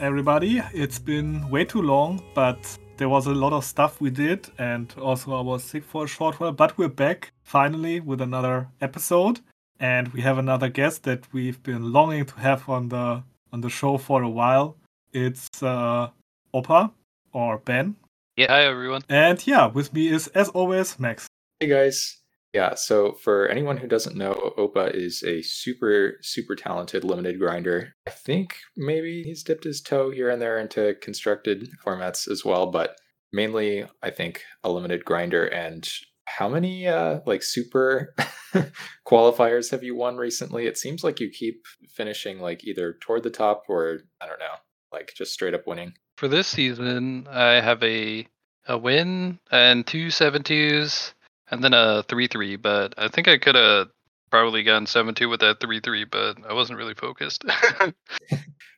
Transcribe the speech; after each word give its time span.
All 0.00 0.06
right, 0.06 0.08
everybody. 0.08 0.62
It's 0.72 0.98
been 0.98 1.48
way 1.50 1.64
too 1.64 1.82
long, 1.82 2.22
but 2.34 2.78
there 2.96 3.08
was 3.08 3.26
a 3.26 3.34
lot 3.34 3.52
of 3.52 3.64
stuff 3.64 4.00
we 4.00 4.10
did, 4.10 4.48
and 4.58 4.92
also 4.98 5.34
I 5.34 5.40
was 5.42 5.62
sick 5.62 5.84
for 5.84 6.04
a 6.04 6.08
short 6.08 6.40
while. 6.40 6.52
But 6.52 6.76
we're 6.78 6.88
back 6.88 7.32
finally 7.42 8.00
with 8.00 8.20
another 8.20 8.68
episode, 8.80 9.40
and 9.78 10.08
we 10.08 10.20
have 10.22 10.38
another 10.38 10.68
guest 10.68 11.02
that 11.04 11.30
we've 11.32 11.62
been 11.62 11.92
longing 11.92 12.24
to 12.26 12.34
have 12.40 12.68
on 12.68 12.88
the 12.88 13.22
on 13.52 13.60
the 13.60 13.68
show 13.70 13.98
for 13.98 14.22
a 14.22 14.28
while. 14.28 14.76
It's 15.12 15.62
uh, 15.62 16.08
Opa 16.54 16.92
or 17.32 17.58
Ben, 17.58 17.96
Yeah, 18.36 18.48
hi 18.48 18.62
everyone. 18.62 19.02
and 19.08 19.44
yeah, 19.46 19.66
with 19.66 19.92
me 19.92 20.08
is 20.08 20.28
as 20.28 20.48
always 20.48 20.98
Max. 20.98 21.26
Hey 21.60 21.68
guys. 21.68 22.19
Yeah, 22.52 22.74
so 22.74 23.12
for 23.12 23.46
anyone 23.46 23.76
who 23.76 23.86
doesn't 23.86 24.16
know, 24.16 24.52
Opa 24.58 24.92
is 24.92 25.22
a 25.22 25.40
super, 25.42 26.18
super 26.20 26.56
talented 26.56 27.04
limited 27.04 27.38
grinder. 27.38 27.94
I 28.08 28.10
think 28.10 28.56
maybe 28.76 29.22
he's 29.22 29.44
dipped 29.44 29.64
his 29.64 29.80
toe 29.80 30.10
here 30.10 30.28
and 30.30 30.42
there 30.42 30.58
into 30.58 30.96
constructed 31.00 31.70
formats 31.84 32.28
as 32.28 32.44
well, 32.44 32.66
but 32.66 32.96
mainly 33.32 33.86
I 34.02 34.10
think 34.10 34.42
a 34.64 34.70
limited 34.70 35.04
grinder. 35.04 35.46
And 35.46 35.88
how 36.24 36.48
many 36.48 36.86
uh 36.86 37.20
like 37.26 37.42
super 37.42 38.14
qualifiers 39.06 39.70
have 39.70 39.82
you 39.82 39.94
won 39.94 40.16
recently? 40.16 40.66
It 40.66 40.78
seems 40.78 41.04
like 41.04 41.20
you 41.20 41.30
keep 41.30 41.64
finishing 41.88 42.40
like 42.40 42.64
either 42.64 42.96
toward 43.00 43.22
the 43.22 43.30
top 43.30 43.64
or 43.68 44.00
I 44.20 44.26
don't 44.26 44.38
know, 44.38 44.56
like 44.92 45.12
just 45.16 45.32
straight 45.32 45.54
up 45.54 45.66
winning. 45.66 45.94
For 46.16 46.28
this 46.28 46.48
season, 46.48 47.26
I 47.30 47.60
have 47.60 47.82
a 47.82 48.26
a 48.66 48.76
win 48.76 49.38
and 49.50 49.86
two 49.86 50.10
seven 50.10 50.42
twos, 50.42 51.14
and 51.50 51.62
then 51.62 51.74
a 51.74 52.02
three 52.04 52.26
three. 52.26 52.56
But 52.56 52.94
I 52.98 53.08
think 53.08 53.28
I 53.28 53.38
could 53.38 53.54
have 53.54 53.88
probably 54.30 54.62
gotten 54.62 54.86
seven 54.86 55.14
two 55.14 55.28
with 55.28 55.40
that 55.40 55.60
three 55.60 55.80
three, 55.80 56.04
but 56.04 56.36
I 56.48 56.52
wasn't 56.52 56.78
really 56.78 56.94
focused. 56.94 57.44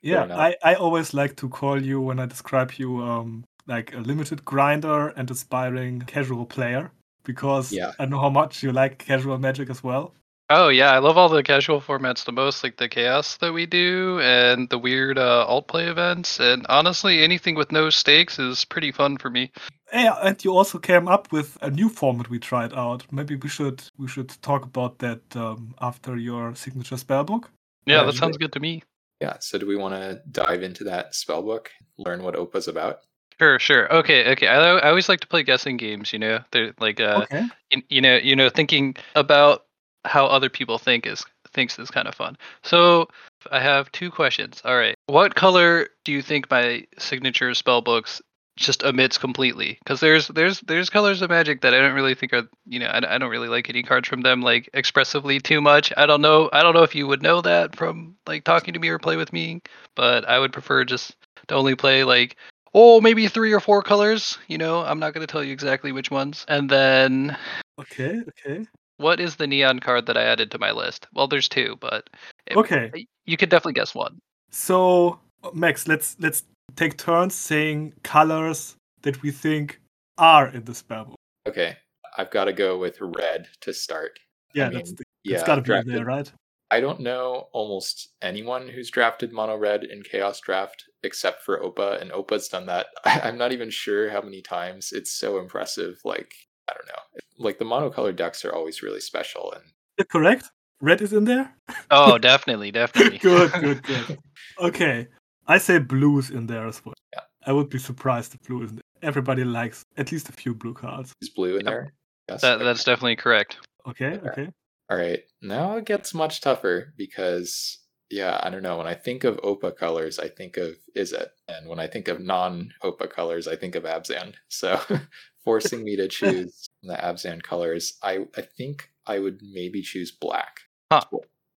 Yeah. 0.03 0.27
I, 0.37 0.57
I 0.65 0.75
always 0.75 1.15
like 1.15 1.37
to 1.37 1.49
call 1.49 1.81
you 1.81 2.01
when 2.01 2.19
I 2.19 2.27
describe 2.27 2.73
you 2.73 3.01
um 3.03 3.45
like 3.67 3.95
a 3.95 3.99
limited 3.99 4.45
grinder 4.45 5.09
and 5.11 5.31
aspiring 5.31 6.01
casual 6.01 6.45
player 6.47 6.91
because 7.25 7.73
Yeah. 7.73 7.93
I 8.01 8.07
know 8.07 8.21
how 8.21 8.31
much 8.31 8.63
you 8.63 8.73
like 8.73 8.99
casual 8.99 9.39
magic 9.39 9.71
as 9.71 9.85
well. 9.85 10.13
Oh 10.53 10.69
yeah, 10.69 10.91
I 10.93 10.99
love 10.99 11.17
all 11.17 11.29
the 11.29 11.43
casual 11.43 11.81
formats 11.81 12.25
the 12.25 12.33
most, 12.33 12.63
like 12.63 12.77
the 12.77 12.89
chaos 12.89 13.37
that 13.39 13.53
we 13.53 13.67
do 13.67 14.21
and 14.21 14.69
the 14.69 14.79
weird 14.79 15.19
uh, 15.19 15.45
alt 15.47 15.69
play 15.69 15.87
events. 15.87 16.41
And 16.41 16.67
honestly, 16.69 17.23
anything 17.23 17.55
with 17.55 17.73
no 17.73 17.91
stakes 17.91 18.39
is 18.39 18.65
pretty 18.65 18.93
fun 18.93 19.19
for 19.19 19.31
me. 19.31 19.51
Yeah, 19.93 20.17
and 20.23 20.43
you 20.45 20.57
also 20.57 20.79
came 20.79 21.09
up 21.09 21.33
with 21.33 21.59
a 21.61 21.71
new 21.71 21.89
format 21.89 22.31
we 22.31 22.39
tried 22.39 22.73
out. 22.73 23.05
Maybe 23.13 23.37
we 23.37 23.49
should 23.49 23.83
we 23.99 24.09
should 24.09 24.31
talk 24.43 24.65
about 24.65 24.99
that 25.01 25.21
um, 25.37 25.75
after 25.81 26.17
your 26.17 26.55
signature 26.55 26.97
spellbook. 26.97 27.45
Yeah, 27.87 28.01
Uh, 28.01 28.07
that 28.07 28.15
sounds 28.15 28.39
good 28.39 28.53
to 28.53 28.61
me. 28.61 28.83
Yeah, 29.21 29.37
so 29.41 29.59
do 29.59 29.67
we 29.67 29.77
want 29.77 29.95
to 29.95 30.21
dive 30.31 30.63
into 30.63 30.85
that 30.85 31.15
spell 31.15 31.43
book, 31.43 31.71
learn 31.99 32.23
what 32.23 32.37
Opa's 32.37 32.69
about? 32.69 33.01
Sure, 33.39 33.59
sure. 33.59 33.93
Okay, 33.93 34.33
okay. 34.33 34.47
I, 34.47 34.79
I 34.79 34.89
always 34.89 35.09
like 35.09 35.21
to 35.21 35.27
play 35.27 35.43
guessing 35.43 35.77
games. 35.77 36.13
You 36.13 36.19
know, 36.19 36.41
they're 36.53 36.75
like 36.81 37.01
uh, 37.01 37.25
okay. 37.25 37.47
you, 37.71 37.83
you 37.89 38.01
know 38.01 38.17
you 38.17 38.37
know 38.37 38.49
thinking 38.49 38.97
about 39.15 39.65
how 40.05 40.27
other 40.27 40.49
people 40.49 40.79
think 40.79 41.07
is 41.07 41.25
thinks 41.53 41.79
is 41.79 41.91
kind 41.91 42.09
of 42.09 42.15
fun. 42.15 42.37
So 42.63 43.09
i 43.51 43.61
have 43.61 43.91
two 43.93 44.11
questions. 44.11 44.63
All 44.65 44.77
right. 44.77 44.95
What 45.07 45.35
color 45.35 45.89
do 46.05 46.13
you 46.13 46.23
think 46.23 46.51
my 46.51 46.85
signature 46.99 47.53
spell 47.55 47.83
books 47.83 48.23
just 48.57 48.85
omits 48.85 49.19
completely? 49.19 49.79
Because 49.85 50.01
there's 50.01 50.29
there's 50.29 50.61
there's 50.61 50.91
colors 50.91 51.23
of 51.23 51.31
magic 51.31 51.63
that 51.63 51.75
i 51.75 51.79
don't 51.79 51.95
really 51.95 52.15
think 52.15 52.33
are 52.33 52.49
you 52.67 52.79
know 52.79 52.87
I, 52.87 53.15
I 53.15 53.19
don't 53.19 53.31
really 53.31 53.49
like 53.49 53.69
any 53.69 53.83
cards 53.83 54.09
from 54.09 54.21
them 54.21 54.43
like 54.43 54.69
expressively 54.75 55.41
too 55.41 55.61
much. 55.61 55.93
I 55.97 56.07
don't 56.07 56.21
know 56.21 56.51
i 56.53 56.63
don't 56.63 56.75
know 56.75 56.83
if 56.83 56.95
you 56.95 57.07
would 57.07 57.23
know 57.23 57.41
that 57.41 57.77
from 57.77 58.17
like 58.27 58.45
talking 58.45 58.75
to 58.75 58.81
me 58.81 58.89
or 58.89 58.99
play 58.99 59.17
with 59.17 59.33
me 59.33 59.63
but 59.95 60.29
i 60.29 60.39
would 60.39 60.53
prefer 60.53 60.85
just 60.85 61.17
to 61.49 61.55
only 61.55 61.75
play 61.75 62.05
like 62.05 62.37
oh 62.75 63.01
maybe 63.01 63.27
three 63.29 63.53
or 63.53 63.61
four 63.61 63.83
colors 63.83 64.39
you 64.49 64.59
know? 64.59 64.83
I'm 64.85 64.99
not 64.99 65.15
going 65.15 65.27
to 65.27 65.31
tell 65.31 65.43
you 65.43 65.53
exactly 65.53 65.93
which 65.93 66.11
ones. 66.11 66.45
And 66.49 66.69
then 66.69 67.37
Okay. 67.79 68.23
Okay. 68.29 68.67
What 69.03 69.21
is 69.21 69.37
the 69.37 69.47
neon 69.47 69.79
card 69.81 70.07
that 70.07 70.17
I 70.17 70.23
added 70.23 70.51
to 70.53 70.59
my 70.59 70.71
list? 70.71 71.07
Well, 71.15 71.29
there's 71.29 71.49
two, 71.49 71.77
but 71.81 72.09
it- 72.47 72.57
Okay. 72.57 72.91
Uh, 72.95 72.99
you 73.27 73.37
could 73.37 73.51
definitely 73.51 73.75
guess 73.81 73.95
one. 73.95 74.19
So 74.51 75.19
Max, 75.55 75.87
let's 75.89 76.17
let's 76.21 76.45
take 76.77 76.97
turns 76.97 77.35
saying 77.35 77.95
colors 78.03 78.77
that 79.03 79.21
we 79.23 79.31
think 79.31 79.81
are 80.19 80.49
in 80.49 80.65
the 80.65 80.73
spellbook. 80.73 81.15
Okay, 81.47 81.77
I've 82.17 82.31
got 82.31 82.45
to 82.45 82.53
go 82.53 82.79
with 82.79 82.97
red 83.01 83.49
to 83.63 83.73
start. 83.73 84.19
Yeah, 84.55 84.69
mean, 84.69 84.79
that's 84.79 84.93
the, 84.93 85.05
Yeah, 85.25 85.35
it's 85.37 85.47
got 85.47 85.57
to 85.57 85.63
be 85.63 85.67
drafted- 85.67 85.95
there, 85.95 86.05
right? 86.05 86.33
I 86.71 86.81
don't 86.81 87.01
know 87.01 87.49
almost 87.53 88.09
anyone 88.23 88.67
who's 88.69 88.91
drafted 88.91 89.31
mono 89.33 89.57
red 89.59 89.85
in 89.85 90.03
Chaos 90.03 90.41
Draft 90.41 90.85
except 91.03 91.43
for 91.43 91.61
Opa, 91.61 92.01
and 92.01 92.11
Opa's 92.13 92.49
done 92.49 92.67
that. 92.67 92.87
I'm 93.05 93.37
not 93.37 93.53
even 93.53 93.69
sure 93.71 94.09
how 94.11 94.23
many 94.23 94.41
times. 94.41 94.91
It's 94.93 95.13
so 95.13 95.39
impressive. 95.39 95.99
Like, 96.05 96.33
I 96.69 96.73
don't 96.75 96.87
know. 96.87 97.21
Like, 97.39 97.59
the 97.59 97.65
monocolored 97.65 98.17
ducks 98.17 98.45
are 98.45 98.53
always 98.55 98.83
really 98.83 99.01
special. 99.01 99.53
And 99.53 99.65
Is 99.65 100.05
it 100.05 100.09
correct? 100.09 100.51
Red 100.81 101.01
is 101.01 101.13
in 101.13 101.25
there. 101.25 101.55
Oh, 101.91 102.19
definitely, 102.19 102.71
definitely. 102.81 103.19
good, 103.19 103.53
good, 103.61 103.83
good. 103.83 104.19
Okay, 104.61 105.09
I 105.47 105.59
say 105.59 105.79
blue 105.79 106.19
is 106.19 106.31
in 106.31 106.47
there 106.47 106.67
as 106.67 106.85
well. 106.85 106.95
Yeah. 107.13 107.21
I 107.47 107.53
would 107.53 107.69
be 107.71 107.79
surprised 107.79 108.35
if 108.35 108.43
blue 108.43 108.63
isn't. 108.65 108.77
there. 108.77 109.09
Everybody 109.09 109.45
likes 109.45 109.83
at 109.97 110.13
least 110.13 110.29
a 110.29 110.33
few 110.33 110.55
blue 110.55 110.75
cards. 110.75 111.13
is 111.21 111.29
blue 111.31 111.57
in 111.57 111.65
Yep. 111.65 111.73
there? 111.73 111.93
Yes. 112.29 112.41
That, 112.43 112.55
Okay. 112.57 112.65
that's 112.65 112.85
definitely 112.85 113.17
correct. 113.17 113.59
Okay, 113.89 114.15
Okay. 114.19 114.29
okay. 114.29 114.49
All 114.91 114.97
right. 114.97 115.23
Now 115.41 115.77
it 115.77 115.85
gets 115.87 116.15
much 116.15 116.41
tougher 116.41 116.93
because, 116.97 117.79
yeah, 118.13 118.39
I 118.43 118.51
don't 118.51 118.63
know. 118.63 118.77
When 118.77 118.87
I 118.87 118.95
think 118.95 119.25
of 119.25 119.39
Opa 119.39 119.75
colors, 119.75 120.19
I 120.19 120.29
think 120.29 120.59
of 120.59 120.77
is 120.95 121.13
it, 121.13 121.31
And 121.49 121.67
when 121.69 121.81
I 121.81 121.87
think 121.87 122.09
of 122.09 122.21
non 122.21 122.73
Opa 122.85 123.11
colors, 123.11 123.49
I 123.49 123.57
think 123.57 123.75
of 123.75 123.85
Abzan. 123.85 124.35
So 124.49 124.79
forcing 125.45 125.83
me 125.83 125.97
to 125.97 126.07
choose 126.19 126.69
the 126.83 126.95
Abzan 126.95 127.43
colors, 127.43 127.95
I, 128.03 128.27
I 128.37 128.43
think 128.43 128.91
I 129.07 129.19
would 129.19 129.41
maybe 129.43 129.81
choose 129.81 130.13
black. 130.13 130.61
Huh. 130.93 131.01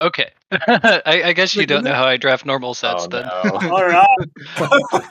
Okay. 0.00 0.30
I, 0.52 1.22
I 1.24 1.32
guess 1.32 1.56
you 1.56 1.66
don't 1.66 1.82
know 1.84 1.92
how 1.92 2.06
I 2.06 2.16
draft 2.16 2.46
normal 2.46 2.74
sets 2.74 3.04
Oh, 3.04 3.08
then. 3.08 3.26
no. 3.26 3.70
All 3.70 3.84
right. 3.86 5.04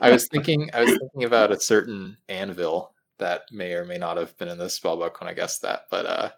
I 0.00 0.10
was 0.12 0.28
thinking 0.28 0.70
I 0.72 0.84
was 0.84 0.90
thinking 0.98 1.24
about 1.24 1.50
a 1.52 1.60
certain 1.60 2.16
anvil 2.28 2.94
that 3.18 3.42
may 3.50 3.72
or 3.72 3.84
may 3.84 3.98
not 3.98 4.16
have 4.16 4.36
been 4.38 4.48
in 4.48 4.58
the 4.58 4.66
spellbook 4.66 5.20
when 5.20 5.28
I 5.28 5.34
guessed 5.34 5.62
that, 5.62 5.86
but 5.90 6.06
uh 6.06 6.30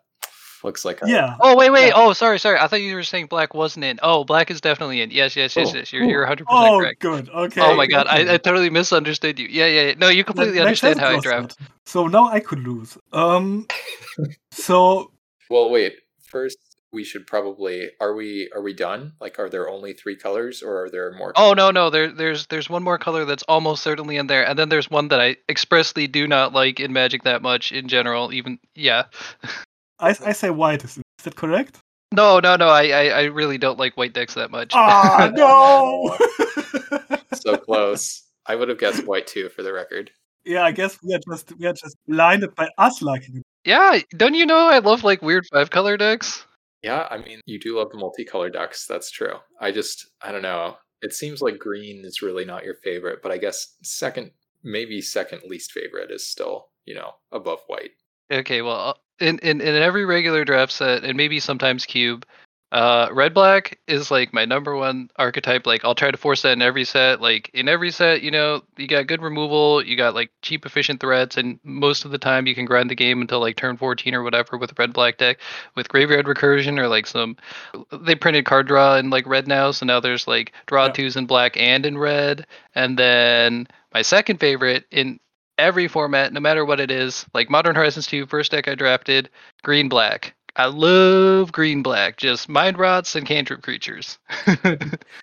looks 0.65 0.85
like 0.85 1.03
I, 1.03 1.09
yeah. 1.09 1.37
Oh 1.41 1.57
wait, 1.57 1.71
wait. 1.71 1.89
Yeah. 1.89 1.93
Oh, 1.97 2.13
sorry, 2.13 2.39
sorry. 2.39 2.59
I 2.59 2.67
thought 2.67 2.81
you 2.81 2.95
were 2.95 3.03
saying 3.03 3.27
black 3.27 3.55
wasn't 3.55 3.85
in. 3.85 3.99
Oh, 4.03 4.25
black 4.25 4.51
is 4.51 4.61
definitely 4.61 5.01
in. 5.01 5.11
Yes, 5.11 5.37
yes, 5.37 5.57
yes, 5.57 5.71
Oh, 5.73 5.77
yes. 5.79 5.93
You're 5.93 6.05
you're 6.05 6.21
100 6.21 6.47
percent 6.47 6.65
Oh, 6.73 6.79
correct. 6.79 7.01
good. 7.01 7.29
Okay. 7.29 7.61
Oh 7.61 7.75
my 7.75 7.87
god, 7.87 8.07
I, 8.09 8.35
I 8.35 8.37
totally 8.39 8.71
misunderstood 8.71 9.39
you. 9.39 9.49
Yeah, 9.49 9.67
yeah. 9.67 9.83
yeah. 9.89 9.95
No, 9.99 10.09
you 10.09 10.25
completely 10.25 10.55
That 10.59 10.67
understand 10.67 10.97
sense, 10.97 11.01
how 11.05 11.11
I 11.11 11.15
Ross. 11.15 11.23
draft. 11.23 11.59
So 11.87 12.07
now 12.07 12.27
I 12.29 12.41
could 12.41 12.61
lose. 12.61 12.97
Um. 13.13 13.67
so 14.53 15.13
Well, 15.49 15.71
wait. 15.71 15.97
First, 16.23 16.59
we 16.93 17.05
should 17.05 17.27
probably 17.27 17.91
are 18.01 18.15
we 18.15 18.51
are 18.55 18.63
we 18.63 18.73
done? 18.73 19.13
Like, 19.21 19.39
are 19.39 19.49
there 19.49 19.69
only 19.69 19.93
three 19.93 20.17
colors, 20.17 20.63
or 20.63 20.85
are 20.85 20.91
there 20.91 21.13
more? 21.13 21.33
Oh 21.37 21.53
no, 21.55 21.71
no. 21.71 21.91
There, 21.91 22.11
there's, 22.11 22.47
there's 22.49 22.69
one 22.71 22.83
more 22.83 22.99
color 22.99 23.25
that's 23.25 23.43
almost 23.45 23.83
certainly 23.83 24.17
in 24.17 24.27
there, 24.27 24.47
and 24.47 24.59
then 24.59 24.69
there's 24.69 24.91
one 24.91 25.09
that 25.09 25.21
I 25.21 25.37
expressly 25.49 26.07
do 26.07 26.27
not 26.27 26.53
like 26.53 26.81
in 26.81 26.93
Magic 26.93 27.23
that 27.25 27.43
much 27.43 27.73
in 27.73 27.89
general. 27.89 28.33
Even, 28.33 28.59
yeah. 28.75 29.05
I, 30.01 30.11
I 30.25 30.33
say 30.33 30.51
white 30.51 30.85
is. 30.85 30.97
Is 30.99 31.25
that 31.25 31.37
correct? 31.37 31.79
No, 32.13 32.41
no, 32.41 32.57
no. 32.57 32.69
I, 32.69 32.89
I, 32.89 33.05
I 33.09 33.23
really 33.25 33.59
don't 33.59 33.79
like 33.79 33.97
white 33.97 34.13
decks 34.15 34.35
that 34.35 34.51
much. 34.51 34.73
Ah 34.75 35.31
no. 35.35 36.17
so 37.35 37.57
close. 37.57 38.23
I 38.47 38.55
would 38.57 38.69
have 38.69 38.79
guessed 38.79 39.07
white 39.07 39.27
too, 39.27 39.49
for 39.51 39.63
the 39.63 39.73
record. 39.73 40.11
yeah, 40.45 40.65
I 40.65 40.73
guess 40.73 40.99
we 41.03 41.15
are 41.15 41.21
just 41.31 41.53
we 41.59 41.67
are 41.67 41.73
just 41.73 41.97
blinded 42.09 42.55
by 42.55 42.69
us 42.79 43.03
liking 43.03 43.37
it. 43.37 43.43
yeah, 43.65 44.01
don't 44.17 44.35
you 44.35 44.47
know 44.47 44.69
I 44.69 44.79
love 44.79 45.05
like 45.05 45.23
weird 45.23 45.45
five 45.53 45.71
color 45.71 45.97
decks? 45.97 46.45
Yeah, 46.83 47.07
I 47.11 47.19
mean, 47.19 47.41
you 47.45 47.61
do 47.61 47.77
love 47.79 47.91
the 47.93 47.99
multicolored 47.99 48.55
decks. 48.55 48.87
That's 48.87 49.11
true. 49.11 49.35
I 49.61 49.71
just, 49.71 50.09
I 50.23 50.33
don't 50.33 50.41
know. 50.41 50.79
It 51.03 51.13
seems 51.13 51.43
like 51.43 51.59
green 51.59 52.07
is 52.07 52.23
really 52.23 52.47
not 52.47 52.65
your 52.65 52.75
favorite, 52.75 53.21
but 53.23 53.31
I 53.31 53.37
guess 53.37 53.77
second, 53.83 54.31
maybe 54.65 55.03
second 55.03 55.43
least 55.47 55.73
favorite 55.73 56.11
is 56.11 56.27
still, 56.27 56.69
you 56.87 56.95
know, 56.95 57.13
above 57.33 57.61
white. 57.67 57.91
Okay, 58.33 58.63
well, 58.63 58.97
in, 59.21 59.39
in 59.41 59.61
in 59.61 59.75
every 59.75 60.05
regular 60.05 60.45
draft 60.45 60.73
set, 60.73 61.05
and 61.05 61.17
maybe 61.17 61.41
sometimes 61.41 61.87
cube, 61.87 62.25
uh, 62.73 63.09
red 63.13 63.35
black 63.35 63.79
is 63.89 64.13
like 64.13 64.33
my 64.33 64.45
number 64.45 64.77
one 64.77 65.11
archetype. 65.17 65.67
Like 65.67 65.85
I'll 65.85 65.95
try 65.95 66.11
to 66.11 66.17
force 66.17 66.43
that 66.43 66.53
in 66.53 66.63
every 66.63 66.85
set. 66.85 67.21
Like 67.21 67.51
in 67.53 67.69
every 67.69 67.91
set, 67.91 68.23
you 68.23 68.31
know, 68.31 68.63
you 68.77 68.87
got 68.87 69.09
good 69.09 69.23
removal, 69.23 69.85
you 69.85 69.97
got 69.97 70.15
like 70.15 70.31
cheap 70.43 70.65
efficient 70.65 71.01
threats, 71.01 71.37
and 71.37 71.59
most 71.65 72.05
of 72.05 72.13
the 72.13 72.19
time 72.19 72.47
you 72.47 72.55
can 72.55 72.67
grind 72.67 72.89
the 72.89 72.95
game 72.95 73.21
until 73.21 73.41
like 73.41 73.57
turn 73.57 73.77
14 73.77 74.15
or 74.15 74.23
whatever 74.23 74.57
with 74.57 74.71
a 74.71 74.75
red 74.79 74.93
black 74.93 75.19
deck. 75.19 75.39
With 75.75 75.89
graveyard 75.89 76.27
recursion 76.27 76.79
or 76.79 76.87
like 76.89 77.07
some, 77.09 77.37
they 77.93 78.15
printed 78.15 78.45
card 78.45 78.69
draw 78.69 78.97
in 78.97 79.11
like 79.11 79.27
red 79.27 79.49
now, 79.49 79.73
so 79.73 79.85
now 79.85 79.99
there's 79.99 80.29
like 80.29 80.53
draw 80.67 80.87
Yeah. 80.87 80.93
twos 80.93 81.17
in 81.17 81.27
black 81.27 81.57
and 81.57 81.85
in 81.85 81.99
red. 81.99 82.47
And 82.77 82.97
then 82.97 83.67
my 83.93 84.03
second 84.03 84.39
favorite 84.39 84.85
in 84.93 85.19
every 85.61 85.89
format, 85.89 86.33
no 86.33 86.41
matter 86.41 86.65
what 86.65 86.81
it 86.81 86.91
is. 86.91 87.27
Like 87.35 87.51
Modern 87.51 87.75
Horizons 87.77 88.07
2, 88.07 88.27
first 88.27 88.51
deck 88.51 88.67
I 88.69 88.75
drafted, 88.75 89.29
green 89.63 89.89
black. 89.89 90.35
I 90.57 90.67
love 90.67 91.53
green 91.53 91.83
black, 91.83 92.17
just 92.17 92.49
mind 92.49 92.79
rots 92.79 93.15
and 93.15 93.27
cantrip 93.27 93.63
creatures. 93.63 94.19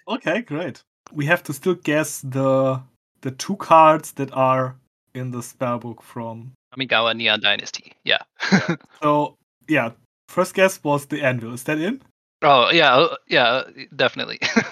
Okay, 0.07 0.41
great. 0.41 0.81
we 1.11 1.25
have 1.25 1.43
to 1.43 1.53
still 1.53 1.75
guess 1.75 2.21
the 2.21 2.81
the 3.21 3.31
two 3.31 3.55
cards 3.57 4.13
that 4.13 4.31
are 4.33 4.75
in 5.13 5.31
the 5.31 5.39
spellbook 5.39 6.01
from. 6.01 6.51
Kamigawa 6.73 7.15
Neon 7.15 7.41
Dynasty. 7.41 7.93
Yeah. 8.05 8.19
So 9.01 9.35
yeah, 9.67 9.91
first 10.29 10.53
guess 10.53 10.81
was 10.83 11.05
the 11.07 11.21
anvil. 11.23 11.53
Is 11.53 11.63
that 11.63 11.79
in? 11.79 12.01
oh 12.41 12.69
yeah, 12.71 12.95
uh, 12.95 13.15
yeah, 13.27 13.63
definitely. 13.95 14.39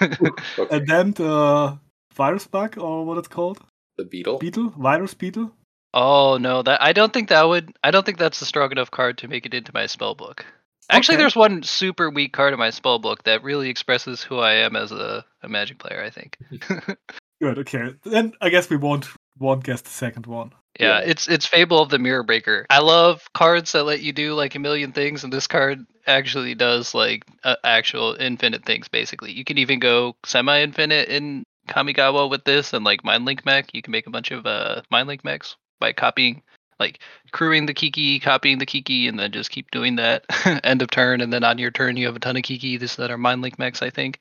Okay. 0.58 0.76
And 0.76 0.86
then 0.86 1.12
the 1.12 1.78
virus 2.14 2.46
bug 2.46 2.78
or 2.78 3.04
what 3.04 3.18
it's 3.18 3.28
called? 3.28 3.58
The 3.96 4.04
beetle. 4.04 4.38
Beetle? 4.38 4.70
Virus 4.78 5.14
beetle? 5.14 5.52
oh 5.94 6.36
no, 6.38 6.62
that 6.62 6.82
I 6.82 6.92
don't 6.92 7.12
think 7.12 7.28
that 7.30 7.48
would. 7.48 7.72
I 7.82 7.90
don't 7.90 8.04
think 8.04 8.18
that's 8.18 8.40
a 8.42 8.46
strong 8.46 8.70
enough 8.72 8.90
card 8.90 9.18
to 9.18 9.28
make 9.28 9.46
it 9.46 9.54
into 9.54 9.72
my 9.74 9.86
spell 9.86 10.14
book. 10.14 10.44
Actually, 10.88 11.16
Okay. 11.16 11.22
there's 11.22 11.36
one 11.36 11.62
super 11.64 12.10
weak 12.10 12.32
card 12.32 12.52
in 12.52 12.58
my 12.60 12.70
spell 12.70 12.98
book 12.98 13.24
that 13.24 13.42
really 13.42 13.68
expresses 13.70 14.22
who 14.22 14.38
I 14.38 14.52
am 14.54 14.76
as 14.76 14.92
a, 14.92 15.24
a 15.42 15.48
Magic 15.48 15.78
player. 15.78 16.02
I 16.04 16.10
think. 16.10 16.36
Good, 17.40 17.58
okay. 17.58 17.94
Then 18.04 18.32
I 18.40 18.48
guess 18.50 18.70
we 18.70 18.76
won't 18.76 19.08
won't 19.38 19.64
guess 19.64 19.80
the 19.82 19.90
second 19.90 20.26
one. 20.26 20.52
Yeah, 20.78 21.00
Yeah. 21.00 21.04
it's 21.10 21.28
it's 21.28 21.46
Fable 21.46 21.80
of 21.80 21.88
the 21.88 21.98
Mirror 21.98 22.22
Breaker. 22.24 22.66
I 22.70 22.80
love 22.80 23.22
cards 23.34 23.72
that 23.72 23.84
let 23.84 24.00
you 24.02 24.12
do 24.12 24.34
like 24.34 24.54
a 24.54 24.58
million 24.58 24.92
things, 24.92 25.24
and 25.24 25.32
this 25.32 25.46
card 25.46 25.84
actually 26.06 26.54
does 26.54 26.94
like 26.94 27.24
uh, 27.42 27.56
actual 27.64 28.14
infinite 28.20 28.64
things. 28.64 28.86
Basically, 28.88 29.32
you 29.32 29.44
can 29.44 29.58
even 29.58 29.78
go 29.80 30.14
semi-infinite 30.24 31.08
in 31.08 31.42
Kamigawa 31.66 32.28
with 32.28 32.44
this, 32.44 32.72
and 32.72 32.84
like 32.84 33.02
Mindlink 33.02 33.44
Mech, 33.44 33.74
you 33.74 33.82
can 33.82 33.92
make 33.92 34.06
a 34.06 34.10
bunch 34.10 34.30
of 34.30 34.46
uh 34.46 34.82
Mindlink 34.92 35.24
Mechs 35.24 35.56
by 35.80 35.92
copying, 35.92 36.42
like 36.78 37.00
crewing 37.32 37.66
the 37.66 37.74
Kiki, 37.74 38.18
copying 38.18 38.58
the 38.58 38.66
Kiki, 38.66 39.08
and 39.08 39.18
then 39.18 39.32
just 39.32 39.50
keep 39.50 39.70
doing 39.70 39.96
that 39.96 40.24
end 40.64 40.82
of 40.82 40.90
turn, 40.90 41.20
and 41.20 41.32
then 41.32 41.44
on 41.44 41.58
your 41.58 41.70
turn 41.70 41.96
you 41.96 42.06
have 42.06 42.16
a 42.16 42.20
ton 42.20 42.36
of 42.36 42.42
Kiki. 42.42 42.76
This 42.76 42.96
that 42.96 43.10
are 43.10 43.18
Mindlink 43.18 43.58
Mechs, 43.58 43.82
I 43.82 43.90
think. 43.90 44.20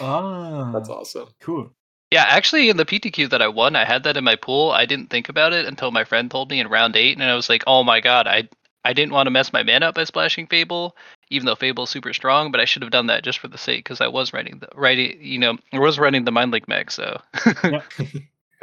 Ah, 0.00 0.70
That's 0.72 0.88
awesome. 0.88 1.28
cool. 1.40 1.72
Yeah, 2.12 2.24
actually, 2.28 2.68
in 2.68 2.76
the 2.76 2.84
PTQ 2.84 3.30
that 3.30 3.42
I 3.42 3.48
won, 3.48 3.74
I 3.74 3.84
had 3.84 4.04
that 4.04 4.16
in 4.16 4.22
my 4.22 4.36
pool. 4.36 4.70
I 4.70 4.86
didn't 4.86 5.10
think 5.10 5.28
about 5.28 5.52
it 5.52 5.66
until 5.66 5.90
my 5.90 6.04
friend 6.04 6.30
told 6.30 6.50
me 6.50 6.60
in 6.60 6.68
round 6.68 6.94
eight, 6.94 7.16
and 7.18 7.22
I 7.24 7.34
was 7.34 7.48
like, 7.48 7.64
"Oh 7.66 7.82
my 7.82 8.00
god, 8.00 8.26
I 8.26 8.48
I 8.84 8.92
didn't 8.92 9.12
want 9.12 9.26
to 9.26 9.32
mess 9.32 9.52
my 9.52 9.64
mana 9.64 9.86
up 9.86 9.96
by 9.96 10.04
splashing 10.04 10.46
Fable, 10.46 10.96
even 11.30 11.46
though 11.46 11.54
Fable's 11.54 11.90
super 11.90 12.12
strong. 12.12 12.50
But 12.50 12.60
I 12.60 12.64
should 12.64 12.82
have 12.82 12.90
done 12.90 13.06
that 13.06 13.24
just 13.24 13.38
for 13.38 13.48
the 13.48 13.58
sake, 13.58 13.84
because 13.84 14.00
I 14.00 14.08
was 14.08 14.32
running 14.32 14.58
the 14.58 14.68
writing, 14.74 15.18
you 15.20 15.38
know, 15.38 15.56
I 15.72 15.78
was 15.78 15.98
running 15.98 16.24
the 16.24 16.30
Mindlink 16.32 16.68
Mech. 16.68 16.90
So 16.90 17.20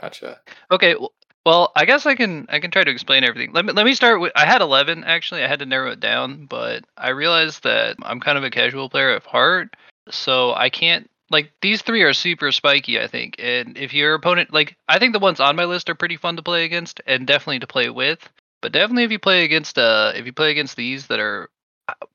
Gotcha. 0.02 0.40
okay, 0.72 0.96
well, 0.96 1.14
well, 1.46 1.72
I 1.76 1.86
guess 1.86 2.06
I 2.06 2.16
can 2.16 2.46
I 2.50 2.60
can 2.60 2.72
try 2.72 2.84
to 2.84 2.92
explain 2.92 3.24
everything. 3.24 3.52
Let 3.52 3.66
me 3.66 3.74
let 3.74 3.86
me 3.86 3.94
start 3.94 4.22
with 4.22 4.32
I 4.36 4.46
had 4.46 4.62
11 4.62 5.04
actually. 5.04 5.44
I 5.44 5.48
had 5.48 5.60
to 5.60 5.66
narrow 5.66 5.92
it 5.92 6.00
down, 6.00 6.46
but 6.46 6.86
I 6.98 7.10
realized 7.10 7.64
that 7.64 7.98
I'm 8.02 8.22
kind 8.22 8.38
of 8.38 8.44
a 8.44 8.50
casual 8.50 8.90
player 8.90 9.10
at 9.12 9.26
heart, 9.26 9.76
so 10.10 10.54
I 10.54 10.70
can't 10.70 11.10
like 11.30 11.52
these 11.62 11.82
three 11.82 12.04
are 12.04 12.14
super 12.14 12.52
spiky, 12.52 13.00
I 13.00 13.08
think. 13.08 13.36
And 13.40 13.78
if 13.78 13.94
your 13.94 14.14
opponent 14.14 14.54
like 14.54 14.78
I 14.88 15.00
think 15.00 15.12
the 15.12 15.20
ones 15.20 15.42
on 15.42 15.58
my 15.58 15.66
list 15.66 15.90
are 15.90 15.96
pretty 15.96 16.16
fun 16.16 16.38
to 16.38 16.44
play 16.44 16.64
against 16.64 17.02
and 17.06 17.28
definitely 17.28 17.60
to 17.60 17.68
play 17.68 17.90
with. 17.90 18.20
But 18.62 18.72
definitely 18.72 19.04
if 19.04 19.12
you 19.12 19.20
play 19.20 19.44
against 19.44 19.78
uh 19.78 20.14
if 20.16 20.26
you 20.26 20.32
play 20.32 20.52
against 20.52 20.78
these 20.78 21.08
that 21.08 21.20
are 21.20 21.50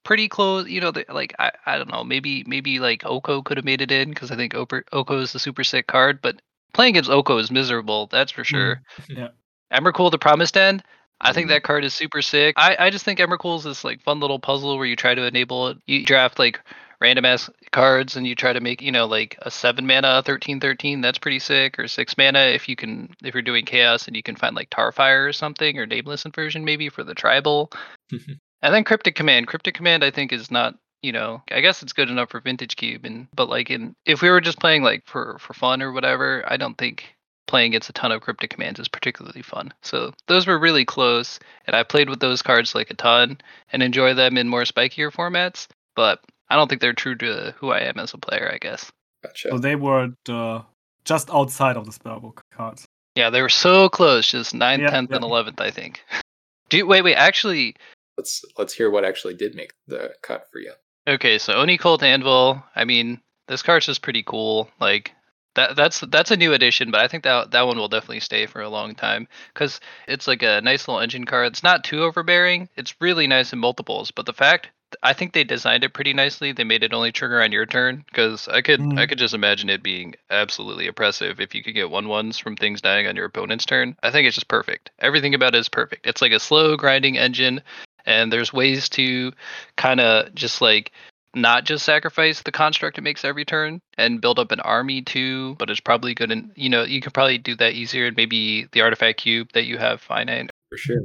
pretty 0.05 0.29
close, 0.29 0.69
you 0.69 0.81
know, 0.81 0.91
they- 0.91 1.05
like 1.09 1.35
I, 1.39 1.53
I 1.67 1.79
don't 1.79 1.91
know, 1.91 2.05
maybe 2.05 2.45
maybe 2.47 2.79
like 2.79 3.05
Oko 3.05 3.43
could 3.43 3.57
have 3.59 3.65
made 3.65 3.81
it 3.81 3.91
in 3.93 4.09
because 4.11 4.31
I 4.31 4.37
think 4.37 4.55
Oko, 4.55 4.81
Oko 4.93 5.19
is 5.19 5.33
the 5.33 5.39
super 5.39 5.65
sick 5.65 5.87
card, 5.87 6.21
but 6.23 6.41
playing 6.73 6.95
against 6.95 7.11
Oko 7.11 7.39
is 7.39 7.51
miserable, 7.51 8.07
that's 8.07 8.33
for 8.33 8.45
sure. 8.45 8.81
yeah. 9.09 9.29
Emrakul 9.73 10.11
the 10.11 10.19
Promised 10.19 10.57
End. 10.57 10.83
I 11.21 11.33
think 11.33 11.47
Mhm. 11.47 11.51
that 11.51 11.63
card 11.65 11.85
is 11.85 11.93
super 11.95 12.23
sick. 12.23 12.55
I, 12.57 12.77
I 12.79 12.91
just 12.91 13.05
think 13.05 13.19
Emrakul 13.19 13.57
is 13.59 13.65
this 13.65 13.83
like 13.85 14.01
fun 14.03 14.21
little 14.21 14.39
puzzle 14.39 14.77
where 14.79 14.87
you 14.87 14.97
try 14.97 15.15
to 15.15 15.25
enable 15.25 15.69
it. 15.69 15.79
You 15.87 16.05
draft 16.05 16.39
like 16.39 16.61
random 17.01 17.25
ass 17.25 17.51
cards 17.73 18.17
and 18.17 18.27
you 18.27 18.35
try 18.35 18.53
to 18.53 18.61
make, 18.61 18.81
you 18.81 18.93
know, 18.93 19.07
like 19.07 19.37
a 19.43 19.51
seven 19.51 19.87
mana, 19.87 20.23
13 20.25 20.61
13. 20.61 21.01
That's 21.01 21.19
pretty 21.19 21.41
sick. 21.41 21.79
Or 21.79 21.89
six 21.89 22.17
mana 22.17 22.39
if 22.39 22.69
you 22.69 22.77
can 22.77 23.15
if 23.25 23.35
you're 23.35 23.43
doing 23.43 23.65
chaos 23.65 24.07
and 24.07 24.17
you 24.17 24.23
can 24.23 24.37
find 24.37 24.55
like 24.57 24.71
Tarfire 24.71 25.29
or 25.29 25.33
something 25.33 25.77
or 25.79 25.87
nameless 25.87 26.25
inversion 26.25 26.65
maybe 26.65 26.89
for 26.89 27.03
the 27.05 27.15
tribal. 27.15 27.71
And 28.63 28.75
then 28.75 28.85
Cryptic 28.85 29.15
Command. 29.15 29.47
Cryptic 29.47 29.75
Command 29.75 30.05
I 30.05 30.11
think 30.11 30.33
is 30.33 30.51
not 30.51 30.75
you 31.01 31.13
know, 31.13 31.41
I 31.53 31.61
guess 31.61 31.81
it's 31.83 31.93
good 31.93 32.11
enough 32.11 32.31
for 32.31 32.41
Vintage 32.41 32.75
Cube 32.77 33.05
and 33.05 33.29
but 33.35 33.49
like 33.49 33.71
in 33.71 33.95
if 34.05 34.21
we 34.23 34.31
were 34.31 34.41
just 34.41 34.59
playing 34.61 34.83
like 34.83 35.05
for 35.07 35.39
for 35.39 35.55
fun 35.55 35.83
or 35.83 35.93
whatever, 35.93 36.45
I 36.47 36.57
don't 36.57 36.77
think 36.77 37.15
playing 37.47 37.69
against 37.73 37.89
a 37.89 37.93
ton 37.95 38.13
of 38.13 38.21
cryptic 38.21 38.51
commands 38.51 38.79
is 38.79 38.89
particularly 38.89 39.43
fun. 39.43 39.73
So 39.83 40.13
those 40.27 40.47
were 40.47 40.59
really 40.59 40.85
close, 40.85 41.39
and 41.67 41.75
I 41.75 41.83
played 41.83 42.11
with 42.11 42.21
those 42.21 42.43
cards 42.43 42.75
like 42.75 42.91
a 42.91 42.95
ton 42.95 43.39
and 43.73 43.83
enjoy 43.83 44.13
them 44.15 44.37
in 44.37 44.49
more 44.49 44.65
spikier 44.65 45.11
formats. 45.11 45.67
But 45.97 46.21
I 46.51 46.57
don't 46.57 46.69
think 46.69 46.81
they're 46.81 46.93
true 46.93 47.17
to 47.17 47.55
who 47.59 47.71
I 47.71 47.81
am 47.81 47.99
as 47.99 48.13
a 48.13 48.19
player. 48.19 48.51
I 48.53 48.59
guess. 48.59 48.91
Gotcha. 49.25 49.49
So 49.51 49.59
they 49.59 49.77
were 49.77 50.11
the, 50.27 50.37
uh, 50.37 50.63
just 51.05 51.31
outside 51.31 51.77
of 51.77 51.87
the 51.87 51.93
spellbook 51.93 52.41
cards. 52.53 52.85
Yeah, 53.15 53.31
they 53.31 53.43
were 53.43 53.49
so 53.49 53.89
close, 53.89 54.31
just 54.31 54.55
9th, 54.55 54.79
Yeah, 54.79 54.91
10th, 54.91 55.11
yeah. 55.11 55.17
and 55.17 55.25
11th, 55.25 55.61
I 55.61 55.73
think. 55.73 56.05
Do 56.69 56.77
you, 56.77 56.87
wait, 56.87 57.03
wait, 57.03 57.17
actually, 57.17 57.75
Let's 58.19 58.45
let's 58.59 58.75
hear 58.75 58.91
what 58.91 59.05
actually 59.05 59.35
did 59.35 59.55
make 59.55 59.75
the 59.87 60.13
cut 60.23 60.49
for 60.51 60.59
you. 60.59 60.73
Okay, 61.09 61.39
so 61.39 61.55
Oni 61.55 61.79
Cult 61.79 62.03
Anvil. 62.03 62.63
I 62.75 62.85
mean, 62.85 63.21
this 63.47 63.63
card's 63.63 63.87
just 63.87 64.03
pretty 64.03 64.25
cool. 64.25 64.69
Like 64.81 65.13
that 65.55 65.77
that's 65.77 66.01
that's 66.01 66.33
a 66.33 66.37
new 66.37 66.53
addition, 66.53 66.91
but 66.91 67.01
I 67.01 67.07
think 67.07 67.23
that 67.23 67.53
that 67.53 67.67
one 67.67 67.79
will 67.79 67.89
definitely 67.89 68.21
stay 68.21 68.47
for 68.47 68.61
a 68.61 68.69
long 68.69 68.97
time 68.97 69.29
because 69.55 69.81
it's 70.09 70.27
like 70.27 70.43
a 70.43 70.61
nice 70.63 70.89
little 70.89 71.01
engine 71.01 71.25
card. 71.27 71.47
It's 71.47 71.63
not 71.63 71.85
too 71.85 72.03
overbearing. 72.03 72.69
It's 72.77 73.01
really 73.01 73.29
nice 73.29 73.53
in 73.53 73.61
multiples, 73.61 74.11
but 74.11 74.27
the 74.27 74.33
fact 74.33 74.69
I 75.03 75.13
think 75.13 75.33
they 75.33 75.45
designed 75.45 75.85
it 75.85 75.93
pretty 75.95 76.13
nicely. 76.13 76.51
They 76.51 76.65
made 76.65 76.83
it 76.83 76.95
only 76.95 77.13
trigger 77.13 77.43
on 77.43 77.53
your 77.53 77.67
turn 77.67 78.05
because 78.09 78.49
I 78.49 78.63
could 78.63 78.81
I 78.81 79.07
Mhm. 79.07 79.09
could 79.09 79.19
just 79.19 79.35
imagine 79.35 79.71
it 79.71 79.83
being 79.83 80.17
absolutely 80.31 80.89
oppressive 80.89 81.41
if 81.41 81.55
you 81.55 81.63
could 81.63 81.75
get 81.75 81.91
one 81.91 82.09
ones 82.09 82.37
from 82.37 82.57
things 82.57 82.81
dying 82.81 83.07
on 83.07 83.15
your 83.15 83.27
opponent's 83.27 83.65
turn. 83.65 83.97
I 84.03 84.11
think 84.11 84.27
it's 84.27 84.35
just 84.35 84.49
perfect. 84.49 84.91
Everything 84.99 85.35
about 85.35 85.55
it 85.55 85.59
is 85.59 85.69
perfect. 85.69 86.07
It's 86.07 86.21
like 86.21 86.33
a 86.33 86.41
slow 86.41 86.77
grinding 86.77 87.17
engine 87.17 87.63
and 88.09 88.33
there's 88.33 88.53
ways 88.53 88.89
to 88.89 89.33
kind 89.77 90.01
of 90.01 90.35
just 90.35 90.61
like 90.61 90.91
not 91.35 91.65
just 91.65 91.85
sacrifice 91.85 92.43
the 92.43 92.51
construct 92.51 92.99
it 92.99 93.03
makes 93.03 93.25
every 93.25 93.45
turn 93.45 93.81
and 93.99 94.21
build 94.21 94.39
up 94.39 94.51
an 94.51 94.61
army 94.61 95.03
too 95.03 95.55
but 95.59 95.69
it's 95.71 95.79
probably 95.79 96.15
good 96.15 96.33
and 96.33 96.51
you 96.57 96.69
know 96.69 96.83
you 96.83 97.01
can 97.01 97.13
probably 97.13 97.39
do 97.39 97.55
that 97.55 97.75
easier 97.75 98.07
and 98.07 98.17
maybe 98.17 98.67
the 98.73 98.81
artifact 98.81 99.21
cube 99.21 99.49
that 99.53 99.67
you 99.67 99.79
have 99.79 100.01
finite 100.01 100.51
For 100.71 100.79
sure. 100.79 101.03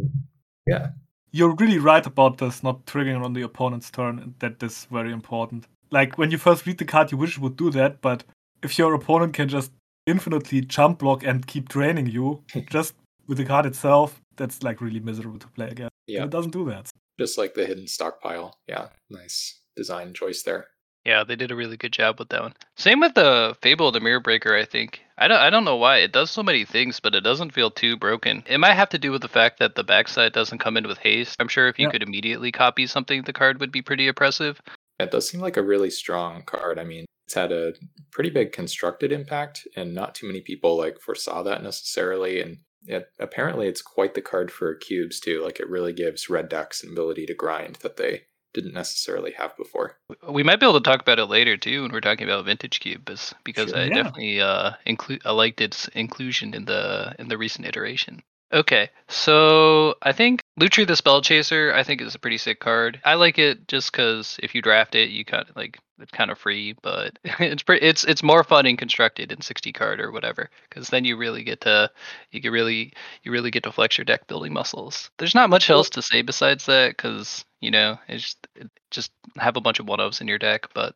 Yeah. 0.66 0.89
You're 1.32 1.56
really 1.56 1.80
right 1.80 2.06
about 2.06 2.38
this 2.38 2.63
not 2.63 2.86
triggering 2.86 3.24
on 3.24 3.34
the 3.34 3.42
opponent's 3.42 3.92
turn, 3.92 4.36
that 4.39 4.62
is 4.63 4.88
very 4.92 5.12
important. 5.12 5.66
Like 5.92 6.18
when 6.18 6.32
you 6.32 6.38
first 6.38 6.66
read 6.66 6.78
the 6.78 6.86
card, 6.86 7.12
you 7.12 7.18
wish 7.18 7.38
would 7.38 7.58
do 7.58 7.70
that, 7.72 8.01
but 8.01 8.24
if 8.62 8.78
your 8.78 8.94
opponent 8.94 9.34
can 9.34 9.50
just 9.50 9.72
infinitely 10.06 10.62
jump 10.62 11.00
block 11.00 11.24
and 11.24 11.46
keep 11.46 11.70
draining 11.70 12.08
you, 12.08 12.44
just 12.70 12.94
with 13.28 13.39
the 13.39 13.46
card 13.46 13.66
itself, 13.66 14.22
that's 14.38 14.63
like 14.63 14.80
really 14.80 15.00
miserable 15.00 15.39
to 15.39 15.48
play 15.48 15.70
against. 15.70 15.93
And 16.08 16.16
Yeah. 16.16 16.24
It 16.26 16.30
doesn't 16.30 16.52
do 16.52 16.66
that. 16.70 16.90
Just 17.20 17.38
like 17.38 17.54
the 17.54 17.66
hidden 17.66 17.88
stockpile. 17.88 18.58
Yeah. 18.68 18.90
Nice 19.10 19.60
design 19.76 20.14
choice 20.14 20.44
there. 20.44 20.68
yeah 21.06 21.24
they 21.24 21.36
did 21.36 21.52
a 21.52 21.56
really 21.56 21.76
good 21.78 21.92
job 21.92 22.18
with 22.20 22.30
that 22.30 22.42
one 22.44 22.54
same 22.78 23.00
with 23.00 23.14
the 23.16 23.56
fable 23.64 23.88
of 23.88 23.94
the 23.94 24.00
mirror 24.00 24.20
breaker 24.20 24.56
i 24.56 24.64
think 24.64 25.02
i 25.18 25.28
don't 25.28 25.40
i 25.40 25.50
don't 25.50 25.66
know 25.66 25.76
why 25.76 25.98
it 25.98 26.12
does 26.14 26.30
so 26.30 26.44
many 26.44 26.64
things 26.64 27.00
but 27.00 27.16
it 27.16 27.22
doesn't 27.22 27.52
feel 27.56 27.72
too 27.72 27.98
broken 27.98 28.44
it 28.46 28.60
might 28.60 28.76
have 28.76 28.88
to 28.90 29.00
do 29.00 29.12
with 29.12 29.22
the 29.24 29.28
fact 29.40 29.58
that 29.60 29.74
the 29.76 29.84
backside 29.84 30.32
doesn't 30.32 30.60
come 30.60 30.78
in 30.78 30.88
with 30.88 31.00
haste 31.00 31.36
i'm 31.40 31.48
sure 31.48 31.68
if 31.68 31.80
you 31.80 31.88
Yeah. 31.88 31.92
could 31.92 32.04
immediately 32.04 32.52
copy 32.52 32.86
something 32.86 33.24
the 33.24 33.34
card 33.34 33.60
would 33.60 33.72
be 33.72 33.82
pretty 33.82 34.08
oppressive 34.08 34.62
It 35.00 35.10
does 35.10 35.28
seem 35.28 35.42
like 35.42 35.58
a 35.58 35.64
really 35.64 35.90
strong 35.90 36.44
card. 36.46 36.78
I 36.78 36.84
mean, 36.84 37.06
it's 37.26 37.34
had 37.34 37.52
a 37.52 37.74
pretty 38.12 38.30
big 38.30 38.52
constructed 38.52 39.12
impact, 39.12 39.68
and 39.76 39.94
not 39.96 40.14
too 40.14 40.28
many 40.28 40.40
people 40.42 40.78
like 40.78 41.00
foresaw 41.02 41.42
that 41.44 41.64
necessarily. 41.64 42.40
And 42.42 42.60
it, 42.88 43.10
apparently, 43.20 43.68
it's 43.68 43.82
quite 43.82 44.13
the 44.13 44.22
card 44.22 44.52
for 44.52 44.74
cubes 44.75 45.20
too. 45.20 45.42
Like 45.44 45.60
it 45.60 45.70
really 45.70 45.94
gives 45.94 46.30
red 46.30 46.50
decks 46.50 46.84
an 46.84 46.92
ability 46.92 47.25
to 47.28 47.34
grind 47.34 47.78
that 47.78 47.98
they 47.98 48.24
didn't 48.54 48.74
necessarily 48.74 49.32
have 49.32 49.56
before. 49.58 49.98
We 50.28 50.44
might 50.44 50.60
be 50.60 50.66
able 50.66 50.80
to 50.80 50.84
talk 50.84 51.02
about 51.02 51.20
it 51.20 51.25
later 51.25 51.58
too 51.58 51.82
when 51.84 51.92
we're 51.92 52.02
talking 52.02 52.28
about 52.30 52.46
Vintage 52.46 52.80
Cube, 52.80 53.06
because 53.06 53.34
because 53.44 53.72
Sure. 53.72 53.80
I 53.80 53.88
Yeah. 53.88 53.90
definitely 53.90 54.42
uh 54.42 54.72
include 54.86 55.22
I 55.25 55.32
liked 55.32 55.62
its 55.62 55.88
inclusion 55.90 56.54
in 56.54 56.66
the 56.66 57.16
in 57.20 57.28
the 57.30 57.38
recent 57.38 57.66
iteration. 57.66 58.22
Okay, 58.54 58.92
so 59.08 59.96
I 60.04 60.12
think 60.12 60.44
Lutri 60.60 60.86
the 60.86 60.96
Spell 60.96 61.22
Chaser 61.22 61.74
I 61.74 61.82
think 61.82 62.02
is 62.02 62.14
a 62.14 62.20
pretty 62.20 62.38
sick 62.38 62.60
card. 62.60 63.02
I 63.04 63.16
like 63.16 63.40
it 63.40 63.68
just 63.68 63.92
because 63.92 64.40
if 64.44 64.54
you 64.54 64.62
draft 64.62 64.94
it, 64.94 65.10
you 65.10 65.26
kind 65.26 65.50
of 65.50 65.56
like 65.56 65.80
it's 65.98 66.12
kind 66.12 66.30
of 66.30 66.38
free, 66.38 66.76
but 66.84 67.18
it's 67.40 67.64
pretty 67.64 67.84
it's 67.84 68.04
it's 68.04 68.22
more 68.22 68.44
fun 68.44 68.68
in 68.68 68.78
constructed 68.78 69.32
in 69.32 69.42
60 69.42 69.74
card 69.74 70.00
or 70.00 70.12
whatever, 70.12 70.52
because 70.70 70.90
then 70.90 71.04
you 71.04 71.18
really 71.18 71.44
get 71.44 71.62
to 71.62 71.90
you 72.32 72.42
can 72.42 72.52
really 72.52 72.94
you 73.24 73.32
really 73.32 73.50
get 73.50 73.64
to 73.64 73.72
flex 73.72 73.98
your 73.98 74.06
deck 74.06 74.28
building 74.28 74.54
muscles. 74.54 75.10
There's 75.18 75.36
not 75.36 75.50
much 75.50 75.72
else 75.72 75.90
to 75.92 76.04
say 76.04 76.22
besides 76.22 76.68
that, 76.68 76.96
because 76.96 77.44
you 77.60 77.72
know 77.72 77.98
it's 78.08 78.24
just 78.24 78.48
it, 78.56 78.70
just 78.92 79.12
have 79.38 79.58
a 79.58 79.62
bunch 79.62 79.80
of 79.80 79.88
one 79.88 79.98
ofs 79.98 80.22
in 80.22 80.28
your 80.28 80.40
deck, 80.40 80.68
but. 80.76 80.96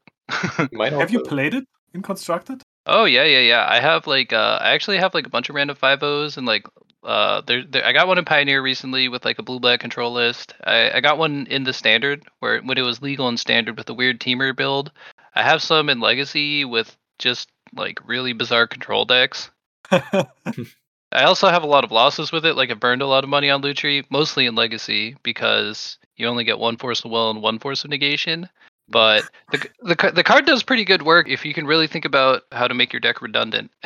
You 0.59 0.67
might 0.73 0.91
Have 0.91 1.09
you 1.09 1.23
played 1.23 1.53
it 1.53 1.65
in 1.93 2.01
Constructed? 2.01 2.61
Oh 2.85 3.05
yeah, 3.05 3.23
yeah, 3.23 3.39
yeah. 3.39 3.65
I 3.67 3.79
have 3.79 4.07
like 4.07 4.31
uh 4.31 4.59
I 4.61 4.71
actually 4.71 4.97
have 4.97 5.13
like 5.13 5.25
a 5.25 5.29
bunch 5.29 5.49
of 5.49 5.55
random 5.55 5.75
five 5.75 6.03
O's 6.03 6.37
and 6.37 6.45
like 6.45 6.67
uh 7.07 7.41
there, 7.47 7.63
there 7.63 7.85
I 7.85 7.93
got 7.93 8.07
one 8.07 8.17
in 8.17 8.25
Pioneer 8.25 8.61
recently 8.61 9.07
with 9.07 9.25
like 9.25 9.39
a 9.39 9.43
blue 9.43 9.59
black 9.59 9.79
control 9.79 10.13
list. 10.13 10.53
I, 10.63 10.91
I 10.91 10.99
got 10.99 11.17
one 11.17 11.47
in 11.49 11.63
the 11.63 11.73
standard 11.73 12.23
where 12.39 12.61
when 12.61 12.77
it 12.77 12.83
was 12.83 13.01
legal 13.01 13.29
and 13.29 13.39
standard 13.39 13.77
with 13.77 13.89
a 13.89 13.93
weird 13.93 14.19
Temur 14.19 14.55
build. 14.55 14.91
I 15.33 15.43
have 15.43 15.63
some 15.63 15.89
in 15.89 15.99
Legacy 15.99 16.65
with 16.65 16.95
just 17.17 17.49
like 17.73 17.99
really 18.05 18.33
bizarre 18.33 18.67
control 18.67 19.05
decks. 19.05 19.49
I 19.91 21.23
also 21.23 21.47
have 21.47 21.63
a 21.63 21.67
lot 21.67 21.83
of 21.83 21.91
losses 21.91 22.31
with 22.31 22.45
it. 22.45 22.55
Like 22.55 22.71
I 22.71 22.73
burned 22.73 23.01
a 23.01 23.07
lot 23.07 23.23
of 23.23 23.29
money 23.29 23.49
on 23.49 23.61
Lutri, 23.61 24.03
mostly 24.09 24.45
in 24.45 24.55
Legacy, 24.55 25.15
because 25.23 25.97
you 26.17 26.27
only 26.27 26.43
get 26.43 26.59
one 26.59 26.77
Force 26.77 27.05
of 27.05 27.11
Will 27.11 27.29
and 27.29 27.41
one 27.41 27.59
Force 27.59 27.83
of 27.85 27.89
Negation. 27.89 28.49
But 28.89 29.23
the, 29.51 29.69
the 29.81 30.11
the 30.15 30.23
card 30.23 30.45
does 30.45 30.63
pretty 30.63 30.85
good 30.85 31.01
work 31.01 31.29
if 31.29 31.45
you 31.45 31.53
can 31.53 31.67
really 31.67 31.87
think 31.87 32.05
about 32.05 32.43
how 32.51 32.67
to 32.67 32.73
make 32.73 32.93
your 32.93 32.99
deck 32.99 33.21
redundant. 33.21 33.71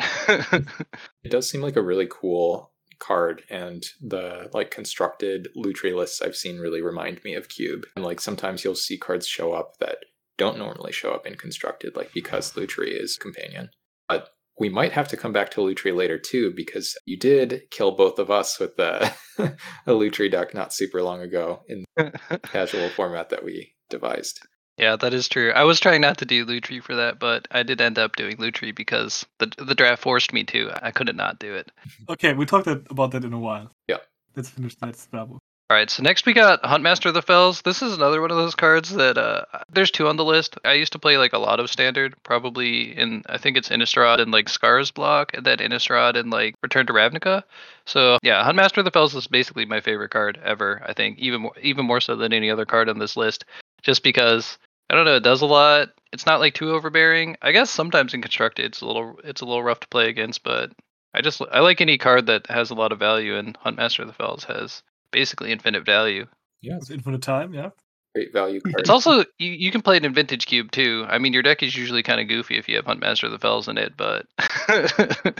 It 1.24 1.30
does 1.30 1.48
seem 1.48 1.60
like 1.60 1.76
a 1.76 1.82
really 1.82 2.08
cool 2.10 2.71
card, 3.02 3.42
and 3.50 3.84
the 4.00 4.48
like 4.54 4.70
constructed 4.70 5.48
Lutri 5.56 5.94
lists 5.94 6.22
I've 6.22 6.36
seen 6.36 6.58
really 6.58 6.80
remind 6.80 7.22
me 7.24 7.34
of 7.34 7.48
Cube. 7.48 7.84
And 7.96 8.04
like 8.04 8.20
sometimes 8.20 8.64
you'll 8.64 8.74
see 8.74 8.96
cards 8.96 9.26
show 9.26 9.52
up 9.52 9.78
that 9.80 9.98
don't 10.38 10.58
normally 10.58 10.92
show 10.92 11.12
up 11.12 11.26
in 11.26 11.34
constructed, 11.34 11.96
like 11.96 12.12
because 12.14 12.52
Lutri 12.52 12.88
is 12.88 13.16
companion. 13.16 13.70
But 14.08 14.28
we 14.58 14.68
might 14.68 14.92
have 14.92 15.08
to 15.08 15.16
come 15.16 15.32
back 15.32 15.50
to 15.50 15.60
Lutri 15.60 15.94
later 15.94 16.18
too, 16.18 16.52
because 16.54 16.96
you 17.04 17.18
did 17.18 17.62
kill 17.70 17.92
both 17.96 18.18
of 18.18 18.30
us 18.30 18.60
with 18.60 18.76
the 18.76 19.12
a 19.86 19.92
Lutri 19.92 20.30
deck 20.30 20.54
not 20.54 20.72
super 20.72 21.02
long 21.02 21.20
ago 21.20 21.62
in 21.68 21.84
casual 22.44 22.88
format 22.90 23.30
that 23.30 23.44
we 23.44 23.74
devised. 23.90 24.40
Yeah, 24.78 24.96
that 24.96 25.14
is 25.14 25.28
true. 25.28 25.52
I 25.52 25.64
was 25.64 25.80
trying 25.80 26.00
not 26.00 26.18
to 26.18 26.24
do 26.24 26.46
Lutri 26.46 26.82
for 26.82 26.96
that, 26.96 27.18
but 27.18 27.46
I 27.50 27.62
did 27.62 27.80
end 27.80 27.98
up 27.98 28.16
doing 28.16 28.36
Lutri 28.36 28.74
because 28.74 29.26
the 29.38 29.52
the 29.58 29.74
draft 29.74 30.02
forced 30.02 30.32
me 30.32 30.44
to. 30.44 30.70
I 30.82 30.90
couldn't 30.90 31.16
not 31.16 31.38
do 31.38 31.54
it. 31.54 31.70
okay, 32.08 32.34
we 32.34 32.46
talked 32.46 32.66
about 32.66 33.12
that 33.12 33.24
in 33.24 33.32
a 33.32 33.38
while. 33.38 33.70
Yeah. 33.88 33.98
Let's 34.34 34.48
finish 34.48 34.74
that 34.76 34.94
spellbook. 34.94 35.38
All 35.72 35.78
right, 35.78 35.88
so 35.88 36.02
next 36.02 36.26
we 36.26 36.34
got 36.34 36.62
Huntmaster 36.62 37.06
of 37.06 37.14
the 37.14 37.22
Fells. 37.22 37.62
This 37.62 37.80
is 37.80 37.94
another 37.94 38.20
one 38.20 38.30
of 38.30 38.36
those 38.36 38.54
cards 38.54 38.90
that 38.90 39.16
uh, 39.16 39.44
there's 39.72 39.90
two 39.90 40.06
on 40.06 40.16
the 40.16 40.24
list. 40.24 40.58
I 40.66 40.74
used 40.74 40.92
to 40.92 40.98
play 40.98 41.16
like 41.16 41.32
a 41.32 41.38
lot 41.38 41.60
of 41.60 41.70
standard, 41.70 42.14
probably 42.24 42.94
in 42.94 43.22
I 43.26 43.38
think 43.38 43.56
it's 43.56 43.70
Innistrad 43.70 44.20
and 44.20 44.30
like 44.30 44.50
Scars 44.50 44.90
block, 44.90 45.32
and 45.32 45.46
then 45.46 45.58
Innistrad 45.58 46.16
and 46.16 46.30
like 46.30 46.56
Return 46.62 46.86
to 46.88 46.92
Ravnica. 46.92 47.44
So 47.86 48.18
yeah, 48.22 48.44
Huntmaster 48.46 48.78
of 48.78 48.84
the 48.84 48.90
Fells 48.90 49.14
is 49.14 49.26
basically 49.26 49.64
my 49.64 49.80
favorite 49.80 50.10
card 50.10 50.38
ever. 50.44 50.82
I 50.84 50.92
think 50.92 51.18
even 51.18 51.40
more 51.40 51.52
even 51.62 51.86
more 51.86 52.02
so 52.02 52.16
than 52.16 52.34
any 52.34 52.50
other 52.50 52.66
card 52.66 52.90
on 52.90 52.98
this 52.98 53.16
list, 53.16 53.46
just 53.82 54.02
because 54.02 54.58
I 54.90 54.94
don't 54.94 55.04
know, 55.04 55.16
it 55.16 55.22
does 55.22 55.42
a 55.42 55.46
lot. 55.46 55.88
It's 56.12 56.26
not 56.26 56.40
like 56.40 56.54
too 56.54 56.72
overbearing. 56.72 57.36
I 57.40 57.52
guess 57.52 57.70
sometimes 57.70 58.14
in 58.14 58.20
constructed 58.22 58.66
it's 58.66 58.80
a 58.80 58.86
little 58.86 59.18
it's 59.24 59.40
a 59.40 59.44
little 59.44 59.62
rough 59.62 59.80
to 59.80 59.88
play 59.88 60.08
against, 60.08 60.42
but 60.42 60.70
I 61.14 61.20
just 61.20 61.40
I 61.50 61.60
like 61.60 61.80
any 61.80 61.98
card 61.98 62.26
that 62.26 62.46
has 62.48 62.70
a 62.70 62.74
lot 62.74 62.92
of 62.92 62.98
value, 62.98 63.36
and 63.36 63.58
Huntmaster 63.58 64.00
of 64.00 64.06
the 64.06 64.12
Fells 64.12 64.44
has 64.44 64.82
basically 65.10 65.52
infinite 65.52 65.84
value. 65.84 66.26
Yeah, 66.60 66.76
It's 66.76 66.90
infinite 66.90 67.22
time, 67.22 67.52
yeah. 67.54 67.70
great 68.14 68.32
value 68.32 68.60
card. 68.60 68.76
It's 68.78 68.90
also 68.90 69.20
you, 69.38 69.50
you 69.50 69.70
can 69.70 69.82
play 69.82 69.96
it 69.96 70.04
in 70.04 70.14
Vintage 70.14 70.46
Cube 70.46 70.70
too. 70.70 71.04
I 71.08 71.18
mean, 71.18 71.32
your 71.32 71.42
deck 71.42 71.62
is 71.62 71.76
usually 71.76 72.02
kind 72.02 72.20
of 72.20 72.28
goofy 72.28 72.56
if 72.58 72.68
you 72.68 72.76
have 72.76 72.84
Huntmaster 72.84 73.24
of 73.24 73.32
the 73.32 73.38
Fells 73.38 73.68
in 73.68 73.78
it, 73.78 73.96
but 73.96 74.26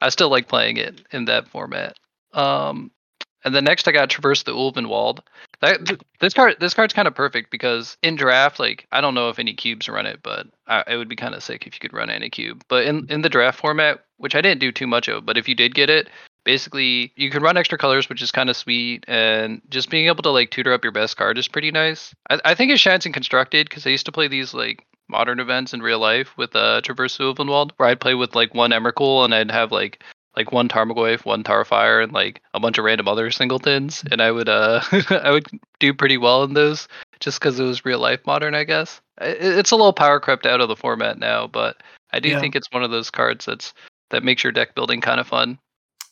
I 0.00 0.08
still 0.08 0.28
like 0.28 0.48
playing 0.48 0.76
it 0.76 1.02
in 1.12 1.26
that 1.26 1.48
format. 1.48 1.96
Um, 2.32 2.90
and 3.46 3.54
then 3.54 3.64
next 3.64 3.86
I 3.86 3.92
got 3.92 4.10
Traverse 4.10 4.42
the 4.42 4.52
Ulvenwald. 4.52 5.20
That 5.60 5.86
th- 5.86 6.00
this 6.20 6.34
card 6.34 6.56
this 6.58 6.74
card's 6.74 6.92
kind 6.92 7.08
of 7.08 7.14
perfect 7.14 7.50
because 7.50 7.96
in 8.02 8.16
draft, 8.16 8.58
like 8.58 8.86
I 8.90 9.00
don't 9.00 9.14
know 9.14 9.30
if 9.30 9.38
any 9.38 9.54
cubes 9.54 9.88
run 9.88 10.04
it, 10.04 10.20
but 10.22 10.48
I, 10.66 10.82
it 10.88 10.96
would 10.96 11.08
be 11.08 11.16
kind 11.16 11.34
of 11.34 11.42
sick 11.42 11.66
if 11.66 11.74
you 11.74 11.80
could 11.80 11.96
run 11.96 12.10
any 12.10 12.28
cube. 12.28 12.64
But 12.68 12.84
in 12.86 13.06
in 13.08 13.22
the 13.22 13.30
draft 13.30 13.58
format, 13.58 14.04
which 14.18 14.34
I 14.34 14.40
didn't 14.40 14.60
do 14.60 14.72
too 14.72 14.88
much 14.88 15.08
of, 15.08 15.24
but 15.24 15.38
if 15.38 15.48
you 15.48 15.54
did 15.54 15.76
get 15.76 15.88
it, 15.88 16.08
basically 16.44 17.12
you 17.14 17.30
can 17.30 17.42
run 17.42 17.56
extra 17.56 17.78
colors, 17.78 18.08
which 18.08 18.20
is 18.20 18.32
kind 18.32 18.50
of 18.50 18.56
sweet, 18.56 19.04
and 19.06 19.62
just 19.70 19.90
being 19.90 20.08
able 20.08 20.24
to 20.24 20.30
like 20.30 20.50
tutor 20.50 20.72
up 20.72 20.84
your 20.84 20.92
best 20.92 21.16
card 21.16 21.38
is 21.38 21.46
pretty 21.46 21.70
nice. 21.70 22.12
I, 22.28 22.40
I 22.44 22.54
think 22.54 22.72
it 22.72 22.80
shines 22.80 23.06
in 23.06 23.12
constructed 23.12 23.68
because 23.68 23.86
I 23.86 23.90
used 23.90 24.06
to 24.06 24.12
play 24.12 24.26
these 24.26 24.54
like 24.54 24.84
modern 25.08 25.38
events 25.38 25.72
in 25.72 25.82
real 25.82 26.00
life 26.00 26.36
with 26.36 26.56
uh, 26.56 26.80
Traverse 26.80 27.16
the 27.16 27.24
Ulvenwald, 27.24 27.70
where 27.76 27.88
I'd 27.88 28.00
play 28.00 28.14
with 28.14 28.34
like 28.34 28.54
one 28.54 28.72
Emrakul 28.72 29.24
and 29.24 29.32
I'd 29.32 29.52
have 29.52 29.70
like 29.70 30.02
like 30.36 30.52
one 30.52 30.68
Tarmogoyf, 30.68 31.24
one 31.24 31.42
Tarfire, 31.42 32.02
and 32.02 32.12
like 32.12 32.42
a 32.54 32.60
bunch 32.60 32.78
of 32.78 32.84
random 32.84 33.08
other 33.08 33.30
singletons, 33.30 34.04
and 34.10 34.20
I 34.20 34.30
would 34.30 34.48
uh 34.48 34.82
I 35.10 35.30
would 35.30 35.46
do 35.80 35.94
pretty 35.94 36.18
well 36.18 36.44
in 36.44 36.54
those 36.54 36.86
just 37.20 37.40
because 37.40 37.58
it 37.58 37.64
was 37.64 37.84
real 37.84 37.98
life 37.98 38.20
modern, 38.26 38.54
I 38.54 38.64
guess. 38.64 39.00
It's 39.20 39.70
a 39.70 39.76
little 39.76 39.94
power 39.94 40.20
crept 40.20 40.46
out 40.46 40.60
of 40.60 40.68
the 40.68 40.76
format 40.76 41.18
now, 41.18 41.46
but 41.46 41.82
I 42.12 42.20
do 42.20 42.28
Yeah. 42.28 42.40
think 42.40 42.54
it's 42.54 42.70
one 42.70 42.82
of 42.82 42.90
those 42.90 43.10
cards 43.10 43.46
that's 43.46 43.72
that 44.10 44.22
makes 44.22 44.44
your 44.44 44.52
deck 44.52 44.74
building 44.74 45.00
kind 45.00 45.18
of 45.18 45.26
fun. 45.26 45.58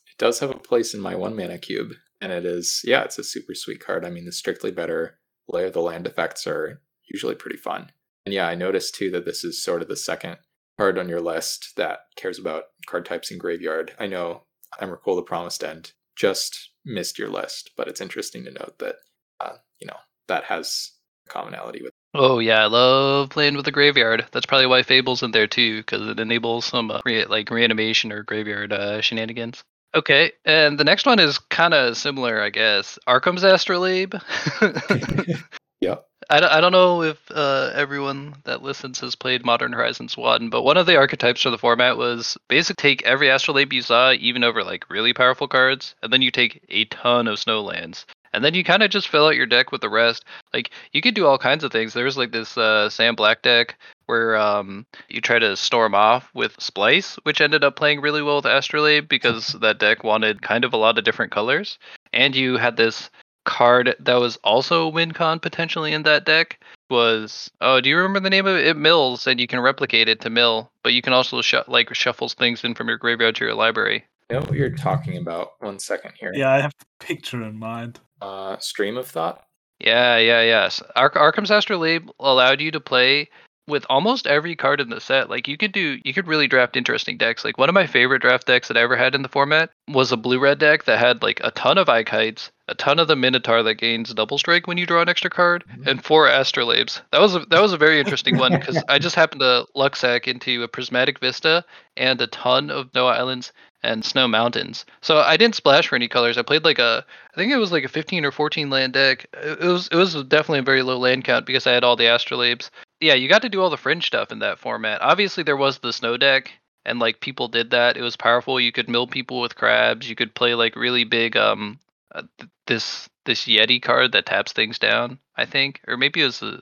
It 0.09 0.19
does 0.19 0.41
have 0.41 0.51
a 0.51 0.55
place 0.55 0.95
in 0.95 1.01
my 1.01 1.15
one 1.15 1.37
mana 1.37 1.59
cube, 1.59 1.93
and 2.21 2.33
it 2.33 2.47
is 2.47 2.81
yeah, 2.85 3.03
it's 3.05 3.19
a 3.19 3.25
super 3.25 3.55
sweet 3.55 3.85
card. 3.85 4.05
I 4.05 4.11
mean, 4.11 4.25
the 4.25 4.33
strictly 4.33 4.71
better 4.71 5.19
layer 5.49 5.67
of 5.67 5.75
the 5.75 5.83
land 5.83 6.07
effects 6.07 6.47
are 6.47 6.81
usually 7.13 7.35
pretty 7.35 7.59
fun. 7.59 7.91
And 8.25 8.33
yeah, 8.33 8.49
I 8.49 8.55
noticed 8.55 8.95
too 8.95 9.11
that 9.11 9.27
this 9.27 9.45
is 9.45 9.63
sort 9.63 9.83
of 9.83 9.89
the 9.89 9.97
second 9.97 10.39
card 10.79 10.99
on 10.99 11.09
your 11.09 11.21
list 11.21 11.75
that 11.77 12.01
cares 12.17 12.39
about 12.39 12.65
card 12.87 13.07
types 13.07 13.31
in 13.31 13.39
graveyard. 13.39 13.93
I 13.99 14.07
know 14.07 14.43
I 14.79 14.85
Emrakul 14.85 15.17
the 15.17 15.23
Promised 15.23 15.63
End 15.63 15.93
just 16.17 16.71
missed 16.85 17.19
your 17.19 17.29
list, 17.29 17.71
but 17.77 17.89
it's 17.89 18.01
interesting 18.01 18.45
to 18.45 18.51
note 18.51 18.79
that 18.79 18.97
uh, 19.41 19.57
you 19.81 19.87
know 19.87 19.97
that 20.29 20.45
has 20.45 20.93
commonality 21.29 21.83
with. 21.83 21.93
Oh 22.15 22.39
yeah, 22.39 22.63
I 22.63 22.67
love 22.67 23.31
playing 23.31 23.57
with 23.57 23.65
the 23.65 23.73
graveyard. 23.73 24.27
That's 24.33 24.47
probably 24.47 24.67
why 24.67 24.83
Fable's 24.83 25.23
in 25.23 25.33
there 25.33 25.47
too, 25.47 25.79
because 25.79 26.07
it 26.07 26.21
enables 26.21 26.65
some 26.65 26.91
uh, 26.91 27.01
re- 27.05 27.25
like 27.25 27.51
reanimation 27.51 28.13
or 28.13 28.23
graveyard 28.23 28.73
uh, 28.73 29.01
shenanigans. 29.01 29.65
Okay, 29.95 30.33
and 30.45 30.79
the 30.79 30.85
next 30.85 31.07
one 31.07 31.21
is 31.21 31.39
kind 31.39 31.73
of 31.73 31.97
similar, 31.97 32.41
I 32.41 32.51
guess. 32.51 32.99
Arcum's 33.07 33.45
Astrolabe. 33.45 34.15
Yep. 35.85 36.07
I 36.31 36.41
don't, 36.41 36.53
I 36.53 36.61
don't 36.63 36.73
know 36.73 37.03
if 37.03 37.19
uh, 37.31 37.71
everyone 37.75 38.37
that 38.45 38.63
listens 38.63 39.01
has 39.01 39.15
played 39.15 39.45
Modern 39.45 39.75
Horizons 39.75 40.17
1, 40.17 40.49
but 40.49 40.63
one 40.63 40.79
of 40.79 40.87
the 40.87 40.97
archetypes 40.97 41.43
for 41.43 41.51
the 41.51 41.59
format 41.59 41.99
was 41.99 42.39
basically 42.49 42.81
take 42.81 43.03
every 43.03 43.29
Astrolabe 43.29 43.75
you 43.75 43.83
saw, 43.83 44.13
even 44.13 44.43
over 44.43 44.65
like 44.65 44.89
really 44.89 45.13
powerful 45.13 45.47
cards, 45.47 45.95
and 46.03 46.11
then 46.11 46.23
you 46.23 46.31
take 46.31 46.63
a 46.71 46.87
ton 46.87 47.29
of 47.29 47.39
snowlands. 47.39 48.07
And 48.33 48.45
then 48.45 48.55
you 48.55 48.65
kind 48.65 48.83
of 48.83 48.91
just 48.91 49.09
fill 49.09 49.27
out 49.27 49.37
your 49.37 49.47
deck 49.47 49.71
with 49.71 49.81
the 49.81 49.89
rest. 49.91 50.25
Like 50.53 50.71
you 50.93 51.01
could 51.01 51.15
do 51.15 51.27
all 51.27 51.39
kinds 51.39 51.63
of 51.63 51.71
things. 51.71 51.93
There 51.93 52.05
was 52.05 52.17
like 52.17 52.33
this 52.33 52.59
uh, 52.59 52.91
Sam 52.91 53.15
Black 53.15 53.43
deck 53.43 53.77
where 54.07 54.37
um, 54.37 54.87
you 55.09 55.21
try 55.21 55.39
to 55.39 55.57
storm 55.57 55.95
off 55.95 56.31
with 56.35 56.61
Splice, 56.61 57.15
which 57.23 57.41
ended 57.41 57.63
up 57.63 57.77
playing 57.77 58.01
really 58.01 58.23
well 58.23 58.37
with 58.37 58.47
Astrolabe 58.47 59.09
because 59.09 59.53
that 59.61 59.79
deck 59.79 60.03
wanted 60.03 60.43
kind 60.43 60.65
of 60.65 60.73
a 60.73 60.79
lot 60.79 60.99
of 60.99 61.05
different 61.05 61.31
colors. 61.31 61.79
And 62.13 62.35
you 62.35 62.57
had 62.57 62.77
this 62.77 63.09
card 63.45 63.95
that 64.01 64.15
was 64.15 64.37
also 64.45 64.83
a 64.83 64.89
win 64.89 65.13
con 65.13 65.39
potentially 65.39 65.93
in 65.93 66.03
that 66.03 66.25
deck 66.25 66.59
was 66.91 67.51
oh 67.61 67.81
do 67.81 67.89
you 67.89 67.97
remember 67.97 68.21
the 68.21 68.31
name 68.31 68.47
of 68.47 68.57
it? 68.57 68.67
It 68.67 68.77
mills 68.77 69.27
and 69.27 69.41
you 69.41 69.47
can 69.47 69.61
replicate 69.61 70.09
it 70.09 70.21
to 70.23 70.31
mill, 70.31 70.71
but 70.83 70.93
you 70.93 71.03
can 71.03 71.13
also 71.13 71.41
sh- 71.43 71.55
like 71.69 71.95
shuffles 71.95 72.35
things 72.35 72.65
in 72.65 72.75
from 72.75 72.89
your 72.89 72.99
graveyard 72.99 73.37
to 73.37 73.45
your 73.45 73.55
library. 73.55 74.05
I 74.31 74.35
know 74.35 74.41
what 74.41 74.55
you're 74.55 74.71
talking 74.71 75.17
about. 75.19 75.53
One 75.61 75.79
second 75.79 76.13
here. 76.19 76.33
Yeah, 76.35 76.51
I 76.51 76.61
have 76.61 76.75
the 76.79 77.07
picture 77.07 77.43
in 77.43 77.59
mind. 77.59 78.01
Uh, 78.23 78.59
stream 78.59 78.97
of 78.97 79.07
thought. 79.07 79.45
Yeah, 79.81 80.17
yeah, 80.17 80.43
yes. 80.43 80.83
Ar- 80.97 81.17
Arcum's 81.17 81.51
Astrolabe 81.51 82.09
allowed 82.21 82.61
you 82.61 82.71
to 82.71 82.81
play 82.81 83.29
with 83.67 83.85
almost 83.89 84.27
every 84.27 84.55
card 84.55 84.81
in 84.81 84.91
the 84.91 85.01
set. 85.01 85.31
Like 85.31 85.49
you 85.49 85.57
could 85.57 85.73
do, 85.73 85.99
you 86.05 86.15
could 86.15 86.27
really 86.27 86.47
draft 86.47 86.77
interesting 86.77 87.17
decks. 87.17 87.45
Like 87.45 87.59
one 87.59 87.69
of 87.69 87.75
my 87.75 87.87
favorite 87.87 88.23
draft 88.23 88.47
decks 88.47 88.69
that 88.69 88.77
I 88.77 88.83
ever 88.83 88.97
had 88.97 89.15
in 89.15 89.23
the 89.23 89.29
format 89.29 89.71
was 89.89 90.13
a 90.13 90.17
blue 90.17 90.39
red 90.39 90.59
deck 90.59 90.85
that 90.85 90.99
had 90.99 91.23
like 91.23 91.41
a 91.43 91.51
ton 91.51 91.79
of 91.79 91.89
Ikites, 91.89 92.51
a 92.69 92.75
ton 92.75 92.99
of 92.99 93.09
the 93.09 93.17
Minotaur 93.17 93.63
that 93.63 93.75
gains 93.75 94.13
double 94.15 94.39
strike 94.39 94.67
when 94.67 94.79
you 94.79 94.87
draw 94.87 95.03
an 95.03 95.09
extra 95.09 95.29
card, 95.31 95.65
Mhm. 95.77 95.87
and 95.87 96.05
four 96.05 96.27
Astrolabes. 96.29 97.03
That 97.13 97.21
was 97.21 97.35
a, 97.37 97.41
that 97.51 97.61
was 97.61 97.73
a 97.73 97.77
very 97.77 97.99
interesting 98.01 98.39
one 98.39 98.53
because 98.59 98.83
I 98.89 98.99
just 98.99 99.17
happened 99.17 99.41
to 99.41 99.67
luck 99.75 99.97
sack 99.97 100.27
into 100.29 100.63
a 100.63 100.69
Prismatic 100.69 101.19
Vista 101.21 101.65
and 101.97 102.21
a 102.21 102.27
ton 102.27 102.71
of 102.71 102.91
snow 102.93 103.07
Islands 103.07 103.53
and 103.83 104.03
Snow 104.03 104.27
Mountains. 104.27 104.87
So 105.03 105.19
I 105.19 105.37
didn't 105.37 105.57
splash 105.57 105.89
for 105.89 105.97
any 105.97 106.09
colors. 106.09 106.39
I 106.39 106.43
played 106.43 106.65
like 106.65 106.79
a 106.79 107.05
I 107.35 107.37
think 107.37 107.53
it 107.53 107.57
was 107.59 107.71
like 107.71 107.85
a 107.85 107.89
15 107.89 108.25
or 108.25 108.33
14 108.33 108.71
land 108.71 108.95
deck. 108.95 109.27
It 109.35 109.61
it 109.61 109.67
was 109.69 109.89
it 109.89 109.97
was 109.97 110.15
definitely 110.25 110.61
a 110.61 110.63
very 110.63 110.83
low 110.83 110.99
land 110.99 111.25
count 111.25 111.45
because 111.45 111.67
I 111.67 111.73
had 111.73 111.85
all 111.85 111.97
the 111.97 112.05
Astrolabes. 112.05 112.71
Yeah, 113.01 113.13
you 113.15 113.29
got 113.29 113.43
to 113.43 113.51
do 113.51 113.61
all 113.61 113.69
the 113.69 113.77
fringe 113.77 114.07
stuff 114.07 114.33
in 114.33 114.39
that 114.39 114.59
format. 114.59 115.03
Obviously, 115.03 115.43
there 115.43 115.57
was 115.59 115.79
the 115.81 115.93
snow 115.93 116.17
deck, 116.17 116.51
and 116.87 116.99
like 116.99 117.21
people 117.21 117.49
did 117.49 117.73
that. 117.73 117.99
It 117.99 118.03
was 118.03 118.17
powerful. 118.17 118.59
You 118.59 118.73
could 118.73 118.89
mill 118.89 119.07
people 119.07 119.43
with 119.43 119.55
crabs. 119.57 120.09
You 120.09 120.17
could 120.17 120.35
play 120.35 120.55
like 120.55 120.77
really 120.77 121.05
big 121.05 121.37
um 121.37 121.79
uh, 122.15 122.23
th- 122.39 122.51
this 122.67 123.09
this 123.27 123.47
Yeti 123.47 123.81
card 123.83 124.13
that 124.13 124.27
taps 124.27 124.53
things 124.53 124.79
down. 124.79 125.19
I 125.37 125.47
think, 125.47 125.81
or 125.89 125.97
maybe 125.97 126.23
it 126.23 126.27
was 126.27 126.43
a 126.43 126.61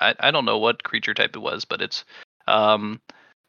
I 0.00 0.14
I 0.20 0.30
don't 0.30 0.44
know 0.44 0.58
what 0.58 0.84
creature 0.84 1.14
type 1.14 1.36
it 1.36 1.40
was, 1.40 1.64
but 1.64 1.82
it's 1.82 2.04
um 2.48 3.00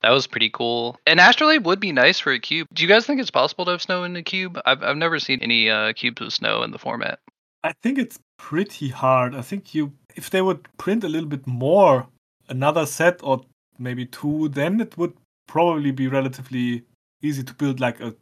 that 0.01 0.11
was 0.11 0.27
pretty 0.27 0.49
cool. 0.49 0.99
And 1.07 1.19
Astrolabe 1.19 1.65
would 1.65 1.79
be 1.79 1.91
nice 1.91 2.19
for 2.19 2.31
a 2.31 2.39
cube. 2.39 2.67
Do 2.73 2.83
you 2.83 2.87
guys 2.87 3.05
think 3.05 3.19
it's 3.19 3.31
possible 3.31 3.65
to 3.65 3.71
have 3.71 3.81
snow 3.81 4.03
in 4.03 4.15
a 4.15 4.23
cube? 4.23 4.59
I've 4.65 4.83
I've 4.83 4.97
never 4.97 5.19
seen 5.19 5.39
any 5.41 5.69
uh, 5.69 5.93
cubes 5.93 6.21
with 6.21 6.33
snow 6.33 6.63
in 6.63 6.71
the 6.71 6.77
format. 6.77 7.19
I 7.63 7.73
think 7.81 7.97
it's 7.97 8.19
pretty 8.37 8.89
hard. 8.89 9.33
I 9.33 9.41
think 9.41 9.73
you, 9.73 9.93
if 10.15 10.29
they 10.29 10.43
would 10.43 10.67
print 10.77 11.03
a 11.03 11.09
little 11.09 11.27
bit 11.27 11.47
more, 11.47 12.07
another 12.47 12.85
set 12.85 13.21
or 13.23 13.41
maybe 13.79 14.05
two, 14.05 14.49
then 14.49 14.79
it 14.79 14.95
would 14.97 15.13
probably 15.47 15.89
be 15.89 16.07
relatively 16.07 16.83
easy 17.23 17.43
to 17.43 17.53
build 17.55 17.79
like 17.79 17.99
a, 17.99 18.13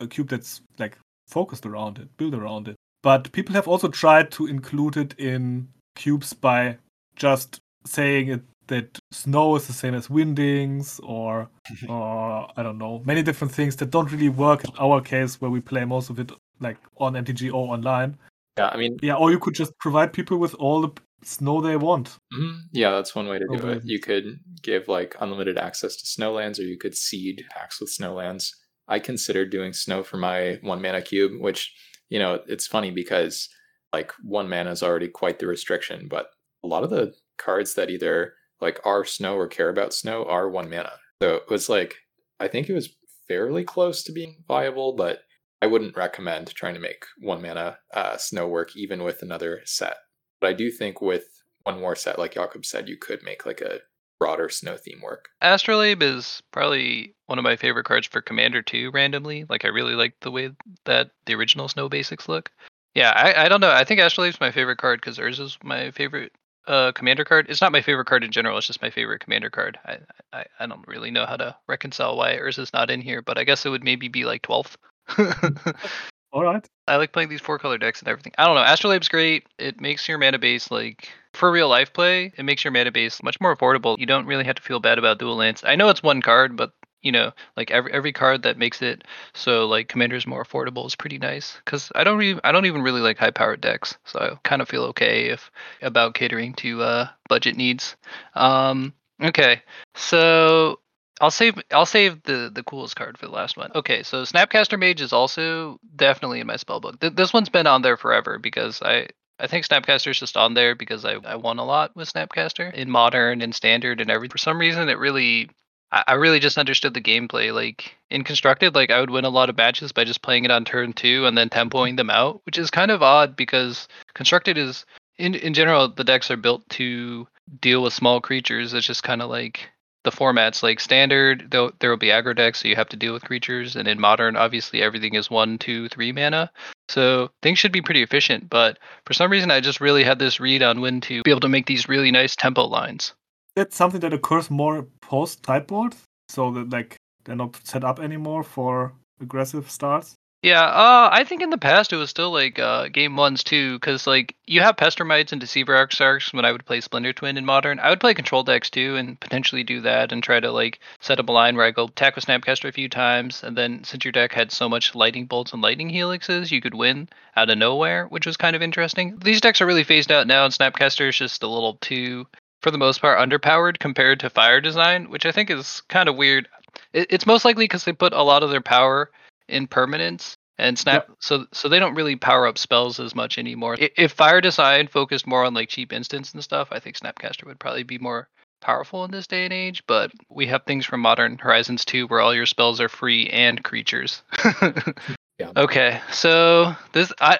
a 0.00 0.06
cube 0.06 0.28
that's 0.28 0.62
like 0.78 0.96
focused 1.28 1.66
around 1.66 1.98
it, 1.98 2.16
build 2.16 2.34
around 2.34 2.68
it. 2.68 2.76
But 3.02 3.30
people 3.32 3.54
have 3.54 3.68
also 3.68 3.88
tried 3.88 4.30
to 4.32 4.46
include 4.46 4.96
it 4.96 5.14
in 5.18 5.68
cubes 5.94 6.32
by 6.32 6.78
just 7.16 7.60
saying 7.86 8.28
it 8.28 8.42
that 8.66 8.98
snow 9.12 9.56
is 9.56 9.66
the 9.66 9.72
same 9.72 9.94
as 9.94 10.10
windings 10.10 11.00
or 11.02 11.48
or 11.88 12.48
I 12.56 12.62
don't 12.62 12.78
know, 12.78 13.02
many 13.04 13.22
different 13.22 13.54
things 13.54 13.76
that 13.76 13.90
don't 13.90 14.10
really 14.10 14.28
work 14.28 14.64
in 14.64 14.70
our 14.78 15.00
case 15.00 15.40
where 15.40 15.50
we 15.50 15.60
play 15.60 15.84
most 15.84 16.10
of 16.10 16.18
it 16.18 16.32
like 16.60 16.76
on 16.96 17.14
MTG 17.14 17.48
or 17.52 17.72
online. 17.72 18.16
Yeah, 18.58 18.70
I 18.72 18.76
mean, 18.76 18.98
Yeah, 19.02 19.14
or 19.14 19.30
you 19.30 19.38
could 19.38 19.54
just 19.54 19.72
provide 19.78 20.12
people 20.12 20.38
with 20.38 20.54
all 20.54 20.80
the 20.80 20.90
snow 21.22 21.60
they 21.60 21.76
want. 21.76 22.16
mhm, 22.34 22.58
yeah, 22.72 22.90
that's 22.90 23.14
one 23.14 23.28
way 23.28 23.38
to 23.38 23.46
do 23.52 23.58
Okay. 23.58 23.72
it. 23.76 23.84
You 23.84 24.00
could 24.00 24.40
give 24.62 24.88
like 24.88 25.14
unlimited 25.20 25.56
access 25.56 25.96
to 25.96 26.04
snowlands, 26.04 26.58
or 26.58 26.62
you 26.64 26.76
could 26.76 26.96
seed 26.96 27.44
packs 27.50 27.80
with 27.80 27.90
snowlands. 27.90 28.50
I 28.88 28.98
considered 28.98 29.50
doing 29.50 29.72
snow 29.72 30.02
for 30.02 30.16
my 30.16 30.58
one 30.62 30.82
mana 30.82 31.02
cube, 31.02 31.32
which 31.40 31.74
you 32.08 32.18
know 32.18 32.40
it's 32.46 32.66
funny 32.66 32.90
because 32.90 33.48
like 33.92 34.12
one 34.22 34.48
mana 34.48 34.70
is 34.70 34.82
already 34.82 35.08
quite 35.08 35.38
the 35.38 35.46
restriction, 35.46 36.08
but 36.08 36.28
a 36.64 36.66
lot 36.66 36.84
of 36.84 36.90
the 36.90 37.14
cards 37.38 37.74
that 37.74 37.90
either 37.90 38.34
like 38.60 38.80
are 38.84 39.04
snow 39.04 39.36
or 39.36 39.46
care 39.46 39.68
about 39.68 39.94
snow 39.94 40.24
are 40.24 40.50
one 40.50 40.68
mana. 40.70 40.92
So 41.22 41.36
it 41.36 41.50
was 41.50 41.68
like 41.68 41.96
I 42.40 42.48
think 42.48 42.68
it 42.68 42.74
was 42.74 42.94
fairly 43.26 43.64
close 43.64 44.02
to 44.04 44.12
being 44.12 44.42
viable, 44.46 44.96
but 44.96 45.20
I 45.60 45.66
wouldn't 45.66 45.96
recommend 45.96 46.54
trying 46.54 46.74
to 46.74 46.80
make 46.80 47.04
one 47.20 47.42
mana 47.42 47.78
uh, 47.92 48.16
snow 48.16 48.46
work 48.46 48.76
even 48.76 49.02
with 49.02 49.22
another 49.22 49.60
set. 49.64 49.96
But 50.40 50.50
I 50.50 50.52
do 50.52 50.70
think 50.70 51.00
with 51.00 51.24
one 51.64 51.80
more 51.80 51.96
set, 51.96 52.18
like 52.18 52.34
Jakob 52.34 52.64
said, 52.64 52.88
you 52.88 52.96
could 52.96 53.22
make 53.22 53.44
like 53.44 53.60
a 53.60 53.80
broader 54.18 54.48
snow 54.48 54.76
theme 54.76 55.00
work. 55.00 55.28
Astrolabe 55.40 56.02
is 56.02 56.42
probably 56.52 57.14
one 57.26 57.38
of 57.38 57.44
my 57.44 57.56
favorite 57.56 57.84
cards 57.84 58.06
for 58.06 58.20
Commander 58.20 58.62
2 58.62 58.90
randomly. 58.90 59.44
Like 59.48 59.64
I 59.64 59.68
really 59.68 59.94
like 59.94 60.14
the 60.20 60.30
way 60.30 60.50
that 60.84 61.10
the 61.26 61.34
original 61.34 61.68
Snow 61.68 61.88
basics 61.88 62.28
look. 62.28 62.50
Yeah, 62.94 63.10
I, 63.10 63.44
I 63.44 63.48
don't 63.48 63.60
know. 63.60 63.70
I 63.70 63.84
think 63.84 64.00
Astrolabe's 64.00 64.40
my 64.40 64.50
favorite 64.50 64.78
card 64.78 65.00
because 65.00 65.18
Urza's 65.18 65.58
my 65.62 65.90
favorite 65.90 66.32
uh, 66.66 66.92
commander 66.92 67.24
card. 67.24 67.46
It's 67.48 67.60
not 67.60 67.72
my 67.72 67.82
favorite 67.82 68.06
card 68.06 68.24
in 68.24 68.32
general, 68.32 68.58
it's 68.58 68.66
just 68.66 68.82
my 68.82 68.90
favorite 68.90 69.20
commander 69.20 69.50
card. 69.50 69.78
I, 69.84 69.98
I, 70.32 70.44
I 70.60 70.66
don't 70.66 70.86
really 70.86 71.10
know 71.10 71.26
how 71.26 71.36
to 71.36 71.56
reconcile 71.68 72.16
why 72.16 72.36
Urza's 72.36 72.72
not 72.72 72.90
in 72.90 73.00
here, 73.00 73.22
but 73.22 73.38
I 73.38 73.44
guess 73.44 73.64
it 73.64 73.70
would 73.70 73.84
maybe 73.84 74.08
be 74.08 74.24
like 74.24 74.42
12th. 74.42 74.76
All 76.32 76.42
right. 76.42 76.66
I 76.86 76.96
like 76.96 77.12
playing 77.12 77.28
these 77.28 77.40
four 77.40 77.58
color 77.58 77.78
decks 77.78 78.00
and 78.00 78.08
everything. 78.08 78.32
I 78.36 78.46
don't 78.46 78.54
know. 78.54 78.62
Astrolabe's 78.62 79.08
great. 79.08 79.46
It 79.58 79.80
makes 79.80 80.08
your 80.08 80.18
mana 80.18 80.38
base 80.38 80.70
like 80.70 81.08
for 81.32 81.50
real 81.50 81.68
life 81.68 81.92
play. 81.92 82.32
It 82.36 82.44
makes 82.44 82.64
your 82.64 82.72
mana 82.72 82.92
base 82.92 83.22
much 83.22 83.40
more 83.40 83.56
affordable. 83.56 83.98
You 83.98 84.06
don't 84.06 84.26
really 84.26 84.44
have 84.44 84.56
to 84.56 84.62
feel 84.62 84.80
bad 84.80 84.98
about 84.98 85.18
dual 85.18 85.36
lands. 85.36 85.64
I 85.64 85.76
know 85.76 85.88
it's 85.88 86.02
one 86.02 86.20
card, 86.20 86.56
but 86.56 86.72
you 87.00 87.12
know, 87.12 87.32
like 87.56 87.70
every 87.70 87.92
every 87.92 88.12
card 88.12 88.42
that 88.42 88.58
makes 88.58 88.82
it 88.82 89.04
so 89.34 89.66
like 89.66 89.88
commander's 89.88 90.26
more 90.26 90.44
affordable 90.44 90.86
is 90.86 90.96
pretty 90.96 91.18
nice. 91.18 91.56
Because 91.64 91.90
I 91.94 92.04
don't 92.04 92.18
really 92.18 92.40
I 92.44 92.52
don't 92.52 92.66
even 92.66 92.82
really 92.82 93.00
like 93.00 93.18
high 93.18 93.30
powered 93.30 93.60
decks, 93.60 93.96
so 94.04 94.18
I 94.18 94.48
kind 94.48 94.60
of 94.60 94.68
feel 94.68 94.84
okay 94.84 95.26
if 95.30 95.50
about 95.80 96.14
catering 96.14 96.54
to 96.54 96.82
uh 96.82 97.08
budget 97.28 97.56
needs. 97.56 97.96
Um, 98.34 98.92
okay, 99.22 99.62
so 99.94 100.80
I'll 101.20 101.30
save 101.30 101.54
I'll 101.72 101.86
save 101.86 102.22
the 102.22 102.50
the 102.52 102.62
coolest 102.62 102.96
card 102.96 103.18
for 103.18 103.26
the 103.26 103.32
last 103.32 103.56
one. 103.56 103.70
Okay, 103.74 104.02
so 104.02 104.22
Snapcaster 104.22 104.78
Mage 104.78 105.00
is 105.00 105.12
also 105.12 105.78
definitely 105.96 106.40
in 106.40 106.46
my 106.46 106.54
spellbook. 106.54 107.00
Th- 107.00 107.14
this 107.14 107.32
one's 107.32 107.48
been 107.48 107.66
on 107.66 107.82
there 107.82 107.96
forever 107.96 108.38
because 108.38 108.82
I 108.82 109.08
I 109.40 109.46
think 109.46 109.66
Snapcaster's 109.66 110.18
just 110.18 110.36
on 110.36 110.54
there 110.54 110.74
because 110.74 111.04
I, 111.04 111.14
I 111.24 111.36
won 111.36 111.58
a 111.58 111.64
lot 111.64 111.94
with 111.94 112.12
Snapcaster 112.12 112.72
in 112.72 112.90
modern 112.90 113.40
and 113.40 113.54
standard 113.54 114.00
and 114.00 114.10
everything. 114.10 114.32
For 114.32 114.38
some 114.38 114.58
reason 114.58 114.88
it 114.88 114.98
really 114.98 115.50
I, 115.90 116.04
I 116.08 116.14
really 116.14 116.40
just 116.40 116.58
understood 116.58 116.94
the 116.94 117.00
gameplay. 117.00 117.52
Like 117.52 117.96
in 118.10 118.24
constructed, 118.24 118.74
like 118.74 118.90
I 118.90 119.00
would 119.00 119.10
win 119.10 119.24
a 119.24 119.30
lot 119.30 119.50
of 119.50 119.56
matches 119.56 119.92
by 119.92 120.04
just 120.04 120.22
playing 120.22 120.44
it 120.44 120.50
on 120.50 120.64
turn 120.64 120.92
two 120.92 121.26
and 121.26 121.36
then 121.36 121.48
tempoing 121.48 121.96
them 121.96 122.10
out, 122.10 122.40
which 122.46 122.58
is 122.58 122.70
kind 122.70 122.90
of 122.90 123.02
odd 123.02 123.36
because 123.36 123.88
constructed 124.14 124.58
is 124.58 124.84
in 125.16 125.34
in 125.34 125.54
general 125.54 125.88
the 125.88 126.04
decks 126.04 126.30
are 126.30 126.36
built 126.36 126.68
to 126.70 127.26
deal 127.60 127.82
with 127.82 127.92
small 127.92 128.20
creatures. 128.20 128.74
It's 128.74 128.86
just 128.86 129.02
kind 129.02 129.22
of 129.22 129.30
like 129.30 129.68
the 130.04 130.10
formats 130.10 130.62
like 130.62 130.80
standard 130.80 131.48
though 131.50 131.70
there 131.80 131.90
will 131.90 131.96
be 131.96 132.08
aggro 132.08 132.34
decks 132.34 132.60
so 132.60 132.68
you 132.68 132.76
have 132.76 132.88
to 132.88 132.96
deal 132.96 133.12
with 133.12 133.24
creatures 133.24 133.76
and 133.76 133.88
in 133.88 134.00
modern 134.00 134.36
obviously 134.36 134.80
everything 134.80 135.14
is 135.14 135.30
one 135.30 135.58
two 135.58 135.88
three 135.88 136.12
mana 136.12 136.50
so 136.88 137.28
things 137.42 137.58
should 137.58 137.72
be 137.72 137.82
pretty 137.82 138.02
efficient 138.02 138.48
but 138.48 138.78
for 139.04 139.12
some 139.12 139.30
reason 139.30 139.50
i 139.50 139.60
just 139.60 139.80
really 139.80 140.04
had 140.04 140.18
this 140.18 140.40
read 140.40 140.62
on 140.62 140.80
when 140.80 141.00
to 141.00 141.22
be 141.22 141.30
able 141.30 141.40
to 141.40 141.48
make 141.48 141.66
these 141.66 141.88
really 141.88 142.10
nice 142.10 142.36
tempo 142.36 142.64
lines 142.64 143.12
That's 143.56 143.76
something 143.76 144.00
that 144.00 144.12
occurs 144.14 144.50
more 144.50 144.86
post 145.00 145.44
sideboard, 145.44 145.96
so 146.28 146.52
that 146.52 146.70
like 146.70 146.94
they're 147.24 147.34
not 147.34 147.58
set 147.66 147.82
up 147.82 147.98
anymore 147.98 148.44
for 148.44 148.92
aggressive 149.20 149.68
starts. 149.68 150.14
Yeah 150.40 150.62
uh 150.62 151.10
i 151.12 151.24
think 151.24 151.42
in 151.42 151.50
the 151.50 151.58
past 151.58 151.92
it 151.92 151.96
was 151.96 152.10
still 152.10 152.30
like 152.30 152.60
uh 152.60 152.86
game 152.88 153.16
ones 153.16 153.42
too 153.42 153.74
because 153.74 154.06
like 154.06 154.36
you 154.46 154.60
have 154.60 154.76
pestermites 154.76 155.32
and 155.32 155.40
deceiver 155.40 155.74
Exarchs 155.74 156.32
when 156.32 156.44
i 156.44 156.52
would 156.52 156.64
play 156.64 156.80
splinter 156.80 157.12
twin 157.12 157.36
in 157.36 157.44
modern 157.44 157.80
i 157.80 157.90
would 157.90 157.98
play 157.98 158.14
control 158.14 158.44
decks 158.44 158.70
too 158.70 158.94
and 158.94 159.18
potentially 159.18 159.64
do 159.64 159.80
that 159.80 160.12
and 160.12 160.22
try 160.22 160.38
to 160.38 160.52
like 160.52 160.78
set 161.00 161.18
up 161.18 161.28
a 161.28 161.32
line 161.32 161.56
where 161.56 161.66
i 161.66 161.72
go 161.72 161.86
attack 161.86 162.14
with 162.14 162.24
snapcaster 162.24 162.68
a 162.68 162.72
few 162.72 162.88
times 162.88 163.42
and 163.42 163.56
then 163.56 163.82
since 163.82 164.04
your 164.04 164.12
deck 164.12 164.32
had 164.32 164.52
so 164.52 164.68
much 164.68 164.94
lightning 164.94 165.26
bolts 165.26 165.52
and 165.52 165.60
lightning 165.60 165.90
helixes 165.90 166.52
you 166.52 166.60
could 166.60 166.74
win 166.74 167.08
out 167.34 167.50
of 167.50 167.58
nowhere 167.58 168.06
which 168.06 168.26
was 168.26 168.36
kind 168.36 168.54
of 168.54 168.62
interesting. 168.62 169.18
These 169.18 169.40
decks 169.40 169.60
are 169.60 169.66
really 169.66 169.84
phased 169.84 170.12
out 170.12 170.28
now 170.28 170.44
and 170.44 170.54
snapcaster 170.54 171.08
is 171.08 171.16
just 171.16 171.42
a 171.42 171.48
little 171.48 171.74
too 171.80 172.28
for 172.62 172.70
the 172.70 172.78
most 172.78 173.00
part 173.00 173.18
underpowered 173.18 173.80
compared 173.80 174.20
to 174.20 174.30
fire 174.30 174.60
design 174.60 175.10
which 175.10 175.26
i 175.26 175.32
think 175.32 175.50
is 175.50 175.82
kind 175.88 176.08
of 176.08 176.16
weird. 176.16 176.48
It, 176.92 177.08
it's 177.10 177.26
most 177.26 177.44
likely 177.44 177.64
because 177.64 177.84
they 177.84 177.92
put 177.92 178.12
a 178.12 178.22
lot 178.22 178.44
of 178.44 178.50
their 178.50 178.60
power 178.60 179.10
in 179.48 179.66
permanents 179.66 180.34
and 180.58 180.78
snap 180.78 181.08
so 181.20 181.46
so 181.52 181.68
they 181.68 181.78
don't 181.78 181.94
really 181.94 182.16
power 182.16 182.46
up 182.46 182.58
spells 182.58 182.98
as 183.00 183.14
much 183.14 183.38
anymore. 183.38 183.76
If 183.78 184.12
fire 184.12 184.40
design 184.40 184.88
focused 184.88 185.26
more 185.26 185.44
on 185.44 185.54
like 185.54 185.68
cheap 185.68 185.92
instants 185.92 186.34
and 186.34 186.42
stuff 186.42 186.68
i 186.72 186.78
think 186.80 186.96
snapcaster 186.96 187.44
would 187.44 187.60
probably 187.60 187.84
be 187.84 187.98
more 187.98 188.28
powerful 188.60 189.04
in 189.04 189.10
this 189.12 189.28
day 189.28 189.44
and 189.44 189.52
age 189.52 189.84
but 189.86 190.10
we 190.28 190.46
have 190.46 190.64
things 190.64 190.84
from 190.84 191.00
modern 191.00 191.38
horizons 191.38 191.84
2 191.84 192.08
where 192.08 192.20
all 192.20 192.34
your 192.34 192.46
spells 192.46 192.80
are 192.80 192.88
free 192.88 193.28
and 193.28 193.62
creatures. 193.62 194.22
Yeah. 195.40 195.52
okay 195.56 196.00
so 196.10 196.74
this 196.92 197.12
i 197.20 197.38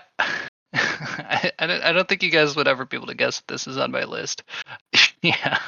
I, 0.74 1.50
I, 1.58 1.66
don't, 1.66 1.82
I 1.82 1.92
don't 1.92 2.08
think 2.08 2.22
you 2.22 2.30
guys 2.30 2.54
would 2.56 2.68
ever 2.68 2.84
be 2.84 2.96
able 2.96 3.06
to 3.08 3.14
guess 3.14 3.38
that 3.40 3.48
this 3.48 3.66
is 3.66 3.78
on 3.78 3.90
my 3.90 4.04
list. 4.04 4.42
yeah, 5.22 5.58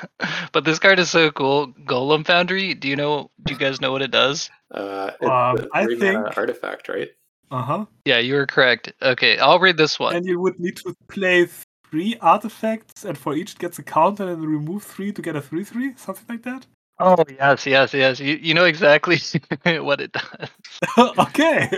but 0.52 0.64
this 0.64 0.78
card 0.78 0.98
is 0.98 1.10
so 1.10 1.30
cool. 1.30 1.68
Golem 1.84 2.26
Foundry. 2.26 2.74
Do 2.74 2.88
you 2.88 2.96
know? 2.96 3.30
Do 3.44 3.52
you 3.54 3.58
guys 3.58 3.80
know 3.80 3.92
what 3.92 4.02
it 4.02 4.10
does? 4.10 4.50
Uh, 4.70 5.10
it's 5.20 5.22
Um, 5.30 5.58
a 5.58 5.66
I 5.72 5.84
three-mana 5.84 6.24
think- 6.24 6.36
artifact, 6.38 6.88
right? 6.88 7.08
Uh 7.50 7.62
huh. 7.62 7.84
Yeah, 8.04 8.18
you 8.18 8.34
were 8.34 8.46
correct. 8.46 8.92
Okay, 9.02 9.36
I'll 9.38 9.58
read 9.58 9.76
this 9.76 9.98
one. 9.98 10.14
And 10.14 10.24
you 10.24 10.38
would 10.38 10.60
need 10.60 10.76
to 10.76 10.94
play 11.08 11.48
three 11.90 12.16
artifacts, 12.20 13.04
and 13.04 13.18
for 13.18 13.34
each 13.34 13.52
it 13.54 13.58
gets 13.58 13.78
a 13.80 13.82
counter, 13.82 14.28
and 14.30 14.40
remove 14.46 14.84
three 14.84 15.10
to 15.12 15.20
get 15.22 15.34
a 15.34 15.40
three-three, 15.40 15.94
something 15.96 16.26
like 16.28 16.42
that. 16.44 16.66
Oh 17.00 17.24
yes, 17.28 17.66
yes, 17.66 17.92
yes. 17.94 18.20
You 18.20 18.36
you 18.40 18.54
know 18.54 18.66
exactly 18.66 19.18
what 19.80 20.00
it 20.00 20.12
does. 20.12 20.48
okay. 21.18 21.70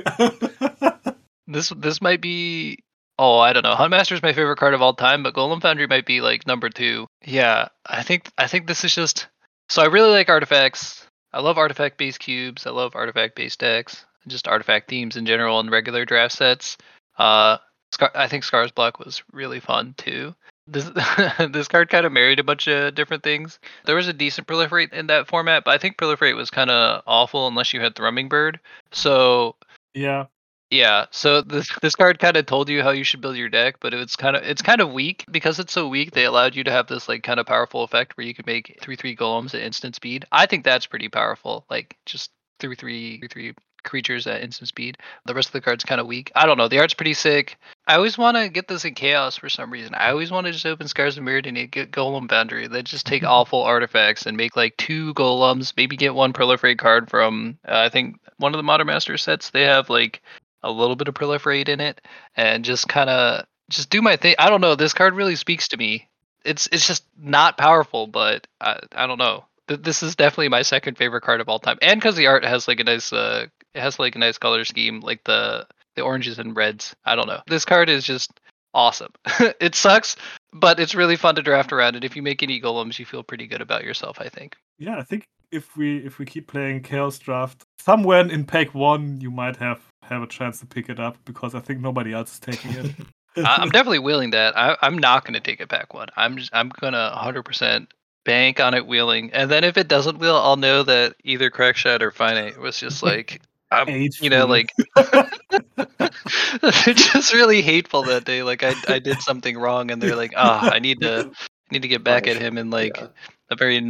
This 1.47 1.71
this 1.77 2.03
might 2.03 2.21
be. 2.21 2.79
Oh, 3.25 3.39
I 3.39 3.53
don't 3.53 3.63
know. 3.63 3.77
Huntmaster 3.77 4.15
is 4.15 4.23
my 4.23 4.33
favorite 4.33 4.59
card 4.59 4.75
of 4.75 4.83
all 4.83 4.95
time, 4.95 5.23
but 5.23 5.33
Golem 5.33 5.63
Foundry 5.63 5.87
might 5.87 6.07
be 6.07 6.21
like 6.21 6.45
number 6.45 6.69
two. 6.69 7.07
Yeah, 7.25 7.69
I 7.87 8.03
think 8.03 8.29
I 8.37 8.49
think 8.49 8.67
this 8.67 8.83
is 8.83 8.93
just. 8.93 9.29
So 9.69 9.81
I 9.81 9.87
really 9.87 10.11
like 10.11 10.29
artifacts. 10.29 11.07
I 11.33 11.41
love 11.41 11.57
artifact 11.57 11.99
based 11.99 12.19
cubes. 12.19 12.67
I 12.67 12.71
love 12.71 12.97
artifact 12.97 13.37
based 13.37 13.61
decks. 13.61 14.05
Just 14.27 14.49
artifact 14.49 14.91
themes 14.91 15.17
in 15.17 15.25
general 15.25 15.61
and 15.61 15.71
regular 15.71 16.05
draft 16.05 16.35
sets. 16.35 16.77
Uh, 17.17 17.59
Scar- 17.93 18.11
I 18.17 18.27
think 18.27 18.43
Scars 18.43 18.73
Block 18.73 18.99
was 18.99 19.23
really 19.33 19.61
fun 19.61 19.95
too. 19.97 20.35
This 20.67 20.91
this 21.49 21.69
card 21.69 21.91
kind 21.91 22.05
of 22.05 22.11
married 22.11 22.41
a 22.41 22.45
bunch 22.45 22.67
of 22.67 22.97
different 22.97 23.23
things. 23.23 23.61
There 23.85 23.95
was 23.95 24.09
a 24.09 24.13
decent 24.13 24.49
proliferate 24.49 24.93
in 24.93 25.07
that 25.07 25.29
format, 25.29 25.63
but 25.63 25.71
I 25.71 25.79
think 25.79 25.97
proliferate 25.97 26.35
was 26.35 26.51
kind 26.51 26.71
of 26.71 27.05
awful 27.07 27.47
unless 27.47 27.73
you 27.73 27.81
had 27.81 27.95
Thrummingbird. 27.95 28.59
So 28.91 29.55
yeah. 29.95 30.25
Yeah, 30.73 31.05
so 31.11 31.43
this 31.43 31.69
this 31.83 31.95
card 31.95 32.19
kind 32.19 32.35
of 32.35 32.47
told 32.47 32.71
you 32.71 32.83
how 32.83 32.93
you 32.93 33.05
should 33.05 33.21
build 33.21 33.37
your 33.37 33.51
deck, 33.51 33.77
but 33.79 33.93
it's 33.93 34.17
kind 34.17 34.35
of 34.35 34.43
it's 34.43 34.63
kind 34.63 34.81
of 34.81 34.91
weak 34.91 35.27
because 35.31 35.59
it's 35.59 35.75
so 35.75 35.87
weak. 35.87 36.13
They 36.13 36.25
allowed 36.25 36.57
you 36.57 36.65
to 36.65 36.71
have 36.71 36.87
this 36.87 37.11
like 37.11 37.23
kind 37.23 37.39
of 37.39 37.45
powerful 37.45 37.85
effect 37.85 38.17
where 38.17 38.27
you 38.27 38.33
could 38.33 38.47
make 38.47 38.79
three 38.81 38.97
three 38.97 39.15
golems 39.15 39.55
at 39.55 39.61
instant 39.61 39.97
speed. 39.97 40.25
I 40.33 40.47
think 40.47 40.65
that's 40.65 40.87
pretty 40.87 41.11
powerful. 41.11 41.67
Like 41.69 41.99
just 42.07 42.31
three 42.59 42.75
three 42.75 43.19
three 43.19 43.29
three 43.29 43.55
creatures 43.83 44.27
at 44.27 44.41
instant 44.41 44.69
speed. 44.69 44.97
The 45.27 45.35
rest 45.35 45.49
of 45.49 45.53
the 45.53 45.61
cards 45.61 45.85
kind 45.85 46.01
of 46.01 46.07
weak. 46.07 46.33
I 46.35 46.47
don't 46.47 46.57
know. 46.57 46.69
The 46.69 46.79
art's 46.79 46.95
pretty 46.95 47.15
sick. 47.15 47.59
I 47.87 47.97
always 47.97 48.17
want 48.17 48.39
to 48.39 48.49
get 48.49 48.67
this 48.67 48.87
in 48.87 48.95
chaos 48.95 49.37
for 49.37 49.51
some 49.51 49.71
reason. 49.71 49.95
I 49.95 50.11
always 50.11 50.31
want 50.31 50.47
to 50.47 50.53
just 50.53 50.65
open 50.65 50.89
Scars 50.89 51.19
of 51.19 51.25
Mirrodin 51.25 51.61
and 51.61 51.71
get 51.71 51.91
Golem 51.91 52.31
Foundry. 52.31 52.67
They 52.67 52.83
just 52.83 53.05
take 53.05 53.25
awful 53.27 53.63
artifacts 53.63 54.25
and 54.25 54.39
make 54.39 54.57
like 54.57 54.79
two 54.79 55.13
golems. 55.13 55.75
Maybe 55.77 55.97
get 55.97 56.15
one 56.15 56.33
proliferate 56.33 56.79
card 56.79 57.11
from 57.11 57.59
uh, 57.69 57.77
I 57.77 57.91
think 57.91 58.17
one 58.39 58.55
of 58.55 58.59
the 58.59 58.63
Modern 58.63 58.87
Master 58.87 59.19
sets. 59.19 59.51
They 59.51 59.65
have 59.65 59.91
like 59.91 60.23
a 60.63 60.71
little 60.71 60.97
bit 60.97 61.09
of 61.09 61.15
proliferate 61.15 61.69
in 61.69 61.81
it 61.81 62.01
and 62.37 62.65
just 62.65 62.89
kind 62.89 63.11
of 63.11 63.47
just 63.71 63.91
do 63.91 64.03
my 64.03 64.17
thing. 64.17 64.35
I 64.39 64.51
don't 64.51 64.61
know. 64.61 64.75
This 64.75 64.95
card 64.95 65.15
really 65.15 65.37
speaks 65.37 65.69
to 65.69 65.77
me. 65.77 66.09
It's 66.45 66.69
it's 66.73 66.87
just 66.87 67.05
not 67.19 67.59
powerful, 67.59 68.07
but 68.07 68.47
I 68.61 68.81
I 68.93 69.07
don't 69.07 69.19
know. 69.19 69.45
This 69.69 70.03
is 70.03 70.17
definitely 70.17 70.49
my 70.49 70.63
second 70.63 70.99
favorite 70.99 71.23
card 71.23 71.41
of 71.41 71.49
all 71.49 71.59
time, 71.59 71.79
and 71.81 72.01
because 72.01 72.17
the 72.17 72.27
art 72.27 72.45
has 72.45 72.69
like 72.69 72.81
a 72.81 72.85
nice 72.85 73.13
uh, 73.13 73.47
it 73.75 73.81
has 73.81 73.99
like 73.99 74.17
a 74.17 74.19
nice 74.19 74.39
color 74.39 74.65
scheme, 74.65 75.01
like 75.01 75.25
the 75.25 75.67
the 75.95 76.03
oranges 76.03 76.39
and 76.39 76.57
reds. 76.57 76.95
I 77.05 77.17
don't 77.17 77.29
know. 77.29 77.41
This 77.47 77.65
card 77.65 77.89
is 77.89 78.05
just 78.05 78.41
awesome. 78.75 79.13
it 79.61 79.75
sucks, 79.75 80.17
but 80.53 80.81
it's 80.81 80.95
really 80.95 81.17
fun 81.17 81.37
to 81.37 81.43
draft 81.43 81.73
around. 81.73 81.95
And 81.95 82.05
if 82.05 82.17
you 82.17 82.23
make 82.23 82.43
any 82.43 82.61
golems, 82.61 82.99
you 82.99 83.07
feel 83.07 83.23
pretty 83.23 83.47
good 83.47 83.61
about 83.61 83.85
yourself. 83.85 84.19
I 84.21 84.29
think. 84.29 84.57
Yeah, 84.79 84.99
I 84.99 85.05
think 85.05 85.29
if 85.53 85.77
we 85.77 85.99
if 85.99 86.19
we 86.19 86.25
keep 86.25 86.49
playing 86.49 86.83
Chaos 86.83 87.19
Draft, 87.19 87.65
somewhere 87.79 88.27
in 88.27 88.45
pack 88.45 88.75
one, 88.75 89.21
you 89.21 89.31
might 89.31 89.57
have 89.57 89.81
have 90.03 90.23
a 90.23 90.27
chance 90.27 90.59
to 90.61 90.67
pick 90.67 90.89
it 90.89 90.99
up 90.99 91.17
because 91.25 91.55
I 91.55 91.61
think 91.61 91.81
nobody 91.81 92.13
else 92.13 92.33
is 92.33 92.41
taking 92.41 92.73
it. 92.73 92.95
I- 93.37 93.57
I'm 93.61 93.69
definitely 93.69 94.01
willing 94.01 94.31
that. 94.31 94.57
I, 94.57 94.77
I'm 94.83 94.99
not 94.99 95.25
going 95.25 95.35
to 95.35 95.41
take 95.41 95.61
it 95.61 95.69
back 95.69 95.95
one. 95.95 96.09
I'm 96.17 96.37
just, 96.37 96.51
I'm 96.53 96.71
gonna 96.81 97.15
100% 97.17 97.87
bank 98.25 98.61
on 98.61 98.75
it 98.75 98.87
wheeling, 98.87 99.31
and 99.33 99.51
then 99.51 99.65
if 99.65 99.77
it 99.77 99.89
doesn't 99.89 100.19
wheel, 100.19 100.37
I'll 100.37 100.57
know 100.57 100.83
that 100.83 101.15
either 101.25 101.51
Crackshot 101.51 102.03
or 102.03 102.11
Finite 102.11 102.59
was 102.59 102.79
just 102.79 103.03
like, 103.05 103.41
I'm, 103.71 103.89
you 103.89 104.29
know, 104.29 104.47
like 104.47 104.71
they're 104.97 106.95
just 106.95 107.33
really 107.33 107.63
hateful 107.63 108.03
that 108.03 108.25
day. 108.25 108.43
Like 108.43 108.63
I 108.63 108.75
I 108.87 108.99
did 108.99 109.21
something 109.23 109.57
wrong, 109.57 109.91
and 109.91 110.03
they're 110.03 110.17
like, 110.17 110.35
ah, 110.37 110.71
I 110.71 110.79
need 110.79 111.01
to 111.01 111.31
I 111.31 111.73
need 111.73 111.83
to 111.83 111.89
get 111.89 112.05
back 112.05 112.27
at 112.27 112.37
him 112.37 112.43
him, 112.43 112.59
in 112.59 112.71
like 112.71 112.99
yeah. 112.99 113.07
a 113.51 113.57
very 113.57 113.81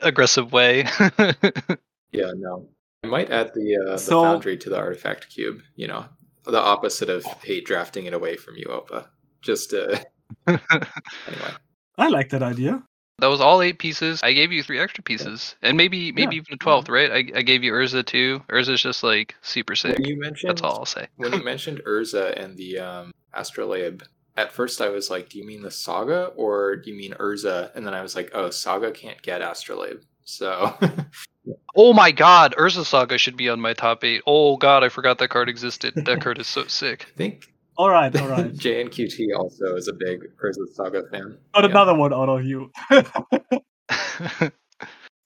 non-aggressive 0.00 0.52
way. 0.52 0.86
Yeah, 2.12 2.32
no. 2.36 2.66
I 3.04 3.06
might 3.06 3.30
add 3.30 3.54
the 3.54 3.76
uh, 3.86 3.92
the 3.92 3.98
So- 3.98 4.24
foundry 4.24 4.56
to 4.58 4.68
the 4.68 4.76
artifact 4.76 5.30
cube. 5.30 5.62
You 5.76 5.86
know, 5.86 6.06
the 6.44 6.58
opposite 6.58 7.08
of 7.08 7.24
hate 7.44 7.64
drafting 7.64 8.06
it 8.06 8.14
away 8.14 8.34
from 8.36 8.56
you, 8.56 8.64
Opa. 8.66 9.06
Just 9.42 9.72
uh, 9.72 9.96
anyway. 10.48 11.52
I 11.96 12.08
like 12.08 12.30
that 12.30 12.42
idea. 12.42 12.82
That 13.20 13.28
was 13.28 13.40
all 13.40 13.62
eight 13.62 13.78
pieces. 13.78 14.20
I 14.24 14.32
gave 14.32 14.50
you 14.50 14.64
three 14.64 14.80
extra 14.80 15.04
pieces, 15.04 15.54
and 15.62 15.76
maybe 15.76 16.10
maybe 16.10 16.34
even 16.34 16.54
a 16.54 16.56
twelfth, 16.56 16.88
right? 16.88 17.12
I, 17.12 17.18
I 17.38 17.42
gave 17.42 17.62
you 17.62 17.72
Urza 17.74 18.04
too. 18.04 18.42
Urza's 18.48 18.82
just 18.82 19.04
like 19.04 19.36
super 19.42 19.76
sick. 19.76 19.96
When 19.96 20.08
you 20.08 20.18
mentioned 20.18 20.50
That's 20.50 20.62
all 20.62 20.78
I'll 20.80 20.84
say. 20.84 21.06
when 21.14 21.32
you 21.32 21.44
mentioned 21.44 21.80
Urza 21.86 22.36
and 22.42 22.56
the 22.56 22.80
um, 22.80 23.12
Astrolabe, 23.34 24.02
at 24.36 24.52
first 24.52 24.80
I 24.80 24.88
was 24.88 25.10
like, 25.10 25.28
"Do 25.28 25.38
you 25.38 25.46
mean 25.46 25.62
the 25.62 25.70
Saga 25.70 26.26
or 26.36 26.76
do 26.76 26.90
you 26.90 26.96
mean 26.96 27.12
Urza?" 27.14 27.74
And 27.74 27.86
then 27.86 27.94
I 27.94 28.02
was 28.02 28.14
like, 28.16 28.30
"Oh, 28.34 28.50
Saga 28.50 28.90
can't 28.92 29.20
get 29.22 29.42
Astrolabe." 29.42 30.00
So 30.24 30.74
Oh 31.74 31.92
my 31.92 32.12
god, 32.12 32.54
Urza 32.58 32.84
Saga 32.84 33.16
should 33.18 33.36
be 33.36 33.48
on 33.48 33.60
my 33.60 33.72
top 33.74 34.04
eight. 34.04 34.22
Oh 34.26 34.56
god, 34.56 34.84
I 34.84 34.88
forgot 34.88 35.18
that 35.18 35.28
card 35.30 35.48
existed. 35.48 35.94
That 36.04 36.20
card 36.20 36.38
is 36.38 36.46
so 36.46 36.64
sick. 36.66 37.06
I 37.14 37.16
think 37.16 37.52
All 37.76 37.90
right, 37.90 38.14
all 38.20 38.28
right. 38.28 38.52
JNQT 38.64 39.28
also 39.36 39.74
is 39.76 39.88
a 39.88 39.92
big 39.94 40.20
Urza 40.44 40.66
Saga 40.74 41.02
fan. 41.10 41.38
Got 41.54 41.64
Yeah. 41.64 41.70
another 41.70 41.94
one 41.94 42.12
out 42.12 42.28
of 42.28 42.44
you. 42.44 42.70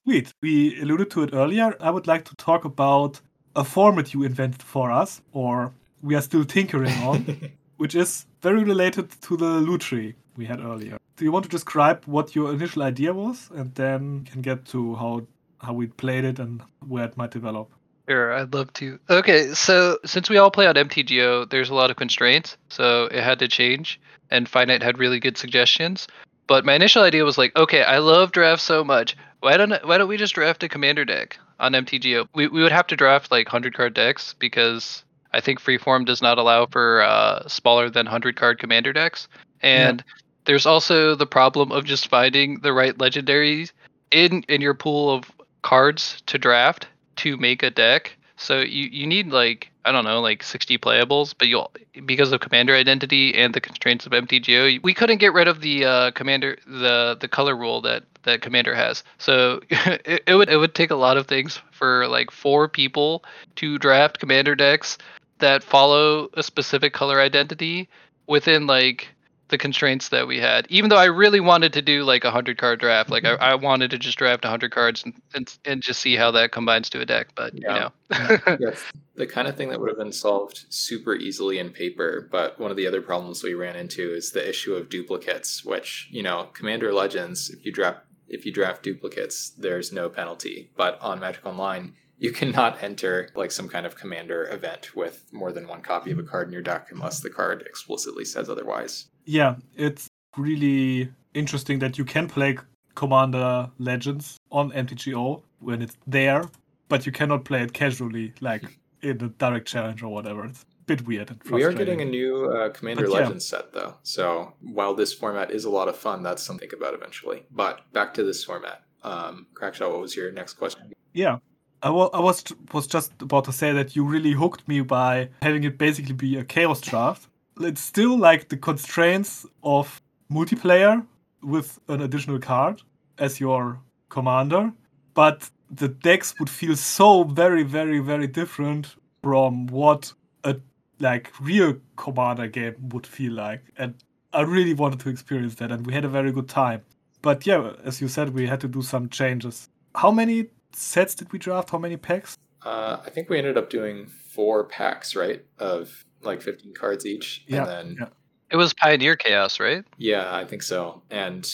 Sweet. 0.07 0.33
We 0.41 0.79
alluded 0.81 1.09
to 1.11 1.23
it 1.23 1.31
earlier. 1.33 1.75
I 1.79 1.89
would 1.89 2.07
like 2.07 2.25
to 2.25 2.35
talk 2.35 2.63
about 2.65 3.19
a 3.55 3.63
format 3.63 4.13
you 4.13 4.23
invented 4.23 4.61
for 4.61 4.91
us, 4.91 5.21
or 5.33 5.73
we 6.01 6.15
are 6.15 6.21
still 6.21 6.45
tinkering 6.45 6.93
on, 7.03 7.51
which 7.77 7.95
is 7.95 8.25
very 8.41 8.63
related 8.63 9.09
to 9.21 9.37
the 9.37 9.59
Lutri 9.59 10.15
we 10.37 10.45
had 10.45 10.59
earlier. 10.59 10.97
Do 11.17 11.25
you 11.25 11.31
want 11.31 11.45
to 11.45 11.51
describe 11.51 12.03
what 12.05 12.35
your 12.35 12.53
initial 12.53 12.83
idea 12.83 13.13
was, 13.13 13.49
and 13.55 13.73
then 13.75 14.25
can 14.25 14.41
get 14.41 14.65
to 14.65 14.95
how 14.95 15.27
how 15.61 15.73
we 15.73 15.87
played 15.87 16.25
it 16.25 16.39
and 16.39 16.61
where 16.87 17.05
it 17.05 17.17
might 17.17 17.31
develop? 17.31 17.71
Sure, 18.07 18.33
I'd 18.33 18.53
love 18.53 18.71
to. 18.73 18.99
Okay, 19.09 19.53
so 19.53 19.97
since 20.05 20.29
we 20.29 20.37
all 20.37 20.51
play 20.51 20.67
on 20.67 20.75
MTGO, 20.75 21.49
there's 21.49 21.69
a 21.69 21.75
lot 21.75 21.89
of 21.89 21.95
constraints, 21.95 22.57
so 22.69 23.05
it 23.05 23.23
had 23.23 23.39
to 23.39 23.47
change. 23.47 23.99
And 24.29 24.47
Finite 24.47 24.83
had 24.83 24.99
really 24.99 25.19
good 25.19 25.37
suggestions. 25.37 26.07
But 26.47 26.65
my 26.65 26.73
initial 26.73 27.03
idea 27.03 27.25
was 27.25 27.37
like, 27.37 27.55
okay, 27.55 27.83
I 27.83 27.97
love 27.97 28.31
draft 28.31 28.61
so 28.61 28.83
much. 28.83 29.17
Why 29.39 29.57
don't 29.57 29.73
why 29.85 29.97
don't 29.97 30.07
we 30.07 30.17
just 30.17 30.35
draft 30.35 30.63
a 30.63 30.69
commander 30.69 31.05
deck 31.05 31.39
on 31.59 31.73
MTGO? 31.73 32.27
We 32.35 32.47
we 32.47 32.61
would 32.61 32.71
have 32.71 32.87
to 32.87 32.95
draft 32.95 33.31
like 33.31 33.47
hundred 33.47 33.75
card 33.75 33.93
decks 33.93 34.35
because 34.37 35.03
I 35.35 35.41
think 35.41 35.59
Freeform 35.59 36.05
does 36.05 36.21
not 36.21 36.37
allow 36.37 36.65
for 36.65 37.01
uh, 37.01 37.45
smaller 37.47 37.89
than 37.89 38.05
hundred 38.05 38.37
card 38.37 38.57
commander 38.57 38.93
decks. 38.93 39.27
And 39.61 40.03
there's 40.45 40.65
also 40.65 41.13
the 41.15 41.25
problem 41.25 41.71
of 41.71 41.83
just 41.83 42.07
finding 42.07 42.59
the 42.61 42.71
right 42.71 42.97
legendaries 42.97 43.71
in 44.11 44.43
in 44.47 44.61
your 44.61 44.73
pool 44.73 45.11
of 45.11 45.31
cards 45.61 46.21
to 46.27 46.37
draft 46.37 46.87
to 47.17 47.35
make 47.37 47.63
a 47.63 47.69
deck. 47.69 48.15
So 48.37 48.59
you, 48.61 48.89
you 48.91 49.07
need 49.07 49.27
like 49.27 49.71
I 49.83 49.91
don't 49.91 50.05
know 50.05 50.21
like 50.21 50.41
60 50.41 50.77
playables, 50.77 51.33
but 51.37 51.47
you'll 51.49 51.71
because 52.05 52.31
of 52.31 52.39
commander 52.39 52.73
identity 52.73 53.35
and 53.35 53.53
the 53.53 53.61
constraints 53.61 54.05
of 54.05 54.13
MTGO, 54.13 54.81
we 54.83 54.93
couldn't 54.93 55.17
get 55.17 55.33
rid 55.33 55.47
of 55.47 55.61
the 55.61 55.85
uh, 55.85 56.11
commander 56.11 56.57
the 56.65 57.17
the 57.19 57.27
color 57.27 57.57
rule 57.57 57.81
that 57.81 58.03
that 58.23 58.41
commander 58.41 58.73
has. 58.73 59.03
So 59.17 59.61
it, 59.69 60.23
it 60.27 60.35
would 60.35 60.49
it 60.49 60.57
would 60.57 60.75
take 60.75 60.91
a 60.91 60.95
lot 60.95 61.17
of 61.17 61.27
things 61.27 61.59
for 61.71 62.07
like 62.07 62.31
four 62.31 62.69
people 62.69 63.25
to 63.57 63.77
draft 63.77 64.19
commander 64.19 64.55
decks 64.55 64.97
that 65.39 65.63
follow 65.63 66.29
a 66.33 66.43
specific 66.43 66.93
color 66.93 67.19
identity 67.19 67.89
within 68.27 68.67
like 68.67 69.09
the 69.49 69.57
constraints 69.57 70.09
that 70.09 70.27
we 70.27 70.39
had. 70.39 70.65
Even 70.69 70.89
though 70.89 70.97
I 70.97 71.05
really 71.05 71.39
wanted 71.39 71.73
to 71.73 71.81
do 71.81 72.03
like 72.03 72.23
a 72.23 72.31
hundred 72.31 72.57
card 72.57 72.79
draft, 72.79 73.09
like 73.09 73.23
mm-hmm. 73.23 73.41
I, 73.41 73.51
I 73.51 73.55
wanted 73.55 73.91
to 73.91 73.99
just 73.99 74.17
draft 74.17 74.43
a 74.43 74.49
hundred 74.49 74.71
cards 74.71 75.03
and, 75.03 75.13
and 75.33 75.57
and 75.65 75.81
just 75.81 75.99
see 75.99 76.15
how 76.15 76.31
that 76.31 76.51
combines 76.51 76.89
to 76.91 77.01
a 77.01 77.05
deck. 77.05 77.27
But 77.35 77.53
Yeah. 77.53 77.89
you 78.11 78.19
know, 78.19 78.57
Yes, 78.59 78.83
the 79.15 79.27
kind 79.27 79.47
of 79.47 79.55
thing 79.55 79.69
that 79.69 79.79
would 79.79 79.89
have 79.89 79.97
been 79.97 80.11
solved 80.11 80.65
super 80.69 81.15
easily 81.15 81.59
in 81.59 81.69
paper. 81.69 82.27
But 82.31 82.59
one 82.59 82.71
of 82.71 82.77
the 82.77 82.87
other 82.87 83.01
problems 83.01 83.43
we 83.43 83.53
ran 83.53 83.75
into 83.75 84.13
is 84.13 84.31
the 84.31 84.47
issue 84.47 84.73
of 84.73 84.89
duplicates, 84.89 85.63
which 85.63 86.07
you 86.11 86.23
know, 86.23 86.49
Commander 86.53 86.91
Legends, 86.91 87.49
if 87.49 87.65
you 87.65 87.71
draft 87.71 87.99
if 88.27 88.45
you 88.45 88.51
draft 88.51 88.81
duplicates, 88.81 89.51
there's 89.51 89.91
no 89.91 90.09
penalty. 90.09 90.71
But 90.75 90.99
on 91.01 91.19
Magic 91.19 91.45
Online, 91.45 91.93
you 92.17 92.31
cannot 92.31 92.81
enter 92.81 93.29
like 93.35 93.51
some 93.51 93.67
kind 93.67 93.85
of 93.85 93.95
commander 93.95 94.47
event 94.51 94.95
with 94.95 95.25
more 95.31 95.51
than 95.51 95.67
one 95.67 95.81
copy 95.81 96.11
of 96.11 96.19
a 96.19 96.23
card 96.23 96.47
in 96.47 96.53
your 96.53 96.61
deck 96.61 96.87
unless 96.91 97.19
the 97.19 97.29
card 97.29 97.63
explicitly 97.63 98.25
says 98.25 98.49
otherwise. 98.49 99.07
Yeah, 99.25 99.55
it's 99.75 100.09
really 100.37 101.11
interesting 101.33 101.79
that 101.79 101.97
you 101.97 102.05
can 102.05 102.27
play 102.27 102.57
Commander 102.95 103.69
Legends 103.77 104.37
on 104.51 104.71
MTGO 104.71 105.41
when 105.59 105.81
it's 105.81 105.97
there, 106.07 106.49
but 106.87 107.05
you 107.05 107.11
cannot 107.11 107.43
play 107.43 107.61
it 107.61 107.73
casually, 107.73 108.33
like 108.39 108.63
in 109.01 109.21
a 109.23 109.29
direct 109.29 109.67
challenge 109.67 110.01
or 110.01 110.07
whatever. 110.07 110.45
It's 110.45 110.63
a 110.63 110.85
bit 110.85 111.05
weird 111.05 111.29
and 111.29 111.43
We 111.51 111.63
are 111.63 111.73
getting 111.73 112.01
a 112.01 112.05
new 112.05 112.49
uh, 112.49 112.69
Commander 112.69 113.03
But 113.03 113.11
yeah. 113.11 113.19
Legends 113.19 113.45
set, 113.45 113.73
though. 113.73 113.95
So 114.03 114.53
while 114.61 114.93
this 114.93 115.13
format 115.13 115.51
is 115.51 115.65
a 115.65 115.69
lot 115.69 115.89
of 115.89 115.97
fun, 115.97 116.23
that's 116.23 116.41
something 116.41 116.69
to 116.69 116.75
think 116.75 116.81
about 116.81 116.93
eventually. 116.93 117.43
But 117.51 117.91
back 117.91 118.13
to 118.15 118.23
this 118.23 118.43
format. 118.43 118.83
Um, 119.03 119.47
Crackshot, 119.53 119.91
what 119.91 119.99
was 119.99 120.15
your 120.15 120.31
next 120.31 120.53
question? 120.53 120.93
Yeah. 121.13 121.37
I 121.85 121.91
wa- 121.91 122.09
I 122.13 122.19
was 122.19 122.43
was 122.73 122.87
just 122.87 123.11
about 123.21 123.45
to 123.45 123.53
say 123.53 123.71
that 123.73 123.95
you 123.95 124.05
really 124.05 124.33
hooked 124.33 124.67
me 124.67 124.81
by 124.81 125.29
having 125.43 125.63
it 125.65 125.77
basically 125.77 126.13
be 126.15 126.37
a 126.37 126.43
chaos 126.43 126.81
draft. 126.81 127.29
It's 127.61 127.81
still 127.81 128.17
like 128.17 128.49
the 128.49 128.57
constraints 128.57 129.45
of 129.63 130.01
multiplayer 130.31 131.05
with 131.43 131.79
an 131.87 132.01
additional 132.01 132.39
card 132.39 132.81
as 133.19 133.39
your 133.39 133.79
commander, 134.09 134.73
but 135.13 135.49
the 135.69 135.87
decks 135.89 136.35
would 136.39 136.49
feel 136.49 136.75
so 136.75 137.23
very, 137.25 137.63
very, 137.63 137.99
very 137.99 138.27
different 138.27 138.95
from 139.23 139.67
what 139.67 140.13
a 140.43 140.57
like 140.99 141.31
real 141.39 141.77
commander 141.97 142.47
game 142.47 142.75
would 142.93 143.07
feel 143.07 143.33
like. 143.33 143.63
And 143.77 143.95
I 144.33 144.41
really 144.41 144.73
wanted 144.73 145.01
to 145.01 145.09
experience 145.09 145.55
that, 145.55 145.71
and 145.71 145.85
we 145.87 145.93
had 145.93 146.05
a 146.05 146.09
very 146.09 146.31
good 146.31 146.49
time. 146.49 146.81
But 147.21 147.45
yeah, 147.45 147.73
as 147.83 148.01
you 148.01 148.07
said, 148.07 148.33
we 148.33 148.47
had 148.47 148.61
to 148.61 148.67
do 148.67 148.81
some 148.81 149.09
changes. 149.09 149.69
How 149.95 150.11
many 150.11 150.47
sets 150.75 151.15
did 151.15 151.31
we 151.31 151.39
draft? 151.39 151.69
How 151.69 151.77
many 151.77 151.97
packs? 151.97 152.37
Uh, 152.63 152.99
I 153.05 153.09
think 153.09 153.29
we 153.29 153.37
ended 153.37 153.57
up 153.57 153.69
doing 153.69 154.07
four 154.07 154.63
packs, 154.63 155.15
right? 155.15 155.45
Of 155.59 156.05
like 156.21 156.41
15 156.41 156.73
cards 156.73 157.05
each. 157.05 157.43
Yeah, 157.47 157.61
And 157.61 157.69
then, 157.69 157.97
yeah. 157.99 158.07
it 158.51 158.57
was 158.57 158.73
Pioneer 158.73 159.15
Chaos, 159.15 159.59
right? 159.59 159.83
yeah, 159.97 160.35
I 160.35 160.45
think 160.45 160.63
so. 160.63 161.03
And 161.09 161.47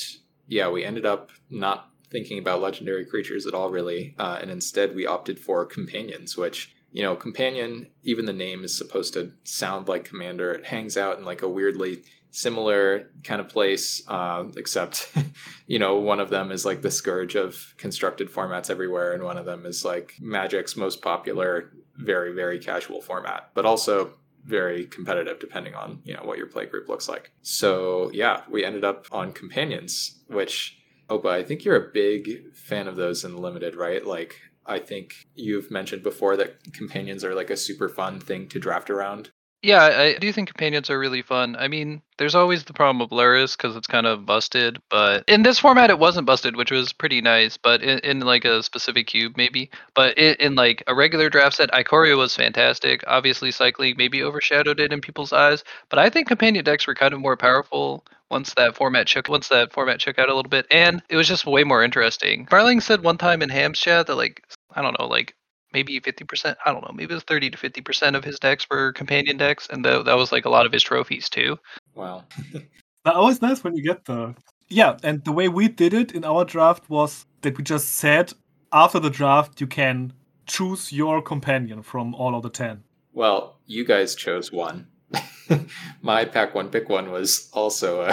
yeah, 0.48 0.70
we 0.70 0.84
ended 0.86 1.06
up 1.06 1.30
not 1.50 1.90
thinking 2.10 2.40
about 2.40 2.62
legendary 2.62 3.06
creatures 3.06 3.46
at 3.46 3.54
all, 3.54 3.70
really. 3.70 4.16
Uh, 4.18 4.40
and 4.42 4.50
instead, 4.52 4.96
we 4.96 5.06
opted 5.06 5.40
for 5.40 5.66
companions, 5.66 6.36
which, 6.38 6.74
you 6.92 7.04
know, 7.04 7.16
companion, 7.16 7.88
even 8.04 8.26
the 8.26 8.34
name 8.34 8.64
is 8.64 8.76
supposed 8.78 9.14
to 9.14 9.32
sound 9.44 9.88
like 9.88 10.04
commander. 10.06 10.52
It 10.54 10.66
hangs 10.66 10.98
out 10.98 11.18
in 11.20 11.26
like 11.26 11.42
a 11.42 11.48
weirdly 11.50 12.04
similar 12.32 13.12
kind 13.24 13.40
of 13.40 13.50
place, 13.50 14.02
uh, 14.08 14.46
except, 14.58 15.12
you 15.68 15.78
know, 15.78 15.98
one 15.98 16.20
of 16.20 16.30
them 16.30 16.52
is 16.52 16.66
like 16.66 16.82
the 16.82 16.92
scourge 16.92 17.36
of 17.36 17.74
constructed 17.78 18.30
formats 18.30 18.70
everywhere, 18.70 19.14
and 19.14 19.24
one 19.24 19.38
of 19.38 19.46
them 19.46 19.66
is 19.66 19.86
like 19.86 20.16
Magic's 20.20 20.76
most 20.76 21.02
popular, 21.02 21.72
very, 21.98 22.34
very 22.34 22.58
casual 22.58 23.02
format, 23.02 23.50
but 23.54 23.66
also 23.66 24.14
very 24.46 24.86
competitive 24.86 25.40
depending 25.40 25.76
on 25.76 26.02
you 26.04 26.14
know 26.14 26.24
what 26.24 26.38
your 26.38 26.48
play 26.48 26.66
group 26.66 26.90
looks 26.90 27.08
like. 27.08 27.32
So 27.42 28.10
yeah 28.14 28.42
we 28.50 28.66
ended 28.66 28.84
up 28.84 29.06
on 29.12 29.34
companions 29.34 30.20
which 30.28 30.78
opa 31.10 31.30
i 31.30 31.44
think 31.44 31.64
you're 31.64 31.76
a 31.76 31.92
big 31.92 32.54
fan 32.56 32.88
of 32.88 32.96
those 32.96 33.24
in 33.24 33.38
limited 33.38 33.76
right? 33.76 34.06
Like 34.06 34.36
i 34.66 34.80
think 34.80 35.28
you've 35.36 35.72
mentioned 35.72 36.04
before 36.04 36.38
that 36.38 36.74
companions 36.74 37.24
are 37.24 37.36
like 37.36 37.50
a 37.50 37.58
super 37.58 37.90
fun 37.90 38.20
thing 38.20 38.48
to 38.50 38.60
draft 38.60 38.90
around 38.90 39.32
Yeah, 39.64 39.84
I 39.84 40.14
do 40.18 40.34
think 40.34 40.48
companions 40.48 40.90
are 40.90 40.98
really 40.98 41.22
fun. 41.22 41.56
I 41.56 41.68
mean, 41.68 42.02
there's 42.18 42.34
always 42.34 42.64
the 42.64 42.74
problem 42.74 43.00
of 43.00 43.12
Lurrus 43.12 43.56
because 43.56 43.76
it's 43.76 43.86
kind 43.86 44.08
of 44.08 44.26
busted, 44.26 44.82
but 44.90 45.24
in 45.28 45.44
this 45.44 45.60
format, 45.60 45.92
it 45.92 46.00
wasn't 46.00 46.26
busted, 46.26 46.56
which 46.56 46.72
was 46.72 46.94
pretty 46.94 47.22
nice. 47.22 47.58
But 47.58 47.84
in, 47.84 48.00
in 48.00 48.20
like 48.22 48.44
a 48.44 48.64
specific 48.64 49.06
cube, 49.06 49.38
maybe. 49.38 49.70
But 49.94 50.18
in, 50.18 50.36
in 50.40 50.56
like 50.56 50.84
a 50.88 50.96
regular 50.96 51.30
draft 51.30 51.58
set, 51.58 51.70
Ikoria 51.74 52.18
was 52.18 52.36
fantastic. 52.36 53.04
Obviously, 53.06 53.52
cycling 53.52 53.96
maybe 53.98 54.24
overshadowed 54.24 54.80
it 54.80 54.92
in 54.92 55.00
people's 55.00 55.32
eyes, 55.32 55.64
but 55.90 56.00
I 56.00 56.10
think 56.10 56.28
companion 56.28 56.66
decks 56.66 56.88
were 56.88 56.96
kind 56.96 57.14
of 57.14 57.20
more 57.20 57.38
powerful 57.38 58.04
once 58.32 58.56
that 58.56 58.76
format 58.76 59.08
shook 59.10 59.28
once 59.30 59.50
that 59.50 59.72
format 59.74 60.02
shook 60.02 60.18
out 60.18 60.30
a 60.30 60.34
little 60.34 60.50
bit, 60.50 60.66
and 60.72 61.04
it 61.10 61.18
was 61.18 61.28
just 61.28 61.46
way 61.46 61.64
more 61.64 61.84
interesting. 61.84 62.48
Barling 62.48 62.82
said 62.82 63.04
one 63.04 63.18
time 63.20 63.44
in 63.44 63.50
Ham's 63.50 63.80
chat 63.80 64.08
that 64.08 64.16
like 64.16 64.42
I 64.74 64.82
don't 64.82 65.00
know, 65.00 65.06
like 65.06 65.36
maybe 65.74 66.00
50%, 66.00 66.56
I 66.66 66.72
don't 66.72 66.84
know, 66.84 66.94
maybe 66.94 67.12
it 67.12 67.16
was 67.16 67.24
30 67.24 67.52
to 67.52 67.58
50% 67.58 68.16
of 68.16 68.24
his 68.24 68.40
decks 68.40 68.68
were 68.70 68.94
companion 68.94 69.38
decks, 69.38 69.68
and 69.70 69.84
tha- 69.86 70.04
that 70.04 70.18
was 70.18 70.32
like 70.32 70.46
a 70.46 70.50
lot 70.50 70.66
of 70.66 70.72
his 70.72 70.84
trophies 70.84 71.30
too. 71.30 71.58
Wow. 71.96 72.26
But 73.04 73.16
always 73.16 73.42
nice 73.42 73.64
when 73.64 73.76
you 73.76 73.84
get 73.84 74.06
the 74.06 74.36
yeah. 74.70 74.98
And 75.04 75.24
the 75.26 75.32
way 75.32 75.48
we 75.48 75.68
did 75.68 75.94
it 75.94 76.12
in 76.12 76.24
our 76.24 76.46
draft 76.46 76.90
was 76.90 77.26
that 77.42 77.58
we 77.58 77.64
just 77.64 77.90
said 77.90 78.32
after 78.72 79.00
the 79.00 79.10
draft 79.10 79.60
you 79.60 79.68
can 79.68 80.14
choose 80.46 80.94
your 80.94 81.22
companion 81.22 81.82
from 81.82 82.16
all 82.16 82.36
of 82.36 82.44
the 82.44 82.50
ten. 82.50 82.84
Well, 83.14 83.60
you 83.66 83.86
guys 83.86 84.16
chose 84.16 84.52
one. 84.52 84.88
My 86.02 86.26
pack 86.26 86.56
one 86.56 86.70
pick 86.70 86.88
one 86.90 87.12
was 87.12 87.50
also 87.52 88.04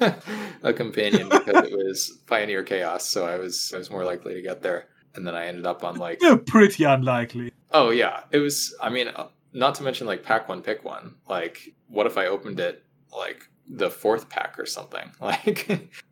a, 0.00 0.14
a 0.62 0.72
companion 0.72 1.28
because 1.28 1.64
it 1.64 1.72
was 1.72 2.18
Pioneer 2.26 2.64
Chaos, 2.64 3.06
so 3.06 3.26
I 3.26 3.36
was 3.36 3.72
I 3.74 3.78
was 3.78 3.90
more 3.90 4.04
likely 4.04 4.34
to 4.34 4.42
get 4.42 4.62
there. 4.62 4.88
And 5.14 5.26
then 5.26 5.34
I 5.34 5.46
ended 5.46 5.66
up 5.66 5.84
on 5.84 5.96
like 5.96 6.18
Yeah, 6.22 6.36
pretty 6.46 6.84
unlikely. 6.84 7.52
oh 7.72 7.90
yeah, 7.90 8.22
it 8.30 8.38
was. 8.38 8.74
I 8.80 8.88
mean, 8.90 9.08
uh, 9.08 9.28
not 9.52 9.74
to 9.76 9.82
mention 9.82 10.06
like 10.06 10.22
pack 10.22 10.48
one 10.48 10.62
pick 10.62 10.84
one. 10.84 11.16
Like, 11.28 11.74
what 11.88 12.06
if 12.06 12.16
I 12.18 12.26
opened 12.26 12.60
it 12.60 12.84
like 13.16 13.48
the 13.68 13.90
fourth 13.90 14.28
pack 14.28 14.58
or 14.58 14.66
something? 14.66 15.10
Like, 15.20 15.68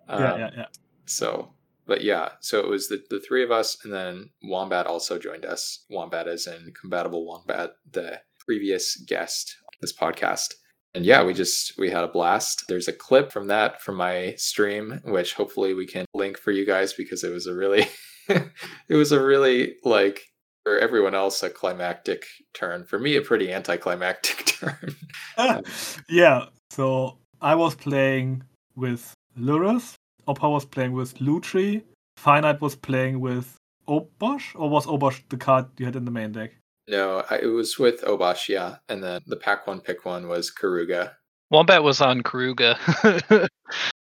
um, 0.08 0.22
yeah, 0.22 0.36
yeah, 0.38 0.50
yeah. 0.56 0.66
so 1.04 1.52
but 1.86 2.02
yeah 2.02 2.30
so 2.40 2.58
it 2.60 2.68
was 2.68 2.88
the, 2.88 3.02
the 3.10 3.20
three 3.20 3.42
of 3.42 3.50
us 3.50 3.78
and 3.84 3.92
then 3.92 4.30
wombat 4.42 4.86
also 4.86 5.18
joined 5.18 5.44
us 5.44 5.84
wombat 5.88 6.26
is 6.28 6.46
in 6.46 6.72
compatible 6.80 7.24
wombat 7.24 7.70
the 7.90 8.20
previous 8.38 8.96
guest 8.96 9.56
on 9.66 9.72
this 9.80 9.96
podcast 9.96 10.54
and 10.96 11.06
yeah 11.06 11.22
we 11.22 11.32
just 11.32 11.78
we 11.78 11.90
had 11.90 12.02
a 12.02 12.08
blast 12.08 12.64
there's 12.68 12.88
a 12.88 12.92
clip 12.92 13.30
from 13.30 13.46
that 13.46 13.80
from 13.82 13.96
my 13.96 14.34
stream 14.36 15.00
which 15.04 15.34
hopefully 15.34 15.74
we 15.74 15.86
can 15.86 16.06
link 16.14 16.38
for 16.38 16.50
you 16.50 16.66
guys 16.66 16.92
because 16.92 17.22
it 17.22 17.32
was 17.32 17.46
a 17.46 17.54
really 17.54 17.86
it 18.28 18.96
was 18.96 19.12
a 19.12 19.22
really 19.22 19.76
like 19.84 20.22
for 20.64 20.78
everyone 20.78 21.14
else 21.14 21.42
a 21.44 21.50
climactic 21.50 22.26
turn 22.54 22.84
for 22.84 22.98
me 22.98 23.14
a 23.14 23.22
pretty 23.22 23.52
anticlimactic 23.52 24.44
turn 24.46 24.96
yeah. 26.08 26.46
So 26.70 27.18
I 27.40 27.54
was 27.54 27.74
playing 27.74 28.42
with 28.74 29.14
Lurrus. 29.38 29.94
Opa 30.26 30.50
was 30.50 30.64
playing 30.64 30.92
with 30.92 31.18
Lutri. 31.18 31.82
Finite 32.16 32.60
was 32.60 32.74
playing 32.74 33.20
with 33.20 33.56
Obosh, 33.88 34.54
or 34.54 34.68
was 34.68 34.86
Obosh 34.86 35.22
the 35.28 35.36
card 35.36 35.66
you 35.78 35.86
had 35.86 35.96
in 35.96 36.04
the 36.04 36.10
main 36.10 36.32
deck? 36.32 36.56
No 36.88 37.24
I, 37.30 37.36
it 37.38 37.46
was 37.46 37.78
with 37.78 38.02
Obosh 38.02 38.48
yeah 38.48 38.76
and 38.88 39.02
then 39.02 39.20
the 39.26 39.36
pack 39.36 39.66
one 39.66 39.80
pick 39.80 40.04
one 40.04 40.28
was 40.28 40.52
Keruga 40.52 41.12
Wombat 41.50 41.82
was 41.84 42.00
on 42.00 42.22
Keruga. 42.22 42.76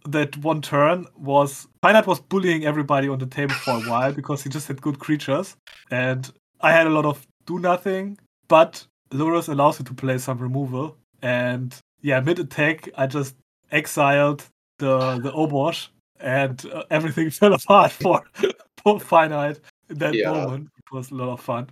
that 0.05 0.37
one 0.37 0.61
turn 0.61 1.05
was 1.15 1.67
Finite 1.81 2.07
was 2.07 2.19
bullying 2.19 2.65
everybody 2.65 3.07
on 3.07 3.19
the 3.19 3.25
table 3.27 3.53
for 3.55 3.75
a 3.75 3.79
while 3.79 4.11
because 4.11 4.41
he 4.43 4.49
just 4.49 4.67
had 4.67 4.81
good 4.81 4.97
creatures, 4.99 5.55
and 5.91 6.31
I 6.61 6.71
had 6.71 6.87
a 6.87 6.89
lot 6.89 7.05
of 7.05 7.27
do 7.45 7.59
nothing. 7.59 8.17
But 8.47 8.85
Lurrus 9.11 9.49
allows 9.49 9.79
you 9.79 9.85
to 9.85 9.93
play 9.93 10.17
some 10.17 10.39
removal, 10.39 10.97
and 11.21 11.75
yeah, 12.01 12.19
mid 12.19 12.39
attack 12.39 12.89
I 12.97 13.05
just 13.05 13.35
exiled 13.71 14.43
the 14.79 15.19
the 15.19 15.31
Obosh, 15.31 15.89
and 16.19 16.65
uh, 16.73 16.83
everything 16.89 17.29
fell 17.39 17.53
apart 17.53 17.91
for 17.91 18.23
for 18.83 18.99
Finite 18.99 19.59
in 19.89 19.99
that 19.99 20.15
Yeah. 20.15 20.31
moment. 20.31 20.69
It 20.77 20.95
was 20.95 21.11
a 21.11 21.15
lot 21.15 21.29
of 21.33 21.41
fun. 21.41 21.69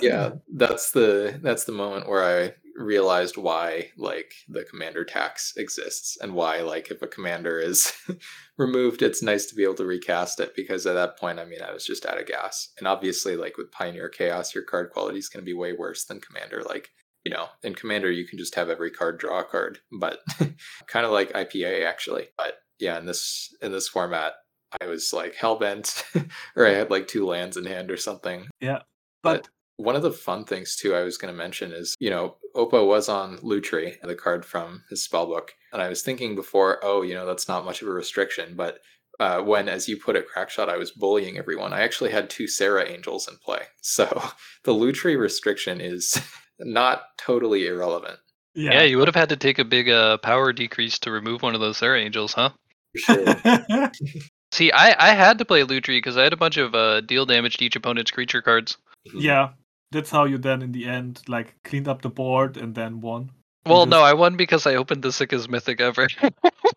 Yeah 0.00 0.30
that's 0.54 0.92
the 0.92 1.38
that's 1.42 1.64
the 1.64 1.72
moment 1.72 2.08
where 2.08 2.24
i 2.24 2.54
realized 2.76 3.36
why 3.36 3.90
like 3.96 4.32
the 4.48 4.64
commander 4.64 5.04
tax 5.04 5.52
exists 5.56 6.16
and 6.20 6.32
why 6.34 6.60
like 6.60 6.90
if 6.90 7.02
a 7.02 7.06
commander 7.06 7.58
is 7.58 7.92
removed 8.58 9.02
it's 9.02 9.22
nice 9.22 9.46
to 9.46 9.54
be 9.54 9.62
able 9.62 9.74
to 9.74 9.84
recast 9.84 10.40
it 10.40 10.54
because 10.56 10.86
at 10.86 10.94
that 10.94 11.18
point 11.18 11.38
i 11.38 11.44
mean 11.44 11.60
i 11.62 11.72
was 11.72 11.84
just 11.84 12.06
out 12.06 12.18
of 12.18 12.26
gas 12.26 12.70
and 12.78 12.88
obviously 12.88 13.36
like 13.36 13.58
with 13.58 13.70
pioneer 13.70 14.08
chaos 14.08 14.54
your 14.54 14.64
card 14.64 14.90
quality 14.90 15.18
is 15.18 15.28
going 15.28 15.42
to 15.42 15.46
be 15.46 15.54
way 15.54 15.72
worse 15.72 16.04
than 16.04 16.20
commander 16.20 16.62
like 16.62 16.90
you 17.24 17.32
know 17.32 17.46
in 17.62 17.74
commander 17.74 18.10
you 18.10 18.26
can 18.26 18.38
just 18.38 18.54
have 18.54 18.70
every 18.70 18.90
card 18.90 19.18
draw 19.18 19.40
a 19.40 19.44
card 19.44 19.78
but 20.00 20.20
kind 20.86 21.04
of 21.04 21.12
like 21.12 21.32
ipa 21.34 21.86
actually 21.86 22.28
but 22.38 22.54
yeah 22.78 22.98
in 22.98 23.04
this 23.04 23.54
in 23.60 23.70
this 23.70 23.88
format 23.88 24.32
i 24.80 24.86
was 24.86 25.12
like 25.12 25.34
hell-bent 25.34 26.04
or 26.56 26.66
i 26.66 26.70
had 26.70 26.90
like 26.90 27.06
two 27.06 27.26
lands 27.26 27.56
in 27.58 27.66
hand 27.66 27.90
or 27.90 27.98
something 27.98 28.46
Yeah. 28.60 28.80
But 29.22 29.48
one 29.76 29.96
of 29.96 30.02
the 30.02 30.12
fun 30.12 30.44
things 30.44 30.76
too 30.76 30.94
I 30.94 31.02
was 31.02 31.16
going 31.16 31.32
to 31.32 31.38
mention 31.38 31.72
is, 31.72 31.96
you 31.98 32.10
know, 32.10 32.36
Opa 32.54 32.86
was 32.86 33.08
on 33.08 33.38
Lutri, 33.38 33.94
the 34.02 34.14
card 34.14 34.44
from 34.44 34.84
his 34.90 35.06
spellbook, 35.06 35.50
and 35.72 35.80
I 35.80 35.88
was 35.88 36.02
thinking 36.02 36.34
before, 36.34 36.78
oh, 36.82 37.02
you 37.02 37.14
know, 37.14 37.26
that's 37.26 37.48
not 37.48 37.64
much 37.64 37.82
of 37.82 37.88
a 37.88 37.92
restriction, 37.92 38.54
but 38.56 38.78
uh, 39.20 39.40
when, 39.40 39.68
as 39.68 39.88
you 39.88 39.96
put 39.96 40.16
it, 40.16 40.26
Crackshot, 40.28 40.68
I 40.68 40.76
was 40.76 40.90
bullying 40.90 41.38
everyone. 41.38 41.72
I 41.72 41.82
actually 41.82 42.10
had 42.10 42.30
two 42.30 42.48
Serra 42.48 42.88
Angels 42.88 43.28
in 43.28 43.36
play, 43.44 43.62
so 43.82 44.04
the 44.64 44.72
Lutri 44.72 45.18
restriction 45.18 45.80
is 45.80 46.20
not 46.58 47.02
totally 47.18 47.66
irrelevant. 47.66 48.18
yeah. 48.54 48.74
yeah, 48.74 48.82
you 48.82 48.98
would 48.98 49.08
have 49.08 49.14
had 49.14 49.30
to 49.30 49.36
take 49.36 49.58
a 49.58 49.64
big 49.64 49.88
uh, 49.88 50.18
power 50.18 50.52
decrease 50.52 50.98
to 51.00 51.10
remove 51.10 51.42
one 51.42 51.54
of 51.54 51.60
those 51.60 51.78
Serra 51.78 52.00
Angels, 52.00 52.34
huh? 52.34 52.50
Sure. 52.96 53.24
See, 54.52 54.70
I, 54.70 55.12
I 55.12 55.14
had 55.14 55.38
to 55.38 55.46
play 55.46 55.62
Lutri 55.62 55.96
because 55.96 56.18
I 56.18 56.24
had 56.24 56.34
a 56.34 56.36
bunch 56.36 56.58
of 56.58 56.74
uh, 56.74 57.00
deal 57.00 57.24
damage 57.24 57.56
to 57.56 57.64
each 57.64 57.74
opponent's 57.74 58.10
creature 58.10 58.42
cards. 58.42 58.76
yeah. 59.14 59.50
That's 59.92 60.10
how 60.10 60.24
you 60.24 60.38
then, 60.38 60.62
in 60.62 60.72
the 60.72 60.86
end, 60.86 61.22
like 61.28 61.54
cleaned 61.62 61.86
up 61.88 62.02
the 62.02 62.10
board 62.10 62.56
and 62.56 62.74
then 62.74 63.00
won. 63.00 63.30
Well, 63.66 63.84
just- 63.84 63.90
no, 63.90 64.02
I 64.02 64.14
won 64.14 64.36
because 64.36 64.66
I 64.66 64.74
opened 64.74 65.02
the 65.02 65.12
sickest 65.12 65.48
mythic 65.48 65.80
ever. 65.80 66.08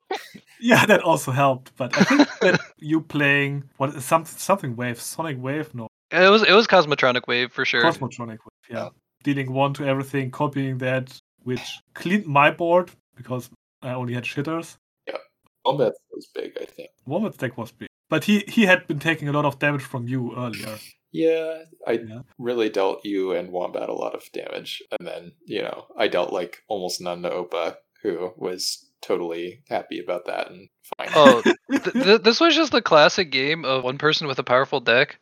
Yeah, 0.60 0.86
that 0.86 1.02
also 1.02 1.32
helped. 1.32 1.76
But 1.78 1.96
I 1.98 2.04
think 2.04 2.30
that 2.42 2.60
you 2.80 3.02
playing 3.02 3.66
what 3.78 3.94
is 3.96 4.06
some 4.06 4.26
something 4.26 4.76
wave, 4.76 5.00
Sonic 5.02 5.38
Wave, 5.42 5.74
no, 5.76 5.88
it 6.12 6.30
was 6.30 6.44
it 6.44 6.54
was 6.54 6.66
Cosmotronic 6.68 7.28
Wave 7.28 7.52
for 7.52 7.66
sure. 7.66 7.84
Cosmotronic 7.84 8.40
Wave. 8.40 8.70
Yeah, 8.70 8.90
dealing 9.24 9.52
one 9.54 9.74
to 9.76 9.86
everything, 9.86 10.32
copying 10.32 10.78
that, 10.80 11.20
which 11.44 11.80
cleaned 11.94 12.26
my 12.26 12.52
board 12.52 12.92
because 13.16 13.50
I 13.82 13.94
only 13.94 14.14
had 14.14 14.24
shitters. 14.24 14.78
Yeah. 15.08 15.18
Wombat 15.66 15.94
was 16.12 16.28
big, 16.34 16.58
I 16.60 16.66
think. 16.66 16.90
Woman's 17.06 17.38
deck 17.38 17.58
was 17.58 17.72
big, 17.72 17.90
but 18.10 18.24
he 18.24 18.40
he 18.48 18.66
had 18.66 18.88
been 18.88 19.00
taking 19.00 19.28
a 19.28 19.34
lot 19.34 19.46
of 19.46 19.60
damage 19.60 19.84
from 19.84 20.08
you 20.08 20.34
earlier. 20.36 20.78
Yeah, 21.12 21.64
I 21.88 21.94
Yeah. 21.94 22.22
really 22.38 22.70
dealt 22.70 23.06
you 23.06 23.32
and 23.32 23.52
Wombat 23.52 23.90
a 23.90 23.94
lot 23.94 24.16
of 24.16 24.30
damage. 24.34 24.82
And 25.00 25.08
then, 25.08 25.32
you 25.46 25.62
know, 25.62 25.86
I 25.98 26.08
dealt 26.08 26.34
like 26.34 26.64
almost 26.68 27.02
none 27.02 27.22
to 27.24 27.30
Opa, 27.30 27.78
who 28.04 28.34
was 28.38 28.90
totally 29.02 29.64
happy 29.70 30.00
about 30.00 30.26
that 30.26 30.50
and 30.50 30.68
fine. 30.98 31.10
Oh, 31.16 31.42
th- 31.72 32.04
th- 32.04 32.22
this 32.22 32.40
was 32.40 32.56
just 32.56 32.72
the 32.72 32.82
classic 32.82 33.32
game 33.32 33.64
of 33.66 33.84
one 33.84 33.98
person 33.98 34.28
with 34.28 34.40
a 34.40 34.44
powerful 34.44 34.80
deck. 34.80 35.18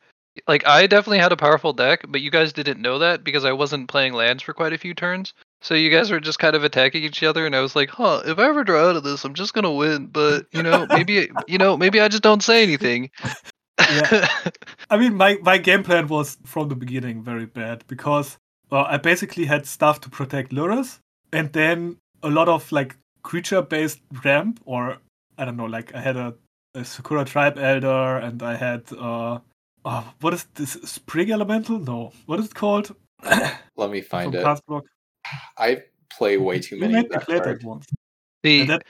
Like 0.47 0.65
I 0.65 0.87
definitely 0.87 1.19
had 1.19 1.31
a 1.31 1.37
powerful 1.37 1.73
deck, 1.73 2.05
but 2.07 2.21
you 2.21 2.31
guys 2.31 2.53
didn't 2.53 2.81
know 2.81 2.97
that 2.99 3.23
because 3.23 3.45
I 3.45 3.51
wasn't 3.51 3.87
playing 3.87 4.13
lands 4.13 4.41
for 4.41 4.53
quite 4.53 4.73
a 4.73 4.79
few 4.79 4.95
turns. 4.95 5.33
So 5.61 5.75
you 5.75 5.91
guys 5.91 6.09
were 6.09 6.19
just 6.19 6.39
kind 6.39 6.55
of 6.55 6.63
attacking 6.63 7.03
each 7.03 7.21
other, 7.23 7.45
and 7.45 7.55
I 7.55 7.61
was 7.61 7.75
like, 7.75 7.89
"Huh, 7.89 8.23
if 8.25 8.39
I 8.39 8.47
ever 8.49 8.63
draw 8.63 8.89
out 8.89 8.95
of 8.95 9.03
this, 9.03 9.23
I'm 9.23 9.35
just 9.35 9.53
gonna 9.53 9.71
win." 9.71 10.07
But 10.07 10.47
you 10.51 10.63
know, 10.63 10.87
maybe 10.89 11.29
you 11.47 11.57
know, 11.59 11.77
maybe 11.77 12.01
I 12.01 12.07
just 12.07 12.23
don't 12.23 12.41
say 12.43 12.63
anything. 12.63 13.11
Yeah. 13.91 14.27
I 14.89 14.97
mean, 14.97 15.15
my 15.15 15.37
my 15.41 15.57
game 15.57 15.83
plan 15.83 16.07
was 16.07 16.37
from 16.45 16.69
the 16.69 16.75
beginning 16.75 17.23
very 17.23 17.45
bad 17.45 17.83
because 17.87 18.37
well, 18.69 18.85
I 18.89 18.97
basically 18.97 19.45
had 19.45 19.65
stuff 19.65 20.01
to 20.01 20.09
protect 20.09 20.51
Lurrus, 20.51 20.99
and 21.31 21.51
then 21.53 21.97
a 22.23 22.29
lot 22.29 22.49
of 22.49 22.71
like 22.71 22.97
creature-based 23.23 24.01
ramp, 24.23 24.59
or 24.65 24.97
I 25.37 25.45
don't 25.45 25.57
know, 25.57 25.65
like 25.65 25.93
I 25.93 26.01
had 26.01 26.17
a, 26.17 26.33
a 26.75 26.83
Sakura 26.83 27.25
Tribe 27.25 27.57
Elder, 27.57 28.17
and 28.17 28.41
I 28.41 28.55
had 28.55 28.91
uh, 28.93 29.39
oh, 29.85 30.13
what 30.21 30.33
is 30.33 30.45
this 30.55 30.73
Spring 30.83 31.31
Elemental? 31.31 31.79
No, 31.79 32.11
what 32.25 32.39
is 32.39 32.47
it 32.47 32.55
called? 32.55 32.95
Let 33.77 33.91
me 33.91 34.01
find 34.01 34.31
From 34.31 34.41
it. 34.41 34.43
Cast 34.43 34.65
Block. 34.65 34.83
I 35.57 35.83
play 36.09 36.37
way 36.37 36.59
too 36.59 36.75
You 36.75 36.81
many 36.81 36.93
made 36.93 37.05
of 37.05 37.11
me 37.11 37.17
that 37.17 37.25
play 37.25 37.39
card. 37.39 37.61
that 37.61 37.63
once. 37.67 37.85
The 38.43 38.65
that, 38.65 38.83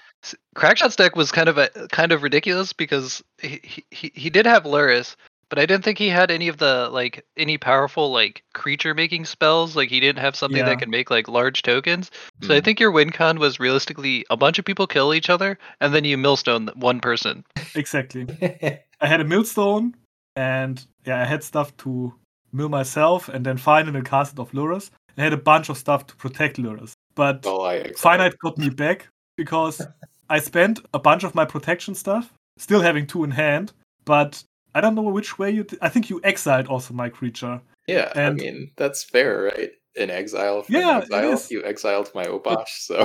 Crackshot's 0.55 0.95
deck 0.95 1.15
was 1.15 1.31
kind 1.31 1.47
of 1.49 1.57
a 1.57 1.69
kind 1.91 2.11
of 2.11 2.23
ridiculous 2.23 2.73
because 2.73 3.23
he, 3.41 3.59
he- 3.63 3.85
he 3.91 4.11
he 4.15 4.29
did 4.29 4.45
have 4.45 4.63
Lurrus, 4.63 5.15
but 5.49 5.59
I 5.59 5.65
didn't 5.67 5.83
think 5.83 5.99
he 5.99 6.09
had 6.09 6.31
any 6.31 6.47
of 6.47 6.57
the 6.57 6.89
like 6.91 7.23
any 7.37 7.57
powerful 7.59 8.11
like 8.11 8.43
creature 8.53 8.93
making 8.95 9.25
spells. 9.25 9.75
Like 9.75 9.89
he 9.89 9.99
didn't 9.99 10.19
have 10.19 10.35
something 10.35 10.57
Yeah. 10.57 10.65
that 10.65 10.79
can 10.79 10.89
make 10.89 11.11
like 11.11 11.27
large 11.27 11.61
tokens. 11.61 12.09
So 12.41 12.53
I 12.55 12.57
Hmm. 12.59 12.63
think 12.63 12.79
your 12.79 12.91
win 12.91 13.11
con 13.11 13.37
was 13.39 13.59
realistically 13.59 14.25
a 14.31 14.37
bunch 14.37 14.57
of 14.59 14.65
people 14.65 14.87
kill 14.87 15.13
each 15.13 15.29
other 15.29 15.57
and 15.79 15.93
then 15.93 16.03
you 16.03 16.17
millstone 16.17 16.69
one 16.75 16.99
person. 16.99 17.45
exactly. 17.75 18.25
I 19.01 19.07
had 19.07 19.21
a 19.21 19.25
millstone, 19.25 19.95
and 20.35 20.83
yeah, 21.05 21.21
I 21.21 21.25
had 21.25 21.43
stuff 21.43 21.75
to 21.77 22.13
mill 22.53 22.69
myself, 22.69 23.27
and 23.29 23.45
then 23.45 23.57
find 23.57 23.87
in 23.87 23.93
the 23.93 24.01
castle 24.01 24.41
of 24.41 24.51
Lurrus. 24.51 24.89
I 25.17 25.21
had 25.21 25.33
a 25.33 25.37
bunch 25.37 25.69
of 25.69 25.77
stuff 25.77 26.07
to 26.07 26.15
protect 26.15 26.57
Lurrus. 26.57 26.93
but 27.15 27.43
Well, 27.43 27.61
I. 27.63 27.91
Finite 27.97 28.39
got 28.39 28.57
me 28.57 28.69
back 28.69 29.09
because 29.43 29.81
I 30.29 30.39
spent 30.39 30.79
a 30.93 30.99
bunch 30.99 31.23
of 31.25 31.35
my 31.35 31.45
protection 31.45 31.95
stuff, 31.95 32.33
still 32.57 32.81
having 32.81 33.05
two 33.07 33.23
in 33.23 33.31
hand, 33.31 33.73
but 34.05 34.43
I 34.75 34.79
don't 34.81 34.95
know 34.95 35.01
which 35.17 35.37
way 35.39 35.51
you. 35.51 35.63
Did. 35.65 35.79
I 35.81 35.89
think 35.89 36.09
you 36.09 36.21
exiled 36.23 36.67
also 36.67 36.93
my 36.93 37.09
creature. 37.09 37.61
Yeah, 37.87 38.11
and- 38.15 38.39
I 38.41 38.43
mean 38.43 38.71
that's 38.77 39.03
fair, 39.03 39.43
right? 39.51 39.71
In 39.95 40.09
exile, 40.09 40.65
Yeah, 40.69 40.97
it 40.97 41.03
exile, 41.03 41.33
is. 41.33 41.51
you 41.51 41.63
exiled 41.63 42.09
my 42.15 42.25
Obosh, 42.25 42.73
so 42.89 42.97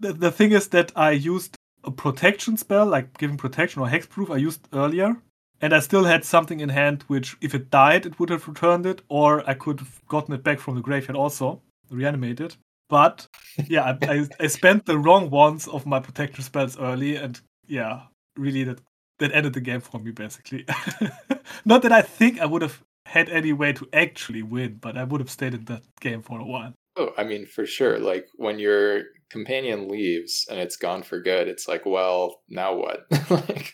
The, 0.00 0.12
the 0.12 0.30
thing 0.30 0.52
is 0.52 0.68
that 0.68 0.92
I 0.94 1.12
used 1.12 1.56
a 1.84 1.90
protection 1.90 2.56
spell, 2.58 2.84
like 2.84 3.16
giving 3.16 3.38
protection 3.38 3.80
or 3.80 3.88
hexproof, 3.88 4.28
I 4.30 4.36
used 4.48 4.68
earlier, 4.72 5.16
and 5.62 5.72
I 5.72 5.80
still 5.80 6.04
had 6.04 6.24
something 6.24 6.60
in 6.60 6.68
hand 6.68 7.04
which, 7.06 7.36
if 7.40 7.54
it 7.54 7.70
died, 7.70 8.04
it 8.04 8.18
would 8.18 8.28
have 8.30 8.46
returned 8.48 8.84
it, 8.84 9.00
or 9.08 9.48
I 9.48 9.54
could 9.54 9.78
have 9.80 9.94
gotten 10.08 10.34
it 10.34 10.42
back 10.42 10.58
from 10.58 10.74
the 10.74 10.82
graveyard 10.82 11.16
also, 11.16 11.62
reanimated. 11.90 12.56
But 12.88 13.26
yeah, 13.68 13.82
I, 13.82 13.98
I, 14.02 14.28
I 14.40 14.46
spent 14.46 14.86
the 14.86 14.98
wrong 14.98 15.30
ones 15.30 15.66
of 15.68 15.86
my 15.86 16.00
protection 16.00 16.42
spells 16.42 16.78
early, 16.78 17.16
and 17.16 17.40
yeah, 17.66 18.02
really 18.36 18.64
that 18.64 18.80
that 19.18 19.32
ended 19.32 19.54
the 19.54 19.60
game 19.60 19.80
for 19.80 19.98
me 19.98 20.10
basically. 20.10 20.66
Not 21.64 21.82
that 21.82 21.92
I 21.92 22.02
think 22.02 22.40
I 22.40 22.46
would 22.46 22.62
have 22.62 22.82
had 23.06 23.28
any 23.28 23.52
way 23.52 23.72
to 23.72 23.88
actually 23.92 24.42
win, 24.42 24.78
but 24.80 24.96
I 24.96 25.04
would 25.04 25.20
have 25.20 25.30
stayed 25.30 25.54
in 25.54 25.64
that 25.66 25.82
game 26.00 26.22
for 26.22 26.40
a 26.40 26.44
while. 26.44 26.74
oh, 26.96 27.12
I 27.16 27.24
mean 27.24 27.46
for 27.46 27.66
sure. 27.66 27.98
Like 27.98 28.28
when 28.36 28.58
your 28.58 29.04
companion 29.30 29.88
leaves 29.88 30.46
and 30.50 30.58
it's 30.58 30.76
gone 30.76 31.02
for 31.02 31.20
good, 31.20 31.48
it's 31.48 31.68
like, 31.68 31.86
well, 31.86 32.42
now 32.48 32.74
what? 32.74 33.06
like 33.30 33.72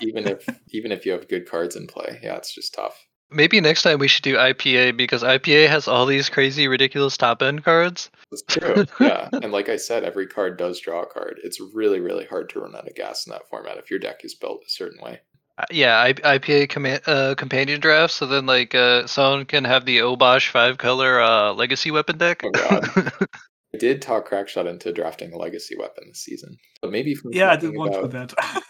even 0.00 0.26
if 0.26 0.46
even 0.70 0.92
if 0.92 1.06
you 1.06 1.12
have 1.12 1.28
good 1.28 1.48
cards 1.48 1.76
in 1.76 1.86
play, 1.86 2.20
yeah, 2.22 2.36
it's 2.36 2.54
just 2.54 2.74
tough. 2.74 3.06
Maybe 3.36 3.60
next 3.60 3.82
time 3.82 3.98
we 3.98 4.08
should 4.08 4.22
do 4.24 4.36
IPA 4.36 4.96
because 4.96 5.22
IPA 5.22 5.68
has 5.68 5.86
all 5.86 6.06
these 6.06 6.28
crazy, 6.30 6.68
ridiculous 6.68 7.16
top 7.18 7.42
end 7.42 7.62
cards. 7.64 8.10
It's 8.32 8.42
true. 8.48 8.86
yeah. 8.98 9.28
And 9.42 9.52
like 9.52 9.68
I 9.68 9.76
said, 9.76 10.04
every 10.04 10.26
card 10.26 10.56
does 10.56 10.80
draw 10.80 11.02
a 11.02 11.06
card. 11.06 11.38
It's 11.44 11.60
really, 11.74 12.00
really 12.00 12.24
hard 12.24 12.48
to 12.50 12.60
run 12.60 12.74
out 12.74 12.88
of 12.88 12.94
gas 12.94 13.26
in 13.26 13.32
that 13.32 13.48
format 13.50 13.76
if 13.76 13.90
your 13.90 13.98
deck 14.00 14.24
is 14.24 14.34
built 14.34 14.62
a 14.66 14.70
certain 14.70 15.00
way. 15.02 15.20
Uh, 15.58 15.64
Yeah, 15.70 15.98
I, 15.98 16.14
IPA 16.14 16.70
command, 16.70 17.02
uh, 17.06 17.34
companion 17.36 17.78
draft. 17.80 18.14
So 18.14 18.24
then, 18.26 18.46
like, 18.46 18.74
uh, 18.74 19.06
someone 19.06 19.44
can 19.44 19.64
have 19.64 19.84
the 19.84 19.98
Obosh 19.98 20.48
five 20.48 20.78
color 20.78 21.20
uh, 21.20 21.52
legacy 21.52 21.90
weapon 21.90 22.16
deck. 22.16 22.42
Oh, 22.42 22.50
God. 22.50 23.12
I 23.74 23.78
did 23.78 24.00
talk 24.00 24.30
Crackshot 24.30 24.66
into 24.66 24.90
drafting 24.92 25.34
a 25.34 25.36
legacy 25.36 25.76
weapon 25.78 26.04
this 26.08 26.20
season. 26.24 26.56
But 26.80 26.90
maybe 26.90 27.14
from 27.14 27.32
Yeah, 27.34 27.50
I 27.50 27.56
talking 27.56 27.72
did 27.72 27.78
want 27.78 27.94
for 27.94 28.00
about- 28.06 28.34
that. 28.34 28.62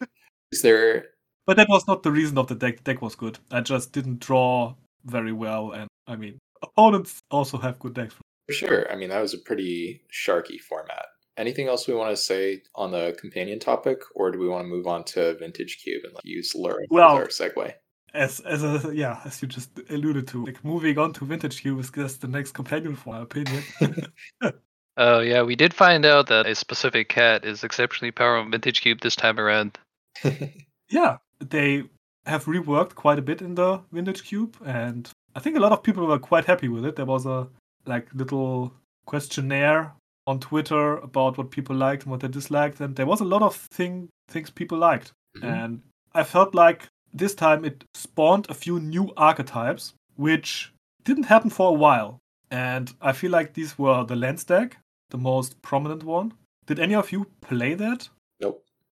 Is 0.52 0.62
there 0.62 1.06
But 1.46 1.56
that 1.58 1.68
was 1.68 1.86
not 1.86 2.02
the 2.02 2.12
reason 2.12 2.38
of 2.38 2.46
the 2.46 2.54
deck. 2.54 2.78
The 2.78 2.92
deck 2.92 3.02
was 3.02 3.14
good. 3.14 3.38
I 3.50 3.60
just 3.60 3.92
didn't 3.92 4.20
draw 4.20 4.74
very 5.04 5.32
well, 5.32 5.72
and 5.72 5.88
I 6.06 6.16
mean, 6.16 6.38
opponents 6.62 7.20
also 7.30 7.58
have 7.58 7.78
good 7.78 7.94
decks. 7.94 8.14
For 8.48 8.54
sure. 8.54 8.92
I 8.92 8.96
mean, 8.96 9.08
that 9.10 9.20
was 9.20 9.34
a 9.34 9.38
pretty 9.38 10.02
sharky 10.12 10.60
format. 10.60 11.06
Anything 11.36 11.66
else 11.68 11.88
we 11.88 11.94
want 11.94 12.10
to 12.10 12.16
say 12.16 12.62
on 12.74 12.92
the 12.92 13.16
companion 13.18 13.58
topic, 13.58 14.00
or 14.14 14.30
do 14.30 14.38
we 14.38 14.48
want 14.48 14.64
to 14.64 14.68
move 14.68 14.86
on 14.86 15.04
to 15.04 15.34
Vintage 15.38 15.80
Cube 15.82 16.02
and 16.04 16.14
like, 16.14 16.24
use 16.24 16.54
Lura 16.54 16.84
Well- 16.90 17.18
as 17.18 17.40
our 17.40 17.48
segue? 17.48 17.72
As 18.12 18.38
as 18.38 18.62
a 18.62 18.94
yeah, 18.94 19.20
as 19.24 19.42
you 19.42 19.48
just 19.48 19.70
alluded 19.90 20.28
to, 20.28 20.46
like 20.46 20.64
moving 20.64 20.96
on 20.98 21.12
to 21.14 21.24
Vintage 21.24 21.62
Cube 21.62 21.80
is 21.80 21.90
just 21.90 22.20
the 22.20 22.28
next 22.28 22.52
companion, 22.52 22.94
for 22.94 23.14
my 23.14 23.22
opinion. 23.22 23.64
oh 24.96 25.18
yeah, 25.18 25.42
we 25.42 25.56
did 25.56 25.74
find 25.74 26.06
out 26.06 26.28
that 26.28 26.46
a 26.46 26.54
specific 26.54 27.08
cat 27.08 27.44
is 27.44 27.64
exceptionally 27.64 28.12
powerful 28.12 28.44
in 28.44 28.52
Vintage 28.52 28.82
Cube 28.82 29.00
this 29.00 29.16
time 29.16 29.40
around. 29.40 29.76
yeah, 30.88 31.16
they 31.40 31.84
have 32.26 32.46
reworked 32.46 32.94
quite 32.94 33.18
a 33.18 33.22
bit 33.22 33.42
in 33.42 33.54
the 33.54 33.80
Vintage 33.92 34.24
Cube, 34.24 34.56
and 34.64 35.10
I 35.34 35.40
think 35.40 35.56
a 35.56 35.60
lot 35.60 35.72
of 35.72 35.82
people 35.82 36.06
were 36.06 36.18
quite 36.18 36.44
happy 36.46 36.68
with 36.68 36.84
it. 36.84 36.96
There 36.96 37.04
was 37.04 37.26
a 37.26 37.48
like 37.86 38.08
little 38.14 38.72
questionnaire 39.06 39.92
on 40.26 40.40
Twitter 40.40 40.96
about 40.98 41.36
what 41.36 41.50
people 41.50 41.76
liked 41.76 42.04
and 42.04 42.10
what 42.10 42.20
they 42.20 42.28
disliked, 42.28 42.80
and 42.80 42.96
there 42.96 43.06
was 43.06 43.20
a 43.20 43.24
lot 43.24 43.42
of 43.42 43.54
thing 43.54 44.08
things 44.28 44.50
people 44.50 44.78
liked. 44.78 45.12
Mhm. 45.36 45.44
And 45.44 45.82
I 46.14 46.24
felt 46.24 46.54
like 46.54 46.88
this 47.12 47.34
time 47.34 47.64
it 47.64 47.84
spawned 47.94 48.48
a 48.48 48.54
few 48.54 48.80
new 48.80 49.12
archetypes, 49.16 49.94
which 50.16 50.72
didn't 51.04 51.24
happen 51.24 51.50
for 51.50 51.68
a 51.68 51.78
while. 51.78 52.18
And 52.50 52.94
I 53.00 53.12
feel 53.12 53.30
like 53.30 53.52
these 53.52 53.78
were 53.78 54.04
the 54.04 54.16
Lens 54.16 54.44
deck, 54.44 54.78
the 55.10 55.18
most 55.18 55.60
prominent 55.60 56.04
one. 56.04 56.32
Did 56.66 56.78
any 56.78 56.94
of 56.94 57.12
you 57.12 57.26
play 57.40 57.74
that? 57.74 58.08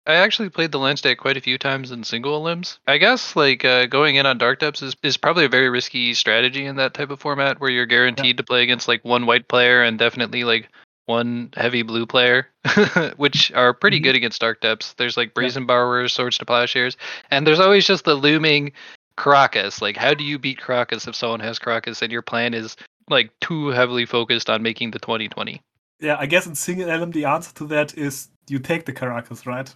I 0.08 0.16
actually 0.16 0.50
played 0.50 0.72
the 0.72 0.80
lens 0.80 1.02
deck 1.02 1.20
quite 1.20 1.38
a 1.38 1.42
few 1.42 1.58
times 1.58 1.92
in 1.92 2.04
single 2.04 2.42
elims. 2.42 2.80
I 2.88 2.98
guess 2.98 3.36
like 3.36 3.64
uh, 3.64 3.86
going 3.86 4.16
in 4.16 4.26
on 4.26 4.38
Dark 4.40 4.60
Depths 4.60 4.82
is, 4.82 4.96
is 5.04 5.16
probably 5.18 5.46
a 5.46 5.50
very 5.50 5.70
risky 5.70 6.14
strategy 6.16 6.66
in 6.66 6.78
that 6.78 6.94
type 6.94 7.12
of 7.12 7.20
format 7.20 7.60
where 7.60 7.70
you're 7.70 7.86
guaranteed 7.86 8.38
to 8.38 8.44
play 8.44 8.64
against 8.64 8.88
like 8.88 9.06
one 9.06 9.26
white 9.28 9.48
player 9.48 9.84
and 9.84 10.00
definitely 10.00 10.44
like 10.44 10.70
one 11.06 11.50
heavy 11.56 11.84
blue 11.84 12.06
player, 12.06 12.48
which 13.18 13.52
are 13.52 13.74
pretty 13.74 14.00
Mhm. 14.00 14.04
good 14.04 14.16
against 14.16 14.42
Dark 14.42 14.62
Depths. 14.62 14.94
There's 14.94 15.18
like 15.18 15.34
Brazen 15.34 15.66
Borrowers, 15.66 16.14
Swords 16.14 16.38
to 16.40 16.46
Plowshares, 16.46 16.98
and 17.30 17.46
there's 17.46 17.60
always 17.60 17.86
just 17.86 18.06
the 18.06 18.16
looming 18.16 18.72
Karakas. 19.18 19.82
Like, 19.82 19.98
how 19.98 20.14
do 20.14 20.24
you 20.24 20.40
beat 20.40 20.60
Karakas 20.60 21.08
if 21.08 21.16
someone 21.16 21.42
has 21.42 21.60
Karakas 21.60 22.02
and 22.02 22.12
your 22.12 22.22
plan 22.22 22.54
is 22.54 22.76
like 23.10 23.32
too 23.40 23.68
heavily 23.68 24.06
focused 24.06 24.50
on 24.50 24.64
making 24.64 24.92
the 24.92 25.00
2020? 25.00 25.62
Yeah, 26.02 26.18
I 26.20 26.26
guess 26.26 26.48
in 26.48 26.56
single 26.56 26.90
element 26.90 27.14
the 27.14 27.26
answer 27.26 27.54
to 27.56 27.66
that 27.68 27.98
is 27.98 28.30
you 28.48 28.60
take 28.60 28.86
the 28.86 28.94
Karakas, 28.94 29.46
right? 29.46 29.74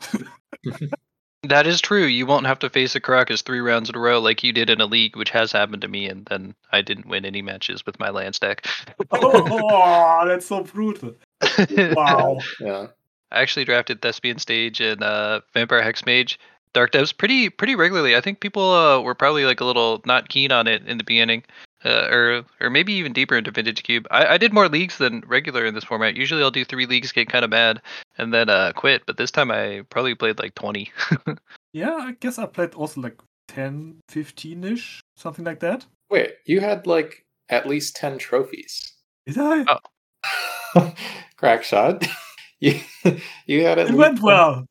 That 1.49 1.67
is 1.67 1.79
true. 1.79 2.05
You 2.05 2.25
won't 2.25 2.47
have 2.47 2.59
to 2.59 2.69
face 2.69 2.95
a 2.95 2.99
Karakas 2.99 3.43
three 3.43 3.59
rounds 3.59 3.89
in 3.89 3.95
a 3.95 3.99
row 3.99 4.19
like 4.19 4.43
you 4.43 4.51
did 4.51 4.69
in 4.69 4.81
a 4.81 4.85
league, 4.85 5.15
which 5.15 5.29
has 5.29 5.51
happened 5.51 5.81
to 5.83 5.87
me, 5.87 6.07
and 6.07 6.25
then 6.25 6.55
I 6.71 6.81
didn't 6.81 7.07
win 7.07 7.25
any 7.25 7.41
matches 7.41 7.85
with 7.85 7.99
my 7.99 8.09
Lance 8.09 8.39
deck. 8.39 8.65
oh, 9.11 10.23
that's 10.27 10.47
so 10.47 10.63
brutal. 10.63 11.15
Wow. 11.95 12.39
Yeah. 12.59 12.87
I 13.31 13.41
actually 13.41 13.65
drafted 13.65 14.01
Thespian 14.01 14.39
Stage 14.39 14.79
and 14.81 15.03
uh, 15.03 15.41
Vampire 15.53 15.81
Hexmage 15.81 16.37
Dark 16.73 16.91
Depths 16.91 17.11
pretty 17.11 17.49
pretty 17.49 17.75
regularly. 17.75 18.15
I 18.15 18.21
think 18.21 18.39
people 18.39 18.71
uh, 18.71 19.01
were 19.01 19.15
probably 19.15 19.45
like 19.45 19.61
a 19.61 19.65
little 19.65 20.01
not 20.05 20.29
keen 20.29 20.51
on 20.51 20.67
it 20.67 20.85
in 20.87 20.97
the 20.97 21.03
beginning, 21.03 21.43
uh, 21.85 22.07
or 22.11 22.43
or 22.59 22.69
maybe 22.69 22.93
even 22.93 23.13
deeper 23.13 23.37
into 23.37 23.51
Vintage 23.51 23.83
Cube. 23.83 24.07
I, 24.11 24.25
I 24.25 24.37
did 24.37 24.53
more 24.53 24.67
leagues 24.67 24.97
than 24.97 25.23
regular 25.27 25.65
in 25.65 25.75
this 25.75 25.83
format. 25.83 26.15
Usually 26.15 26.41
I'll 26.41 26.51
do 26.51 26.65
three 26.65 26.85
leagues, 26.85 27.11
get 27.11 27.29
kind 27.29 27.45
of 27.45 27.51
mad, 27.51 27.81
and 28.17 28.33
then 28.33 28.49
uh, 28.49 28.73
quit. 28.75 29.03
But 29.05 29.17
this 29.17 29.31
time 29.31 29.51
I 29.51 29.83
probably 29.89 30.15
played 30.15 30.39
like 30.39 30.55
twenty. 30.55 30.91
Yeah, 31.75 31.97
I 31.99 32.13
guess 32.21 32.39
I 32.39 32.45
played 32.45 32.73
also 32.73 33.01
like 33.01 33.19
10, 33.49 33.99
15 34.07 34.63
ish, 34.63 35.01
something 35.17 35.43
like 35.43 35.59
that. 35.59 35.85
Wait, 36.09 36.35
you 36.45 36.61
had 36.61 36.87
like 36.87 37.25
at 37.49 37.67
least 37.67 37.97
10 37.97 38.17
trophies. 38.17 38.93
Did 39.25 39.37
I? 39.37 39.65
Oh. 39.67 40.93
Crackshot. 41.37 42.07
you, 42.61 42.79
you 43.45 43.65
had 43.65 43.77
at 43.77 43.89
it 43.89 43.93
went 43.93 44.19
10 44.19 44.23
well. 44.23 44.65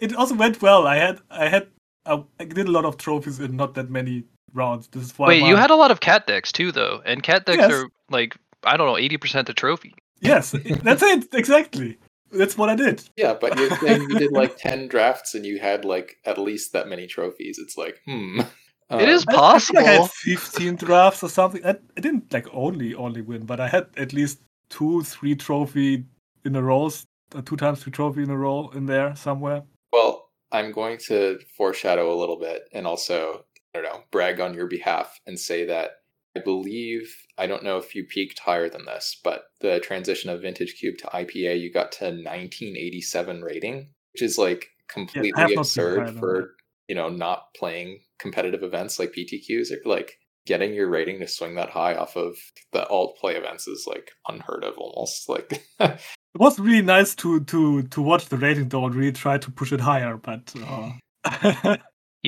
it 0.00 0.12
also 0.16 0.34
went 0.34 0.60
well. 0.60 0.88
I 0.88 0.96
had, 0.96 1.20
I 1.30 1.48
had, 1.48 1.68
uh, 2.04 2.22
I 2.40 2.46
did 2.46 2.66
a 2.66 2.72
lot 2.72 2.84
of 2.84 2.96
trophies 2.96 3.38
in 3.38 3.54
not 3.54 3.74
that 3.74 3.88
many 3.88 4.24
rounds. 4.54 4.88
This 4.88 5.04
is 5.04 5.18
why. 5.18 5.28
Wait, 5.28 5.42
you 5.42 5.56
had 5.56 5.70
a 5.70 5.76
lot 5.76 5.90
of 5.90 6.00
cat 6.00 6.26
decks 6.26 6.52
too, 6.52 6.72
though, 6.72 7.02
and 7.04 7.22
cat 7.22 7.46
decks 7.46 7.58
Yes. 7.58 7.72
are 7.72 7.88
like 8.10 8.36
I 8.64 8.76
don't 8.76 8.86
know, 8.86 8.96
eighty 8.98 9.16
percent 9.16 9.46
the 9.46 9.54
trophy. 9.54 9.94
Yes, 10.20 10.50
that's 10.82 11.02
it. 11.02 11.28
Exactly. 11.32 11.96
That's 12.30 12.58
what 12.58 12.68
I 12.68 12.74
did. 12.74 13.02
Yeah, 13.16 13.34
but 13.40 13.56
you're 13.58 13.70
saying 13.78 14.02
you 14.02 14.18
did 14.18 14.32
like 14.32 14.56
10 14.58 14.88
drafts 14.88 15.34
and 15.34 15.46
you 15.46 15.58
had 15.60 15.84
like 15.86 16.16
at 16.26 16.36
least 16.36 16.72
that 16.74 16.86
many 16.88 17.06
trophies. 17.06 17.58
It's 17.58 17.78
like, 17.78 18.00
hmm. 18.04 18.40
It 18.90 19.08
is 19.08 19.24
I- 19.28 19.32
I 19.54 19.58
feel 19.58 19.78
I 19.78 19.82
had 19.82 19.98
Possible. 20.00 20.08
15 20.36 20.74
drafts 20.76 21.22
or 21.22 21.28
something. 21.30 21.64
I, 21.64 21.76
I 21.96 22.00
didn't 22.00 22.32
like 22.32 22.46
only 22.52 22.94
only 22.94 23.22
win, 23.22 23.46
but 23.46 23.60
I 23.60 23.68
had 23.68 23.86
at 23.96 24.12
least 24.12 24.40
two, 24.70 25.02
three 25.04 25.36
trophy 25.36 26.04
in 26.44 26.56
a 26.56 26.62
row, 26.62 26.90
uh, 27.34 27.42
two 27.42 27.56
times 27.56 27.80
two 27.82 27.90
trophy 27.90 28.22
in 28.24 28.30
a 28.30 28.36
row 28.36 28.70
in 28.74 28.84
there 28.86 29.14
somewhere. 29.16 29.62
Well, 29.92 30.28
I'm 30.52 30.72
going 30.72 30.98
to 31.08 31.38
foreshadow 31.56 32.12
a 32.12 32.18
little 32.18 32.38
bit 32.38 32.62
and 32.74 32.86
also, 32.86 33.44
I 33.74 33.80
don't 33.80 33.84
know, 33.84 34.02
brag 34.10 34.40
on 34.40 34.54
your 34.54 34.66
behalf 34.66 35.20
and 35.26 35.38
say 35.38 35.64
that 35.66 35.90
I 36.36 36.40
believe, 36.40 37.14
I 37.36 37.46
don't 37.46 37.64
know 37.64 37.78
if 37.78 37.94
you 37.94 38.04
peaked 38.04 38.38
higher 38.38 38.68
than 38.68 38.84
this, 38.84 39.20
but 39.24 39.44
the 39.60 39.80
transition 39.80 40.30
of 40.30 40.42
Vintage 40.42 40.76
Cube 40.78 40.98
to 40.98 41.06
IPA, 41.06 41.60
you 41.60 41.72
got 41.72 41.92
to 41.92 42.04
1987 42.06 43.42
rating, 43.42 43.88
which 44.12 44.22
is 44.22 44.38
like 44.38 44.68
completely 44.88 45.32
higher 45.34 45.54
absurd 45.56 46.18
for, 46.18 46.54
you 46.86 46.94
know, 46.94 47.08
not 47.08 47.54
playing 47.54 48.00
competitive 48.18 48.62
events 48.62 48.98
like 48.98 49.12
PTQs. 49.12 49.72
Or, 49.72 49.88
like 49.88 50.18
getting 50.46 50.72
your 50.72 50.88
rating 50.88 51.20
to 51.20 51.28
swing 51.28 51.56
that 51.56 51.70
high 51.70 51.94
off 51.94 52.16
of 52.16 52.36
the 52.72 52.86
alt 52.88 53.18
play 53.20 53.34
events 53.34 53.66
is 53.66 53.86
like 53.86 54.12
unheard 54.28 54.64
of 54.64 54.78
almost. 54.78 55.28
Like, 55.28 55.66
It 56.34 56.40
was 56.40 56.58
really 56.58 56.82
nice 56.82 57.14
to 57.16 57.40
to 57.40 57.82
to 57.82 58.02
watch 58.02 58.26
the 58.26 58.36
rating 58.36 58.68
though 58.68 58.84
and 58.84 58.94
really 58.94 59.12
try 59.12 59.38
to 59.38 59.50
push 59.50 59.72
it 59.72 59.80
higher, 59.80 60.16
but 60.16 60.54
uh, 60.62 60.92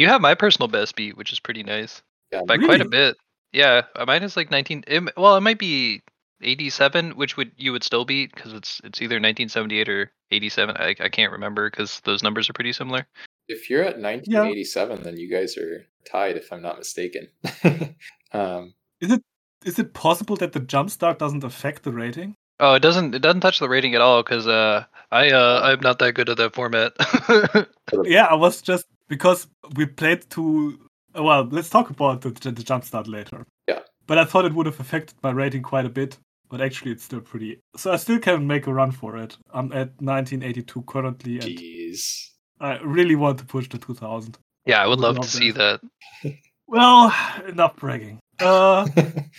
You 0.01 0.07
have 0.07 0.23
my 0.23 0.35
personal 0.35 0.67
best 0.67 0.97
beat, 0.97 1.19
which 1.19 1.31
is 1.31 1.41
pretty 1.41 1.63
nice 1.63 2.01
yeah, 2.33 2.41
by 2.47 2.57
quite 2.57 2.81
a 2.81 2.89
bit. 2.89 3.19
Yeah, 3.53 3.83
uh, 3.95 4.07
mine 4.07 4.23
is 4.23 4.35
like 4.35 4.51
nineteen. 4.51 4.83
It, 4.87 5.03
well, 5.15 5.37
it 5.37 5.43
might 5.43 5.59
be 5.59 6.01
eighty-seven, 6.41 7.17
which 7.17 7.37
would 7.37 7.53
you 7.59 7.73
would 7.73 7.85
still 7.85 8.07
beat 8.07 8.35
because 8.35 8.55
it's 8.55 8.81
it's 8.83 9.03
either 9.03 9.21
nineteen 9.21 9.51
seventy-eight 9.51 9.91
or 9.91 10.11
eighty-seven. 10.31 10.75
I 10.79 10.97
I 10.99 11.11
can't 11.11 11.33
remember 11.33 11.69
because 11.69 12.01
those 12.07 12.23
numbers 12.23 12.49
are 12.49 12.55
pretty 12.55 12.73
similar. 12.73 13.07
If 13.47 13.69
you're 13.69 13.83
at 13.83 14.01
1987, 14.01 15.03
then 15.03 15.19
you 15.19 15.29
guys 15.29 15.59
are 15.59 15.85
tied, 16.11 16.37
if 16.39 16.51
I'm 16.51 16.63
not 16.63 16.79
mistaken. 16.79 17.29
um, 18.33 18.73
is 19.03 19.13
it 19.13 19.23
is 19.67 19.79
it 19.79 19.93
possible 19.93 20.37
that 20.37 20.53
the 20.53 20.61
jump 20.61 20.89
start 20.89 21.19
doesn't 21.19 21.45
affect 21.45 21.83
the 21.83 21.93
rating? 21.93 22.37
Oh, 22.59 22.73
it 22.73 22.81
doesn't. 22.81 23.15
It 23.15 23.21
doesn't 23.21 23.43
touch 23.43 23.59
the 23.59 23.69
rating 23.69 23.95
at 23.95 24.01
all 24.01 24.23
because 24.23 24.47
uh, 24.47 24.85
I 25.13 25.31
uh, 25.31 25.61
I'm 25.63 25.81
not 25.81 25.99
that 25.99 26.15
good 26.15 26.31
at 26.31 26.39
that 26.39 26.55
format. 26.55 26.93
Yeah, 28.05 28.27
I 28.27 28.35
was 28.35 28.63
just 28.63 28.87
because 29.11 29.49
we 29.77 29.85
played 29.85 30.31
to. 30.31 30.79
Well, 31.15 31.47
let's 31.51 31.69
talk 31.69 31.91
about 31.91 32.23
the, 32.23 32.31
the 32.31 32.63
jumpstart 32.63 33.09
later. 33.09 33.45
Yeah. 33.69 33.81
But 34.07 34.17
I 34.17 34.25
thought 34.25 34.47
it 34.47 34.55
would 34.55 34.67
have 34.67 34.81
affected 34.81 35.17
my 35.23 35.31
rating 35.33 35.63
quite 35.63 35.85
a 35.85 35.91
bit. 35.91 36.17
But 36.49 36.61
actually, 36.61 36.93
it's 36.93 37.05
still 37.05 37.21
pretty. 37.21 37.61
So 37.77 37.93
I 37.93 37.97
still 37.97 38.19
can 38.19 38.47
make 38.47 38.67
a 38.67 38.73
run 38.73 38.91
for 38.93 39.17
it. 39.19 39.37
I'm 39.53 39.73
at 39.73 39.89
1982 40.01 40.83
currently, 40.83 41.35
and 41.35 41.45
Jeez. 41.45 42.31
I 42.59 42.79
really 42.79 43.15
want 43.17 43.39
to 43.39 43.45
push 43.45 43.69
to 43.69 43.79
2000. 43.79 44.39
yeah, 44.67 44.83
I 44.83 44.87
would 44.87 44.99
Would 44.99 45.01
love 45.01 45.15
to 45.17 45.21
love 45.21 45.31
see 45.31 45.51
that. 45.53 45.81
Well, 46.67 47.13
enough 47.49 47.75
bragging. 47.77 48.21
Uh, 48.39 48.87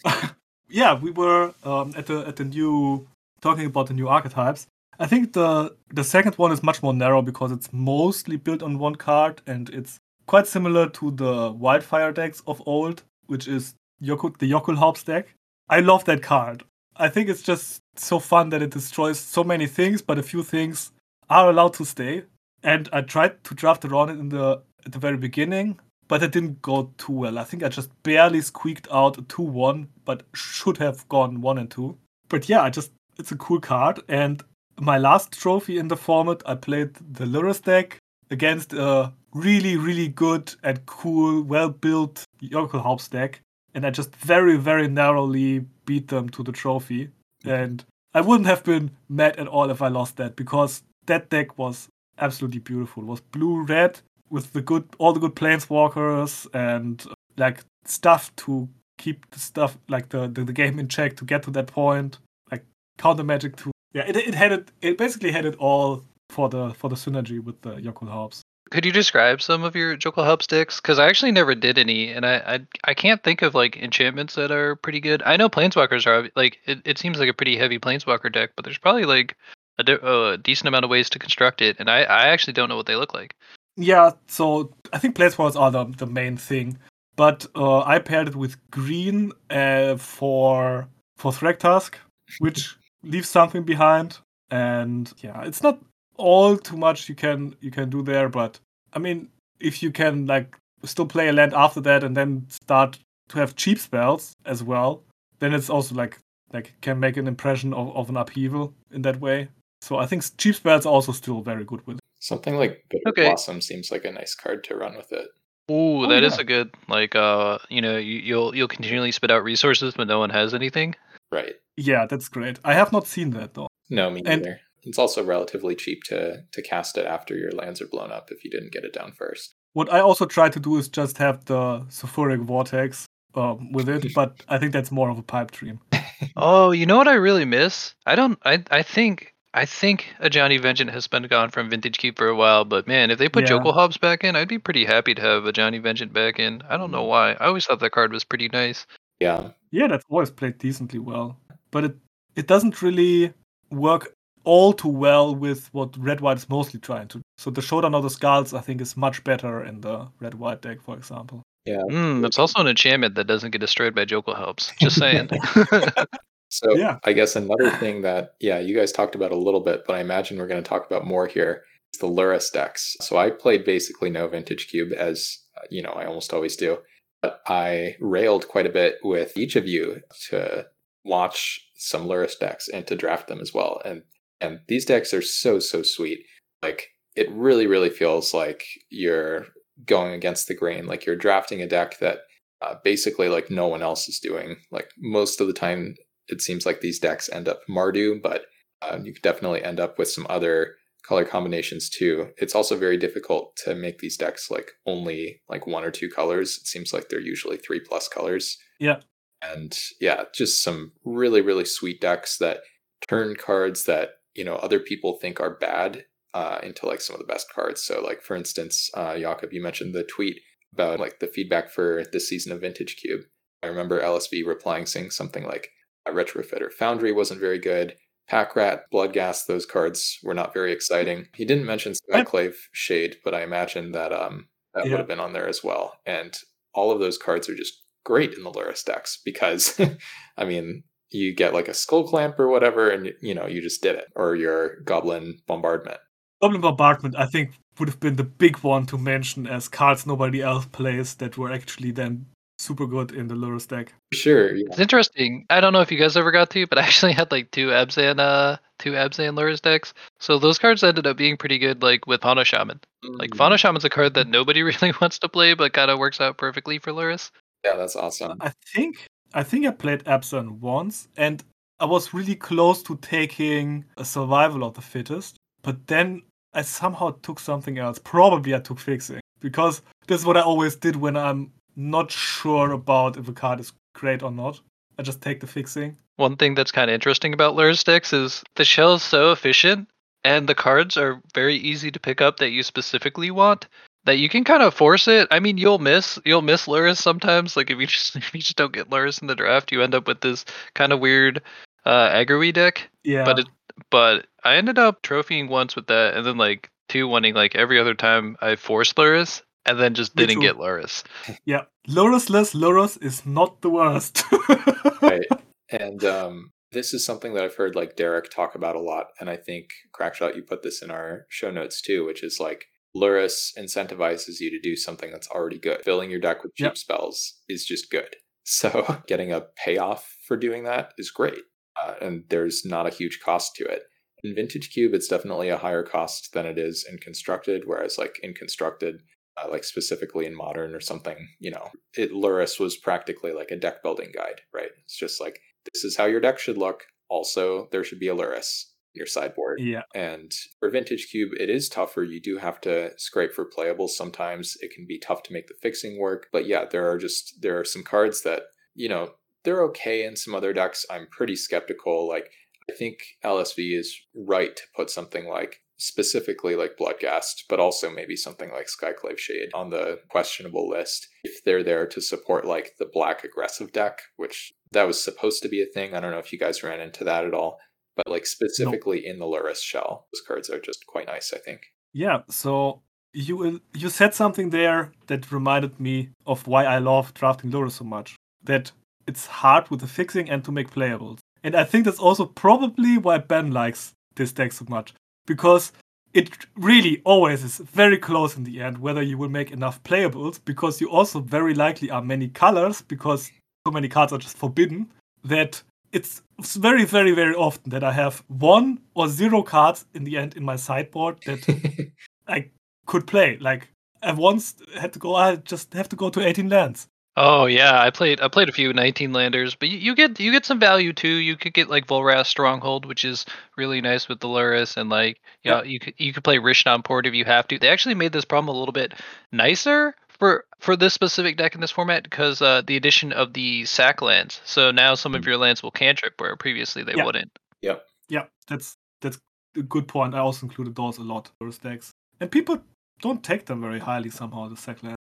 yeah, 0.70 1.00
we 1.00 1.12
were 1.12 1.54
um, 1.64 1.94
at 1.96 2.06
the 2.08 2.28
at 2.28 2.36
the 2.36 2.44
new 2.44 3.08
talking 3.42 3.66
about 3.68 3.88
the 3.88 3.94
new 3.94 4.10
archetypes. 4.10 4.68
I 5.02 5.08
think 5.08 5.34
the 5.34 5.76
the 5.90 6.04
second 6.04 6.36
one 6.36 6.52
is 6.52 6.62
much 6.62 6.84
more 6.84 6.94
narrow 6.94 7.24
because 7.24 7.52
it's 7.52 7.74
mostly 7.74 8.38
built 8.38 8.62
on 8.62 8.78
one 8.78 8.96
card 8.96 9.42
and 9.48 9.68
it's 9.70 10.00
quite 10.28 10.46
similar 10.46 10.88
to 10.90 11.10
the 11.10 11.52
wildfire 11.52 12.12
decks 12.12 12.44
of 12.46 12.62
old, 12.68 13.02
which 13.26 13.48
is 13.48 13.74
Yoku, 14.00 14.38
the 14.38 14.52
Yokulhaups 14.52 15.04
deck. 15.04 15.34
I 15.70 15.80
love 15.80 16.06
that 16.06 16.22
card. 16.22 16.64
I 16.98 17.10
think 17.10 17.30
it's 17.30 17.42
just 17.42 17.82
so 17.96 18.20
fun 18.20 18.50
that 18.50 18.62
it 18.62 18.70
destroys 18.70 19.20
so 19.20 19.44
many 19.44 19.66
things, 19.66 20.04
but 20.04 20.20
a 20.20 20.24
few 20.24 20.44
things 20.44 20.92
are 21.32 21.50
allowed 21.50 21.74
to 21.76 21.86
stay. 21.86 22.26
And 22.62 22.88
I 22.94 23.02
tried 23.02 23.44
to 23.46 23.56
draft 23.56 23.84
around 23.86 24.10
it 24.12 24.20
in 24.20 24.30
the 24.30 24.62
at 24.86 24.92
the 24.92 25.00
very 25.00 25.18
beginning, 25.18 25.80
but 26.10 26.22
it 26.22 26.32
didn't 26.32 26.62
go 26.62 26.92
too 27.00 27.14
well. 27.14 27.40
I 27.40 27.44
think 27.44 27.64
I 27.64 27.70
just 27.70 27.90
barely 28.04 28.42
squeaked 28.42 28.88
out 28.92 29.18
a 29.18 29.24
2 29.24 29.42
1, 29.42 29.88
but 30.06 30.22
should 30.36 30.78
have 30.78 31.10
gone 31.10 31.42
1 31.42 31.58
and 31.58 31.72
2. 31.72 31.98
But 32.30 32.48
yeah, 32.48 32.62
I 32.62 32.70
just 32.70 32.92
it's 33.18 33.32
a 33.32 33.36
cool 33.36 33.60
card. 33.60 34.00
And 34.08 34.44
my 34.80 34.98
last 34.98 35.32
trophy 35.34 35.78
in 35.78 35.88
the 35.88 35.98
format, 35.98 36.42
I 36.46 36.56
played 36.56 36.94
the 36.96 37.26
Lurrus 37.26 37.62
deck 37.62 37.98
against 38.30 38.74
a 38.74 39.14
really, 39.34 39.78
really 39.78 40.08
good 40.08 40.54
and 40.64 40.86
cool, 40.86 41.44
well 41.44 41.70
built 41.70 42.26
Yokulhaups 42.42 43.10
deck. 43.10 43.42
And 43.74 43.86
I 43.86 43.90
just 43.90 44.16
very, 44.16 44.58
very 44.58 44.88
narrowly 44.88 45.66
beat 45.86 46.10
them 46.10 46.30
to 46.30 46.44
the 46.44 46.52
trophy. 46.52 47.06
Mm-hmm. 47.06 47.50
And 47.50 47.86
I 48.14 48.22
wouldn't 48.22 48.48
have 48.48 48.64
been 48.64 48.92
mad 49.08 49.38
at 49.38 49.48
all 49.48 49.70
if 49.70 49.82
I 49.82 49.88
lost 49.88 50.18
that 50.18 50.36
because 50.36 50.84
that 51.06 51.30
deck 51.30 51.58
was 51.58 51.88
absolutely 52.20 52.60
beautiful. 52.60 53.04
It 53.04 53.08
was 53.08 53.22
blue 53.22 53.64
red 53.64 54.00
with 54.30 54.54
the 54.54 54.62
good 54.62 54.86
all 54.98 55.14
the 55.14 55.20
good 55.20 55.36
planeswalkers 55.36 56.48
and 56.54 57.06
like 57.38 57.60
stuff 57.86 58.34
to 58.38 58.70
keep 58.98 59.30
the 59.32 59.40
stuff 59.40 59.78
like 59.90 60.10
the, 60.10 60.28
the, 60.28 60.44
the 60.44 60.54
game 60.54 60.80
in 60.80 60.88
check 60.88 61.16
to 61.18 61.26
get 61.26 61.44
to 61.44 61.52
that 61.52 61.68
point. 61.68 62.20
Like 62.52 62.66
counter 62.98 63.24
magic 63.24 63.56
to 63.58 63.72
yeah, 63.94 64.04
it, 64.08 64.16
it 64.16 64.34
had 64.34 64.52
it 64.52 64.72
it 64.82 64.98
basically 64.98 65.32
had 65.32 65.46
it 65.46 65.56
all 65.56 66.04
for 66.30 66.50
the 66.50 66.74
for 66.74 66.90
the 66.90 66.96
synergy 66.96 67.44
with 67.44 67.62
the 67.62 67.76
Yokulhaups. 67.76 68.42
Could 68.70 68.86
you 68.86 68.94
describe 68.94 69.42
some 69.42 69.64
of 69.64 69.76
your 69.76 69.98
Yokulhaups 69.98 70.48
decks? 70.48 70.80
Because 70.80 70.98
I 70.98 71.08
actually 71.08 71.34
never 71.34 71.54
did 71.56 71.78
any, 71.78 72.10
and 72.10 72.26
I, 72.26 72.36
I 72.38 72.60
I 72.86 72.94
can't 72.94 73.22
think 73.22 73.42
of 73.42 73.54
like 73.54 73.76
enchantments 73.78 74.36
that 74.36 74.52
are 74.52 74.78
pretty 74.78 75.02
good. 75.02 75.22
I 75.24 75.36
know 75.36 75.50
planeswalkers 75.50 76.08
are 76.08 76.30
like 76.36 76.60
it, 76.66 76.82
it 76.86 76.98
seems 76.98 77.20
like 77.20 77.30
a 77.30 77.34
pretty 77.34 77.58
heavy 77.58 77.80
planeswalker 77.80 78.32
deck, 78.32 78.52
but 78.56 78.64
there's 78.64 78.78
probably 78.78 79.06
like 79.06 79.36
a, 79.78 79.84
de- 79.84 80.06
a 80.06 80.38
decent 80.38 80.68
amount 80.68 80.86
of 80.86 80.92
ways 80.92 81.10
to 81.10 81.20
construct 81.20 81.62
it, 81.62 81.76
and 81.80 81.90
I 81.90 82.04
I 82.04 82.28
actually 82.28 82.54
don't 82.54 82.70
know 82.70 82.78
what 82.78 82.86
they 82.86 82.96
look 82.96 83.14
like. 83.14 83.36
Yeah, 83.76 84.12
so 84.28 84.74
I 84.94 85.00
think 85.00 85.16
planeswalkers 85.16 85.60
are 85.60 85.72
the, 85.72 85.86
the 85.86 86.06
main 86.06 86.38
thing. 86.38 86.78
But 87.16 87.46
uh, 87.56 87.82
I 87.82 88.00
paired 88.00 88.30
it 88.30 88.36
with 88.36 88.56
green 88.72 89.34
uh, 89.50 89.98
for 89.98 90.88
for 91.18 91.32
Thragtusk, 91.32 91.96
which 92.40 92.78
leaves 93.04 93.30
something 93.30 93.64
behind. 93.64 94.18
And 94.50 95.12
yeah, 95.20 95.44
it's 95.44 95.64
not 95.64 95.80
all 96.18 96.58
too 96.58 96.78
much 96.78 97.08
you 97.10 97.16
can 97.16 97.56
you 97.62 97.72
can 97.72 97.90
do 97.90 98.02
there, 98.02 98.30
but 98.30 98.60
I 98.94 99.00
mean, 99.00 99.30
if 99.60 99.82
you 99.82 99.92
can 99.92 100.26
like 100.26 100.58
still 100.84 101.06
play 101.06 101.30
a 101.30 101.34
land 101.34 101.54
after 101.54 101.80
that 101.82 102.04
and 102.04 102.16
then 102.18 102.46
start 102.50 103.00
to 103.30 103.40
have 103.40 103.56
cheap 103.56 103.80
spells 103.80 104.34
as 104.46 104.64
well, 104.64 105.04
then 105.40 105.54
it's 105.54 105.70
also 105.70 105.96
like 105.96 106.18
like 106.52 106.74
can 106.82 107.00
make 107.00 107.16
an 107.18 107.28
impression 107.28 107.74
of, 107.74 107.96
of 107.96 108.10
an 108.10 108.18
upheaval 108.18 108.74
in 108.92 109.02
that 109.04 109.22
way. 109.22 109.48
So 109.82 109.98
I 109.98 110.06
think 110.06 110.24
cheap 110.38 110.56
spells 110.56 110.86
are 110.86 110.92
also 110.92 111.12
still 111.12 111.42
very 111.42 111.64
good 111.64 111.86
with 111.88 111.98
it. 111.98 112.02
Something 112.20 112.56
like 112.58 112.86
Bitter 112.90 113.04
Okay. 113.08 113.24
Blossom 113.24 113.62
seems 113.62 113.90
like 113.92 114.06
a 114.06 114.12
nice 114.12 114.36
card 114.36 114.64
to 114.66 114.76
run 114.76 114.96
with 114.96 115.12
it. 115.12 115.30
Ooh, 115.72 116.04
Oh, 116.04 116.10
that 116.10 116.24
is 116.24 116.36
yeah. 116.36 116.42
a 116.42 116.44
good 116.44 116.72
like 116.90 117.16
uh 117.16 117.58
you 117.70 117.82
know 117.82 117.98
you, 117.98 118.20
you'll 118.20 118.54
you'll 118.54 118.68
continually 118.68 119.12
spit 119.12 119.32
out 119.32 119.44
resources, 119.44 119.94
but 119.96 120.08
no 120.08 120.20
one 120.20 120.30
has 120.30 120.54
anything. 120.54 120.94
Right. 121.32 121.56
Yeah, 121.90 122.06
that's 122.06 122.30
great. 122.30 122.60
I 122.64 122.74
have 122.74 122.92
not 122.92 123.08
seen 123.08 123.32
that 123.32 123.54
though. 123.54 123.68
No, 123.90 124.10
me 124.10 124.22
And- 124.26 124.42
neither. 124.44 124.60
It's 124.84 124.98
also 124.98 125.24
relatively 125.24 125.76
cheap 125.76 126.00
to 126.06 126.20
to 126.52 126.62
cast 126.62 126.98
it 126.98 127.06
after 127.06 127.36
your 127.38 127.52
lands 127.52 127.82
are 127.82 127.88
blown 127.88 128.12
up 128.12 128.32
if 128.32 128.44
you 128.44 128.50
didn't 128.50 128.72
get 128.72 128.84
it 128.84 128.94
down 128.94 129.12
first. 129.12 129.54
What 129.74 129.94
I 129.94 130.00
also 130.00 130.26
try 130.26 130.50
to 130.50 130.60
do 130.60 130.78
is 130.78 130.88
just 130.90 131.18
have 131.20 131.46
the 131.46 131.82
sulfuric 131.90 132.42
vortex 132.44 133.06
um, 133.36 133.72
with 133.72 133.88
it, 133.90 134.12
but 134.16 134.30
I 134.50 134.58
think 134.58 134.72
that's 134.74 134.92
more 134.92 135.10
of 135.12 135.18
a 135.20 135.24
pipe 135.24 135.52
dream. 135.52 135.80
Oh, 136.38 136.70
you 136.72 136.86
know 136.86 136.98
what 136.98 137.08
I 137.08 137.16
really 137.16 137.46
miss? 137.46 137.96
I 138.06 138.16
don't. 138.16 138.38
I 138.46 138.64
I 138.80 138.84
think 138.84 139.34
I 139.54 139.66
think 139.66 140.06
Ajani 140.22 140.60
Vengeant 140.62 140.92
has 140.92 141.08
been 141.08 141.24
gone 141.28 141.50
from 141.50 141.70
Vintage 141.70 141.98
Cube 141.98 142.18
for 142.18 142.28
a 142.28 142.36
while, 142.36 142.64
but 142.64 142.88
man, 142.88 143.10
if 143.12 143.18
they 143.18 143.28
put 143.30 143.50
Yeah. 143.50 143.58
Yokulhaups 143.58 144.00
back 144.00 144.24
in, 144.24 144.36
I'd 144.36 144.48
be 144.48 144.60
pretty 144.60 144.86
happy 144.86 145.14
to 145.16 145.22
have 145.22 145.44
Ajani 145.44 145.82
Vengeant 145.82 146.14
back 146.14 146.40
in. 146.40 146.62
I 146.70 146.78
don't 146.78 146.92
know 146.92 147.04
why. 147.04 147.32
I 147.34 147.46
always 147.48 147.66
thought 147.66 147.80
that 147.80 147.92
card 147.92 148.12
was 148.14 148.24
pretty 148.24 148.50
nice. 148.54 148.86
Yeah. 149.20 149.50
Yeah, 149.72 149.88
that's 149.88 150.06
always 150.10 150.30
played 150.32 150.58
decently 150.60 151.00
well, 151.00 151.38
but 151.72 151.84
it 151.86 151.96
it 152.36 152.48
doesn't 152.48 152.82
really 152.82 153.34
work 153.70 154.14
all 154.44 154.74
too 154.74 154.90
well 154.90 155.36
with 155.36 155.70
what 155.72 155.96
red 155.98 156.22
white 156.22 156.38
is 156.38 156.50
mostly 156.50 156.80
trying 156.80 157.08
to. 157.10 157.22
So 157.38 157.52
the 157.52 157.62
Showdown 157.62 157.94
of 157.94 158.04
the 158.04 158.10
Skalds, 158.10 158.58
I 158.58 158.62
think, 158.62 158.82
is 158.82 158.98
much 158.98 159.24
better 159.24 159.64
in 159.64 159.82
the 159.82 160.08
red 160.20 160.34
white 160.36 160.62
deck, 160.62 160.82
for 160.82 160.96
example. 160.96 161.44
Yeah. 161.66 161.84
Hmm, 161.90 162.22
that's 162.22 162.40
also 162.40 162.60
an 162.60 162.68
enchantment 162.68 163.16
that 163.16 163.28
doesn't 163.28 163.52
get 163.52 163.62
destroyed 163.62 163.94
by 163.94 164.06
Yokulhaups. 164.06 164.78
Just 164.80 164.98
saying. 164.98 165.30
So 166.52 166.76
Yeah. 166.76 167.00
I 167.06 167.14
guess 167.14 167.36
another 167.36 167.72
thing 167.72 168.02
that 168.02 168.36
yeah, 168.40 168.60
you 168.60 168.76
guys 168.76 168.92
talked 168.92 169.16
about 169.16 169.32
a 169.32 169.38
little 169.38 169.62
bit, 169.62 169.84
but 169.88 169.96
I 169.96 170.02
imagine 170.02 170.38
we're 170.38 170.48
going 170.48 170.62
to 170.62 170.70
talk 170.70 170.86
about 170.86 171.08
more 171.08 171.26
here 171.26 171.64
is 171.94 172.00
the 172.00 172.08
Lurrus 172.08 172.52
decks. 172.52 172.98
So 173.00 173.18
I 173.18 173.30
played 173.30 173.64
basically 173.64 174.10
no 174.10 174.28
Vintage 174.28 174.68
Cube 174.68 174.92
as 174.92 175.40
uh, 175.58 175.62
you 175.70 175.82
know 175.82 175.92
I 175.92 176.06
almost 176.06 176.34
always 176.34 176.58
do, 176.58 176.80
but 177.22 177.40
I 177.48 177.96
railed 178.02 178.50
quite 178.50 178.66
a 178.66 178.72
bit 178.72 178.98
with 179.02 179.38
each 179.38 179.56
of 179.56 179.66
you 179.66 180.02
to 180.30 180.68
watch 181.04 181.60
some 181.76 182.06
Lurrus 182.06 182.38
decks 182.40 182.68
and 182.68 182.86
to 182.88 182.96
draft 182.96 183.28
them 183.28 183.40
as 183.40 183.54
well. 183.54 183.82
And 183.84 184.04
and 184.40 184.60
these 184.68 184.86
decks 184.86 185.14
are 185.14 185.22
so 185.22 185.60
so 185.60 185.82
sweet. 185.82 186.26
Like 186.62 186.90
it 187.16 187.30
really 187.32 187.68
really 187.68 187.90
feels 187.90 188.34
like 188.34 188.64
you're 188.90 189.48
going 189.86 190.14
against 190.14 190.48
the 190.48 190.56
grain. 190.56 190.86
Like 190.86 191.06
you're 191.06 191.16
drafting 191.16 191.62
a 191.62 191.68
deck 191.68 192.00
that 192.00 192.20
uh, 192.62 192.76
basically 192.84 193.30
like 193.30 193.50
no 193.50 193.68
one 193.68 193.82
else 193.82 194.08
is 194.08 194.20
doing. 194.20 194.58
Like 194.72 194.90
most 195.00 195.42
of 195.42 195.48
the 195.48 195.54
time 195.54 195.96
it 196.28 196.42
seems 196.42 196.66
like 196.66 196.82
these 196.82 197.00
decks 197.00 197.30
end 197.30 197.48
up 197.48 197.62
Mardu, 197.70 198.22
but 198.22 198.44
um, 198.82 199.06
you 199.06 199.14
could 199.14 199.24
definitely 199.24 199.64
end 199.64 199.80
up 199.80 199.98
with 199.98 200.10
some 200.10 200.26
other 200.30 200.76
color 201.04 201.26
combinations 201.26 201.90
too. 201.90 202.30
It's 202.38 202.56
also 202.56 202.78
very 202.78 202.98
difficult 202.98 203.56
to 203.66 203.76
make 203.76 204.00
these 204.00 204.18
decks 204.18 204.52
like 204.52 204.72
only 204.86 205.42
like 205.50 205.68
one 205.68 205.84
or 205.84 205.92
two 205.92 206.10
colors. 206.10 206.58
It 206.62 206.68
seems 206.68 206.94
like 206.94 207.10
they're 207.10 207.20
usually 207.20 207.58
three 207.58 207.80
plus 207.80 208.08
colors. 208.08 208.58
Yeah. 208.80 209.00
And 209.42 209.78
yeah, 210.00 210.24
just 210.34 210.64
some 210.64 210.94
really, 211.04 211.42
really 211.42 211.66
sweet 211.66 212.00
decks 212.02 212.38
that 212.38 212.62
turn 213.08 213.36
cards 213.36 213.86
that, 213.86 214.12
you 214.36 214.44
know, 214.44 214.56
other 214.56 214.80
people 214.80 215.18
think 215.20 215.40
are 215.40 215.58
bad 215.58 216.06
uh, 216.34 216.60
into 216.64 216.86
like 216.86 217.02
some 217.02 217.16
of 217.16 217.20
the 217.20 217.32
best 217.32 217.52
cards. 217.54 217.82
So 217.84 218.02
like 218.02 218.22
for 218.22 218.36
instance, 218.36 218.90
uh, 218.94 219.18
Jakob, 219.18 219.52
you 219.54 219.62
mentioned 219.62 219.94
the 219.94 220.04
tweet 220.04 220.40
about 220.74 221.00
like 221.00 221.20
the 221.20 221.28
feedback 221.28 221.70
for 221.70 222.04
this 222.12 222.30
season 222.30 222.52
of 222.52 222.62
Vintage 222.62 222.96
Cube. 222.98 223.22
I 223.64 223.68
remember 223.68 224.00
LSV 224.02 224.46
replying 224.46 224.86
saying 224.86 225.12
something 225.12 225.44
like, 225.46 225.70
uh, 226.08 226.12
Retrofitter 226.12 226.72
Foundry 226.74 227.12
wasn't 227.12 227.40
very 227.42 227.60
good. 227.60 227.96
Pack 228.28 228.56
Rat, 228.56 228.86
Bloodghast, 228.94 229.46
those 229.48 229.66
cards 229.66 230.18
were 230.24 230.34
not 230.34 230.54
very 230.54 230.72
exciting. 230.72 231.28
He 231.36 231.44
didn't 231.44 231.66
mention 231.66 231.94
Skyclave 231.94 232.56
Shade, 232.72 233.18
but 233.24 233.34
I 233.36 233.44
imagine 233.44 233.92
that 233.92 234.14
um 234.14 234.48
that 234.74 234.86
Yeah. 234.86 234.92
would 234.92 235.00
have 235.00 235.08
been 235.08 235.20
on 235.20 235.34
there 235.34 235.48
as 235.48 235.64
well. 235.64 236.00
And 236.06 236.34
all 236.74 236.92
of 236.92 237.00
those 237.00 237.18
cards 237.18 237.50
are 237.50 237.56
just 237.56 237.81
great 238.04 238.34
in 238.34 238.44
the 238.44 238.52
Lurrus 238.52 238.84
decks 238.84 239.20
because 239.24 239.80
I 240.38 240.46
mean 240.46 240.84
you 241.10 241.36
get 241.36 241.54
like 241.54 241.68
a 241.68 241.74
skull 241.74 242.08
clamp 242.08 242.40
or 242.40 242.48
whatever 242.48 242.90
and 242.90 243.14
you 243.22 243.34
know 243.36 243.48
you 243.48 243.62
just 243.62 243.82
did 243.82 243.96
it 243.96 244.06
or 244.16 244.36
your 244.36 244.80
goblin 244.82 245.40
bombardment 245.48 246.00
Goblin 246.42 246.62
Bombardment, 246.62 247.16
I 247.18 247.28
think, 247.28 247.52
would 247.78 247.88
have 247.88 248.00
been 248.00 248.16
the 248.16 248.24
big 248.24 248.58
one 248.58 248.86
to 248.88 248.98
mention 248.98 249.46
as 249.46 249.68
cards 249.68 250.08
nobody 250.08 250.42
else 250.42 250.66
plays 250.66 251.14
that 251.16 251.38
were 251.38 251.52
actually 251.52 251.92
then 251.92 252.26
super 252.58 252.86
good 252.86 253.12
in 253.12 253.28
the 253.28 253.36
Lurrus 253.36 253.68
deck. 253.68 253.94
sure 254.14 254.56
yeah. 254.56 254.66
It's 254.68 254.80
interesting. 254.80 255.46
I 255.50 255.62
don't 255.62 255.74
know 255.74 255.82
if 255.82 255.92
you 255.92 255.98
guys 255.98 256.18
ever 256.18 256.32
got 256.32 256.50
to, 256.52 256.68
but 256.68 256.78
I 256.80 256.82
actually 256.84 257.14
had 257.14 257.32
like 257.32 257.52
two 257.52 257.68
Abzan 257.68 258.20
uh 258.20 258.58
two 258.80 258.92
Abzan 258.94 259.36
Lurrus 259.36 259.62
decks. 259.62 259.94
So 260.20 260.40
those 260.40 260.60
cards 260.60 260.84
ended 260.84 261.08
up 261.08 261.18
being 261.18 261.38
pretty 261.38 261.58
good 261.60 261.82
like 261.82 262.08
with 262.08 262.22
Fauna 262.22 262.44
Shaman. 262.46 262.80
Like 263.04 263.32
Mm, 263.32 263.38
Fauna 263.38 263.58
Shaman's 263.58 263.86
a 263.86 263.90
card 263.90 264.14
that 264.16 264.28
nobody 264.28 264.64
really 264.70 264.94
wants 265.02 265.20
to 265.20 265.30
play 265.30 265.54
but 265.54 265.74
kind 265.74 265.92
of 265.92 266.00
works 266.00 266.22
out 266.22 266.38
perfectly 266.38 266.80
for 266.80 266.92
Lurus. 266.92 267.32
Yeah 267.64 267.76
that's 267.76 267.96
awesome 267.96 268.38
I 268.42 268.52
think 268.74 269.08
I 269.34 269.44
think 269.44 269.66
I 269.66 269.72
played 269.72 270.04
Abzan 270.04 270.60
once, 270.60 271.08
and 271.16 271.44
I 271.80 271.86
was 271.86 272.14
really 272.14 272.36
close 272.36 272.84
to 272.84 272.98
taking 272.98 273.86
a 273.98 274.04
survival 274.04 274.64
of 274.64 274.74
the 274.74 274.82
fittest, 274.82 275.38
but 275.62 275.88
then 275.88 276.22
I 276.54 276.64
somehow 276.64 277.16
took 277.22 277.40
something 277.40 277.78
else. 277.78 277.98
Probably 277.98 278.54
I 278.54 278.60
took 278.60 278.80
fixing 278.80 279.22
because 279.40 279.82
this 280.08 280.20
is 280.20 280.26
what 280.26 280.38
I 280.38 280.42
always 280.42 280.76
did 280.76 280.98
when 280.98 281.16
I'm 281.16 281.52
not 281.78 282.12
sure 282.12 282.74
about 282.74 283.18
if 283.18 283.28
a 283.30 283.34
card 283.34 283.62
is 283.62 283.72
great 283.96 284.22
or 284.22 284.32
not. 284.32 284.60
I 285.00 285.04
just 285.04 285.22
take 285.22 285.40
the 285.40 285.48
fixing. 285.48 285.98
One 286.18 286.36
thing 286.36 286.54
that's 286.56 286.72
kind 286.72 286.92
of 286.92 286.94
interesting 286.94 287.34
about 287.34 287.56
Lurrus 287.56 287.84
decks 287.84 288.12
is 288.12 288.44
the 288.56 288.66
shell 288.66 288.96
is 288.96 289.04
so 289.04 289.32
efficient 289.32 289.88
and 290.24 290.48
the 290.48 290.54
cards 290.54 290.98
are 290.98 291.22
very 291.34 291.56
easy 291.56 291.90
to 291.90 292.00
pick 292.00 292.20
up 292.20 292.38
that 292.38 292.52
you 292.52 292.64
specifically 292.64 293.32
want 293.32 293.68
that 294.06 294.18
you 294.18 294.30
can 294.30 294.44
kind 294.44 294.64
of 294.64 294.74
force 294.74 295.08
it. 295.08 295.28
I 295.32 295.40
mean, 295.40 295.58
you'll 295.58 295.80
miss 295.80 296.20
you'll 296.26 296.42
miss 296.42 296.68
Lurrus 296.68 296.98
sometimes. 296.98 297.56
Like 297.56 297.70
if 297.70 297.80
you 297.80 297.88
just 297.88 298.16
if 298.16 298.34
you 298.34 298.42
just 298.42 298.56
don't 298.56 298.74
get 298.74 298.90
Lurrus 298.90 299.22
in 299.22 299.28
the 299.28 299.36
draft, 299.36 299.72
you 299.72 299.82
end 299.82 299.96
up 299.96 300.08
with 300.08 300.22
this 300.22 300.46
kind 300.74 300.92
of 300.92 301.00
weird 301.00 301.42
uh 301.86 302.10
aggro 302.10 302.54
deck. 302.54 302.90
Yeah. 303.04 303.26
But 303.26 303.40
it, 303.40 303.48
but 303.90 304.28
I 304.44 304.56
ended 304.56 304.78
up 304.80 305.02
trophying 305.02 305.50
once 305.50 305.76
with 305.76 305.88
that, 305.88 306.16
and 306.16 306.26
then 306.26 306.38
like 306.38 306.70
two 306.90 307.08
winning 307.08 307.34
like 307.34 307.56
every 307.56 307.80
other 307.80 307.94
time 307.94 308.38
I 308.42 308.56
forced 308.56 308.96
Lurrus, 308.96 309.42
and 309.66 309.80
then 309.80 309.94
just 309.94 310.16
Me 310.16 310.26
didn't 310.26 310.42
too. 310.42 310.48
get 310.48 310.58
Lurrus. 310.58 311.04
yeah. 311.46 311.64
Lurrus-less 311.88 312.54
Lurrus 312.54 313.02
is 313.04 313.26
not 313.26 313.62
the 313.62 313.70
worst. 313.70 314.24
right. 315.02 315.26
And 315.72 316.04
um, 316.04 316.52
this 316.72 316.94
is 316.94 317.04
something 317.04 317.34
that 317.34 317.44
I've 317.44 317.56
heard 317.56 317.76
like 317.76 317.96
Derek 317.96 318.30
talk 318.30 318.54
about 318.56 318.76
a 318.76 318.80
lot, 318.82 319.08
and 319.20 319.30
I 319.30 319.38
think 319.38 319.70
Crackshot, 319.94 320.36
you 320.36 320.44
put 320.44 320.62
this 320.64 320.82
in 320.82 320.92
our 320.92 321.26
show 321.30 321.50
notes 321.50 321.82
too, 321.82 322.06
which 322.06 322.24
is 322.24 322.40
like 322.40 322.66
Lurrus 322.96 323.52
incentivizes 323.58 324.40
you 324.40 324.50
to 324.52 324.60
do 324.60 324.76
something 324.76 325.12
that's 325.12 325.30
already 325.30 325.58
good. 325.60 325.82
Filling 325.84 326.12
your 326.12 326.20
deck 326.20 326.44
with 326.44 326.56
cheap 326.56 326.66
Yep. 326.66 326.78
spells 326.78 327.36
is 327.48 327.66
just 327.66 327.90
good. 327.90 328.16
So 328.44 328.98
getting 329.08 329.32
a 329.32 329.46
payoff 329.56 330.18
for 330.28 330.36
doing 330.36 330.64
that 330.64 330.94
is 330.98 331.12
great, 331.12 331.44
uh, 331.82 331.94
and 332.02 332.24
there's 332.30 332.66
not 332.66 332.88
a 332.88 332.90
huge 332.94 333.20
cost 333.24 333.56
to 333.58 333.66
it. 333.66 333.84
In 334.24 334.34
Vintage 334.34 334.72
Cube, 334.72 334.96
it's 334.96 335.08
definitely 335.08 335.50
a 335.50 335.58
higher 335.60 335.84
cost 335.84 336.34
than 336.34 336.48
it 336.48 336.58
is 336.58 336.84
in 336.90 336.98
Constructed, 336.98 337.64
whereas 337.66 338.00
like 338.00 338.20
in 338.24 338.34
Constructed, 338.34 339.02
uh, 339.38 339.48
like 339.50 339.64
specifically 339.64 340.26
in 340.26 340.36
Modern 340.36 340.74
or 340.74 340.80
something, 340.82 341.28
you 341.40 341.52
know, 341.52 341.70
it 341.96 342.12
Lurrus 342.12 342.60
was 342.60 342.78
practically 342.78 343.32
like 343.32 343.52
a 343.52 343.56
deck 343.56 343.84
building 343.84 344.12
guide, 344.14 344.42
right? 344.54 344.72
It's 344.84 344.98
just 344.98 345.22
like 345.22 345.40
this 345.72 345.84
is 345.84 345.96
how 345.96 346.06
your 346.06 346.20
deck 346.20 346.40
should 346.40 346.58
look. 346.58 346.86
Also, 347.10 347.68
there 347.72 347.84
should 347.84 348.00
be 348.00 348.08
a 348.08 348.16
Lurrus 348.16 348.64
in 348.64 348.71
your 348.94 349.06
sideboard. 349.06 349.60
yeah. 349.62 349.84
And 349.96 350.32
for 350.60 350.70
Vintage 350.70 351.08
Cube, 351.10 351.32
it 351.40 351.50
is 351.50 351.70
tougher. 351.70 352.04
You 352.04 352.22
do 352.22 352.38
have 352.38 352.60
to 352.62 352.92
scrape 352.98 353.34
for 353.34 353.50
playables. 353.50 353.90
Sometimes 353.90 354.58
it 354.62 354.72
can 354.74 354.86
be 354.88 355.00
tough 355.00 355.24
to 355.24 355.34
make 355.34 355.48
the 355.48 355.56
fixing 355.62 356.00
work. 356.00 356.28
But 356.32 356.46
yeah, 356.46 356.66
there 356.70 356.90
are 356.90 356.98
just 356.98 357.42
there 357.42 357.60
are 357.60 357.66
some 357.66 357.84
cards 357.84 358.24
that, 358.24 358.44
you 358.76 358.90
know, 358.90 359.14
they're 359.44 359.64
okay 359.66 360.06
in 360.06 360.16
some 360.16 360.36
other 360.36 360.54
decks. 360.54 360.86
I'm 360.90 361.08
pretty 361.12 361.36
skeptical. 361.36 362.08
Like 362.08 362.30
I 362.70 362.74
think 362.74 363.00
LSV 363.24 363.78
is 363.78 363.98
right 364.16 364.56
to 364.56 364.64
put 364.76 364.90
something 364.90 365.28
like 365.28 365.62
specifically 365.78 366.56
like 366.56 366.78
Bloodghast, 366.80 367.46
but 367.50 367.60
also 367.60 367.90
maybe 367.90 368.16
something 368.16 368.52
like 368.52 368.68
Skyclave 368.68 369.18
Shade 369.18 369.50
on 369.56 369.72
the 369.72 370.00
questionable 370.10 370.70
list 370.70 371.08
if 371.24 371.44
they're 371.44 371.64
there 371.64 371.88
to 371.88 372.00
support 372.00 372.46
like 372.46 372.74
the 372.78 372.90
black 372.92 373.24
aggressive 373.24 373.72
deck, 373.72 374.02
which 374.16 374.54
that 374.74 374.86
was 374.86 375.04
supposed 375.04 375.42
to 375.42 375.50
be 375.50 375.62
a 375.62 375.66
thing. 375.66 375.96
I 375.96 376.00
don't 376.00 376.12
know 376.12 376.20
if 376.20 376.32
you 376.32 376.38
guys 376.38 376.62
ran 376.62 376.82
into 376.82 377.04
that 377.06 377.26
at 377.26 377.34
all 377.34 377.58
but 377.96 378.08
like 378.08 378.26
specifically 378.26 379.06
in 379.06 379.20
the 379.20 379.26
Lurrus 379.26 379.62
shell, 379.62 380.08
those 380.12 380.22
cards 380.28 380.50
are 380.50 380.60
just 380.60 380.86
quite 380.88 381.08
nice. 381.08 381.34
I 381.34 381.38
think. 381.38 381.62
Yeah, 381.94 382.22
so 382.30 382.82
you 383.14 383.62
you 383.74 383.90
said 383.90 384.14
something 384.14 384.50
there 384.50 384.94
that 385.08 385.32
reminded 385.32 385.80
me 385.80 386.10
of 386.26 386.48
why 386.48 386.66
I 386.66 386.78
love 386.80 387.14
drafting 387.14 387.52
Lurrus 387.52 387.74
so 387.74 387.84
much. 387.84 388.16
That 388.44 388.72
it's 389.08 389.28
hard 389.28 389.70
with 389.70 389.82
the 389.82 389.88
fixing 389.88 390.30
and 390.30 390.44
to 390.46 390.52
make 390.52 390.72
playables. 390.72 391.20
And 391.44 391.56
I 391.56 391.64
think 391.64 391.86
that's 391.86 392.00
also 392.00 392.26
probably 392.26 392.98
why 392.98 393.18
Ben 393.18 393.52
likes 393.52 393.94
this 394.16 394.32
deck 394.32 394.52
so 394.52 394.66
much. 394.70 394.94
Because 395.26 395.72
it 396.14 396.46
really 396.56 397.02
always 397.04 397.44
is 397.44 397.58
very 397.58 397.98
close 397.98 398.36
in 398.36 398.44
the 398.44 398.62
end 398.62 398.78
whether 398.78 399.02
you 399.02 399.18
will 399.18 399.30
make 399.30 399.52
enough 399.52 399.82
playables, 399.84 400.40
because 400.44 400.82
you 400.82 400.90
also 400.90 401.20
very 401.20 401.54
likely 401.54 401.90
are 401.90 402.02
many 402.02 402.28
colors, 402.28 402.82
because 402.82 403.32
so 403.66 403.72
many 403.72 403.88
cards 403.88 404.12
are 404.12 404.18
just 404.18 404.38
forbidden, 404.38 404.92
that 405.24 405.62
it's 405.92 406.22
very, 406.58 406.86
very, 406.86 407.12
very 407.12 407.36
often 407.36 407.70
that 407.72 407.84
I 407.84 407.92
have 407.92 408.24
one 408.28 408.80
or 408.96 409.08
zero 409.08 409.44
cards 409.44 409.86
in 409.94 410.04
the 410.04 410.18
end 410.18 410.36
in 410.38 410.44
my 410.44 410.56
sideboard 410.56 411.18
that 411.26 411.92
I 412.28 412.50
could 412.86 413.08
play. 413.08 413.38
Like 413.40 413.70
I 414.02 414.14
once 414.14 414.56
had 414.80 414.94
to 414.94 415.00
go. 415.00 415.16
I 415.16 415.36
just 415.36 415.74
have 415.74 415.90
to 415.90 415.96
go 415.96 416.10
to 416.10 416.26
18 416.26 416.50
lands. 416.50 416.88
Oh 417.18 417.46
yeah, 417.46 417.82
I 417.82 417.90
played 417.90 418.22
I 418.22 418.30
played 418.30 418.48
a 418.48 418.54
few 418.54 418.72
19 418.72 419.12
landers, 419.12 419.54
but 419.54 419.68
you, 419.68 419.78
you 419.78 419.96
get 419.96 420.18
you 420.20 420.32
get 420.32 420.46
some 420.46 420.60
value 420.60 420.94
too. 420.94 421.10
You 421.10 421.36
could 421.36 421.54
get 421.54 421.70
like 421.70 421.86
Volrath 421.86 422.26
Stronghold, 422.26 422.86
which 422.86 423.04
is 423.04 423.26
really 423.58 423.82
nice 423.82 424.08
with 424.08 424.22
the 424.22 424.30
Lurrus, 424.30 424.78
and 424.78 424.90
like 424.90 425.20
yeah, 425.44 425.58
Yeah. 425.58 425.64
you 425.64 425.80
could 425.80 425.94
you 425.98 426.14
could 426.14 426.24
play 426.24 426.38
Rishadan 426.38 426.86
Port 426.86 427.06
if 427.06 427.14
you 427.14 427.26
have 427.26 427.48
to. 427.50 427.60
They 427.60 427.68
actually 427.68 427.96
made 427.96 428.14
this 428.14 428.24
problem 428.24 428.56
a 428.56 428.58
little 428.58 428.72
bit 428.72 428.94
nicer 429.34 429.94
for 430.22 430.46
for 430.60 430.76
this 430.76 430.94
specific 430.94 431.36
deck 431.36 431.56
in 431.56 431.62
this 431.62 431.72
format 431.72 432.04
because 432.04 432.44
uh, 432.44 432.62
the 432.68 432.78
addition 432.78 433.12
of 433.12 433.34
the 433.34 433.66
sack 433.66 434.04
lands. 434.04 434.40
So 434.46 434.70
now 434.70 434.94
some 434.94 435.16
of 435.16 435.24
Mm. 435.24 435.26
your 435.26 435.38
lands 435.38 435.64
will 435.64 435.72
cantrip 435.72 436.14
where 436.22 436.36
previously 436.36 436.84
they 436.84 436.94
Yeah. 436.96 437.06
wouldn't. 437.06 437.32
Yep. 437.64 437.84
Yeah, 438.08 438.26
that's 438.48 438.78
that's 439.02 439.18
a 439.58 439.64
good 439.64 439.88
point. 439.88 440.14
I 440.14 440.20
also 440.20 440.46
included 440.46 440.76
those 440.76 441.00
a 441.00 441.02
lot 441.04 441.32
those 441.40 441.58
decks, 441.58 441.92
and 442.20 442.30
people 442.32 442.62
don't 443.02 443.24
take 443.24 443.48
them 443.48 443.62
very 443.62 443.80
highly 443.80 444.12
somehow. 444.12 444.48
The 444.48 444.56
sack 444.58 444.84
lands. 444.84 444.98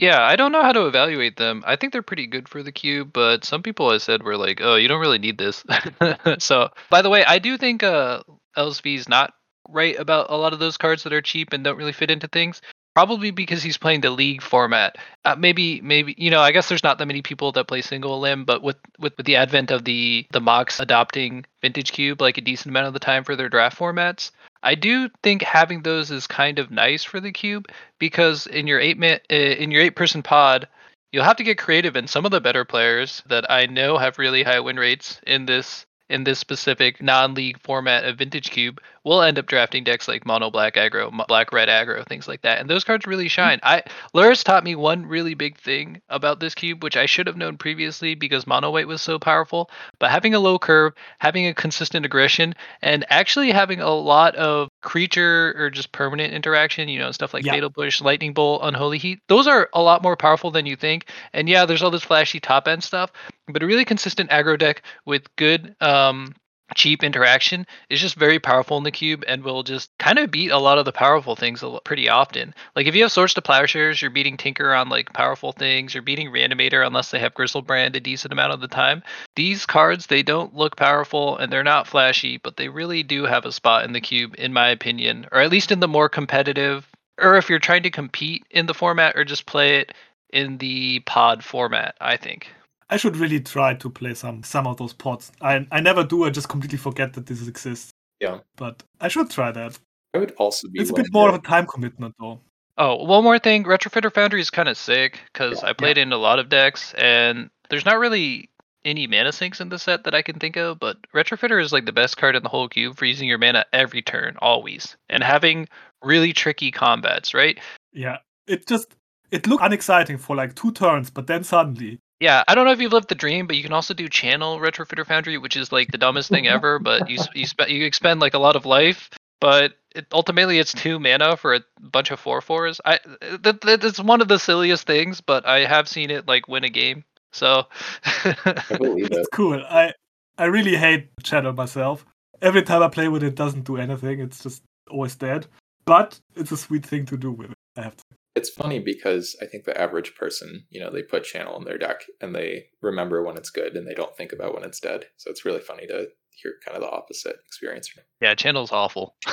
Yeah, 0.00 0.22
I 0.22 0.34
don't 0.36 0.50
know 0.52 0.62
how 0.62 0.72
to 0.72 0.86
evaluate 0.86 1.36
them. 1.36 1.62
I 1.66 1.76
think 1.76 1.92
they're 1.92 2.02
pretty 2.02 2.26
good 2.26 2.48
for 2.48 2.62
the 2.64 2.72
cube, 2.72 3.12
but 3.12 3.44
some 3.44 3.62
people 3.62 3.90
I 3.90 3.98
said 3.98 4.22
were 4.24 4.36
like, 4.38 4.60
"Oh, 4.60 4.74
you 4.74 4.88
don't 4.88 5.00
really 5.00 5.18
need 5.18 5.38
this." 5.38 5.62
so, 6.38 6.70
by 6.90 7.02
the 7.02 7.10
way, 7.10 7.24
I 7.24 7.38
do 7.38 7.56
think 7.58 7.84
uh, 7.84 8.22
LSV 8.56 8.96
is 8.96 9.08
not 9.08 9.34
right 9.68 9.96
about 10.00 10.30
a 10.30 10.36
lot 10.36 10.52
of 10.52 10.58
those 10.58 10.76
cards 10.78 11.04
that 11.04 11.12
are 11.12 11.22
cheap 11.22 11.52
and 11.52 11.62
don't 11.62 11.76
really 11.76 11.92
fit 11.92 12.10
into 12.10 12.26
things. 12.26 12.60
Probably 12.94 13.30
because 13.30 13.62
he's 13.62 13.78
playing 13.78 14.02
the 14.02 14.10
league 14.10 14.42
format. 14.42 14.96
Uh, 15.24 15.34
maybe, 15.38 15.80
maybe 15.80 16.14
you 16.18 16.30
know, 16.30 16.40
I 16.40 16.52
guess 16.52 16.68
there's 16.68 16.82
not 16.82 16.98
that 16.98 17.06
many 17.06 17.22
people 17.22 17.52
that 17.52 17.66
play 17.66 17.80
single 17.80 18.14
elim, 18.14 18.44
but 18.44 18.62
with, 18.62 18.76
with 18.98 19.16
with 19.16 19.26
the 19.26 19.36
advent 19.36 19.70
of 19.70 19.84
the 19.84 20.26
the 20.30 20.40
MOCS 20.40 20.78
adopting 20.80 21.46
vintage 21.62 21.92
cube 21.92 22.20
like 22.20 22.36
a 22.36 22.42
decent 22.42 22.70
amount 22.72 22.88
of 22.88 22.92
the 22.92 23.00
time 23.00 23.24
for 23.24 23.34
their 23.34 23.48
draft 23.48 23.78
formats, 23.78 24.30
I 24.62 24.74
do 24.74 25.08
think 25.22 25.42
having 25.42 25.82
those 25.82 26.10
is 26.10 26.26
kind 26.26 26.58
of 26.58 26.70
nice 26.70 27.02
for 27.02 27.18
the 27.20 27.32
cube 27.32 27.66
because 27.98 28.46
in 28.46 28.66
your 28.66 28.78
eight 28.78 28.98
man 28.98 29.20
uh, 29.30 29.34
in 29.34 29.70
your 29.70 29.82
eight 29.82 29.96
person 29.96 30.22
pod 30.22 30.68
you'll 31.12 31.24
have 31.24 31.36
to 31.36 31.44
get 31.44 31.58
creative 31.58 31.96
and 31.96 32.08
some 32.08 32.24
of 32.24 32.30
the 32.30 32.40
better 32.40 32.64
players 32.64 33.22
that 33.26 33.50
i 33.50 33.66
know 33.66 33.98
have 33.98 34.18
really 34.18 34.42
high 34.42 34.60
win 34.60 34.76
rates 34.76 35.20
in 35.26 35.46
this 35.46 35.84
in 36.12 36.24
this 36.24 36.38
specific 36.38 37.02
non-league 37.02 37.58
format 37.60 38.04
of 38.04 38.18
vintage 38.18 38.50
cube 38.50 38.80
we'll 39.04 39.22
end 39.22 39.38
up 39.38 39.46
drafting 39.46 39.84
decks 39.84 40.06
like 40.06 40.26
mono 40.26 40.50
black 40.50 40.74
aggro 40.74 41.26
black 41.26 41.52
red 41.52 41.68
aggro 41.68 42.06
things 42.06 42.28
like 42.28 42.42
that. 42.42 42.60
And 42.60 42.68
those 42.68 42.84
cards 42.84 43.06
really 43.06 43.28
shine. 43.28 43.60
I 43.62 43.82
Lurrus 44.14 44.44
taught 44.44 44.64
me 44.64 44.74
one 44.74 45.06
really 45.06 45.34
big 45.34 45.58
thing 45.58 46.00
about 46.08 46.40
this 46.40 46.54
cube 46.54 46.82
which 46.82 46.96
i 46.96 47.06
should 47.06 47.26
have 47.26 47.36
known 47.36 47.56
previously 47.58 48.14
because 48.14 48.46
mono 48.46 48.70
white 48.70 48.86
was 48.86 49.02
so 49.02 49.18
powerful. 49.18 49.70
But 49.98 50.10
having 50.10 50.34
a 50.34 50.40
low 50.40 50.58
curve 50.58 50.92
having 51.18 51.46
a 51.46 51.54
consistent 51.54 52.06
aggression 52.06 52.54
and 52.82 53.04
actually 53.08 53.50
having 53.50 53.80
a 53.80 53.90
lot 53.90 54.34
of 54.36 54.68
creature 54.82 55.54
or 55.56 55.70
just 55.70 55.92
permanent 55.92 56.34
interaction, 56.34 56.88
you 56.88 56.98
know, 56.98 57.10
stuff 57.12 57.32
like 57.32 57.44
Yeah. 57.44 57.52
Fatal 57.52 57.70
Push, 57.70 58.00
Lightning 58.00 58.34
Bolt, 58.34 58.62
Unholy 58.64 58.98
Heat, 58.98 59.20
those 59.28 59.46
are 59.46 59.68
a 59.72 59.80
lot 59.82 60.02
more 60.02 60.16
powerful 60.16 60.50
than 60.50 60.66
you 60.66 60.76
think. 60.76 61.06
And 61.32 61.48
yeah, 61.48 61.64
there's 61.64 61.82
all 61.82 61.90
this 61.90 62.02
flashy 62.02 62.40
top 62.40 62.68
end 62.68 62.84
stuff, 62.84 63.12
but 63.48 63.62
a 63.62 63.66
really 63.66 63.84
consistent 63.84 64.30
aggro 64.30 64.58
deck 64.58 64.82
with 65.06 65.34
good 65.36 65.74
um 65.80 66.34
cheap 66.74 67.02
interaction 67.02 67.66
is 67.88 68.00
just 68.00 68.14
very 68.14 68.38
powerful 68.38 68.76
in 68.76 68.84
the 68.84 68.90
cube 68.90 69.24
and 69.26 69.42
will 69.42 69.62
just 69.62 69.90
kind 69.98 70.18
of 70.18 70.30
beat 70.30 70.50
a 70.50 70.58
lot 70.58 70.78
of 70.78 70.84
the 70.84 70.92
powerful 70.92 71.36
things 71.36 71.64
pretty 71.84 72.08
often. 72.08 72.54
Like 72.74 72.86
if 72.86 72.94
you 72.94 73.02
have 73.02 73.12
Swords 73.12 73.34
to 73.34 73.42
Plowshares, 73.42 74.00
you're 74.00 74.10
beating 74.10 74.36
Tinker 74.36 74.72
on 74.74 74.88
like 74.88 75.12
powerful 75.12 75.52
things, 75.52 75.94
you're 75.94 76.02
beating 76.02 76.30
Reanimator 76.30 76.86
unless 76.86 77.10
they 77.10 77.18
have 77.18 77.34
Griselbrand 77.34 77.96
a 77.96 78.00
decent 78.00 78.32
amount 78.32 78.52
of 78.52 78.60
the 78.60 78.68
time 78.68 79.02
these 79.36 79.66
cards 79.66 80.06
they 80.06 80.22
don't 80.22 80.54
look 80.54 80.76
powerful 80.76 81.36
and 81.38 81.52
they're 81.52 81.62
not 81.62 81.86
flashy 81.86 82.36
but 82.38 82.56
they 82.56 82.68
really 82.68 83.02
do 83.02 83.24
have 83.24 83.44
a 83.44 83.52
spot 83.52 83.84
in 83.84 83.92
the 83.92 84.00
cube 84.00 84.34
in 84.38 84.52
my 84.52 84.68
opinion 84.68 85.26
or 85.32 85.40
at 85.40 85.50
least 85.50 85.72
in 85.72 85.80
the 85.80 85.88
more 85.88 86.08
competitive 86.08 86.86
or 87.20 87.36
if 87.36 87.48
you're 87.48 87.58
trying 87.58 87.82
to 87.82 87.90
compete 87.90 88.44
in 88.50 88.66
the 88.66 88.74
format 88.74 89.16
or 89.16 89.24
just 89.24 89.46
play 89.46 89.78
it 89.78 89.92
in 90.30 90.58
the 90.58 91.00
pod 91.00 91.42
format 91.42 91.94
i 92.00 92.16
think 92.16 92.48
I 92.90 92.96
should 92.96 93.16
really 93.16 93.40
try 93.40 93.74
to 93.74 93.90
play 93.90 94.14
some 94.14 94.42
some 94.42 94.66
of 94.66 94.76
those 94.76 94.92
pods. 94.92 95.32
I 95.40 95.66
I 95.70 95.80
never 95.80 96.04
do. 96.04 96.24
I 96.24 96.30
just 96.30 96.48
completely 96.48 96.78
forget 96.78 97.12
that 97.14 97.26
this 97.26 97.46
exists. 97.48 97.90
Yeah. 98.20 98.40
But 98.56 98.82
I 99.00 99.08
should 99.08 99.30
try 99.30 99.50
that. 99.52 99.78
I 100.14 100.18
would 100.18 100.32
also 100.32 100.68
be. 100.68 100.80
It's 100.80 100.90
a 100.90 100.94
bit 100.94 101.12
more 101.12 101.28
of 101.28 101.34
a 101.34 101.38
time 101.40 101.66
commitment 101.66 102.14
though. 102.20 102.40
oh 102.78 102.96
one 103.04 103.22
more 103.24 103.38
thing 103.38 103.64
retrofitter 103.64 104.12
foundry 104.12 104.40
is 104.40 104.50
kind 104.50 104.68
of 104.68 104.76
sick 104.78 105.20
because 105.32 105.62
Yeah. 105.62 105.68
i 105.70 105.72
played 105.74 105.98
in 105.98 106.12
a 106.12 106.16
lot 106.16 106.38
of 106.38 106.48
decks 106.48 106.94
and 106.96 107.50
there's 107.68 107.84
not 107.84 107.98
really 107.98 108.48
any 108.84 109.06
mana 109.06 109.30
sinks 109.32 109.60
in 109.60 109.68
the 109.68 109.78
set 109.78 110.04
that 110.04 110.14
i 110.14 110.22
can 110.22 110.38
think 110.38 110.56
of 110.56 110.78
but 110.80 110.96
retrofitter 111.14 111.60
is 111.62 111.70
like 111.72 111.84
the 111.84 111.92
best 111.92 112.16
card 112.16 112.34
in 112.34 112.42
the 112.42 112.48
whole 112.48 112.68
cube 112.68 112.96
for 112.96 113.04
using 113.04 113.28
your 113.28 113.36
mana 113.38 113.64
every 113.74 114.00
turn 114.02 114.36
always 114.40 114.96
and 115.10 115.22
having 115.22 115.68
really 116.02 116.32
tricky 116.32 116.70
combats 116.70 117.34
right 117.34 117.58
Yeah. 117.92 118.18
It 118.46 118.66
just 118.66 118.88
it 119.30 119.46
looked 119.46 119.64
unexciting 119.64 120.18
for 120.18 120.34
like 120.36 120.54
two 120.54 120.72
turns, 120.72 121.10
but 121.10 121.26
then 121.26 121.44
suddenly 121.44 121.98
Yeah, 122.22 122.44
I 122.46 122.54
don't 122.54 122.66
know 122.66 122.70
if 122.70 122.80
you've 122.80 122.92
lived 122.92 123.08
the 123.08 123.16
dream, 123.16 123.48
but 123.48 123.56
you 123.56 123.64
can 123.64 123.72
also 123.72 123.94
do 123.94 124.08
channel 124.08 124.60
Retrofitter 124.60 125.04
Foundry, 125.04 125.38
which 125.38 125.56
is 125.56 125.72
like 125.72 125.90
the 125.90 125.98
dumbest 125.98 126.30
thing 126.30 126.46
ever. 126.46 126.78
But 126.78 127.10
you 127.10 127.18
you 127.34 127.46
spend 127.46 127.70
you 127.72 127.84
expend 127.84 128.20
like 128.20 128.34
a 128.34 128.38
lot 128.38 128.54
of 128.54 128.64
life, 128.64 129.10
but 129.40 129.72
it, 129.92 130.06
ultimately 130.12 130.60
it's 130.60 130.72
two 130.72 131.00
mana 131.00 131.36
for 131.36 131.56
a 131.56 131.64
bunch 131.80 132.12
of 132.12 132.20
four 132.20 132.40
fours. 132.40 132.80
I 132.84 133.00
that, 133.40 133.62
that 133.62 133.82
it's 133.82 133.98
one 133.98 134.20
of 134.20 134.28
the 134.28 134.38
silliest 134.38 134.86
things, 134.86 135.20
but 135.20 135.44
I 135.44 135.64
have 135.64 135.88
seen 135.88 136.12
it 136.12 136.28
like 136.28 136.46
win 136.46 136.62
a 136.62 136.70
game. 136.70 137.02
So 137.32 137.64
I 138.04 138.76
believe 138.78 139.06
it. 139.06 139.14
It's 139.14 139.28
cool. 139.32 139.60
I 139.68 139.92
I 140.38 140.44
really 140.44 140.76
hate 140.76 141.08
Shadow 141.24 141.52
myself. 141.52 142.06
Every 142.40 142.62
time 142.62 142.84
I 142.84 142.88
play 142.88 143.08
with 143.08 143.24
it, 143.24 143.28
it 143.28 143.34
doesn't 143.34 143.64
do 143.64 143.78
anything. 143.78 144.20
It's 144.20 144.44
just 144.44 144.62
always 144.88 145.16
dead. 145.16 145.48
But 145.86 146.20
it's 146.36 146.52
a 146.52 146.56
sweet 146.56 146.86
thing 146.86 147.04
to 147.06 147.16
do 147.16 147.32
with 147.32 147.50
it. 147.50 147.56
I 147.76 147.82
have 147.82 147.96
to. 147.96 148.04
It's 148.34 148.50
funny 148.50 148.78
because 148.78 149.36
I 149.42 149.46
think 149.46 149.64
the 149.64 149.78
average 149.78 150.14
person, 150.14 150.64
you 150.70 150.80
know, 150.80 150.90
they 150.90 151.02
put 151.02 151.24
channel 151.24 151.56
in 151.58 151.64
their 151.64 151.78
deck 151.78 152.04
and 152.20 152.34
they 152.34 152.66
remember 152.80 153.22
when 153.22 153.36
it's 153.36 153.50
good 153.50 153.76
and 153.76 153.86
they 153.86 153.94
don't 153.94 154.16
think 154.16 154.32
about 154.32 154.54
when 154.54 154.64
it's 154.64 154.80
dead. 154.80 155.04
So 155.18 155.30
it's 155.30 155.44
really 155.44 155.60
funny 155.60 155.86
to 155.86 156.08
hear 156.30 156.54
kind 156.64 156.76
of 156.76 156.82
the 156.82 156.90
opposite 156.90 157.36
experience. 157.46 157.90
yeah, 158.20 158.34
channel's 158.34 158.72
awful. 158.72 159.16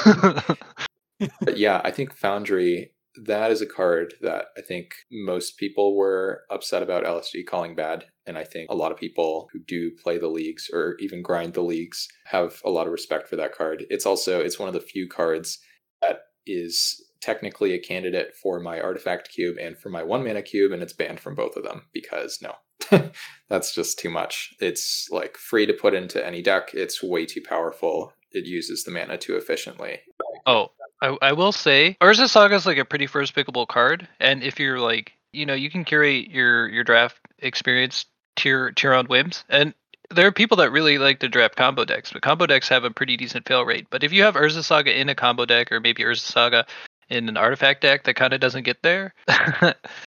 But 1.42 1.58
yeah, 1.58 1.82
I 1.84 1.92
think 1.92 2.14
Foundry, 2.16 2.92
that 3.26 3.52
is 3.52 3.62
a 3.62 3.66
card 3.66 4.14
that 4.22 4.46
I 4.58 4.62
think 4.62 4.94
most 5.12 5.58
people 5.58 5.96
were 5.96 6.44
upset 6.50 6.82
about 6.82 7.04
LSV 7.04 7.46
calling 7.46 7.76
bad. 7.76 8.06
And 8.26 8.38
I 8.38 8.44
think 8.44 8.70
a 8.70 8.76
lot 8.76 8.92
of 8.92 8.98
people 8.98 9.50
who 9.52 9.60
do 9.60 9.92
play 10.02 10.18
the 10.18 10.28
leagues 10.28 10.70
or 10.72 10.96
even 11.00 11.22
grind 11.22 11.54
the 11.54 11.62
leagues 11.62 12.08
have 12.26 12.62
a 12.64 12.70
lot 12.70 12.88
of 12.88 12.94
respect 12.94 13.28
for 13.28 13.36
that 13.36 13.54
card. 13.54 13.86
It's 13.90 14.06
also 14.06 14.40
it's 14.40 14.60
one 14.60 14.70
of 14.70 14.74
the 14.74 14.80
few 14.80 15.08
cards 15.08 15.60
that 16.02 16.22
is 16.46 17.04
technically 17.22 17.74
a 17.74 17.80
candidate 17.80 18.36
for 18.36 18.60
my 18.60 18.80
artifact 18.80 19.30
cube 19.30 19.58
and 19.60 19.78
for 19.78 19.90
my 19.90 20.04
one 20.04 20.24
mana 20.24 20.42
cube, 20.42 20.72
and 20.72 20.82
it's 20.82 20.94
banned 20.94 21.20
from 21.20 21.36
both 21.36 21.56
of 21.56 21.64
them 21.64 21.84
because 21.94 22.40
no. 22.42 22.56
That's 23.50 23.74
just 23.74 24.00
too 24.00 24.10
much. 24.10 24.54
It's 24.60 25.08
like 25.12 25.38
free 25.38 25.66
to 25.66 25.74
put 25.74 25.94
into 25.94 26.26
any 26.26 26.42
deck. 26.42 26.72
It's 26.74 27.04
way 27.04 27.26
too 27.26 27.42
powerful. 27.42 28.14
It 28.32 28.46
uses 28.46 28.84
the 28.84 28.92
mana 28.92 29.18
too 29.18 29.36
efficiently. 29.36 30.00
Oh, 30.46 30.70
I, 31.02 31.18
I 31.22 31.34
will 31.34 31.52
say, 31.52 31.98
Urza 32.02 32.30
Saga 32.30 32.56
is 32.56 32.66
like 32.66 32.78
a 32.78 32.86
pretty 32.86 33.08
first 33.08 33.36
pickable 33.36 33.68
card, 33.68 34.08
and 34.20 34.44
if 34.44 34.60
you're 34.60 34.80
like, 34.80 35.14
you 35.32 35.46
know, 35.46 35.54
you 35.54 35.70
can 35.70 35.86
curate 35.86 36.30
your 36.30 36.68
your 36.70 36.84
draft 36.84 37.18
experience 37.40 38.06
to 38.38 38.72
your 38.82 38.94
own 38.94 39.06
whims, 39.06 39.44
and 39.50 39.74
there 40.12 40.26
are 40.26 40.32
people 40.32 40.58
that 40.58 40.72
really 40.72 40.98
like 40.98 41.20
to 41.20 41.30
draft 41.30 41.56
combo 41.56 41.86
decks, 41.86 42.12
but 42.12 42.22
combo 42.22 42.46
decks 42.46 42.70
have 42.70 42.84
a 42.84 42.92
pretty 42.92 43.16
decent 43.16 43.48
fail 43.48 43.64
rate. 43.64 43.88
But 43.90 44.04
if 44.04 44.12
you 44.12 44.24
have 44.24 44.36
Urza 44.36 44.64
Saga 44.64 45.00
in 45.00 45.10
a 45.10 45.16
combo 45.16 45.46
deck, 45.46 45.72
or 45.72 45.80
maybe 45.80 46.04
Urza 46.04 46.20
Saga 46.20 46.66
in 47.10 47.30
an 47.30 47.38
artifact 47.38 47.82
deck 47.82 48.04
that 48.04 48.16
kind 48.16 48.34
of 48.34 48.40
doesn't 48.40 48.64
get 48.64 48.84
there, 48.84 49.14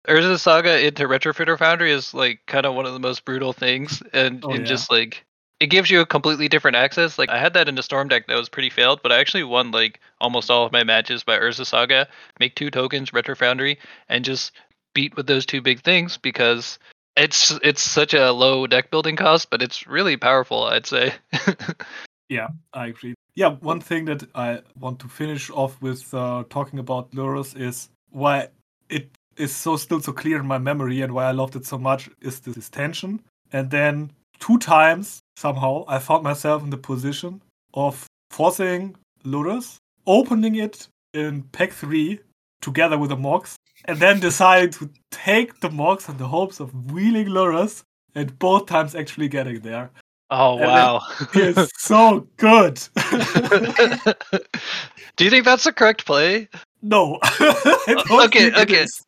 Urza 0.07 0.39
Saga 0.39 0.85
into 0.85 1.03
Retrofitter 1.03 1.57
Foundry 1.57 1.91
is 1.91 2.13
like 2.13 2.39
kind 2.47 2.65
of 2.65 2.75
one 2.75 2.85
of 2.85 2.93
the 2.93 2.99
most 2.99 3.25
brutal 3.25 3.53
things, 3.53 4.01
and, 4.13 4.43
Oh, 4.43 4.51
and 4.51 4.61
yeah. 4.61 4.65
just 4.65 4.91
like 4.91 5.25
it 5.59 5.67
gives 5.67 5.89
you 5.89 6.01
a 6.01 6.05
completely 6.05 6.47
different 6.47 6.77
access. 6.77 7.17
Like 7.17 7.29
I 7.29 7.39
had 7.39 7.53
that 7.53 7.69
in 7.69 7.77
a 7.77 7.83
storm 7.83 8.07
deck 8.07 8.27
that 8.27 8.35
was 8.35 8.49
pretty 8.49 8.69
failed, 8.69 8.99
but 9.01 9.11
I 9.11 9.19
actually 9.19 9.43
won 9.43 9.71
like 9.71 9.99
almost 10.19 10.51
all 10.51 10.65
of 10.65 10.71
my 10.71 10.83
matches 10.83 11.23
by 11.23 11.37
Urza 11.37 11.65
Saga, 11.65 12.07
make 12.39 12.55
two 12.55 12.69
tokens, 12.69 13.13
Retro 13.13 13.35
Foundry, 13.35 13.79
and 14.09 14.25
just 14.25 14.51
beat 14.93 15.15
with 15.15 15.27
those 15.27 15.45
two 15.45 15.61
big 15.61 15.81
things 15.81 16.17
because 16.17 16.77
it's 17.15 17.51
it's 17.63 17.81
such 17.81 18.13
a 18.13 18.31
low 18.31 18.67
deck 18.67 18.91
building 18.91 19.15
cost, 19.15 19.49
but 19.49 19.61
it's 19.61 19.87
really 19.87 20.17
powerful, 20.17 20.63
I'd 20.63 20.85
say. 20.85 21.13
I 22.73 22.87
agree. 22.87 23.13
Yeah, 23.35 23.49
one 23.59 23.81
thing 23.81 24.05
that 24.05 24.23
I 24.33 24.61
want 24.79 24.99
to 24.99 25.07
finish 25.07 25.49
off 25.49 25.81
with 25.81 26.13
uh, 26.13 26.43
talking 26.49 26.79
about 26.79 27.11
Lurrus 27.11 27.59
is 27.59 27.89
why 28.11 28.49
it 28.89 29.09
is 29.37 29.53
so 29.53 29.75
still 29.75 29.99
so 29.99 30.13
clear 30.13 30.39
in 30.39 30.47
my 30.47 30.57
memory 30.57 31.01
and 31.01 31.13
why 31.13 31.25
I 31.25 31.31
loved 31.31 31.55
it 31.55 31.65
so 31.65 31.77
much 31.77 32.09
is 32.21 32.39
this, 32.39 32.55
this 32.55 32.69
tension. 32.69 33.21
And 33.51 33.69
then 33.69 34.11
two 34.39 34.57
times 34.57 35.19
somehow 35.35 35.83
I 35.87 35.99
found 35.99 36.23
myself 36.23 36.63
in 36.63 36.69
the 36.69 36.77
position 36.77 37.41
of 37.73 38.05
forcing 38.31 38.95
Lurrus, 39.25 39.77
opening 40.07 40.55
it 40.55 40.87
in 41.13 41.43
pack 41.51 41.71
three 41.71 42.19
together 42.61 42.97
with 42.97 43.09
the 43.09 43.17
Mox, 43.17 43.57
and 43.85 43.99
then 43.99 44.19
deciding 44.19 44.71
to 44.71 44.89
take 45.11 45.59
the 45.59 45.69
Mox 45.69 46.09
in 46.09 46.17
the 46.17 46.27
hopes 46.27 46.59
of 46.59 46.91
wheeling 46.91 47.27
Lurrus, 47.27 47.83
and 48.15 48.37
both 48.39 48.65
times 48.65 48.95
actually 48.95 49.27
getting 49.27 49.59
there. 49.59 49.91
Oh 50.29 50.55
And 50.57 50.65
wow. 50.65 51.01
It's 51.33 51.71
so 51.77 52.27
good. 52.37 52.81
Do 55.15 55.23
you 55.23 55.29
think 55.29 55.45
that's 55.45 55.63
the 55.63 55.73
correct 55.73 56.05
play? 56.05 56.49
No. 56.81 57.19
Okay, 58.25 58.51
okay. 58.53 58.83
is. 58.83 59.05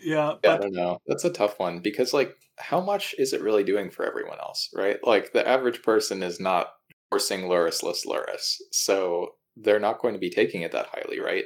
Yeah, 0.00 0.34
Yeah, 0.44 0.54
I 0.54 0.56
don't 0.58 0.72
know. 0.72 1.00
That's 1.06 1.24
a 1.24 1.30
tough 1.32 1.58
one 1.58 1.80
because, 1.80 2.12
like, 2.12 2.36
how 2.58 2.80
much 2.80 3.14
is 3.18 3.32
it 3.32 3.42
really 3.42 3.64
doing 3.64 3.90
for 3.90 4.04
everyone 4.06 4.38
else, 4.38 4.68
right? 4.74 4.98
Like, 5.02 5.32
the 5.32 5.46
average 5.46 5.82
person 5.82 6.22
is 6.22 6.38
not 6.40 6.68
forcing 7.10 7.42
Lurrusless 7.42 8.06
Lurrus, 8.06 8.56
so 8.72 9.34
they're 9.56 9.80
not 9.80 10.00
going 10.00 10.14
to 10.14 10.20
be 10.20 10.30
taking 10.30 10.62
it 10.62 10.72
that 10.72 10.86
highly, 10.92 11.18
right? 11.20 11.44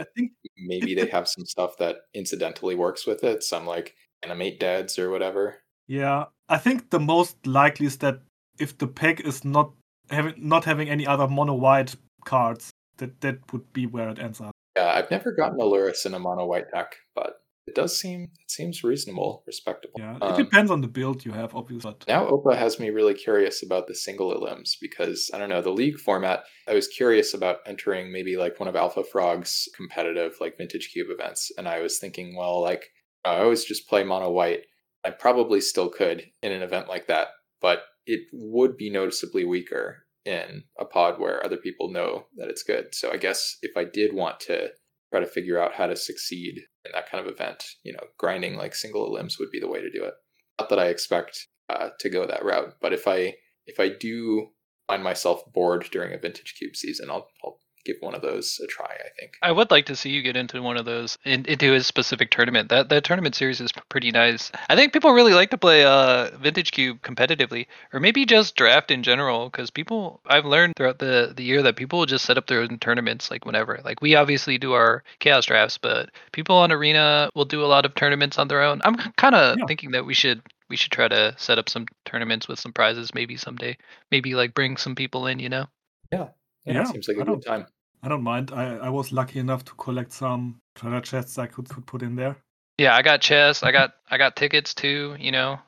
I 0.00 0.04
But 0.04 0.08
think 0.16 0.32
maybe 0.56 0.94
they 0.94 1.06
have 1.06 1.28
some 1.28 1.44
stuff 1.46 1.76
that 1.78 1.96
incidentally 2.14 2.74
works 2.74 3.06
with 3.06 3.22
it, 3.24 3.42
some 3.42 3.66
like 3.66 3.94
animate 4.22 4.58
deads 4.60 4.98
or 4.98 5.10
whatever. 5.10 5.62
yeah, 5.86 6.26
I 6.48 6.58
think 6.58 6.90
the 6.90 7.00
most 7.00 7.46
likely 7.46 7.86
is 7.86 7.98
that 7.98 8.20
if 8.58 8.78
the 8.78 8.86
pack 8.86 9.20
is 9.20 9.44
not 9.44 9.72
having 10.10 10.34
not 10.36 10.64
having 10.64 10.88
any 10.88 11.06
other 11.06 11.28
mono 11.28 11.54
white 11.54 11.94
cards, 12.24 12.70
that 12.98 13.20
that 13.20 13.52
would 13.52 13.72
be 13.72 13.86
where 13.86 14.08
it 14.08 14.18
ends 14.18 14.40
up. 14.40 14.52
Yeah, 14.76 14.92
I've 14.94 15.10
never 15.10 15.32
gotten 15.32 15.60
a 15.60 15.64
Lurrus 15.64 16.06
in 16.06 16.14
a 16.14 16.18
mono 16.18 16.44
white 16.46 16.70
deck, 16.72 16.96
but 17.14 17.40
it 17.66 17.74
does 17.74 17.98
seem 17.98 18.24
it 18.24 18.50
seems 18.50 18.84
reasonable, 18.84 19.42
respectable. 19.46 19.94
Yeah, 19.98 20.16
it 20.16 20.22
Um, 20.22 20.36
depends 20.36 20.70
on 20.70 20.82
the 20.82 20.88
build 20.88 21.24
you 21.24 21.32
have, 21.32 21.54
obviously. 21.54 21.90
But 21.90 22.06
Now 22.06 22.26
Opa 22.30 22.56
has 22.56 22.78
me 22.78 22.90
really 22.90 23.14
curious 23.14 23.62
about 23.62 23.88
the 23.88 23.94
single 23.94 24.32
elims 24.32 24.76
because 24.80 25.30
I 25.34 25.38
don't 25.38 25.48
know 25.48 25.62
the 25.62 25.70
league 25.70 25.98
format. 25.98 26.44
I 26.68 26.74
was 26.74 26.86
curious 26.86 27.34
about 27.34 27.58
entering 27.66 28.12
maybe 28.12 28.36
like 28.36 28.60
one 28.60 28.68
of 28.68 28.76
Alpha 28.76 29.02
Frog's 29.02 29.68
competitive 29.74 30.36
like 30.40 30.56
Vintage 30.58 30.90
Cube 30.92 31.08
events, 31.10 31.50
and 31.58 31.66
I 31.66 31.80
was 31.80 31.98
thinking, 31.98 32.36
well, 32.36 32.60
like 32.60 32.84
I 33.24 33.38
always 33.38 33.64
just 33.64 33.88
play 33.88 34.04
mono 34.04 34.30
white. 34.30 34.62
I 35.06 35.10
probably 35.10 35.60
still 35.60 35.88
could 35.88 36.24
in 36.42 36.50
an 36.50 36.62
event 36.62 36.88
like 36.88 37.06
that, 37.06 37.28
but 37.60 37.82
it 38.06 38.22
would 38.32 38.76
be 38.76 38.90
noticeably 38.90 39.44
weaker 39.44 40.06
in 40.24 40.64
a 40.80 40.84
pod 40.84 41.20
where 41.20 41.44
other 41.44 41.56
people 41.56 41.92
know 41.92 42.26
that 42.36 42.48
it's 42.48 42.64
good. 42.64 42.92
So 42.92 43.12
I 43.12 43.16
guess 43.16 43.56
if 43.62 43.76
I 43.76 43.84
did 43.84 44.12
want 44.12 44.40
to 44.40 44.70
try 45.12 45.20
to 45.20 45.26
figure 45.26 45.60
out 45.60 45.74
how 45.74 45.86
to 45.86 45.94
succeed 45.94 46.60
in 46.84 46.90
that 46.92 47.08
kind 47.08 47.24
of 47.24 47.32
event, 47.32 47.64
you 47.84 47.92
know, 47.92 48.02
grinding 48.18 48.56
like 48.56 48.74
single 48.74 49.08
elims 49.08 49.38
would 49.38 49.52
be 49.52 49.60
the 49.60 49.68
way 49.68 49.80
to 49.80 49.90
do 49.90 50.02
it. 50.02 50.14
Not 50.58 50.70
that 50.70 50.80
I 50.80 50.86
expect 50.86 51.46
uh, 51.70 51.90
to 52.00 52.10
go 52.10 52.26
that 52.26 52.44
route, 52.44 52.74
but 52.80 52.92
if 52.92 53.06
I 53.06 53.34
if 53.66 53.78
I 53.78 53.88
do 53.88 54.48
find 54.88 55.04
myself 55.04 55.42
bored 55.52 55.86
during 55.92 56.12
a 56.14 56.18
vintage 56.18 56.54
cube 56.58 56.74
season, 56.74 57.10
I'll 57.10 57.28
I'll 57.44 57.58
give 57.86 57.96
one 58.00 58.14
of 58.14 58.22
those 58.22 58.60
a 58.62 58.66
try. 58.66 58.86
I 58.86 59.08
think. 59.18 59.36
I 59.42 59.52
would 59.52 59.70
like 59.70 59.86
to 59.86 59.96
see 59.96 60.10
you 60.10 60.22
get 60.22 60.36
into 60.36 60.60
one 60.60 60.76
of 60.76 60.84
those 60.84 61.16
in, 61.24 61.44
into 61.46 61.72
a 61.74 61.82
specific 61.82 62.30
tournament. 62.30 62.68
That 62.68 62.88
that 62.88 63.04
tournament 63.04 63.34
series 63.34 63.60
is 63.60 63.70
pretty 63.88 64.10
nice. 64.10 64.50
I 64.68 64.76
think 64.76 64.92
people 64.92 65.12
really 65.12 65.32
like 65.34 65.50
to 65.50 65.58
play 65.58 65.84
uh 65.84 66.36
Vintage 66.38 66.72
Cube 66.72 67.00
competitively, 67.02 67.66
or 67.92 68.00
maybe 68.00 68.26
just 68.26 68.56
draft 68.56 68.90
in 68.90 69.02
general. 69.02 69.48
Because 69.48 69.70
people, 69.70 70.20
I've 70.26 70.44
learned 70.44 70.74
throughout 70.76 70.98
the 70.98 71.32
the 71.34 71.44
year 71.44 71.62
that 71.62 71.76
people 71.76 71.98
will 72.00 72.06
just 72.06 72.24
set 72.26 72.36
up 72.36 72.46
their 72.48 72.60
own 72.60 72.78
tournaments 72.78 73.30
like 73.30 73.44
whenever. 73.46 73.80
Like 73.84 74.02
we 74.02 74.16
obviously 74.16 74.58
do 74.58 74.72
our 74.72 75.04
chaos 75.20 75.46
drafts, 75.46 75.78
but 75.78 76.10
people 76.32 76.56
on 76.56 76.72
Arena 76.72 77.30
will 77.34 77.44
do 77.44 77.64
a 77.64 77.66
lot 77.74 77.86
of 77.86 77.94
tournaments 77.94 78.38
on 78.38 78.48
their 78.48 78.62
own. 78.62 78.80
I'm 78.84 78.96
kind 78.96 79.34
of 79.34 79.58
Yeah. 79.58 79.66
thinking 79.66 79.92
that 79.92 80.04
we 80.04 80.14
should 80.14 80.42
we 80.68 80.76
should 80.76 80.90
try 80.90 81.06
to 81.06 81.32
set 81.38 81.58
up 81.58 81.68
some 81.68 81.86
tournaments 82.04 82.48
with 82.48 82.58
some 82.58 82.72
prizes 82.72 83.14
maybe 83.14 83.36
someday. 83.36 83.76
Maybe 84.10 84.34
like 84.34 84.52
bring 84.52 84.76
some 84.76 84.96
people 84.96 85.26
in, 85.28 85.38
you 85.38 85.48
know. 85.48 85.66
Yeah, 86.12 86.28
Yeah, 86.64 86.84
seems 86.84 87.06
like 87.08 87.16
a 87.18 87.24
good 87.24 87.44
time. 87.46 87.66
I 88.06 88.08
don't 88.08 88.22
mind. 88.22 88.52
I, 88.54 88.76
I 88.76 88.88
was 88.88 89.10
lucky 89.10 89.40
enough 89.40 89.64
to 89.64 89.72
collect 89.74 90.12
some 90.12 90.60
treasure 90.76 91.00
chests 91.00 91.38
I 91.38 91.46
could, 91.46 91.68
could 91.68 91.86
put 91.86 92.02
in 92.02 92.14
there. 92.14 92.36
Yeah, 92.78 92.94
I 92.94 93.02
got 93.02 93.20
chests. 93.20 93.64
I 93.64 93.72
got 93.72 93.94
I 94.08 94.16
got 94.16 94.36
tickets 94.36 94.72
too. 94.72 95.16
You 95.18 95.32
know, 95.32 95.58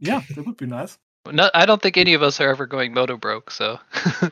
Yeah, 0.00 0.22
that 0.34 0.44
would 0.44 0.56
be 0.56 0.66
nice. 0.66 0.98
no, 1.32 1.48
I 1.54 1.64
don't 1.64 1.80
think 1.80 1.96
any 1.96 2.14
of 2.14 2.22
us 2.24 2.40
are 2.40 2.48
ever 2.48 2.66
going 2.66 2.92
moto 2.92 3.16
broke. 3.16 3.52
So 3.52 3.78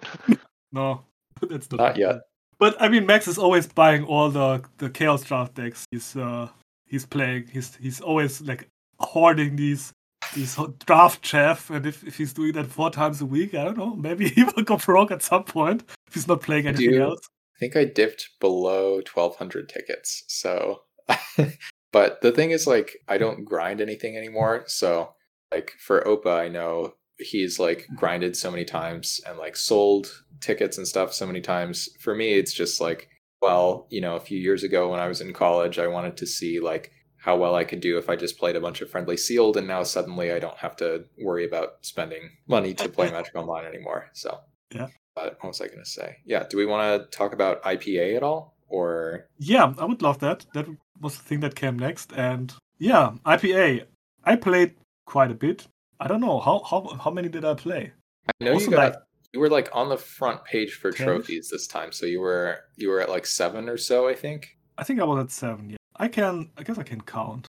No, 0.72 1.02
that's 1.48 1.70
not, 1.70 1.78
Not 1.78 1.96
yet. 1.96 2.22
But 2.58 2.82
I 2.82 2.88
mean, 2.88 3.06
Max 3.06 3.28
is 3.28 3.38
always 3.38 3.68
buying 3.68 4.02
all 4.02 4.28
the 4.28 4.64
the 4.78 4.90
chaos 4.90 5.22
draft 5.22 5.54
decks. 5.54 5.86
He's 5.92 6.16
uh 6.16 6.48
he's 6.84 7.06
playing. 7.06 7.46
He's 7.46 7.76
he's 7.76 8.00
always 8.00 8.40
like 8.40 8.68
hoarding 8.98 9.54
these 9.54 9.92
these 10.34 10.58
draft 10.84 11.24
chef. 11.24 11.70
And 11.70 11.86
if, 11.86 12.02
if 12.02 12.16
he's 12.16 12.32
doing 12.32 12.54
that 12.54 12.66
four 12.66 12.90
times 12.90 13.20
a 13.20 13.26
week, 13.26 13.54
I 13.54 13.62
don't 13.62 13.78
know. 13.78 13.94
Maybe 13.94 14.28
he 14.28 14.42
will 14.42 14.64
go 14.64 14.78
broke 14.78 15.12
at 15.12 15.22
some 15.22 15.44
point 15.44 15.84
if 15.88 15.93
he's 16.14 16.28
not 16.28 16.42
playing 16.42 16.66
anything 16.66 16.90
do- 16.90 17.02
else. 17.02 17.20
I 17.56 17.58
think 17.60 17.76
I 17.76 17.84
dipped 17.84 18.30
below 18.40 18.94
1200 18.96 19.68
tickets. 19.68 20.24
So, 20.26 20.82
but 21.92 22.20
the 22.20 22.32
thing 22.32 22.50
is, 22.50 22.66
like, 22.66 22.96
I 23.06 23.18
don't 23.18 23.44
grind 23.44 23.80
anything 23.80 24.16
anymore. 24.16 24.64
So, 24.66 25.14
like, 25.52 25.72
for 25.78 26.02
Opa, 26.02 26.36
I 26.36 26.48
know 26.48 26.94
he's 27.18 27.60
like 27.60 27.86
grinded 27.94 28.36
so 28.36 28.50
many 28.50 28.64
times 28.64 29.20
and 29.26 29.38
like 29.38 29.56
sold 29.56 30.24
tickets 30.40 30.78
and 30.78 30.86
stuff 30.86 31.12
so 31.12 31.26
many 31.26 31.40
times. 31.40 31.88
For 32.00 32.14
me, 32.14 32.34
it's 32.34 32.52
just 32.52 32.80
like, 32.80 33.08
well, 33.40 33.86
you 33.90 34.00
know, 34.00 34.16
a 34.16 34.20
few 34.20 34.38
years 34.38 34.64
ago 34.64 34.90
when 34.90 35.00
I 35.00 35.08
was 35.08 35.20
in 35.20 35.32
college, 35.32 35.78
I 35.78 35.86
wanted 35.86 36.16
to 36.18 36.26
see 36.26 36.60
like 36.60 36.92
how 37.18 37.36
well 37.36 37.54
I 37.54 37.64
could 37.64 37.80
do 37.80 37.98
if 37.98 38.10
I 38.10 38.16
just 38.16 38.38
played 38.38 38.56
a 38.56 38.60
bunch 38.60 38.80
of 38.82 38.90
friendly 38.90 39.16
sealed, 39.16 39.56
and 39.56 39.66
now 39.66 39.82
suddenly 39.82 40.32
I 40.32 40.38
don't 40.38 40.58
have 40.58 40.76
to 40.76 41.04
worry 41.18 41.46
about 41.46 41.76
spending 41.82 42.30
money 42.46 42.74
to 42.74 42.88
play 42.88 43.10
Magic 43.12 43.34
Online 43.34 43.64
anymore. 43.64 44.10
So 44.12 44.40
Yeah. 44.74 44.88
What 45.14 45.42
was 45.44 45.60
I 45.60 45.66
going 45.68 45.78
to 45.82 45.88
say? 45.88 46.16
Yeah. 46.24 46.44
Do 46.48 46.56
we 46.56 46.66
want 46.66 47.02
to 47.12 47.16
talk 47.16 47.32
about 47.32 47.62
IPA 47.62 48.16
at 48.16 48.22
all, 48.22 48.54
or 48.68 49.28
Yeah, 49.38 49.72
I 49.78 49.84
would 49.84 50.02
love 50.02 50.18
that. 50.20 50.44
That 50.54 50.66
was 51.00 51.16
the 51.16 51.22
thing 51.22 51.40
that 51.40 51.54
came 51.54 51.78
next. 51.78 52.12
And 52.16 52.52
yeah, 52.78 53.12
IPA. 53.24 53.84
I 54.24 54.36
played 54.36 54.74
quite 55.06 55.30
a 55.30 55.34
bit. 55.34 55.66
I 56.00 56.08
don't 56.08 56.20
know 56.20 56.40
how 56.40 56.62
how 56.68 56.86
how 57.02 57.10
many 57.10 57.28
did 57.28 57.44
I 57.44 57.54
play? 57.54 57.92
I 58.28 58.44
know 58.44 58.54
Also, 58.54 58.66
you 58.70 58.76
got 58.76 58.92
like- 58.94 59.02
you 59.32 59.40
were 59.40 59.48
like 59.50 59.68
on 59.72 59.88
the 59.88 59.96
front 59.96 60.44
page 60.44 60.74
for 60.74 60.92
Ten? 60.92 61.06
trophies 61.06 61.48
this 61.50 61.66
time, 61.66 61.90
so 61.92 62.06
you 62.06 62.20
were 62.20 62.60
you 62.76 62.88
were 62.88 63.00
at 63.00 63.08
like 63.10 63.26
seven 63.26 63.68
or 63.68 63.76
so, 63.76 64.08
I 64.08 64.14
think. 64.14 64.56
I 64.78 64.84
think 64.84 65.00
I 65.00 65.04
was 65.04 65.24
at 65.24 65.30
seven. 65.30 65.70
Yeah, 65.70 65.76
I 65.96 66.08
can. 66.08 66.50
I 66.56 66.62
guess 66.62 66.78
I 66.78 66.82
can 66.84 67.00
count. 67.00 67.46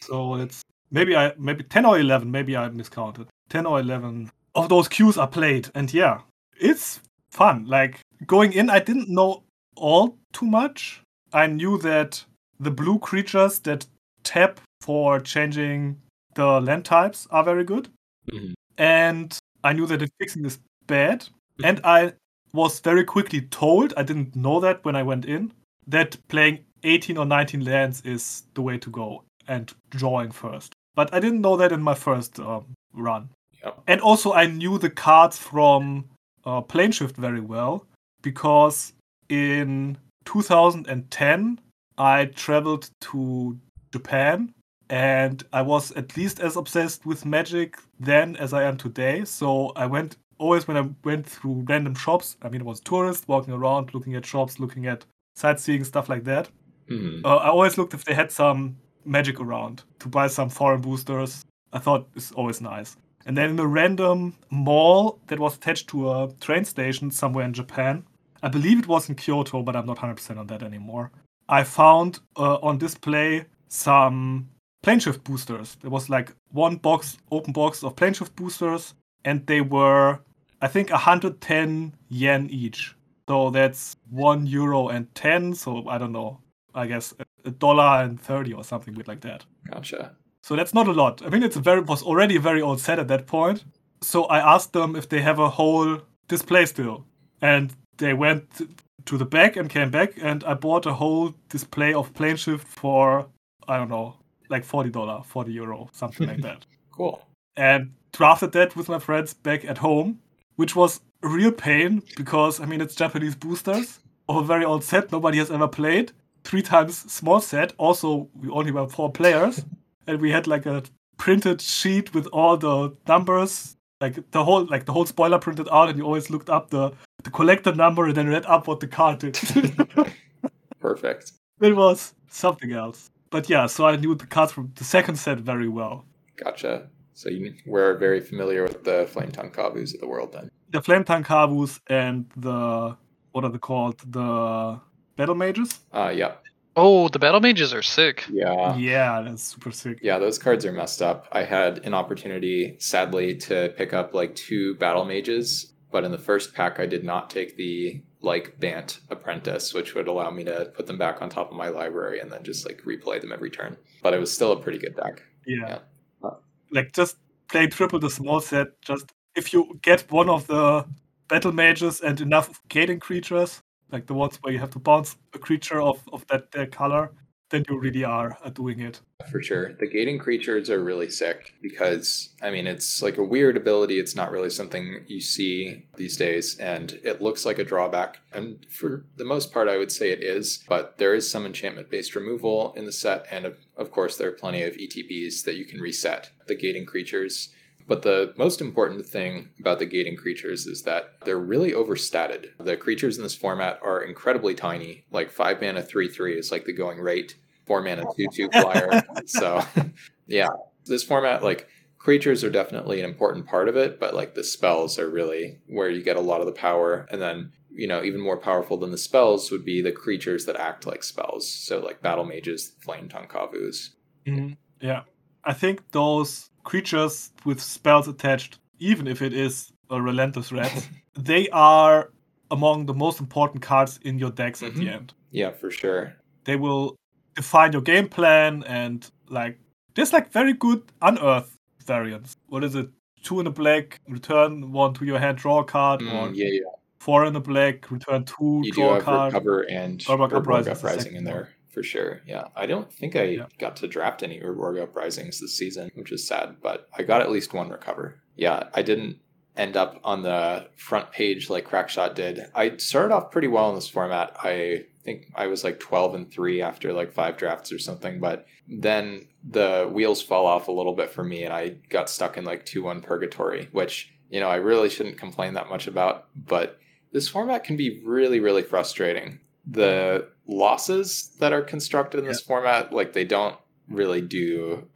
so 0.00 0.34
it's 0.36 0.62
maybe 0.90 1.16
I 1.16 1.32
maybe 1.38 1.64
ten 1.64 1.84
or 1.86 1.98
eleven. 1.98 2.30
Maybe 2.30 2.56
I 2.56 2.68
miscounted. 2.68 3.26
Ten 3.48 3.66
or 3.66 3.80
eleven 3.80 4.30
of 4.54 4.68
those 4.68 4.88
cues 4.88 5.16
are 5.18 5.26
played, 5.28 5.70
and 5.74 5.92
yeah, 5.92 6.20
it's 6.60 7.00
fun. 7.30 7.66
Like 7.66 8.00
going 8.26 8.52
in, 8.52 8.70
I 8.70 8.78
didn't 8.80 9.08
know 9.08 9.42
all 9.76 10.16
too 10.32 10.46
much. 10.46 11.02
I 11.32 11.46
knew 11.46 11.78
that 11.78 12.24
the 12.60 12.70
blue 12.70 12.98
creatures 12.98 13.58
that 13.60 13.86
tap 14.22 14.60
for 14.80 15.18
changing 15.20 16.00
the 16.34 16.60
land 16.60 16.84
types 16.84 17.26
are 17.30 17.44
very 17.44 17.64
good. 17.64 17.88
Mhm. 18.30 18.54
and 18.78 19.36
I 19.64 19.72
knew 19.72 19.86
that 19.86 19.98
the 19.98 20.08
fixing 20.18 20.44
is 20.46 20.58
bad. 20.86 21.28
And 21.64 21.80
I 21.84 22.12
was 22.52 22.80
very 22.80 23.04
quickly 23.04 23.40
told, 23.42 23.92
I 23.96 24.02
didn't 24.04 24.34
know 24.36 24.60
that 24.60 24.84
when 24.84 24.96
I 24.96 25.02
went 25.02 25.24
in, 25.24 25.52
that 25.86 26.16
playing 26.28 26.64
18 26.84 27.16
or 27.18 27.24
19 27.26 27.64
lands 27.64 28.00
is 28.02 28.44
the 28.54 28.62
way 28.62 28.78
to 28.78 28.90
go 28.90 29.24
and 29.48 29.72
drawing 29.90 30.30
first. 30.30 30.72
But 30.94 31.12
I 31.12 31.20
didn't 31.20 31.40
know 31.40 31.56
that 31.56 31.72
in 31.72 31.82
my 31.82 31.94
first 31.94 32.38
um, 32.40 32.74
run. 32.92 33.30
Yep. 33.64 33.82
And 33.86 34.00
also, 34.00 34.32
I 34.32 34.46
knew 34.46 34.78
the 34.78 34.90
cards 34.90 35.38
from 35.38 36.04
uh, 36.44 36.60
Planeshift 36.62 37.16
very 37.16 37.40
well 37.40 37.84
because 38.22 38.92
in 39.28 39.96
2010 40.24 41.60
I 41.98 42.26
traveled 42.26 42.90
to 43.00 43.58
Japan 43.92 44.52
and 44.88 45.42
I 45.52 45.62
was 45.62 45.92
at 45.92 46.16
least 46.16 46.40
as 46.40 46.56
obsessed 46.56 47.06
with 47.06 47.24
magic 47.24 47.78
then 47.98 48.36
as 48.36 48.52
I 48.52 48.64
am 48.64 48.76
today. 48.76 49.24
So 49.24 49.72
I 49.76 49.86
went 49.86 50.16
always 50.38 50.66
when 50.66 50.76
I 50.76 50.88
went 51.04 51.26
through 51.26 51.64
random 51.68 51.94
shops. 51.94 52.36
I 52.42 52.48
mean, 52.48 52.62
I 52.62 52.64
was 52.64 52.80
a 52.80 52.84
tourist 52.84 53.28
walking 53.28 53.54
around, 53.54 53.94
looking 53.94 54.14
at 54.16 54.26
shops, 54.26 54.58
looking 54.58 54.86
at 54.86 55.04
sightseeing 55.36 55.84
stuff 55.84 56.08
like 56.08 56.24
that. 56.24 56.48
Mhm. 56.88 57.24
Uh, 57.24 57.36
I 57.36 57.48
always 57.48 57.78
looked 57.78 57.94
if 57.94 58.04
they 58.04 58.14
had 58.14 58.30
some 58.30 58.76
magic 59.04 59.40
around 59.40 59.82
to 60.00 60.08
buy 60.08 60.26
some 60.26 60.48
foreign 60.48 60.80
boosters. 60.80 61.44
I 61.72 61.78
thought 61.78 62.08
it's 62.14 62.32
always 62.32 62.60
nice. 62.60 62.96
And 63.26 63.36
then 63.36 63.50
in 63.50 63.58
a 63.60 63.66
random 63.66 64.34
mall 64.50 65.20
that 65.28 65.38
was 65.38 65.56
attached 65.56 65.88
to 65.88 66.10
a 66.10 66.32
train 66.40 66.64
station 66.64 67.10
somewhere 67.10 67.44
in 67.44 67.52
Japan, 67.52 68.04
I 68.42 68.48
believe 68.48 68.78
it 68.80 68.88
was 68.88 69.08
in 69.08 69.14
Kyoto, 69.14 69.62
but 69.62 69.76
I'm 69.76 69.86
not 69.86 69.98
100% 69.98 70.36
on 70.36 70.46
that 70.48 70.62
anymore. 70.62 71.10
I 71.48 71.64
found 71.64 72.20
uh, 72.36 72.56
on 72.56 72.78
display 72.78 73.44
some 73.68 74.48
Planeshift 74.84 75.22
boosters. 75.22 75.76
There 75.80 75.90
was 75.90 76.10
like 76.10 76.32
one 76.50 76.76
box, 76.76 77.18
open 77.30 77.52
box 77.52 77.84
of 77.84 77.94
Planeshift 77.94 78.34
boosters, 78.34 78.94
and 79.24 79.46
they 79.46 79.60
were, 79.60 80.18
I 80.60 80.66
think, 80.68 80.90
110 80.90 81.94
yen 82.08 82.48
each. 82.50 82.96
So 83.28 83.50
that's 83.50 83.96
one 84.10 84.46
euro 84.46 84.88
and 84.88 85.12
10. 85.14 85.54
So 85.54 85.86
I 85.88 85.98
don't 85.98 86.12
know. 86.12 86.40
I 86.74 86.86
guess 86.86 87.14
a- 87.44 87.50
dollar 87.50 88.02
and 88.02 88.20
30 88.20 88.54
or 88.54 88.64
something 88.64 89.00
like 89.06 89.20
that. 89.20 89.44
Gotcha. 89.70 90.16
So 90.42 90.56
that's 90.56 90.74
not 90.74 90.88
a 90.88 90.92
lot. 90.92 91.22
I 91.24 91.28
mean, 91.28 91.42
it's 91.42 91.56
a 91.56 91.60
very 91.60 91.80
was 91.80 92.02
already 92.02 92.36
a 92.36 92.40
very 92.40 92.60
old 92.62 92.80
set 92.80 92.98
at 92.98 93.08
that 93.08 93.26
point. 93.26 93.64
So 94.00 94.24
I 94.24 94.38
asked 94.54 94.72
them 94.72 94.96
if 94.96 95.08
they 95.08 95.20
have 95.22 95.38
a 95.38 95.48
whole 95.48 95.98
display 96.28 96.66
still, 96.66 97.04
and 97.40 97.72
they 97.98 98.14
went 98.14 98.62
to 99.04 99.18
the 99.18 99.24
back 99.24 99.56
and 99.56 99.68
came 99.70 99.90
back, 99.90 100.14
and 100.20 100.42
I 100.44 100.54
bought 100.54 100.86
a 100.86 100.94
whole 100.94 101.34
display 101.48 101.94
of 101.94 102.12
Planeshift 102.12 102.64
for 102.64 103.26
I 103.68 103.76
don't 103.76 103.88
know, 103.88 104.16
like 104.48 104.64
forty 104.64 104.90
dollar, 104.90 105.22
forty 105.24 105.52
euro, 105.52 105.88
something 105.92 106.26
like 106.26 106.42
that, 106.42 106.66
Cool. 106.90 107.22
and 107.56 107.92
drafted 108.12 108.52
that 108.52 108.74
with 108.76 108.88
my 108.88 108.98
friends 108.98 109.34
back 109.34 109.64
at 109.64 109.78
home, 109.78 110.18
which 110.56 110.74
was 110.74 111.00
a 111.22 111.28
real 111.28 111.52
pain 111.52 112.02
because 112.16 112.58
I 112.60 112.66
mean 112.66 112.80
it's 112.80 112.96
Japanese 112.96 113.36
boosters 113.36 114.00
of 114.28 114.36
a 114.36 114.44
very 114.44 114.64
old 114.64 114.82
set 114.82 115.12
nobody 115.12 115.38
has 115.38 115.50
ever 115.50 115.68
played, 115.68 116.10
three 116.42 116.62
times 116.62 116.98
small 117.12 117.40
set. 117.40 117.72
Also, 117.78 118.28
we 118.34 118.48
only 118.50 118.72
were 118.72 118.88
four 118.88 119.10
players 119.12 119.64
and 120.06 120.20
we 120.20 120.30
had 120.30 120.46
like 120.46 120.66
a 120.66 120.82
printed 121.18 121.60
sheet 121.60 122.12
with 122.14 122.26
all 122.28 122.56
the 122.56 122.96
numbers 123.06 123.76
like 124.00 124.30
the 124.32 124.42
whole 124.44 124.64
like 124.66 124.84
the 124.86 124.92
whole 124.92 125.06
spoiler 125.06 125.38
printed 125.38 125.68
out 125.70 125.88
and 125.88 125.98
you 125.98 126.04
always 126.04 126.30
looked 126.30 126.50
up 126.50 126.70
the 126.70 126.90
the 127.24 127.30
collector 127.30 127.72
number 127.74 128.06
and 128.06 128.16
then 128.16 128.26
read 128.28 128.44
up 128.46 128.66
what 128.66 128.80
the 128.80 128.88
card 128.88 129.18
did 129.20 129.36
Perfect. 130.80 131.32
it 131.60 131.76
was 131.76 132.14
something 132.28 132.72
else 132.72 133.10
but 133.30 133.48
yeah 133.48 133.66
so 133.66 133.86
i 133.86 133.94
knew 133.96 134.14
the 134.14 134.26
cards 134.26 134.52
from 134.52 134.72
the 134.74 134.84
second 134.84 135.16
set 135.16 135.38
very 135.38 135.68
well 135.68 136.04
Gotcha. 136.36 136.88
So 137.14 137.28
you 137.28 137.54
we're 137.66 137.94
very 137.98 138.20
familiar 138.20 138.62
with 138.64 138.82
the 138.84 139.06
Flametongue 139.12 139.52
Kavus 139.54 139.94
of 139.94 140.00
the 140.00 140.08
world 140.08 140.32
then. 140.32 140.50
the 140.70 140.80
Flametongue 140.80 141.24
Kavus 141.24 141.78
and 141.88 142.24
the 142.36 142.96
what 143.32 143.44
are 143.44 143.50
they 143.50 143.58
called 143.58 143.98
the 144.10 144.80
battle 145.16 145.34
mages 145.36 145.80
Uh 145.92 146.10
yeah. 146.12 146.32
Oh, 146.74 147.08
the 147.08 147.18
battle 147.18 147.40
mages 147.40 147.74
are 147.74 147.82
sick. 147.82 148.24
Yeah. 148.30 148.74
yeah 148.76 149.22
that's 149.22 149.42
super 149.42 149.70
sick 149.70 149.98
Yeah, 150.02 150.18
those 150.18 150.38
cards 150.38 150.64
are 150.64 150.72
messed 150.72 151.02
up. 151.02 151.28
I 151.32 151.42
had 151.44 151.78
an 151.84 151.92
opportunity, 151.94 152.76
sadly, 152.78 153.36
to 153.36 153.74
pick 153.76 153.92
up 153.92 154.14
like 154.14 154.34
two 154.34 154.74
battle 154.76 155.04
mages, 155.04 155.72
but 155.90 156.04
in 156.04 156.10
the 156.12 156.18
first 156.18 156.54
pack, 156.54 156.80
I 156.80 156.86
did 156.86 157.04
not 157.04 157.28
take 157.28 157.56
the 157.56 158.02
like 158.22 158.58
Bant 158.60 159.00
Apprentice, 159.10 159.74
which 159.74 159.94
would 159.94 160.08
allow 160.08 160.30
me 160.30 160.44
to 160.44 160.72
put 160.74 160.86
them 160.86 160.96
back 160.96 161.20
on 161.20 161.28
top 161.28 161.50
of 161.50 161.56
my 161.56 161.68
library 161.68 162.20
and 162.20 162.30
then 162.30 162.42
just 162.44 162.64
like 162.66 162.80
replay 162.86 163.20
them 163.20 163.32
every 163.32 163.50
turn. 163.50 163.76
But 164.02 164.14
it 164.14 164.20
was 164.20 164.32
still 164.32 164.52
a 164.52 164.60
pretty 164.60 164.78
good 164.78 164.96
deck. 164.96 165.22
yeah, 165.46 165.80
Yeah. 166.22 166.30
Like 166.70 166.92
just 166.92 167.16
play 167.48 167.66
triple 167.66 167.98
the 167.98 168.08
small 168.08 168.40
set 168.40 168.80
just 168.80 169.12
if 169.34 169.52
you 169.52 169.78
get 169.82 170.10
one 170.10 170.30
of 170.30 170.46
the 170.46 170.86
battle 171.28 171.52
mages 171.52 172.00
and 172.00 172.18
enough 172.20 172.60
gating 172.68 173.00
creatures 173.00 173.62
like 173.92 174.06
the 174.06 174.14
ones 174.14 174.38
where 174.40 174.52
you 174.52 174.58
have 174.58 174.70
to 174.70 174.78
bounce 174.78 175.16
a 175.34 175.38
creature 175.38 175.80
of, 175.80 176.02
of 176.12 176.26
that 176.26 176.50
their 176.50 176.66
color 176.66 177.12
then 177.52 177.64
you 177.68 177.78
really 177.78 178.02
are 178.02 178.36
uh, 178.42 178.48
doing 178.48 178.80
it 178.80 179.00
For 179.30 179.40
sure. 179.40 179.74
The 179.74 179.86
gating 179.86 180.18
creatures 180.18 180.70
are 180.70 180.82
really 180.82 181.10
sick 181.10 181.54
because, 181.62 182.30
I 182.42 182.50
mean, 182.50 182.66
it's 182.66 183.02
like 183.02 183.18
a 183.18 183.22
weird 183.22 183.56
ability. 183.56 184.00
It's 184.00 184.16
not 184.16 184.32
really 184.32 184.50
something 184.50 185.04
you 185.06 185.20
see 185.20 185.86
these 185.96 186.16
days, 186.16 186.56
and 186.58 186.98
it 187.04 187.22
looks 187.22 187.44
like 187.44 187.58
a 187.58 187.64
drawback. 187.64 188.18
And 188.32 188.66
for 188.68 189.04
the 189.16 189.24
most 189.24 189.52
part, 189.52 189.68
I 189.68 189.76
would 189.76 189.92
say 189.92 190.10
it 190.10 190.24
is, 190.24 190.64
but 190.68 190.98
there 190.98 191.14
is 191.14 191.30
some 191.30 191.46
enchantment 191.46 191.90
based 191.90 192.16
removal 192.16 192.72
in 192.74 192.86
the 192.86 192.92
set, 192.92 193.26
and 193.30 193.44
of, 193.44 193.58
of 193.76 193.92
course, 193.92 194.16
there 194.16 194.28
are 194.28 194.32
plenty 194.32 194.62
of 194.62 194.74
ETBs 194.74 195.44
that 195.44 195.56
you 195.56 195.66
can 195.66 195.80
reset 195.80 196.30
the 196.48 196.56
gating 196.56 196.86
creatures. 196.86 197.50
But 197.86 198.02
the 198.02 198.32
most 198.36 198.60
important 198.60 199.06
thing 199.06 199.48
about 199.58 199.78
the 199.78 199.86
gating 199.86 200.16
creatures 200.16 200.66
is 200.66 200.82
that 200.82 201.14
they're 201.24 201.38
really 201.38 201.74
overstated. 201.74 202.50
The 202.58 202.76
creatures 202.76 203.16
in 203.16 203.22
this 203.22 203.34
format 203.34 203.78
are 203.82 204.02
incredibly 204.02 204.54
tiny, 204.54 205.04
like 205.10 205.30
5 205.30 205.60
mana 205.60 205.82
3 205.82 206.08
3 206.08 206.38
is 206.38 206.50
like 206.50 206.64
the 206.64 206.72
going 206.72 206.98
rate, 206.98 207.36
4 207.66 207.82
mana 207.82 208.04
2 208.16 208.26
2 208.32 208.48
flyer. 208.50 209.02
so, 209.26 209.62
yeah, 210.26 210.48
this 210.84 211.02
format, 211.02 211.42
like, 211.42 211.68
creatures 211.98 212.42
are 212.42 212.50
definitely 212.50 212.98
an 212.98 213.08
important 213.08 213.46
part 213.46 213.68
of 213.68 213.76
it, 213.76 214.00
but 214.00 214.12
like 214.12 214.34
the 214.34 214.42
spells 214.42 214.98
are 214.98 215.08
really 215.08 215.60
where 215.68 215.88
you 215.88 216.02
get 216.02 216.16
a 216.16 216.20
lot 216.20 216.40
of 216.40 216.46
the 216.46 216.52
power. 216.52 217.06
And 217.12 217.22
then, 217.22 217.52
you 217.70 217.86
know, 217.86 218.02
even 218.02 218.20
more 218.20 218.36
powerful 218.36 218.76
than 218.76 218.90
the 218.90 218.98
spells 218.98 219.52
would 219.52 219.64
be 219.64 219.80
the 219.80 219.92
creatures 219.92 220.44
that 220.46 220.56
act 220.56 220.84
like 220.84 221.04
spells. 221.04 221.48
So, 221.48 221.78
like 221.78 222.02
battle 222.02 222.24
mages, 222.24 222.72
flame 222.80 223.08
tongue 223.08 223.28
kavus. 223.28 223.90
Mm-hmm. 224.26 224.52
yeah 224.80 225.02
i 225.44 225.52
think 225.52 225.90
those 225.90 226.48
creatures 226.64 227.32
with 227.44 227.60
spells 227.60 228.08
attached 228.08 228.58
even 228.78 229.06
if 229.06 229.22
it 229.22 229.32
is 229.32 229.72
a 229.90 230.00
relentless 230.00 230.52
rat 230.52 230.88
they 231.14 231.48
are 231.50 232.10
among 232.50 232.86
the 232.86 232.94
most 232.94 233.20
important 233.20 233.62
cards 233.62 233.98
in 234.02 234.18
your 234.18 234.30
decks 234.30 234.62
at 234.62 234.74
the 234.74 234.84
Mhm. 234.86 234.92
end 234.94 235.14
Yeah, 235.30 235.50
for 235.52 235.70
sure. 235.70 236.14
they 236.44 236.56
will 236.56 236.96
define 237.34 237.72
your 237.72 237.82
game 237.82 238.08
plan 238.08 238.62
and 238.66 239.08
like 239.28 239.58
there's 239.94 240.12
like 240.12 240.32
very 240.32 240.52
good 240.54 240.82
unearth 241.02 241.56
variants. 241.86 242.34
What 242.48 242.62
is 242.64 242.74
it? 242.74 242.88
Two 243.22 243.40
in 243.40 243.46
a 243.46 243.50
black, 243.50 244.00
return 244.08 244.72
one 244.72 244.94
to 244.94 245.04
your 245.04 245.18
hand, 245.18 245.38
draw 245.38 245.60
a 245.60 245.64
card, 245.64 246.00
Mm, 246.00 246.12
or 246.12 246.34
yeah, 246.34 246.46
yeah. 246.48 246.60
four 247.00 247.24
in 247.26 247.36
a 247.36 247.40
black, 247.40 247.90
return 247.90 248.24
two, 248.24 248.62
You 248.64 248.72
draw 248.72 248.96
a 248.96 249.00
card. 249.00 249.32
recover 249.32 249.60
and 249.70 249.98
Urborg 250.00 250.32
Uprising 250.32 250.72
Uprising 250.72 251.14
in 251.16 251.24
there 251.24 251.48
for 251.72 251.82
sure. 251.82 252.20
Yeah, 252.26 252.44
I 252.54 252.66
don't 252.66 252.92
think 252.92 253.16
I 253.16 253.24
Yeah. 253.24 253.46
got 253.58 253.76
to 253.76 253.88
draft 253.88 254.22
any 254.22 254.40
Urborg 254.40 254.80
Uprisings 254.80 255.40
this 255.40 255.56
season, 255.56 255.90
which 255.94 256.12
is 256.12 256.26
sad, 256.26 256.56
but 256.62 256.88
I 256.96 257.02
got 257.02 257.22
at 257.22 257.30
least 257.30 257.54
one 257.54 257.70
recover. 257.70 258.22
Yeah, 258.36 258.68
I 258.74 258.82
didn't 258.82 259.18
end 259.56 259.76
up 259.76 260.00
on 260.04 260.22
the 260.22 260.66
front 260.76 261.10
page 261.12 261.50
like 261.50 261.68
Crackshot 261.68 262.14
did. 262.14 262.40
I 262.54 262.76
started 262.78 263.14
off 263.14 263.30
pretty 263.30 263.48
well 263.48 263.68
in 263.68 263.74
this 263.74 263.88
format. 263.88 264.34
I 264.42 264.86
think 265.04 265.26
I 265.34 265.46
was 265.46 265.62
like 265.64 265.78
12 265.80 266.14
and 266.14 266.30
3 266.30 266.62
after 266.62 266.92
like 266.92 267.12
five 267.12 267.36
drafts 267.36 267.72
or 267.72 267.78
something. 267.78 268.18
But 268.20 268.46
then 268.68 269.28
the 269.46 269.90
wheels 269.92 270.22
fell 270.22 270.46
off 270.46 270.68
a 270.68 270.72
little 270.72 270.94
bit 270.94 271.10
for 271.10 271.22
me 271.24 271.42
and 271.44 271.52
I 271.52 271.70
got 271.90 272.08
stuck 272.08 272.38
in 272.38 272.44
like 272.44 272.64
2 272.64 272.82
1 272.82 273.02
purgatory, 273.02 273.68
which, 273.72 274.14
you 274.30 274.40
know, 274.40 274.48
I 274.48 274.56
really 274.56 274.88
shouldn't 274.88 275.18
complain 275.18 275.54
that 275.54 275.68
much 275.68 275.86
about. 275.86 276.28
But 276.34 276.78
this 277.12 277.28
format 277.28 277.62
can 277.64 277.76
be 277.76 278.00
really, 278.04 278.40
really 278.40 278.62
frustrating. 278.62 279.40
The 279.66 280.28
losses 280.46 281.34
that 281.38 281.52
are 281.52 281.62
constructed 281.62 282.18
in 282.18 282.26
this 282.26 282.42
yeah. 282.42 282.46
format, 282.46 282.92
like 282.92 283.12
they 283.12 283.24
don't 283.24 283.56
really 283.88 284.20
do. 284.20 284.88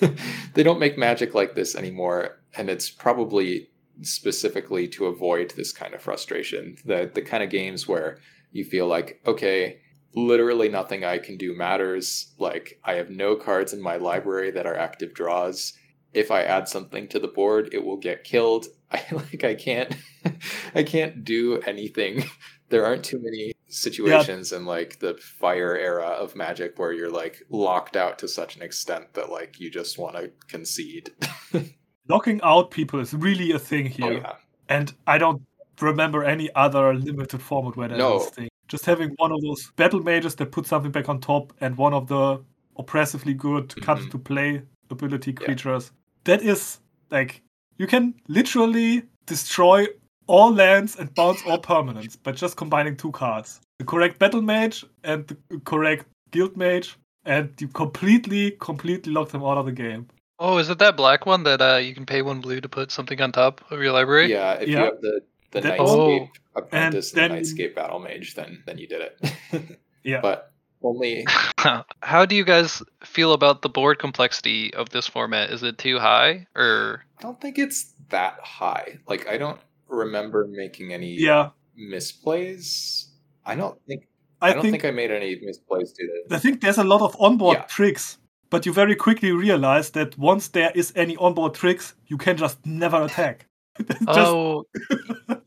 they 0.54 0.62
don't 0.62 0.80
make 0.80 0.98
magic 0.98 1.34
like 1.34 1.54
this 1.54 1.74
anymore. 1.74 2.40
And 2.56 2.68
it's 2.68 2.90
probably 2.90 3.70
specifically 4.02 4.88
to 4.88 5.06
avoid 5.06 5.52
this 5.56 5.72
kind 5.72 5.94
of 5.94 6.02
frustration. 6.02 6.76
The 6.84 7.10
the 7.12 7.22
kind 7.22 7.42
of 7.42 7.50
games 7.50 7.88
where 7.88 8.18
you 8.52 8.64
feel 8.64 8.86
like, 8.86 9.20
okay, 9.26 9.80
literally 10.14 10.68
nothing 10.68 11.04
I 11.04 11.18
can 11.18 11.36
do 11.36 11.56
matters. 11.56 12.32
Like 12.38 12.80
I 12.84 12.94
have 12.94 13.10
no 13.10 13.36
cards 13.36 13.72
in 13.72 13.80
my 13.80 13.96
library 13.96 14.50
that 14.52 14.66
are 14.66 14.76
active 14.76 15.14
draws. 15.14 15.74
If 16.12 16.30
I 16.30 16.42
add 16.42 16.68
something 16.68 17.08
to 17.08 17.18
the 17.18 17.28
board, 17.28 17.70
it 17.72 17.84
will 17.84 17.96
get 17.96 18.24
killed. 18.24 18.66
I 18.92 19.02
like 19.10 19.44
I 19.44 19.54
can't 19.54 19.94
I 20.74 20.82
can't 20.82 21.24
do 21.24 21.60
anything. 21.60 22.24
There 22.68 22.84
aren't 22.84 23.04
too 23.04 23.20
many 23.22 23.51
situations 23.72 24.52
yeah. 24.52 24.58
in 24.58 24.66
like 24.66 24.98
the 24.98 25.14
fire 25.14 25.76
era 25.76 26.06
of 26.06 26.36
magic 26.36 26.78
where 26.78 26.92
you're 26.92 27.10
like 27.10 27.42
locked 27.48 27.96
out 27.96 28.18
to 28.18 28.28
such 28.28 28.56
an 28.56 28.62
extent 28.62 29.14
that 29.14 29.30
like 29.30 29.58
you 29.58 29.70
just 29.70 29.98
want 29.98 30.14
to 30.16 30.30
concede. 30.48 31.10
Locking 32.08 32.40
out 32.42 32.70
people 32.70 33.00
is 33.00 33.14
really 33.14 33.52
a 33.52 33.58
thing 33.58 33.86
oh, 33.86 33.90
here. 33.90 34.12
Oh, 34.12 34.16
yeah. 34.16 34.32
And 34.68 34.92
I 35.06 35.18
don't 35.18 35.42
remember 35.80 36.24
any 36.24 36.50
other 36.54 36.94
limited 36.94 37.40
format 37.40 37.76
where 37.76 37.88
that 37.88 37.98
no. 37.98 38.20
is 38.20 38.26
thing. 38.26 38.48
Just 38.68 38.84
having 38.84 39.10
one 39.16 39.32
of 39.32 39.40
those 39.42 39.70
battle 39.76 40.00
mages 40.00 40.34
that 40.36 40.52
put 40.52 40.66
something 40.66 40.90
back 40.90 41.08
on 41.08 41.20
top 41.20 41.52
and 41.60 41.76
one 41.76 41.94
of 41.94 42.08
the 42.08 42.42
oppressively 42.76 43.34
good 43.34 43.68
mm-hmm. 43.68 43.80
cut 43.80 44.10
to 44.10 44.18
play 44.18 44.62
ability 44.90 45.32
creatures. 45.32 45.92
Yeah. 46.26 46.36
That 46.36 46.44
is 46.44 46.78
like 47.10 47.42
you 47.78 47.86
can 47.86 48.14
literally 48.28 49.04
destroy 49.26 49.86
all 50.26 50.52
lands 50.52 50.96
and 50.96 51.14
bounce 51.14 51.42
all 51.46 51.60
permanents 51.60 52.16
by 52.22 52.32
just 52.32 52.56
combining 52.56 52.96
two 52.96 53.12
cards. 53.12 53.60
The 53.78 53.84
correct 53.84 54.18
battle 54.18 54.42
mage 54.42 54.84
and 55.04 55.26
the 55.26 55.60
correct 55.64 56.06
guild 56.30 56.56
mage, 56.56 56.96
and 57.24 57.52
you 57.58 57.68
completely, 57.68 58.52
completely 58.60 59.12
lock 59.12 59.30
them 59.30 59.44
out 59.44 59.58
of 59.58 59.66
the 59.66 59.72
game. 59.72 60.08
Oh, 60.38 60.58
is 60.58 60.70
it 60.70 60.78
that 60.78 60.96
black 60.96 61.26
one 61.26 61.44
that 61.44 61.60
uh, 61.60 61.76
you 61.76 61.94
can 61.94 62.06
pay 62.06 62.22
one 62.22 62.40
blue 62.40 62.60
to 62.60 62.68
put 62.68 62.90
something 62.90 63.20
on 63.20 63.32
top 63.32 63.64
of 63.70 63.80
your 63.80 63.92
library? 63.92 64.30
Yeah, 64.30 64.54
if 64.54 64.68
yeah. 64.68 64.78
you 64.78 64.84
have 64.84 65.00
the 65.00 65.20
the 65.52 65.60
that, 65.60 65.78
Nightscape 65.78 66.28
oh, 66.28 66.28
Apprentice 66.56 67.12
and, 67.12 67.32
and 67.32 67.44
the 67.44 67.48
Nightscape 67.48 67.74
Battle 67.74 68.00
Mage, 68.00 68.34
then 68.34 68.62
then 68.66 68.78
you 68.78 68.88
did 68.88 69.02
it. 69.02 69.78
yeah, 70.02 70.20
but 70.20 70.52
only. 70.82 71.24
How 72.02 72.26
do 72.26 72.34
you 72.34 72.44
guys 72.44 72.82
feel 73.04 73.32
about 73.34 73.62
the 73.62 73.68
board 73.68 73.98
complexity 73.98 74.74
of 74.74 74.88
this 74.88 75.06
format? 75.06 75.50
Is 75.50 75.62
it 75.62 75.78
too 75.78 75.98
high, 75.98 76.46
or? 76.56 77.04
I 77.18 77.22
don't 77.22 77.40
think 77.40 77.58
it's 77.58 77.92
that 78.08 78.40
high. 78.42 78.98
Like 79.06 79.28
I 79.28 79.38
don't 79.38 79.60
remember 79.92 80.46
making 80.46 80.92
any 80.92 81.12
yeah 81.12 81.50
misplays. 81.78 83.06
I 83.44 83.54
don't 83.54 83.78
think. 83.86 84.06
I, 84.40 84.50
I 84.50 84.52
don't 84.54 84.62
think, 84.62 84.82
think, 84.82 84.84
I 84.84 84.90
made 84.90 85.12
any 85.12 85.36
misplays 85.36 85.94
today. 85.94 86.22
I 86.30 86.38
think 86.38 86.60
there's 86.60 86.78
a 86.78 86.84
lot 86.84 87.00
of 87.00 87.16
onboard 87.20 87.58
yeah. 87.58 87.64
tricks 87.64 88.18
but 88.52 88.66
you 88.66 88.72
very 88.72 88.94
quickly 88.94 89.32
realize 89.32 89.92
that 89.92 90.16
once 90.18 90.48
there 90.48 90.70
is 90.74 90.92
any 90.94 91.16
onboard 91.16 91.54
tricks, 91.54 91.94
you 92.08 92.18
can 92.18 92.36
just 92.36 92.64
never 92.66 93.02
attack. 93.02 93.46
just... 93.78 94.06
Oh, 94.10 94.66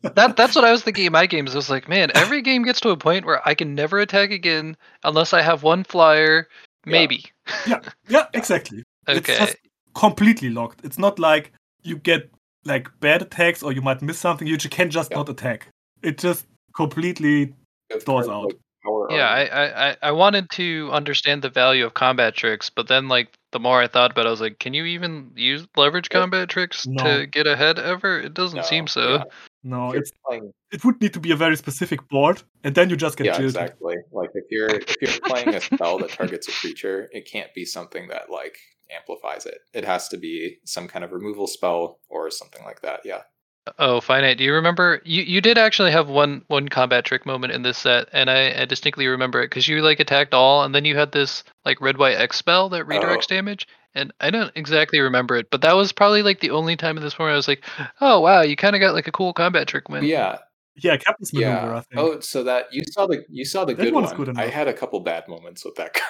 that 0.01 0.35
that's 0.35 0.55
what 0.55 0.65
I 0.65 0.71
was 0.71 0.81
thinking 0.81 1.05
in 1.05 1.11
my 1.11 1.27
games. 1.27 1.53
I 1.53 1.57
was 1.57 1.69
like, 1.69 1.87
man, 1.87 2.09
every 2.15 2.41
game 2.41 2.63
gets 2.63 2.81
to 2.81 2.89
a 2.89 2.97
point 2.97 3.23
where 3.23 3.47
I 3.47 3.53
can 3.53 3.75
never 3.75 3.99
attack 3.99 4.31
again 4.31 4.75
unless 5.03 5.33
I 5.33 5.43
have 5.43 5.61
one 5.61 5.83
flyer, 5.83 6.47
maybe. 6.83 7.25
Yeah, 7.67 7.79
yeah, 7.83 7.89
yeah 8.09 8.25
exactly. 8.33 8.83
okay. 9.07 9.19
It's 9.33 9.39
just 9.39 9.57
completely 9.93 10.49
locked. 10.49 10.83
It's 10.83 10.97
not 10.97 11.19
like 11.19 11.51
you 11.83 11.99
get 11.99 12.31
like 12.65 12.89
bad 12.99 13.21
attacks 13.21 13.63
or 13.63 13.71
you 13.71 13.81
might 13.81 14.01
miss 14.01 14.19
something. 14.19 14.47
You 14.47 14.57
can 14.57 14.89
just 14.89 15.11
yeah. 15.11 15.17
not 15.17 15.29
attack. 15.29 15.67
It 16.01 16.17
just 16.17 16.45
completely 16.75 17.53
doors 18.05 18.27
out. 18.27 18.45
Like. 18.45 18.59
Yeah, 19.09 19.27
I, 19.27 19.89
I 19.89 19.97
I 20.03 20.11
wanted 20.11 20.49
to 20.51 20.89
understand 20.91 21.41
the 21.41 21.49
value 21.49 21.85
of 21.85 21.95
combat 21.95 22.35
tricks, 22.35 22.69
but 22.69 22.87
then 22.87 23.07
like 23.07 23.29
the 23.51 23.59
more 23.59 23.81
I 23.81 23.87
thought 23.87 24.11
about 24.11 24.25
it, 24.25 24.27
I 24.27 24.31
was 24.31 24.41
like, 24.41 24.59
can 24.59 24.75
you 24.75 24.85
even 24.85 25.31
use 25.35 25.65
leverage 25.75 26.09
combat 26.09 26.49
tricks 26.49 26.85
no. 26.85 27.03
to 27.03 27.25
get 27.25 27.47
ahead 27.47 27.79
ever? 27.79 28.19
It 28.19 28.35
doesn't 28.35 28.57
no, 28.57 28.63
seem 28.63 28.85
so. 28.85 29.15
Yeah. 29.15 29.23
No, 29.63 29.91
it's 29.91 30.11
playing... 30.27 30.51
it 30.71 30.85
would 30.85 31.01
need 31.01 31.13
to 31.13 31.19
be 31.19 31.31
a 31.31 31.35
very 31.35 31.57
specific 31.57 32.07
board, 32.09 32.43
and 32.63 32.75
then 32.75 32.91
you 32.91 32.95
just 32.95 33.17
get 33.17 33.25
yeah, 33.25 33.41
exactly. 33.41 33.95
Like 34.11 34.29
if 34.35 34.45
you're 34.51 34.69
if 34.69 34.95
you're 35.01 35.19
playing 35.21 35.55
a 35.55 35.61
spell 35.61 35.97
that 35.99 36.11
targets 36.11 36.47
a 36.47 36.51
creature, 36.51 37.09
it 37.11 37.27
can't 37.27 37.51
be 37.55 37.65
something 37.65 38.07
that 38.09 38.29
like 38.29 38.55
amplifies 38.93 39.45
it. 39.45 39.59
It 39.73 39.85
has 39.85 40.07
to 40.09 40.17
be 40.17 40.57
some 40.65 40.87
kind 40.87 41.03
of 41.03 41.11
removal 41.11 41.47
spell 41.47 41.99
or 42.09 42.29
something 42.29 42.63
like 42.63 42.81
that. 42.81 43.01
Yeah. 43.05 43.21
Oh, 43.79 43.99
finite. 43.99 44.37
Do 44.37 44.43
you 44.43 44.53
remember? 44.53 45.01
You 45.05 45.23
you 45.23 45.41
did 45.41 45.57
actually 45.57 45.91
have 45.91 46.07
one 46.07 46.43
one 46.47 46.69
combat 46.69 47.03
trick 47.03 47.25
moment 47.25 47.51
in 47.51 47.63
this 47.63 47.79
set, 47.79 48.07
and 48.13 48.29
I, 48.29 48.61
I 48.61 48.65
distinctly 48.65 49.07
remember 49.07 49.41
it 49.41 49.49
because 49.49 49.67
you 49.67 49.81
like 49.81 49.99
attacked 49.99 50.35
all, 50.35 50.63
and 50.63 50.75
then 50.75 50.85
you 50.85 50.95
had 50.95 51.11
this 51.11 51.43
like 51.65 51.81
red 51.81 51.97
white 51.97 52.17
X 52.17 52.37
spell 52.37 52.69
that 52.69 52.85
redirects 52.85 53.25
oh. 53.25 53.35
damage, 53.35 53.67
and 53.95 54.13
I 54.19 54.29
don't 54.29 54.51
exactly 54.55 54.99
remember 54.99 55.35
it, 55.35 55.49
but 55.49 55.61
that 55.61 55.75
was 55.75 55.91
probably 55.91 56.21
like 56.21 56.41
the 56.41 56.51
only 56.51 56.75
time 56.75 56.95
in 56.95 57.03
this 57.03 57.15
point 57.15 57.31
I 57.31 57.35
was 57.35 57.47
like, 57.47 57.63
oh 58.01 58.19
wow, 58.19 58.41
you 58.41 58.55
kind 58.55 58.75
of 58.75 58.81
got 58.81 58.93
like 58.93 59.07
a 59.07 59.11
cool 59.11 59.33
combat 59.33 59.67
trick 59.67 59.89
win. 59.89 60.03
Yeah. 60.03 60.37
Yeah, 60.77 60.97
Captain's 60.97 61.33
Maneuver. 61.33 61.67
Yeah. 61.67 61.77
I 61.77 61.81
think. 61.81 61.85
Oh, 61.97 62.19
so 62.19 62.43
that 62.43 62.67
you 62.73 62.83
saw 62.91 63.07
the 63.07 63.23
you 63.29 63.45
saw 63.45 63.63
the 63.63 63.73
that 63.73 63.81
good 63.81 63.93
one. 63.93 64.13
Good 64.15 64.37
I 64.37 64.47
had 64.47 64.67
a 64.67 64.73
couple 64.73 64.99
bad 64.99 65.27
moments 65.27 65.63
with 65.63 65.75
that 65.75 65.93
card. 65.93 66.03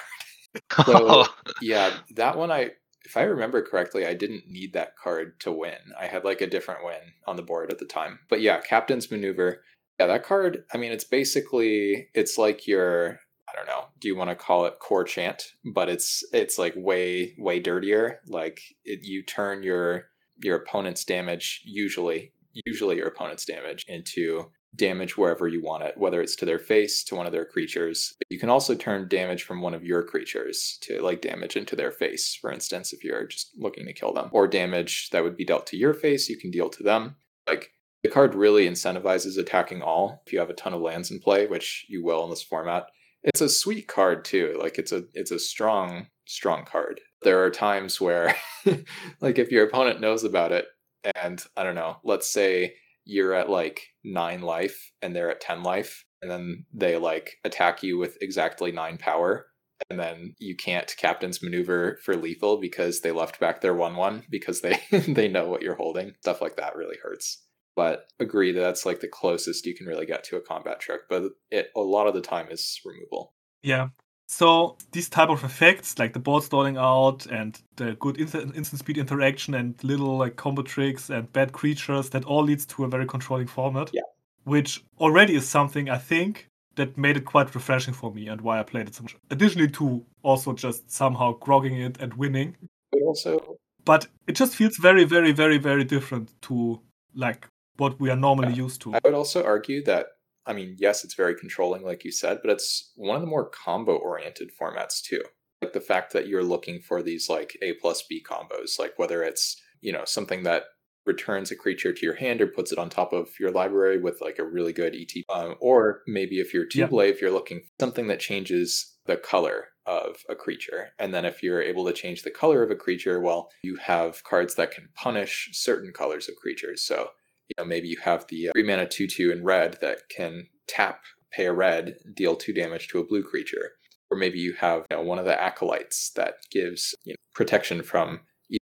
So 0.84 1.24
yeah, 1.62 1.94
that 2.14 2.36
one 2.36 2.50
I 2.50 2.72
if 3.04 3.16
I 3.16 3.22
remember 3.22 3.62
correctly, 3.62 4.04
I 4.04 4.14
didn't 4.14 4.48
need 4.48 4.72
that 4.72 4.96
card 4.96 5.38
to 5.40 5.52
win. 5.52 5.78
I 5.98 6.06
had 6.06 6.24
like 6.24 6.40
a 6.40 6.46
different 6.46 6.84
win 6.84 7.00
on 7.26 7.36
the 7.36 7.42
board 7.42 7.70
at 7.70 7.78
the 7.78 7.84
time. 7.84 8.18
But 8.28 8.40
yeah, 8.40 8.60
Captain's 8.60 9.10
Maneuver. 9.10 9.62
Yeah, 10.00 10.06
that 10.08 10.24
card, 10.24 10.64
I 10.74 10.76
mean, 10.76 10.92
it's 10.92 11.04
basically 11.04 12.08
it's 12.14 12.36
like 12.36 12.66
your 12.66 13.20
I 13.48 13.54
don't 13.54 13.68
know, 13.68 13.86
do 14.00 14.08
you 14.08 14.16
want 14.16 14.30
to 14.30 14.36
call 14.36 14.66
it 14.66 14.80
Kor 14.80 15.04
Chant, 15.04 15.52
but 15.64 15.88
it's 15.88 16.24
it's 16.32 16.58
like 16.58 16.74
way 16.76 17.34
way 17.38 17.60
dirtier. 17.60 18.20
Like 18.26 18.60
it, 18.84 19.04
you 19.04 19.22
turn 19.22 19.62
your 19.62 20.06
your 20.42 20.56
opponent's 20.56 21.04
damage 21.04 21.62
usually 21.64 22.32
usually 22.64 22.96
your 22.96 23.08
opponent's 23.08 23.44
damage 23.44 23.84
into 23.88 24.50
damage 24.76 25.16
wherever 25.16 25.48
you 25.48 25.62
want 25.62 25.82
it, 25.82 25.96
whether 25.96 26.20
it's 26.20 26.36
to 26.36 26.44
their 26.44 26.58
face, 26.58 27.02
to 27.04 27.14
one 27.14 27.26
of 27.26 27.32
their 27.32 27.44
creatures. 27.44 28.14
You 28.30 28.38
can 28.38 28.50
also 28.50 28.74
turn 28.74 29.08
damage 29.08 29.42
from 29.42 29.60
one 29.60 29.74
of 29.74 29.84
your 29.84 30.02
creatures 30.02 30.78
to 30.82 31.00
like 31.00 31.22
damage 31.22 31.56
into 31.56 31.76
their 31.76 31.90
face, 31.90 32.34
for 32.34 32.52
instance, 32.52 32.92
if 32.92 33.02
you're 33.02 33.26
just 33.26 33.52
looking 33.56 33.86
to 33.86 33.92
kill 33.92 34.12
them, 34.12 34.28
or 34.32 34.46
damage 34.46 35.10
that 35.10 35.22
would 35.22 35.36
be 35.36 35.44
dealt 35.44 35.66
to 35.68 35.76
your 35.76 35.94
face, 35.94 36.28
you 36.28 36.38
can 36.38 36.50
deal 36.50 36.68
to 36.70 36.82
them. 36.82 37.16
Like 37.48 37.72
the 38.02 38.10
card 38.10 38.34
really 38.34 38.68
incentivizes 38.68 39.38
attacking 39.38 39.82
all 39.82 40.22
if 40.26 40.32
you 40.32 40.38
have 40.38 40.50
a 40.50 40.54
ton 40.54 40.74
of 40.74 40.80
lands 40.80 41.10
in 41.10 41.18
play, 41.18 41.46
which 41.46 41.86
you 41.88 42.04
will 42.04 42.24
in 42.24 42.30
this 42.30 42.42
format. 42.42 42.86
It's 43.22 43.40
a 43.40 43.48
sweet 43.48 43.88
card 43.88 44.24
too. 44.24 44.56
Like 44.60 44.78
it's 44.78 44.92
a 44.92 45.04
it's 45.14 45.32
a 45.32 45.38
strong 45.38 46.06
strong 46.26 46.64
card. 46.64 47.00
There 47.22 47.42
are 47.42 47.50
times 47.50 48.00
where 48.00 48.36
like 49.20 49.38
if 49.38 49.50
your 49.50 49.66
opponent 49.66 50.00
knows 50.00 50.22
about 50.22 50.52
it 50.52 50.66
and 51.14 51.44
I 51.56 51.64
don't 51.64 51.74
know, 51.74 51.96
let's 52.04 52.28
say 52.28 52.74
you're 53.06 53.32
at 53.32 53.48
like 53.48 53.94
nine 54.04 54.42
life 54.42 54.92
and 55.00 55.16
they're 55.16 55.30
at 55.30 55.40
10 55.40 55.62
life 55.62 56.04
and 56.20 56.30
then 56.30 56.66
they 56.74 56.98
like 56.98 57.36
attack 57.44 57.82
you 57.82 57.96
with 57.96 58.18
exactly 58.20 58.72
nine 58.72 58.98
power 58.98 59.46
and 59.88 59.98
then 59.98 60.34
you 60.38 60.56
can't 60.56 60.94
captain's 60.98 61.42
maneuver 61.42 61.98
for 62.02 62.16
lethal 62.16 62.58
because 62.58 63.00
they 63.00 63.12
left 63.12 63.38
back 63.38 63.60
their 63.60 63.74
1-1 63.74 64.24
because 64.28 64.60
they 64.60 64.80
they 65.08 65.28
know 65.28 65.46
what 65.48 65.62
you're 65.62 65.76
holding. 65.76 66.14
Stuff 66.20 66.40
like 66.40 66.56
that 66.56 66.76
really 66.76 66.96
hurts. 67.02 67.42
But 67.76 68.06
agree 68.18 68.52
that 68.52 68.60
that's 68.60 68.86
like 68.86 69.00
the 69.00 69.08
closest 69.08 69.66
you 69.66 69.74
can 69.74 69.86
really 69.86 70.06
get 70.06 70.24
to 70.24 70.36
a 70.36 70.40
combat 70.40 70.80
trick 70.80 71.02
but 71.08 71.24
it 71.50 71.70
a 71.76 71.80
lot 71.80 72.06
of 72.06 72.14
the 72.14 72.20
time 72.20 72.48
is 72.50 72.80
removal. 72.84 73.34
Yeah 73.62 73.88
so 74.26 74.76
these 74.92 75.08
type 75.08 75.28
of 75.28 75.44
effects, 75.44 75.98
like 75.98 76.12
the 76.12 76.18
board 76.18 76.42
stalling 76.42 76.76
out 76.76 77.26
and 77.26 77.60
the 77.76 77.94
good 77.94 78.20
instant, 78.20 78.56
instant 78.56 78.80
speed 78.80 78.98
interaction 78.98 79.54
and 79.54 79.82
little 79.84 80.18
like 80.18 80.36
combo 80.36 80.62
tricks 80.62 81.10
and 81.10 81.32
bad 81.32 81.52
creatures, 81.52 82.10
that 82.10 82.24
all 82.24 82.42
leads 82.42 82.66
to 82.66 82.84
a 82.84 82.88
very 82.88 83.06
controlling 83.06 83.46
format. 83.46 83.90
Yeah. 83.92 84.02
Which 84.44 84.84
already 84.98 85.36
is 85.36 85.48
something 85.48 85.88
I 85.88 85.98
think 85.98 86.48
that 86.74 86.98
made 86.98 87.16
it 87.16 87.24
quite 87.24 87.54
refreshing 87.54 87.94
for 87.94 88.12
me 88.12 88.28
and 88.28 88.40
why 88.40 88.58
I 88.58 88.62
played 88.62 88.88
it 88.88 88.94
so 88.94 89.04
much. 89.04 89.16
Additionally 89.30 89.70
to 89.72 90.04
also 90.22 90.52
just 90.52 90.90
somehow 90.90 91.32
grogging 91.34 91.80
it 91.80 92.00
and 92.00 92.12
winning. 92.14 92.56
But 92.92 93.02
also 93.02 93.58
But 93.84 94.08
it 94.26 94.32
just 94.32 94.56
feels 94.56 94.76
very, 94.76 95.04
very, 95.04 95.32
very, 95.32 95.58
very 95.58 95.84
different 95.84 96.32
to 96.42 96.80
like 97.14 97.48
what 97.76 97.98
we 98.00 98.10
are 98.10 98.16
normally 98.16 98.50
yeah. 98.50 98.64
used 98.64 98.80
to. 98.82 98.94
I 98.94 99.00
would 99.04 99.14
also 99.14 99.44
argue 99.44 99.82
that 99.84 100.15
I 100.46 100.52
mean, 100.52 100.76
yes, 100.78 101.04
it's 101.04 101.14
very 101.14 101.34
controlling, 101.34 101.82
like 101.82 102.04
you 102.04 102.12
said, 102.12 102.38
but 102.42 102.50
it's 102.50 102.92
one 102.96 103.16
of 103.16 103.22
the 103.22 103.28
more 103.28 103.48
combo 103.50 103.96
oriented 103.96 104.50
formats 104.60 105.02
too. 105.02 105.22
Like 105.62 105.72
the 105.72 105.80
fact 105.80 106.12
that 106.12 106.28
you're 106.28 106.44
looking 106.44 106.80
for 106.80 107.02
these 107.02 107.28
like 107.28 107.56
A 107.62 107.74
plus 107.74 108.02
B 108.08 108.24
combos, 108.26 108.78
like 108.78 108.98
whether 108.98 109.22
it's, 109.22 109.60
you 109.80 109.92
know, 109.92 110.04
something 110.04 110.42
that 110.44 110.64
returns 111.06 111.50
a 111.50 111.56
creature 111.56 111.92
to 111.92 112.04
your 112.04 112.16
hand 112.16 112.40
or 112.40 112.46
puts 112.48 112.72
it 112.72 112.78
on 112.78 112.90
top 112.90 113.12
of 113.12 113.30
your 113.38 113.50
library 113.52 113.98
with 113.98 114.20
like 114.20 114.38
a 114.38 114.44
really 114.44 114.72
good 114.72 114.94
ET. 114.94 115.24
Um, 115.28 115.54
or 115.60 116.02
maybe 116.06 116.40
if 116.40 116.52
you're 116.52 116.66
two 116.66 116.80
Yeah. 116.80 116.88
blade, 116.88 117.14
if 117.14 117.20
you're 117.20 117.30
looking 117.30 117.60
for 117.60 117.66
something 117.80 118.08
that 118.08 118.20
changes 118.20 118.98
the 119.06 119.16
color 119.16 119.68
of 119.86 120.16
a 120.28 120.34
creature. 120.34 120.90
And 120.98 121.14
then 121.14 121.24
if 121.24 121.42
you're 121.44 121.62
able 121.62 121.86
to 121.86 121.92
change 121.92 122.22
the 122.22 122.30
color 122.30 122.62
of 122.64 122.72
a 122.72 122.76
creature, 122.76 123.20
well, 123.20 123.50
you 123.62 123.76
have 123.76 124.24
cards 124.24 124.56
that 124.56 124.72
can 124.72 124.88
punish 124.94 125.48
certain 125.52 125.92
colors 125.92 126.28
of 126.28 126.34
creatures. 126.36 126.82
So, 126.84 127.10
you 127.48 127.54
know, 127.58 127.64
maybe 127.66 127.88
you 127.88 127.98
have 128.02 128.26
the 128.28 128.48
uh, 128.48 128.52
three 128.52 128.62
mana 128.64 128.86
2 128.86 129.06
2 129.06 129.30
in 129.32 129.44
red 129.44 129.78
that 129.80 130.08
can 130.14 130.46
tap, 130.68 131.00
pay 131.32 131.46
a 131.46 131.52
red, 131.52 131.96
deal 132.14 132.34
two 132.36 132.52
damage 132.52 132.88
to 132.88 132.98
a 132.98 133.04
blue 133.04 133.22
creature. 133.22 133.72
Or 134.10 134.16
maybe 134.16 134.38
you 134.38 134.52
have 134.54 134.84
you 134.90 134.96
know, 134.96 135.02
one 135.02 135.18
of 135.18 135.24
the 135.24 135.40
acolytes 135.40 136.10
that 136.16 136.34
gives 136.50 136.94
you 137.04 137.12
know, 137.12 137.16
protection 137.34 137.82
from 137.82 138.20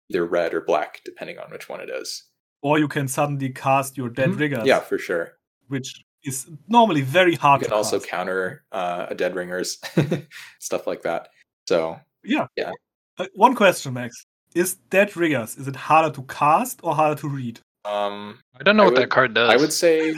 either 0.10 0.26
red 0.26 0.54
or 0.54 0.62
black, 0.62 1.02
depending 1.06 1.38
on 1.38 1.52
which 1.52 1.68
one 1.70 1.82
it 1.82 1.90
is. 1.90 2.24
Or 2.62 2.80
you 2.80 2.88
can 2.88 3.08
suddenly 3.10 3.50
cast 3.50 3.98
your 3.98 4.10
dead 4.10 4.30
Mhm. 4.32 4.40
riggers, 4.40 4.66
Yeah, 4.66 4.80
for 4.80 4.98
sure. 4.98 5.38
which 5.68 6.02
is 6.24 6.48
normally 6.68 7.02
very 7.02 7.36
hard 7.36 7.62
You 7.62 7.66
can 7.66 7.72
to 7.72 7.76
also 7.76 8.00
cast. 8.00 8.10
counter 8.10 8.64
uh, 8.72 9.08
a 9.10 9.16
dead 9.16 9.36
ringers, 9.36 9.80
stuff 10.60 10.88
like 10.88 11.02
that. 11.04 11.28
So 11.68 12.00
Yeah. 12.24 12.48
Yeah. 12.56 12.72
Uh, 13.18 13.28
one 13.36 13.56
question, 13.56 13.94
Max. 13.94 14.16
Is 14.56 14.76
Dead 14.76 15.16
Ringers, 15.18 15.58
is 15.58 15.68
it 15.68 15.76
harder 15.76 16.14
to 16.16 16.24
cast 16.24 16.80
or 16.84 16.96
harder 16.96 17.20
to 17.22 17.28
read? 17.28 17.60
Um, 17.86 18.40
I 18.60 18.64
don't 18.64 18.78
know 18.78 18.84
I 18.84 18.86
what 18.86 18.94
would- 18.96 19.04
that 19.04 19.10
card 19.10 19.34
does. 19.34 19.50
I 19.54 19.58
would 19.58 19.74
say 19.74 20.14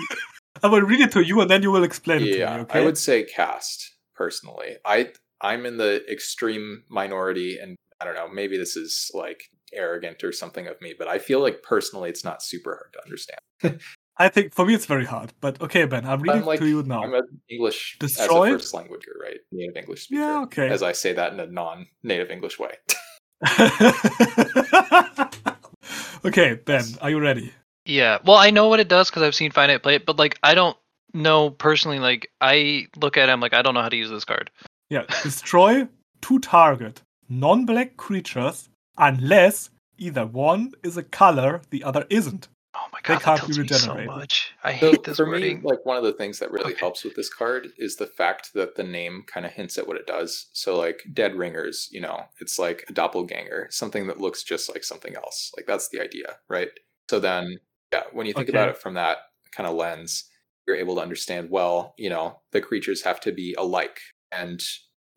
I 0.63 0.67
will 0.67 0.81
read 0.81 1.01
it 1.01 1.11
to 1.13 1.21
you 1.21 1.41
and 1.41 1.49
then 1.49 1.61
you 1.61 1.71
will 1.71 1.83
explain 1.83 2.21
it 2.21 2.31
to 2.31 2.37
yeah, 2.39 2.55
me, 2.55 2.61
okay? 2.63 2.79
I 2.79 2.85
would 2.85 2.97
say 2.97 3.23
cast 3.23 3.95
personally. 4.15 4.77
I 4.85 5.09
I'm 5.41 5.65
in 5.65 5.77
the 5.77 6.03
extreme 6.11 6.83
minority, 6.89 7.59
and 7.59 7.75
I 8.01 8.05
don't 8.05 8.15
know. 8.15 8.27
Maybe 8.27 8.57
this 8.57 8.75
is 8.75 9.11
like 9.13 9.43
arrogant 9.73 10.23
or 10.23 10.31
something 10.31 10.67
of 10.67 10.81
me, 10.81 10.95
but 10.97 11.07
I 11.07 11.19
feel 11.19 11.41
like 11.41 11.61
personally, 11.61 12.09
it's 12.09 12.23
not 12.23 12.41
super 12.41 12.71
hard 12.71 12.93
to 12.93 13.03
understand. 13.03 13.81
I 14.17 14.29
think 14.29 14.53
for 14.53 14.65
me 14.65 14.73
it's 14.73 14.85
very 14.85 15.03
hard. 15.05 15.33
But 15.41 15.61
okay, 15.61 15.85
Ben, 15.85 16.05
I'm 16.05 16.21
reading 16.21 16.41
I'm 16.41 16.45
like 16.45 16.59
to 16.59 16.67
you 16.67 16.83
now. 16.83 17.03
I'm 17.03 17.13
an 17.13 17.27
English 17.49 17.97
Destroy? 17.99 18.47
as 18.47 18.53
a 18.53 18.57
first 18.57 18.73
language, 18.73 19.03
right? 19.21 19.39
Native 19.51 19.75
English 19.75 20.03
speaker. 20.03 20.21
Yeah, 20.21 20.41
okay. 20.43 20.69
As 20.69 20.81
I 20.81 20.93
say 20.93 21.11
that 21.13 21.33
in 21.33 21.39
a 21.41 21.47
non-native 21.47 22.31
English 22.31 22.57
way. 22.57 22.75
okay, 26.25 26.55
Ben, 26.55 26.83
are 27.01 27.09
you 27.09 27.19
ready? 27.19 27.53
Yeah. 27.85 28.19
Well, 28.25 28.37
I 28.37 28.49
know 28.49 28.67
what 28.67 28.79
it 28.79 28.87
does 28.87 29.09
because 29.09 29.23
I've 29.23 29.35
seen 29.35 29.51
Finite 29.51 29.83
play 29.83 29.95
it, 29.95 30.05
but 30.05 30.17
like 30.17 30.39
I 30.43 30.55
don't 30.55 30.77
know 31.13 31.49
personally. 31.49 31.99
Like 31.99 32.31
I 32.41 32.87
look 32.97 33.17
at 33.17 33.29
him 33.29 33.39
like 33.39 33.53
I 33.53 33.61
don't 33.61 33.73
know 33.73 33.81
how 33.81 33.89
to 33.89 33.97
use 33.97 34.09
this 34.09 34.25
card. 34.25 34.49
Yeah, 34.89 35.03
destroy 35.23 35.87
two 36.21 36.39
target 36.39 37.01
non-black 37.29 37.97
creatures 37.97 38.69
unless 38.97 39.69
either 39.97 40.25
one 40.25 40.71
is 40.83 40.97
a 40.97 41.03
color, 41.03 41.61
the 41.69 41.83
other 41.83 42.05
isn't. 42.09 42.47
My 42.95 43.01
They 43.01 43.15
god, 43.15 43.23
can't 43.23 43.25
that 43.25 43.41
be 43.41 43.41
tells 43.41 43.59
me 43.59 43.67
so 43.67 43.95
much. 44.03 44.53
I 44.63 44.71
So 44.79 44.91
hate 44.91 45.03
this 45.03 45.17
for 45.17 45.27
wording. 45.27 45.57
me, 45.57 45.63
like 45.63 45.85
one 45.85 45.97
of 45.97 46.03
the 46.03 46.13
things 46.13 46.39
that 46.39 46.49
really 46.51 46.71
Okay. 46.71 46.79
helps 46.79 47.03
with 47.03 47.13
this 47.15 47.29
card 47.31 47.67
is 47.77 47.97
the 47.97 48.07
fact 48.07 48.53
that 48.53 48.75
the 48.75 48.83
name 48.83 49.23
kind 49.27 49.45
of 49.45 49.51
hints 49.51 49.77
at 49.77 49.85
what 49.85 49.97
it 49.97 50.07
does. 50.07 50.47
So 50.53 50.77
like 50.77 51.03
Dead 51.13 51.35
Ringers, 51.35 51.89
you 51.91 51.99
know, 51.99 52.23
it's 52.39 52.57
like 52.57 52.85
a 52.89 52.93
doppelganger, 52.93 53.67
something 53.69 54.07
that 54.07 54.21
looks 54.21 54.43
just 54.43 54.69
like 54.69 54.83
something 54.85 55.13
else. 55.15 55.51
Like 55.57 55.65
that's 55.67 55.89
the 55.89 55.99
idea, 55.99 56.37
right? 56.47 56.69
So 57.09 57.19
then, 57.19 57.57
yeah, 57.91 58.03
when 58.13 58.25
you 58.27 58.33
think 58.33 58.49
about 58.49 58.69
it 58.69 58.77
from 58.77 58.93
that 58.95 59.17
kind 59.51 59.67
of 59.67 59.75
lens, 59.75 60.23
you're 60.65 60.77
able 60.77 60.95
to 60.95 61.01
understand. 61.01 61.49
Well, 61.49 61.93
you 61.97 62.09
know, 62.09 62.39
the 62.51 62.61
creatures 62.61 63.03
have 63.03 63.19
to 63.21 63.33
be 63.33 63.53
alike, 63.57 63.99
and 64.31 64.63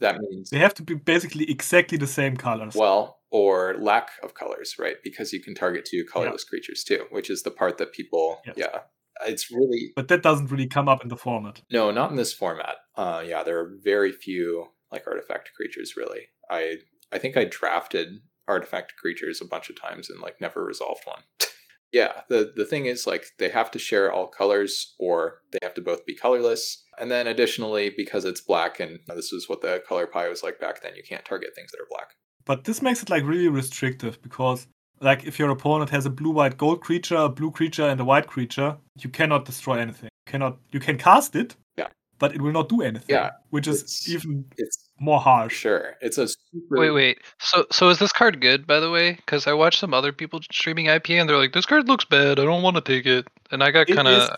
that 0.00 0.20
means 0.20 0.50
They 0.50 0.58
have 0.58 0.74
to 0.74 0.82
be 0.82 0.94
basically 0.94 1.50
exactly 1.50 1.96
the 1.96 2.06
same 2.06 2.36
colors. 2.36 2.74
well 2.74 3.17
or 3.30 3.76
lack 3.78 4.10
of 4.22 4.34
colors 4.34 4.74
right? 4.78 4.96
Because 5.04 5.32
you 5.32 5.40
can 5.42 5.54
target 5.54 5.84
two 5.84 6.04
colorless 6.04 6.44
creatures 6.44 6.84
too 6.84 7.04
which 7.10 7.28
is 7.30 7.42
the 7.42 7.50
part 7.50 7.78
that 7.78 7.92
people 7.92 8.40
Yes. 8.46 8.56
yeah 8.58 8.78
it's 9.26 9.50
really 9.50 9.92
But 9.96 10.08
that 10.08 10.22
doesn't 10.22 10.50
really 10.50 10.68
come 10.68 10.88
up 10.88 11.02
in 11.02 11.08
the 11.08 11.16
format. 11.16 11.62
no 11.70 11.90
not 11.90 12.10
in 12.10 12.16
this 12.16 12.32
format. 12.32 12.76
Uh 12.96 13.22
yeah 13.26 13.42
there 13.42 13.58
are 13.60 13.72
very 13.82 14.12
few 14.12 14.66
like 14.92 15.04
artifact 15.06 15.50
creatures 15.56 15.94
really. 15.96 16.22
I 16.50 16.76
i 17.12 17.18
think 17.18 17.36
i 17.36 17.44
drafted 17.44 18.08
artifact 18.46 18.94
creatures 18.96 19.40
a 19.42 19.44
bunch 19.44 19.68
of 19.70 19.80
times 19.80 20.08
and 20.10 20.20
like 20.20 20.40
never 20.40 20.64
resolved 20.64 21.02
one. 21.04 21.22
Yeah 21.90 22.20
the 22.28 22.52
the 22.54 22.66
thing 22.66 22.84
is 22.84 23.06
like 23.06 23.24
they 23.38 23.48
have 23.48 23.70
to 23.70 23.78
share 23.78 24.12
all 24.12 24.26
colors 24.28 24.94
or 24.98 25.40
they 25.52 25.58
have 25.62 25.72
to 25.74 25.80
both 25.80 26.04
be 26.04 26.14
colorless. 26.14 26.84
And 27.00 27.10
then 27.10 27.26
additionally 27.26 27.90
because 27.96 28.24
it's 28.26 28.42
black 28.42 28.78
and 28.78 28.98
this 29.06 29.32
is 29.32 29.48
what 29.48 29.62
the 29.62 29.82
color 29.88 30.06
pie 30.06 30.28
was 30.28 30.42
like 30.42 30.60
back 30.60 30.82
then 30.82 30.94
you 30.96 31.02
can't 31.02 31.24
target 31.24 31.50
things 31.54 31.70
that 31.72 31.80
are 31.80 31.88
black 31.88 32.10
But 32.48 32.64
this 32.64 32.80
makes 32.82 33.02
it 33.02 33.10
like 33.10 33.24
really 33.24 33.48
restrictive 33.48 34.20
because 34.22 34.66
like 35.00 35.24
if 35.24 35.38
your 35.38 35.50
opponent 35.50 35.90
has 35.90 36.06
a 36.06 36.10
blue 36.10 36.30
white 36.32 36.56
gold 36.58 36.80
creature, 36.80 37.16
a 37.16 37.28
blue 37.28 37.52
creature, 37.52 37.86
and 37.88 38.00
a 38.00 38.04
white 38.04 38.26
creature, 38.26 38.76
you 39.02 39.10
cannot 39.10 39.44
destroy 39.44 39.76
anything. 39.78 40.08
You 40.26 40.30
cannot 40.32 40.56
you 40.72 40.80
can 40.80 40.96
cast 40.98 41.36
it, 41.36 41.54
Yeah. 41.76 41.88
but 42.18 42.34
it 42.34 42.40
will 42.42 42.52
not 42.52 42.68
do 42.68 42.80
anything. 42.82 43.14
Yeah, 43.16 43.30
Which 43.50 43.68
is 43.68 43.78
it's- 43.82 44.08
even 44.08 44.44
it's 44.56 44.78
more 44.98 45.20
harsh. 45.20 45.54
sure. 45.56 45.94
It's 46.00 46.18
a 46.18 46.26
super. 46.26 46.80
Wait, 46.80 46.90
wait. 46.90 47.18
So, 47.38 47.66
so 47.70 47.88
is 47.90 47.98
this 48.00 48.12
card 48.12 48.40
good, 48.40 48.66
by 48.66 48.80
the 48.80 48.90
way? 48.90 49.12
Because 49.12 49.46
I 49.46 49.52
watched 49.52 49.78
some 49.78 49.94
other 49.94 50.10
people 50.12 50.40
streaming 50.50 50.86
IPA, 50.86 51.20
and 51.20 51.28
they're 51.28 51.36
like, 51.44 51.52
"This 51.52 51.66
card 51.66 51.86
looks 51.86 52.06
bad. 52.06 52.40
I 52.40 52.44
don't 52.44 52.62
want 52.62 52.76
to 52.76 52.82
take 52.92 53.06
it." 53.06 53.28
And 53.52 53.62
I 53.62 53.70
got 53.70 53.86
kind 53.86 54.08
of 54.08 54.30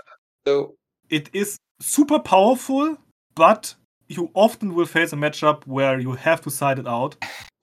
So 0.47 0.75
It 1.09 1.31
is 1.33 1.57
super 1.81 2.19
powerful, 2.19 2.97
but 3.35 3.75
you 4.09 4.31
often 4.35 4.75
will 4.75 4.87
face 4.87 5.13
a 5.13 5.17
matchup 5.17 5.65
where 5.67 5.99
you 5.99 6.13
have 6.13 6.41
to 6.43 6.51
side 6.51 6.79
it 6.79 6.87
out. 6.87 7.17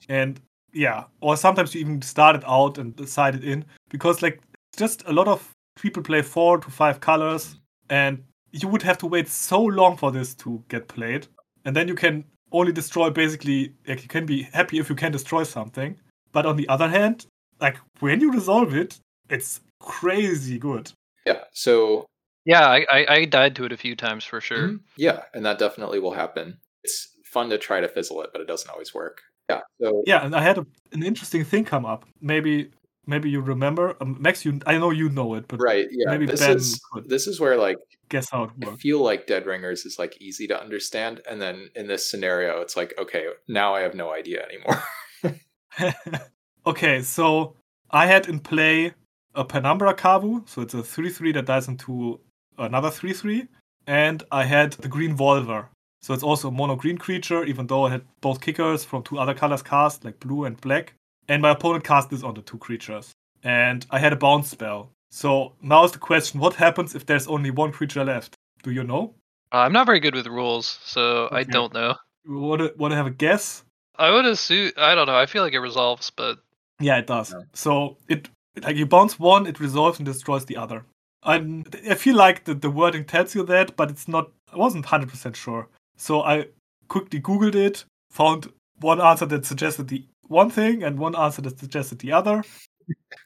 And 0.09 0.39
yeah, 0.73 1.05
or 1.21 1.37
sometimes 1.37 1.73
you 1.73 1.81
even 1.81 2.01
start 2.01 2.35
it 2.35 2.43
out 2.47 2.77
and 2.77 3.07
side 3.07 3.35
it 3.35 3.43
in 3.43 3.65
because 3.89 4.21
like 4.21 4.41
just 4.75 5.03
a 5.07 5.13
lot 5.13 5.27
of 5.27 5.51
people 5.75 6.03
play 6.03 6.21
four 6.21 6.57
to 6.59 6.69
five 6.69 6.99
colors 6.99 7.57
and 7.89 8.23
you 8.51 8.67
would 8.67 8.81
have 8.83 8.97
to 8.99 9.07
wait 9.07 9.27
so 9.27 9.61
long 9.61 9.97
for 9.97 10.11
this 10.11 10.33
to 10.35 10.63
get 10.69 10.87
played. 10.87 11.27
And 11.65 11.75
then 11.75 11.87
you 11.87 11.95
can 11.95 12.23
only 12.51 12.71
destroy 12.71 13.09
basically 13.09 13.73
like 13.87 14.01
you 14.01 14.07
can 14.07 14.25
be 14.25 14.43
happy 14.43 14.79
if 14.79 14.89
you 14.89 14.95
can 14.95 15.11
destroy 15.11 15.43
something. 15.43 15.97
But 16.31 16.45
on 16.45 16.55
the 16.55 16.67
other 16.69 16.87
hand, 16.87 17.25
like 17.59 17.77
when 17.99 18.21
you 18.21 18.31
resolve 18.31 18.75
it, 18.75 18.99
it's 19.29 19.61
crazy 19.79 20.57
good. 20.57 20.91
yeah, 21.25 21.41
so 21.53 22.05
yeah. 22.45 22.67
I, 22.67 22.85
I 22.91 23.05
I 23.09 23.25
died 23.25 23.55
to 23.57 23.65
it 23.65 23.71
a 23.71 23.77
few 23.77 23.95
times 23.95 24.23
for 24.23 24.39
sure. 24.41 24.69
mhm, 24.69 24.79
yeah, 24.95 25.23
and 25.33 25.45
that 25.45 25.59
definitely 25.59 25.99
will 25.99 26.13
happen. 26.13 26.59
It's 26.83 27.09
fun 27.25 27.49
to 27.49 27.57
try 27.57 27.81
to 27.81 27.87
fizzle 27.87 28.21
it, 28.21 28.29
but 28.31 28.41
it 28.41 28.47
doesn't 28.47 28.69
always 28.69 28.93
work. 28.93 29.21
Yeah. 29.49 29.61
So 29.81 30.03
Yeah, 30.05 30.25
and 30.25 30.35
I 30.35 30.41
had 30.41 30.57
a, 30.57 30.65
an 30.91 31.03
interesting 31.03 31.43
thing 31.43 31.63
come 31.65 31.85
up. 31.85 32.05
Maybe 32.21 32.71
maybe 33.07 33.29
you 33.29 33.41
remember, 33.41 33.95
um, 34.01 34.17
Max. 34.19 34.45
You 34.45 34.59
I 34.65 34.77
know 34.77 34.91
you 34.91 35.09
know 35.09 35.33
it, 35.35 35.47
but 35.47 35.59
right, 35.59 35.87
yeah. 35.89 36.11
maybe 36.11 36.25
this 36.25 36.41
Ben 36.41 36.57
is 36.57 36.81
this 37.05 37.27
is 37.27 37.39
where 37.39 37.57
like 37.57 37.77
guess 38.09 38.29
how 38.29 38.43
it 38.43 38.51
works. 38.59 38.73
I 38.73 38.75
feel 38.75 38.99
like 39.01 39.25
Dead 39.25 39.45
Ringers 39.45 39.85
is 39.85 39.97
like 39.97 40.21
easy 40.21 40.47
to 40.47 40.61
understand, 40.61 41.21
and 41.29 41.41
then 41.41 41.69
in 41.75 41.87
this 41.87 42.09
scenario, 42.09 42.61
it's 42.61 42.77
like 42.77 42.93
okay, 42.99 43.27
now 43.47 43.73
I 43.73 43.81
have 43.81 43.95
no 43.95 44.13
idea 44.13 44.45
anymore. 44.45 44.83
okay, 46.67 47.01
so 47.01 47.55
I 47.89 48.05
had 48.05 48.27
in 48.27 48.39
play 48.39 48.93
a 49.33 49.45
Penumbra 49.45 49.95
Kavu, 49.95 50.47
so 50.47 50.61
it's 50.61 50.73
a 50.73 50.83
three-three 50.83 51.31
that 51.33 51.45
dies 51.45 51.67
into 51.67 52.19
another 52.57 52.89
three-three, 52.89 53.47
and 53.85 54.23
I 54.31 54.45
had 54.45 54.73
the 54.73 54.87
Green 54.87 55.15
Volver. 55.15 55.67
So 56.01 56.13
it's 56.13 56.23
also 56.23 56.49
a 56.49 56.51
mono 56.51 56.75
green 56.75 56.97
creature, 56.97 57.43
even 57.43 57.67
though 57.67 57.85
I 57.85 57.91
had 57.91 58.05
both 58.21 58.41
kickers 58.41 58.85
from 58.85 59.03
two 59.03 59.19
other 59.19 59.33
colors 59.33 59.61
cast, 59.61 60.05
like 60.05 60.19
blue 60.19 60.45
and 60.45 60.59
black. 60.61 60.93
And 61.27 61.41
my 61.41 61.51
opponent 61.51 61.83
cast 61.83 62.09
this 62.09 62.23
on 62.23 62.33
the 62.33 62.41
two 62.41 62.57
creatures. 62.57 63.11
And 63.43 63.85
I 63.89 63.99
had 63.99 64.13
a 64.13 64.15
bounce 64.15 64.49
spell. 64.49 64.91
So 65.11 65.53
now 65.61 65.83
is 65.83 65.91
the 65.91 65.99
question 65.99 66.39
what 66.39 66.55
happens 66.55 66.95
if 66.95 67.05
there's 67.05 67.27
only 67.27 67.51
one 67.51 67.71
creature 67.71 68.03
left? 68.03 68.35
Do 68.63 68.71
you 68.71 68.83
know? 68.83 69.13
Uh, 69.51 69.59
I'm 69.59 69.73
not 69.73 69.85
very 69.85 69.99
good 69.99 70.15
with 70.15 70.27
rules, 70.27 70.79
so 70.83 71.29
I 71.31 71.43
don't 71.43 71.73
know. 71.73 71.95
Want 72.25 72.61
to, 72.61 72.73
want 72.77 72.91
to 72.91 72.95
have 72.95 73.07
a 73.07 73.11
guess? 73.11 73.63
I 73.95 74.11
would 74.11 74.25
assume. 74.25 74.71
I 74.77 74.95
don't 74.95 75.07
know. 75.07 75.15
I 75.15 75.25
feel 75.25 75.43
like 75.43 75.53
it 75.53 75.59
resolves, 75.59 76.11
but 76.11 76.39
Yeah, 76.79 76.97
it 76.97 77.07
does. 77.07 77.31
Yeah. 77.31 77.41
So 77.53 77.97
it 78.07 78.29
like 78.61 78.75
you 78.75 78.85
bounce 78.85 79.19
one, 79.19 79.47
it 79.47 79.59
resolves 79.59 79.99
and 79.99 80.05
destroys 80.05 80.45
the 80.45 80.57
other. 80.57 80.83
I 81.23 81.63
I 81.89 81.95
feel 81.95 82.15
like 82.15 82.43
the, 82.43 82.53
the 82.53 82.69
wording 82.69 83.05
tells 83.05 83.33
you 83.35 83.43
that, 83.45 83.75
but 83.75 83.89
it's 83.89 84.07
not. 84.07 84.31
I 84.51 84.57
wasn't 84.57 84.85
hundred 84.85 85.09
percent 85.09 85.35
sure. 85.35 85.67
So 85.97 86.21
I 86.21 86.47
quickly 86.87 87.19
googled 87.19 87.55
it, 87.55 87.85
found 88.09 88.51
one 88.79 89.01
answer 89.01 89.25
that 89.25 89.45
suggested 89.45 89.87
the 89.87 90.05
one 90.27 90.49
thing 90.49 90.83
and 90.83 90.99
one 90.99 91.15
answer 91.15 91.41
that 91.41 91.59
suggested 91.59 91.99
the 91.99 92.11
other. 92.11 92.43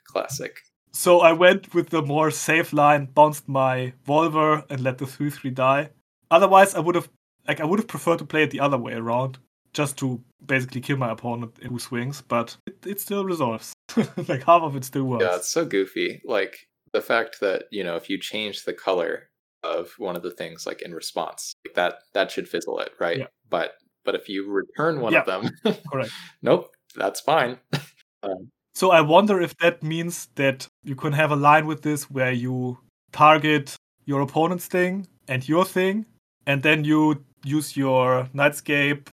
Classic. 0.07 0.57
So 0.93 1.21
I 1.21 1.33
went 1.33 1.73
with 1.73 1.89
the 1.89 2.01
more 2.01 2.31
safe 2.31 2.73
line, 2.73 3.05
bounced 3.05 3.47
my 3.47 3.93
Volver, 4.05 4.65
and 4.69 4.81
let 4.81 4.97
the 4.97 5.05
three 5.05 5.29
three 5.29 5.51
die. 5.51 5.89
Otherwise, 6.29 6.75
I 6.75 6.79
would 6.79 6.95
have 6.95 7.09
like 7.47 7.61
I 7.61 7.65
would 7.65 7.79
have 7.79 7.87
preferred 7.87 8.19
to 8.19 8.25
play 8.25 8.43
it 8.43 8.51
the 8.51 8.59
other 8.59 8.77
way 8.77 8.93
around, 8.93 9.39
just 9.73 9.97
to 9.99 10.21
basically 10.45 10.81
kill 10.81 10.97
my 10.97 11.11
opponent 11.11 11.57
in 11.61 11.69
two 11.69 11.79
swings. 11.79 12.21
But 12.21 12.57
it, 12.67 12.85
it 12.85 12.99
still 12.99 13.25
resolves. 13.25 13.73
like 14.27 14.43
half 14.43 14.61
of 14.61 14.75
it 14.75 14.83
still 14.85 15.05
works. 15.05 15.23
Yeah, 15.23 15.37
it's 15.37 15.49
so 15.49 15.65
goofy. 15.65 16.21
Like 16.25 16.67
the 16.93 17.01
fact 17.01 17.39
that 17.39 17.63
you 17.71 17.83
know 17.83 17.95
if 17.95 18.09
you 18.09 18.19
change 18.19 18.65
the 18.65 18.73
color 18.73 19.29
of 19.63 19.91
one 19.97 20.15
of 20.15 20.23
the 20.23 20.31
things 20.31 20.65
like 20.65 20.81
in 20.81 20.93
response, 20.93 21.53
like 21.65 21.75
that 21.75 21.95
that 22.13 22.31
should 22.31 22.47
fizzle 22.47 22.79
it, 22.79 22.91
right? 22.99 23.19
Yeah. 23.19 23.27
But 23.49 23.73
but 24.05 24.15
if 24.15 24.27
you 24.29 24.49
return 24.49 24.99
one 25.01 25.13
Yeah. 25.13 25.21
of 25.21 25.25
them, 25.25 25.75
Correct. 25.91 26.11
nope, 26.41 26.71
that's 26.95 27.21
fine. 27.21 27.57
um, 28.23 28.49
So 28.73 28.91
I 28.91 29.01
wonder 29.01 29.41
if 29.41 29.55
that 29.57 29.83
means 29.83 30.29
that 30.35 30.67
you 30.83 30.95
can 30.95 31.13
have 31.13 31.31
a 31.31 31.35
line 31.35 31.67
with 31.67 31.81
this 31.81 32.09
where 32.09 32.31
you 32.31 32.77
target 33.11 33.75
your 34.05 34.21
opponent's 34.21 34.67
thing 34.67 35.07
and 35.27 35.47
your 35.47 35.65
thing, 35.65 36.05
and 36.47 36.63
then 36.63 36.83
you 36.83 37.23
use 37.43 37.77
your 37.77 38.29
Nightscape 38.33 39.07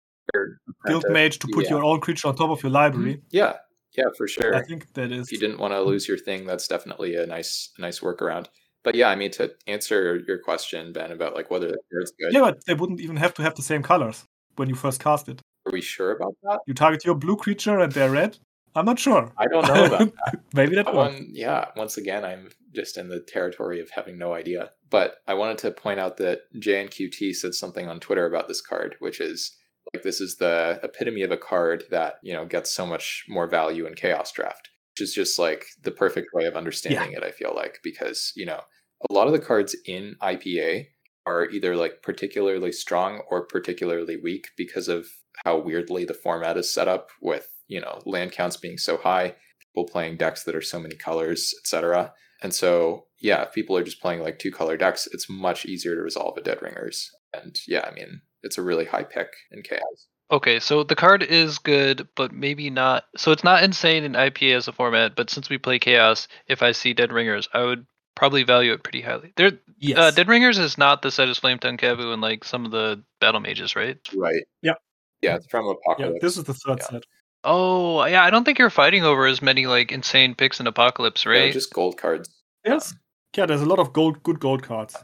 guild 0.85 1.05
mage 1.09 1.39
to 1.39 1.47
put 1.47 1.65
yeah. 1.65 1.71
your 1.71 1.83
own 1.83 1.99
creature 1.99 2.27
on 2.27 2.35
top 2.35 2.49
of 2.49 2.63
your 2.63 2.71
library. 2.71 3.21
Yeah, 3.31 3.53
yeah, 3.97 4.05
for 4.15 4.27
sure. 4.27 4.55
I 4.55 4.63
think 4.63 4.93
that 4.93 5.11
is. 5.11 5.27
if 5.27 5.31
you 5.31 5.39
didn't 5.39 5.59
want 5.59 5.73
to 5.73 5.81
lose 5.81 6.07
your 6.07 6.17
thing, 6.17 6.45
that's 6.45 6.67
definitely 6.67 7.15
a 7.15 7.25
nice, 7.25 7.71
a 7.77 7.81
nice 7.81 7.99
workaround. 7.99 8.47
But 8.87 8.95
yeah, 8.95 9.09
I 9.09 9.17
mean, 9.17 9.31
to 9.31 9.51
answer 9.67 10.23
your 10.25 10.37
question, 10.37 10.93
Ben, 10.93 11.11
about 11.11 11.35
like 11.35 11.51
whether 11.51 11.67
the 11.67 11.77
card's 11.91 12.13
good, 12.17 12.31
Yeah, 12.31 12.39
but 12.39 12.65
they 12.67 12.73
wouldn't 12.73 13.01
even 13.01 13.17
have 13.17 13.33
to 13.33 13.41
have 13.43 13.55
the 13.55 13.61
same 13.61 13.83
colors 13.83 14.23
when 14.55 14.69
you 14.69 14.75
first 14.75 15.01
cast 15.03 15.27
it. 15.27 15.41
are 15.65 15.73
we 15.73 15.81
sure 15.81 16.11
about 16.15 16.35
that? 16.43 16.59
You 16.67 16.73
target 16.73 17.03
your 17.03 17.15
blue 17.15 17.35
creature 17.35 17.77
and 17.79 17.91
they're 17.91 18.09
red. 18.09 18.37
I'm 18.75 18.85
not 18.85 18.97
sure. 18.97 19.33
I 19.37 19.47
don't 19.47 19.67
know 19.67 19.83
about 19.87 20.13
that. 20.25 20.39
Maybe 20.53 20.75
that 20.75 20.85
works. 20.85 21.15
one, 21.15 21.27
yeah. 21.33 21.65
Once 21.75 21.97
again, 21.97 22.23
I'm 22.23 22.47
just 22.73 22.97
in 22.97 23.09
the 23.09 23.19
territory 23.19 23.81
of 23.81 23.89
having 23.89 24.17
no 24.17 24.33
idea. 24.33 24.71
But 24.89 25.17
I 25.27 25.33
wanted 25.33 25.57
to 25.63 25.71
point 25.71 25.99
out 25.99 26.15
that 26.17 26.43
JNQT 26.55 27.35
said 27.35 27.55
something 27.55 27.89
on 27.89 27.99
Twitter 27.99 28.25
about 28.25 28.47
this 28.47 28.61
card, 28.61 28.95
which 28.99 29.19
is 29.19 29.51
like 29.93 30.03
this 30.03 30.21
is 30.21 30.37
the 30.37 30.79
epitome 30.81 31.23
of 31.23 31.31
a 31.31 31.37
card 31.51 31.83
that 31.91 32.19
you 32.23 32.31
know 32.31 32.45
gets 32.45 32.71
so 32.71 32.85
much 32.85 33.25
more 33.27 33.47
value 33.47 33.85
in 33.85 33.95
Chaos 33.95 34.31
Draft, 34.31 34.69
which 34.93 35.01
is 35.01 35.13
just 35.13 35.37
like 35.37 35.65
the 35.83 35.91
perfect 35.91 36.29
way 36.33 36.45
of 36.45 36.55
understanding 36.55 37.11
it. 37.11 37.23
I 37.23 37.31
feel 37.31 37.53
like 37.53 37.79
because 37.83 38.31
you 38.37 38.45
know 38.45 38.61
a 39.09 39.13
lot 39.13 39.27
of 39.27 39.33
the 39.33 39.39
cards 39.39 39.75
in 39.85 40.15
IPA 40.21 40.87
are 41.25 41.49
either 41.49 41.75
like 41.75 42.01
particularly 42.01 42.71
strong 42.71 43.21
or 43.29 43.45
particularly 43.45 44.17
weak 44.17 44.47
because 44.57 44.87
of 44.87 45.07
how 45.45 45.57
weirdly 45.57 46.05
the 46.05 46.13
format 46.13 46.57
is 46.57 46.73
set 46.73 46.87
up 46.87 47.09
with 47.21 47.49
you 47.67 47.81
know 47.81 47.99
land 48.05 48.31
counts 48.31 48.57
being 48.57 48.77
so 48.77 48.97
high 48.97 49.35
people 49.59 49.85
playing 49.85 50.17
decks 50.17 50.43
that 50.43 50.55
are 50.55 50.61
so 50.61 50.79
many 50.79 50.95
colors 50.95 51.53
etc 51.61 52.13
and 52.41 52.53
so 52.53 53.05
yeah 53.19 53.43
if 53.43 53.53
people 53.53 53.77
are 53.77 53.83
just 53.83 54.01
playing 54.01 54.21
like 54.21 54.39
two 54.39 54.51
color 54.51 54.77
decks 54.77 55.07
it's 55.11 55.29
much 55.29 55.65
easier 55.65 55.95
to 55.95 56.01
resolve 56.01 56.37
a 56.37 56.41
dead 56.41 56.61
ringers 56.61 57.11
and 57.33 57.59
yeah 57.67 57.85
i 57.85 57.93
mean 57.93 58.21
it's 58.41 58.57
a 58.57 58.63
really 58.63 58.85
high 58.85 59.03
pick 59.03 59.27
in 59.51 59.61
chaos 59.61 60.07
Okay, 60.29 60.59
so 60.59 60.83
the 60.83 60.93
card 60.93 61.23
is 61.23 61.57
good, 61.57 62.05
but 62.17 62.33
maybe 62.33 62.69
not. 62.69 63.05
So 63.15 63.31
it's 63.31 63.45
not 63.45 63.63
insane 63.63 64.03
in 64.03 64.11
IPA 64.11 64.57
as 64.57 64.67
a 64.67 64.73
format, 64.73 65.15
but 65.15 65.29
since 65.29 65.49
we 65.49 65.57
play 65.57 65.79
Chaos, 65.79 66.27
if 66.49 66.61
I 66.61 66.73
see 66.73 66.93
Dead 66.93 67.13
Ringers, 67.13 67.47
I 67.53 67.63
would 67.63 67.85
probably 68.17 68.43
value 68.43 68.73
it 68.73 68.83
pretty 68.83 69.01
highly. 69.01 69.31
There, 69.37 69.51
Yes. 69.79 69.97
uh, 69.99 70.11
Dead 70.11 70.27
Ringers 70.27 70.57
is 70.57 70.77
not 70.77 71.03
the 71.03 71.11
set 71.11 71.29
as 71.29 71.39
Flametongue 71.39 71.79
Kavu 71.79 72.11
and 72.11 72.21
like 72.21 72.43
some 72.43 72.65
of 72.65 72.71
the 72.71 73.01
Battle 73.21 73.39
Mages, 73.39 73.75
right? 73.75 73.97
right 74.15 74.43
Yeah. 74.63 74.73
yeah 75.21 75.35
it's 75.35 75.45
from 75.47 75.65
yeah, 75.65 75.71
apocalypse 75.73 76.21
this 76.21 76.35
is 76.37 76.43
the 76.45 76.53
third 76.55 76.79
Yeah. 76.79 76.85
set. 76.89 77.03
Oh, 77.43 78.03
yeah. 78.05 78.23
I 78.25 78.31
don't 78.31 78.43
think 78.43 78.57
you're 78.57 78.71
fighting 78.71 79.03
over 79.05 79.27
as 79.27 79.41
many 79.41 79.67
like 79.67 79.91
insane 79.91 80.33
picks 80.35 80.59
in 80.59 80.65
Apocalypse, 80.67 81.23
They're 81.23 81.33
right? 81.33 81.53
just 81.53 81.71
gold 81.73 81.97
cards 81.97 82.27
Yes. 82.65 82.93
Yeah, 83.37 83.45
there's 83.45 83.61
a 83.61 83.65
lot 83.67 83.77
of 83.79 83.93
gold, 83.93 84.23
good 84.23 84.39
gold 84.39 84.63
cards. 84.63 84.95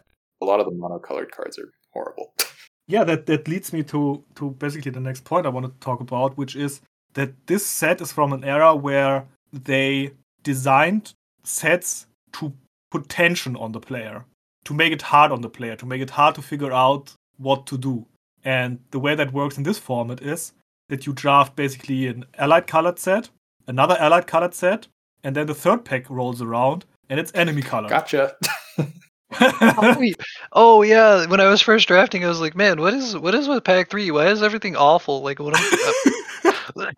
a 0.42 0.46
lot 0.46 0.60
of 0.60 0.66
the 0.66 0.72
monocolored 0.72 1.30
cards 1.32 1.58
are 1.60 1.70
horrible 1.94 2.34
Yeah, 2.88 3.04
that, 3.06 3.28
that 3.28 3.48
leads 3.48 3.72
me 3.72 3.84
to 3.84 4.24
to 4.36 4.50
basically 4.64 4.92
the 4.92 5.00
next 5.00 5.24
point 5.24 5.46
I 5.46 5.50
want 5.50 5.66
to 5.68 5.74
talk 5.86 6.02
about, 6.02 6.36
which 6.38 6.56
is 6.56 6.82
that 7.14 7.30
this 7.48 7.64
set 7.66 8.02
is 8.02 8.12
from 8.12 8.34
an 8.34 8.44
era 8.44 8.76
where 8.76 9.26
they 9.54 10.12
designed 10.42 11.14
sets 11.44 12.08
to 12.34 12.52
put 12.94 13.10
tension 13.10 13.56
on 13.56 13.72
the 13.72 13.80
player, 13.80 14.24
to 14.66 14.74
make 14.74 14.94
it 14.94 15.02
hard 15.02 15.32
on 15.32 15.42
the 15.42 15.50
player, 15.50 15.76
to 15.76 15.86
make 15.86 16.02
it 16.02 16.12
hard 16.12 16.36
to 16.36 16.42
figure 16.44 16.72
out 16.72 17.16
what 17.38 17.66
to 17.66 17.78
do. 17.78 18.06
And 18.46 18.80
the 18.92 19.00
way 19.00 19.16
that 19.16 19.34
works 19.34 19.58
in 19.58 19.64
this 19.64 19.80
format 19.80 20.22
is 20.22 20.54
that 20.90 21.08
you 21.08 21.14
draft 21.14 21.56
basically 21.56 22.06
an 22.08 22.26
allied 22.38 22.68
colored 22.68 23.00
set, 23.00 23.30
another 23.68 23.98
allied 24.00 24.28
colored 24.28 24.54
set, 24.54 24.88
and 25.24 25.36
then 25.36 25.48
the 25.48 25.56
third 25.56 25.84
pack 25.84 26.08
rolls 26.08 26.40
around 26.40 26.86
and 27.10 27.20
it's 27.20 27.32
enemy 27.34 27.64
colored. 27.64 27.90
gotcha 27.90 28.36
oh. 30.52 30.84
Yeah. 30.84 31.26
When 31.26 31.40
I 31.40 31.50
was 31.50 31.62
first 31.64 31.88
drafting, 31.88 32.24
I 32.24 32.28
was 32.28 32.40
like, 32.40 32.56
man, 32.56 32.80
what 32.80 32.94
is 32.94 33.18
what 33.18 33.34
is 33.34 33.48
with 33.48 33.64
pack 33.64 33.90
three? 33.90 34.12
Why 34.12 34.28
is 34.28 34.44
everything 34.44 34.76
awful? 34.76 35.24
Like, 35.24 35.40
what? 35.40 35.56
Am, 35.58 36.94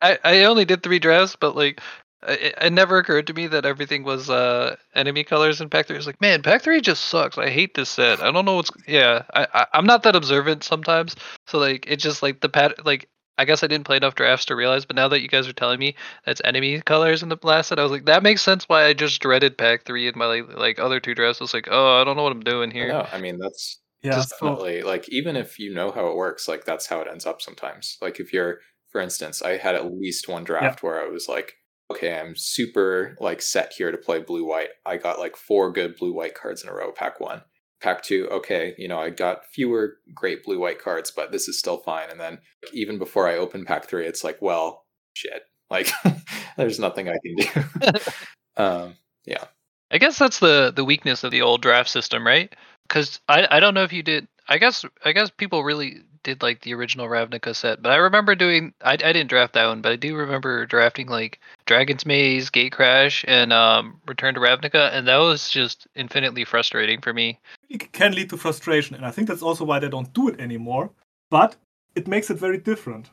I 0.00 0.18
I 0.24 0.44
only 0.44 0.64
did 0.64 0.84
three 0.84 1.00
drafts, 1.00 1.34
but 1.34 1.56
like, 1.56 1.80
it, 2.26 2.54
it 2.60 2.72
never 2.72 2.98
occurred 2.98 3.26
to 3.28 3.34
me 3.34 3.46
that 3.48 3.64
everything 3.64 4.02
was 4.02 4.28
uh 4.28 4.76
enemy 4.94 5.24
colors 5.24 5.60
in 5.60 5.68
pack 5.68 5.86
three. 5.86 5.96
I 5.96 5.98
was 5.98 6.06
like, 6.06 6.20
man, 6.20 6.42
pack 6.42 6.62
three 6.62 6.80
just 6.80 7.04
sucks. 7.04 7.38
I 7.38 7.48
hate 7.50 7.74
this 7.74 7.88
set. 7.88 8.20
I 8.20 8.30
don't 8.30 8.44
know 8.44 8.56
what's. 8.56 8.70
Yeah, 8.86 9.22
I, 9.34 9.46
I 9.54 9.66
I'm 9.74 9.86
not 9.86 10.02
that 10.02 10.16
observant 10.16 10.64
sometimes, 10.64 11.14
so 11.46 11.58
like 11.58 11.86
it 11.88 11.96
just 11.96 12.22
like 12.22 12.40
the 12.40 12.48
pat 12.48 12.84
like. 12.84 13.08
I 13.40 13.44
guess 13.44 13.62
I 13.62 13.68
didn't 13.68 13.86
play 13.86 13.96
enough 13.96 14.16
drafts 14.16 14.46
to 14.46 14.56
realize, 14.56 14.84
but 14.84 14.96
now 14.96 15.06
that 15.06 15.20
you 15.22 15.28
guys 15.28 15.46
are 15.46 15.52
telling 15.52 15.78
me 15.78 15.94
that's 16.26 16.40
enemy 16.42 16.80
colors 16.80 17.22
in 17.22 17.28
the 17.28 17.38
last 17.44 17.68
set, 17.68 17.78
I 17.78 17.84
was 17.84 17.92
like, 17.92 18.06
that 18.06 18.24
makes 18.24 18.42
sense 18.42 18.64
why 18.68 18.84
I 18.84 18.94
just 18.94 19.22
dreaded 19.22 19.56
pack 19.56 19.84
three 19.84 20.08
in 20.08 20.14
my 20.18 20.26
like, 20.26 20.56
like 20.56 20.78
other 20.80 20.98
two 20.98 21.14
drafts. 21.14 21.40
I 21.40 21.44
was 21.44 21.54
like, 21.54 21.68
oh, 21.70 22.00
I 22.00 22.02
don't 22.02 22.16
know 22.16 22.24
what 22.24 22.32
I'm 22.32 22.40
doing 22.42 22.72
here. 22.72 22.88
no 22.88 23.06
i 23.12 23.20
mean 23.20 23.38
that's 23.38 23.78
yeah, 24.02 24.14
just 24.16 24.30
so- 24.30 24.48
definitely 24.48 24.82
like 24.82 25.08
even 25.08 25.36
if 25.36 25.60
you 25.60 25.72
know 25.72 25.92
how 25.92 26.08
it 26.08 26.16
works 26.16 26.48
like 26.48 26.64
that's 26.64 26.88
how 26.88 27.00
it 27.00 27.06
ends 27.08 27.26
up 27.26 27.40
sometimes 27.40 27.96
like 28.02 28.18
if 28.18 28.32
you're 28.32 28.58
for 28.90 29.00
instance 29.00 29.40
i 29.40 29.56
had 29.56 29.76
at 29.76 29.92
least 29.92 30.26
one 30.28 30.42
draft 30.42 30.82
where 30.82 31.00
i 31.00 31.06
was 31.06 31.28
like 31.28 31.54
okay 31.90 32.18
i'm 32.18 32.34
super 32.36 33.16
like 33.20 33.42
set 33.42 33.72
here 33.76 33.90
to 33.90 33.98
play 33.98 34.20
blue 34.20 34.44
white 34.44 34.70
i 34.86 34.96
got 34.96 35.18
like 35.18 35.36
four 35.36 35.72
good 35.72 35.96
blue 35.96 36.12
white 36.12 36.34
cards 36.34 36.62
in 36.62 36.68
a 36.68 36.74
row 36.74 36.92
pack 36.92 37.20
one 37.20 37.42
pack 37.80 38.02
two 38.02 38.28
okay 38.30 38.74
you 38.76 38.88
know 38.88 38.98
i 38.98 39.08
got 39.08 39.46
fewer 39.46 39.98
great 40.14 40.44
blue 40.44 40.58
white 40.58 40.82
cards 40.82 41.12
but 41.14 41.30
this 41.30 41.48
is 41.48 41.58
still 41.58 41.78
fine 41.78 42.10
and 42.10 42.20
then 42.20 42.38
even 42.72 42.98
before 42.98 43.28
i 43.28 43.36
open 43.36 43.64
pack 43.64 43.86
three 43.88 44.06
it's 44.06 44.24
like 44.24 44.40
well 44.42 44.84
shit 45.14 45.42
like 45.70 45.90
there's 46.56 46.80
nothing 46.80 47.08
i 47.08 47.16
can 47.24 47.36
do 47.36 48.00
um 48.62 48.94
yeah. 49.28 49.44
I 49.90 49.98
guess 49.98 50.18
that's 50.18 50.40
the 50.40 50.72
the 50.74 50.84
weakness 50.84 51.22
of 51.22 51.30
the 51.30 51.42
old 51.42 51.62
draft 51.62 51.90
system, 51.90 52.26
right? 52.26 52.54
Because 52.88 53.20
I 53.28 53.46
I 53.50 53.60
don't 53.60 53.74
know 53.74 53.84
if 53.84 53.92
you 53.92 54.02
did. 54.02 54.26
I 54.48 54.58
guess 54.58 54.84
I 55.04 55.12
guess 55.12 55.30
people 55.30 55.62
really 55.64 56.02
did 56.24 56.42
like 56.42 56.62
the 56.62 56.74
original 56.74 57.06
Ravnica 57.06 57.54
set, 57.54 57.80
but 57.82 57.92
I 57.92 57.96
remember 57.96 58.34
doing. 58.34 58.72
I 58.82 58.92
I 58.92 58.96
didn't 58.96 59.28
draft 59.28 59.54
that 59.54 59.66
one, 59.66 59.80
but 59.82 59.92
I 59.92 59.96
do 59.96 60.16
remember 60.16 60.66
drafting 60.66 61.08
like 61.08 61.38
Dragon's 61.66 62.04
Maze, 62.06 62.50
Gatecrash, 62.50 63.24
and 63.28 63.52
um 63.52 64.00
Return 64.06 64.34
to 64.34 64.40
Ravnica, 64.40 64.90
and 64.92 65.06
that 65.08 65.18
was 65.18 65.50
just 65.50 65.86
infinitely 65.94 66.44
frustrating 66.44 67.00
for 67.00 67.12
me. 67.12 67.38
it 67.68 67.92
can 67.92 68.12
lead 68.14 68.30
to 68.30 68.36
frustration 68.38 68.96
and 68.96 69.04
i 69.04 69.10
think 69.10 69.28
that's 69.28 69.42
also 69.42 69.64
why 69.64 69.78
they 69.78 69.88
don't 69.90 70.12
do 70.14 70.28
it 70.28 70.40
anymore 70.40 70.90
but 71.30 71.54
it 71.94 72.06
makes 72.08 72.30
it 72.30 72.38
very 72.38 72.56
different 72.58 73.10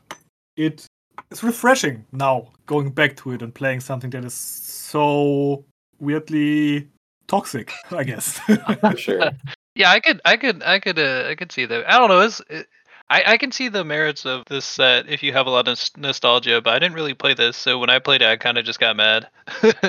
It 0.56 0.86
it's 1.30 1.42
refreshing 1.42 2.04
now 2.12 2.36
going 2.66 2.90
back 2.90 3.16
to 3.16 3.32
it 3.32 3.42
and 3.42 3.52
playing 3.54 3.80
something 3.80 4.10
that 4.10 4.24
is 4.24 4.34
so 4.34 5.64
weirdly 6.00 6.88
toxic 7.26 7.72
i 7.90 8.04
guess 8.04 8.40
sure 8.96 9.30
Yeah, 9.76 9.90
I 9.90 10.00
could, 10.00 10.20
I 10.24 10.36
could, 10.36 10.62
I 10.62 10.80
could, 10.80 10.98
uh, 10.98 11.26
I 11.28 11.34
could 11.34 11.52
see 11.52 11.66
that. 11.66 11.88
I 11.88 11.98
don't 11.98 12.08
know. 12.08 12.20
It's, 12.20 12.40
it, 12.48 12.66
I, 13.08 13.22
I 13.26 13.36
can 13.36 13.52
see 13.52 13.68
the 13.68 13.84
merits 13.84 14.24
of 14.24 14.44
this 14.46 14.64
set 14.64 15.08
if 15.08 15.22
you 15.22 15.32
have 15.32 15.46
a 15.46 15.50
lot 15.50 15.68
of 15.68 15.72
nos- 15.72 15.96
nostalgia, 15.96 16.60
but 16.60 16.72
I 16.72 16.78
didn't 16.78 16.96
really 16.96 17.14
play 17.14 17.34
this, 17.34 17.56
so 17.56 17.78
when 17.78 17.90
I 17.90 17.98
played 17.98 18.22
it, 18.22 18.28
I 18.28 18.36
kind 18.36 18.58
of 18.58 18.64
just 18.64 18.80
got 18.80 18.96
mad. 18.96 19.28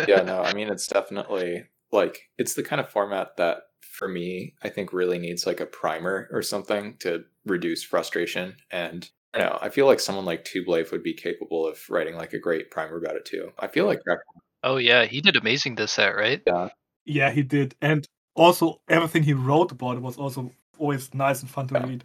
yeah, 0.07 0.21
no, 0.25 0.41
I 0.41 0.53
mean 0.53 0.67
it's 0.67 0.87
definitely 0.87 1.63
like 1.91 2.29
it's 2.37 2.53
the 2.53 2.63
kind 2.63 2.79
of 2.79 2.89
format 2.89 3.37
that 3.37 3.63
for 3.81 4.07
me 4.07 4.53
I 4.61 4.69
think 4.69 4.93
really 4.93 5.17
needs 5.17 5.47
like 5.47 5.59
a 5.59 5.65
primer 5.65 6.27
or 6.31 6.41
something 6.41 6.97
to 6.99 7.23
reduce 7.45 7.83
frustration. 7.83 8.57
And 8.69 9.09
you 9.33 9.41
know, 9.41 9.57
I 9.61 9.69
feel 9.69 9.85
like 9.87 9.99
someone 9.99 10.25
like 10.25 10.45
Tublave 10.45 10.91
would 10.91 11.03
be 11.03 11.13
capable 11.13 11.65
of 11.65 11.79
writing 11.89 12.15
like 12.15 12.33
a 12.33 12.39
great 12.39 12.69
primer 12.69 12.97
about 12.97 13.15
it 13.15 13.25
too. 13.25 13.51
I 13.57 13.67
feel 13.67 13.85
like 13.85 14.03
Greg- 14.03 14.19
Oh 14.63 14.77
yeah, 14.77 15.05
he 15.05 15.21
did 15.21 15.35
amazing 15.35 15.75
this 15.75 15.93
set, 15.93 16.15
right? 16.15 16.41
Yeah. 16.45 16.69
yeah 17.05 17.31
he 17.31 17.41
did 17.41 17.75
and 17.81 18.05
also 18.37 18.79
everything 18.87 19.23
he 19.23 19.33
wrote 19.33 19.71
about 19.71 19.97
it 19.97 20.01
was 20.01 20.17
also 20.17 20.51
always 20.77 21.13
nice 21.13 21.41
and 21.41 21.49
fun 21.49 21.67
to 21.67 21.79
read 21.79 22.03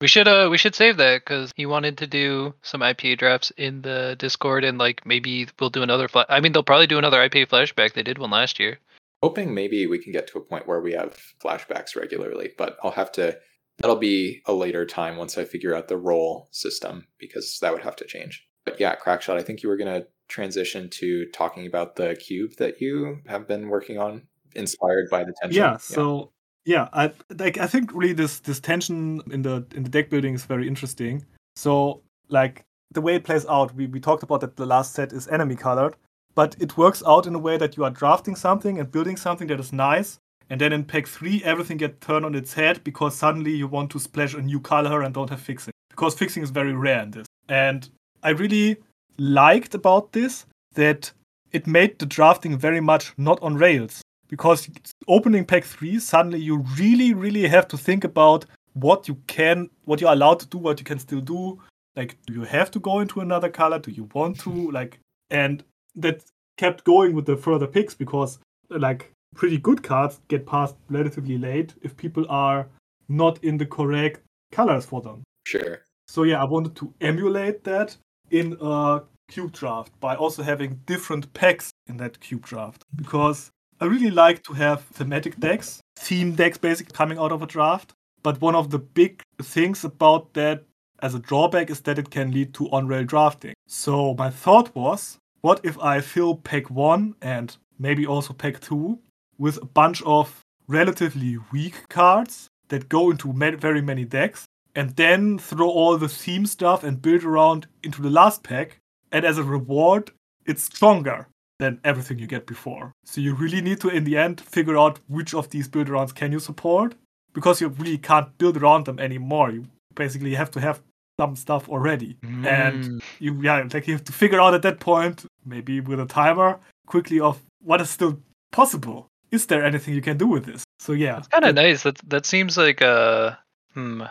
We 0.00 0.08
should 0.08 0.28
uh 0.28 0.48
we 0.50 0.56
should 0.56 0.74
save 0.74 0.96
that 0.96 1.20
because 1.20 1.52
he 1.56 1.66
wanted 1.66 1.98
to 1.98 2.06
do 2.06 2.54
some 2.62 2.80
IPA 2.80 3.18
drafts 3.18 3.52
in 3.58 3.82
the 3.82 4.16
Discord 4.18 4.64
and 4.64 4.78
like 4.78 5.04
maybe 5.04 5.46
we'll 5.58 5.68
do 5.68 5.82
another. 5.82 6.08
Fla- 6.08 6.24
I 6.30 6.40
mean, 6.40 6.52
they'll 6.52 6.62
probably 6.62 6.86
do 6.86 6.96
another 6.96 7.18
IPA 7.18 7.48
flashback. 7.48 7.92
They 7.92 8.02
did 8.02 8.16
one 8.16 8.30
last 8.30 8.58
year. 8.58 8.78
hoping 9.22 9.52
maybe 9.52 9.86
we 9.86 9.98
can 9.98 10.12
get 10.12 10.26
to 10.28 10.38
a 10.38 10.40
point 10.40 10.66
where 10.66 10.80
we 10.80 10.92
have 10.92 11.18
flashbacks 11.44 11.94
regularly, 11.94 12.48
but 12.56 12.78
I'll 12.82 12.92
have 12.92 13.12
to 13.12 13.36
that'll 13.78 13.96
be 13.96 14.40
a 14.46 14.54
later 14.54 14.86
time 14.86 15.18
once 15.18 15.36
I 15.36 15.44
figure 15.44 15.74
out 15.74 15.88
the 15.88 15.98
role 15.98 16.48
system 16.50 17.06
because 17.18 17.58
that 17.60 17.72
would 17.72 17.82
have 17.82 17.96
to 17.96 18.06
change. 18.06 18.46
But 18.64 18.80
yeah, 18.80 18.94
Crackshot, 18.96 19.36
I 19.36 19.42
think 19.42 19.62
you 19.62 19.68
were 19.68 19.76
gonna 19.76 20.06
transition 20.28 20.88
to 21.00 21.26
talking 21.34 21.66
about 21.66 21.96
the 21.96 22.16
cube 22.16 22.52
that 22.56 22.80
you 22.80 23.18
have 23.26 23.46
been 23.46 23.68
working 23.68 23.98
on, 23.98 24.22
inspired 24.54 25.08
by 25.10 25.24
the 25.24 25.32
tension. 25.40 25.62
yeah 25.62 25.76
so 25.76 26.30
yeah 26.64 26.88
i 26.92 27.12
like 27.38 27.58
i 27.58 27.66
think 27.66 27.92
really 27.94 28.12
this 28.12 28.40
this 28.40 28.60
tension 28.60 29.20
in 29.30 29.42
the 29.42 29.64
in 29.74 29.82
the 29.82 29.90
deck 29.90 30.10
building 30.10 30.34
is 30.34 30.44
very 30.44 30.66
interesting. 30.68 31.24
So 31.56 32.02
like 32.28 32.64
the 32.92 33.00
way 33.00 33.16
it 33.16 33.24
plays 33.24 33.46
out 33.46 33.74
we, 33.74 33.86
we 33.86 34.00
talked 34.00 34.22
about 34.22 34.40
that 34.40 34.56
the 34.56 34.66
last 34.66 34.94
set 34.94 35.12
is 35.12 35.28
enemy 35.28 35.56
colored 35.56 35.94
but 36.34 36.56
it 36.60 36.76
works 36.76 37.02
out 37.06 37.26
in 37.26 37.34
a 37.34 37.38
way 37.38 37.56
that 37.56 37.76
you 37.76 37.84
are 37.84 37.90
drafting 37.90 38.36
something 38.36 38.78
and 38.78 38.90
building 38.90 39.16
something 39.16 39.48
that 39.48 39.60
is 39.60 39.72
nice 39.72 40.18
and 40.48 40.60
then 40.60 40.72
in 40.72 40.84
pack 40.84 41.06
three 41.06 41.42
everything 41.44 41.76
gets 41.76 42.04
turned 42.06 42.24
on 42.24 42.34
its 42.34 42.54
head 42.54 42.82
because 42.84 43.14
suddenly 43.14 43.52
you 43.52 43.66
want 43.66 43.90
to 43.90 43.98
splash 43.98 44.34
a 44.34 44.40
new 44.40 44.60
color 44.60 45.02
and 45.02 45.14
don't 45.14 45.30
have 45.30 45.40
fixing 45.40 45.72
because 45.90 46.14
fixing 46.14 46.42
is 46.42 46.50
very 46.50 46.72
rare 46.72 47.02
in 47.02 47.10
this. 47.10 47.26
And 47.48 47.88
i 48.22 48.30
really 48.30 48.76
liked 49.18 49.74
about 49.74 50.12
this 50.12 50.46
that 50.74 51.12
it 51.52 51.66
made 51.66 51.98
the 51.98 52.06
drafting 52.06 52.56
very 52.56 52.80
much 52.80 53.12
not 53.18 53.42
on 53.42 53.56
rails 53.56 54.02
because 54.30 54.68
opening 55.08 55.44
pack 55.44 55.64
3 55.64 55.98
suddenly 55.98 56.40
you 56.40 56.64
really 56.78 57.12
really 57.12 57.46
have 57.48 57.68
to 57.68 57.76
think 57.76 58.04
about 58.04 58.46
what 58.72 59.08
you 59.08 59.16
can 59.26 59.68
what 59.84 60.00
you're 60.00 60.12
allowed 60.12 60.40
to 60.40 60.46
do 60.46 60.58
what 60.58 60.78
you 60.78 60.84
can 60.84 60.98
still 60.98 61.20
do. 61.20 61.60
Like 61.96 62.16
do 62.26 62.32
you 62.32 62.44
have 62.44 62.70
to 62.70 62.80
go 62.80 63.00
into 63.00 63.20
another 63.20 63.50
color? 63.50 63.78
Do 63.78 63.90
you 63.90 64.08
want 64.14 64.38
to? 64.40 64.70
Like 64.70 65.00
and 65.30 65.62
that 65.96 66.24
kept 66.56 66.84
going 66.84 67.14
with 67.14 67.26
the 67.26 67.36
further 67.36 67.66
picks 67.66 67.94
because 67.94 68.38
like 68.70 69.10
pretty 69.34 69.58
good 69.58 69.82
cards 69.82 70.20
get 70.28 70.46
passed 70.46 70.76
relatively 70.88 71.36
late 71.36 71.74
if 71.82 71.96
people 71.96 72.24
are 72.28 72.68
not 73.08 73.42
in 73.42 73.58
the 73.58 73.66
correct 73.66 74.20
colors 74.52 74.86
for 74.86 75.00
them. 75.00 75.22
Sure. 75.46 75.82
so 76.06 76.22
yeah 76.22 76.40
i 76.40 76.44
wanted 76.44 76.76
to 76.76 76.92
emulate 77.00 77.64
that 77.64 77.96
in 78.30 78.56
a 78.60 79.00
cube 79.28 79.52
draft 79.52 79.98
by 80.00 80.14
also 80.14 80.42
having 80.42 80.80
different 80.86 81.32
packs 81.32 81.70
in 81.88 81.96
that 81.96 82.20
cube 82.20 82.42
draft 82.42 82.84
because 82.94 83.50
I 83.82 83.86
really 83.86 84.10
like 84.10 84.42
to 84.42 84.52
have 84.52 84.84
thematic 84.92 85.40
decks, 85.40 85.80
theme 85.96 86.34
decks 86.34 86.58
basically 86.58 86.92
coming 86.92 87.16
out 87.16 87.32
of 87.32 87.40
a 87.40 87.46
draft. 87.46 87.94
But 88.22 88.38
one 88.42 88.54
of 88.54 88.68
the 88.68 88.78
big 88.78 89.22
things 89.40 89.84
about 89.84 90.34
that 90.34 90.64
as 91.02 91.14
a 91.14 91.18
drawback 91.18 91.70
is 91.70 91.80
that 91.82 91.98
it 91.98 92.10
can 92.10 92.30
lead 92.30 92.52
to 92.54 92.70
on 92.72 92.86
rail 92.86 93.04
drafting. 93.04 93.54
So 93.66 94.12
my 94.18 94.28
thought 94.28 94.74
was 94.74 95.16
what 95.40 95.60
if 95.64 95.78
I 95.78 96.02
fill 96.02 96.36
pack 96.36 96.68
one 96.68 97.14
and 97.22 97.56
maybe 97.78 98.06
also 98.06 98.34
pack 98.34 98.60
two 98.60 98.98
with 99.38 99.56
a 99.62 99.64
bunch 99.64 100.02
of 100.02 100.42
relatively 100.68 101.38
weak 101.50 101.88
cards 101.88 102.48
that 102.68 102.90
go 102.90 103.10
into 103.10 103.32
very 103.32 103.80
many 103.80 104.04
decks 104.04 104.44
and 104.74 104.94
then 104.96 105.38
throw 105.38 105.70
all 105.70 105.96
the 105.96 106.08
theme 106.08 106.44
stuff 106.44 106.84
and 106.84 107.00
build 107.00 107.24
around 107.24 107.66
into 107.82 108.02
the 108.02 108.10
last 108.10 108.42
pack. 108.42 108.76
And 109.10 109.24
as 109.24 109.38
a 109.38 109.42
reward, 109.42 110.10
it's 110.44 110.64
stronger 110.64 111.28
than 111.60 111.80
everything 111.84 112.18
you 112.18 112.26
get 112.26 112.46
before. 112.46 112.92
So 113.04 113.20
you 113.20 113.34
really 113.34 113.60
need 113.60 113.80
to, 113.82 113.88
in 113.88 114.04
the 114.04 114.16
end, 114.16 114.40
figure 114.40 114.76
out 114.78 114.98
which 115.08 115.34
of 115.34 115.50
these 115.50 115.68
build 115.68 115.88
arounds 115.88 116.14
can 116.14 116.32
you 116.32 116.40
support 116.40 116.94
because 117.32 117.60
you 117.60 117.68
really 117.68 117.98
can't 117.98 118.36
build 118.38 118.56
around 118.56 118.86
them 118.86 118.98
anymore. 118.98 119.50
You 119.50 119.66
basically 119.94 120.34
have 120.34 120.50
to 120.52 120.60
have 120.60 120.82
some 121.20 121.36
stuff 121.36 121.68
already. 121.68 122.16
And 122.46 123.02
you, 123.18 123.40
yeah, 123.42 123.62
like 123.72 123.86
you 123.86 123.94
have 123.94 124.04
to 124.04 124.12
figure 124.12 124.40
out 124.40 124.54
at 124.54 124.62
that 124.62 124.80
point, 124.80 125.26
maybe 125.44 125.80
with 125.80 126.00
a 126.00 126.06
timer, 126.06 126.58
quickly 126.86 127.20
of 127.20 127.40
what 127.62 127.80
is 127.80 127.90
still 127.90 128.18
possible. 128.52 129.06
Is 129.30 129.46
there 129.46 129.64
anything 129.64 129.94
you 129.94 130.02
can 130.02 130.16
do 130.16 130.26
with 130.26 130.46
this? 130.46 130.64
So 130.80 130.92
yeah, 130.92 131.18
It's 131.18 131.28
kind 131.28 131.44
of 131.44 131.54
nice. 131.54 131.82
That 131.82 131.98
that 132.08 132.26
seems 132.26 132.56
like 132.56 132.80
a 132.80 133.38
hmm. 133.74 134.02
Uh, 134.02 134.06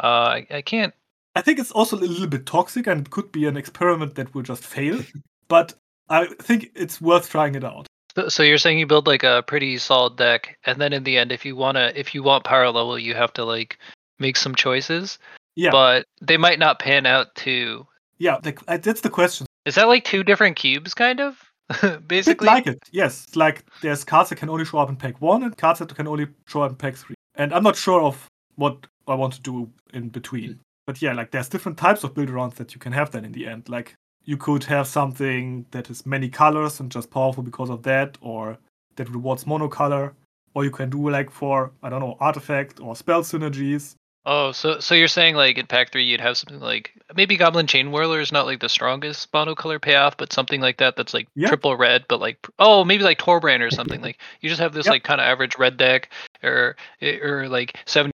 I, 0.00 0.46
I 0.50 0.62
can't. 0.62 0.92
I 1.36 1.40
think 1.42 1.58
it's 1.58 1.70
also 1.70 1.96
a 1.96 2.00
little 2.00 2.26
bit 2.26 2.46
toxic 2.46 2.86
and 2.88 3.02
it 3.02 3.10
could 3.10 3.30
be 3.30 3.46
an 3.46 3.56
experiment 3.56 4.14
that 4.16 4.34
will 4.34 4.42
just 4.42 4.64
fail. 4.64 5.00
but 5.48 5.74
I 6.08 6.26
think 6.40 6.70
it's 6.74 7.00
worth 7.00 7.28
trying 7.28 7.54
it 7.54 7.64
out. 7.64 7.86
So, 8.14 8.28
so 8.28 8.42
you're 8.42 8.58
saying 8.58 8.78
you 8.78 8.86
build 8.86 9.06
like 9.06 9.24
a 9.24 9.42
pretty 9.46 9.78
solid 9.78 10.16
deck, 10.16 10.58
and 10.66 10.80
then 10.80 10.92
in 10.92 11.04
the 11.04 11.18
end, 11.18 11.32
if 11.32 11.44
you 11.44 11.56
wanna, 11.56 11.92
if 11.94 12.14
you 12.14 12.22
want 12.22 12.44
power 12.44 12.70
level, 12.70 12.98
you 12.98 13.14
have 13.14 13.32
to 13.34 13.44
like 13.44 13.78
make 14.18 14.36
some 14.36 14.54
choices. 14.54 15.18
Yeah. 15.56 15.70
But 15.70 16.06
they 16.20 16.36
might 16.36 16.58
not 16.58 16.78
pan 16.78 17.06
out 17.06 17.34
to. 17.36 17.86
Yeah, 18.18 18.38
uh, 18.68 18.76
that's 18.76 19.00
the 19.00 19.10
question. 19.10 19.46
Is 19.64 19.76
that 19.76 19.88
like 19.88 20.04
two 20.04 20.22
different 20.22 20.56
cubes, 20.56 20.94
kind 20.94 21.20
of? 21.20 21.42
Basically. 22.06 22.46
like 22.46 22.66
it, 22.66 22.82
yes. 22.92 23.34
Like 23.34 23.64
there's 23.80 24.04
cards 24.04 24.30
that 24.30 24.36
can 24.36 24.50
only 24.50 24.64
show 24.64 24.78
up 24.78 24.88
in 24.88 24.96
pack 24.96 25.20
one 25.20 25.42
and 25.42 25.56
cards 25.56 25.78
that 25.78 25.94
can 25.94 26.06
only 26.06 26.26
show 26.46 26.62
up 26.62 26.70
in 26.70 26.76
pack 26.76 26.96
three. 26.96 27.16
And 27.36 27.52
I'm 27.52 27.62
not 27.62 27.76
sure 27.76 28.02
of 28.02 28.28
what 28.56 28.86
I 29.08 29.14
want 29.14 29.32
to 29.34 29.40
do 29.40 29.70
in 29.92 30.08
between. 30.10 30.60
But 30.86 31.00
yeah, 31.00 31.14
like 31.14 31.30
there's 31.30 31.48
different 31.48 31.78
types 31.78 32.04
of 32.04 32.14
build 32.14 32.28
arounds 32.28 32.54
that 32.56 32.74
you 32.74 32.80
can 32.80 32.92
have 32.92 33.10
then 33.10 33.24
in 33.24 33.32
the 33.32 33.46
end. 33.46 33.68
Like 33.68 33.94
you 34.24 34.36
could 34.36 34.64
have 34.64 34.86
something 34.86 35.66
that 35.70 35.90
is 35.90 36.06
many 36.06 36.28
colors 36.28 36.80
and 36.80 36.90
just 36.90 37.10
powerful 37.10 37.42
because 37.42 37.70
of 37.70 37.82
that, 37.84 38.16
or 38.20 38.58
that 38.96 39.08
rewards 39.10 39.44
monocolor. 39.44 40.12
Or 40.54 40.64
you 40.64 40.70
can 40.70 40.88
do 40.90 41.10
like 41.10 41.30
for, 41.30 41.72
I 41.82 41.88
don't 41.88 42.00
know, 42.00 42.16
artifact 42.20 42.80
or 42.80 42.94
spell 42.94 43.22
synergies. 43.22 43.96
Oh, 44.26 44.52
so 44.52 44.80
so 44.80 44.94
you're 44.94 45.08
saying 45.08 45.34
like 45.34 45.58
in 45.58 45.66
pack 45.66 45.92
three 45.92 46.04
you'd 46.04 46.20
have 46.20 46.38
something 46.38 46.60
like 46.60 46.92
maybe 47.14 47.36
Goblin 47.36 47.66
Chainwhirler 47.66 48.22
is 48.22 48.32
not 48.32 48.46
like 48.46 48.60
the 48.60 48.70
strongest 48.70 49.30
monocolor 49.32 49.82
payoff, 49.82 50.16
but 50.16 50.32
something 50.32 50.62
like 50.62 50.78
that 50.78 50.96
that's 50.96 51.12
like 51.12 51.28
Yeah. 51.34 51.48
triple 51.48 51.76
red, 51.76 52.06
but 52.08 52.20
like 52.20 52.38
oh 52.58 52.84
maybe 52.84 53.02
like 53.04 53.18
Torbran 53.18 53.60
or 53.60 53.70
something 53.70 54.00
like 54.06 54.18
you 54.40 54.48
just 54.48 54.62
have 54.62 54.72
this 54.72 54.86
like 54.86 55.02
kind 55.02 55.20
of 55.20 55.26
average 55.26 55.58
red 55.58 55.76
deck 55.76 56.08
or 56.42 56.76
eh, 57.02 57.18
or 57.18 57.48
like 57.50 57.76
seventy 57.84 58.13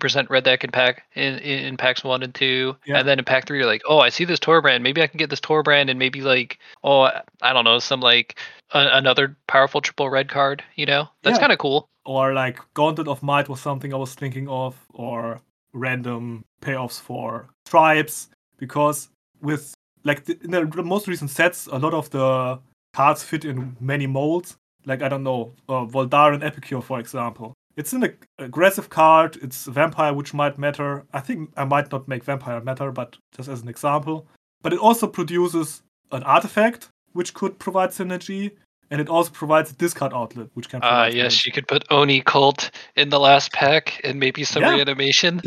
percent 0.00 0.28
red 0.30 0.44
deck 0.44 0.64
in 0.64 0.70
pack 0.70 1.04
in, 1.14 1.38
in 1.38 1.76
packs 1.76 2.02
one 2.04 2.22
and 2.22 2.34
two, 2.34 2.76
Yeah. 2.86 2.98
and 2.98 3.08
then 3.08 3.18
in 3.18 3.24
pack 3.24 3.46
three 3.46 3.58
you're 3.58 3.66
like 3.66 3.82
oh 3.88 3.98
I 4.00 4.08
see 4.10 4.24
this 4.24 4.40
Torbran 4.40 4.82
maybe 4.82 5.00
I 5.02 5.06
can 5.06 5.18
get 5.18 5.30
this 5.30 5.40
Torbran 5.40 5.88
and 5.88 5.98
maybe 5.98 6.20
like 6.22 6.58
oh 6.84 7.02
I- 7.02 7.22
I 7.40 7.52
don't 7.52 7.64
know 7.64 7.78
some 7.78 8.00
like 8.00 8.38
a, 8.72 8.88
another 8.92 9.36
powerful 9.46 9.80
triple 9.80 10.10
red 10.10 10.28
card 10.28 10.62
you 10.74 10.86
know 10.86 11.08
that's 11.22 11.36
Yeah. 11.36 11.40
kind 11.40 11.52
of 11.52 11.58
cool. 11.58 11.86
Or 12.04 12.32
like 12.34 12.58
Gauntlet 12.74 13.08
of 13.08 13.22
Might 13.22 13.48
was 13.48 13.60
something 13.60 13.92
I 13.92 13.96
was 13.96 14.14
thinking 14.14 14.48
of, 14.48 14.76
or 14.94 15.40
random 15.72 16.44
payoffs 16.60 17.00
for 17.00 17.48
tribes. 17.64 18.28
Because 18.58 19.08
with 19.42 19.74
like 20.04 20.24
the, 20.24 20.38
in 20.44 20.50
the 20.52 20.82
most 20.84 21.08
recent 21.08 21.30
sets, 21.30 21.66
a 21.66 21.78
lot 21.78 21.94
of 21.94 22.08
the 22.10 22.60
cards 22.92 23.24
fit 23.24 23.44
in 23.44 23.76
many 23.80 24.06
molds. 24.06 24.56
Like 24.84 25.02
I 25.02 25.08
don't 25.08 25.24
know, 25.24 25.52
uh, 25.68 25.84
Voldaren 25.84 26.44
Epicure, 26.44 26.80
for 26.80 27.00
example. 27.00 27.54
It's 27.76 27.92
an 27.92 28.04
ag- 28.04 28.26
aggressive 28.38 28.88
card. 28.88 29.36
It's 29.42 29.66
a 29.66 29.70
vampire, 29.70 30.14
which 30.14 30.32
might 30.34 30.58
matter. 30.58 31.04
I 31.12 31.20
think 31.20 31.50
I 31.56 31.64
might 31.64 31.92
not 31.92 32.08
make 32.08 32.24
vampire 32.24 32.60
matter, 32.60 32.90
but 32.90 33.16
just 33.36 33.48
as 33.48 33.62
an 33.62 33.68
example. 33.68 34.26
But 34.62 34.72
it 34.72 34.78
also 34.78 35.06
produces 35.06 35.82
an 36.12 36.22
artifact, 36.22 36.88
which 37.12 37.34
could 37.34 37.58
provide 37.58 37.90
synergy, 37.90 38.52
and 38.90 39.00
it 39.00 39.08
also 39.08 39.30
provides 39.30 39.70
a 39.70 39.74
discard 39.74 40.12
outlet, 40.14 40.48
which 40.54 40.68
can. 40.68 40.80
Ah, 40.82 40.88
provide 41.04 41.14
yes, 41.14 41.34
synergy. 41.36 41.46
you 41.46 41.52
could 41.52 41.68
put 41.68 41.84
Oni 41.90 42.20
Cult 42.22 42.70
in 42.96 43.10
the 43.10 43.20
last 43.20 43.52
pack 43.52 44.00
and 44.04 44.18
maybe 44.18 44.42
some 44.44 44.62
Yeah. 44.62 44.70
reanimation. 44.74 45.42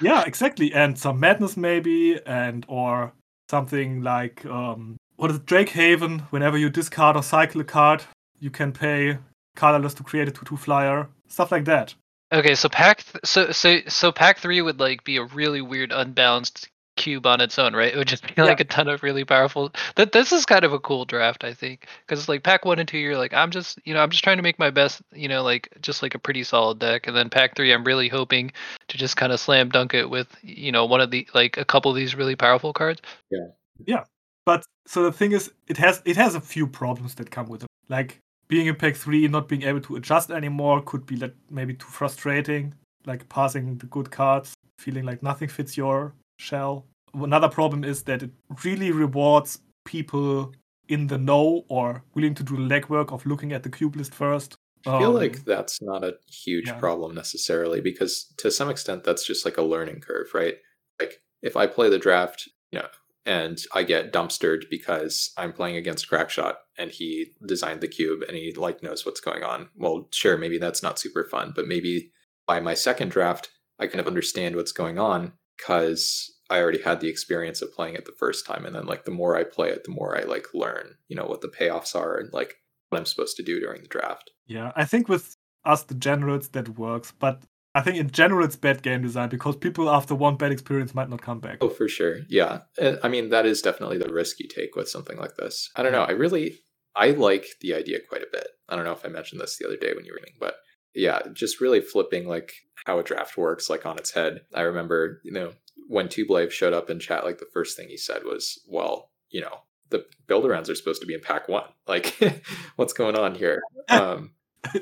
Yeah, 0.00 0.22
exactly. 0.26 0.72
And 0.74 0.98
some 0.98 1.20
madness 1.20 1.56
maybe, 1.56 2.18
and 2.26 2.64
or 2.68 3.12
something 3.50 4.02
like 4.02 4.44
um 4.46 4.96
what 5.16 5.30
is 5.30 5.36
it, 5.38 5.46
Drake 5.46 5.70
Haven, 5.70 6.20
whenever 6.30 6.56
you 6.58 6.68
discard 6.70 7.16
or 7.16 7.22
cycle 7.22 7.60
a 7.60 7.64
card, 7.64 8.02
you 8.40 8.50
can 8.50 8.72
pay 8.72 9.18
colorless 9.58 9.94
to 9.94 10.02
create 10.02 10.28
a 10.28 10.30
two 10.30 10.46
two 10.46 10.56
flyer. 10.56 11.08
Stuff 11.26 11.52
like 11.52 11.64
that. 11.66 11.94
okay, 12.32 12.54
so 12.54 12.68
pack 12.68 13.02
th- 13.04 13.24
so 13.24 13.50
so 13.52 13.78
so 13.88 14.12
pack 14.12 14.38
three 14.38 14.62
would 14.62 14.80
like 14.80 15.04
be 15.04 15.16
a 15.18 15.24
really 15.24 15.60
weird 15.62 15.92
unbalanced 15.92 16.68
cube 16.96 17.26
on 17.26 17.40
its 17.40 17.58
own, 17.58 17.74
right? 17.74 17.94
It 17.94 17.96
would 17.96 18.08
just 18.08 18.26
be 18.34 18.42
like 18.42 18.60
a 18.60 18.64
ton 18.64 18.88
of 18.88 19.02
really 19.02 19.24
powerful. 19.24 19.72
That 19.96 20.12
this 20.12 20.32
is 20.32 20.44
kind 20.44 20.64
of 20.64 20.72
a 20.72 20.80
cool 20.80 21.04
draft, 21.04 21.44
I 21.44 21.54
think, 21.54 21.86
because 22.00 22.18
it's 22.18 22.28
like 22.28 22.42
pack 22.42 22.64
one 22.64 22.78
and 22.78 22.88
two, 22.88 22.98
you're 22.98 23.16
like, 23.16 23.32
I'm 23.32 23.50
just 23.50 23.78
you 23.84 23.94
know 23.94 24.02
I'm 24.02 24.10
just 24.10 24.24
trying 24.24 24.36
to 24.36 24.42
make 24.42 24.58
my 24.58 24.70
best, 24.70 25.00
you 25.12 25.28
know, 25.28 25.42
like 25.42 25.68
just 25.80 26.02
like 26.02 26.14
a 26.14 26.18
pretty 26.18 26.44
solid 26.44 26.78
deck, 26.78 27.06
and 27.06 27.16
then 27.16 27.30
pack 27.30 27.56
three, 27.56 27.72
I'm 27.72 27.84
really 27.84 28.08
hoping 28.08 28.52
to 28.88 28.98
just 28.98 29.16
kind 29.16 29.32
of 29.32 29.40
slam 29.40 29.70
dunk 29.70 29.94
it 29.94 30.10
with 30.10 30.28
you 30.42 30.72
know 30.72 30.84
one 30.84 31.00
of 31.00 31.10
the 31.10 31.26
like 31.34 31.56
a 31.56 31.64
couple 31.64 31.90
of 31.90 31.96
these 31.96 32.14
really 32.14 32.36
powerful 32.36 32.72
cards. 32.72 33.00
Yeah, 33.30 33.48
yeah, 33.86 34.04
but 34.44 34.64
so 34.86 35.04
the 35.04 35.12
thing 35.12 35.32
is, 35.32 35.50
it 35.66 35.78
has 35.78 36.02
it 36.04 36.16
has 36.16 36.34
a 36.34 36.40
few 36.40 36.66
problems 36.66 37.14
that 37.16 37.30
come 37.30 37.48
with 37.48 37.62
it. 37.62 37.68
Like 37.88 38.20
being 38.48 38.66
in 38.66 38.74
pack 38.74 38.96
three, 38.96 39.28
not 39.28 39.48
being 39.48 39.62
able 39.62 39.80
to 39.82 39.96
adjust 39.96 40.30
anymore 40.30 40.82
could 40.82 41.06
be 41.06 41.16
like 41.16 41.34
maybe 41.50 41.74
too 41.74 41.86
frustrating. 41.88 42.74
Like 43.06 43.28
passing 43.28 43.78
the 43.78 43.86
good 43.86 44.10
cards, 44.10 44.54
feeling 44.78 45.04
like 45.04 45.22
nothing 45.22 45.48
fits 45.48 45.76
your 45.76 46.14
shell. 46.38 46.84
Another 47.14 47.48
problem 47.48 47.84
is 47.84 48.02
that 48.02 48.22
it 48.22 48.30
really 48.64 48.90
rewards 48.92 49.60
people 49.86 50.52
in 50.88 51.06
the 51.06 51.16
know 51.16 51.64
or 51.68 52.02
willing 52.14 52.34
to 52.34 52.42
do 52.42 52.56
the 52.56 52.62
legwork 52.62 53.12
of 53.12 53.24
looking 53.24 53.52
at 53.52 53.62
the 53.62 53.70
cube 53.70 53.96
list 53.96 54.14
first. 54.14 54.56
I 54.86 54.98
feel 54.98 55.08
Um, 55.08 55.14
like 55.14 55.44
that's 55.44 55.80
not 55.80 56.04
a 56.04 56.16
huge 56.30 56.66
yeah. 56.68 56.78
problem 56.78 57.14
necessarily 57.14 57.80
because 57.80 58.32
to 58.38 58.50
some 58.50 58.68
extent 58.70 59.04
that's 59.04 59.26
just 59.26 59.44
like 59.44 59.56
a 59.56 59.62
learning 59.62 60.00
curve, 60.00 60.28
right? 60.34 60.56
Like 61.00 61.22
if 61.42 61.56
I 61.56 61.66
play 61.66 61.88
the 61.88 61.98
draft, 61.98 62.48
you 62.72 62.78
know, 62.80 62.88
and 63.28 63.58
I 63.74 63.82
get 63.82 64.10
dumpstered 64.10 64.70
because 64.70 65.32
I'm 65.36 65.52
playing 65.52 65.76
against 65.76 66.08
Crackshot 66.08 66.54
and 66.78 66.90
he 66.90 67.34
designed 67.46 67.82
the 67.82 67.86
cube 67.86 68.22
and 68.26 68.34
he 68.34 68.54
like 68.54 68.82
knows 68.82 69.04
what's 69.04 69.20
going 69.20 69.42
on. 69.42 69.68
Well, 69.76 70.08
sure, 70.12 70.38
maybe 70.38 70.56
that's 70.56 70.82
not 70.82 70.98
super 70.98 71.24
fun, 71.24 71.52
but 71.54 71.68
maybe 71.68 72.10
by 72.46 72.58
my 72.58 72.72
second 72.72 73.10
draft, 73.10 73.50
I 73.78 73.86
kind 73.86 74.00
of 74.00 74.06
understand 74.06 74.56
what's 74.56 74.72
going 74.72 74.98
on 74.98 75.34
because 75.58 76.38
I 76.48 76.58
already 76.58 76.80
had 76.80 77.00
the 77.00 77.10
experience 77.10 77.60
of 77.60 77.74
playing 77.74 77.96
it 77.96 78.06
the 78.06 78.16
first 78.18 78.46
time. 78.46 78.64
And 78.64 78.74
then 78.74 78.86
like 78.86 79.04
the 79.04 79.10
more 79.10 79.36
I 79.36 79.44
play 79.44 79.68
it, 79.68 79.84
the 79.84 79.90
more 79.90 80.16
I 80.18 80.22
like 80.22 80.46
learn, 80.54 80.94
you 81.08 81.14
know, 81.14 81.26
what 81.26 81.42
the 81.42 81.48
payoffs 81.48 81.94
are 81.94 82.16
and 82.16 82.32
like 82.32 82.54
what 82.88 82.96
I'm 82.96 83.04
supposed 83.04 83.36
to 83.36 83.42
do 83.42 83.60
during 83.60 83.82
the 83.82 83.88
draft. 83.88 84.30
Yeah, 84.46 84.72
I 84.74 84.86
think 84.86 85.06
with 85.06 85.36
us 85.66 85.82
the 85.82 85.94
generals 85.94 86.48
that 86.48 86.78
works, 86.78 87.12
but 87.18 87.42
I 87.74 87.82
think 87.82 87.96
in 87.98 88.10
general 88.10 88.44
it's 88.44 88.56
bad 88.56 88.82
game 88.82 89.02
design 89.02 89.28
because 89.28 89.56
people 89.56 89.90
after 89.90 90.14
one 90.14 90.36
bad 90.36 90.52
experience 90.52 90.94
might 90.94 91.08
not 91.08 91.22
come 91.22 91.40
back. 91.40 91.58
Oh, 91.60 91.68
for 91.68 91.88
sure. 91.88 92.20
Yeah. 92.28 92.60
Uh, 92.80 92.96
I 93.02 93.08
mean, 93.08 93.28
that 93.28 93.46
is 93.46 93.62
definitely 93.62 93.98
the 93.98 94.12
risk 94.12 94.40
you 94.40 94.48
take 94.48 94.74
with 94.74 94.88
something 94.88 95.18
like 95.18 95.36
this. 95.36 95.70
I 95.76 95.82
don't 95.82 95.92
know. 95.92 96.02
I 96.02 96.12
really, 96.12 96.60
I 96.96 97.10
like 97.10 97.46
the 97.60 97.74
idea 97.74 97.98
quite 98.08 98.22
a 98.22 98.28
bit. 98.32 98.48
I 98.68 98.76
don't 98.76 98.84
know 98.84 98.92
if 98.92 99.04
I 99.04 99.08
mentioned 99.08 99.40
this 99.40 99.58
the 99.58 99.66
other 99.66 99.76
day 99.76 99.92
when 99.94 100.04
you 100.04 100.12
were 100.12 100.18
reading, 100.18 100.36
but 100.40 100.56
yeah, 100.94 101.20
just 101.32 101.60
really 101.60 101.80
flipping 101.80 102.26
like 102.26 102.52
how 102.86 102.98
a 102.98 103.04
draft 103.04 103.36
works 103.36 103.70
like 103.70 103.86
on 103.86 103.98
its 103.98 104.12
head. 104.12 104.40
I 104.54 104.62
remember, 104.62 105.20
you 105.22 105.32
know, 105.32 105.52
when 105.88 106.08
Tublave 106.08 106.50
showed 106.50 106.72
up 106.72 106.90
in 106.90 106.98
chat, 106.98 107.24
like 107.24 107.38
the 107.38 107.46
first 107.52 107.76
thing 107.76 107.88
he 107.88 107.96
said 107.96 108.24
was, 108.24 108.60
well, 108.66 109.10
you 109.30 109.40
know, 109.40 109.60
the 109.90 110.04
build 110.26 110.44
arounds 110.44 110.68
are 110.68 110.74
supposed 110.74 111.00
to 111.00 111.06
be 111.06 111.14
in 111.14 111.20
pack 111.20 111.48
one. 111.48 111.64
Like, 111.86 112.14
what's 112.76 112.92
going 112.92 113.16
on 113.16 113.34
here? 113.34 113.62
Um, 113.90 114.32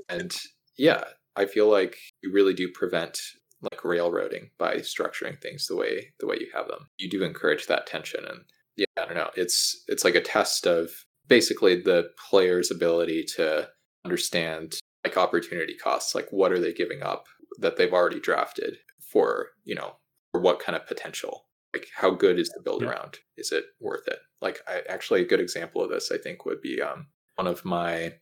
and 0.09 0.37
yeah, 0.77 1.05
I 1.37 1.47
feel 1.47 1.71
like 1.71 1.97
you 2.23 2.33
really 2.33 2.55
do 2.55 2.71
prevent 2.73 3.21
like 3.63 3.85
railroading 3.85 4.51
by 4.59 4.77
structuring 4.77 5.41
things 5.41 5.67
the 5.67 5.77
way 5.77 6.13
the 6.21 6.27
way 6.27 6.37
you 6.41 6.49
have 6.55 6.69
them. 6.69 6.89
You 6.99 7.09
do 7.11 7.23
encourage 7.25 7.67
that 7.67 7.87
tension, 7.87 8.25
and 8.25 8.41
yeah, 8.77 8.87
I 8.99 9.07
don't 9.07 9.15
know. 9.17 9.31
It's 9.37 9.85
it's 9.89 10.05
like 10.05 10.15
a 10.15 10.21
test 10.21 10.67
of 10.67 10.91
basically 11.29 11.81
the 11.81 12.11
player's 12.31 12.71
ability 12.71 13.25
to 13.37 13.69
understand 14.05 14.75
like 15.05 15.17
opportunity 15.17 15.75
costs. 15.77 16.15
Like, 16.15 16.29
what 16.31 16.53
are 16.53 16.61
they 16.61 16.73
giving 16.73 17.03
up 17.03 17.27
that 17.59 17.77
they've 17.77 17.93
already 17.93 18.21
drafted 18.21 18.77
for 19.01 19.49
you 19.65 19.75
know 19.75 19.97
for 20.33 20.41
what 20.41 20.61
kind 20.61 20.77
of 20.77 20.87
potential? 20.87 21.47
Like, 21.75 21.89
how 21.95 22.11
good 22.11 22.39
is 22.39 22.49
the 22.51 22.63
build 22.63 22.83
Yeah. 22.83 22.89
around? 22.91 23.19
Is 23.37 23.53
it 23.53 23.65
worth 23.81 24.07
it? 24.09 24.19
Like, 24.41 24.61
I 24.69 24.83
actually 24.89 25.23
a 25.23 25.27
good 25.27 25.41
example 25.41 25.83
of 25.83 25.91
this 25.91 26.11
I 26.13 26.19
think 26.19 26.45
would 26.45 26.61
be 26.61 26.81
um 26.81 27.09
one 27.37 27.47
of 27.47 27.65
my 27.65 28.15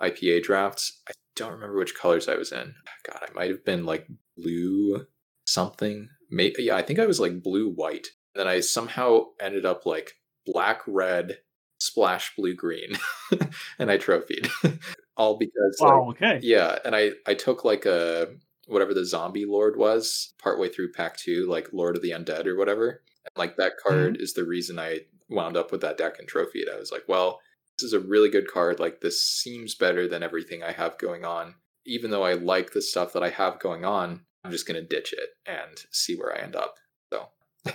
IPA 0.00 0.42
drafts. 0.42 1.00
I 1.08 1.12
don't 1.36 1.52
remember 1.52 1.76
which 1.76 1.94
colors 1.94 2.28
I 2.28 2.36
was 2.36 2.52
in. 2.52 2.74
God, 3.08 3.22
I 3.22 3.32
might 3.32 3.50
have 3.50 3.64
been 3.64 3.84
like 3.84 4.06
blue 4.36 5.06
something. 5.46 6.08
Maybe 6.30 6.64
yeah, 6.64 6.76
I 6.76 6.82
think 6.82 6.98
I 6.98 7.06
was 7.06 7.20
like 7.20 7.42
blue 7.42 7.70
white. 7.70 8.08
Then 8.34 8.48
I 8.48 8.60
somehow 8.60 9.26
ended 9.40 9.66
up 9.66 9.84
like 9.86 10.14
black 10.46 10.82
red 10.86 11.38
splash 11.78 12.34
blue 12.36 12.54
green, 12.54 12.96
and 13.78 13.90
I 13.90 13.98
trophied 13.98 14.48
all 15.16 15.38
because 15.38 15.78
like, 15.80 15.90
Wow. 15.90 16.10
Okay. 16.10 16.40
yeah, 16.42 16.78
and 16.84 16.94
I 16.94 17.12
I 17.26 17.34
took 17.34 17.64
like 17.64 17.86
a 17.86 18.28
whatever 18.68 18.94
the 18.94 19.04
zombie 19.04 19.44
lord 19.44 19.76
was 19.76 20.34
partway 20.42 20.68
through 20.68 20.92
pack 20.92 21.16
two, 21.16 21.46
like 21.48 21.72
Lord 21.72 21.96
of 21.96 22.02
the 22.02 22.10
Undead 22.12 22.46
or 22.46 22.56
whatever. 22.56 23.02
And 23.24 23.32
like 23.36 23.56
that 23.56 23.72
mm-hmm. 23.72 23.88
card 23.88 24.16
is 24.20 24.34
the 24.34 24.44
reason 24.44 24.78
I 24.78 25.00
wound 25.28 25.56
up 25.56 25.72
with 25.72 25.80
that 25.80 25.98
deck 25.98 26.18
and 26.18 26.28
trophied. 26.28 26.68
I 26.72 26.78
was 26.78 26.92
like, 26.92 27.04
well, 27.08 27.40
this 27.82 27.88
is 27.88 27.92
a 27.94 28.00
really 28.00 28.28
good 28.30 28.48
card. 28.50 28.78
Like 28.78 29.00
this 29.00 29.22
seems 29.22 29.74
better 29.74 30.06
than 30.08 30.22
everything 30.22 30.62
I 30.62 30.72
have 30.72 30.98
going 30.98 31.24
on. 31.24 31.54
Even 31.84 32.10
though 32.12 32.22
I 32.22 32.34
like 32.34 32.72
the 32.72 32.80
stuff 32.82 33.12
that 33.12 33.22
I 33.24 33.30
have 33.30 33.58
going 33.58 33.84
on, 33.84 34.20
I'm 34.44 34.52
just 34.52 34.66
gonna 34.68 34.82
ditch 34.82 35.12
it 35.12 35.30
and 35.46 35.84
see 35.90 36.14
where 36.14 36.32
I 36.36 36.40
end 36.42 36.54
up. 36.56 36.76
So 37.12 37.26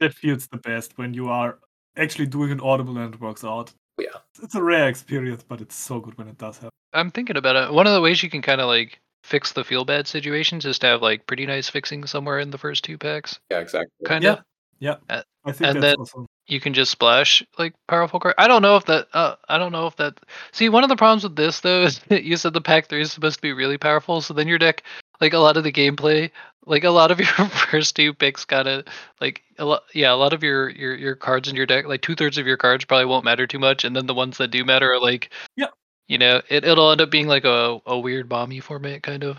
That 0.00 0.14
feels 0.14 0.46
the 0.46 0.58
best 0.58 0.96
when 0.96 1.12
you 1.12 1.28
are 1.28 1.58
actually 1.96 2.26
doing 2.26 2.52
an 2.52 2.60
audible 2.60 2.96
and 2.98 3.12
it 3.14 3.20
works 3.20 3.42
out. 3.44 3.72
Yeah. 3.98 4.18
It's 4.40 4.54
a 4.54 4.62
rare 4.62 4.88
experience, 4.88 5.42
but 5.42 5.60
it's 5.60 5.74
so 5.74 5.98
good 5.98 6.16
when 6.16 6.28
it 6.28 6.38
does 6.38 6.56
happen. 6.58 6.70
I'm 6.92 7.10
thinking 7.10 7.36
about 7.36 7.56
it. 7.56 7.72
One 7.74 7.88
of 7.88 7.92
the 7.92 8.00
ways 8.00 8.22
you 8.22 8.30
can 8.30 8.42
kind 8.42 8.60
of 8.60 8.68
like 8.68 9.00
fix 9.24 9.52
the 9.52 9.64
feel 9.64 9.84
bad 9.84 10.06
situations 10.06 10.64
is 10.64 10.78
to 10.78 10.86
have 10.86 11.02
like 11.02 11.26
pretty 11.26 11.46
nice 11.46 11.68
fixing 11.68 12.06
somewhere 12.06 12.38
in 12.38 12.50
the 12.50 12.58
first 12.58 12.84
two 12.84 12.96
packs. 12.96 13.40
yeah, 13.50 13.58
exactly. 13.58 13.90
Kind 14.06 14.22
Yeah. 14.22 14.32
of. 14.34 14.38
Yeah. 14.78 14.96
Uh, 15.10 15.22
I 15.44 15.50
think 15.50 15.68
and 15.74 15.82
that's 15.82 15.92
then- 15.96 15.96
awesome. 15.98 16.26
You 16.48 16.60
can 16.60 16.72
just 16.74 16.90
splash 16.90 17.42
like 17.58 17.74
powerful 17.88 18.18
card. 18.20 18.34
I 18.38 18.48
don't 18.48 18.62
know 18.62 18.76
if 18.76 18.86
that. 18.86 19.08
Uh, 19.12 19.36
I 19.48 19.58
don't 19.58 19.72
know 19.72 19.86
if 19.86 19.96
that. 19.96 20.18
See, 20.52 20.68
one 20.68 20.82
of 20.82 20.88
the 20.88 20.96
problems 20.96 21.22
with 21.22 21.36
this 21.36 21.60
though 21.60 21.82
is 21.82 21.98
that 22.08 22.24
you 22.24 22.36
said 22.36 22.54
the 22.54 22.60
pack 22.60 22.88
three 22.88 23.02
is 23.02 23.12
supposed 23.12 23.36
to 23.36 23.42
be 23.42 23.52
really 23.52 23.78
powerful. 23.78 24.20
So 24.20 24.34
then 24.34 24.48
your 24.48 24.58
deck, 24.58 24.82
like 25.20 25.34
a 25.34 25.38
lot 25.38 25.56
of 25.56 25.64
the 25.64 25.72
gameplay, 25.72 26.30
like 26.66 26.84
a 26.84 26.90
lot 26.90 27.10
of 27.10 27.18
your 27.20 27.28
first 27.28 27.94
two 27.96 28.14
picks, 28.14 28.44
gotta 28.44 28.84
like 29.20 29.42
a 29.58 29.64
lot. 29.64 29.82
Yeah, 29.94 30.12
a 30.12 30.16
lot 30.16 30.32
of 30.32 30.42
your 30.42 30.70
your 30.70 30.94
your 30.96 31.14
cards 31.14 31.48
in 31.48 31.54
your 31.56 31.66
deck, 31.66 31.86
like 31.86 32.00
two 32.00 32.14
thirds 32.14 32.38
of 32.38 32.46
your 32.46 32.56
cards 32.56 32.84
probably 32.84 33.04
won't 33.06 33.24
matter 33.26 33.46
too 33.46 33.58
much, 33.58 33.84
and 33.84 33.94
then 33.94 34.06
the 34.06 34.14
ones 34.14 34.38
that 34.38 34.48
do 34.50 34.64
matter 34.64 34.90
are 34.92 35.00
like, 35.00 35.30
Yeah. 35.56 35.66
you 36.06 36.16
know, 36.18 36.40
it 36.48 36.64
it'll 36.64 36.90
end 36.90 37.00
up 37.02 37.10
being 37.10 37.28
like 37.28 37.44
a 37.44 37.78
a 37.86 37.98
weird 37.98 38.28
bomby 38.28 38.62
format 38.62 39.02
kind 39.02 39.22
of. 39.24 39.36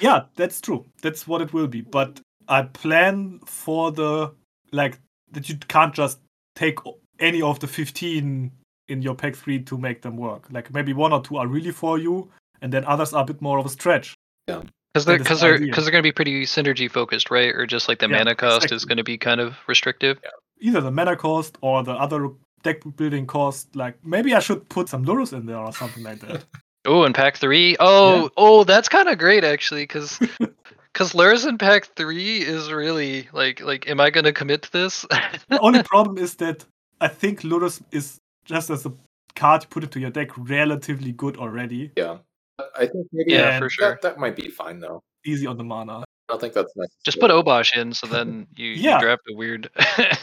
Yeah, 0.00 0.24
that's 0.34 0.60
true. 0.60 0.84
That's 1.00 1.26
what 1.26 1.40
it 1.40 1.52
will 1.54 1.68
be. 1.68 1.80
But 1.80 2.20
I 2.48 2.62
plan 2.62 3.40
for 3.46 3.90
the 3.92 4.34
like 4.72 4.98
that 5.32 5.48
you 5.48 5.56
can't 5.68 5.94
just 5.94 6.18
take 6.54 6.78
any 7.18 7.42
of 7.42 7.60
the 7.60 7.66
15 7.66 8.50
in 8.88 9.02
your 9.02 9.14
pack 9.14 9.34
3 9.34 9.60
to 9.60 9.78
make 9.78 10.02
them 10.02 10.16
work. 10.16 10.46
Like 10.50 10.72
maybe 10.72 10.92
one 10.92 11.12
or 11.12 11.22
two 11.22 11.36
are 11.36 11.46
really 11.46 11.72
for 11.72 11.98
you 11.98 12.30
and 12.62 12.72
then 12.72 12.84
others 12.84 13.12
are 13.12 13.22
a 13.22 13.26
bit 13.26 13.40
more 13.42 13.58
of 13.58 13.66
a 13.66 13.68
stretch. 13.68 14.14
Yeah. 14.48 14.62
Because 14.92 15.04
they're 15.04 15.18
because 15.18 15.40
they're 15.40 15.58
because 15.58 15.84
they're 15.84 15.92
going 15.92 16.02
to 16.02 16.06
be 16.06 16.12
pretty 16.12 16.44
synergy 16.44 16.90
focused, 16.90 17.30
right? 17.30 17.54
Or 17.54 17.66
just 17.66 17.86
like 17.86 17.98
the 17.98 18.08
Yeah, 18.08 18.18
mana 18.18 18.34
cost 18.34 18.72
is 18.72 18.86
going 18.86 18.96
to 18.96 19.04
be 19.04 19.18
kind 19.18 19.40
of 19.40 19.54
restrictive. 19.66 20.18
Either 20.60 20.80
the 20.80 20.90
mana 20.90 21.16
cost 21.16 21.58
or 21.60 21.82
the 21.82 21.92
other 21.92 22.30
deck 22.62 22.82
building 22.96 23.26
cost. 23.26 23.76
Like 23.76 24.02
maybe 24.04 24.34
I 24.34 24.40
should 24.40 24.68
put 24.68 24.88
some 24.88 25.04
Lurrus 25.04 25.32
in 25.32 25.46
there 25.46 25.58
or 25.58 25.72
something 25.72 26.02
like 26.02 26.20
that. 26.20 26.44
Oh, 26.88 27.02
and 27.02 27.12
pack 27.12 27.36
three. 27.36 27.76
Oh, 27.80 28.30
oh, 28.36 28.62
that's 28.62 28.88
kind 28.88 29.08
of 29.08 29.18
great 29.18 29.42
actually, 29.42 29.82
because 29.82 30.20
because 30.96 31.12
Lurrus 31.12 31.46
in 31.46 31.58
pack 31.58 31.94
three 31.94 32.38
is 32.38 32.72
really 32.72 33.28
like 33.34 33.60
like, 33.60 33.86
am 33.86 34.00
I 34.00 34.08
going 34.08 34.24
to 34.24 34.32
commit 34.32 34.62
to 34.62 34.72
this? 34.72 35.02
the 35.50 35.58
only 35.60 35.82
problem 35.92 36.16
is 36.16 36.36
that 36.36 36.64
I 37.02 37.08
think 37.08 37.42
Lurrus 37.42 37.82
is 37.92 38.16
just 38.46 38.70
as 38.70 38.86
a 38.86 38.92
card 39.34 39.64
you 39.64 39.68
put 39.68 39.84
into 39.84 40.00
your 40.00 40.08
deck 40.10 40.30
relatively 40.38 41.12
good 41.12 41.36
already. 41.36 41.92
Yeah. 41.98 42.18
I 42.74 42.86
think 42.86 43.08
maybe 43.12 43.32
yeah, 43.32 43.50
and 43.50 43.62
for 43.62 43.68
sure. 43.68 43.98
that 44.00 44.18
might 44.18 44.36
be 44.36 44.48
fine 44.48 44.80
though. 44.80 45.02
Easy 45.26 45.46
on 45.46 45.58
the 45.58 45.64
mana. 45.64 45.98
I 45.98 46.04
don't 46.30 46.40
think 46.40 46.54
that's 46.54 46.72
nice. 46.74 46.88
Just 47.04 47.20
put 47.20 47.30
Obosh 47.30 47.76
in, 47.76 47.92
so 47.92 48.06
then 48.06 48.46
you, 48.56 48.70
Yeah. 48.70 48.94
you 48.94 49.00
draft 49.02 49.22
a 49.30 49.34
weird. 49.36 49.68
I 49.76 50.16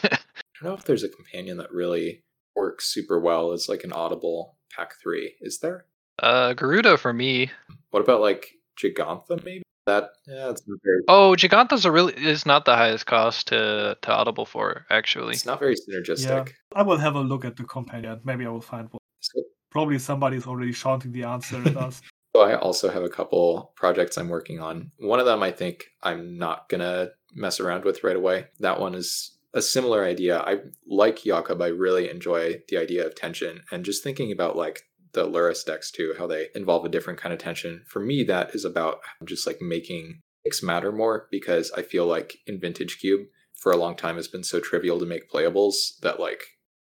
don't 0.55 0.63
know 0.63 0.73
if 0.73 0.85
there's 0.85 1.03
a 1.03 1.09
companion 1.09 1.57
that 1.57 1.71
really 1.71 2.21
works 2.55 2.91
super 2.91 3.19
well 3.19 3.51
as 3.51 3.69
like 3.69 3.83
an 3.83 3.93
audible 3.93 4.55
pack 4.75 4.95
three. 5.03 5.35
Is 5.39 5.59
there? 5.59 5.85
uh, 6.23 6.53
Gyruda 6.55 6.97
for 6.97 7.13
me. 7.13 7.51
What 7.91 8.01
about 8.01 8.21
like 8.21 8.53
Jegantha 8.81 9.43
maybe? 9.45 9.62
That 9.85 10.11
yeah, 10.27 10.49
it's 10.49 10.63
not 10.67 10.79
very 10.83 11.01
Oh, 11.07 11.35
Jegantha's 11.35 11.85
a 11.85 11.91
really 11.91 12.13
is 12.13 12.45
not 12.45 12.65
the 12.65 12.75
highest 12.75 13.05
cost 13.05 13.47
to 13.47 13.97
to 14.01 14.11
audible 14.11 14.45
for 14.45 14.85
actually. 14.89 15.33
it's 15.33 15.45
not 15.45 15.59
very 15.59 15.75
synergistic. 15.75 16.47
Yeah. 16.47 16.53
I 16.75 16.83
will 16.83 16.97
have 16.97 17.15
a 17.15 17.21
look 17.21 17.43
at 17.43 17.57
the 17.57 17.63
companion. 17.63 18.21
Maybe 18.23 18.45
I 18.45 18.49
will 18.49 18.61
find 18.61 18.87
one. 18.89 18.99
So, 19.19 19.41
Probably 19.69 19.97
somebody's 19.99 20.45
already 20.45 20.71
shouting 20.71 21.11
the 21.11 21.23
answer 21.23 21.57
at 21.65 21.75
us. 21.75 22.01
so 22.35 22.43
I 22.43 22.55
also 22.55 22.89
have 22.91 23.03
a 23.03 23.09
couple 23.09 23.73
projects 23.75 24.17
I'm 24.17 24.29
working 24.29 24.59
on. 24.59 24.91
One 24.99 25.19
of 25.19 25.25
them 25.25 25.41
I 25.41 25.51
think 25.51 25.85
I'm 26.01 26.37
not 26.37 26.69
gonna 26.69 27.09
mess 27.33 27.59
around 27.59 27.83
with 27.83 28.03
right 28.03 28.15
away. 28.15 28.45
That 28.59 28.79
one 28.79 28.93
is 28.93 29.31
a 29.53 29.61
similar 29.61 30.05
idea. 30.05 30.39
I 30.39 30.59
like 30.87 31.23
Jakob. 31.23 31.61
I 31.61 31.67
really 31.67 32.09
enjoy 32.09 32.61
the 32.69 32.77
idea 32.77 33.05
of 33.05 33.15
tension 33.15 33.63
and 33.71 33.83
just 33.83 34.03
thinking 34.03 34.31
about 34.31 34.55
like 34.55 34.83
the 35.13 35.27
Lurrus 35.27 35.65
decks 35.65 35.91
too, 35.91 36.13
how 36.17 36.27
they 36.27 36.47
involve 36.55 36.85
a 36.85 36.89
different 36.89 37.19
kind 37.19 37.33
of 37.33 37.39
tension. 37.39 37.83
For 37.87 37.99
me, 37.99 38.23
that 38.23 38.53
is 38.55 38.65
about 38.65 38.99
just 39.25 39.47
like 39.47 39.61
making 39.61 40.19
picks 40.43 40.61
matter 40.61 40.91
more 40.91 41.27
because 41.31 41.71
I 41.71 41.81
feel 41.83 42.05
like 42.05 42.37
in 42.47 42.59
Vintage 42.59 42.99
Cube 42.99 43.21
for 43.53 43.71
a 43.71 43.77
long 43.77 43.95
time 43.95 44.17
has 44.17 44.27
been 44.27 44.43
so 44.43 44.59
trivial 44.59 44.99
to 44.99 45.05
make 45.05 45.31
playables 45.31 45.99
that 46.01 46.19
like 46.19 46.39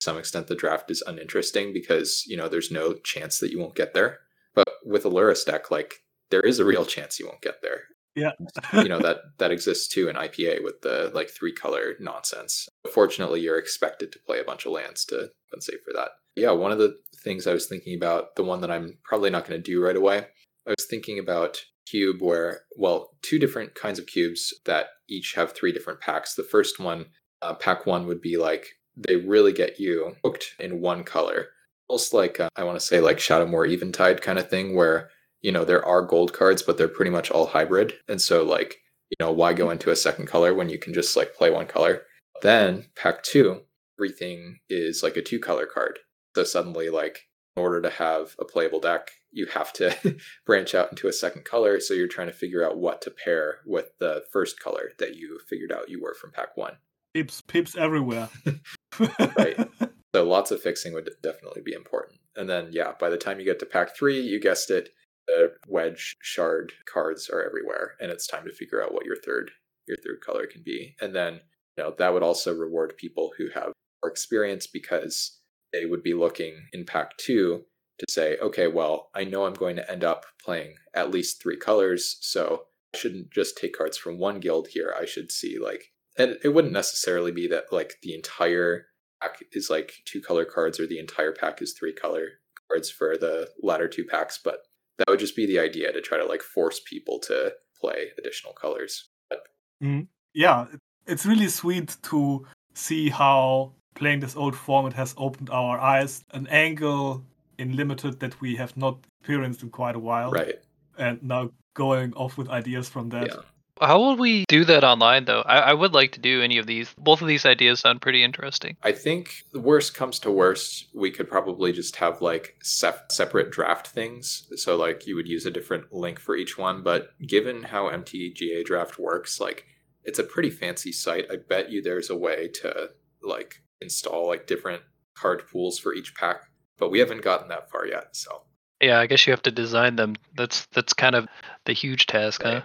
to 0.00 0.04
some 0.04 0.18
extent 0.18 0.48
the 0.48 0.56
draft 0.56 0.90
is 0.90 1.02
uninteresting 1.06 1.72
because 1.72 2.24
you 2.26 2.36
know 2.36 2.48
there's 2.48 2.70
no 2.70 2.94
chance 2.94 3.38
that 3.38 3.50
you 3.50 3.60
won't 3.60 3.76
get 3.76 3.94
there. 3.94 4.18
But 4.54 4.68
with 4.84 5.04
a 5.04 5.10
Lurrus 5.10 5.44
deck, 5.44 5.70
like 5.70 5.94
there 6.30 6.40
is 6.40 6.58
a 6.58 6.64
real 6.64 6.84
chance 6.84 7.18
you 7.18 7.26
won't 7.26 7.42
get 7.42 7.62
there 7.62 7.82
Yeah. 8.16 8.32
you 8.72 8.88
know 8.88 9.00
that 9.00 9.18
that 9.38 9.52
exists 9.52 9.88
too 9.88 10.08
in 10.08 10.16
IPA 10.16 10.64
with 10.64 10.80
the 10.82 11.10
like 11.14 11.30
three 11.30 11.52
color 11.52 11.94
nonsense. 12.00 12.68
Fortunately, 12.92 13.40
you're 13.40 13.58
expected 13.58 14.10
to 14.12 14.18
play 14.26 14.40
a 14.40 14.44
bunch 14.44 14.66
of 14.66 14.72
lands 14.72 15.04
to 15.06 15.30
compensate 15.50 15.84
for 15.84 15.92
that. 15.94 16.10
Yeah, 16.36 16.50
one 16.50 16.72
of 16.72 16.78
the 16.78 16.96
things 17.24 17.46
I 17.46 17.52
was 17.52 17.66
thinking 17.66 17.96
about, 17.96 18.36
the 18.36 18.44
one 18.44 18.60
that 18.60 18.70
I'm 18.70 18.98
probably 19.02 19.30
not 19.30 19.46
going 19.48 19.60
to 19.60 19.70
do 19.70 19.82
right 19.82 19.96
away, 19.96 20.26
I 20.66 20.70
was 20.70 20.86
thinking 20.88 21.18
about 21.18 21.64
cube 21.86 22.22
where 22.22 22.62
well, 22.76 23.16
two 23.22 23.38
different 23.38 23.74
kinds 23.74 23.98
of 23.98 24.06
cubes 24.06 24.54
that 24.64 24.86
each 25.08 25.34
have 25.34 25.52
three 25.52 25.72
different 25.72 26.00
packs. 26.00 26.34
The 26.34 26.42
first 26.42 26.78
one, 26.78 27.06
uh, 27.42 27.54
pack 27.54 27.86
one, 27.86 28.06
would 28.06 28.20
be 28.20 28.36
like 28.36 28.68
they 28.96 29.16
really 29.16 29.52
get 29.52 29.80
you 29.80 30.14
hooked 30.24 30.54
in 30.58 30.80
one 30.80 31.04
color, 31.04 31.48
almost 31.88 32.14
like 32.14 32.40
uh, 32.40 32.48
I 32.56 32.64
want 32.64 32.78
to 32.78 32.86
say 32.86 33.00
like 33.00 33.18
Shadowmoor 33.18 33.68
Eventide 33.68 34.22
kind 34.22 34.38
of 34.38 34.48
thing, 34.48 34.74
where 34.74 35.10
you 35.42 35.52
know 35.52 35.64
there 35.64 35.84
are 35.84 36.02
gold 36.02 36.32
cards 36.32 36.62
but 36.62 36.78
they're 36.78 36.88
pretty 36.88 37.10
much 37.10 37.30
all 37.30 37.46
hybrid. 37.46 37.94
And 38.08 38.20
so 38.20 38.44
like 38.44 38.76
you 39.10 39.16
know 39.20 39.32
why 39.32 39.52
go 39.52 39.70
into 39.70 39.90
a 39.90 39.96
second 39.96 40.26
color 40.26 40.54
when 40.54 40.68
you 40.68 40.78
can 40.78 40.94
just 40.94 41.16
like 41.16 41.34
play 41.34 41.50
one 41.50 41.66
color? 41.66 42.02
Then 42.42 42.86
pack 42.96 43.22
two 43.22 43.62
everything 43.98 44.58
is 44.68 45.02
like 45.02 45.16
a 45.16 45.22
two 45.22 45.38
color 45.38 45.66
card 45.66 45.98
so 46.34 46.44
suddenly 46.44 46.90
like 46.90 47.28
in 47.56 47.62
order 47.62 47.80
to 47.80 47.90
have 47.90 48.34
a 48.38 48.44
playable 48.44 48.80
deck 48.80 49.10
you 49.30 49.46
have 49.46 49.72
to 49.72 50.16
branch 50.46 50.74
out 50.74 50.90
into 50.90 51.08
a 51.08 51.12
second 51.12 51.44
color 51.44 51.80
so 51.80 51.94
you're 51.94 52.08
trying 52.08 52.26
to 52.26 52.32
figure 52.32 52.64
out 52.64 52.78
what 52.78 53.00
to 53.02 53.10
pair 53.10 53.58
with 53.66 53.90
the 53.98 54.22
first 54.32 54.60
color 54.60 54.90
that 54.98 55.16
you 55.16 55.38
figured 55.48 55.72
out 55.72 55.88
you 55.88 56.02
were 56.02 56.14
from 56.14 56.32
pack 56.32 56.56
one 56.56 56.76
pips, 57.14 57.40
pips 57.40 57.76
everywhere. 57.76 58.28
Right. 58.98 59.68
So 60.14 60.22
lots 60.22 60.52
of 60.52 60.62
fixing 60.62 60.92
would 60.92 61.10
definitely 61.24 61.62
be 61.62 61.72
important. 61.72 62.20
And 62.36 62.48
then 62.48 62.68
yeah, 62.70 62.92
by 63.00 63.10
the 63.10 63.16
time 63.16 63.40
you 63.40 63.44
get 63.44 63.58
to 63.58 63.66
pack 63.66 63.96
three, 63.96 64.20
you 64.20 64.38
guessed 64.40 64.70
it, 64.70 64.90
the 65.26 65.54
wedge 65.66 66.14
shard 66.22 66.72
cards 66.86 67.28
are 67.28 67.42
everywhere, 67.42 67.94
and 68.00 68.12
it's 68.12 68.28
time 68.28 68.44
to 68.44 68.52
figure 68.52 68.80
out 68.80 68.94
what 68.94 69.04
your 69.04 69.16
third 69.16 69.50
your 69.88 69.96
third 69.96 70.20
color 70.24 70.46
can 70.46 70.62
be. 70.62 70.94
And 71.00 71.12
then 71.16 71.40
you 71.76 71.82
know 71.82 71.96
that 71.98 72.14
would 72.14 72.22
also 72.22 72.54
reward 72.54 72.96
people 72.96 73.32
who 73.36 73.48
have 73.56 73.72
more 74.04 74.08
experience 74.08 74.68
because 74.68 75.40
they 75.74 75.86
would 75.86 76.02
be 76.02 76.14
looking 76.14 76.54
in 76.72 76.84
pack 76.86 77.16
two 77.16 77.64
to 77.98 78.06
say, 78.08 78.36
okay, 78.38 78.66
well, 78.66 79.10
I 79.14 79.24
know 79.24 79.44
I'm 79.44 79.54
going 79.54 79.76
to 79.76 79.90
end 79.90 80.04
up 80.04 80.24
playing 80.42 80.74
at 80.94 81.10
least 81.10 81.42
three 81.42 81.56
colors, 81.56 82.16
so 82.20 82.64
I 82.94 82.98
shouldn't 82.98 83.30
just 83.30 83.56
take 83.56 83.76
cards 83.76 83.96
from 83.96 84.18
one 84.18 84.40
guild 84.40 84.68
here. 84.68 84.94
I 84.98 85.04
should 85.04 85.30
see 85.30 85.58
like 85.58 85.92
and 86.16 86.38
it 86.44 86.50
wouldn't 86.50 86.72
necessarily 86.72 87.32
be 87.32 87.48
that 87.48 87.72
like 87.72 87.94
the 88.02 88.14
entire 88.14 88.86
pack 89.20 89.42
is 89.52 89.68
like 89.68 89.94
two 90.04 90.20
color 90.20 90.44
cards 90.44 90.78
or 90.78 90.86
the 90.86 90.98
entire 90.98 91.32
pack 91.32 91.60
is 91.60 91.72
three 91.72 91.92
color 91.92 92.28
cards 92.70 92.90
for 92.90 93.16
the 93.16 93.50
latter 93.62 93.88
two 93.88 94.04
packs, 94.04 94.38
but 94.42 94.60
that 94.98 95.08
would 95.08 95.18
just 95.18 95.36
be 95.36 95.46
the 95.46 95.58
idea 95.58 95.92
to 95.92 96.00
try 96.00 96.18
to 96.18 96.24
like 96.24 96.42
force 96.42 96.80
people 96.88 97.18
to 97.20 97.52
play 97.80 98.10
additional 98.18 98.52
colors. 98.52 99.08
But 99.28 99.40
Mm, 99.82 100.06
yeah, 100.32 100.66
it's 101.06 101.26
really 101.26 101.48
sweet 101.48 101.96
to 102.04 102.46
see 102.74 103.10
how 103.10 103.72
playing 103.94 104.20
this 104.20 104.36
old 104.36 104.56
format 104.56 104.92
has 104.94 105.14
opened 105.16 105.50
our 105.50 105.78
eyes, 105.78 106.24
an 106.32 106.46
angle 106.48 107.24
in 107.58 107.76
limited 107.76 108.20
that 108.20 108.40
we 108.40 108.56
have 108.56 108.76
not 108.76 108.98
experienced 109.20 109.62
in 109.62 109.70
quite 109.70 109.96
a 109.96 109.98
while, 110.00 110.30
right. 110.30 110.60
and 110.98 111.22
now 111.22 111.50
going 111.74 112.12
off 112.14 112.36
with 112.36 112.48
ideas 112.48 112.88
from 112.88 113.08
that. 113.10 113.28
Yeah. 113.28 113.42
How 113.80 114.00
would 114.00 114.20
we 114.20 114.44
do 114.48 114.64
that 114.66 114.84
online 114.84 115.24
though? 115.24 115.42
I, 115.42 115.58
I 115.58 115.72
would 115.74 115.92
like 115.94 116.12
to 116.12 116.20
do 116.20 116.42
any 116.42 116.58
of 116.58 116.66
these. 116.66 116.94
Both 116.96 117.22
of 117.22 117.28
these 117.28 117.44
ideas 117.44 117.80
sound 117.80 118.00
pretty 118.00 118.22
interesting. 118.22 118.76
I 118.84 118.92
think 118.92 119.44
the 119.52 119.60
worst 119.60 119.94
comes 119.94 120.20
to 120.20 120.30
worst, 120.30 120.86
we 120.94 121.10
could 121.10 121.28
probably 121.28 121.72
just 121.72 121.96
have 121.96 122.22
like 122.22 122.54
sep- 122.62 123.10
separate 123.10 123.50
draft 123.50 123.88
things. 123.88 124.46
So 124.56 124.76
like 124.76 125.08
you 125.08 125.16
would 125.16 125.26
use 125.26 125.44
a 125.44 125.50
different 125.50 125.92
link 125.92 126.20
for 126.20 126.36
each 126.36 126.56
one. 126.56 126.84
But 126.84 127.10
given 127.26 127.64
how 127.64 127.90
MTGA 127.90 128.64
draft 128.64 128.98
works, 128.98 129.40
like 129.40 129.66
it's 130.04 130.20
a 130.20 130.24
pretty 130.24 130.50
fancy 130.50 130.92
site. 130.92 131.26
I 131.30 131.36
bet 131.36 131.70
you 131.70 131.82
there's 131.82 132.10
a 132.10 132.16
way 132.16 132.48
to 132.62 132.90
like 133.22 133.63
install 133.84 134.26
like 134.26 134.46
different 134.46 134.82
card 135.14 135.42
pools 135.50 135.78
for 135.78 135.94
each 135.94 136.14
pack. 136.14 136.42
But 136.78 136.90
we 136.90 136.98
haven't 136.98 137.22
gotten 137.22 137.48
that 137.48 137.70
far 137.70 137.86
yet. 137.86 138.16
So 138.16 138.42
Yeah, 138.80 138.98
I 138.98 139.06
guess 139.06 139.26
you 139.26 139.32
have 139.32 139.42
to 139.42 139.52
design 139.52 139.96
them. 139.96 140.16
That's 140.36 140.66
that's 140.72 140.92
kind 140.92 141.14
of 141.14 141.28
the 141.66 141.72
huge 141.72 142.06
task, 142.06 142.42
huh? 142.42 142.62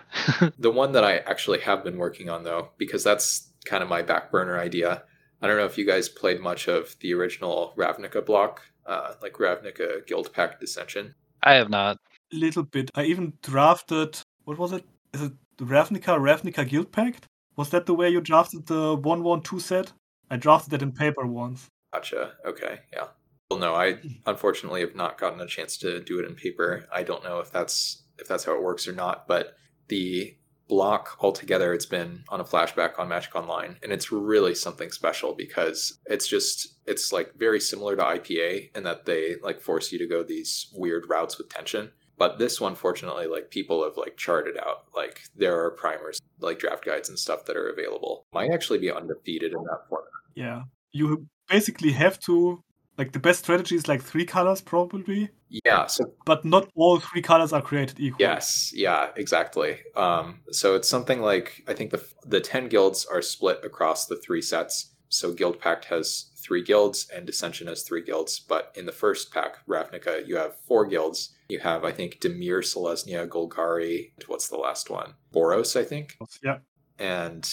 the 0.60 0.72
one 0.72 0.94
that 0.94 1.04
I 1.04 1.18
actually 1.18 1.60
have 1.60 1.84
been 1.84 1.98
working 1.98 2.30
on 2.30 2.44
though, 2.44 2.70
because 2.78 3.04
that's 3.04 3.52
kind 3.66 3.84
of 3.84 3.90
my 3.90 4.02
back 4.02 4.32
burner 4.32 4.58
idea. 4.58 5.04
I 5.42 5.48
don't 5.48 5.58
know 5.58 5.66
if 5.66 5.78
you 5.78 5.86
guys 5.86 6.10
played 6.10 6.42
much 6.42 6.68
of 6.68 6.96
the 7.00 7.14
original 7.14 7.74
Ravnica 7.78 8.26
block, 8.26 8.62
uh, 8.86 9.14
like 9.22 9.34
Ravnica 9.34 10.06
Guildpact 10.08 10.60
Dissension. 10.60 11.16
I 11.44 11.54
have 11.54 11.70
not. 11.70 11.98
A 12.34 12.36
Little 12.36 12.64
bit. 12.64 12.92
I 12.96 13.06
even 13.06 13.34
drafted. 13.42 14.20
What 14.44 14.58
was 14.58 14.74
it? 14.74 14.84
Is 15.14 15.22
it 15.22 15.34
Ravnica 15.58 16.18
Ravnica 16.20 16.68
Guildpact? 16.68 17.24
Was 17.56 17.70
that 17.70 17.86
the 17.86 17.94
way 17.94 18.10
you 18.10 18.22
drafted 18.22 18.66
the 18.68 18.96
one 18.96 19.24
one 19.24 19.42
two 19.42 19.60
set? 19.60 19.92
I 20.30 20.38
drafted 20.38 20.74
it 20.74 20.82
in 20.82 20.92
paper 20.92 21.26
once. 21.26 21.68
Gotcha. 21.94 22.34
Okay. 22.46 22.80
Yeah. 22.94 23.08
Well, 23.50 23.60
no, 23.60 23.74
I 23.74 23.98
unfortunately 24.28 24.82
have 24.82 24.96
not 24.96 25.18
gotten 25.18 25.42
a 25.42 25.48
chance 25.48 25.78
to 25.78 26.02
do 26.02 26.20
it 26.20 26.26
in 26.26 26.36
paper. 26.36 26.88
I 26.94 27.04
don't 27.04 27.24
know 27.24 27.40
if 27.40 27.52
that's 27.52 28.04
if 28.20 28.28
that's 28.28 28.44
how 28.44 28.54
it 28.54 28.64
works 28.64 28.88
or 28.88 28.94
not. 28.94 29.28
But 29.28 29.56
the 29.88 30.36
block 30.68 31.18
altogether, 31.20 31.74
it's 31.74 31.88
been 31.88 32.24
on 32.30 32.40
a 32.40 32.44
flashback 32.44 33.00
on 33.00 33.10
Magic 33.10 33.36
Online, 33.36 33.78
and 33.82 33.92
it's 33.92 34.12
really 34.12 34.54
something 34.54 34.92
special 34.92 35.34
because 35.34 35.98
it's 36.06 36.28
just 36.28 36.76
it's 36.86 37.12
like 37.12 37.34
very 37.36 37.60
similar 37.60 37.96
to 37.96 38.04
IPA 38.04 38.76
in 38.76 38.84
that 38.84 39.06
they 39.06 39.38
like 39.44 39.60
force 39.62 39.92
you 39.92 39.98
to 39.98 40.08
go 40.08 40.24
these 40.24 40.68
weird 40.74 41.10
routes 41.10 41.38
with 41.38 41.50
tension. 41.50 41.92
But 42.20 42.38
this 42.38 42.60
one, 42.60 42.76
fortunately, 42.76 43.28
like 43.28 43.50
people 43.50 43.84
have 43.84 43.98
like 43.98 44.18
charted 44.18 44.58
out. 44.58 44.86
Like 44.96 45.22
there 45.36 45.64
are 45.64 45.72
primers, 45.72 46.22
like 46.40 46.60
draft 46.60 46.86
guides 46.86 47.10
and 47.10 47.18
stuff 47.18 47.46
that 47.46 47.58
are 47.58 47.70
available. 47.70 48.26
Might 48.34 48.52
actually 48.52 48.80
be 48.80 48.92
undefeated 48.92 49.54
in 49.54 49.64
that 49.64 49.88
format. 49.90 50.12
Yeah, 50.44 50.60
you 50.92 51.28
basically 51.56 51.92
have 52.04 52.18
to 52.28 52.64
like 52.98 53.12
the 53.12 53.20
best 53.28 53.40
strategy 53.40 53.76
is 53.76 53.88
like 53.88 54.02
three 54.04 54.26
colors 54.26 54.62
probably, 54.62 55.30
Yeah. 55.66 55.88
So 55.88 56.04
but 56.26 56.44
not 56.44 56.64
all 56.76 57.00
three 57.00 57.22
colors 57.22 57.52
are 57.54 57.62
created 57.70 58.00
equal. 58.00 58.20
Yes, 58.28 58.72
yeah, 58.86 59.04
exactly. 59.16 59.72
Um, 59.96 60.26
so 60.52 60.76
it's 60.78 60.90
something 60.90 61.22
like 61.32 61.48
I 61.72 61.74
think 61.78 61.92
the 61.92 62.02
the 62.34 62.42
ten 62.42 62.70
guilds 62.70 63.06
are 63.14 63.22
split 63.22 63.60
across 63.70 64.06
the 64.08 64.18
three 64.26 64.42
sets. 64.42 64.76
So 65.10 65.34
Guildpact 65.34 65.86
has 65.86 66.30
three 66.44 66.64
guilds 66.64 67.08
and 67.14 67.26
Dissension 67.26 67.68
has 67.68 67.82
three 67.84 68.04
guilds. 68.04 68.40
But 68.40 68.64
in 68.80 68.86
the 68.86 68.92
first 69.04 69.34
pack, 69.34 69.52
Ravnica, 69.68 70.14
you 70.28 70.36
have 70.38 70.54
four 70.68 70.86
guilds. 70.86 71.20
You 71.50 71.60
have, 71.60 71.84
I 71.84 71.92
think, 71.92 72.20
Dimir, 72.22 72.62
Selesnya, 72.62 73.28
Golgari. 73.28 74.12
and 74.16 74.24
What's 74.28 74.50
the 74.50 74.58
last 74.58 74.90
one? 74.90 75.16
Boros, 75.34 75.76
I 75.76 75.84
think. 75.84 76.16
Yeah. 76.44 76.60
And 77.00 77.44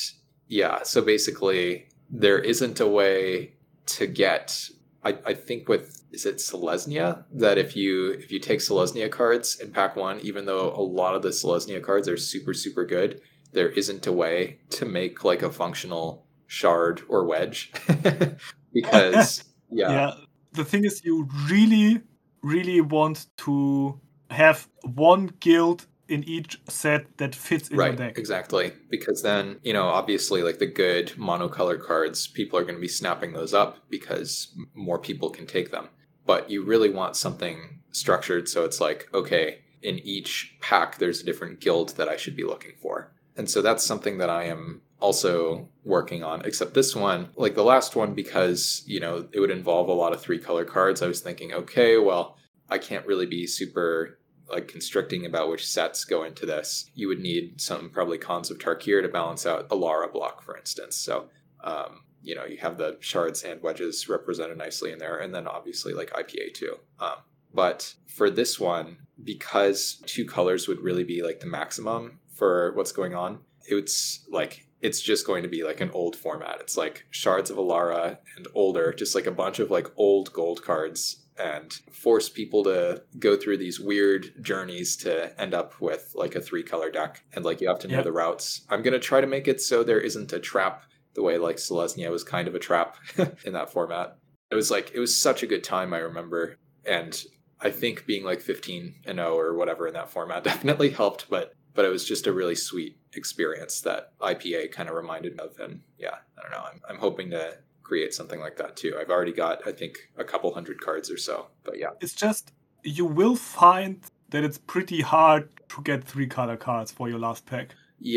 yeah, 0.49 0.83
so 0.83 1.01
basically, 1.01 1.89
there 2.11 2.39
isn't 2.39 2.81
a 2.81 2.87
way 2.87 3.55
to 3.87 4.07
get. 4.07 4.71
I, 5.05 5.19
I 5.25 5.35
think 5.35 5.69
with 5.69 6.03
is 6.13 6.27
it 6.27 6.37
Selesnya? 6.37 7.25
That 7.33 7.59
if 7.59 7.77
you 7.77 8.13
if 8.13 8.31
you 8.31 8.39
take 8.39 8.61
Selesnya 8.61 9.11
cards 9.11 9.61
in 9.61 9.71
pack 9.71 9.97
one, 9.97 10.21
even 10.21 10.47
though 10.47 10.73
a 10.73 10.83
lot 10.83 11.15
of 11.15 11.23
the 11.23 11.31
Selesnya 11.31 11.83
cards 11.83 12.09
are 12.09 12.17
super 12.17 12.55
super 12.55 12.85
good, 12.85 13.21
there 13.53 13.69
isn't 13.69 14.07
a 14.07 14.13
way 14.13 14.59
to 14.71 14.85
make 14.85 15.25
like 15.25 15.43
a 15.43 15.51
functional 15.51 16.27
shard 16.47 17.03
or 17.09 17.25
wedge. 17.25 17.73
Because 18.73 19.43
yeah, 19.71 19.91
yeah. 19.91 20.15
The 20.53 20.65
thing 20.65 20.85
is 20.85 21.03
you 21.03 21.27
really 21.49 22.03
really 22.43 22.83
want 22.83 23.27
to 23.39 23.99
have 24.31 24.69
one 24.83 25.31
guild 25.41 25.87
in 26.09 26.25
each 26.25 26.61
set 26.69 27.17
that 27.19 27.35
fits 27.35 27.69
in 27.69 27.77
right 27.77 27.99
your 27.99 28.09
deck. 28.09 28.19
exactly. 28.19 28.73
Because 28.91 29.23
then 29.23 29.59
you 29.63 29.73
know 29.73 29.85
obviously 29.85 30.43
like 30.43 30.59
the 30.59 30.67
good 30.67 31.09
monocolored 31.17 31.83
cards 31.83 32.27
people 32.27 32.59
are 32.59 32.63
going 32.63 32.75
to 32.75 32.81
be 32.81 32.89
snapping 32.89 33.33
those 33.33 33.55
up 33.55 33.79
because 33.91 34.55
more 34.75 34.99
people 34.99 35.31
can 35.31 35.47
take 35.47 35.71
them. 35.71 35.89
But 36.25 36.51
you 36.51 36.65
really 36.65 36.91
want 36.91 37.17
something 37.17 37.81
structured 37.91 38.49
so 38.49 38.65
it's 38.65 38.81
like 38.81 39.09
okay 39.15 39.61
in 39.83 39.99
each 40.01 40.57
pack 40.61 40.99
there's 40.99 41.21
a 41.21 41.25
different 41.25 41.61
guild 41.61 41.91
that 41.97 42.09
i 42.09 42.17
should 42.17 42.37
be 42.37 42.45
looking 42.45 42.73
for. 42.81 43.13
And 43.37 43.49
so 43.51 43.63
that's 43.63 43.85
something 43.85 44.19
that 44.19 44.31
i 44.31 44.45
am 44.45 44.83
also 45.01 45.69
working 45.85 46.23
on 46.23 46.43
except 46.45 46.75
this 46.75 46.97
one 46.97 47.29
like 47.37 47.55
the 47.55 47.63
last 47.63 47.97
one 47.97 48.15
because 48.15 48.83
you 48.87 48.99
know 48.99 49.29
it 49.33 49.41
would 49.41 49.51
involve 49.51 49.89
a 49.89 49.93
lot 49.93 50.13
of 50.13 50.21
three 50.21 50.39
color 50.39 50.65
cards 50.65 51.03
i 51.03 51.07
was 51.07 51.21
thinking 51.21 51.53
okay 51.53 51.99
well 51.99 52.37
i 52.71 52.79
can't 52.79 53.07
really 53.07 53.27
be 53.27 53.47
super 53.47 54.19
like 54.49 54.69
constricting 54.69 55.27
about 55.27 55.49
which 55.49 55.67
sets 55.67 56.05
go 56.05 56.25
into 56.25 56.47
this. 56.47 56.91
You 56.95 57.09
would 57.09 57.21
need 57.21 57.61
some 57.61 57.91
probably 57.91 58.19
Khans 58.19 58.51
of 58.51 58.59
Tarkir 58.59 59.03
to 59.03 59.09
balance 59.09 59.47
out 59.47 59.69
Alara 59.69 60.13
block, 60.13 60.43
for 60.43 60.57
instance. 60.57 60.97
So, 60.97 61.27
um, 61.63 62.03
you 62.23 62.35
know, 62.35 62.45
you 62.45 62.59
have 62.59 62.79
the 62.79 62.97
shards 63.01 63.43
and 63.43 63.63
wedges 63.63 64.09
represented 64.09 64.59
nicely 64.59 64.93
in 64.93 64.99
there, 64.99 65.19
and 65.19 65.35
then 65.35 65.47
obviously 65.47 65.93
like 65.93 66.11
IPA 66.11 66.55
too. 66.55 66.79
Um, 67.01 67.17
but 67.53 67.95
for 68.07 68.31
this 68.31 68.61
one, 68.61 68.99
because 69.23 70.03
two 70.07 70.25
colors 70.25 70.69
would 70.69 70.81
really 70.81 71.05
be 71.05 71.23
like 71.23 71.41
the 71.41 71.47
maximum 71.47 72.21
for 72.33 72.73
what's 72.75 72.93
going 72.93 73.15
on, 73.15 73.41
it's 73.67 74.27
like 74.31 74.67
it's 74.83 75.01
just 75.01 75.27
going 75.27 75.43
to 75.43 75.49
be 75.49 75.65
like 75.65 75.81
an 75.81 75.91
old 75.93 76.15
format. 76.15 76.59
It's 76.61 76.77
like 76.77 77.07
shards 77.11 77.51
of 77.51 77.57
Alara 77.57 78.19
and 78.37 78.47
older, 78.55 78.93
just 78.93 79.15
like 79.15 79.27
a 79.27 79.33
bunch 79.33 79.59
of 79.59 79.71
like 79.71 79.89
old 79.97 80.33
gold 80.33 80.63
cards 80.63 81.26
and 81.39 81.73
force 81.93 82.29
people 82.29 82.65
to 82.65 83.03
go 83.19 83.37
through 83.37 83.59
these 83.59 83.79
weird 83.81 84.33
journeys 84.43 84.97
to 84.99 85.39
end 85.41 85.55
up 85.55 85.81
with 85.81 86.13
like 86.15 86.35
a 86.35 86.41
three 86.41 86.63
color 86.63 86.91
deck. 86.91 87.23
And 87.35 87.45
like 87.45 87.61
you 87.61 87.69
have 87.69 87.79
to 87.81 87.89
know 87.89 87.97
Yeah. 87.99 88.03
the 88.03 88.13
routes. 88.13 88.63
I'm 88.69 88.83
going 88.83 88.93
to 88.95 88.99
try 88.99 89.21
to 89.21 89.27
make 89.27 89.49
it 89.49 89.61
so 89.61 89.83
there 89.83 90.01
isn't 90.01 90.33
a 90.33 90.41
trap 90.41 90.83
the 91.15 91.23
way 91.23 91.39
like 91.39 91.57
selesnya 91.57 92.11
was 92.11 92.25
kind 92.25 92.47
of 92.49 92.55
a 92.55 92.59
trap 92.59 92.97
in 93.45 93.53
that 93.55 93.71
format. 93.73 94.17
It 94.51 94.55
was 94.55 94.71
like 94.71 94.93
it 94.95 95.01
was 95.01 95.15
such 95.17 95.43
a 95.43 95.47
good 95.47 95.65
time 95.65 95.93
i 95.95 95.99
remember. 95.99 96.57
And 96.85 97.21
i 97.61 97.71
think 97.71 98.05
being 98.07 98.23
like 98.23 98.41
15 98.43 98.95
and 99.07 99.17
0 99.19 99.35
or 99.39 99.55
whatever 99.57 99.87
in 99.89 99.95
that 99.95 100.11
format 100.11 100.45
definitely 100.53 100.91
helped 100.91 101.29
but 101.31 101.55
but 101.75 101.85
it 101.87 101.89
was 101.91 102.05
just 102.07 102.27
a 102.27 102.33
really 102.33 102.55
sweet 102.55 102.99
experience 103.15 103.81
that 103.81 104.13
ipa 104.21 104.71
kind 104.71 104.89
of 104.91 104.95
reminded 104.95 105.33
me 105.37 105.39
of. 105.45 105.59
And 105.59 105.81
yeah 105.99 106.17
i 106.39 106.43
don't 106.43 106.51
know. 106.51 106.65
I'm, 106.71 106.81
I'm 106.89 106.99
hoping 106.99 107.31
to 107.31 107.57
create 107.89 108.13
something 108.19 108.41
like 108.47 108.57
that 108.63 108.73
too. 108.81 108.93
I've 109.01 109.11
already 109.17 109.33
got, 109.45 109.57
I 109.71 109.73
think, 109.81 109.93
a 110.25 110.25
couple 110.33 110.49
hundred 110.59 110.79
cards 110.87 111.09
or 111.15 111.19
so. 111.29 111.37
But 111.67 111.75
yeah, 111.83 111.93
it's 112.05 112.17
just 112.27 112.45
you 112.83 113.05
will 113.21 113.37
find 113.37 113.95
that 114.33 114.43
it's 114.47 114.59
pretty 114.75 115.01
hard 115.15 115.43
to 115.73 115.83
get 115.83 116.05
three 116.13 116.29
color 116.39 116.57
cards 116.57 116.91
for 116.97 117.09
your 117.09 117.21
last 117.29 117.43
pack 117.47 117.69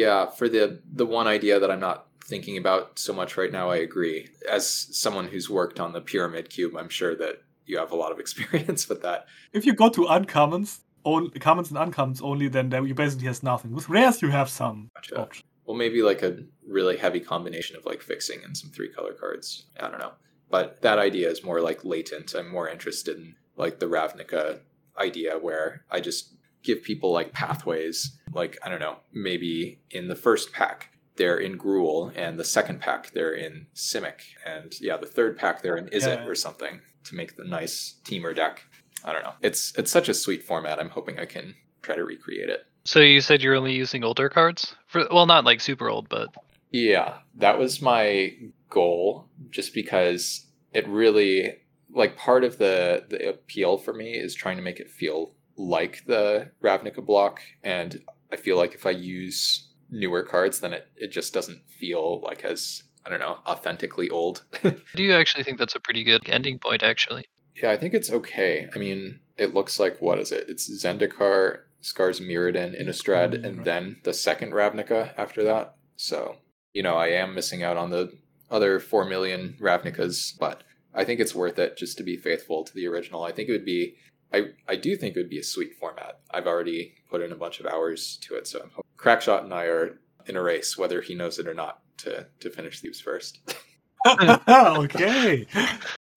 yeah. 0.01 0.21
For 0.37 0.47
the 0.55 0.63
the 1.01 1.05
one 1.19 1.27
idea 1.37 1.55
that 1.61 1.71
I'm 1.71 1.79
not 1.89 1.99
thinking 2.31 2.57
about 2.57 2.99
so 2.99 3.13
much 3.13 3.31
right 3.37 3.51
now, 3.59 3.69
I 3.75 3.77
agree. 3.77 4.27
As 4.57 4.63
someone 5.03 5.27
who's 5.31 5.49
worked 5.49 5.79
on 5.79 5.93
the 5.93 6.01
pyramid 6.01 6.45
cube, 6.55 6.73
I'm 6.75 6.89
sure 6.89 7.15
that 7.15 7.35
you 7.65 7.77
have 7.77 7.91
a 7.91 7.95
lot 8.03 8.11
of 8.11 8.19
experience 8.25 8.89
with 8.89 9.01
that. 9.07 9.19
if 9.53 9.65
you 9.65 9.73
go 9.73 9.89
to 9.89 10.01
uncommons 10.17 10.79
only 11.05 11.29
commons 11.47 11.71
and 11.71 11.79
uncommons 11.85 12.21
only 12.21 12.47
then 12.55 12.65
you 12.89 12.93
basically 12.93 13.27
has 13.27 13.41
nothing 13.51 13.71
with 13.77 13.87
rares 13.95 14.21
you 14.21 14.29
have 14.39 14.49
some 14.49 14.77
Gotcha. 14.95 15.21
options 15.21 15.48
Well, 15.69 15.77
maybe 15.77 16.01
like 16.01 16.23
a 16.23 16.39
really 16.67 16.97
heavy 16.97 17.19
combination 17.19 17.75
of 17.75 17.85
like 17.85 18.01
fixing 18.01 18.43
and 18.43 18.57
some 18.57 18.71
three 18.71 18.89
color 18.89 19.13
cards. 19.13 19.65
I 19.79 19.87
don't 19.87 19.99
know. 19.99 20.13
But 20.49 20.81
that 20.81 20.97
idea 20.97 21.29
is 21.29 21.43
more 21.43 21.61
like 21.61 21.85
latent. 21.85 22.33
I'm 22.33 22.49
more 22.49 22.67
interested 22.67 23.17
in 23.17 23.35
like 23.55 23.77
the 23.77 23.85
Ravnica 23.85 24.61
idea 24.97 25.37
where 25.37 25.85
I 25.91 25.99
just 25.99 26.33
give 26.63 26.81
people 26.81 27.11
like 27.11 27.33
pathways. 27.33 28.17
Like, 28.33 28.57
I 28.63 28.69
don't 28.69 28.79
know, 28.79 28.97
maybe 29.13 29.79
in 29.91 30.07
the 30.07 30.15
first 30.15 30.51
pack, 30.53 30.89
they're 31.17 31.37
in 31.37 31.55
Gruul, 31.59 32.13
and 32.15 32.39
the 32.39 32.43
second 32.43 32.79
pack, 32.81 33.11
they're 33.11 33.33
in 33.35 33.67
Simic. 33.75 34.21
And 34.43 34.73
yeah, 34.81 34.97
the 34.97 35.05
third 35.05 35.37
pack, 35.37 35.61
they're 35.61 35.77
in 35.77 35.85
Izzet 35.89 36.21
Yeah. 36.21 36.25
or 36.25 36.33
something 36.33 36.81
to 37.03 37.15
make 37.15 37.35
the 37.37 37.43
nice 37.43 37.97
Temur 38.05 38.35
deck. 38.35 38.63
I 39.05 39.13
don't 39.13 39.21
know. 39.21 39.33
It's 39.41 39.71
it's 39.77 39.91
such 39.91 40.09
a 40.09 40.15
sweet 40.15 40.41
format. 40.43 40.79
I'm 40.79 40.89
hoping 40.89 41.19
I 41.19 41.25
can 41.25 41.53
try 41.83 41.95
to 41.95 42.03
recreate 42.03 42.49
it. 42.49 42.65
So 42.83 42.99
you 42.99 43.21
said 43.21 43.41
you're 43.41 43.55
only 43.55 43.73
using 43.73 44.03
older 44.03 44.29
cards? 44.29 44.75
For 44.87 45.07
well, 45.11 45.25
not 45.25 45.45
like 45.45 45.61
super 45.61 45.89
old, 45.89 46.09
but 46.09 46.29
Yeah, 46.71 47.17
that 47.35 47.59
was 47.59 47.81
my 47.81 48.33
goal 48.69 49.27
just 49.49 49.73
because 49.73 50.45
it 50.73 50.87
really 50.87 51.55
like 51.93 52.17
part 52.17 52.43
of 52.43 52.57
the 52.57 53.05
the 53.09 53.29
appeal 53.29 53.77
for 53.77 53.93
me 53.93 54.13
is 54.13 54.35
trying 54.35 54.57
to 54.57 54.63
make 54.63 54.79
it 54.79 54.89
feel 54.89 55.33
like 55.57 56.05
the 56.05 56.51
Ravnica 56.63 57.05
block, 57.05 57.41
and 57.63 58.01
I 58.31 58.37
feel 58.37 58.57
like 58.57 58.73
if 58.73 58.85
I 58.85 58.91
use 58.91 59.67
newer 59.89 60.23
cards, 60.23 60.59
then 60.59 60.73
it, 60.73 60.87
it 60.95 61.11
just 61.11 61.33
doesn't 61.33 61.61
feel 61.67 62.21
like 62.21 62.43
as 62.43 62.83
I 63.05 63.09
don't 63.09 63.19
know 63.19 63.39
authentically 63.45 64.09
old. 64.09 64.43
Do 64.63 65.03
you 65.03 65.13
actually 65.13 65.43
think 65.43 65.57
that's 65.57 65.75
a 65.75 65.79
pretty 65.79 66.03
good 66.03 66.29
ending 66.29 66.59
point? 66.59 66.83
Actually, 66.83 67.25
yeah, 67.55 67.71
I 67.71 67.77
think 67.77 67.93
it's 67.93 68.11
okay. 68.11 68.69
I 68.73 68.77
mean, 68.79 69.19
it 69.37 69.53
looks 69.53 69.79
like 69.79 70.01
what 70.01 70.19
is 70.19 70.31
it? 70.31 70.45
It's 70.47 70.69
Zendikar, 70.83 71.61
Scars 71.81 72.19
Mirrodin, 72.19 72.79
Innistrad, 72.79 73.33
Mm, 73.33 73.45
and 73.45 73.65
then 73.65 73.97
the 74.03 74.13
second 74.13 74.51
Ravnica 74.51 75.13
after 75.17 75.43
that. 75.43 75.75
So 75.95 76.37
you 76.73 76.83
know, 76.83 76.95
I 76.95 77.07
am 77.07 77.33
missing 77.33 77.63
out 77.63 77.77
on 77.77 77.89
the 77.89 78.11
other 78.51 78.79
four 78.79 79.05
million 79.05 79.55
Ravnicas, 79.59 80.37
but 80.37 80.63
I 80.93 81.03
think 81.03 81.19
it's 81.19 81.35
worth 81.35 81.59
it 81.59 81.77
just 81.77 81.97
to 81.97 82.03
be 82.03 82.17
faithful 82.17 82.63
to 82.63 82.73
the 82.73 82.87
original. 82.87 83.23
I 83.23 83.31
think 83.31 83.49
it 83.49 83.53
would 83.53 83.65
be. 83.65 83.95
I, 84.31 84.49
I 84.67 84.75
do 84.75 84.95
think 84.95 85.15
it 85.15 85.19
would 85.19 85.29
be 85.29 85.39
a 85.39 85.43
sweet 85.43 85.73
format. 85.79 86.19
I've 86.29 86.45
already 86.45 86.93
put 87.09 87.21
in 87.21 87.31
a 87.31 87.35
bunch 87.35 87.59
of 87.59 87.65
hours 87.65 88.17
to 88.21 88.35
it, 88.35 88.45
so 88.45 88.59
I'm 88.59 88.69
hoping. 88.69 88.91
Crackshot 88.97 89.43
and 89.43 89.53
I 89.53 89.63
are 89.63 89.99
in 90.27 90.35
a 90.35 90.43
race, 90.43 90.77
whether 90.77 91.01
he 91.01 91.15
knows 91.15 91.39
it 91.39 91.47
or 91.47 91.53
not, 91.53 91.81
to 91.97 92.27
to 92.39 92.49
finish 92.49 92.81
these 92.81 93.01
first. 93.01 93.39
okay. 94.07 95.45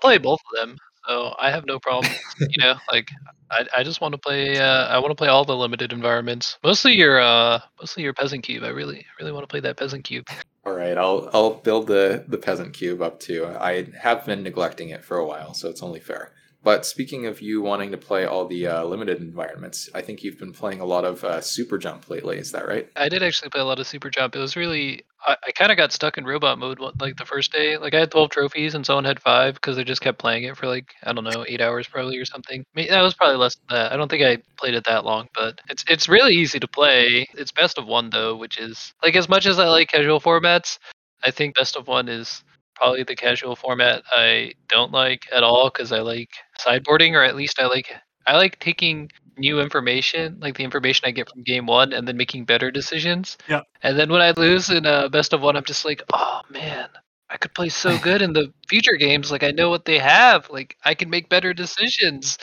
play 0.01 0.19
both 0.19 0.39
of 0.53 0.61
them, 0.61 0.77
so 1.07 1.35
I 1.39 1.51
have 1.51 1.67
no 1.67 1.79
problem. 1.79 2.13
you 2.41 2.63
know, 2.63 2.75
like 2.91 3.09
I, 3.51 3.67
I 3.79 3.83
just 3.83 4.01
want 4.01 4.13
to 4.13 4.19
play. 4.19 4.59
Uh, 4.59 4.87
I 4.87 4.99
want 4.99 5.11
to 5.11 5.15
play 5.15 5.29
all 5.29 5.45
the 5.45 5.57
limited 5.57 5.93
environments. 5.93 6.59
Mostly 6.63 6.95
your, 6.95 7.21
uh, 7.21 7.61
mostly 7.81 8.03
your 8.03 8.15
peasant 8.15 8.45
cube. 8.45 8.65
I 8.65 8.69
really, 8.69 9.07
really 9.19 9.33
want 9.33 9.43
to 9.43 9.49
play 9.49 9.61
that 9.61 9.77
peasant 9.77 10.05
cube. 10.05 10.27
All 10.65 10.75
right, 10.75 10.97
I'll 10.97 11.29
I'll 11.33 11.55
build 11.55 11.89
the 11.89 12.25
the 12.29 12.39
peasant 12.39 12.73
cube 12.73 13.03
up 13.03 13.19
too. 13.19 13.47
I 13.47 13.89
have 14.01 14.25
been 14.27 14.43
neglecting 14.43 14.91
it 14.91 15.05
for 15.05 15.17
a 15.17 15.27
while, 15.27 15.55
so 15.55 15.69
it's 15.69 15.83
only 15.83 16.01
fair. 16.01 16.33
But 16.65 16.87
speaking 16.87 17.27
of 17.27 17.41
you 17.41 17.61
wanting 17.61 17.91
to 17.91 17.97
play 17.99 18.25
all 18.25 18.47
the 18.47 18.69
uh, 18.69 18.85
limited 18.85 19.21
environments, 19.21 19.91
I 19.95 20.01
think 20.01 20.23
you've 20.23 20.39
been 20.39 20.53
playing 20.53 20.81
a 20.81 20.85
lot 20.85 21.05
of 21.05 21.25
uh, 21.25 21.41
Super 21.41 21.77
Jump 21.77 22.09
lately. 22.09 22.39
Is 22.39 22.53
that 22.53 22.69
right? 22.69 22.89
I 22.95 23.09
did 23.09 23.23
actually 23.23 23.51
play 23.51 23.61
a 23.61 23.65
lot 23.65 23.81
of 23.81 23.87
Super 23.87 24.11
Jump. 24.11 24.37
It 24.37 24.39
was 24.39 24.55
really, 24.55 25.05
I, 25.27 25.37
I 25.49 25.51
kind 25.51 25.73
of 25.73 25.77
got 25.77 25.91
stuck 25.91 26.19
in 26.19 26.25
robot 26.25 26.61
mode 26.61 26.79
like 26.79 27.17
the 27.17 27.25
first 27.25 27.53
day. 27.53 27.77
Like 27.79 27.95
I 27.95 28.01
had 28.01 28.13
12 28.13 28.31
trophies 28.31 28.77
and 28.77 28.87
someone 28.87 29.05
had 29.05 29.21
five 29.21 29.55
because 29.55 29.75
they 29.75 29.83
just 29.83 30.03
kept 30.03 30.19
playing 30.19 30.45
it 30.45 30.57
for 30.57 30.69
like, 30.69 30.95
I 31.03 31.13
don't 31.13 31.25
know, 31.25 31.45
eight 31.49 31.61
hours 31.61 31.89
probably 31.89 32.17
or 32.19 32.25
something. 32.25 32.61
I 32.61 32.81
mean, 32.81 32.89
that 32.91 33.03
was 33.03 33.15
probably 33.15 33.39
less 33.39 33.57
than 33.57 33.77
that. 33.77 33.93
I 33.93 33.97
don't 33.97 34.09
think 34.09 34.23
I 34.23 34.39
played 34.57 34.75
it 34.75 34.85
that 34.85 35.05
long, 35.05 35.29
but 35.35 35.61
it's 35.69 35.85
it's 35.89 36.09
really 36.09 36.35
easy 36.35 36.61
to 36.61 36.69
play. 36.69 37.27
It's 37.35 37.51
best 37.51 37.77
of 37.77 37.87
one 37.87 38.11
though, 38.11 38.37
which 38.37 38.59
is 38.59 38.95
like 39.03 39.17
as 39.17 39.29
much 39.29 39.47
as 39.47 39.59
I 39.59 39.69
like 39.69 39.91
casual 39.91 40.21
formats, 40.21 40.79
I 41.25 41.33
think 41.33 41.57
best 41.57 41.77
of 41.77 41.89
one 41.89 42.09
is 42.09 42.45
probably 42.83 43.05
the 43.05 43.15
casual 43.17 43.55
format 43.55 44.03
I 44.11 44.55
don't 44.69 44.93
like 44.93 45.27
at 45.33 45.45
all 45.45 45.71
because 45.71 45.93
I 45.93 46.01
like 46.01 46.31
sideboarding 46.59 47.13
or 47.13 47.23
at 47.23 47.37
least 47.37 47.61
I 47.61 47.67
like 47.67 47.95
I 48.27 48.37
like 48.37 48.59
taking 48.59 49.11
new 49.39 49.61
information, 49.61 50.39
like 50.41 50.57
the 50.57 50.65
information 50.65 51.05
I 51.07 51.13
get 51.13 51.31
from 51.31 51.43
game 51.43 51.67
one, 51.67 51.93
and 51.93 52.07
then 52.07 52.17
making 52.17 52.45
better 52.45 52.71
decisions. 52.71 53.39
Yeah. 53.49 53.63
And 53.83 53.99
then 53.99 54.11
when 54.11 54.21
I 54.21 54.33
lose 54.33 54.71
in 54.71 54.87
a 54.87 55.09
best 55.09 55.33
of 55.33 55.43
one, 55.43 55.57
I'm 55.57 55.65
just 55.65 55.85
like, 55.85 56.03
oh 56.13 56.41
man, 56.51 56.89
I 57.31 57.37
could 57.37 57.55
play 57.55 57.69
so 57.69 57.99
good 58.03 58.23
in 58.23 58.33
the 58.33 58.53
future 58.69 58.97
games. 58.99 59.31
Like 59.31 59.43
I 59.45 59.51
know 59.53 59.71
what 59.71 59.85
they 59.85 59.99
have. 59.99 60.51
Like 60.51 60.77
I 60.85 60.95
can 60.95 61.11
make 61.11 61.29
better 61.29 61.55
decisions. 61.55 62.39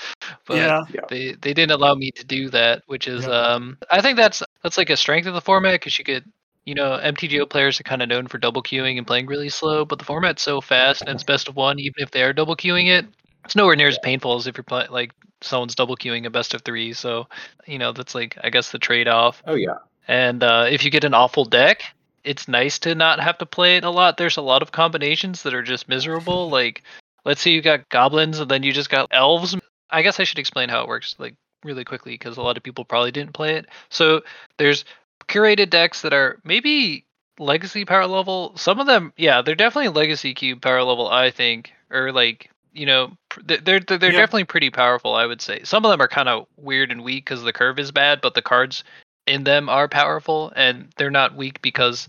But 0.45 0.57
yeah. 0.57 0.81
they 1.09 1.33
they 1.33 1.53
didn't 1.53 1.71
allow 1.71 1.95
me 1.95 2.11
to 2.11 2.25
do 2.25 2.49
that, 2.49 2.83
which 2.87 3.07
is 3.07 3.25
Yeah. 3.25 3.33
um 3.33 3.77
I 3.91 4.01
think 4.01 4.17
that's 4.17 4.43
that's 4.63 4.77
like 4.77 4.89
a 4.89 4.97
strength 4.97 5.27
of 5.27 5.33
the 5.33 5.41
format 5.41 5.73
because 5.73 5.97
you 5.99 6.05
could 6.05 6.25
you 6.65 6.75
know 6.75 6.99
MTGO 7.01 7.49
players 7.49 7.79
are 7.79 7.83
kind 7.83 8.01
of 8.01 8.09
known 8.09 8.27
for 8.27 8.37
double 8.37 8.61
queuing 8.63 8.97
and 8.97 9.07
playing 9.07 9.25
really 9.27 9.49
slow, 9.49 9.85
but 9.85 9.99
the 9.99 10.05
format's 10.05 10.41
so 10.41 10.61
fast 10.61 11.01
and 11.01 11.09
it's 11.11 11.23
best 11.23 11.47
of 11.47 11.55
one. 11.55 11.79
Even 11.79 11.95
if 11.97 12.11
they 12.11 12.23
are 12.23 12.33
double 12.33 12.55
queuing 12.55 12.87
it, 12.87 13.05
it's 13.45 13.55
nowhere 13.55 13.75
near 13.75 13.87
as 13.87 13.99
painful 13.99 14.35
as 14.35 14.47
if 14.47 14.57
you're 14.57 14.63
playing 14.63 14.91
like 14.91 15.11
someone's 15.41 15.75
double 15.75 15.95
queuing 15.95 16.25
a 16.25 16.29
best 16.29 16.53
of 16.53 16.61
three. 16.61 16.93
So 16.93 17.27
you 17.65 17.79
know 17.79 17.91
that's 17.91 18.15
like 18.15 18.37
I 18.43 18.49
guess 18.49 18.71
the 18.71 18.79
trade 18.79 19.07
off. 19.07 19.41
Oh 19.45 19.55
yeah, 19.55 19.77
And 20.07 20.43
uh, 20.43 20.67
if 20.69 20.83
you 20.83 20.91
get 20.91 21.03
an 21.03 21.13
awful 21.13 21.45
deck, 21.45 21.83
it's 22.23 22.47
nice 22.47 22.79
to 22.79 22.95
not 22.95 23.19
have 23.19 23.37
to 23.39 23.45
play 23.45 23.77
it 23.77 23.83
a 23.83 23.89
lot. 23.89 24.17
There's 24.17 24.37
a 24.37 24.41
lot 24.41 24.61
of 24.61 24.71
combinations 24.71 25.43
that 25.43 25.53
are 25.53 25.63
just 25.63 25.87
miserable. 25.89 26.49
like, 26.49 26.83
let's 27.25 27.41
say 27.41 27.51
you 27.51 27.61
got 27.61 27.89
goblins 27.89 28.39
and 28.39 28.49
then 28.49 28.63
you 28.63 28.71
just 28.71 28.89
got 28.89 29.07
elves. 29.11 29.55
I 29.89 30.01
guess 30.01 30.19
I 30.19 30.23
should 30.23 30.39
explain 30.39 30.69
how 30.69 30.81
it 30.83 30.87
works, 30.87 31.15
like 31.17 31.35
really 31.63 31.83
quickly, 31.83 32.13
because 32.13 32.37
a 32.37 32.41
lot 32.41 32.57
of 32.57 32.63
people 32.63 32.85
probably 32.85 33.11
didn't 33.11 33.33
play 33.33 33.55
it. 33.55 33.65
So 33.89 34.21
there's 34.57 34.85
curated 35.27 35.69
decks 35.69 36.01
that 36.01 36.13
are 36.13 36.39
maybe 36.43 37.05
legacy 37.39 37.85
power 37.85 38.07
level. 38.07 38.53
Some 38.55 38.79
of 38.79 38.87
them, 38.87 39.13
yeah, 39.17 39.41
they're 39.41 39.55
definitely 39.55 39.89
legacy 39.89 40.33
cube 40.33 40.61
power 40.61 40.83
level. 40.83 41.09
I 41.09 41.31
think, 41.31 41.71
or 41.89 42.11
like 42.11 42.49
you 42.73 42.85
know, 42.85 43.11
they're 43.43 43.59
they're, 43.59 43.79
they're 43.79 44.11
Yeah. 44.11 44.19
definitely 44.19 44.45
pretty 44.45 44.69
powerful. 44.69 45.15
I 45.15 45.25
would 45.25 45.41
say 45.41 45.61
some 45.63 45.85
of 45.85 45.91
them 45.91 46.01
are 46.01 46.07
kind 46.07 46.29
of 46.29 46.45
weird 46.57 46.91
and 46.91 47.03
weak 47.03 47.25
because 47.25 47.43
the 47.43 47.53
curve 47.53 47.79
is 47.79 47.91
bad, 47.91 48.21
but 48.21 48.33
the 48.33 48.41
cards 48.41 48.83
in 49.27 49.43
them 49.43 49.69
are 49.69 49.87
powerful 49.87 50.51
and 50.55 50.89
they're 50.97 51.11
not 51.11 51.35
weak 51.35 51.61
because 51.61 52.07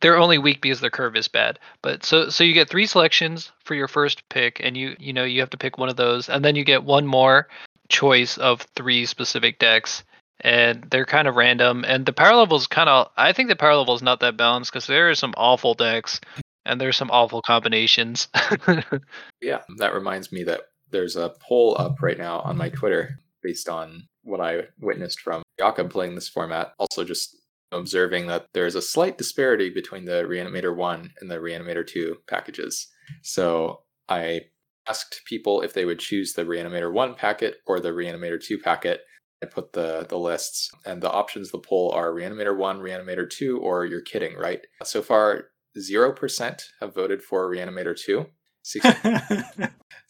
they're 0.00 0.16
only 0.16 0.38
weak 0.38 0.60
because 0.60 0.80
their 0.80 0.90
curve 0.90 1.16
is 1.16 1.28
bad. 1.28 1.58
But 1.82 2.04
so 2.04 2.28
so 2.28 2.44
you 2.44 2.54
get 2.54 2.68
three 2.68 2.86
selections 2.86 3.52
for 3.64 3.74
your 3.74 3.88
first 3.88 4.28
pick 4.28 4.60
and 4.62 4.76
you 4.76 4.96
you 4.98 5.12
know 5.12 5.24
you 5.24 5.40
have 5.40 5.50
to 5.50 5.58
pick 5.58 5.78
one 5.78 5.88
of 5.88 5.96
those 5.96 6.28
and 6.28 6.44
then 6.44 6.56
you 6.56 6.64
get 6.64 6.84
one 6.84 7.06
more 7.06 7.48
choice 7.88 8.38
of 8.38 8.62
three 8.74 9.06
specific 9.06 9.58
decks 9.58 10.02
and 10.40 10.86
they're 10.90 11.06
kind 11.06 11.26
of 11.28 11.34
random 11.34 11.84
and 11.86 12.04
the 12.04 12.12
power 12.12 12.34
level 12.34 12.56
is 12.56 12.66
kind 12.66 12.88
of 12.88 13.08
I 13.16 13.32
think 13.32 13.48
the 13.48 13.56
power 13.56 13.74
level 13.74 13.94
is 13.94 14.02
not 14.02 14.20
that 14.20 14.36
balanced 14.36 14.70
because 14.70 14.86
there 14.86 15.10
are 15.10 15.14
some 15.14 15.34
awful 15.36 15.74
decks 15.74 16.20
and 16.66 16.80
there's 16.80 16.96
some 16.96 17.10
awful 17.10 17.40
combinations. 17.40 18.28
yeah. 19.40 19.62
That 19.78 19.94
reminds 19.94 20.32
me 20.32 20.42
that 20.44 20.62
there's 20.90 21.16
a 21.16 21.34
poll 21.40 21.76
up 21.78 22.02
right 22.02 22.18
now 22.18 22.40
on 22.40 22.56
my 22.56 22.68
Twitter 22.68 23.18
based 23.42 23.68
on 23.68 24.08
what 24.22 24.40
I 24.40 24.64
witnessed 24.80 25.20
from 25.20 25.42
Jakob 25.58 25.90
playing 25.90 26.14
this 26.16 26.28
format. 26.28 26.72
Also, 26.78 27.04
just 27.04 27.36
observing 27.72 28.26
that 28.26 28.46
there's 28.52 28.74
a 28.74 28.82
slight 28.82 29.16
disparity 29.16 29.70
between 29.70 30.04
the 30.04 30.24
Reanimator 30.24 30.74
1 30.74 31.12
and 31.20 31.30
the 31.30 31.36
Reanimator 31.36 31.86
2 31.86 32.16
packages. 32.28 32.88
So 33.22 33.82
I 34.08 34.42
asked 34.88 35.22
people 35.26 35.62
if 35.62 35.72
they 35.72 35.84
would 35.84 35.98
choose 35.98 36.32
the 36.32 36.44
Reanimator 36.44 36.92
1 36.92 37.14
packet 37.14 37.58
or 37.66 37.80
the 37.80 37.90
Reanimator 37.90 38.42
2 38.42 38.58
packet. 38.58 39.02
I 39.46 39.54
put 39.54 39.72
the, 39.72 40.04
the 40.08 40.18
lists, 40.18 40.70
and 40.84 41.02
the 41.02 41.10
options 41.10 41.50
the 41.50 41.58
poll 41.58 41.92
are 41.92 42.10
Reanimator 42.12 42.56
1, 42.56 42.78
Reanimator 42.80 43.28
2, 43.28 43.58
or 43.58 43.84
you're 43.86 44.00
kidding, 44.00 44.36
right? 44.36 44.60
So 44.84 45.02
far, 45.02 45.44
0% 45.78 46.62
have 46.80 46.94
voted 46.94 47.22
for 47.22 47.48
Reanimator 47.50 47.96
2. 47.98 48.26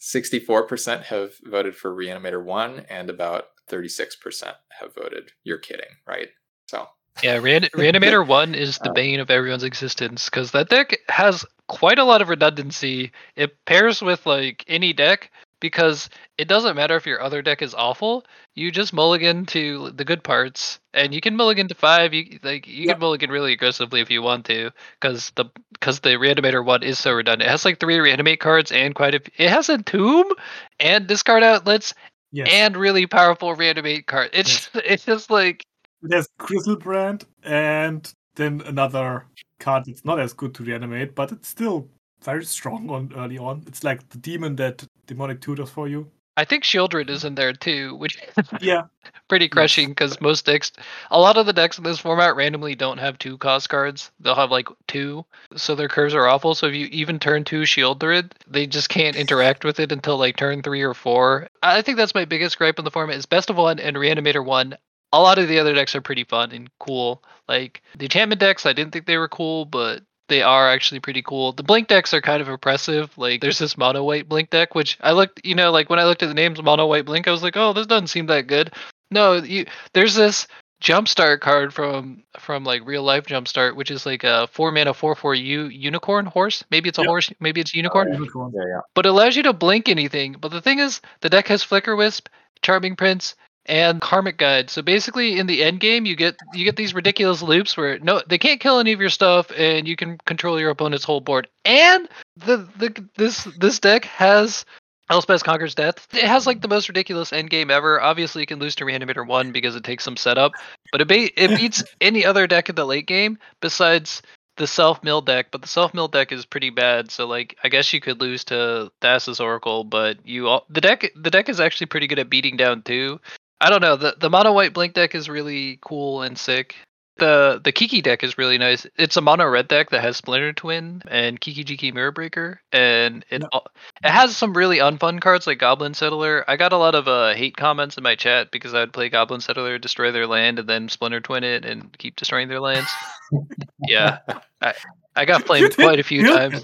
64% 0.01 1.03
have 1.03 1.31
voted 1.43 1.75
for 1.75 1.95
Reanimator 1.95 2.43
1 2.43 2.85
and 2.89 3.09
about 3.09 3.45
36% 3.69 4.53
have 4.79 4.95
voted 4.95 5.29
you're 5.43 5.57
kidding, 5.59 5.89
right? 6.07 6.29
So, 6.67 6.87
Yeah, 7.21 7.37
Rean- 7.37 7.63
Reanimator 7.75 8.25
1 8.25 8.55
is 8.55 8.79
the 8.79 8.89
Uh, 8.89 8.93
bane 8.93 9.19
of 9.19 9.29
everyone's 9.29 9.63
existence 9.63 10.25
because 10.25 10.51
that 10.51 10.69
deck 10.69 10.97
has 11.09 11.45
quite 11.67 11.99
a 11.99 12.03
lot 12.03 12.21
of 12.21 12.29
redundancy. 12.29 13.11
It 13.35 13.63
pairs 13.65 14.01
with 14.01 14.25
like 14.25 14.63
any 14.67 14.93
deck 14.93 15.29
because 15.59 16.09
it 16.37 16.47
doesn't 16.47 16.75
matter 16.75 16.95
if 16.95 17.05
your 17.05 17.21
other 17.21 17.41
deck 17.41 17.61
is 17.61 17.73
awful. 17.73 18.25
You 18.55 18.71
just 18.71 18.93
mulligan 18.93 19.45
to 19.47 19.91
the 19.91 20.05
good 20.05 20.23
parts, 20.23 20.79
and 20.93 21.13
you 21.13 21.21
can 21.21 21.35
mulligan 21.35 21.67
to 21.69 21.75
five. 21.75 22.13
You 22.13 22.39
like 22.43 22.67
you 22.67 22.87
Yep. 22.87 22.95
can 22.95 22.99
mulligan 22.99 23.31
really 23.31 23.53
aggressively 23.53 24.01
if 24.01 24.09
you 24.11 24.21
want 24.21 24.45
to, 24.45 24.71
because 24.99 25.31
the 25.35 25.45
because 25.73 25.99
the 26.01 26.09
Reanimator 26.09 26.63
one 26.65 26.83
is 26.83 26.99
so 26.99 27.13
redundant. 27.13 27.47
It 27.47 27.51
has 27.51 27.65
like 27.65 27.79
three 27.79 27.99
reanimate 27.99 28.39
cards 28.39 28.71
and 28.71 28.95
quite 28.95 29.15
a. 29.15 29.21
It 29.37 29.49
has 29.49 29.69
a 29.69 29.81
tomb 29.81 30.31
and 30.79 31.07
discard 31.07 31.43
outlets 31.43 31.93
yes. 32.31 32.49
and 32.51 32.75
really 32.77 33.07
powerful 33.07 33.55
reanimate 33.55 34.07
card. 34.07 34.29
It's 34.33 34.69
it's 34.75 35.05
just 35.05 35.29
like 35.29 35.65
There's 36.01 36.27
Griselbrand 36.39 37.23
and 37.43 38.11
then 38.35 38.61
another 38.65 39.25
card 39.59 39.85
that's 39.85 40.05
not 40.05 40.19
as 40.19 40.33
good 40.33 40.53
to 40.55 40.63
reanimate, 40.63 41.15
but 41.15 41.31
it's 41.31 41.47
still 41.47 41.89
very 42.23 42.45
strong 42.45 42.89
on 42.89 43.11
early 43.15 43.37
on. 43.37 43.63
It's 43.67 43.83
like 43.83 44.07
the 44.09 44.17
demon 44.17 44.55
that 44.57 44.85
demonic 45.07 45.41
tutors 45.41 45.69
for 45.69 45.87
you. 45.87 46.11
I 46.37 46.45
think 46.45 46.63
Sheoldred 46.63 47.09
is 47.09 47.23
in 47.23 47.33
there 47.33 47.51
too, 47.53 47.95
which 47.95 48.19
Yeah. 48.61 48.83
pretty 49.27 49.49
crushing 49.49 49.89
because 49.89 50.21
most 50.21 50.45
decks, 50.45 50.71
a 51.09 51.19
lot 51.19 51.35
of 51.37 51.47
the 51.47 51.53
decks 51.53 51.79
in 51.79 51.83
this 51.83 51.97
format 51.99 52.35
randomly 52.35 52.75
don't 52.75 52.99
have 52.99 53.17
two 53.17 53.39
cost 53.39 53.69
cards. 53.69 54.11
They'll 54.19 54.35
have 54.35 54.51
like 54.51 54.67
two, 54.87 55.25
so 55.55 55.73
their 55.73 55.87
curves 55.87 56.13
are 56.13 56.27
awful. 56.27 56.53
So 56.53 56.67
if 56.67 56.75
you 56.75 56.85
even 56.91 57.17
turn 57.17 57.43
two 57.43 57.61
Sheoldred, 57.61 58.33
they 58.47 58.67
just 58.67 58.89
can't 58.89 59.15
interact 59.15 59.65
with 59.65 59.79
it 59.79 59.91
until 59.91 60.17
like 60.17 60.37
turn 60.37 60.61
three 60.61 60.83
or 60.83 60.93
four. 60.93 61.47
I 61.63 61.81
think 61.81 61.97
that's 61.97 62.13
my 62.13 62.25
biggest 62.25 62.59
gripe 62.59 62.77
in 62.77 62.85
the 62.85 62.91
format 62.91 63.17
is 63.17 63.25
best 63.25 63.49
of 63.49 63.55
one 63.55 63.79
and 63.79 63.97
Reanimator 63.97 64.45
one. 64.45 64.77
A 65.13 65.19
lot 65.21 65.39
of 65.39 65.47
the 65.47 65.57
other 65.57 65.73
decks 65.73 65.95
are 65.95 66.01
pretty 66.01 66.25
fun 66.25 66.51
and 66.51 66.69
cool. 66.79 67.23
Like 67.47 67.81
the 67.97 68.05
enchantment 68.05 68.41
decks, 68.41 68.67
I 68.67 68.73
didn't 68.73 68.91
think 68.91 69.07
they 69.07 69.17
were 69.17 69.29
cool, 69.29 69.65
but 69.65 70.03
they 70.29 70.41
are 70.41 70.69
actually 70.69 70.99
pretty 70.99 71.21
cool. 71.21 71.53
The 71.53 71.63
blink 71.63 71.87
decks 71.87 72.13
are 72.13 72.21
kind 72.21 72.41
of 72.41 72.47
oppressive. 72.49 73.17
Like 73.17 73.41
there's 73.41 73.59
this 73.59 73.77
mono 73.77 74.03
white 74.03 74.27
blink 74.27 74.49
deck, 74.49 74.75
which 74.75 74.97
I 75.01 75.11
looked, 75.11 75.45
you 75.45 75.55
know, 75.55 75.71
like 75.71 75.89
when 75.89 75.99
I 75.99 76.05
looked 76.05 76.23
at 76.23 76.27
the 76.27 76.33
names 76.33 76.61
mono 76.61 76.87
white 76.87 77.05
blink, 77.05 77.27
I 77.27 77.31
was 77.31 77.43
like, 77.43 77.57
oh, 77.57 77.73
this 77.73 77.87
doesn't 77.87 78.07
seem 78.07 78.27
that 78.27 78.47
good. 78.47 78.73
No, 79.11 79.33
you 79.33 79.65
there's 79.93 80.15
this 80.15 80.47
jumpstart 80.81 81.39
card 81.39 81.73
from 81.73 82.23
from 82.39 82.63
like 82.63 82.85
real 82.85 83.03
life 83.03 83.25
jumpstart, 83.25 83.75
which 83.75 83.89
is 83.89 84.05
like 84.05 84.23
a 84.23 84.47
four 84.47 84.71
mana 84.71 84.93
four 84.93 85.15
four 85.15 85.33
U 85.33 85.65
unicorn 85.65 86.25
horse. 86.25 86.63
Maybe 86.71 86.89
it's 86.89 86.99
a 86.99 87.01
Yep. 87.01 87.07
horse. 87.07 87.31
Maybe 87.39 87.61
it's 87.61 87.73
a 87.73 87.77
unicorn. 87.77 88.13
Unicorn. 88.13 88.51
Yeah, 88.55 88.63
yeah. 88.67 88.81
But 88.93 89.05
it 89.05 89.09
allows 89.09 89.35
you 89.35 89.43
to 89.43 89.53
blink 89.53 89.89
anything. 89.89 90.35
But 90.39 90.51
the 90.51 90.61
thing 90.61 90.79
is, 90.79 91.01
the 91.21 91.29
deck 91.29 91.47
has 91.47 91.63
Flickerwisp, 91.63 92.27
Charming 92.61 92.95
Prince, 92.95 93.35
and 93.67 94.01
Karmic 94.01 94.37
Guide. 94.37 94.69
So 94.69 94.81
basically, 94.81 95.37
in 95.37 95.47
the 95.47 95.63
end 95.63 95.79
game, 95.79 96.05
you 96.05 96.15
get 96.15 96.37
you 96.53 96.63
get 96.63 96.75
these 96.75 96.93
ridiculous 96.93 97.41
loops 97.41 97.75
where 97.75 97.99
no, 97.99 98.21
they 98.27 98.37
can't 98.37 98.59
kill 98.59 98.79
any 98.79 98.93
of 98.93 99.01
your 99.01 99.09
stuff, 99.09 99.51
and 99.55 99.87
you 99.87 99.95
can 99.95 100.17
control 100.25 100.59
your 100.59 100.69
opponent's 100.69 101.05
whole 101.05 101.21
board. 101.21 101.47
And 101.65 102.07
the 102.37 102.67
the 102.77 103.05
this 103.15 103.43
this 103.57 103.79
deck 103.79 104.05
has 104.05 104.65
Elspeth 105.09 105.43
Conquers 105.43 105.75
Death. 105.75 106.07
It 106.13 106.23
has 106.23 106.47
like 106.47 106.61
the 106.61 106.67
most 106.67 106.89
ridiculous 106.89 107.31
end 107.31 107.49
game 107.49 107.71
ever. 107.71 108.01
Obviously, 108.01 108.41
you 108.41 108.47
can 108.47 108.59
lose 108.59 108.75
to 108.75 108.85
Reanimator 108.85 109.25
one 109.25 109.51
because 109.51 109.75
it 109.75 109.83
takes 109.83 110.03
some 110.03 110.17
setup, 110.17 110.53
but 110.91 111.01
it 111.01 111.07
ba- 111.07 111.43
it 111.43 111.57
beats 111.57 111.83
any 112.01 112.25
other 112.25 112.47
deck 112.47 112.69
in 112.69 112.75
the 112.75 112.85
late 112.85 113.07
game 113.07 113.37
besides 113.61 114.21
the 114.57 114.67
self 114.67 115.03
mill 115.03 115.21
deck. 115.21 115.47
But 115.51 115.61
the 115.61 115.67
self 115.67 115.93
mill 115.93 116.07
deck 116.07 116.31
is 116.31 116.45
pretty 116.45 116.69
bad. 116.69 117.11
So 117.11 117.25
like, 117.25 117.57
I 117.63 117.69
guess 117.69 117.91
you 117.93 118.01
could 118.01 118.19
lose 118.19 118.43
to 118.45 118.91
Thassa's 119.01 119.39
Oracle, 119.39 119.83
but 119.83 120.25
you 120.27 120.47
all 120.47 120.65
the 120.69 120.81
deck 120.81 121.09
the 121.15 121.31
deck 121.31 121.47
is 121.49 121.59
actually 121.59 121.87
pretty 121.87 122.07
good 122.07 122.19
at 122.19 122.29
beating 122.29 122.57
down 122.57 122.81
too. 122.81 123.19
I 123.59 123.69
don't 123.69 123.81
know. 123.81 123.95
The 123.95 124.15
the 124.19 124.29
mono 124.29 124.53
white 124.53 124.73
blink 124.73 124.93
deck 124.93 125.15
is 125.15 125.29
really 125.29 125.79
cool 125.81 126.21
and 126.21 126.37
sick. 126.37 126.75
The 127.17 127.59
the 127.63 127.71
Kiki 127.71 128.01
deck 128.03 128.23
is 128.23 128.37
really 128.37 128.59
nice. 128.59 128.85
It's 128.95 129.17
a 129.17 129.21
mono 129.21 129.45
red 129.47 129.67
deck 129.67 129.89
that 129.89 130.01
has 130.01 130.17
Splinter 130.17 130.53
Twin 130.53 131.01
and 131.07 131.41
Kiki 131.41 131.63
Jiki 131.63 131.91
Mirror 131.91 132.11
Breaker, 132.11 132.61
and 132.71 133.25
it 133.31 133.43
al- 133.51 133.65
it 134.03 134.11
has 134.11 134.37
some 134.37 134.55
really 134.55 134.77
unfun 134.77 135.19
cards 135.19 135.47
like 135.47 135.57
Goblin 135.57 135.95
Settler. 135.95 136.45
I 136.47 136.57
got 136.57 136.73
a 136.73 136.77
lot 136.77 136.93
of 136.93 137.07
uh, 137.07 137.33
hate 137.33 137.57
comments 137.57 137.97
in 137.97 138.03
my 138.03 138.15
chat 138.15 138.51
because 138.51 138.75
I 138.75 138.81
would 138.81 138.93
play 138.93 139.09
Goblin 139.09 139.41
Settler, 139.41 139.79
destroy 139.79 140.11
their 140.11 140.27
land, 140.27 140.59
and 140.59 140.69
then 140.69 140.89
Splinter 140.89 141.21
Twin 141.21 141.43
it 141.43 141.65
and 141.65 141.97
keep 141.97 142.15
destroying 142.17 142.49
their 142.49 142.59
lands. 142.59 142.89
yeah, 143.87 144.19
I 144.61 144.75
I 145.15 145.25
got 145.25 145.43
flamed 145.47 145.75
quite 145.75 145.99
a 145.99 146.03
few 146.03 146.23
times. 146.23 146.63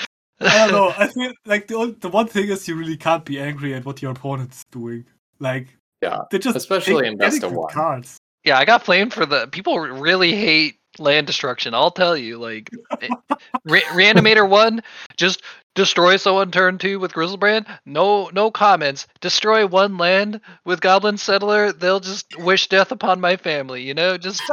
that 0.40 0.46
deck. 0.46 0.52
I 0.52 0.66
don't 0.66 0.72
know. 0.72 0.94
I 0.98 1.06
feel 1.08 1.32
like 1.46 1.66
the 1.68 1.76
on- 1.76 1.96
the 2.00 2.08
one 2.08 2.26
thing 2.26 2.48
is 2.48 2.66
you 2.68 2.74
really 2.76 2.96
can't 2.96 3.24
be 3.24 3.38
angry 3.40 3.74
at 3.74 3.84
what 3.84 4.02
your 4.02 4.12
opponent's 4.12 4.64
doing. 4.72 5.04
Like 5.38 5.68
Yeah, 6.02 6.18
they 6.30 6.38
just 6.38 6.56
especially 6.56 7.02
take 7.02 7.12
in 7.12 7.18
best 7.18 7.42
of 7.42 7.52
one. 7.52 7.72
cards. 7.72 8.16
Yeah, 8.44 8.58
I 8.58 8.64
got 8.64 8.82
flamed 8.84 9.12
for 9.12 9.26
the 9.26 9.46
people 9.48 9.78
really 9.78 10.34
hate 10.34 10.76
land 10.98 11.26
destruction. 11.26 11.74
I'll 11.74 11.90
tell 11.90 12.16
you, 12.16 12.38
like 12.38 12.70
it- 13.00 13.10
Re- 13.64 13.82
Reanimator 13.92 14.48
one, 14.48 14.82
just 15.16 15.42
destroy 15.74 16.16
someone 16.16 16.50
turn 16.50 16.78
two 16.78 16.98
with 16.98 17.12
Griselbrand. 17.12 17.66
No, 17.86 18.28
no 18.34 18.50
comments. 18.50 19.06
Destroy 19.20 19.66
one 19.66 19.96
land 19.98 20.40
with 20.64 20.80
Goblin 20.80 21.16
Settler. 21.16 21.72
They'll 21.72 22.00
just 22.00 22.36
wish 22.38 22.66
death 22.68 22.90
upon 22.92 23.20
my 23.20 23.36
family. 23.36 23.82
You 23.82 23.94
know, 23.94 24.18
just 24.18 24.42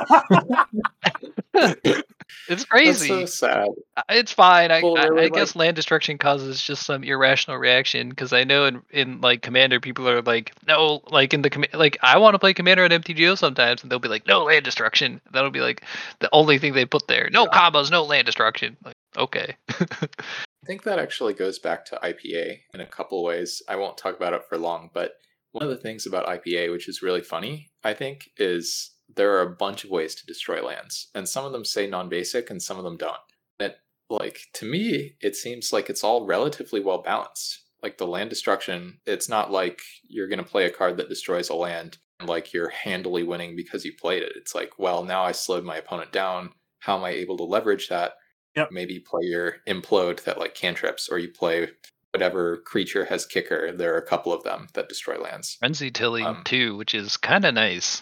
it's 2.50 2.64
That's 2.64 2.66
crazy. 2.66 3.08
so 3.08 3.26
sad. 3.26 3.68
It's 4.10 4.32
fine. 4.32 4.72
I, 4.72 4.80
I, 4.82 5.10
I 5.24 5.30
guess 5.30 5.56
land 5.56 5.76
destruction 5.76 6.18
causes 6.18 6.62
just 6.62 6.86
some 6.86 7.04
irrational 7.04 7.58
reaction 7.58 8.10
because 8.10 8.34
I 8.34 8.44
know 8.44 8.66
in, 8.66 8.82
in 8.92 9.22
like 9.22 9.42
Commander, 9.42 9.80
people 9.80 10.08
are 10.08 10.22
like, 10.22 10.54
no, 10.68 11.02
like 11.10 11.34
in 11.34 11.42
the 11.42 11.50
comma- 11.50 11.68
like 11.74 11.98
I 12.02 12.18
want 12.18 12.36
to 12.36 12.40
play 12.40 12.54
Commander 12.54 12.84
at 12.84 12.92
MTGO 12.92 13.38
sometimes, 13.38 13.82
and 13.84 13.92
they'll 13.92 14.00
be 14.00 14.08
like, 14.10 14.28
no 14.28 14.44
land 14.44 14.66
destruction. 14.66 15.22
That'll 15.32 15.52
be 15.52 15.62
like 15.62 15.84
the 16.20 16.30
only 16.32 16.58
thing 16.58 16.74
they 16.74 16.86
put 16.86 17.08
there. 17.08 17.30
No 17.32 17.44
Yeah. 17.52 17.60
combos, 17.70 17.92
no 17.92 18.04
land 18.04 18.26
destruction. 18.26 18.78
Like, 18.84 18.96
okay. 19.18 19.56
I 19.70 20.66
think 20.66 20.84
that 20.84 21.00
actually 21.00 21.34
goes 21.34 21.60
back 21.60 21.86
to 21.86 22.00
IPA 22.04 22.60
in 22.74 22.82
a 22.82 22.86
couple 22.86 23.24
ways. 23.24 23.62
I 23.70 23.76
won't 23.78 23.98
talk 23.98 24.16
about 24.16 24.34
it 24.34 24.44
for 24.50 24.58
long, 24.58 24.90
but 24.94 25.14
one 25.54 25.64
of 25.64 25.70
the 25.70 25.78
things 25.82 26.06
about 26.06 26.28
IPA, 26.28 26.72
which 26.72 26.90
is 26.90 27.02
really 27.02 27.22
funny, 27.22 27.70
I 27.84 27.94
think, 27.94 28.30
is 28.38 28.92
there 29.16 29.34
are 29.36 29.42
a 29.42 29.56
bunch 29.56 29.84
of 29.84 29.90
ways 29.90 30.16
to 30.16 30.26
destroy 30.26 30.64
lands, 30.66 31.10
and 31.16 31.28
some 31.28 31.46
of 31.46 31.52
them 31.52 31.66
say 31.66 31.88
non-basic, 31.88 32.50
and 32.50 32.62
some 32.62 32.78
of 32.78 32.84
them 32.84 32.98
don't. 32.98 33.18
That, 33.60 33.78
like, 34.10 34.42
to 34.56 34.66
me, 34.66 35.16
it 35.22 35.36
seems 35.36 35.72
like 35.74 35.90
it's 35.90 36.04
all 36.04 36.26
relatively 36.26 36.80
well 36.80 37.02
balanced. 37.02 37.64
Like 37.84 37.98
the 37.98 38.08
land 38.08 38.30
destruction, 38.30 39.00
it's 39.06 39.30
not 39.30 39.52
like 39.52 39.82
you're 40.08 40.28
going 40.28 40.40
to 40.40 40.44
play 40.46 40.66
a 40.66 40.72
card 40.72 40.98
that 40.98 41.10
destroys 41.10 41.50
a 41.50 41.56
land 41.56 42.00
and 42.20 42.28
like 42.28 42.52
you're 42.52 42.70
handily 42.70 43.22
winning 43.24 43.56
because 43.56 43.86
you 43.86 43.94
played 43.94 44.24
it. 44.24 44.34
It's 44.36 44.56
like, 44.56 44.80
well, 44.80 45.04
now 45.04 45.24
I 45.24 45.32
slowed 45.32 45.64
my 45.64 45.78
opponent 45.78 46.12
down. 46.12 46.52
How 46.80 46.98
am 46.98 47.04
I 47.04 47.12
able 47.12 47.38
to 47.38 47.44
leverage 47.44 47.90
that? 47.90 48.14
Yep. 48.56 48.72
maybe 48.72 49.00
play 49.00 49.22
your 49.26 49.58
implode 49.68 50.24
that 50.24 50.40
like 50.40 50.56
cantrips 50.56 51.10
or 51.10 51.20
you 51.20 51.30
play 51.30 51.68
whatever 52.12 52.58
creature 52.66 53.06
has 53.06 53.24
kicker 53.24 53.72
there 53.72 53.94
are 53.94 54.00
a 54.00 54.06
couple 54.08 54.34
of 54.34 54.42
them 54.44 54.68
that 54.74 54.90
destroy 54.90 55.22
lands 55.22 55.58
Frenzy 55.60 55.92
Tilling 55.92 56.26
Um, 56.26 56.42
too, 56.44 56.76
which 56.76 56.96
is 56.96 57.18
kind 57.18 57.46
of 57.46 57.54
nice. 57.54 58.02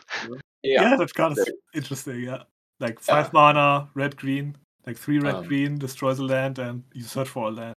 Yeah, 0.66 0.96
that 0.98 1.14
card 1.14 1.34
is 1.34 1.38
Very- 1.46 1.58
interesting. 1.74 2.22
Yeah, 2.22 2.44
like 2.80 2.96
Yeah. 3.00 3.14
five 3.24 3.34
mana, 3.34 3.90
red 3.94 4.16
green, 4.18 4.56
like 4.86 4.98
three 4.98 5.20
red 5.20 5.36
Um, 5.36 5.46
green 5.48 5.78
destroys 5.78 6.20
a 6.20 6.24
land, 6.24 6.60
and 6.60 6.84
you 6.94 7.04
search 7.04 7.30
for 7.30 7.48
a 7.48 7.52
land. 7.52 7.76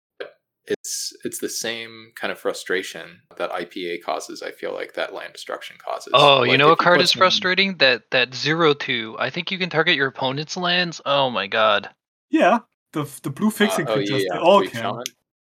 it's 0.70 1.14
it's 1.24 1.40
the 1.40 1.48
same 1.48 2.12
kind 2.16 2.30
of 2.30 2.38
frustration 2.38 3.22
that 3.38 3.50
ipa 3.52 4.04
causes 4.04 4.44
i 4.44 4.52
feel 4.52 4.74
like 4.74 4.92
that 4.96 5.14
land 5.14 5.32
destruction 5.32 5.78
causes 5.78 6.12
Oh, 6.14 6.44
you 6.44 6.58
know 6.58 6.66
if 6.68 6.72
what 6.72 6.80
card 6.80 7.00
is 7.00 7.12
some- 7.12 7.20
frustrating? 7.20 7.78
That 7.78 8.12
that 8.12 8.34
zero 8.36 8.74
two. 8.74 9.16
I 9.18 9.30
think 9.30 9.50
you 9.50 9.58
can 9.58 9.70
target 9.70 9.96
your 9.96 10.08
opponent's 10.08 10.58
lands. 10.58 11.00
Oh 11.06 11.30
my 11.30 11.48
god. 11.48 11.90
Yeah, 12.30 12.60
the 12.92 13.04
the 13.24 13.30
blue 13.30 13.48
uh, 13.48 13.52
fixing 13.52 13.88
oh 13.88 13.92
yeah, 13.92 13.96
creatures, 13.96 14.24
yeah. 14.28 14.34
they 14.34 14.40
all 14.40 14.62
can. 14.68 15.04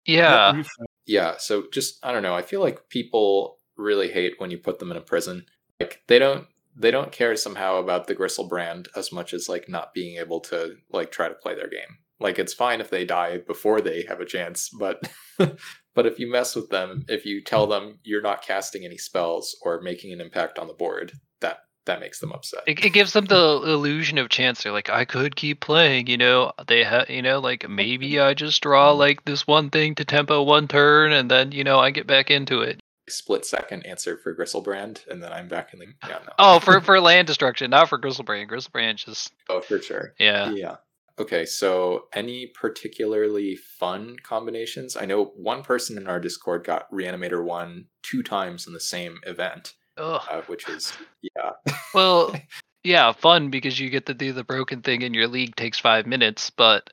Yeah. 0.06 0.64
Yeah 1.06 1.36
so 1.38 1.66
just 1.74 2.00
i 2.06 2.12
don't 2.14 2.24
know 2.24 2.36
i 2.36 2.42
feel 2.42 2.62
like 2.62 2.88
people 2.90 3.60
really 3.76 4.10
hate 4.10 4.36
when 4.40 4.52
you 4.52 4.58
put 4.58 4.80
them 4.80 4.90
in 4.92 4.96
a 4.98 5.02
prison 5.02 5.46
like 5.82 6.02
they 6.08 6.20
don't 6.20 6.48
they 6.80 6.92
don't 6.92 7.12
care 7.12 7.36
somehow 7.36 7.76
about 7.76 8.08
the 8.08 8.16
Griselbrand 8.16 8.88
as 8.96 9.12
much 9.12 9.34
as 9.34 9.50
like 9.50 9.68
not 9.70 9.94
being 9.94 10.18
able 10.18 10.40
to 10.42 10.76
like 10.92 11.12
try 11.12 11.28
to 11.28 11.36
play 11.36 11.54
their 11.54 11.70
game 11.70 11.98
like 12.20 12.40
it's 12.40 12.54
fine 12.54 12.82
if 12.82 12.90
they 12.90 13.06
die 13.06 13.38
before 13.38 13.82
they 13.82 14.04
have 14.08 14.20
a 14.20 14.26
chance 14.26 14.70
but 14.70 15.10
but 15.38 16.06
if 16.06 16.20
you 16.20 16.32
mess 16.32 16.56
with 16.56 16.70
them 16.70 17.06
if 17.08 17.26
you 17.26 17.44
tell 17.44 17.68
them 17.68 18.00
you're 18.04 18.22
not 18.22 18.42
casting 18.42 18.86
any 18.86 18.98
spells 18.98 19.56
or 19.62 19.82
making 19.82 20.12
an 20.12 20.22
impact 20.22 20.60
on 20.60 20.68
the 20.68 20.74
board 20.74 21.14
that 21.42 21.60
that 21.86 22.00
makes 22.00 22.20
them 22.20 22.32
upset 22.32 22.62
It, 22.68 22.84
it 22.86 22.92
gives 22.92 23.14
them 23.14 23.26
the 23.26 23.62
illusion 23.66 24.20
of 24.20 24.30
chance. 24.30 24.62
They're 24.62 24.72
like, 24.72 24.92
I 24.92 25.06
could 25.06 25.36
keep 25.36 25.60
playing. 25.60 26.06
You 26.06 26.18
know, 26.18 26.52
they 26.68 26.84
have, 26.84 27.10
you 27.10 27.24
know, 27.24 27.40
like 27.40 27.68
maybe 27.68 28.20
I 28.20 28.36
just 28.36 28.62
draw 28.62 28.92
mm-hmm. 28.92 29.00
like 29.00 29.26
this 29.26 29.48
one 29.48 29.72
thing 29.72 29.96
to 29.96 30.06
tempo 30.06 30.44
one 30.44 30.68
turn, 30.68 31.14
and 31.14 31.32
then 31.32 31.52
you 31.52 31.64
know 31.64 31.80
I 31.80 31.90
get 31.90 32.06
back 32.06 32.30
into 32.30 32.62
it. 32.62 32.80
Split 33.10 33.46
second 33.46 33.86
answer 33.86 34.18
for 34.18 34.36
Griselbrand 34.36 35.08
and 35.08 35.22
then 35.22 35.32
i'm 35.34 35.48
back 35.48 35.74
in 35.74 35.80
the 35.80 35.86
yeah 36.08 36.20
no 36.26 36.34
Oh, 36.40 36.60
for 36.60 36.82
for 36.82 37.00
land 37.00 37.28
destruction, 37.28 37.70
not 37.72 37.90
for 37.90 38.00
Griselbrand. 38.00 38.50
Griselbrand 38.50 38.96
just 38.98 39.34
oh 39.50 39.62
for 39.62 39.82
sure 39.82 40.14
yeah. 40.20 40.52
Yeah. 40.52 40.76
Okay, 41.20 41.46
so 41.46 42.06
any 42.14 42.48
particularly 42.48 43.58
fun 43.58 44.16
combinations? 44.24 44.96
I 44.96 45.04
know 45.04 45.34
one 45.36 45.64
person 45.64 45.98
in 45.98 46.08
our 46.08 46.18
Discord 46.18 46.64
got 46.64 46.90
Reanimator 46.94 47.44
1 47.44 47.86
two 48.04 48.24
times 48.24 48.68
in 48.68 48.72
the 48.74 48.80
same 48.80 49.18
event, 49.28 49.74
uh, 49.98 50.42
which 50.48 50.70
is, 50.70 50.94
yeah. 51.22 51.52
Well, 51.94 52.34
yeah, 52.86 53.12
fun 53.12 53.50
because 53.50 53.78
you 53.78 53.90
get 53.90 54.06
to 54.06 54.14
do 54.14 54.32
the 54.32 54.46
broken 54.46 54.82
thing, 54.82 55.04
and 55.04 55.14
your 55.14 55.28
league 55.28 55.58
takes 55.58 55.78
five 55.78 56.08
minutes. 56.08 56.52
But 56.52 56.90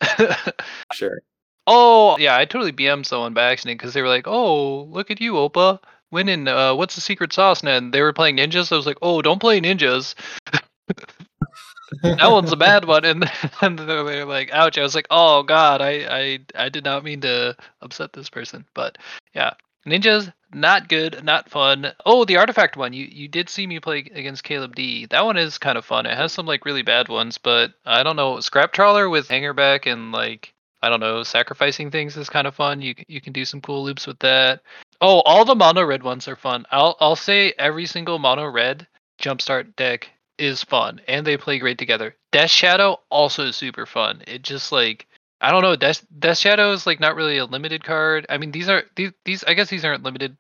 Sure. 0.93 1.20
oh 1.68 2.16
yeah, 2.18 2.36
I 2.36 2.47
totally 2.47 2.72
BM 2.72 3.06
someone 3.06 3.32
by 3.32 3.52
accident 3.52 3.78
because 3.78 3.94
they 3.94 4.02
were 4.02 4.09
like, 4.09 4.26
"Oh, 4.26 4.84
look 4.90 5.12
at 5.12 5.20
you, 5.20 5.34
Opa." 5.34 5.78
Winning, 6.11 6.49
uh, 6.49 6.74
what's 6.74 6.95
the 6.95 7.01
secret 7.01 7.33
sauce? 7.33 7.62
And 7.62 7.93
they 7.93 8.01
were 8.01 8.12
playing 8.12 8.37
ninjas. 8.37 8.73
I 8.73 8.77
was 8.77 8.87
like, 8.87 8.99
oh, 9.03 9.23
don't 9.23 9.41
play 9.41 9.61
ninjas. 9.61 10.15
that 12.03 12.31
one's 12.31 12.53
a 12.53 12.57
bad 12.57 12.85
one. 12.85 13.05
And 13.05 13.31
and 13.61 13.78
they 13.78 14.03
were 14.03 14.24
like, 14.24 14.51
ouch. 14.53 14.78
I 14.78 14.83
was 14.83 14.95
like, 14.95 15.07
oh 15.11 15.43
god, 15.43 15.81
I 15.81 15.91
I 16.09 16.39
I 16.55 16.69
did 16.69 16.85
not 16.85 17.05
mean 17.05 17.20
to 17.23 17.57
upset 17.83 18.12
this 18.12 18.31
person. 18.31 18.65
But 18.74 18.99
yeah, 19.35 19.55
ninjas 19.87 20.33
not 20.55 20.89
good, 20.89 21.23
not 21.24 21.51
fun. 21.51 21.93
Oh, 22.05 22.24
the 22.24 22.37
artifact 22.37 22.77
one. 22.77 22.93
You 22.93 23.05
you 23.05 23.28
did 23.28 23.49
see 23.49 23.66
me 23.66 23.81
play 23.81 23.99
against 23.99 24.45
Caleb 24.45 24.74
D. 24.74 25.07
That 25.07 25.24
one 25.24 25.37
is 25.37 25.59
kind 25.59 25.77
of 25.77 25.85
fun. 25.85 26.07
It 26.07 26.16
has 26.16 26.33
some 26.33 26.47
like 26.47 26.65
really 26.65 26.83
bad 26.83 27.09
ones, 27.09 27.39
but 27.39 27.73
I 27.85 28.03
don't 28.03 28.16
know. 28.16 28.41
Scrap 28.41 28.73
trawler 28.73 29.09
with 29.09 29.28
hangarback 29.28 29.91
and 29.91 30.12
like 30.12 30.55
I 30.83 30.89
don't 30.89 31.01
know, 31.01 31.23
sacrificing 31.23 31.91
things 31.91 32.16
is 32.16 32.31
kind 32.31 32.47
of 32.47 32.55
fun. 32.55 32.81
You 32.81 32.95
you 33.09 33.20
can 33.20 33.33
do 33.33 33.45
some 33.45 33.61
cool 33.61 33.85
loops 33.85 34.07
with 34.07 34.19
that. 34.20 34.62
Oh, 35.01 35.20
all 35.20 35.44
the 35.44 35.55
mono 35.55 35.85
red 35.85 36.02
ones 36.02 36.28
are 36.28 36.36
fun. 36.36 36.66
I'll 36.70 36.97
I'll 37.01 37.16
say 37.16 37.52
every 37.59 37.86
single 37.86 38.18
mono 38.18 38.47
red 38.47 38.86
jumpstart 39.20 39.77
deck 39.77 40.10
is 40.39 40.62
fun 40.62 41.01
and 41.09 41.27
they 41.27 41.36
play 41.36 41.59
great 41.59 41.78
together. 41.78 42.14
Death 42.32 42.51
Shadow 42.51 43.01
also 43.10 43.51
super 43.51 43.86
fun. 43.86 44.23
It 44.27 44.43
just 44.43 44.73
like 44.73 45.06
I 45.40 45.51
don't 45.51 45.62
know, 45.62 45.77
Death 45.77 46.05
Death 46.18 46.39
Shadow 46.39 46.73
is 46.73 46.86
like 46.86 47.01
not 47.01 47.16
really 47.16 47.39
a 47.39 47.44
limited 47.44 47.85
card. 47.85 48.27
I 48.28 48.39
mean 48.39 48.52
these 48.52 48.68
are 48.68 48.85
these 48.97 49.12
these 49.24 49.44
I 49.44 49.55
guess 49.55 49.70
these 49.70 49.85
aren't 49.85 50.02
limited. 50.02 50.36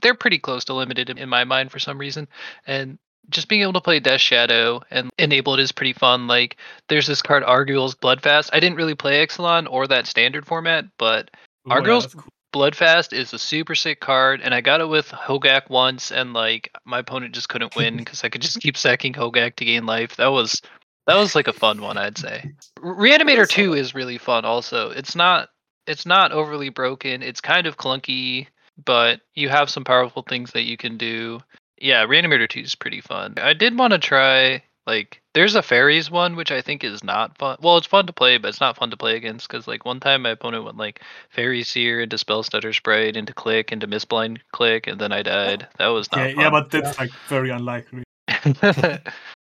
They're 0.00 0.14
pretty 0.14 0.38
close 0.38 0.64
to 0.66 0.74
limited 0.74 1.10
in- 1.10 1.28
my 1.28 1.44
mind 1.44 1.70
for 1.70 1.78
some 1.78 1.98
reason. 1.98 2.28
And 2.66 2.98
just 3.28 3.48
being 3.48 3.62
able 3.62 3.74
to 3.74 3.80
play 3.80 4.00
Death 4.00 4.20
Shadow 4.20 4.82
and 4.90 5.10
enable 5.18 5.54
it 5.54 5.60
is 5.60 5.72
pretty 5.72 5.92
fun. 5.92 6.26
Like 6.26 6.56
there's 6.88 7.06
this 7.06 7.22
card 7.22 7.44
Arguel's 7.44 7.94
Bloodfast. 7.94 8.50
I 8.52 8.60
didn't 8.60 8.76
really 8.76 8.94
play 8.94 9.24
Ixalan 9.24 9.68
or 9.70 9.86
that 9.86 10.06
standard 10.06 10.46
format, 10.46 10.86
but 10.98 11.30
Oh, 11.66 11.74
yeah, 11.84 12.00
cool. 12.22 12.24
Bloodfast 12.52 13.12
is 13.12 13.32
a 13.32 13.38
super 13.38 13.74
sick 13.74 14.00
card, 14.00 14.40
and 14.42 14.54
I 14.54 14.60
got 14.60 14.80
it 14.80 14.88
with 14.88 15.08
Hogaak 15.08 15.70
once, 15.70 16.10
and 16.10 16.32
like 16.32 16.70
my 16.84 16.98
opponent 16.98 17.34
just 17.34 17.48
couldn't 17.48 17.76
win 17.76 17.96
because 17.98 18.24
I 18.24 18.28
could 18.28 18.42
just 18.42 18.60
keep 18.60 18.76
sacking 18.76 19.12
Hogaak 19.12 19.56
to 19.56 19.64
gain 19.64 19.86
life. 19.86 20.16
That 20.16 20.28
was 20.28 20.60
that 21.06 21.16
was 21.16 21.34
like 21.34 21.48
a 21.48 21.52
fun 21.52 21.80
one, 21.80 21.96
I'd 21.96 22.18
say. 22.18 22.52
Reanimator 22.78 23.48
Two 23.48 23.74
is 23.74 23.94
really 23.94 24.18
fun. 24.18 24.44
Also, 24.44 24.90
it's 24.90 25.14
not 25.14 25.48
it's 25.86 26.06
not 26.06 26.32
overly 26.32 26.68
broken. 26.68 27.22
It's 27.22 27.40
kind 27.40 27.66
of 27.66 27.76
clunky, 27.76 28.46
but 28.84 29.20
you 29.34 29.48
have 29.48 29.70
some 29.70 29.84
powerful 29.84 30.22
things 30.22 30.52
that 30.52 30.64
you 30.64 30.76
can 30.76 30.96
do. 30.96 31.40
Yeah, 31.78 32.04
Reanimator 32.04 32.48
Two 32.48 32.60
is 32.60 32.74
pretty 32.74 33.00
fun. 33.00 33.34
I 33.38 33.54
did 33.54 33.78
want 33.78 33.92
to 33.92 33.98
try 33.98 34.62
like 34.86 35.19
there's 35.34 35.54
a 35.54 35.62
fairies 35.62 36.10
one 36.10 36.34
which 36.36 36.50
I 36.50 36.60
think 36.60 36.82
is 36.82 37.04
not 37.04 37.38
fun. 37.38 37.56
Well, 37.60 37.76
it's 37.76 37.86
fun 37.86 38.06
to 38.06 38.12
play, 38.12 38.38
but 38.38 38.48
it's 38.48 38.60
not 38.60 38.76
fun 38.76 38.90
to 38.90 38.96
play 38.96 39.16
against 39.16 39.48
because 39.48 39.68
like 39.68 39.84
one 39.84 40.00
time 40.00 40.22
my 40.22 40.30
opponent 40.30 40.64
went 40.64 40.76
like 40.76 41.00
Faerie 41.30 41.62
Seer 41.62 42.00
into 42.00 42.16
Spellstutter 42.16 42.74
Sprite 42.74 43.16
into 43.16 43.32
Clique 43.32 43.72
into 43.72 43.86
Mistbind 43.86 44.38
Clique 44.52 44.86
and 44.86 45.00
then 45.00 45.12
I 45.12 45.22
died. 45.22 45.68
That 45.78 45.88
was 45.88 46.10
not 46.12 46.18
Yeah, 46.30 46.34
fun. 46.34 46.44
yeah, 46.44 46.50
but 46.50 46.70
that's 46.70 46.98
like 46.98 47.10
very 47.28 47.50
unlikely. 47.50 48.02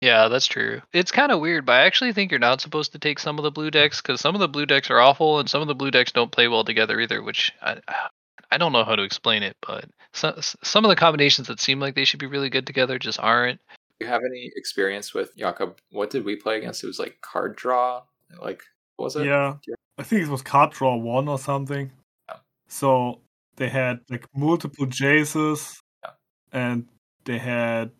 yeah, 0.00 0.28
that's 0.28 0.46
true. 0.46 0.80
It's 0.92 1.10
kind 1.10 1.32
of 1.32 1.40
weird, 1.40 1.64
but 1.66 1.72
I 1.72 1.84
actually 1.86 2.12
think 2.12 2.30
you're 2.30 2.38
not 2.38 2.60
supposed 2.60 2.92
to 2.92 2.98
take 2.98 3.18
some 3.18 3.38
of 3.38 3.42
the 3.42 3.50
blue 3.50 3.70
decks 3.70 4.00
because 4.00 4.20
some 4.20 4.34
of 4.34 4.40
the 4.40 4.48
blue 4.48 4.66
decks 4.66 4.90
are 4.90 5.00
awful 5.00 5.38
and 5.38 5.48
some 5.48 5.62
of 5.62 5.68
the 5.68 5.74
blue 5.74 5.90
decks 5.90 6.12
don't 6.12 6.30
play 6.32 6.48
well 6.48 6.64
together 6.64 7.00
either. 7.00 7.22
Which 7.22 7.52
I, 7.62 7.78
I 8.50 8.58
don't 8.58 8.72
know 8.72 8.84
how 8.84 8.94
to 8.94 9.02
explain 9.02 9.42
it, 9.42 9.56
but 9.66 9.86
some 10.12 10.34
some 10.38 10.84
of 10.84 10.88
the 10.88 10.96
combinations 10.96 11.48
that 11.48 11.58
seem 11.60 11.80
like 11.80 11.94
they 11.94 12.04
should 12.04 12.20
be 12.20 12.26
really 12.26 12.50
good 12.50 12.66
together 12.66 12.98
just 12.98 13.18
aren't. 13.18 13.60
Do 14.04 14.08
you 14.08 14.12
have 14.12 14.22
any 14.28 14.50
experience 14.56 15.14
with 15.14 15.36
Jakob? 15.36 15.78
What 15.90 16.10
did 16.10 16.24
we 16.24 16.36
play 16.36 16.58
against? 16.58 16.84
It 16.84 16.88
was 16.88 16.98
like 16.98 17.18
card 17.22 17.56
draw. 17.56 18.02
Like 18.40 18.62
what 18.96 19.04
was 19.06 19.16
it? 19.16 19.26
Yeah, 19.26 19.54
I 19.98 20.02
think 20.02 20.22
it 20.22 20.28
was 20.28 20.42
card 20.42 20.70
draw 20.72 20.96
one 20.96 21.26
or 21.28 21.38
something. 21.38 21.90
Yeah. 22.28 22.36
So 22.68 23.20
they 23.56 23.68
had 23.68 24.00
like 24.10 24.26
multiple 24.36 24.86
Jaces, 24.86 25.78
Yeah. 26.02 26.10
and 26.52 26.86
they 27.24 27.38
had 27.38 27.92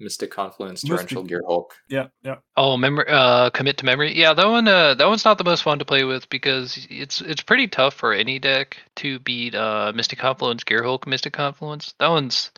Mystic 0.00 0.30
Confluence, 0.30 0.84
Mystic- 0.84 1.10
Torrential 1.10 1.40
Gearhulk. 1.40 1.66
yeah, 1.88 2.06
yeah, 2.22 2.36
Oh, 2.56 2.76
memory. 2.76 3.04
Uh, 3.08 3.50
commit 3.50 3.76
to 3.78 3.84
memory. 3.84 4.16
Yeah, 4.16 4.32
that 4.32 4.46
one. 4.46 4.68
Uh, 4.68 4.94
that 4.94 5.08
one's 5.08 5.24
not 5.24 5.38
the 5.38 5.44
most 5.44 5.62
fun 5.64 5.78
to 5.80 5.84
play 5.84 6.04
with 6.04 6.28
because 6.30 6.86
it's 6.88 7.20
it's 7.20 7.42
pretty 7.42 7.66
tough 7.68 7.94
for 7.94 8.12
any 8.12 8.38
deck 8.38 8.78
to 8.96 9.18
beat 9.18 9.54
uh 9.54 9.92
Mystic 9.94 10.18
Confluence, 10.20 10.64
Gearhulk, 10.64 11.06
Mystic 11.06 11.32
Confluence. 11.32 11.94
That 11.98 12.08
one's 12.08 12.52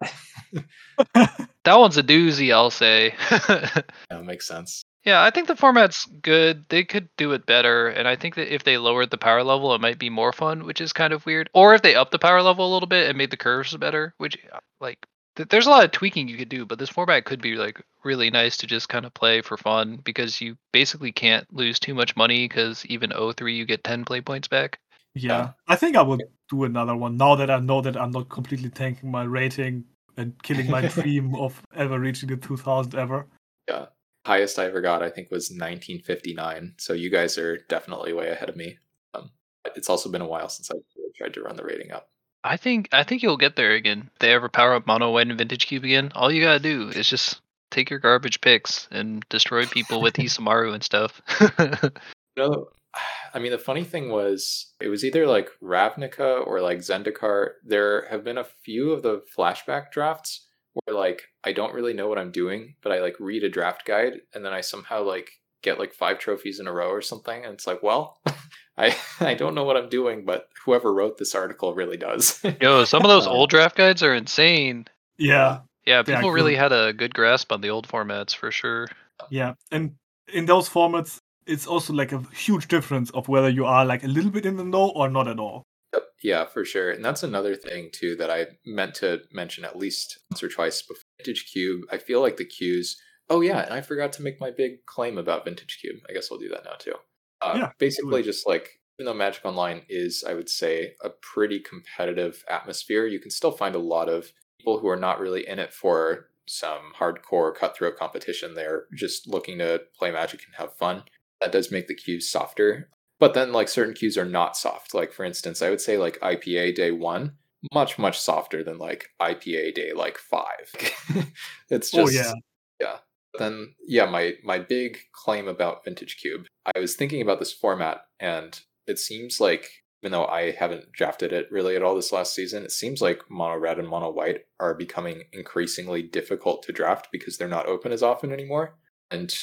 that 1.14 1.78
one's 1.78 1.96
a 1.96 2.02
doozy. 2.02 2.52
I'll 2.52 2.70
say. 2.70 3.14
Yeah, 4.10 4.20
makes 4.22 4.46
sense. 4.46 4.84
yeah, 5.04 5.22
I 5.22 5.30
think 5.30 5.46
the 5.48 5.56
format's 5.56 6.06
good. 6.22 6.64
They 6.68 6.84
could 6.84 7.08
do 7.16 7.32
it 7.32 7.46
better, 7.46 7.88
and 7.88 8.08
I 8.08 8.16
think 8.16 8.34
that 8.36 8.52
if 8.52 8.64
they 8.64 8.78
lowered 8.78 9.10
the 9.10 9.18
power 9.18 9.42
level, 9.42 9.74
it 9.74 9.80
might 9.80 9.98
be 9.98 10.10
more 10.10 10.32
fun, 10.32 10.64
which 10.64 10.80
is 10.80 10.92
kind 10.92 11.12
of 11.12 11.26
weird. 11.26 11.50
Or 11.54 11.74
if 11.74 11.82
they 11.82 11.94
upped 11.94 12.12
the 12.12 12.18
power 12.18 12.42
level 12.42 12.66
a 12.70 12.72
little 12.72 12.88
bit 12.88 13.08
and 13.08 13.18
made 13.18 13.30
the 13.30 13.36
curves 13.36 13.76
better, 13.76 14.14
which 14.18 14.38
uh, 14.52 14.60
like 14.80 15.06
th- 15.36 15.48
there's 15.50 15.66
a 15.66 15.70
lot 15.70 15.84
of 15.84 15.90
tweaking 15.92 16.28
you 16.28 16.36
could 16.38 16.48
do, 16.48 16.64
but 16.66 16.78
this 16.78 16.88
format 16.90 17.24
could 17.24 17.40
be 17.42 17.54
like 17.56 17.80
really 18.04 18.30
nice 18.30 18.56
to 18.58 18.66
just 18.66 18.88
kind 18.88 19.04
of 19.04 19.12
play 19.14 19.42
for 19.42 19.56
fun 19.56 19.96
because 20.04 20.40
you 20.40 20.56
basically 20.72 21.12
can't 21.12 21.46
lose 21.52 21.78
too 21.78 21.94
much 21.94 22.16
money 22.16 22.48
because 22.48 22.84
even 22.86 23.12
03 23.12 23.54
you 23.54 23.64
get 23.66 23.84
10 23.84 24.04
play 24.04 24.20
points 24.20 24.48
back. 24.48 24.78
Yeah. 25.22 25.52
I 25.66 25.76
think 25.76 25.96
I 25.96 26.02
would 26.02 26.22
do 26.48 26.64
another 26.64 26.96
one 26.96 27.16
now 27.16 27.34
that 27.36 27.50
I 27.50 27.58
know 27.58 27.80
that 27.80 27.96
I'm 27.96 28.10
not 28.10 28.28
completely 28.28 28.70
tanking 28.70 29.10
my 29.10 29.24
rating 29.24 29.84
and 30.16 30.40
killing 30.42 30.70
my 30.70 30.86
dream 30.88 31.34
of 31.36 31.62
ever 31.74 31.98
reaching 31.98 32.28
the 32.28 32.36
2000 32.36 32.94
ever. 32.94 33.26
Yeah. 33.68 33.86
Highest 34.26 34.58
I 34.58 34.66
ever 34.66 34.80
got, 34.80 35.02
I 35.02 35.10
think, 35.10 35.30
was 35.30 35.50
1959. 35.50 36.74
So 36.78 36.92
you 36.92 37.10
guys 37.10 37.38
are 37.38 37.58
definitely 37.68 38.12
way 38.12 38.30
ahead 38.30 38.48
of 38.48 38.56
me. 38.56 38.78
Um, 39.14 39.30
it's 39.74 39.88
also 39.88 40.10
been 40.10 40.22
a 40.22 40.26
while 40.26 40.48
since 40.48 40.70
I 40.70 40.74
tried 41.16 41.34
to 41.34 41.42
run 41.42 41.56
the 41.56 41.64
rating 41.64 41.92
up. 41.92 42.08
I 42.44 42.56
think 42.56 42.88
I 42.92 43.02
think 43.02 43.22
you'll 43.22 43.36
get 43.36 43.56
there 43.56 43.72
again. 43.72 44.10
If 44.12 44.18
they 44.20 44.32
ever 44.32 44.48
power 44.48 44.74
up 44.74 44.86
mono 44.86 45.10
white 45.10 45.26
and 45.28 45.36
vintage 45.36 45.66
cube 45.66 45.84
again, 45.84 46.12
all 46.14 46.30
you 46.30 46.42
gotta 46.42 46.60
do 46.60 46.88
is 46.88 47.08
just 47.08 47.40
take 47.70 47.90
your 47.90 47.98
garbage 47.98 48.40
picks 48.40 48.86
and 48.90 49.24
destroy 49.28 49.66
people 49.66 50.00
with 50.00 50.14
Isamaru 50.18 50.74
and 50.74 50.82
stuff. 50.82 51.20
No, 52.38 52.68
I 53.34 53.38
mean 53.38 53.52
the 53.52 53.58
funny 53.58 53.84
thing 53.84 54.10
was 54.10 54.72
it 54.80 54.88
was 54.88 55.04
either 55.04 55.26
like 55.26 55.50
Ravnica 55.62 56.46
or 56.46 56.60
like 56.60 56.78
Zendikar. 56.78 57.50
There 57.64 58.06
have 58.10 58.24
been 58.24 58.38
a 58.38 58.46
few 58.64 58.92
of 58.92 59.02
the 59.02 59.22
flashback 59.36 59.90
drafts 59.90 60.46
where 60.72 60.96
like 60.96 61.22
I 61.44 61.52
don't 61.52 61.74
really 61.74 61.94
know 61.94 62.08
what 62.08 62.18
I'm 62.18 62.30
doing, 62.30 62.74
but 62.82 62.92
I 62.92 63.00
like 63.00 63.16
read 63.20 63.44
a 63.44 63.48
draft 63.48 63.84
guide 63.86 64.20
and 64.34 64.44
then 64.44 64.52
I 64.52 64.60
somehow 64.60 65.02
like 65.02 65.30
get 65.62 65.78
like 65.78 65.92
five 65.92 66.18
trophies 66.18 66.60
in 66.60 66.66
a 66.66 66.72
row 66.72 66.88
or 66.90 67.02
something, 67.02 67.44
and 67.44 67.52
it's 67.54 67.66
like, 67.66 67.82
well, 67.82 68.18
I 68.78 68.96
I 69.20 69.34
don't 69.34 69.54
know 69.54 69.64
what 69.64 69.76
I'm 69.76 69.88
doing, 69.88 70.24
but 70.24 70.48
whoever 70.64 70.92
wrote 70.92 71.18
this 71.18 71.34
article 71.34 71.74
really 71.74 71.96
does. 71.96 72.42
Yo, 72.60 72.84
some 72.84 73.02
of 73.02 73.08
those 73.08 73.26
old 73.26 73.50
draft 73.50 73.76
guides 73.76 74.02
are 74.02 74.14
insane. 74.14 74.86
Yeah, 75.18 75.60
Yeah, 75.84 76.02
They 76.02 76.12
are 76.12 76.16
people 76.16 76.32
really 76.32 76.54
had 76.54 76.72
a 76.72 76.92
good 76.92 77.14
grasp 77.14 77.52
on 77.52 77.60
the 77.60 77.70
old 77.70 77.88
formats 77.88 78.34
for 78.34 78.50
sure. 78.50 78.88
yeah. 79.30 79.54
And 79.70 79.94
in 80.32 80.46
those 80.46 80.68
formats, 80.68 81.17
it's 81.48 81.66
also 81.66 81.92
like 81.92 82.12
a 82.12 82.22
huge 82.34 82.68
difference 82.68 83.10
of 83.10 83.28
whether 83.28 83.48
you 83.48 83.64
are 83.64 83.84
like 83.84 84.04
a 84.04 84.08
little 84.08 84.30
bit 84.30 84.46
in 84.46 84.56
the 84.56 84.64
know 84.64 84.90
or 84.90 85.08
not 85.08 85.26
at 85.28 85.38
all. 85.38 85.62
Yep, 85.94 86.04
Yeah, 86.22 86.44
for 86.46 86.64
sure. 86.64 86.90
And 86.90 87.04
that's 87.04 87.22
another 87.22 87.56
thing 87.56 87.90
too 87.92 88.14
that 88.16 88.30
I 88.30 88.46
meant 88.66 88.94
to 88.96 89.22
mention 89.32 89.64
at 89.64 89.76
least 89.76 90.18
once 90.30 90.42
or 90.42 90.48
twice 90.48 90.82
before 90.82 91.02
Vintage 91.18 91.50
Cube. 91.50 91.82
I 91.90 91.98
feel 91.98 92.20
like 92.20 92.36
the 92.36 92.44
cues. 92.44 93.00
Oh 93.30 93.40
yeah, 93.40 93.60
and 93.64 93.74
I 93.74 93.80
forgot 93.80 94.12
to 94.14 94.22
make 94.22 94.40
my 94.40 94.50
big 94.50 94.86
claim 94.86 95.18
about 95.18 95.44
Vintage 95.44 95.78
Cube. 95.80 95.98
I 96.08 96.12
guess 96.12 96.28
I'll 96.30 96.38
do 96.38 96.48
that 96.50 96.64
now 96.64 96.74
too. 96.78 96.94
Uh, 97.40 97.54
Yeah, 97.56 97.70
basically, 97.78 98.22
just 98.22 98.46
like 98.46 98.80
even 98.98 99.06
though 99.06 99.14
Magic 99.14 99.44
Online 99.44 99.82
is, 99.88 100.24
I 100.26 100.34
would 100.34 100.48
say, 100.48 100.94
a 101.02 101.10
pretty 101.10 101.60
competitive 101.60 102.44
atmosphere, 102.50 103.06
you 103.06 103.20
can 103.20 103.30
still 103.30 103.52
find 103.52 103.74
a 103.76 103.80
lot 103.80 104.08
of 104.08 104.32
people 104.58 104.80
who 104.80 104.88
are 104.88 104.96
not 104.96 105.20
really 105.20 105.46
in 105.46 105.60
it 105.60 105.72
for 105.72 106.30
some 106.48 106.92
hardcore 106.98 107.54
cutthroat 107.54 107.96
competition. 107.96 108.54
They're 108.54 108.86
just 108.94 109.28
looking 109.28 109.58
to 109.58 109.82
play 109.96 110.10
Magic 110.10 110.40
and 110.46 110.54
have 110.56 110.74
fun. 110.76 111.04
That 111.40 111.52
does 111.52 111.70
make 111.70 111.86
the 111.86 111.94
cues 111.94 112.30
softer. 112.30 112.90
But 113.20 113.34
then, 113.34 113.52
like, 113.52 113.68
certain 113.68 113.94
cues 113.94 114.16
are 114.16 114.24
not 114.24 114.56
soft. 114.56 114.94
Like, 114.94 115.12
for 115.12 115.24
instance, 115.24 115.60
I 115.60 115.70
would 115.70 115.80
say, 115.80 115.98
like, 115.98 116.20
IPA 116.20 116.74
day 116.76 116.92
one, 116.92 117.32
much, 117.74 117.98
much 117.98 118.20
softer 118.20 118.62
than, 118.62 118.78
like, 118.78 119.08
IPA 119.20 119.74
day, 119.74 119.92
like, 119.92 120.18
five. 120.18 120.70
it's 121.70 121.92
Oh 121.94 122.06
just, 122.06 122.14
yeah, 122.14 122.32
yeah. 122.80 122.96
Then, 123.38 123.74
yeah, 123.86 124.06
my, 124.06 124.34
my 124.44 124.58
big 124.58 124.98
claim 125.12 125.48
about 125.48 125.84
Vintage 125.84 126.16
Cube, 126.20 126.46
I 126.74 126.78
was 126.78 126.94
thinking 126.94 127.20
about 127.20 127.40
this 127.40 127.52
format, 127.52 128.02
and 128.20 128.58
it 128.86 128.98
seems 128.98 129.40
like, 129.40 129.68
even 130.02 130.12
though 130.12 130.26
I 130.26 130.52
haven't 130.52 130.92
drafted 130.92 131.32
it 131.32 131.50
really 131.50 131.74
at 131.74 131.82
all 131.82 131.96
this 131.96 132.12
last 132.12 132.34
season, 132.34 132.62
it 132.64 132.70
seems 132.70 133.02
like 133.02 133.28
mono 133.28 133.58
red 133.58 133.78
and 133.80 133.88
mono 133.88 134.10
white 134.10 134.42
are 134.60 134.74
becoming 134.74 135.24
increasingly 135.32 136.02
difficult 136.02 136.62
to 136.64 136.72
draft 136.72 137.08
because 137.10 137.36
they're 137.36 137.48
not 137.48 137.66
open 137.66 137.90
as 137.90 138.02
often 138.02 138.32
anymore. 138.32 138.76
And 139.10 139.34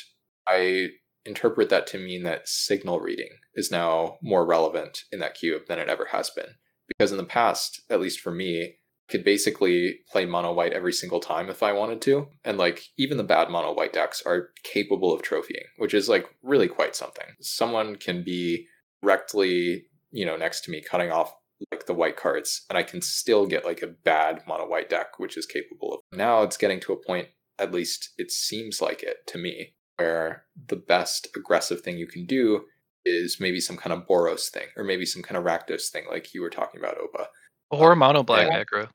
I 0.48 0.92
interpret 1.26 1.70
that 1.70 1.88
to 1.88 1.98
mean 1.98 2.24
that 2.24 2.48
signal 2.48 3.00
reading 3.00 3.30
is 3.56 3.72
now 3.72 4.18
more 4.22 4.46
relevant 4.46 5.04
in 5.12 5.20
that 5.20 5.36
cube 5.36 5.64
than 5.68 5.80
it 5.80 5.90
ever 5.90 6.08
has 6.12 6.30
been. 6.30 6.56
Because 6.88 7.12
in 7.12 7.18
the 7.18 7.24
past, 7.24 7.82
at 7.90 8.00
least 8.00 8.20
for 8.20 8.32
me, 8.32 8.64
I 8.64 9.12
could 9.12 9.24
basically 9.24 10.00
play 10.10 10.26
mono 10.26 10.54
white 10.54 10.74
every 10.74 10.94
single 10.94 11.20
time 11.20 11.50
if 11.50 11.62
I 11.62 11.74
wanted 11.74 12.02
to. 12.04 12.28
And 12.44 12.58
like 12.58 12.84
even 12.98 13.18
the 13.18 13.24
bad 13.24 13.50
mono 13.50 13.74
white 13.74 13.94
decks 13.94 14.22
are 14.26 14.50
capable 14.64 15.14
of 15.14 15.22
trophying, 15.22 15.66
which 15.78 15.94
is 15.94 16.10
like 16.10 16.26
really 16.42 16.68
quite 16.68 16.96
something. 16.96 17.26
Someone 17.40 17.96
can 17.96 18.24
be 18.24 18.68
directly, 19.02 19.86
you 20.12 20.26
know, 20.26 20.38
next 20.38 20.62
to 20.62 20.72
me 20.72 20.82
cutting 20.82 21.12
off 21.12 21.34
like 21.72 21.86
the 21.86 21.94
white 21.94 22.18
cards, 22.18 22.66
and 22.70 22.78
I 22.78 22.84
can 22.84 23.02
still 23.02 23.46
get 23.46 23.66
like 23.66 23.82
a 23.82 23.88
bad 23.88 24.44
mono 24.48 24.68
white 24.68 24.90
deck, 24.90 25.20
which 25.20 25.38
is 25.38 25.46
capable 25.46 25.94
of. 25.94 26.00
Now 26.18 26.44
it's 26.44 26.58
getting 26.58 26.80
to 26.82 26.94
a 26.94 27.02
point, 27.02 27.30
at 27.58 27.72
least 27.72 28.14
it 28.18 28.32
seems 28.32 28.82
like 28.82 29.04
it 29.04 29.26
to 29.28 29.38
me, 29.38 29.75
where 29.98 30.46
the 30.68 30.76
best 30.76 31.28
aggressive 31.36 31.82
thing 31.82 31.98
you 31.98 32.08
can 32.08 32.26
do 32.26 32.66
is 33.06 33.40
maybe 33.40 33.60
some 33.60 33.78
kind 33.78 33.94
of 33.94 34.08
Boros 34.08 34.50
thing, 34.50 34.68
or 34.76 34.84
maybe 34.84 35.06
some 35.06 35.22
kind 35.22 35.38
of 35.38 35.44
Rakdos 35.44 35.90
thing, 35.90 36.06
like 36.10 36.34
you 36.34 36.42
were 36.42 36.50
talking 36.50 36.80
about, 36.80 36.98
Opa. 36.98 37.28
Or 37.72 37.94
um, 37.94 38.00
mono 38.00 38.24
black 38.24 38.48
yeah. 38.52 38.64
aggro. 38.64 38.90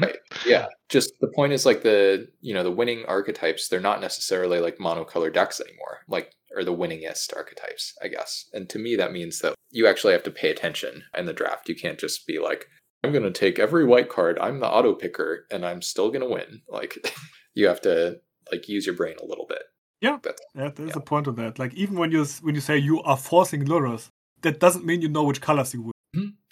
Right. 0.00 0.16
Yeah. 0.46 0.66
Just 0.88 1.12
the 1.20 1.30
point 1.34 1.52
is 1.52 1.64
like 1.64 1.82
the 1.82 2.28
you 2.40 2.52
know 2.52 2.62
the 2.62 2.70
winning 2.70 3.04
archetypes, 3.06 3.68
they're 3.68 3.80
not 3.80 4.00
necessarily 4.00 4.60
like 4.60 4.78
monocolor 4.78 5.32
decks 5.32 5.60
anymore. 5.60 6.00
Like 6.08 6.32
or 6.54 6.64
the 6.64 6.74
winningest 6.74 7.34
archetypes, 7.34 7.94
I 8.02 8.08
guess. 8.08 8.46
And 8.52 8.68
to 8.70 8.78
me 8.78 8.96
that 8.96 9.12
means 9.12 9.38
that 9.40 9.54
you 9.70 9.86
actually 9.86 10.12
have 10.12 10.22
to 10.24 10.30
pay 10.30 10.50
attention 10.50 11.04
in 11.16 11.26
the 11.26 11.32
draft. 11.32 11.68
You 11.68 11.76
can't 11.76 11.98
just 11.98 12.26
be 12.26 12.38
like, 12.38 12.66
I'm 13.04 13.12
gonna 13.12 13.30
take 13.30 13.58
every 13.58 13.84
white 13.84 14.08
card, 14.08 14.38
I'm 14.40 14.60
the 14.60 14.68
auto 14.68 14.94
picker, 14.94 15.46
and 15.50 15.64
I'm 15.64 15.82
still 15.82 16.10
gonna 16.10 16.28
win. 16.28 16.62
Like 16.68 16.96
you 17.54 17.68
have 17.68 17.80
to 17.82 18.20
like 18.50 18.68
use 18.68 18.86
your 18.86 18.96
brain 18.96 19.16
a 19.22 19.26
little 19.26 19.46
bit. 19.46 19.62
Yeah. 20.02 20.18
That's 20.22 20.42
yeah. 20.54 20.68
There's 20.74 20.90
Yeah. 20.90 20.96
a 20.96 21.00
point 21.00 21.26
of 21.26 21.36
that. 21.36 21.58
Like 21.58 21.72
even 21.74 21.96
when 21.96 22.12
you 22.12 22.24
when 22.42 22.54
you 22.54 22.60
say 22.60 22.76
you 22.76 23.00
are 23.02 23.16
forcing 23.16 23.64
Lurrus, 23.64 24.08
that 24.42 24.60
doesn't 24.60 24.84
mean 24.84 25.00
you 25.00 25.08
know 25.08 25.22
which 25.24 25.40
colors 25.40 25.72
you 25.72 25.82
will. 25.82 25.92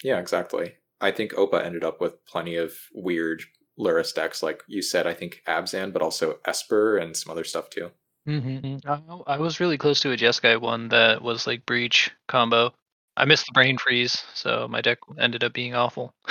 yeah, 0.03 0.17
exactly. 0.19 0.73
I 0.99 1.11
think 1.11 1.33
Opa 1.33 1.63
ended 1.63 1.83
up 1.83 1.99
with 2.01 2.25
plenty 2.25 2.55
of 2.55 2.73
weird 2.93 3.43
Lurrus 3.77 4.13
decks, 4.13 4.41
like 4.43 4.63
you 4.67 4.81
said, 4.81 5.05
I 5.07 5.13
think 5.13 5.41
Abzan, 5.47 5.91
but 5.93 6.01
also 6.01 6.39
Esper 6.45 6.97
and 6.97 7.15
some 7.15 7.31
other 7.31 7.43
stuff 7.43 7.69
too. 7.69 7.91
Mm-hmm. 8.27 8.87
I, 8.87 9.33
I 9.35 9.37
was 9.37 9.59
really 9.59 9.77
close 9.79 9.99
to 10.01 10.11
a 10.11 10.17
Jeskai 10.17 10.59
one 10.61 10.89
that 10.89 11.21
was 11.21 11.47
like 11.47 11.65
breach 11.65 12.11
combo. 12.27 12.71
I 13.17 13.25
missed 13.25 13.47
the 13.47 13.51
brain 13.53 13.77
freeze, 13.77 14.23
so 14.33 14.67
my 14.69 14.81
deck 14.81 14.99
ended 15.19 15.43
up 15.43 15.53
being 15.53 15.73
awful. 15.75 16.13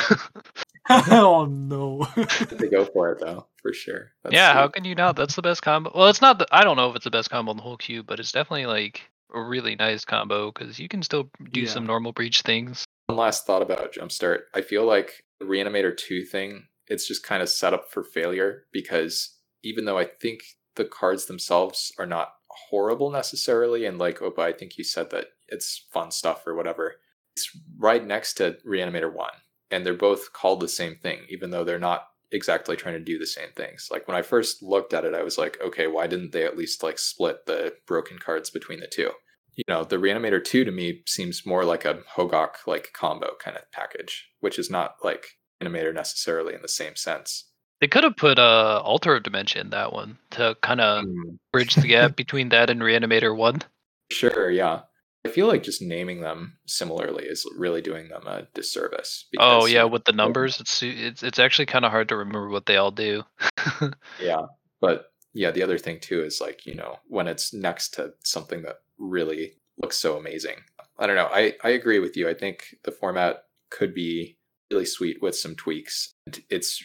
oh 1.11 1.47
no. 1.47 2.07
they 2.51 2.69
go 2.69 2.85
for 2.85 3.13
it 3.13 3.21
though, 3.21 3.47
for 3.63 3.73
sure. 3.73 4.13
That's 4.23 4.35
yeah, 4.35 4.53
how 4.53 4.69
can 4.69 4.85
you 4.85 4.95
not? 4.95 5.17
That's 5.17 5.37
the 5.37 5.43
best 5.43 5.63
combo. 5.63 5.93
Well, 5.95 6.09
it's 6.09 6.21
not. 6.21 6.39
The, 6.39 6.47
I 6.51 6.65
don't 6.65 6.77
know 6.77 6.91
if 6.91 6.97
it's 6.97 7.05
the 7.05 7.11
best 7.11 7.31
combo 7.31 7.53
in 7.53 7.57
the 7.57 7.63
whole 7.63 7.77
cube, 7.77 8.07
but 8.07 8.19
it's 8.21 8.33
definitely 8.33 8.67
like 8.67 9.09
a 9.33 9.41
really 9.41 9.77
nice 9.77 10.05
combo 10.05 10.51
because 10.51 10.79
you 10.81 10.89
can 10.89 11.03
still 11.03 11.31
do 11.53 11.61
Yeah. 11.63 11.69
some 11.71 11.87
normal 11.87 12.13
breach 12.13 12.43
things. 12.43 12.85
One 13.07 13.19
last 13.19 13.47
thought 13.47 13.63
about 13.63 13.93
Jumpstart. 13.93 14.41
I 14.55 14.61
feel 14.63 14.85
like 14.85 15.25
the 15.39 15.45
Reanimator 15.47 15.97
2 15.97 16.25
thing, 16.25 16.65
it's 16.89 17.07
just 17.07 17.23
kind 17.25 17.43
of 17.43 17.49
set 17.49 17.73
up 17.75 17.91
for 17.91 18.03
failure 18.03 18.65
because 18.73 19.37
even 19.63 19.85
though 19.85 19.99
I 19.99 20.07
think 20.07 20.41
the 20.77 20.85
cards 20.85 21.27
themselves 21.27 21.93
are 21.99 22.07
not 22.07 22.35
horrible 22.71 23.11
necessarily, 23.11 23.85
and 23.85 23.99
like 23.99 24.19
Opa, 24.19 24.41
I 24.41 24.53
think 24.53 24.77
you 24.79 24.85
said 24.85 25.11
that 25.11 25.27
it's 25.49 25.87
fun 25.93 26.11
stuff 26.11 26.47
or 26.47 26.55
whatever, 26.55 26.97
it's 27.37 27.51
right 27.79 28.05
next 28.05 28.35
to 28.35 28.57
Reanimator 28.67 29.13
1. 29.13 29.31
And 29.71 29.85
they're 29.85 29.95
both 29.95 30.33
called 30.33 30.61
the 30.61 30.69
same 30.69 30.97
thing, 30.97 31.21
even 31.29 31.51
though 31.51 31.65
they're 31.65 31.79
not 31.79 32.07
exactly 32.33 32.77
trying 32.77 32.95
to 32.95 33.05
do 33.05 33.19
the 33.19 33.27
same 33.27 33.51
things. 33.57 33.89
Like 33.91 34.07
when 34.07 34.17
I 34.17 34.23
first 34.23 34.63
looked 34.63 34.95
at 34.95 35.05
it, 35.05 35.15
I 35.15 35.23
was 35.23 35.39
like, 35.39 35.59
okay, 35.65 35.87
why 35.87 36.07
didn't 36.07 36.33
they 36.33 36.45
at 36.45 36.57
least 36.57 36.83
like 36.83 36.99
split 36.99 37.47
the 37.47 37.75
broken 37.87 38.19
cards 38.19 38.51
between 38.51 38.81
the 38.81 38.87
two? 38.87 39.11
you 39.57 39.75
know, 39.75 39.85
the 39.85 39.97
Reanimator 39.97 40.43
2 40.43 40.65
to 40.65 40.71
me 40.71 41.03
seems 41.07 41.45
more 41.45 41.65
like 41.65 41.85
a 41.85 41.99
Hogaak 42.17 42.67
like 42.67 42.91
combo 42.95 43.33
kind 43.43 43.57
of 43.57 43.71
package, 43.73 44.31
which 44.41 44.59
is 44.59 44.71
not 44.71 44.95
like 45.03 45.27
Animator 45.63 45.93
necessarily 45.95 46.55
in 46.55 46.63
the 46.63 46.69
same 46.69 46.97
sense. 46.97 47.47
They 47.81 47.89
could 47.89 48.05
have 48.05 48.17
put 48.17 48.39
uh, 48.39 48.81
Altar 48.85 49.17
of 49.17 49.23
Dementia 49.23 49.61
in 49.63 49.71
that 49.71 49.93
one 49.93 50.19
to 50.31 50.57
kind 50.63 50.81
of 50.81 51.05
Mm, 51.05 51.39
bridge 51.53 51.75
the 51.75 51.89
gap 51.89 52.17
between 52.17 52.51
that 52.51 52.71
and 52.71 52.81
Reanimator 52.81 53.37
One. 53.37 53.63
Sure, 54.11 54.51
yeah. 54.51 54.81
I 55.25 55.29
feel 55.29 55.47
like 55.47 55.63
just 55.63 55.83
naming 55.83 56.23
them 56.23 56.57
similarly 56.67 57.25
is 57.25 57.47
really 57.57 57.83
doing 57.83 58.09
them 58.09 58.27
a 58.27 58.49
disservice. 58.55 59.27
Oh 59.39 59.67
yeah, 59.67 59.85
with 59.85 60.05
the 60.05 60.13
numbers, 60.13 60.59
it's 60.61 60.83
it's 60.83 61.23
it's 61.23 61.39
actually 61.39 61.67
kind 61.67 61.85
of 61.85 61.91
hard 61.91 62.09
to 62.09 62.17
remember 62.17 62.49
what 62.49 62.67
they 62.67 62.77
all 62.77 62.91
do. 62.91 63.25
Yeah. 64.21 64.47
But 64.81 65.13
yeah, 65.35 65.51
the 65.51 65.63
other 65.63 65.79
thing 65.79 66.01
too 66.01 66.23
is 66.23 66.41
like, 66.41 66.67
you 66.67 66.75
know, 66.75 66.99
when 67.09 67.29
it's 67.29 67.53
next 67.53 67.91
to 67.95 68.13
something 68.25 68.63
that 68.63 68.81
really 68.99 69.55
looks 69.81 69.99
so 69.99 70.17
amazing. 70.17 70.57
I 70.99 71.07
don't 71.07 71.17
know. 71.17 71.29
I, 71.33 71.55
I 71.63 71.71
agree 71.71 71.99
with 71.99 72.17
you. 72.17 72.29
I 72.29 72.35
think 72.35 72.77
the 72.85 72.91
format 72.91 73.45
could 73.71 73.95
be 73.95 74.37
really 74.71 74.87
sweet 74.87 75.23
with 75.23 75.37
some 75.37 75.55
tweaks. 75.55 76.13
It's 76.51 76.83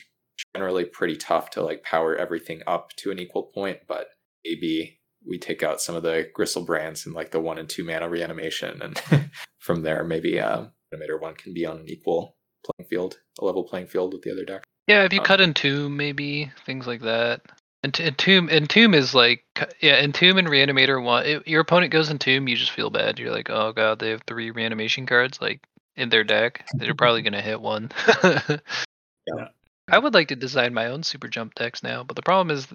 generally 0.55 0.85
pretty 0.85 1.15
tough 1.15 1.49
to 1.51 1.63
like 1.63 1.83
power 1.83 2.15
everything 2.15 2.61
up 2.67 2.93
to 2.97 3.11
an 3.11 3.19
equal 3.19 3.43
point, 3.43 3.79
but 3.87 4.09
maybe 4.45 4.99
we 5.27 5.37
take 5.39 5.63
out 5.63 5.81
some 5.81 5.95
of 5.95 6.03
the 6.03 6.29
Griselbrands 6.37 7.05
and 7.05 7.15
like 7.15 7.31
the 7.31 7.39
one 7.39 7.57
and 7.57 7.67
two 7.69 7.83
mana 7.83 8.07
reanimation 8.09 8.81
and 8.81 9.01
from 9.59 9.81
there 9.81 10.03
maybe 10.03 10.39
uh 10.39 10.65
animator 10.93 11.19
one 11.19 11.35
can 11.35 11.53
be 11.53 11.65
on 11.65 11.77
an 11.77 11.89
equal 11.89 12.35
playing 12.65 12.87
field, 12.89 13.17
a 13.39 13.45
level 13.45 13.63
playing 13.63 13.87
field 13.87 14.13
with 14.13 14.21
the 14.23 14.31
other 14.31 14.45
deck. 14.45 14.63
yeah, 14.87 15.03
if 15.03 15.13
you 15.13 15.19
Um, 15.19 15.25
cut 15.25 15.39
Entomb, 15.41 15.95
maybe 15.97 16.51
things 16.65 16.87
like 16.87 17.01
that. 17.01 17.41
And 17.83 17.93
Entomb, 17.99 18.49
Entomb 18.49 18.95
is 18.95 19.13
like 19.13 19.43
cu- 19.53 19.65
yeah, 19.81 19.93
Entomb 19.95 20.37
and 20.39 20.47
Reanimator 20.47 21.03
One. 21.03 21.25
It, 21.25 21.47
your 21.47 21.61
opponent 21.61 21.91
goes 21.91 22.09
Entomb, 22.09 22.47
you 22.47 22.55
just 22.55 22.71
feel 22.71 22.89
bad. 22.89 23.19
You're 23.19 23.31
like, 23.31 23.49
oh 23.51 23.73
god, 23.73 23.99
they 23.99 24.09
have 24.09 24.23
three 24.25 24.49
reanimation 24.51 25.05
cards 25.05 25.39
like 25.39 25.61
in 25.95 26.09
their 26.09 26.23
deck. 26.23 26.65
They're 26.73 26.95
probably 26.95 27.21
gonna 27.21 27.41
hit 27.41 27.61
one. 27.61 27.91
Yeah. 29.27 29.47
I 29.87 29.99
would 29.99 30.15
like 30.15 30.29
to 30.29 30.35
design 30.35 30.73
my 30.73 30.87
own 30.87 31.03
super 31.03 31.27
jump 31.27 31.53
decks 31.53 31.83
now, 31.83 32.03
but 32.03 32.15
the 32.15 32.23
problem 32.23 32.55
is, 32.55 32.67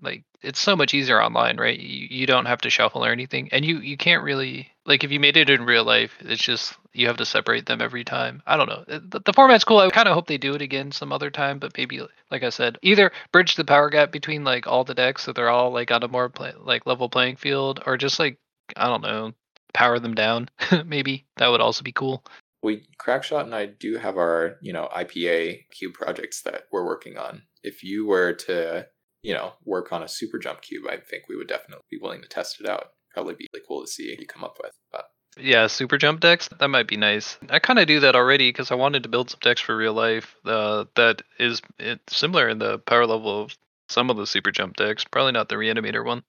like, 0.00 0.22
it's 0.42 0.60
so 0.60 0.76
much 0.76 0.94
easier 0.94 1.20
online, 1.20 1.56
right? 1.56 1.78
You, 1.78 2.06
you 2.10 2.26
don't 2.26 2.46
have 2.46 2.60
to 2.60 2.70
shuffle 2.70 3.04
or 3.04 3.10
anything, 3.10 3.48
and 3.52 3.64
you 3.64 3.78
you 3.78 3.96
can't 3.96 4.22
really 4.22 4.70
like 4.86 5.02
if 5.02 5.10
you 5.10 5.18
made 5.18 5.36
it 5.36 5.50
in 5.50 5.64
real 5.64 5.84
life, 5.84 6.16
it's 6.20 6.42
just 6.42 6.76
you 6.92 7.08
have 7.08 7.16
to 7.16 7.24
separate 7.24 7.66
them 7.66 7.82
every 7.82 8.04
time. 8.04 8.42
I 8.46 8.56
don't 8.56 8.68
know. 8.68 8.84
The, 8.86 9.20
the 9.24 9.32
format's 9.32 9.64
cool. 9.64 9.78
I 9.78 9.90
kind 9.90 10.08
of 10.08 10.14
hope 10.14 10.26
they 10.26 10.38
do 10.38 10.54
it 10.54 10.62
again 10.62 10.92
some 10.92 11.12
other 11.12 11.30
time, 11.30 11.58
but 11.58 11.76
maybe, 11.76 12.00
like 12.30 12.42
I 12.44 12.50
said, 12.50 12.78
either 12.82 13.10
bridge 13.32 13.56
the 13.56 13.64
power 13.64 13.90
gap 13.90 14.12
between 14.12 14.44
like 14.44 14.66
all 14.66 14.84
the 14.84 14.94
decks 14.94 15.24
so 15.24 15.32
they're 15.32 15.50
all 15.50 15.72
like 15.72 15.90
on 15.90 16.02
a 16.02 16.08
more 16.08 16.28
play, 16.28 16.52
like 16.58 16.86
level 16.86 17.08
playing 17.08 17.36
field, 17.36 17.82
or 17.86 17.96
just 17.96 18.18
like 18.20 18.38
I 18.76 18.86
don't 18.86 19.02
know, 19.02 19.32
power 19.74 19.98
them 19.98 20.14
down. 20.14 20.48
maybe 20.86 21.24
that 21.38 21.48
would 21.48 21.60
also 21.60 21.82
be 21.82 21.92
cool. 21.92 22.22
We 22.62 22.86
crackshot 22.98 23.42
and 23.42 23.54
i 23.54 23.66
do 23.66 23.96
have 23.96 24.16
our 24.16 24.56
you 24.62 24.72
know 24.72 24.88
ipa 24.96 25.58
cube 25.70 25.94
projects 25.94 26.42
that 26.42 26.64
we're 26.70 26.84
working 26.84 27.16
on 27.16 27.42
if 27.62 27.82
you 27.82 28.06
were 28.06 28.32
to 28.32 28.86
you 29.22 29.34
know 29.34 29.52
work 29.64 29.92
on 29.92 30.02
a 30.02 30.08
super 30.08 30.38
jump 30.38 30.60
cube 30.62 30.84
i 30.88 30.96
think 30.96 31.24
we 31.28 31.36
would 31.36 31.48
definitely 31.48 31.84
be 31.90 31.98
willing 32.00 32.22
to 32.22 32.28
test 32.28 32.60
it 32.60 32.68
out 32.68 32.90
probably 33.12 33.34
be 33.34 33.46
really 33.52 33.64
cool 33.66 33.82
to 33.82 33.90
see 33.90 34.10
what 34.10 34.20
you 34.20 34.26
come 34.26 34.44
up 34.44 34.56
with 34.62 34.72
but 34.90 35.06
Yeah, 35.38 35.66
super 35.66 35.96
jump 35.96 36.20
decks. 36.20 36.48
That 36.60 36.68
might 36.68 36.86
be 36.86 36.98
nice. 36.98 37.38
I 37.48 37.58
kind 37.58 37.78
of 37.78 37.86
do 37.86 38.00
that 38.00 38.14
already 38.14 38.50
because 38.50 38.70
I 38.70 38.74
wanted 38.74 39.02
to 39.04 39.08
build 39.08 39.30
some 39.30 39.40
decks 39.40 39.62
for 39.62 39.74
real 39.74 39.94
life. 39.94 40.36
Uh, 40.44 40.84
that 40.94 41.22
is 41.38 41.62
similar 42.08 42.50
in 42.50 42.58
the 42.58 42.78
power 42.80 43.06
level 43.06 43.42
of 43.42 43.56
some 43.88 44.10
of 44.10 44.18
the 44.18 44.26
super 44.26 44.50
jump 44.50 44.76
decks. 44.76 45.04
Probably 45.04 45.32
not 45.32 45.48
the 45.48 45.54
reanimator 45.56 46.04
one. 46.04 46.22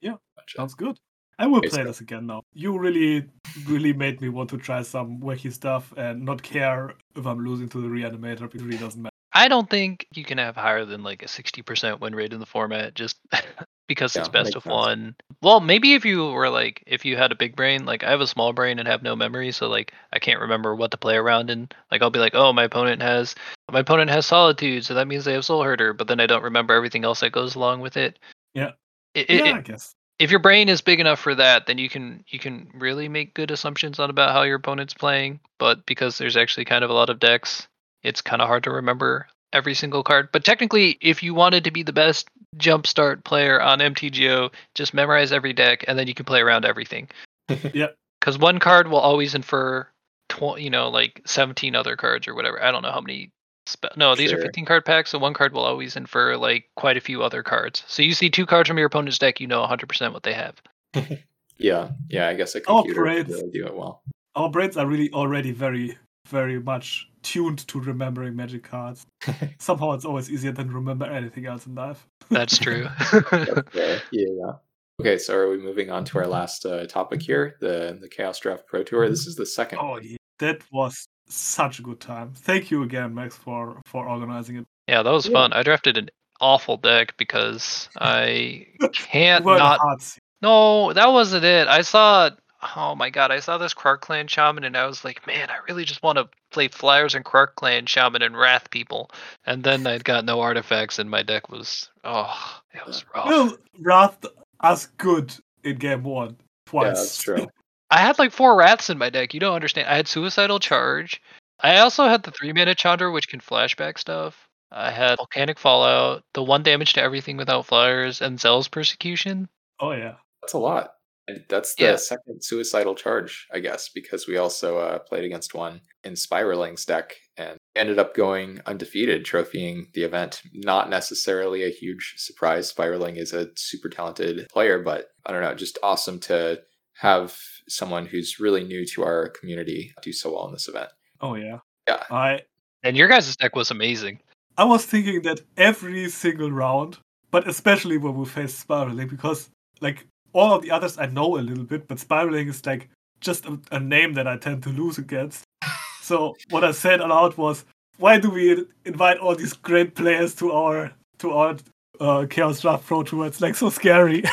Yeah, 0.00 0.16
Sounds 0.48 0.74
good. 0.74 0.98
I 1.42 1.46
will 1.46 1.60
play 1.60 1.82
this 1.82 2.00
again 2.00 2.26
now. 2.26 2.44
You 2.54 2.78
really, 2.78 3.24
really 3.66 3.92
made 3.92 4.20
me 4.20 4.28
want 4.28 4.48
to 4.50 4.58
try 4.58 4.82
some 4.82 5.18
wacky 5.18 5.52
stuff 5.52 5.92
and 5.96 6.24
not 6.24 6.40
care 6.40 6.94
if 7.16 7.26
I'm 7.26 7.44
losing 7.44 7.68
to 7.70 7.80
the 7.80 7.88
reanimator 7.88 8.42
because 8.42 8.62
it 8.62 8.66
really 8.66 8.78
doesn't 8.78 9.02
matter. 9.02 9.12
I 9.32 9.48
don't 9.48 9.68
think 9.68 10.06
you 10.14 10.24
can 10.24 10.38
have 10.38 10.54
higher 10.54 10.84
than 10.84 11.02
like 11.02 11.24
a 11.24 11.28
sixty 11.28 11.60
percent 11.60 12.00
win 12.00 12.14
rate 12.14 12.32
in 12.32 12.38
the 12.38 12.46
format 12.46 12.94
just 12.94 13.18
because 13.88 14.14
it's 14.14 14.28
best 14.28 14.54
of 14.54 14.62
sense. 14.62 14.72
one. 14.72 15.16
Well, 15.42 15.58
maybe 15.58 15.94
if 15.94 16.04
you 16.04 16.30
were 16.30 16.48
like 16.48 16.84
if 16.86 17.04
you 17.04 17.16
had 17.16 17.32
a 17.32 17.34
big 17.34 17.56
brain, 17.56 17.86
like 17.86 18.04
I 18.04 18.10
have 18.10 18.20
a 18.20 18.26
small 18.28 18.52
brain 18.52 18.78
and 18.78 18.86
have 18.86 19.02
no 19.02 19.16
memory, 19.16 19.50
so 19.50 19.66
like 19.68 19.92
I 20.12 20.20
can't 20.20 20.38
remember 20.38 20.76
what 20.76 20.92
to 20.92 20.96
play 20.96 21.16
around 21.16 21.50
and 21.50 21.74
Like 21.90 22.02
I'll 22.02 22.10
be 22.10 22.20
like, 22.20 22.36
oh, 22.36 22.52
my 22.52 22.64
opponent 22.64 23.02
has 23.02 23.34
my 23.72 23.80
opponent 23.80 24.10
has 24.10 24.26
solitude, 24.26 24.84
so 24.84 24.94
that 24.94 25.08
means 25.08 25.24
they 25.24 25.32
have 25.32 25.44
soul 25.44 25.64
herder, 25.64 25.92
but 25.92 26.06
then 26.06 26.20
I 26.20 26.26
don't 26.26 26.44
remember 26.44 26.72
everything 26.74 27.04
else 27.04 27.18
that 27.20 27.32
goes 27.32 27.56
along 27.56 27.80
with 27.80 27.96
it. 27.96 28.20
Yeah. 28.54 28.72
It, 29.14 29.28
it, 29.28 29.38
yeah, 29.38 29.46
it- 29.46 29.54
I 29.56 29.60
guess. 29.62 29.96
If 30.22 30.30
your 30.30 30.38
brain 30.38 30.68
is 30.68 30.80
big 30.80 31.00
enough 31.00 31.18
for 31.18 31.34
that, 31.34 31.66
then 31.66 31.78
you 31.78 31.88
can 31.88 32.24
you 32.28 32.38
can 32.38 32.70
really 32.74 33.08
make 33.08 33.34
good 33.34 33.50
assumptions 33.50 33.98
on 33.98 34.08
about 34.08 34.30
how 34.30 34.42
your 34.42 34.54
opponent's 34.54 34.94
playing. 34.94 35.40
But 35.58 35.84
because 35.84 36.16
there's 36.16 36.36
actually 36.36 36.64
kind 36.64 36.84
of 36.84 36.90
a 36.90 36.94
lot 36.94 37.10
of 37.10 37.18
decks, 37.18 37.66
it's 38.04 38.20
kind 38.20 38.40
of 38.40 38.46
hard 38.46 38.62
to 38.64 38.70
remember 38.70 39.26
every 39.52 39.74
single 39.74 40.04
card. 40.04 40.28
But 40.32 40.44
technically, 40.44 40.96
if 41.00 41.24
you 41.24 41.34
wanted 41.34 41.64
to 41.64 41.72
be 41.72 41.82
the 41.82 41.92
best 41.92 42.28
jumpstart 42.56 43.24
player 43.24 43.60
on 43.60 43.80
MTGO, 43.80 44.52
just 44.76 44.94
memorize 44.94 45.32
every 45.32 45.52
deck, 45.52 45.84
and 45.88 45.98
then 45.98 46.06
you 46.06 46.14
can 46.14 46.24
play 46.24 46.40
around 46.40 46.64
everything. 46.64 47.08
Yeah. 47.74 47.88
Because 48.20 48.38
one 48.38 48.60
card 48.60 48.86
will 48.86 49.00
always 49.00 49.34
infer, 49.34 49.84
tw- 50.28 50.56
you 50.56 50.70
know, 50.70 50.90
like 50.90 51.20
17 51.26 51.74
other 51.74 51.96
cards 51.96 52.28
or 52.28 52.36
whatever. 52.36 52.62
I 52.62 52.70
don't 52.70 52.82
know 52.82 52.92
how 52.92 53.00
many. 53.00 53.32
Spe- 53.66 53.96
no, 53.96 54.14
these 54.14 54.32
are 54.32 54.38
15 54.38 54.64
card 54.64 54.84
packs, 54.84 55.10
so 55.10 55.18
one 55.18 55.34
card 55.34 55.52
will 55.52 55.64
always 55.64 55.96
infer 55.96 56.36
like 56.36 56.68
quite 56.76 56.96
a 56.96 57.00
few 57.00 57.22
other 57.22 57.42
cards. 57.42 57.84
So 57.86 58.02
you 58.02 58.12
see 58.14 58.28
two 58.30 58.44
cards 58.46 58.68
from 58.68 58.76
your 58.78 58.86
opponent's 58.88 59.18
deck, 59.18 59.40
you 59.40 59.46
know 59.46 59.64
100% 59.64 60.12
what 60.12 60.22
they 60.24 60.32
have. 60.34 60.60
yeah 61.58 61.90
yeah 62.08 62.26
i 62.28 62.34
guess 62.34 62.54
a 62.56 62.60
computer 62.60 62.94
could 62.94 63.00
great. 63.02 63.28
really 63.28 63.50
do 63.50 63.66
it 63.66 63.76
well 63.76 64.02
Our 64.34 64.50
brains 64.50 64.76
are 64.76 64.86
really 64.86 65.12
already 65.12 65.52
very, 65.52 65.96
very 66.26 66.58
much 66.58 67.08
tuned 67.22 67.66
to 67.68 67.78
remembering 67.78 68.34
magic 68.34 68.64
cards. 68.64 69.06
Somehow 69.60 69.92
it's 69.92 70.04
always 70.04 70.28
easier 70.30 70.50
than 70.52 70.72
remember 70.72 71.04
anything 71.06 71.46
else 71.46 71.66
in 71.66 71.74
life. 71.76 72.08
That's 72.30 72.58
true. 72.58 72.88
okay 73.14 74.00
yeah 74.12 74.22
yeah 74.38 74.52
okay 75.00 75.18
so 75.18 75.36
are 75.36 75.50
we 75.50 75.58
moving 75.58 75.90
on 75.90 76.04
to 76.06 76.18
our 76.18 76.26
last 76.26 76.66
uh, 76.66 76.86
topic 76.86 77.22
here 77.22 77.56
the 77.60 77.96
the 78.00 78.08
chaos 78.08 78.40
draft 78.40 78.66
pro 78.66 78.82
tour 78.82 79.08
this 79.08 79.26
is 79.26 79.36
the 79.36 79.46
second 79.46 79.78
Oh, 79.80 79.98
yeah. 80.00 80.16
that 80.40 80.62
was 80.72 81.06
such 81.34 81.78
a 81.78 81.82
good 81.82 82.00
time. 82.00 82.32
Thank 82.34 82.70
you 82.70 82.82
again, 82.82 83.14
Max, 83.14 83.36
for 83.36 83.80
for 83.86 84.06
organizing 84.08 84.56
it. 84.56 84.66
yeah, 84.88 85.02
that 85.02 85.10
was 85.10 85.26
Yeah. 85.26 85.32
fun. 85.32 85.52
I 85.52 85.62
drafted 85.62 85.96
an 85.98 86.08
awful 86.40 86.76
deck 86.76 87.16
because 87.16 87.88
I 88.00 88.66
can't 88.92 89.44
not. 89.44 89.78
hearts. 89.80 90.18
No, 90.40 90.92
that 90.92 91.12
wasn't 91.12 91.44
it. 91.44 91.68
I 91.68 91.82
saw. 91.82 92.30
Oh 92.76 92.94
my 92.94 93.10
god, 93.10 93.32
I 93.32 93.40
saw 93.40 93.58
this 93.58 93.74
Krark 93.74 94.02
Clan 94.02 94.28
Shaman 94.28 94.62
and 94.62 94.76
I 94.76 94.86
was 94.86 95.04
like, 95.04 95.26
man, 95.26 95.50
I 95.50 95.56
really 95.68 95.84
just 95.84 96.00
want 96.00 96.18
to 96.18 96.28
play 96.52 96.68
Flyers 96.68 97.16
and 97.16 97.24
Krark 97.24 97.56
Clan 97.56 97.86
Shaman 97.86 98.22
and 98.22 98.36
Wrath 98.36 98.70
people. 98.70 99.10
And 99.44 99.64
then 99.64 99.84
I 99.84 99.98
got 99.98 100.24
no 100.24 100.40
artifacts 100.40 101.00
and 101.00 101.10
my 101.10 101.24
deck 101.24 101.48
was. 101.48 101.88
Oh, 102.04 102.60
it 102.72 102.86
was 102.86 103.04
rough. 103.12 103.26
Well, 103.26 103.56
Wrath 103.80 104.24
as 104.62 104.86
good 104.98 105.34
in 105.64 105.74
game 105.76 106.04
one 106.04 106.36
twice. 106.66 106.84
yeah 106.86 106.92
that's 106.94 107.18
true 107.22 107.46
I 107.92 108.00
had 108.00 108.18
like 108.18 108.32
four 108.32 108.56
Wraths 108.56 108.88
in 108.88 108.96
my 108.96 109.10
deck. 109.10 109.34
You 109.34 109.40
don't 109.40 109.54
understand. 109.54 109.86
I 109.86 109.94
had 109.96 110.08
Suicidal 110.08 110.58
Charge. 110.58 111.20
I 111.60 111.78
also 111.78 112.06
had 112.08 112.22
the 112.22 112.30
three 112.30 112.52
mana 112.52 112.74
Chandra, 112.74 113.12
which 113.12 113.28
can 113.28 113.38
flashback 113.40 113.98
stuff. 113.98 114.48
I 114.72 114.90
had 114.90 115.16
Volcanic 115.16 115.58
Fallout, 115.58 116.24
the 116.32 116.42
one 116.42 116.62
damage 116.62 116.94
to 116.94 117.02
everything 117.02 117.36
without 117.36 117.66
flyers, 117.66 118.22
and 118.22 118.40
Zealous 118.40 118.66
Persecution. 118.66 119.48
Oh 119.78 119.92
yeah. 119.92 120.14
That's 120.40 120.54
a 120.54 120.58
lot. 120.58 120.94
And 121.28 121.44
that's 121.48 121.74
the 121.76 121.84
Yeah. 121.84 121.96
second 121.96 122.42
suicidal 122.42 122.94
charge, 122.94 123.46
I 123.52 123.60
guess, 123.60 123.90
because 123.90 124.26
we 124.26 124.38
also 124.38 124.78
uh, 124.78 124.98
played 124.98 125.24
against 125.24 125.54
one 125.54 125.82
in 126.02 126.16
Spiraling's 126.16 126.84
deck 126.86 127.14
and 127.36 127.58
ended 127.76 127.98
up 127.98 128.14
going 128.14 128.60
undefeated, 128.66 129.24
trophying 129.24 129.92
the 129.92 130.02
event. 130.02 130.42
Not 130.52 130.88
necessarily 130.90 131.62
a 131.62 131.68
huge 131.70 132.14
surprise. 132.16 132.68
Spiraling 132.68 133.16
is 133.16 133.32
a 133.34 133.50
super 133.56 133.88
talented 133.88 134.48
player, 134.50 134.78
but 134.82 135.10
I 135.26 135.32
don't 135.32 135.42
know, 135.42 135.54
just 135.54 135.78
awesome 135.82 136.18
to 136.20 136.62
have 136.94 137.38
someone 137.68 138.06
who's 138.06 138.40
really 138.40 138.64
new 138.64 138.84
to 138.86 139.02
our 139.02 139.28
community 139.30 139.92
do 140.02 140.12
so 140.12 140.32
well 140.32 140.46
in 140.46 140.52
this 140.52 140.68
event. 140.68 140.90
Oh 141.20 141.34
yeah. 141.34 141.58
Yeah. 141.88 142.02
I 142.10 142.40
And 142.82 142.96
your 142.96 143.08
guys' 143.08 143.36
deck 143.36 143.56
was 143.56 143.70
amazing. 143.70 144.20
I 144.58 144.64
was 144.64 144.84
thinking 144.84 145.22
that 145.22 145.40
every 145.56 146.08
single 146.08 146.50
round, 146.50 146.98
but 147.30 147.48
especially 147.48 147.96
when 147.96 148.14
we 148.16 148.26
face 148.26 148.54
spiraling, 148.54 149.08
because 149.08 149.48
like 149.80 150.06
all 150.32 150.52
of 150.52 150.62
the 150.62 150.70
others 150.70 150.98
I 150.98 151.06
know 151.06 151.36
a 151.36 151.40
little 151.40 151.64
bit, 151.64 151.88
but 151.88 151.98
spiraling 151.98 152.48
is 152.48 152.64
like 152.66 152.88
just 153.20 153.46
a, 153.46 153.58
a 153.70 153.80
name 153.80 154.12
that 154.14 154.26
I 154.26 154.36
tend 154.36 154.62
to 154.64 154.70
lose 154.70 154.98
against. 154.98 155.44
So 156.02 156.34
what 156.50 156.64
I 156.64 156.72
said 156.72 157.00
aloud 157.00 157.36
was, 157.36 157.64
why 157.98 158.18
do 158.18 158.28
we 158.28 158.66
invite 158.84 159.18
all 159.18 159.36
these 159.36 159.52
great 159.52 159.94
players 159.94 160.34
to 160.34 160.50
our 160.50 160.92
to 161.18 161.30
our 161.30 161.56
uh, 162.00 162.26
Chaos 162.28 162.60
Draft 162.60 162.86
Pro 162.86 163.02
Tour? 163.02 163.26
It's 163.26 163.40
like 163.40 163.54
so 163.54 163.70
scary. 163.70 164.22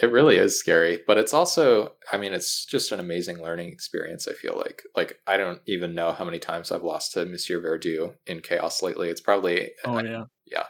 It 0.00 0.12
really 0.12 0.36
is 0.36 0.58
scary, 0.58 1.00
but 1.08 1.18
it's 1.18 1.34
also, 1.34 1.92
I 2.12 2.18
mean, 2.18 2.32
it's 2.32 2.64
just 2.64 2.92
an 2.92 3.00
amazing 3.00 3.42
learning 3.42 3.70
experience. 3.70 4.28
I 4.28 4.32
feel 4.32 4.56
like, 4.56 4.82
like 4.94 5.18
I 5.26 5.36
don't 5.36 5.60
even 5.66 5.94
know 5.94 6.12
how 6.12 6.24
many 6.24 6.38
times 6.38 6.70
I've 6.70 6.84
lost 6.84 7.14
to 7.14 7.26
Monsieur 7.26 7.60
Verdu 7.60 8.14
in 8.26 8.40
Chaos 8.40 8.80
lately. 8.80 9.08
It's 9.08 9.20
probably, 9.20 9.72
oh 9.84 10.00
yeah. 10.00 10.24
yeah. 10.46 10.64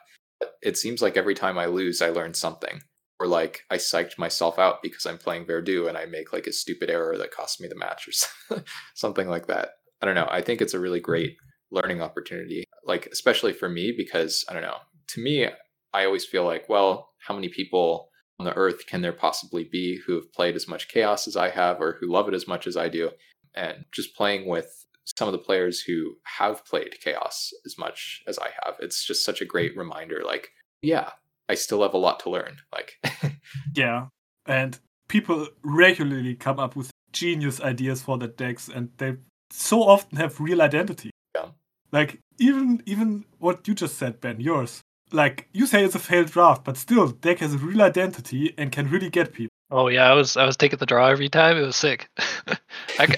it 0.63 0.79
seems 0.79 1.03
like 1.03 1.19
every 1.19 1.35
time 1.35 1.59
I 1.59 1.67
lose, 1.67 2.01
I 2.01 2.09
learn 2.09 2.33
something. 2.33 2.81
Or 3.21 3.27
like 3.27 3.65
I 3.69 3.77
psyched 3.77 4.17
myself 4.17 4.59
out 4.59 4.83
because 4.83 5.05
I'm 5.05 5.19
playing 5.19 5.45
Verdu 5.45 5.89
and 5.89 5.99
I 5.99 6.07
make 6.07 6.33
like 6.33 6.47
a 6.47 6.53
stupid 6.53 6.89
error 6.89 7.19
that 7.19 7.33
costs 7.33 7.61
me 7.61 7.69
the 7.69 7.75
match 7.75 8.09
or 8.09 8.63
something 8.95 9.29
like 9.29 9.49
that. 9.49 9.71
I 10.01 10.07
don't 10.07 10.15
know. 10.15 10.29
I 10.31 10.41
think 10.41 10.63
it's 10.63 10.75
a 10.75 10.81
really 10.81 11.01
great 11.01 11.37
learning 11.71 12.01
opportunity, 12.01 12.65
like 12.85 13.07
especially 13.07 13.53
for 13.53 13.69
me 13.69 13.93
because 13.95 14.45
I 14.49 14.55
don't 14.55 14.63
know. 14.63 14.79
To 15.11 15.23
me, 15.23 15.47
I 15.93 16.05
always 16.05 16.25
feel 16.25 16.45
like, 16.45 16.69
well, 16.69 17.11
how 17.27 17.35
many 17.35 17.49
people 17.49 18.11
on 18.39 18.47
the 18.47 18.55
earth 18.55 18.87
can 18.87 19.03
there 19.03 19.13
possibly 19.13 19.65
be 19.65 20.01
who 20.07 20.15
have 20.15 20.33
played 20.33 20.55
as 20.55 20.69
much 20.69 20.89
chaos 20.89 21.27
as 21.27 21.37
I 21.37 21.51
have 21.51 21.81
or 21.81 21.97
who 22.01 22.11
love 22.11 22.29
it 22.29 22.35
as 22.35 22.47
much 22.47 22.67
as 22.67 22.77
I 22.77 22.89
do? 22.89 23.11
And 23.55 23.85
just 23.93 24.15
playing 24.17 24.49
with 24.49 24.87
some 25.05 25.27
of 25.27 25.33
the 25.33 25.39
players 25.39 25.81
who 25.81 26.17
have 26.39 26.65
played 26.65 27.01
chaos 27.03 27.51
as 27.65 27.77
much 27.79 28.23
as 28.27 28.39
I 28.39 28.51
have, 28.63 28.75
it's 28.81 29.05
just 29.05 29.25
such 29.25 29.41
a 29.41 29.47
great 29.47 29.77
reminder 29.77 30.23
like, 30.25 30.51
yeah, 30.83 31.11
I 31.49 31.55
still 31.55 31.83
have 31.83 31.95
a 31.95 31.99
lot 31.99 32.21
to 32.21 32.31
learn. 32.31 32.59
Like, 32.73 32.93
Yeah. 33.75 34.09
And 34.47 34.79
people 35.09 35.49
regularly 35.63 36.35
come 36.35 36.59
up 36.59 36.77
with 36.77 36.91
genius 37.13 37.61
ideas 37.61 38.03
for 38.03 38.19
the 38.19 38.29
decks 38.29 38.69
and 38.69 38.91
they 38.99 39.17
so 39.51 39.83
often 39.83 40.19
have 40.19 40.41
real 40.41 40.63
identity. 40.63 41.11
Yeah. 41.35 41.51
Like 41.91 42.21
even 42.39 42.83
even 42.87 43.25
what 43.39 43.67
you 43.67 43.75
just 43.75 43.97
said, 43.97 44.21
Ben, 44.21 44.41
yours. 44.41 44.83
Like 45.13 45.49
you 45.53 45.67
say 45.67 45.85
it's 45.85 45.95
a 45.95 45.99
failed 45.99 46.31
draft, 46.31 46.65
but 46.65 46.77
still 46.77 47.09
deck 47.09 47.39
has 47.39 47.55
a 47.55 47.59
real 47.59 47.83
identity 47.83 48.55
and 48.59 48.71
can 48.73 48.89
really 48.91 49.11
get 49.11 49.33
people. 49.33 49.51
Oh 49.71 49.89
yeah, 49.89 50.11
I 50.11 50.15
was 50.15 50.37
I 50.37 50.45
was 50.47 50.57
taking 50.57 50.79
the 50.79 50.87
draw 50.87 51.07
every 51.09 51.29
time. 51.29 51.57
It 51.57 51.63
was 51.67 51.77
sick. 51.77 52.09
I, 52.19 52.57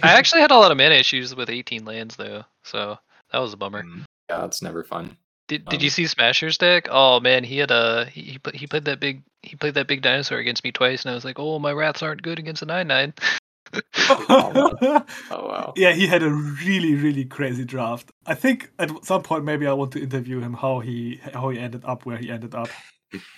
I 0.02 0.12
actually 0.12 0.40
had 0.42 0.50
a 0.50 0.56
lot 0.58 0.70
of 0.72 0.76
mana 0.78 0.96
issues 0.96 1.34
with 1.34 1.48
18 1.50 1.84
lands 1.84 2.16
though, 2.16 2.44
so 2.64 2.98
that 3.32 3.38
was 3.38 3.52
a 3.52 3.56
bummer. 3.56 3.82
mm, 3.82 4.04
yeah, 4.28 4.44
it's 4.44 4.62
never 4.62 4.82
fun. 4.82 5.16
Did 5.48 5.64
Did 5.66 5.82
you 5.82 5.86
Um, 5.88 5.90
see 5.90 6.06
Smasher's 6.06 6.58
deck? 6.58 6.88
Oh 6.90 7.20
man, 7.20 7.44
he 7.44 7.58
had 7.58 7.70
a 7.70 8.06
he 8.06 8.22
he, 8.22 8.38
he 8.54 8.66
played 8.66 8.84
that 8.86 9.00
big 9.00 9.22
he 9.42 9.56
played 9.56 9.74
that 9.74 9.86
big 9.88 10.02
dinosaur 10.02 10.38
against 10.38 10.62
me 10.64 10.70
twice, 10.72 11.04
and 11.04 11.10
I 11.12 11.14
was 11.14 11.24
like, 11.24 11.38
oh 11.38 11.58
my 11.58 11.72
wraths 11.72 12.02
aren't 12.02 12.22
good 12.22 12.38
against 12.38 12.62
a 12.62 12.66
nine 12.66 12.88
nine. 12.88 13.14
Oh, 14.08 15.04
wow. 15.30 15.72
yeah, 15.76 15.92
he 15.92 16.06
had 16.06 16.22
a 16.22 16.30
really 16.30 16.94
really 16.94 17.24
crazy 17.24 17.64
draft. 17.64 18.10
I 18.26 18.34
think 18.34 18.70
at 18.78 18.90
some 19.04 19.22
point 19.22 19.44
maybe 19.44 19.66
I 19.66 19.72
want 19.72 19.92
to 19.92 20.02
interview 20.02 20.40
him 20.40 20.54
how 20.54 20.80
he 20.80 21.20
how 21.34 21.48
he 21.50 21.58
ended 21.58 21.84
up 21.84 22.04
where 22.06 22.16
he 22.16 22.30
ended 22.30 22.54
up. 22.54 22.68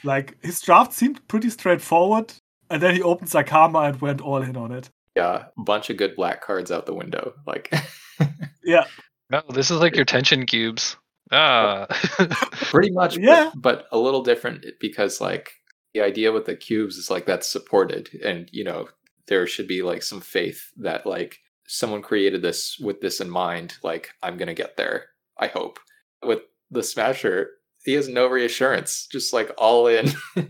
like 0.05 0.37
his 0.43 0.61
draft 0.61 0.93
seemed 0.93 1.27
pretty 1.29 1.51
straightforward, 1.51 2.33
and 2.71 2.83
then 2.83 2.95
he 2.95 3.03
opened 3.03 3.31
Zacama 3.31 3.89
and 3.89 4.01
went 4.01 4.21
all 4.21 4.43
in 4.43 4.57
on 4.57 4.73
it. 4.73 4.91
Yeah, 5.17 5.45
a 5.59 5.63
bunch 5.63 5.91
of 5.91 5.97
good 5.99 6.17
black 6.17 6.41
cards 6.43 6.71
out 6.71 6.87
the 6.87 6.95
window. 6.95 7.35
Like, 7.47 7.73
Yeah, 8.65 8.85
No, 9.31 9.43
this 9.51 9.71
is 9.71 9.79
like 9.81 9.95
your 9.97 10.05
tension 10.07 10.47
cubes. 10.47 10.97
Ah. 11.31 11.87
pretty 12.71 12.91
much 12.93 13.15
but- 13.17 13.23
Yeah. 13.23 13.51
but, 13.55 13.87
a 13.93 13.99
little 13.99 14.23
different 14.23 14.65
because 14.81 15.21
like 15.21 15.53
the 15.95 16.01
idea 16.03 16.33
with 16.33 16.47
the 16.47 16.55
cubes 16.57 16.97
is 16.97 17.11
like 17.11 17.27
that's 17.27 17.51
supported 17.51 18.09
and 18.25 18.49
you 18.53 18.65
know 18.65 18.89
there 19.29 19.47
should 19.47 19.69
be 19.69 19.83
like 19.83 20.03
some 20.03 20.21
faith 20.21 20.71
that 20.77 21.07
like 21.07 21.39
someone 21.67 22.03
created 22.03 22.43
this 22.43 22.79
with 22.79 23.01
this 23.01 23.21
in 23.21 23.31
mind 23.31 23.75
like 23.83 24.11
i'm 24.23 24.37
gonna 24.37 24.55
get 24.55 24.77
there 24.77 25.07
i 25.39 25.47
hope 25.47 25.79
with 26.25 26.41
the 26.71 26.83
smasher 26.83 27.51
he 27.85 27.93
has 27.93 28.09
no 28.09 28.27
reassurance 28.27 29.07
just 29.11 29.33
like 29.33 29.51
all 29.57 29.87
in 29.87 30.13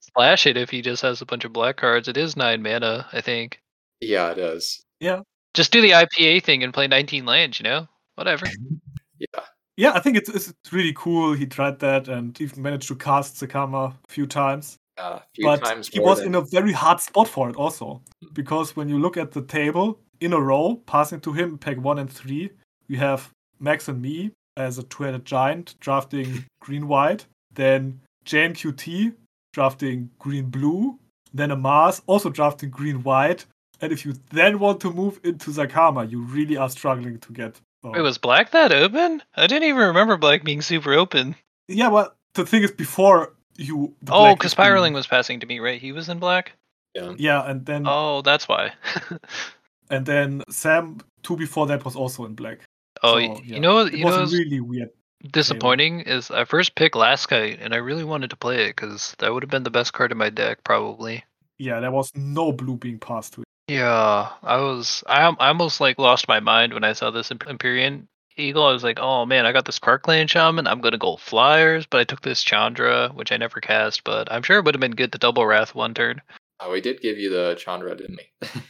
Slash 0.00 0.46
it 0.46 0.56
if 0.56 0.70
he 0.70 0.82
just 0.82 1.02
has 1.02 1.20
a 1.20 1.26
bunch 1.26 1.44
of 1.44 1.52
black 1.52 1.76
cards. 1.76 2.08
It 2.08 2.16
is 2.16 2.36
nine 2.36 2.62
mana, 2.62 3.06
I 3.12 3.20
think. 3.20 3.60
yeah 4.00 4.30
it 4.30 4.38
is 4.38 4.84
Yeah. 5.00 5.20
Just 5.54 5.70
do 5.70 5.80
the 5.80 5.90
IPA 5.90 6.42
thing 6.42 6.64
and 6.64 6.74
play 6.74 6.88
19 6.88 7.26
lands, 7.26 7.60
you 7.60 7.64
know? 7.64 7.86
Whatever. 8.16 8.46
yeah 9.18 9.44
yeah. 9.76 9.92
I 9.92 10.00
think 10.00 10.16
it's 10.16 10.28
it's 10.28 10.52
really 10.72 10.92
cool. 10.94 11.32
He 11.32 11.46
tried 11.46 11.80
that 11.80 12.08
and 12.08 12.38
even 12.40 12.62
managed 12.62 12.88
to 12.88 12.96
cast 12.96 13.36
Zacama 13.36 13.92
a 13.92 14.08
few 14.08 14.26
times. 14.26 14.78
Uh, 14.96 15.18
a 15.18 15.22
few 15.34 15.44
but 15.44 15.64
times 15.64 15.88
he 15.88 15.98
was 16.00 16.18
than- 16.18 16.28
in 16.28 16.34
a 16.36 16.40
very 16.40 16.72
hard 16.72 17.00
spot 17.00 17.26
for 17.26 17.50
it 17.50 17.56
also 17.56 18.00
because 18.32 18.76
when 18.76 18.88
you 18.88 18.98
look 18.98 19.16
at 19.16 19.32
the 19.32 19.42
table 19.42 19.98
in 20.20 20.32
a 20.32 20.40
row 20.40 20.80
passing 20.86 21.20
to 21.20 21.32
him 21.32 21.58
pack 21.58 21.76
one 21.78 21.98
and 21.98 22.10
three 22.10 22.50
we 22.88 22.96
have 22.96 23.30
max 23.58 23.88
and 23.88 24.00
me 24.00 24.30
as 24.56 24.78
a 24.78 24.84
two-headed 24.84 25.24
giant 25.24 25.74
drafting 25.80 26.44
green 26.60 26.86
white 26.86 27.26
then 27.52 28.00
jane 28.24 28.52
qt 28.52 29.12
drafting 29.52 30.10
green 30.20 30.46
blue 30.46 30.96
then 31.32 31.50
Amaz 31.50 32.00
also 32.06 32.30
drafting 32.30 32.70
green 32.70 33.02
white 33.02 33.44
and 33.80 33.92
if 33.92 34.06
you 34.06 34.14
then 34.30 34.60
want 34.60 34.80
to 34.80 34.92
move 34.92 35.18
into 35.24 35.50
Zacama 35.50 36.08
you 36.08 36.20
really 36.22 36.56
are 36.56 36.70
struggling 36.70 37.18
to 37.18 37.32
get 37.32 37.60
uh, 37.84 37.90
Wait, 37.90 38.00
was 38.00 38.16
black 38.16 38.52
that 38.52 38.72
open? 38.72 39.22
I 39.36 39.46
didn't 39.46 39.68
even 39.68 39.82
remember 39.88 40.16
black 40.16 40.44
being 40.44 40.62
super 40.62 40.92
open. 40.94 41.34
yeah 41.68 41.88
well 41.88 42.14
the 42.34 42.46
thing 42.46 42.62
is 42.62 42.70
before 42.72 43.33
you 43.56 43.94
the 44.02 44.12
Oh, 44.12 44.34
because 44.34 44.48
is 44.48 44.52
spiraling 44.52 44.92
was 44.94 45.06
passing 45.06 45.40
to 45.40 45.46
me, 45.46 45.60
right? 45.60 45.80
He 45.80 45.92
was 45.92 46.08
in 46.08 46.18
black? 46.18 46.52
yeah 46.94 47.12
yeah 47.18 47.42
and 47.50 47.66
then 47.66 47.84
Oh, 47.86 48.22
that's 48.22 48.48
why. 48.48 48.72
And 49.90 50.06
then 50.06 50.42
Sam, 50.48 50.98
two 51.22 51.36
before 51.36 51.66
that, 51.66 51.84
was 51.84 51.94
also 51.96 52.24
in 52.24 52.34
black. 52.34 52.60
oh, 53.02 53.12
So, 53.12 53.18
yeah. 53.18 53.54
you 53.54 53.60
know, 53.60 53.80
It 53.80 53.94
you 53.94 54.04
was 54.04 54.32
know, 54.32 54.38
really 54.38 54.60
weird. 54.60 54.90
disappointing 55.30 56.00
is 56.00 56.30
I 56.30 56.44
first 56.44 56.74
picked 56.74 56.96
Last 56.96 57.26
Kite, 57.26 57.60
and 57.60 57.74
I 57.74 57.78
really 57.78 58.04
wanted 58.04 58.30
to 58.30 58.36
play 58.36 58.64
it 58.64 58.76
because 58.76 59.14
that 59.18 59.32
would 59.32 59.42
have 59.42 59.50
been 59.50 59.62
the 59.62 59.70
best 59.70 59.92
card 59.92 60.10
in 60.12 60.18
my 60.18 60.30
deck, 60.30 60.64
probably. 60.64 61.22
Yeah, 61.58 61.80
there 61.80 61.90
was 61.90 62.10
no 62.16 62.50
blue 62.52 62.76
being 62.76 62.98
passed 62.98 63.34
to 63.34 63.42
it. 63.42 63.46
Yeah, 63.68 64.30
I 64.42 64.56
was. 64.60 65.04
I, 65.06 65.24
I 65.38 65.48
almost 65.48 65.80
like 65.80 65.98
lost 65.98 66.28
my 66.28 66.40
mind 66.40 66.72
when 66.74 66.84
I 66.84 66.92
saw 66.94 67.10
this 67.10 67.30
Imp- 67.30 67.46
Empyrean 67.48 68.08
Eagle. 68.36 68.64
I 68.66 68.72
was 68.72 68.84
like, 68.84 68.98
oh 69.00 69.24
man, 69.26 69.46
I 69.46 69.52
got 69.52 69.64
this 69.64 69.78
Clan 69.78 70.26
Shaman. 70.26 70.66
I'm 70.66 70.80
gonna 70.80 70.98
go 70.98 71.16
flyers, 71.16 71.86
but 71.86 72.00
I 72.00 72.04
took 72.04 72.22
this 72.22 72.42
Chandra, 72.42 73.08
which 73.14 73.32
I 73.32 73.36
never 73.36 73.60
cast. 73.60 74.04
But 74.04 74.30
I'm 74.32 74.42
sure 74.42 74.58
it 74.58 74.64
would 74.64 74.74
have 74.74 74.80
been 74.80 74.92
good 74.92 75.12
to 75.12 75.18
double 75.18 75.46
Wrath 75.46 75.74
one 75.74 75.94
turn. 75.94 76.20
oh 76.60 76.70
we 76.72 76.80
did 76.80 77.00
give 77.00 77.18
you 77.18 77.30
the 77.30 77.54
chandra 77.58 77.94
didn't 77.96 78.20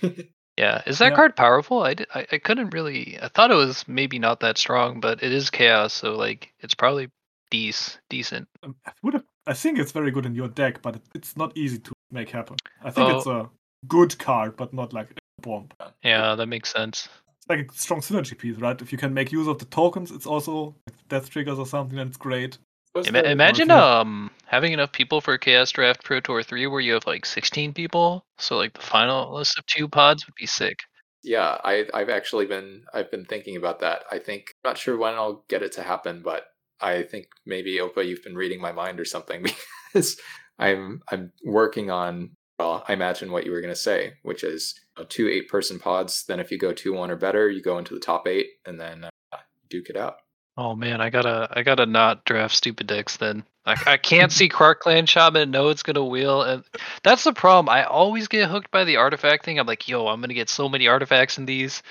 we 0.03 0.31
Yeah, 0.57 0.83
is 0.87 0.99
that 0.99 1.11
Yeah. 1.11 1.17
card 1.17 1.35
powerful? 1.37 1.83
I, 1.83 1.95
di- 1.95 2.07
I 2.15 2.27
I 2.33 2.39
couldn't 2.39 2.71
really. 2.75 3.19
I 3.21 3.29
thought 3.29 3.51
it 3.51 3.55
was 3.57 3.87
maybe 3.89 4.19
not 4.21 4.39
that 4.41 4.57
strong, 4.59 5.01
but 5.01 5.23
it 5.23 5.33
is 5.33 5.51
chaos, 5.51 5.93
so 5.93 6.15
like 6.17 6.53
it's 6.61 6.75
probably 6.77 7.09
dec- 7.53 7.99
decent. 8.09 8.47
Um, 8.63 8.77
I 8.87 8.93
would 9.03 9.15
have. 9.15 9.25
I 9.47 9.53
think 9.55 9.79
it's 9.79 9.93
very 9.93 10.11
good 10.13 10.25
in 10.27 10.35
your 10.35 10.49
deck, 10.49 10.81
but 10.81 11.01
it's 11.15 11.37
not 11.37 11.57
easy 11.57 11.79
to 11.81 11.93
make 12.11 12.31
happen. 12.31 12.57
I 12.83 12.91
think 12.91 13.11
Oh. 13.11 13.17
it's 13.19 13.27
a 13.27 13.51
good 13.89 14.17
card, 14.19 14.57
but 14.57 14.73
not 14.73 14.93
like 14.93 15.11
a 15.11 15.43
bomb. 15.43 15.69
Yeah, 16.05 16.37
that 16.37 16.47
makes 16.47 16.71
sense. 16.73 17.09
It's 17.45 17.51
like 17.51 17.71
a 17.71 17.75
strong 17.75 18.01
synergy 18.01 18.39
piece, 18.39 18.57
right? 18.57 18.81
If 18.81 18.91
you 18.91 18.97
can 18.97 19.13
make 19.13 19.31
use 19.31 19.47
of 19.49 19.59
the 19.59 19.67
tokens, 19.67 20.11
it's 20.11 20.27
also 20.27 20.75
death 21.11 21.29
triggers 21.29 21.59
or 21.59 21.67
something, 21.67 21.99
and 21.99 22.09
it's 22.09 22.17
great. 22.17 22.57
Ima- 22.95 23.11
there- 23.11 23.25
imagine 23.27 23.69
yeah. 23.69 23.99
um 24.01 24.31
having 24.47 24.73
enough 24.73 24.93
people 24.93 25.21
for 25.21 25.37
Chaos 25.37 25.71
Draft 25.71 26.05
Pro 26.05 26.21
Tour 26.21 26.43
3 26.43 26.67
where 26.69 26.81
you 26.81 26.95
have 26.95 27.07
like 27.07 27.27
16 27.27 27.75
people. 27.75 28.25
So 28.39 28.57
like 28.57 28.73
the 28.73 28.81
final 28.81 29.35
list 29.35 29.59
of 29.59 29.67
two 29.67 29.89
pods 29.89 30.27
would 30.27 30.35
be 30.37 30.47
sick. 30.47 30.79
Yeah, 31.23 31.59
I, 31.65 31.87
I've 31.93 32.09
actually 32.09 32.47
been 32.47 32.85
I've 32.95 33.11
been 33.11 33.25
thinking 33.25 33.57
about 33.57 33.81
that. 33.81 34.05
I 34.11 34.19
think 34.19 34.55
not 34.65 34.79
sure 34.79 34.97
when 34.97 35.15
I'll 35.15 35.45
get 35.49 35.63
it 35.63 35.73
to 35.73 35.83
happen, 35.83 36.23
but 36.23 36.47
I 36.81 37.03
think 37.03 37.27
maybe 37.45 37.79
Opa, 37.79 38.07
you've 38.07 38.23
been 38.23 38.37
reading 38.37 38.61
my 38.61 38.73
mind 38.73 39.01
or 39.01 39.05
something 39.05 39.43
because 39.93 40.19
I'm 40.59 41.03
I'm 41.11 41.33
working 41.45 41.91
on. 41.91 42.37
Well, 42.59 42.85
I 42.87 42.93
imagine 42.93 43.33
what 43.33 43.45
you 43.45 43.53
were 43.53 43.61
going 43.61 43.75
to 43.75 43.81
say, 43.81 44.15
which 44.23 44.45
is 44.45 44.79
uh, 44.97 45.05
two 45.09 45.29
eight 45.29 45.49
person 45.49 45.79
pods. 45.79 46.25
Then 46.27 46.41
if 46.41 46.51
you 46.51 46.59
go 46.59 46.73
two 46.73 46.93
one 46.93 47.11
or 47.11 47.17
better, 47.17 47.51
you 47.51 47.63
go 47.63 47.79
into 47.79 47.95
the 47.95 48.01
top 48.01 48.29
eight, 48.29 48.47
and 48.65 48.79
then 48.79 49.05
uh, 49.05 49.39
duke 49.69 49.91
it 49.91 49.97
out. 49.97 50.17
Oh 50.57 50.77
man, 50.77 51.01
I 51.01 51.11
gotta 51.11 51.49
I 51.51 51.63
gotta 51.63 51.85
not 51.85 52.25
draft 52.25 52.55
stupid 52.55 52.87
decks 52.87 53.17
then. 53.17 53.45
I, 53.67 53.77
I 53.87 53.97
can't 53.97 54.31
see 54.31 54.49
Krark 54.49 54.79
Clan 54.81 55.07
Shaman 55.07 55.51
know 55.51 55.71
it's 55.71 55.83
gonna 55.83 56.05
wheel 56.05 56.43
and 56.43 56.63
that's 57.03 57.25
the 57.25 57.33
problem. 57.33 57.69
I 57.69 57.85
always 57.85 58.29
get 58.29 58.49
hooked 58.49 58.71
by 58.71 58.85
the 58.85 58.97
artifact 58.97 59.45
thing. 59.45 59.59
I'm 59.59 59.67
like, 59.67 59.89
yo, 59.89 60.07
I'm 60.07 60.21
gonna 60.21 60.35
get 60.35 60.49
so 60.49 60.69
many 60.69 60.87
artifacts 60.87 61.39
in 61.39 61.47
these. 61.47 61.83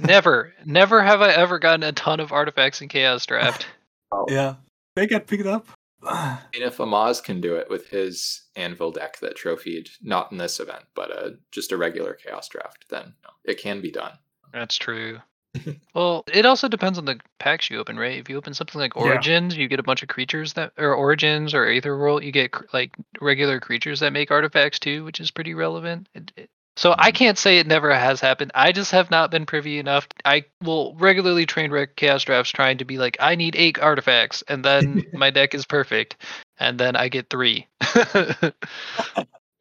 never, 0.00 0.52
never 0.64 1.00
have 1.02 1.22
I 1.22 1.30
ever 1.30 1.60
gotten 1.60 1.84
a 1.84 1.92
ton 1.92 2.18
of 2.18 2.32
artifacts 2.32 2.80
in 2.80 2.88
Chaos 2.88 3.24
Draft. 3.26 3.66
Yeah, 4.28 4.54
they 4.96 5.06
get 5.06 5.26
picked 5.26 5.44
up. 5.44 5.68
I 6.02 6.38
mean, 6.54 6.62
if 6.62 6.76
Amaz 6.78 7.22
can 7.22 7.40
do 7.40 7.56
it 7.56 7.68
with 7.68 7.88
his 7.88 8.42
Anvil 8.56 8.92
deck 8.92 9.18
that 9.20 9.36
trophied, 9.36 9.88
not 10.02 10.30
in 10.32 10.38
this 10.38 10.60
event, 10.60 10.84
but 10.94 11.10
uh, 11.10 11.30
just 11.50 11.72
a 11.72 11.76
regular 11.76 12.14
Chaos 12.14 12.48
draft, 12.48 12.86
then 12.90 13.04
you 13.06 13.12
know, 13.24 13.30
it 13.44 13.58
can 13.58 13.80
be 13.80 13.90
done. 13.90 14.12
That's 14.52 14.76
true. 14.76 15.18
well, 15.94 16.24
it 16.32 16.44
also 16.46 16.68
depends 16.68 16.98
on 16.98 17.04
the 17.06 17.18
packs 17.38 17.70
you 17.70 17.78
open, 17.78 17.98
right? 17.98 18.18
If 18.18 18.28
you 18.28 18.36
open 18.36 18.54
something 18.54 18.78
like 18.80 18.94
Yeah. 18.94 19.02
Origins, 19.02 19.56
you 19.56 19.66
get 19.66 19.80
a 19.80 19.84
bunch 19.84 20.02
of 20.02 20.08
creatures 20.08 20.52
that, 20.52 20.72
or 20.76 20.94
Origins 20.94 21.54
or 21.54 21.66
Aether 21.66 21.98
World, 21.98 22.22
you 22.22 22.30
get 22.32 22.52
cr- 22.52 22.64
like 22.72 22.94
regular 23.20 23.58
creatures 23.58 24.00
that 24.00 24.12
make 24.12 24.30
artifacts 24.30 24.78
too, 24.78 25.04
which 25.04 25.20
is 25.20 25.30
pretty 25.30 25.54
relevant. 25.54 26.08
It, 26.14 26.32
it- 26.36 26.50
so 26.78 26.94
I 26.96 27.10
Mhm. 27.10 27.14
can't 27.14 27.38
say 27.38 27.58
it 27.58 27.66
never 27.66 27.92
has 27.92 28.20
happened. 28.20 28.52
I 28.54 28.70
just 28.72 28.92
have 28.92 29.10
not 29.10 29.30
been 29.32 29.44
privy 29.46 29.78
enough. 29.78 30.06
I 30.24 30.44
will 30.62 30.94
regularly 30.96 31.44
train 31.44 31.70
wreck 31.72 31.96
chaos 31.96 32.22
drafts 32.22 32.52
trying 32.52 32.78
to 32.78 32.84
be 32.84 32.98
like, 32.98 33.16
I 33.20 33.34
need 33.34 33.56
eight 33.56 33.78
artifacts, 33.80 34.42
and 34.48 34.64
then 34.64 35.02
my 35.12 35.30
deck 35.30 35.54
is 35.54 35.66
perfect, 35.66 36.16
and 36.58 36.78
then 36.78 36.94
I 36.96 37.08
get 37.08 37.30
three. 37.30 37.66
I 37.80 38.52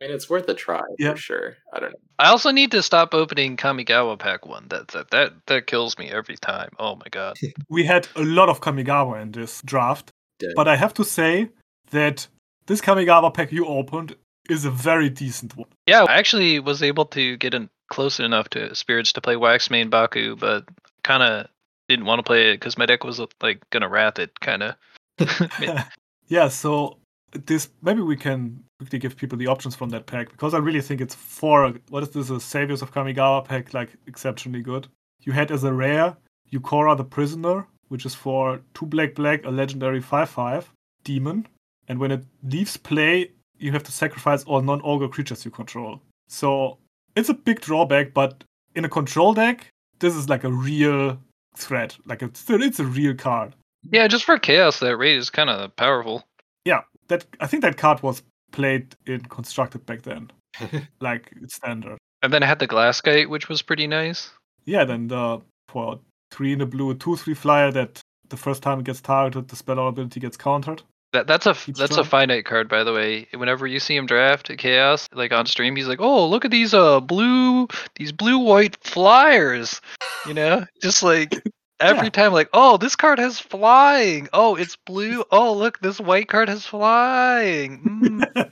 mean, 0.02 0.11
it's 0.11 0.30
worth 0.30 0.48
a 0.48 0.53
try 0.53 0.84
Yeah. 0.99 1.14
for 1.14 1.18
sure. 1.18 1.57
I 1.73 1.80
don't 1.80 1.91
know. 1.91 1.99
I 2.19 2.30
also 2.30 2.52
need 2.52 2.72
to 2.72 2.84
stop 2.84 3.14
opening 3.15 3.57
Kamigawa 3.57 4.18
pack 4.19 4.45
one. 4.45 4.68
That 4.69 4.89
that 4.89 5.10
that 5.11 5.34
that 5.48 5.68
kills 5.68 5.98
me 5.98 6.10
every 6.11 6.38
time. 6.38 6.69
Oh 6.77 6.95
my 6.95 7.07
god. 7.10 7.35
We 7.69 7.84
had 7.84 8.07
a 8.15 8.23
lot 8.23 8.49
of 8.49 8.61
Kamigawa 8.61 9.22
in 9.22 9.31
this 9.31 9.61
draft, 9.65 10.11
Dead. 10.39 10.53
but 10.56 10.68
I 10.68 10.76
have 10.76 10.94
to 10.95 11.03
say 11.03 11.49
that 11.91 12.27
this 12.68 12.80
Kamigawa 12.81 13.34
pack 13.34 13.52
you 13.52 13.65
opened 13.65 14.15
is 14.49 14.65
a 14.65 14.72
very 14.72 15.10
decent 15.10 15.56
one. 15.56 15.68
Yeah, 15.86 16.03
I 16.03 16.18
actually 16.18 16.60
was 16.60 16.84
able 16.84 17.06
to 17.07 17.38
get 17.38 17.53
in 17.53 17.69
close 17.90 18.19
enough 18.19 18.49
to 18.49 18.74
spirits 18.76 19.14
to 19.14 19.22
play 19.22 19.36
Waxmane 19.36 19.90
Baku, 19.90 20.36
but 20.36 20.65
kind 21.03 21.24
of 21.24 21.48
didn't 21.88 22.06
want 22.06 22.19
to 22.19 22.24
play 22.24 22.52
it 22.52 22.56
because 22.56 22.78
my 22.78 22.86
deck 22.86 23.03
was 23.03 23.22
like 23.41 23.61
gonna 23.69 23.90
wrath 23.90 24.19
it, 24.19 24.40
kind 24.40 24.64
of. 24.64 24.76
yeah, 26.28 26.48
so 26.48 26.98
this 27.45 27.69
maybe 27.82 28.02
we 28.02 28.15
can 28.15 28.64
quickly 28.80 28.99
give 28.99 29.18
people 29.18 29.38
the 29.38 29.48
options 29.48 29.76
from 29.76 29.90
that 29.90 30.06
pack 30.06 30.30
because 30.30 30.53
I 30.53 30.60
really 30.60 30.82
think 30.82 31.02
it's 31.02 31.15
for 31.15 31.74
what 31.90 32.03
is 32.03 32.10
this 32.10 32.30
a 32.30 32.40
Saviors 32.40 32.82
of 32.82 32.94
Kamigawa 32.94 33.45
pack 33.45 33.74
like 33.74 33.90
exceptionally 34.07 34.61
good. 34.61 34.88
You 35.22 35.34
had 35.34 35.52
as 35.52 35.64
a 35.64 35.74
rare 35.74 36.15
Yukora 36.52 36.95
the 36.95 37.03
Prisoner, 37.03 37.68
which 37.90 38.06
is 38.06 38.15
for 38.15 38.61
two 38.74 38.86
black 38.86 39.15
black 39.15 39.45
a 39.45 39.49
legendary 39.49 40.02
five 40.02 40.30
five 40.30 40.72
demon, 41.03 41.48
and 41.88 41.99
when 41.99 42.11
it 42.11 42.24
leaves 42.44 42.78
play, 42.78 43.32
you 43.59 43.71
have 43.71 43.84
to 43.84 43.91
sacrifice 43.91 44.43
all 44.43 44.61
non 44.61 44.81
ogre 44.84 45.07
creatures 45.07 45.45
you 45.45 45.51
control. 45.51 46.01
So 46.27 46.77
it's 47.15 47.29
a 47.29 47.34
big 47.34 47.61
drawback, 47.61 48.13
but 48.13 48.43
in 48.75 48.85
a 48.85 48.89
control 48.89 49.34
deck, 49.34 49.67
this 49.99 50.15
is 50.15 50.29
like 50.29 50.43
a 50.43 50.51
real 50.51 51.17
threat. 51.55 51.97
Like 52.05 52.21
it's 52.21 52.45
it's 52.49 52.79
a 52.79 52.85
real 52.85 53.15
card. 53.15 53.55
Yeah, 53.91 54.07
just 54.07 54.25
for 54.25 54.38
chaos, 54.38 54.79
that 54.79 54.97
rate 54.97 55.17
is 55.17 55.29
kind 55.29 55.49
of 55.49 55.75
powerful. 55.75 56.23
yeah, 56.65 56.81
that 57.07 57.25
I 57.39 57.47
think 57.47 57.63
that 57.63 57.77
card 57.77 58.01
was 58.03 58.21
played 58.51 58.95
in 59.05 59.21
constructed 59.21 59.85
back 59.85 60.01
then, 60.03 60.31
like 60.99 61.31
standard. 61.47 61.97
And 62.23 62.34
then 62.34 62.43
I 62.43 62.47
had 62.47 62.59
the 62.59 62.67
glass 62.67 62.99
gate, 63.01 63.29
which 63.29 63.47
was 63.49 63.61
pretty 63.61 63.88
nice. 63.88 64.31
Yeah, 64.65 64.84
then 64.84 65.07
the 65.07 65.41
for 65.69 65.99
three 66.31 66.53
in 66.53 66.59
the 66.59 66.65
blue, 66.65 66.93
two 66.95 67.15
three 67.15 67.34
flyer 67.34 67.71
that 67.71 68.01
the 68.29 68.38
first 68.38 68.61
time 68.61 68.79
it 68.79 68.85
gets 68.85 69.01
targeted, 69.01 69.47
the 69.47 69.55
spell 69.55 69.88
ability 69.88 70.19
gets 70.19 70.35
countered. 70.38 70.81
That 71.13 71.25
that's 71.27 71.45
a 71.45 71.51
Each 71.67 71.77
that's 71.77 71.95
a 71.97 72.03
finite 72.03 72.45
card, 72.45 72.67
by 72.67 72.84
the 72.84 72.93
way. 72.93 73.27
Whenever 73.34 73.65
you 73.65 73.79
see 73.79 73.95
him 73.95 74.05
draft 74.07 74.49
at 74.49 74.57
chaos, 74.57 75.07
like 75.13 75.31
on 75.31 75.45
stream, 75.45 75.75
he's 75.75 75.88
like, 75.88 76.01
"Oh, 76.01 76.27
look 76.27 76.43
at 76.43 76.51
these 76.51 76.73
uh 76.73 76.99
blue 76.99 77.67
these 77.95 78.11
blue 78.11 78.38
white 78.39 78.75
flyers," 78.84 79.79
you 80.27 80.34
know, 80.34 80.65
just 80.81 81.03
like. 81.03 81.34
Every 81.79 82.05
Yeah. 82.05 82.09
time, 82.09 82.34
like, 82.34 82.49
oh, 82.53 82.77
this 82.77 82.95
card 82.95 83.19
has 83.19 83.39
flying. 83.39 84.27
Oh, 84.34 84.55
it's 84.55 84.75
blue. 84.75 85.23
Oh, 85.29 85.53
look, 85.53 85.79
this 85.79 85.99
white 85.99 86.27
card 86.27 86.49
has 86.49 86.65
flying. 86.65 88.23
Mm. 88.34 88.51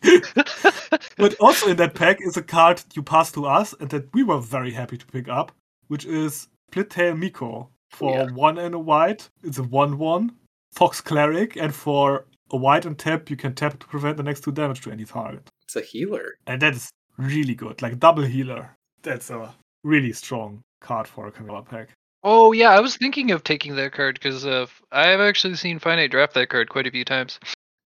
But 1.16 1.34
also 1.40 1.66
in 1.68 1.76
that 1.78 1.94
pack 1.96 2.18
is 2.20 2.36
a 2.36 2.42
card 2.42 2.84
you 2.94 3.02
passed 3.02 3.34
to 3.34 3.46
us 3.46 3.74
and 3.80 3.90
that 3.90 4.14
we 4.14 4.22
were 4.22 4.38
very 4.38 4.70
happy 4.70 4.96
to 4.96 5.06
pick 5.06 5.28
up, 5.28 5.50
which 5.88 6.04
is 6.04 6.46
Split 6.70 6.90
Tail 6.90 7.16
Miko. 7.16 7.68
For 7.90 8.12
Yeah. 8.12 8.30
one 8.32 8.58
and 8.58 8.74
a 8.74 8.78
white, 8.78 9.28
it's 9.42 9.58
a 9.58 9.62
1 9.62 9.98
1 9.98 10.30
Fox 10.72 11.00
Cleric, 11.00 11.56
and 11.56 11.74
for 11.74 12.26
a 12.50 12.56
white 12.56 12.84
and 12.86 12.98
tap, 12.98 13.30
you 13.30 13.36
can 13.36 13.54
tap 13.54 13.78
to 13.78 13.86
prevent 13.86 14.16
the 14.16 14.22
next 14.22 14.42
two 14.44 14.52
damage 14.52 14.80
to 14.82 14.90
any 14.90 15.04
target. 15.04 15.48
It's 15.64 15.76
a 15.76 15.80
healer. 15.80 16.36
And 16.46 16.60
that 16.62 16.74
is 16.74 16.90
really 17.16 17.54
good. 17.54 17.82
Like 17.82 17.98
double 17.98 18.22
healer. 18.24 18.76
That's 19.02 19.30
a 19.30 19.54
really 19.84 20.12
strong 20.12 20.62
card 20.80 21.08
for 21.08 21.26
a 21.26 21.32
Kamigawa 21.32 21.66
pack. 21.68 21.88
oh 22.24 22.52
yeah, 22.52 22.70
I 22.70 22.80
was 22.80 22.96
thinking 22.96 23.30
of 23.30 23.42
taking 23.44 23.76
that 23.76 23.92
card 23.92 24.14
because 24.14 24.44
uh, 24.46 24.66
I 24.92 25.06
have 25.08 25.20
actually 25.20 25.54
seen 25.56 25.78
Finite 25.78 26.10
draft 26.10 26.34
that 26.34 26.48
card 26.50 26.68
quite 26.68 26.86
a 26.86 26.90
few 26.90 27.04
times. 27.04 27.38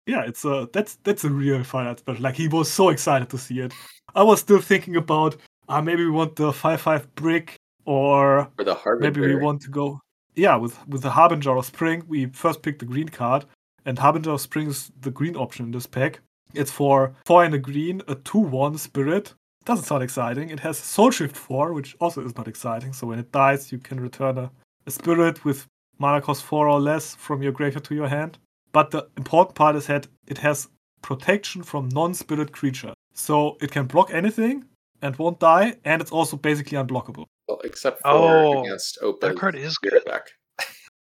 Yeah, 0.06 0.24
it's 0.26 0.44
a 0.44 0.68
that's 0.74 0.96
that's 1.04 1.24
a 1.24 1.30
real 1.30 1.64
finite 1.64 2.00
special. 2.00 2.24
Like 2.24 2.36
he 2.36 2.48
was 2.50 2.70
so 2.72 2.90
excited 2.90 3.30
to 3.30 3.38
see 3.38 3.60
it. 3.62 3.74
I 4.16 4.24
was 4.24 4.40
still 4.42 4.60
thinking 4.60 4.96
about 4.98 5.38
uh, 5.70 5.82
maybe 5.82 6.04
we 6.04 6.12
want 6.12 6.36
the 6.36 6.52
five 6.52 6.82
five 6.82 7.14
brick 7.16 7.56
or 7.86 8.50
Or 8.58 8.66
the 8.66 8.76
Harbinger. 8.76 9.22
maybe 9.22 9.36
we 9.36 9.42
want 9.42 9.62
to 9.64 9.70
go 9.70 10.00
yeah 10.36 10.56
with 10.56 10.78
with 10.88 11.02
the 11.02 11.12
harbinger 11.12 11.56
of 11.56 11.66
spring 11.66 12.04
we 12.08 12.26
first 12.28 12.62
pick 12.62 12.80
the 12.80 12.86
green 12.86 13.10
card. 13.10 13.46
And 13.86 14.00
harbinger 14.00 14.32
of 14.32 14.42
spring 14.42 14.70
is 14.70 14.92
the 15.02 15.12
green 15.12 15.36
option 15.36 15.66
in 15.66 15.72
this 15.72 15.86
pack. 15.86 16.22
It's 16.54 16.72
for 16.72 17.14
four 17.26 17.44
and 17.44 17.54
a 17.54 17.60
green 17.60 18.02
a 18.08 18.16
2-1 18.16 18.80
spirit. 18.80 19.34
Doesn't 19.66 19.86
sound 19.86 20.04
exciting. 20.04 20.50
It 20.50 20.60
has 20.62 20.78
soul 20.78 21.12
shift 21.12 21.36
4 21.36 21.74
which 21.74 21.96
also 22.00 22.24
is 22.26 22.36
not 22.36 22.48
exciting. 22.48 22.94
So 22.94 23.08
when 23.08 23.20
it 23.20 23.32
dies 23.32 23.72
you 23.72 23.80
can 23.80 24.00
return 24.00 24.38
a, 24.38 24.52
a 24.86 24.92
spirit 24.92 25.44
with 25.44 25.68
mana 26.00 26.22
cost 26.22 26.44
4 26.44 26.68
or 26.70 26.80
less 26.80 27.16
from 27.16 27.42
your 27.44 27.52
graveyard 27.52 27.84
to 27.86 27.96
your 27.96 28.08
hand. 28.08 28.38
But 28.72 28.92
the 28.92 29.08
important 29.18 29.56
part 29.56 29.76
is 29.76 29.88
that 29.88 30.08
it 30.28 30.38
has 30.40 30.70
protection 31.02 31.62
from 31.64 31.90
non-spirit 31.90 32.52
creature. 32.54 32.94
So 33.14 33.58
it 33.62 33.72
can 33.72 33.86
block 33.86 34.10
anything 34.14 34.66
and 35.04 35.16
won't 35.18 35.40
die 35.40 35.76
and 35.86 36.02
it's 36.02 36.12
also 36.12 36.36
basically 36.38 36.78
unblockable 36.78 37.26
Well, 37.48 37.60
except 37.64 38.02
for 38.02 38.08
Oh, 38.08 38.64
against 38.64 38.98
Opa's 39.02 39.30
That 39.30 39.38
card 39.38 39.56
is 39.56 39.78
good. 39.78 40.02
deck. 40.06 40.30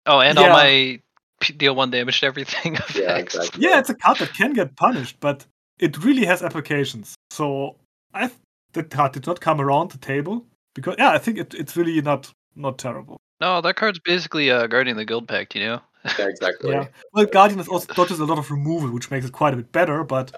Oh, 0.07 0.21
and 0.21 0.39
all 0.39 0.49
my 0.51 1.01
p- 1.41 1.53
deal 1.55 1.75
one 1.75 1.91
damage 1.91 2.21
to 2.21 2.27
everything. 2.27 2.77
Yeah, 2.95 3.17
exactly. 3.17 3.65
Yeah, 3.65 3.79
it's 3.81 3.91
a 3.91 3.95
card 3.95 4.19
that 4.19 4.33
can 4.35 4.53
get 4.53 4.77
punished, 4.77 5.17
but 5.21 5.45
it 5.81 5.99
really 6.05 6.25
has 6.27 6.43
applications. 6.43 7.17
So 7.31 7.77
I 8.15 8.29
th- 8.29 8.39
that 8.75 8.91
card 8.91 9.13
did 9.13 9.27
not 9.27 9.41
come 9.41 9.61
around 9.61 9.91
the 9.91 9.99
table 9.99 10.45
because 10.75 10.95
yeah, 10.99 11.11
I 11.11 11.19
think 11.19 11.39
it, 11.39 11.55
it's 11.55 11.77
really 11.77 12.01
not 12.03 12.31
not 12.55 12.79
terrible. 12.79 13.17
No, 13.41 13.61
that 13.61 13.77
card's 13.77 13.99
basically 13.99 14.51
uh, 14.51 14.67
guarding 14.69 14.97
the 14.97 15.05
Guildpact, 15.05 15.55
you 15.55 15.61
know. 15.67 15.81
Yeah, 16.19 16.29
exactly. 16.29 16.71
Yeah. 16.71 16.87
Well, 17.13 17.27
Guardian 17.27 17.59
is 17.61 17.69
also 17.75 17.93
dodges 17.93 18.21
a 18.21 18.25
lot 18.25 18.39
of 18.39 18.51
removal, 18.51 18.91
which 18.91 19.11
makes 19.11 19.27
it 19.27 19.33
quite 19.33 19.53
a 19.55 19.57
bit 19.57 19.73
better, 19.73 20.05
but 20.05 20.31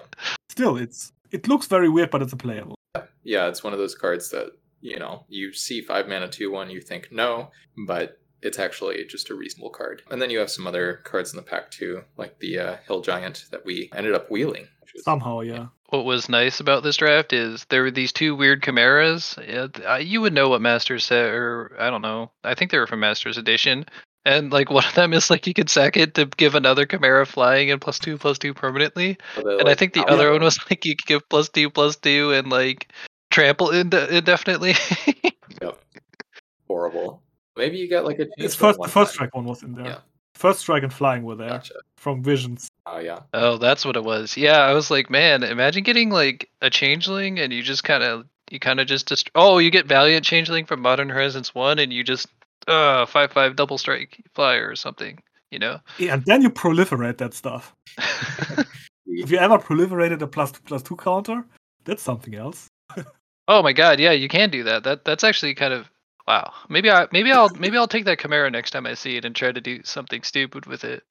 still, 0.49 0.75
it's 0.77 1.11
it 1.31 1.47
looks 1.47 1.67
very 1.67 1.89
weird, 1.89 2.09
but 2.09 2.21
it's 2.23 2.33
a 2.33 2.37
playable. 2.37 2.75
Yeah, 3.23 3.47
it's 3.47 3.63
one 3.63 3.73
of 3.73 3.79
those 3.79 3.95
cards 3.95 4.29
that, 4.31 4.51
you 4.81 4.97
know, 4.97 5.25
you 5.29 5.53
see 5.53 5.81
five 5.81 6.07
mana 6.07 6.27
two 6.27 6.51
one, 6.51 6.69
you 6.69 6.81
think 6.81 7.09
no, 7.11 7.51
but 7.85 8.19
it's 8.41 8.59
actually 8.59 9.03
just 9.05 9.29
a 9.29 9.35
reasonable 9.35 9.69
card. 9.69 10.01
And 10.09 10.21
then 10.21 10.29
you 10.29 10.39
have 10.39 10.49
some 10.49 10.65
other 10.65 11.01
cards 11.03 11.31
in 11.31 11.37
the 11.37 11.43
pack 11.43 11.71
too, 11.71 12.03
like 12.17 12.39
the 12.39 12.57
uh, 12.59 12.77
Hill 12.87 13.01
Giant 13.01 13.45
that 13.51 13.65
we 13.65 13.89
ended 13.93 14.15
up 14.15 14.31
wheeling. 14.31 14.67
Was, 14.95 15.03
Somehow, 15.03 15.41
yeah. 15.41 15.67
What 15.89 16.05
was 16.05 16.29
nice 16.29 16.59
about 16.59 16.81
this 16.83 16.97
draft 16.97 17.33
is 17.33 17.65
there 17.69 17.83
were 17.83 17.91
these 17.91 18.13
two 18.13 18.35
weird 18.35 18.63
chimeras. 18.63 19.37
Yeah, 19.39 19.67
th- 19.67 19.87
uh, 19.87 19.95
you 19.95 20.21
would 20.21 20.33
know 20.33 20.49
what 20.49 20.61
Masters 20.61 21.05
said, 21.05 21.25
or 21.25 21.75
I 21.77 21.89
don't 21.89 22.01
know. 22.01 22.31
I 22.43 22.55
think 22.55 22.71
they 22.71 22.79
were 22.79 22.87
from 22.87 23.01
Masters 23.01 23.37
Edition. 23.37 23.85
And 24.29 24.51
like 24.53 24.69
one 24.69 24.85
of 24.85 24.93
them 24.93 25.11
is 25.13 25.29
like 25.31 25.47
you 25.47 25.53
could 25.55 25.69
sack 25.69 25.97
it 25.97 26.13
to 26.13 26.25
give 26.25 26.53
another 26.53 26.85
chimera 26.85 27.25
flying 27.25 27.71
and 27.71 27.81
plus 27.81 27.97
two 27.97 28.17
plus 28.17 28.37
two 28.37 28.53
permanently. 28.53 29.17
so 29.35 29.41
the, 29.41 29.57
And 29.57 29.67
I 29.69 29.73
think 29.73 29.93
the 29.93 30.05
other 30.05 30.31
one 30.31 30.43
was 30.43 30.59
like 30.69 30.85
you 30.85 30.95
could 30.95 31.07
give 31.07 31.27
plus 31.29 31.49
two 31.49 31.69
plus 31.69 31.95
two 31.95 32.31
and 32.33 32.49
like 32.49 32.91
trample 33.31 33.71
inde- 33.71 33.93
indefinitely. 34.11 34.75
Yep. 35.61 35.77
Horrible. 36.67 37.21
Maybe 37.57 37.77
you 37.77 37.89
got 37.89 38.05
like 38.05 38.19
a 38.19 38.27
It's 38.37 38.55
first 38.55 38.75
the 38.77 38.81
one 38.81 38.89
first 38.89 39.11
time. 39.11 39.15
strike 39.15 39.35
one 39.35 39.45
was 39.45 39.63
in 39.63 39.73
there. 39.73 39.85
Yeah. 39.85 39.97
First 40.35 40.59
strike 40.61 40.83
and 40.83 40.93
flying 40.93 41.23
were 41.23 41.35
there 41.35 41.49
Gotcha. 41.49 41.73
from 41.97 42.23
visions. 42.23 42.69
Oh 42.85 42.99
yeah. 42.99 43.19
Oh, 43.33 43.57
that's 43.57 43.83
what 43.83 43.97
it 43.97 44.03
was. 44.03 44.37
Yeah, 44.37 44.59
I 44.59 44.73
was 44.73 44.89
like, 44.89 45.09
man, 45.09 45.43
imagine 45.43 45.83
getting 45.83 46.11
like 46.11 46.49
a 46.61 46.69
changeling 46.69 47.39
and 47.39 47.51
you 47.51 47.61
just 47.63 47.83
kind 47.83 48.03
of 48.03 48.25
you 48.51 48.59
kind 48.59 48.79
of 48.79 48.87
just 48.87 49.07
dist- 49.07 49.31
oh, 49.35 49.57
you 49.57 49.69
get 49.69 49.85
valiant 49.87 50.23
changeling 50.23 50.65
from 50.65 50.81
Modern 50.81 51.09
Horizons 51.09 51.53
1 51.53 51.77
and 51.79 51.91
you 51.91 52.03
just 52.03 52.27
uh 52.67 53.05
5 53.05 53.31
5 53.31 53.55
double 53.55 53.77
strike 53.77 54.23
flyer 54.33 54.69
or 54.69 54.75
something, 54.75 55.19
you 55.51 55.59
know. 55.59 55.79
Yeah, 55.97 56.13
and 56.13 56.25
then 56.25 56.41
you 56.41 56.49
proliferate 56.49 57.17
that 57.17 57.33
stuff. 57.33 57.75
If 59.09 59.31
you 59.31 59.37
ever 59.37 59.57
proliferated 59.57 60.21
a 60.21 60.27
plus 60.27 60.51
two 60.51 60.61
plus 60.65 60.83
two 60.83 60.95
counter, 60.95 61.43
that's 61.83 62.03
something 62.03 62.35
else. 62.35 62.67
oh 63.47 63.63
my 63.63 63.73
god, 63.73 63.99
yeah, 63.99 64.11
you 64.11 64.27
can 64.27 64.49
do 64.49 64.63
that. 64.63 64.83
That 64.83 65.03
that's 65.03 65.23
actually 65.23 65.55
kind 65.55 65.73
of 65.73 65.89
wow. 66.27 66.53
Maybe 66.69 66.91
I 66.91 67.07
maybe 67.11 67.31
I'll 67.31 67.49
maybe 67.49 67.75
I'll 67.77 67.87
take 67.87 68.05
that 68.05 68.19
chimera 68.19 68.51
next 68.51 68.71
time 68.71 68.85
I 68.85 68.93
see 68.93 69.17
it 69.17 69.25
and 69.25 69.35
try 69.35 69.51
to 69.51 69.61
do 69.61 69.81
something 69.83 70.21
stupid 70.21 70.67
with 70.67 70.83
it. 70.83 71.03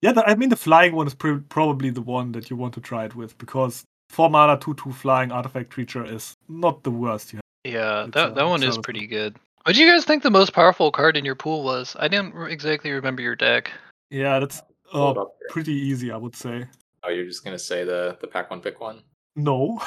Yeah, 0.00 0.12
the, 0.12 0.26
I 0.26 0.36
mean 0.36 0.48
the 0.48 0.56
flying 0.56 0.94
one 0.94 1.08
is 1.08 1.14
pr- 1.14 1.44
probably 1.48 1.90
the 1.90 2.02
one 2.02 2.32
that 2.32 2.50
you 2.50 2.56
want 2.56 2.74
to 2.74 2.80
try 2.80 3.04
it 3.04 3.16
with 3.16 3.36
because 3.36 3.84
four 4.08 4.30
mana 4.30 4.56
two 4.56 4.74
two 4.74 4.92
flying 4.92 5.32
artifact 5.32 5.70
creature 5.70 6.04
is 6.04 6.34
not 6.48 6.84
the 6.84 6.90
worst. 6.90 7.32
You 7.32 7.38
have. 7.38 7.74
Yeah, 7.74 8.04
It's, 8.04 8.14
that 8.14 8.30
uh, 8.30 8.34
that 8.34 8.48
one 8.48 8.62
is 8.62 8.78
pretty 8.78 9.06
good. 9.06 9.36
What 9.64 9.74
do 9.76 9.82
you 9.84 9.90
guys 9.90 10.04
think 10.04 10.22
the 10.22 10.30
most 10.30 10.52
powerful 10.52 10.90
card 10.90 11.16
in 11.16 11.24
your 11.24 11.34
pool 11.34 11.62
was? 11.62 11.94
I 11.98 12.08
didn't 12.08 12.34
re- 12.34 12.52
exactly 12.52 12.90
remember 12.90 13.22
your 13.22 13.36
deck. 13.36 13.70
Yeah, 14.10 14.38
that's 14.40 14.62
Uh, 14.92 15.14
pretty 15.50 15.72
easy, 15.74 16.10
I 16.10 16.16
would 16.16 16.34
say. 16.34 16.66
Oh, 17.04 17.10
you're 17.10 17.26
just 17.26 17.44
gonna 17.44 17.58
say 17.58 17.84
the 17.84 18.16
the 18.20 18.26
pack 18.26 18.50
one 18.50 18.60
pick 18.60 18.80
one. 18.80 19.02
No, 19.36 19.80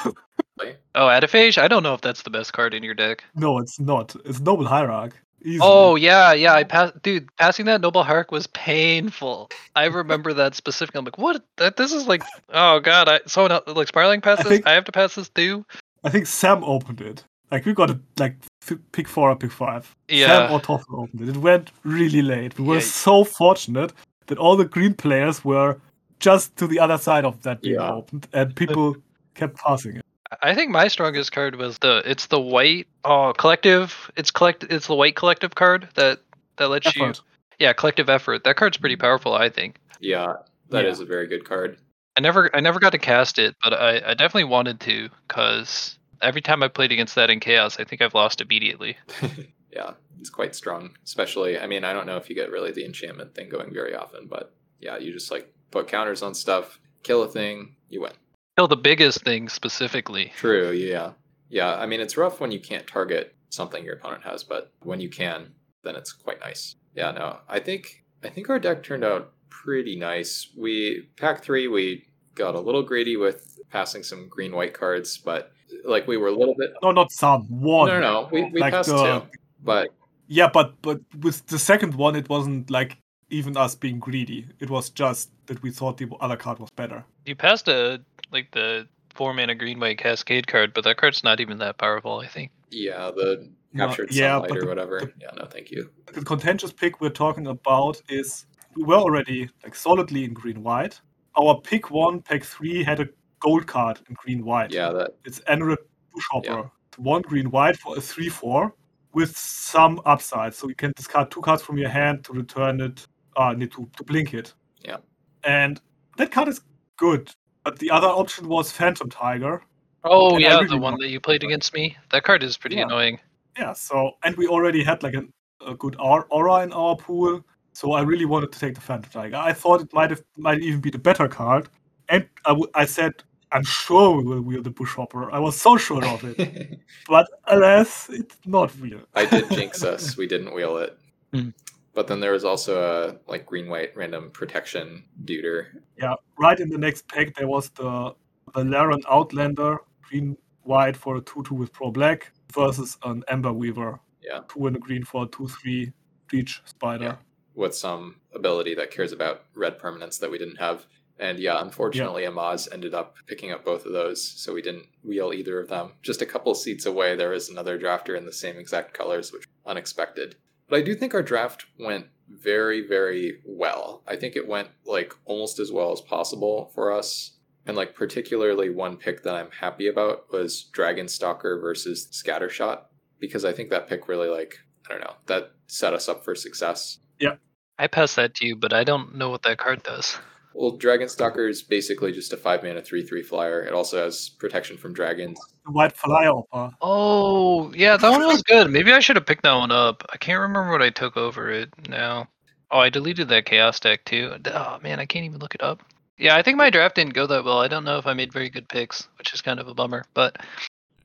Oh, 0.94 1.08
Adaphage? 1.08 1.58
I 1.58 1.68
don't 1.68 1.82
know 1.82 1.94
if 1.94 2.00
that's 2.00 2.22
the 2.22 2.30
best 2.30 2.52
card 2.52 2.72
in 2.74 2.82
your 2.82 2.94
deck. 2.94 3.24
no, 3.34 3.58
it's 3.58 3.78
not. 3.80 4.14
It's 4.24 4.40
Noble 4.40 4.64
Hierarch. 4.66 5.12
Easily. 5.44 5.60
Oh 5.62 5.96
yeah, 5.96 6.32
yeah. 6.32 6.54
I 6.54 6.64
passed, 6.64 7.02
dude. 7.02 7.28
Passing 7.36 7.66
that 7.66 7.82
Noble 7.82 8.02
Hark 8.02 8.30
was 8.32 8.46
painful. 8.46 9.50
I 9.76 9.84
remember 9.86 10.32
that 10.32 10.54
specifically. 10.54 11.00
I'm 11.00 11.04
like, 11.04 11.18
what? 11.18 11.44
That 11.58 11.76
this 11.76 11.92
is 11.92 12.06
like, 12.06 12.22
oh 12.50 12.80
god. 12.80 13.08
I 13.10 13.20
someone 13.26 13.52
else, 13.52 13.64
like 13.66 13.88
Spiraling 13.88 14.22
passes. 14.22 14.46
I 14.46 14.48
think- 14.48 14.66
I 14.66 14.72
have 14.72 14.84
to 14.86 14.92
pass 14.92 15.14
this 15.16 15.28
too. 15.28 15.66
I 16.02 16.08
think 16.10 16.26
Sam 16.26 16.64
opened 16.64 17.00
it. 17.02 17.24
Like 17.50 17.66
we 17.66 17.74
got 17.74 17.90
it 17.90 17.98
like 18.18 18.36
f- 18.40 18.48
pick 18.92 19.08
four 19.08 19.30
or 19.30 19.36
pick 19.36 19.52
five. 19.52 19.94
Yeah. 20.08 20.26
Sam 20.26 20.52
or 20.52 20.60
Toffel 20.60 21.02
opened 21.04 21.20
it. 21.22 21.28
It 21.30 21.36
went 21.38 21.70
really 21.82 22.22
late. 22.22 22.58
We 22.58 22.64
were 22.64 22.74
Yeah. 22.76 22.80
so 22.80 23.24
fortunate 23.24 23.92
that 24.26 24.38
all 24.38 24.56
the 24.56 24.64
green 24.64 24.94
players 24.94 25.44
were 25.44 25.78
just 26.20 26.56
to 26.56 26.66
the 26.66 26.78
other 26.78 26.98
side 26.98 27.24
of 27.24 27.42
that 27.42 27.60
being 27.62 27.74
Yeah. 27.74 27.92
opened, 27.92 28.26
and 28.32 28.54
people 28.56 28.96
kept 29.34 29.56
passing 29.56 29.96
it. 29.96 30.04
I 30.42 30.54
think 30.54 30.70
my 30.70 30.88
strongest 30.88 31.32
card 31.32 31.56
was 31.56 31.78
the 31.78 32.02
it's 32.04 32.26
the 32.26 32.40
white 32.40 32.86
oh 33.04 33.32
collective. 33.36 34.10
It's 34.16 34.30
collect. 34.30 34.64
It's 34.70 34.86
the 34.86 34.94
white 34.94 35.16
collective 35.16 35.54
card 35.54 35.88
that 35.94 36.20
that 36.56 36.70
lets 36.70 36.94
you. 36.96 37.12
Yeah, 37.58 37.72
collective 37.72 38.08
effort. 38.08 38.42
That 38.44 38.56
card's 38.56 38.76
pretty 38.78 38.96
powerful. 38.96 39.34
I 39.34 39.48
think. 39.48 39.76
Yeah, 40.00 40.34
that 40.70 40.84
is 40.86 40.98
Yeah. 40.98 41.04
a 41.04 41.06
very 41.06 41.26
good 41.26 41.44
card. 41.44 41.76
I 42.16 42.20
never 42.20 42.50
I 42.54 42.60
never 42.60 42.80
got 42.80 42.90
to 42.92 42.98
cast 42.98 43.38
it, 43.38 43.54
but 43.62 43.72
I, 43.74 43.96
I 44.10 44.14
definitely 44.14 44.44
wanted 44.44 44.80
to 44.80 45.08
because 45.28 45.98
every 46.24 46.40
time 46.40 46.62
I 46.62 46.68
played 46.68 46.90
against 46.90 47.14
that 47.14 47.30
in 47.30 47.40
chaos, 47.40 47.78
I 47.78 47.84
think 47.84 48.02
I've 48.02 48.14
lost 48.14 48.40
immediately. 48.40 48.96
yeah, 49.72 49.92
it's 50.18 50.30
quite 50.30 50.54
strong. 50.54 50.96
Especially, 51.04 51.58
I 51.58 51.66
mean, 51.66 51.84
I 51.84 51.92
don't 51.92 52.06
know 52.06 52.16
if 52.16 52.28
you 52.28 52.34
get 52.34 52.50
really 52.50 52.72
the 52.72 52.84
enchantment 52.84 53.34
thing 53.34 53.48
going 53.48 53.72
very 53.72 53.94
often, 53.94 54.26
but 54.26 54.54
yeah, 54.80 54.96
you 54.98 55.12
just 55.12 55.30
like 55.30 55.52
put 55.70 55.88
counters 55.88 56.22
on 56.22 56.34
stuff, 56.34 56.80
kill 57.02 57.22
a 57.22 57.28
thing, 57.28 57.76
you 57.88 58.00
win. 58.00 58.12
Kill 58.56 58.68
the 58.68 58.76
biggest 58.76 59.22
thing 59.22 59.48
specifically. 59.48 60.32
True, 60.36 60.72
yeah. 60.72 61.12
Yeah, 61.48 61.74
I 61.74 61.86
mean, 61.86 62.00
it's 62.00 62.16
rough 62.16 62.40
when 62.40 62.50
you 62.50 62.60
can't 62.60 62.86
target 62.86 63.34
something 63.50 63.84
your 63.84 63.94
opponent 63.94 64.24
has, 64.24 64.42
but 64.42 64.72
when 64.82 65.00
you 65.00 65.08
can, 65.08 65.52
then 65.82 65.94
it's 65.94 66.12
quite 66.12 66.40
nice. 66.40 66.74
Yeah, 66.94 67.12
no, 67.12 67.38
I 67.48 67.60
think 67.60 68.04
I 68.24 68.28
think 68.28 68.48
our 68.48 68.58
deck 68.58 68.82
turned 68.82 69.04
out 69.04 69.32
pretty 69.50 69.96
nice. 69.96 70.48
We 70.56 71.08
pack 71.16 71.42
3, 71.42 71.68
we 71.68 72.06
got 72.34 72.54
a 72.54 72.60
little 72.60 72.82
greedy 72.82 73.16
with 73.16 73.60
passing 73.70 74.02
some 74.02 74.28
green 74.28 74.54
white 74.54 74.74
cards, 74.74 75.18
but 75.18 75.52
like 75.84 76.06
we 76.06 76.16
were 76.16 76.28
a 76.28 76.36
little 76.36 76.54
bit 76.56 76.72
No, 76.82 76.90
not 76.92 77.10
some. 77.12 77.42
One. 77.48 77.88
No, 77.88 78.00
no, 78.00 78.12
no. 78.22 78.28
We, 78.32 78.44
we 78.50 78.60
Like 78.60 78.72
passed 78.72 78.88
the- 78.90 79.20
two. 79.20 79.26
But 79.62 79.88
Yeah, 80.28 80.48
but 80.52 80.74
but 80.82 81.00
with 81.20 81.46
the 81.46 81.58
second 81.58 81.94
one, 81.94 82.16
it 82.16 82.28
wasn't 82.28 82.70
like 82.70 82.96
even 83.30 83.56
us 83.56 83.74
being 83.74 83.98
greedy. 83.98 84.46
It 84.60 84.70
was 84.70 84.90
just 84.90 85.30
that 85.46 85.62
we 85.62 85.70
thought 85.70 85.96
the 85.98 86.08
other 86.20 86.36
card 86.36 86.58
was 86.58 86.70
better. 86.70 87.04
You 87.26 87.34
passed 87.36 87.68
a 87.68 88.00
like 88.32 88.50
the 88.52 88.86
four 89.14 89.32
mana 89.34 89.54
green 89.54 89.78
white 89.80 89.98
cascade 89.98 90.46
card, 90.46 90.72
but 90.74 90.84
that 90.84 90.96
card's 90.96 91.22
not 91.24 91.40
even 91.40 91.58
that 91.58 91.78
powerful. 91.78 92.20
I 92.20 92.26
think. 92.28 92.50
yeah, 92.70 93.10
the 93.14 93.48
No, 93.72 93.86
captured 93.86 94.12
yeah, 94.12 94.34
sunlight 94.34 94.48
but 94.50 94.58
or 94.58 94.60
the- 94.62 94.66
whatever. 94.66 95.00
the- 95.00 95.12
yeah, 95.20 95.30
no, 95.38 95.44
thank 95.46 95.70
you. 95.70 95.90
The 96.12 96.24
contentious 96.24 96.72
pick 96.72 97.00
we're 97.00 97.10
talking 97.10 97.46
about 97.46 98.00
is 98.08 98.46
we 98.76 98.82
were 98.84 98.96
already 98.96 99.48
like 99.62 99.74
solidly 99.74 100.24
in 100.24 100.32
green 100.34 100.62
white. 100.62 101.00
Our 101.38 101.60
pick 101.60 101.90
one, 101.90 102.22
pick 102.22 102.44
three 102.44 102.82
had 102.84 103.00
a 103.00 103.08
gold 103.44 103.66
card 103.66 104.00
in 104.08 104.14
green 104.14 104.44
white. 104.44 104.72
Yeah, 104.72 104.90
that 104.92 105.10
It's 105.24 105.40
Enuret 105.40 105.76
Bushhopper. 106.12 106.70
One 106.96 107.22
green 107.22 107.50
white 107.50 107.76
for 107.76 107.96
a 107.96 108.00
3 108.00 108.28
4 108.28 108.72
with 109.12 109.36
some 109.36 110.00
upside. 110.06 110.54
So 110.54 110.68
you 110.68 110.74
can 110.74 110.92
discard 110.96 111.30
two 111.30 111.40
cards 111.40 111.62
from 111.62 111.76
your 111.78 111.88
hand 111.90 112.24
to 112.24 112.32
return 112.32 112.80
it, 112.80 113.06
uh, 113.36 113.52
need 113.52 113.72
to, 113.72 113.88
to 113.96 114.04
blink 114.04 114.32
it. 114.34 114.54
Yeah. 114.84 114.98
And 115.44 115.80
that 116.16 116.30
card 116.30 116.48
is 116.48 116.60
good. 116.96 117.30
But 117.64 117.78
the 117.78 117.90
other 117.90 118.06
option 118.08 118.48
was 118.48 118.70
Phantom 118.72 119.08
Tiger. 119.10 119.62
Oh 120.04 120.34
And 120.34 120.40
yeah, 120.40 120.54
really 120.56 120.68
the 120.68 120.78
one 120.78 120.98
that 121.00 121.08
you 121.08 121.20
played 121.20 121.42
that. 121.42 121.46
against 121.46 121.74
me. 121.74 121.96
That 122.12 122.22
card 122.24 122.42
is 122.42 122.56
pretty 122.56 122.76
Yeah. 122.76 122.84
annoying. 122.84 123.18
Yeah, 123.58 123.72
so, 123.72 124.12
and 124.24 124.36
we 124.36 124.46
already 124.48 124.82
had 124.84 125.02
like 125.02 125.14
an, 125.14 125.32
a 125.66 125.74
good 125.74 125.96
aura 125.98 126.62
in 126.62 126.72
our 126.72 126.96
pool. 126.96 127.40
So 127.72 127.92
I 127.92 128.02
really 128.02 128.24
wanted 128.24 128.52
to 128.52 128.58
take 128.58 128.74
the 128.74 128.80
Phantom 128.80 129.10
Tiger. 129.10 129.36
I 129.36 129.52
thought 129.52 129.80
it 129.80 129.92
might 129.92 130.10
have 130.10 130.22
might 130.36 130.60
even 130.60 130.80
be 130.80 130.90
the 130.90 130.98
better 130.98 131.26
card. 131.28 131.68
And 132.08 132.28
I, 132.44 132.50
w- 132.50 132.70
I 132.74 132.84
said, 132.84 133.12
I'm 133.54 133.64
sure 133.64 134.16
we 134.16 134.24
will 134.24 134.42
wheel 134.42 134.62
the 134.62 134.70
Bushhopper. 134.70 135.30
I 135.32 135.38
was 135.38 135.60
so 135.60 135.76
sure 135.76 136.04
of 136.04 136.24
it. 136.24 136.80
but 137.08 137.26
alas, 137.44 138.08
it's 138.10 138.36
not 138.44 138.72
real. 138.80 139.00
I 139.14 139.26
did 139.26 139.48
jinx 139.50 139.84
us. 139.84 140.16
We 140.16 140.26
didn't 140.26 140.52
wheel 140.54 140.76
it. 140.78 140.98
Hmm. 141.32 141.50
But 141.94 142.08
then 142.08 142.18
there 142.18 142.32
was 142.32 142.44
also 142.44 142.82
a 142.82 143.30
like 143.30 143.46
green 143.46 143.68
white 143.68 143.96
random 143.96 144.30
protection 144.32 145.04
duder. 145.24 145.66
Yeah, 145.96 146.14
right 146.36 146.58
in 146.58 146.68
the 146.68 146.78
next 146.78 147.06
pack 147.08 147.34
there 147.36 147.46
was 147.46 147.70
the 147.70 148.14
Valerian 148.52 149.02
Outlander, 149.08 149.78
green 150.02 150.36
white 150.64 150.96
for 150.96 151.16
a 151.16 151.20
2 151.20 151.44
2 151.44 151.54
with 151.54 151.72
Pro 151.72 151.92
Black 151.92 152.32
versus 152.52 152.98
an 153.04 153.22
Ember 153.28 153.52
Weaver. 153.52 154.00
Yeah. 154.20 154.40
2 154.48 154.66
and 154.66 154.76
a 154.76 154.78
green 154.80 155.04
for 155.04 155.24
a 155.24 155.28
2 155.28 155.46
3 155.48 155.92
Breach 156.28 156.60
Spider. 156.64 157.04
Yeah. 157.04 157.16
with 157.54 157.74
some 157.74 158.16
ability 158.34 158.74
that 158.74 158.90
cares 158.90 159.12
about 159.12 159.44
red 159.54 159.78
permanents 159.78 160.18
that 160.18 160.30
we 160.30 160.38
didn't 160.38 160.56
have. 160.56 160.86
And 161.18 161.38
yeah, 161.38 161.60
unfortunately, 161.60 162.24
Amaz 162.24 162.68
ended 162.72 162.92
up 162.92 163.16
picking 163.26 163.52
up 163.52 163.64
both 163.64 163.86
of 163.86 163.92
those, 163.92 164.22
so 164.22 164.52
we 164.52 164.62
didn't 164.62 164.86
wheel 165.02 165.32
either 165.32 165.60
of 165.60 165.68
them. 165.68 165.92
Just 166.02 166.22
a 166.22 166.26
couple 166.26 166.54
seats 166.54 166.86
away, 166.86 167.14
there 167.14 167.30
was 167.30 167.48
another 167.48 167.78
drafter 167.78 168.16
in 168.16 168.26
the 168.26 168.32
same 168.32 168.56
exact 168.56 168.94
colors, 168.94 169.32
which 169.32 169.46
was 169.46 169.70
unexpected. 169.70 170.36
But 170.68 170.78
I 170.78 170.82
do 170.82 170.94
think 170.94 171.14
our 171.14 171.22
draft 171.22 171.66
went 171.78 172.06
very, 172.28 172.86
very 172.86 173.40
well. 173.44 174.02
I 174.08 174.16
think 174.16 174.34
it 174.34 174.48
went 174.48 174.68
like 174.84 175.14
almost 175.24 175.58
as 175.58 175.70
well 175.70 175.92
as 175.92 176.00
possible 176.00 176.72
for 176.74 176.92
us. 176.92 177.32
And 177.66 177.76
like 177.76 177.94
particularly 177.94 178.70
one 178.70 178.96
pick 178.96 179.22
that 179.22 179.34
I'm 179.34 179.50
happy 179.50 179.86
about 179.86 180.30
was 180.32 180.64
Dragon 180.64 181.08
Stalker 181.08 181.58
versus 181.58 182.08
Scattershot, 182.12 182.82
because 183.20 183.44
I 183.44 183.52
think 183.52 183.70
that 183.70 183.88
pick 183.88 184.08
really 184.08 184.28
like 184.28 184.58
I 184.86 184.92
don't 184.92 185.00
know 185.00 185.14
that 185.26 185.52
set 185.66 185.94
us 185.94 186.08
up 186.08 186.24
for 186.24 186.34
success. 186.34 186.98
Yeah, 187.18 187.36
I 187.78 187.86
passed 187.86 188.16
that 188.16 188.34
to 188.36 188.46
you, 188.46 188.56
but 188.56 188.72
I 188.72 188.84
don't 188.84 189.14
know 189.14 189.30
what 189.30 189.42
that 189.44 189.58
card 189.58 189.82
does. 189.82 190.18
Well, 190.54 190.76
Dragon 190.76 191.08
Stalker 191.08 191.48
is 191.48 191.62
basically 191.62 192.12
just 192.12 192.32
a 192.32 192.36
five 192.36 192.62
mana 192.62 192.80
three 192.80 193.02
three 193.04 193.22
flyer. 193.22 193.62
It 193.62 193.72
also 193.72 194.04
has 194.04 194.28
protection 194.28 194.76
from 194.76 194.92
dragons. 194.94 195.38
White 195.66 195.92
Flyer 195.92 196.30
Opera. 196.30 196.76
Oh 196.80 197.72
yeah, 197.74 197.96
that 197.96 198.10
one 198.10 198.24
was 198.26 198.42
good. 198.42 198.70
Maybe 198.70 198.92
I 198.92 199.00
should 199.00 199.16
have 199.16 199.26
picked 199.26 199.42
that 199.42 199.54
one 199.54 199.72
up. 199.72 200.04
I 200.12 200.16
can't 200.16 200.40
remember 200.40 200.70
what 200.70 200.82
I 200.82 200.90
took 200.90 201.16
over 201.16 201.50
it 201.50 201.70
now. 201.88 202.28
Oh, 202.70 202.78
I 202.78 202.88
deleted 202.88 203.28
that 203.28 203.46
chaos 203.46 203.80
deck 203.80 204.04
too. 204.04 204.34
Oh 204.46 204.78
man, 204.82 205.00
I 205.00 205.06
can't 205.06 205.24
even 205.24 205.40
look 205.40 205.54
it 205.54 205.62
up. 205.62 205.82
Yeah, 206.18 206.36
I 206.36 206.42
think 206.42 206.56
my 206.56 206.70
draft 206.70 206.94
didn't 206.94 207.14
go 207.14 207.26
that 207.26 207.44
well. 207.44 207.58
I 207.58 207.66
don't 207.66 207.84
know 207.84 207.98
if 207.98 208.06
I 208.06 208.14
made 208.14 208.32
very 208.32 208.48
good 208.48 208.68
picks, 208.68 209.08
which 209.18 209.34
is 209.34 209.40
kind 209.42 209.58
of 209.58 209.66
a 209.66 209.74
bummer, 209.74 210.04
but 210.14 210.36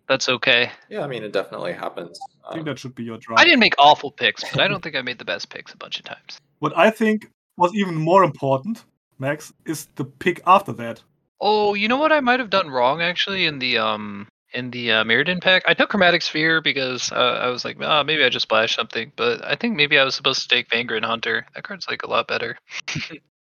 that's 0.07 0.29
okay. 0.29 0.71
Yeah, 0.89 1.01
I 1.01 1.07
mean 1.07 1.23
it 1.23 1.33
definitely 1.33 1.73
happens. 1.73 2.19
I 2.47 2.53
think 2.53 2.59
Um, 2.61 2.65
that 2.65 2.79
should 2.79 2.93
be 2.93 3.03
your 3.03 3.17
draft. 3.17 3.41
I 3.41 3.45
didn't 3.45 3.59
make 3.59 3.73
awful 3.79 4.11
picks, 4.11 4.43
but 4.51 4.61
I 4.61 4.67
don't 4.67 4.83
think 4.83 4.95
I 4.95 5.01
made 5.01 5.17
the 5.17 5.25
best 5.25 5.49
picks 5.49 5.73
a 5.73 5.77
bunch 5.77 5.97
of 5.97 6.05
times. 6.05 6.37
What 6.59 6.77
I 6.77 6.91
think 6.91 7.25
was 7.57 7.73
even 7.73 7.95
more 7.95 8.23
important, 8.23 8.83
Max, 9.19 9.53
is 9.65 9.87
the 9.95 10.05
pick 10.05 10.41
after 10.47 10.73
that. 10.73 11.01
Oh, 11.41 11.73
you 11.73 11.87
know 11.87 11.97
what 11.97 12.11
I 12.11 12.19
might 12.19 12.39
have 12.39 12.49
done 12.49 12.69
wrong 12.69 13.01
actually 13.01 13.45
in 13.45 13.59
the 13.59 13.77
um 13.77 14.27
in 14.51 14.71
the 14.71 14.91
uh, 14.91 15.03
Mirrodin 15.03 15.41
pack. 15.41 15.63
I 15.67 15.73
took 15.73 15.89
Chromatic 15.89 16.21
Sphere 16.23 16.59
because 16.61 17.11
uh, 17.11 17.39
I 17.43 17.49
was 17.49 17.63
like, 17.63 17.77
ah, 17.81 18.03
maybe 18.03 18.23
I 18.23 18.29
just 18.29 18.43
splash 18.43 18.75
something. 18.75 19.11
But 19.15 19.45
I 19.45 19.55
think 19.55 19.75
maybe 19.75 19.99
I 19.99 20.03
was 20.03 20.15
supposed 20.15 20.41
to 20.41 20.47
take 20.47 20.69
Vanguard 20.71 21.05
Hunter. 21.05 21.45
That 21.53 21.63
card's 21.63 21.87
like 21.87 22.01
a 22.03 22.09
lot 22.09 22.27
better. 22.27 22.57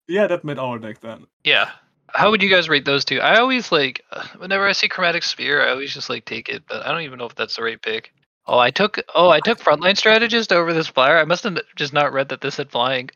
Yeah, 0.09 0.27
that 0.29 0.45
made 0.45 0.59
our 0.59 0.79
deck 0.79 1.01
then. 1.01 1.27
Yeah. 1.45 1.71
How 2.15 2.31
would 2.31 2.43
you 2.43 2.49
guys 2.49 2.69
rate 2.69 2.85
those 2.85 3.05
two? 3.05 3.21
I 3.21 3.39
always 3.39 3.73
like 3.73 4.03
whenever 4.39 4.67
I 4.67 4.73
see 4.73 4.89
Chromatic 4.89 5.23
Sphere, 5.23 5.67
I 5.67 5.71
always 5.71 5.93
just 5.93 6.09
like 6.09 6.25
take 6.25 6.49
it, 6.49 6.65
but 6.69 6.87
I 6.87 6.93
don't 6.93 7.03
even 7.03 7.19
know 7.19 7.27
if 7.27 7.35
that's 7.35 7.57
the 7.57 7.63
right 7.63 7.81
pick. 7.81 8.13
Oh, 8.47 8.59
I 8.59 8.71
took 8.71 9.01
oh 9.15 9.31
I 9.31 9.41
took 9.41 9.59
Frontline 9.59 9.97
Strategist 9.97 10.53
over 10.53 10.73
this 10.73 10.87
flyer. 10.87 11.19
I 11.19 11.25
must 11.25 11.45
have 11.45 11.59
just 11.75 11.93
not 11.93 12.13
read 12.13 12.29
that 12.29 12.41
this 12.41 12.57
had 12.57 12.71
flying. 12.71 13.11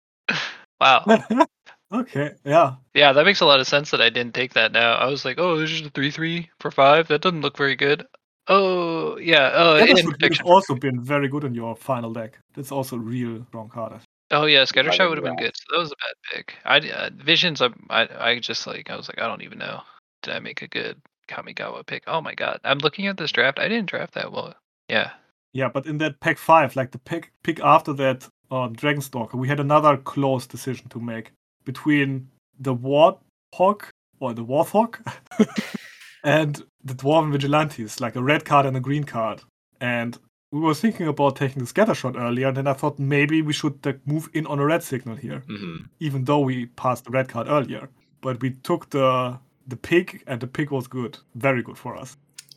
wow. 0.80 1.04
okay, 1.92 2.32
yeah. 2.44 2.74
Yeah, 2.94 3.12
that 3.12 3.24
makes 3.24 3.40
a 3.40 3.46
lot 3.46 3.60
of 3.60 3.66
sense 3.66 3.90
that 3.90 4.00
I 4.00 4.10
didn't 4.10 4.34
take 4.34 4.54
that 4.54 4.72
now. 4.72 4.94
I 4.94 5.06
was 5.06 5.24
like, 5.24 5.38
oh, 5.38 5.56
there's 5.56 5.70
just 5.70 5.86
a 5.86 5.90
3 5.90 6.10
3 6.10 6.50
for 6.60 6.70
5. 6.70 7.08
That 7.08 7.22
doesn't 7.22 7.42
look 7.42 7.56
very 7.56 7.76
good. 7.76 8.06
Oh, 8.48 9.16
yeah. 9.18 9.52
Oh, 9.54 9.74
That 9.74 9.90
and 9.90 10.06
would 10.06 10.22
have 10.22 10.46
also 10.46 10.74
been 10.74 11.00
very 11.00 11.28
good 11.28 11.44
in 11.44 11.54
your 11.54 11.76
final 11.76 12.12
deck. 12.12 12.38
That's 12.54 12.72
also 12.72 12.96
a 12.96 12.98
real 12.98 13.44
strong 13.48 13.68
card. 13.68 14.00
Oh, 14.32 14.46
yeah. 14.46 14.60
I 14.60 14.64
Scattershot 14.64 15.08
would 15.08 15.18
have 15.18 15.24
been 15.24 15.36
good. 15.36 15.56
So 15.56 15.64
that 15.70 15.78
was 15.78 15.92
a 15.92 15.96
bad 15.96 16.14
pick. 16.32 16.54
I, 16.64 16.78
uh, 16.90 17.10
Visions, 17.14 17.62
I, 17.62 17.68
I, 17.90 18.08
I 18.30 18.38
just 18.40 18.66
like, 18.66 18.90
I 18.90 18.96
was 18.96 19.08
like, 19.08 19.20
I 19.20 19.28
don't 19.28 19.42
even 19.42 19.58
know. 19.58 19.82
Did 20.22 20.34
I 20.34 20.40
make 20.40 20.62
a 20.62 20.68
good 20.68 21.00
Kamigawa 21.28 21.86
pick? 21.86 22.04
Oh 22.06 22.20
my 22.20 22.34
god. 22.34 22.60
I'm 22.64 22.78
looking 22.78 23.06
at 23.06 23.16
this 23.16 23.32
draft. 23.32 23.58
I 23.58 23.68
didn't 23.68 23.88
draft 23.88 24.14
that 24.14 24.32
well. 24.32 24.54
Yeah. 24.88 25.10
Yeah, 25.52 25.68
but 25.68 25.86
in 25.86 25.98
that 25.98 26.20
pack 26.20 26.38
five, 26.38 26.76
like 26.76 26.92
the 26.92 26.98
pick 26.98 27.32
pick 27.42 27.60
after 27.60 27.92
that, 27.94 28.28
um, 28.50 28.74
Dragonstalker, 28.74 29.34
we 29.34 29.48
had 29.48 29.60
another 29.60 29.96
close 29.96 30.46
decision 30.46 30.88
to 30.90 31.00
make 31.00 31.32
between 31.64 32.28
the 32.58 32.74
Warthog 32.74 33.88
or 34.18 34.34
the 34.34 34.44
Warthog 34.44 34.98
and 36.24 36.62
the 36.84 36.94
Dwarven 36.94 37.32
Vigilantes, 37.32 38.00
like 38.00 38.16
a 38.16 38.22
red 38.22 38.44
card 38.44 38.66
and 38.66 38.76
a 38.76 38.80
green 38.80 39.04
card. 39.04 39.42
And 39.80 40.18
we 40.52 40.60
were 40.60 40.74
thinking 40.74 41.06
about 41.06 41.36
taking 41.36 41.60
the 41.60 41.66
scatter 41.66 41.94
shot 41.94 42.16
earlier, 42.16 42.48
and 42.48 42.56
then 42.56 42.66
I 42.66 42.72
thought 42.72 42.98
maybe 42.98 43.40
we 43.40 43.52
should 43.52 43.84
like, 43.84 44.00
move 44.06 44.28
in 44.34 44.46
on 44.46 44.58
a 44.58 44.64
red 44.64 44.82
signal 44.82 45.16
here, 45.16 45.44
hmm 45.46 45.76
even 46.00 46.24
though 46.24 46.40
we 46.40 46.66
passed 46.66 47.04
the 47.04 47.10
red 47.10 47.28
card 47.28 47.46
earlier. 47.48 47.88
But 48.20 48.40
we 48.40 48.50
took 48.50 48.90
the 48.90 49.38
the 49.66 49.76
pig, 49.76 50.22
and 50.26 50.40
the 50.40 50.46
pig 50.46 50.70
was 50.70 50.86
good, 50.88 51.18
very 51.34 51.62
good 51.62 51.78
for 51.78 51.96
us. 51.96 52.16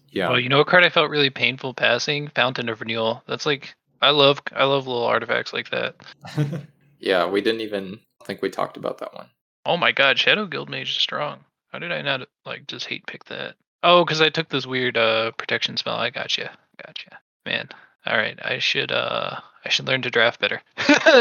Yeah. 0.09 0.29
Well, 0.29 0.39
you 0.39 0.49
know 0.49 0.59
what 0.59 0.67
card 0.67 0.83
I 0.83 0.89
felt 0.89 1.09
really 1.09 1.29
painful 1.29 1.73
passing? 1.73 2.29
Fountain 2.29 2.69
of 2.69 2.81
Renewal. 2.81 3.23
That's 3.27 3.45
like 3.45 3.75
I 4.01 4.11
love 4.11 4.41
I 4.55 4.65
love 4.65 4.87
little 4.87 5.05
artifacts 5.05 5.53
like 5.53 5.69
that. 5.69 5.95
yeah, 6.99 7.25
we 7.25 7.41
didn't 7.41 7.61
even 7.61 7.99
think 8.25 8.41
we 8.41 8.49
talked 8.49 8.77
about 8.77 8.97
that 8.99 9.13
one. 9.13 9.27
Oh 9.65 9.77
my 9.77 9.91
god, 9.91 10.19
Shadow 10.19 10.45
Guild 10.45 10.69
Mage 10.69 10.89
is 10.89 10.95
strong. 10.95 11.39
How 11.71 11.79
did 11.79 11.91
I 11.91 12.01
not 12.01 12.27
like 12.45 12.67
just 12.67 12.85
hate 12.87 13.05
pick 13.07 13.23
that? 13.25 13.55
Oh, 13.83 14.03
because 14.05 14.21
I 14.21 14.29
took 14.29 14.49
this 14.49 14.65
weird 14.65 14.97
uh 14.97 15.31
protection 15.31 15.77
spell. 15.77 15.95
I 15.95 16.09
gotcha. 16.09 16.51
Gotcha. 16.85 17.19
Man. 17.45 17.69
Alright, 18.07 18.39
I 18.43 18.59
should 18.59 18.91
uh 18.91 19.37
I 19.65 19.69
should 19.69 19.87
learn 19.87 20.01
to 20.01 20.09
draft 20.11 20.41
better. 20.41 20.61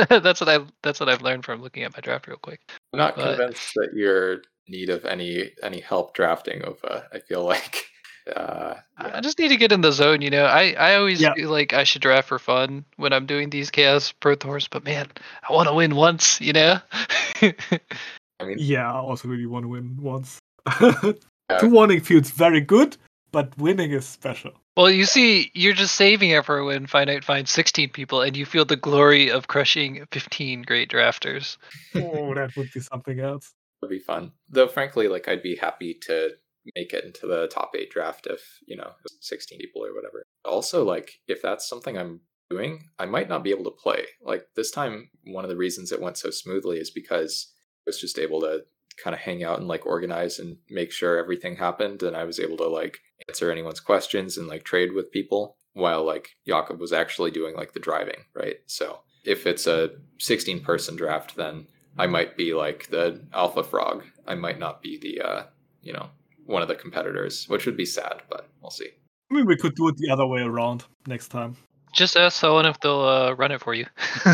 that's 0.08 0.40
what 0.40 0.48
I 0.48 0.58
that's 0.82 0.98
what 1.00 1.08
I've 1.08 1.22
learned 1.22 1.44
from 1.44 1.62
looking 1.62 1.84
at 1.84 1.92
my 1.94 2.00
draft 2.00 2.26
real 2.26 2.38
quick. 2.38 2.60
I'm 2.92 2.98
not 2.98 3.16
But- 3.16 3.36
convinced 3.36 3.72
that 3.76 3.90
you're 3.94 4.42
need 4.68 4.90
of 4.90 5.04
any 5.04 5.52
any 5.62 5.80
help 5.80 6.14
drafting 6.14 6.60
Opa. 6.62 7.04
I 7.12 7.20
feel 7.20 7.44
like 7.54 7.86
uh 8.34 8.74
I 8.98 9.20
just 9.20 9.38
need 9.38 9.48
to 9.48 9.56
get 9.56 9.72
in 9.72 9.80
the 9.80 9.90
zone, 9.90 10.20
you 10.22 10.30
know. 10.30 10.44
I, 10.44 10.72
I 10.78 10.94
always 10.96 11.20
Yeah. 11.20 11.34
feel 11.34 11.50
like 11.50 11.72
I 11.72 11.82
should 11.82 12.02
draft 12.02 12.28
for 12.28 12.38
fun 12.38 12.84
when 12.96 13.12
I'm 13.12 13.26
doing 13.26 13.50
these 13.50 13.70
chaos 13.70 14.12
pro 14.12 14.34
tours, 14.36 14.68
but 14.68 14.84
man, 14.84 15.08
I 15.48 15.52
want 15.52 15.68
to 15.68 15.74
win 15.74 15.96
once, 15.96 16.40
you 16.40 16.52
know. 16.52 16.78
I 17.42 18.44
mean 18.44 18.56
Yeah, 18.58 18.90
I 18.92 18.96
also 18.96 19.28
really 19.28 19.46
want 19.46 19.64
to 19.64 19.68
win 19.68 19.96
once. 20.00 20.38
Two 20.78 21.68
warning 21.68 22.00
feels 22.00 22.30
very 22.30 22.60
good, 22.60 22.96
but 23.32 23.56
winning 23.58 23.90
is 23.92 24.06
special. 24.06 24.52
well, 24.76 24.90
you 24.90 25.04
see, 25.04 25.50
you're 25.54 25.74
just 25.74 25.94
saving 25.96 26.30
it 26.30 26.44
for 26.44 26.62
when 26.64 26.86
finite 26.86 27.24
finds 27.24 27.50
16 27.50 27.90
people, 27.90 28.20
and 28.22 28.36
you 28.36 28.46
feel 28.46 28.64
the 28.64 28.76
glory 28.76 29.30
of 29.30 29.48
crushing 29.48 30.06
15 30.12 30.62
great 30.62 30.90
drafters. 30.90 31.56
Oh, 31.94 32.34
that 32.34 32.56
would 32.56 32.70
be 32.72 32.80
something 32.80 33.20
else. 33.20 33.52
would 33.80 33.90
be 33.90 33.98
fun. 33.98 34.32
Though 34.48 34.68
frankly, 34.68 35.08
like 35.08 35.28
I'd 35.28 35.42
be 35.42 35.56
happy 35.56 35.94
to 36.06 36.30
make 36.74 36.92
it 36.92 37.04
into 37.04 37.26
the 37.26 37.48
top 37.48 37.72
eight 37.76 37.90
draft 37.90 38.26
if, 38.26 38.60
you 38.66 38.76
know, 38.76 38.92
16 39.20 39.58
people 39.58 39.84
or 39.84 39.94
whatever. 39.94 40.24
Also, 40.44 40.84
like 40.84 41.20
if 41.28 41.42
that's 41.42 41.68
something 41.68 41.96
I'm 41.96 42.20
doing, 42.50 42.90
I 42.98 43.06
might 43.06 43.28
not 43.28 43.44
be 43.44 43.50
able 43.50 43.64
to 43.64 43.70
play. 43.70 44.04
Like 44.22 44.46
this 44.56 44.70
time, 44.70 45.10
one 45.24 45.44
of 45.44 45.50
the 45.50 45.56
reasons 45.56 45.92
it 45.92 46.00
went 46.00 46.18
so 46.18 46.30
smoothly 46.30 46.78
is 46.78 46.90
because 46.90 47.52
I 47.80 47.82
was 47.86 48.00
just 48.00 48.18
able 48.18 48.40
to 48.40 48.64
kind 49.02 49.14
of 49.14 49.20
hang 49.20 49.42
out 49.42 49.58
and 49.58 49.68
like 49.68 49.86
organize 49.86 50.38
and 50.38 50.58
make 50.68 50.92
sure 50.92 51.16
everything 51.16 51.56
happened 51.56 52.02
and 52.02 52.16
I 52.16 52.24
was 52.24 52.38
able 52.38 52.58
to 52.58 52.68
like 52.68 52.98
answer 53.28 53.50
anyone's 53.50 53.80
questions 53.80 54.36
and 54.36 54.48
like 54.48 54.64
trade 54.64 54.92
with 54.92 55.10
people 55.10 55.56
while 55.72 56.04
like 56.04 56.30
Jakob 56.46 56.78
was 56.78 56.92
actually 56.92 57.30
doing 57.30 57.56
like 57.56 57.72
the 57.72 57.80
driving, 57.80 58.24
right? 58.34 58.56
So 58.66 59.00
if 59.24 59.46
it's 59.46 59.66
a 59.66 59.90
16 60.18 60.60
person 60.60 60.96
draft, 60.96 61.36
then 61.36 61.66
I 61.98 62.06
might 62.06 62.36
be 62.36 62.54
like 62.54 62.88
the 62.88 63.22
alpha 63.32 63.62
frog. 63.62 64.04
I 64.26 64.34
might 64.34 64.58
not 64.58 64.82
be 64.82 64.98
the 64.98 65.20
uh, 65.20 65.42
you 65.82 65.92
know, 65.92 66.10
one 66.52 66.62
of 66.62 66.68
the 66.68 66.74
competitors, 66.74 67.48
which 67.48 67.66
would 67.66 67.76
be 67.76 67.86
sad, 67.86 68.22
but 68.28 68.48
we'll 68.60 68.70
see. 68.70 68.90
I 69.30 69.34
mean, 69.34 69.46
we 69.46 69.56
could 69.56 69.74
do 69.74 69.88
it 69.88 69.96
the 69.96 70.10
other 70.10 70.26
way 70.26 70.42
around 70.42 70.84
next 71.06 71.28
time. 71.28 71.56
Just 71.92 72.16
ask 72.16 72.38
someone 72.38 72.66
if 72.66 72.78
they'll 72.80 73.00
uh, 73.00 73.32
run 73.32 73.50
it 73.52 73.60
for 73.60 73.74
you. 73.74 73.86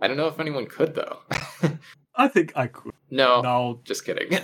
I 0.00 0.08
don't 0.08 0.16
know 0.16 0.28
if 0.28 0.40
anyone 0.40 0.66
could 0.66 0.94
though. 0.94 1.18
I 2.14 2.28
think 2.28 2.52
I 2.56 2.68
could. 2.68 2.92
no, 3.10 3.40
Now, 3.40 3.80
just 3.84 4.04
kidding. 4.04 4.38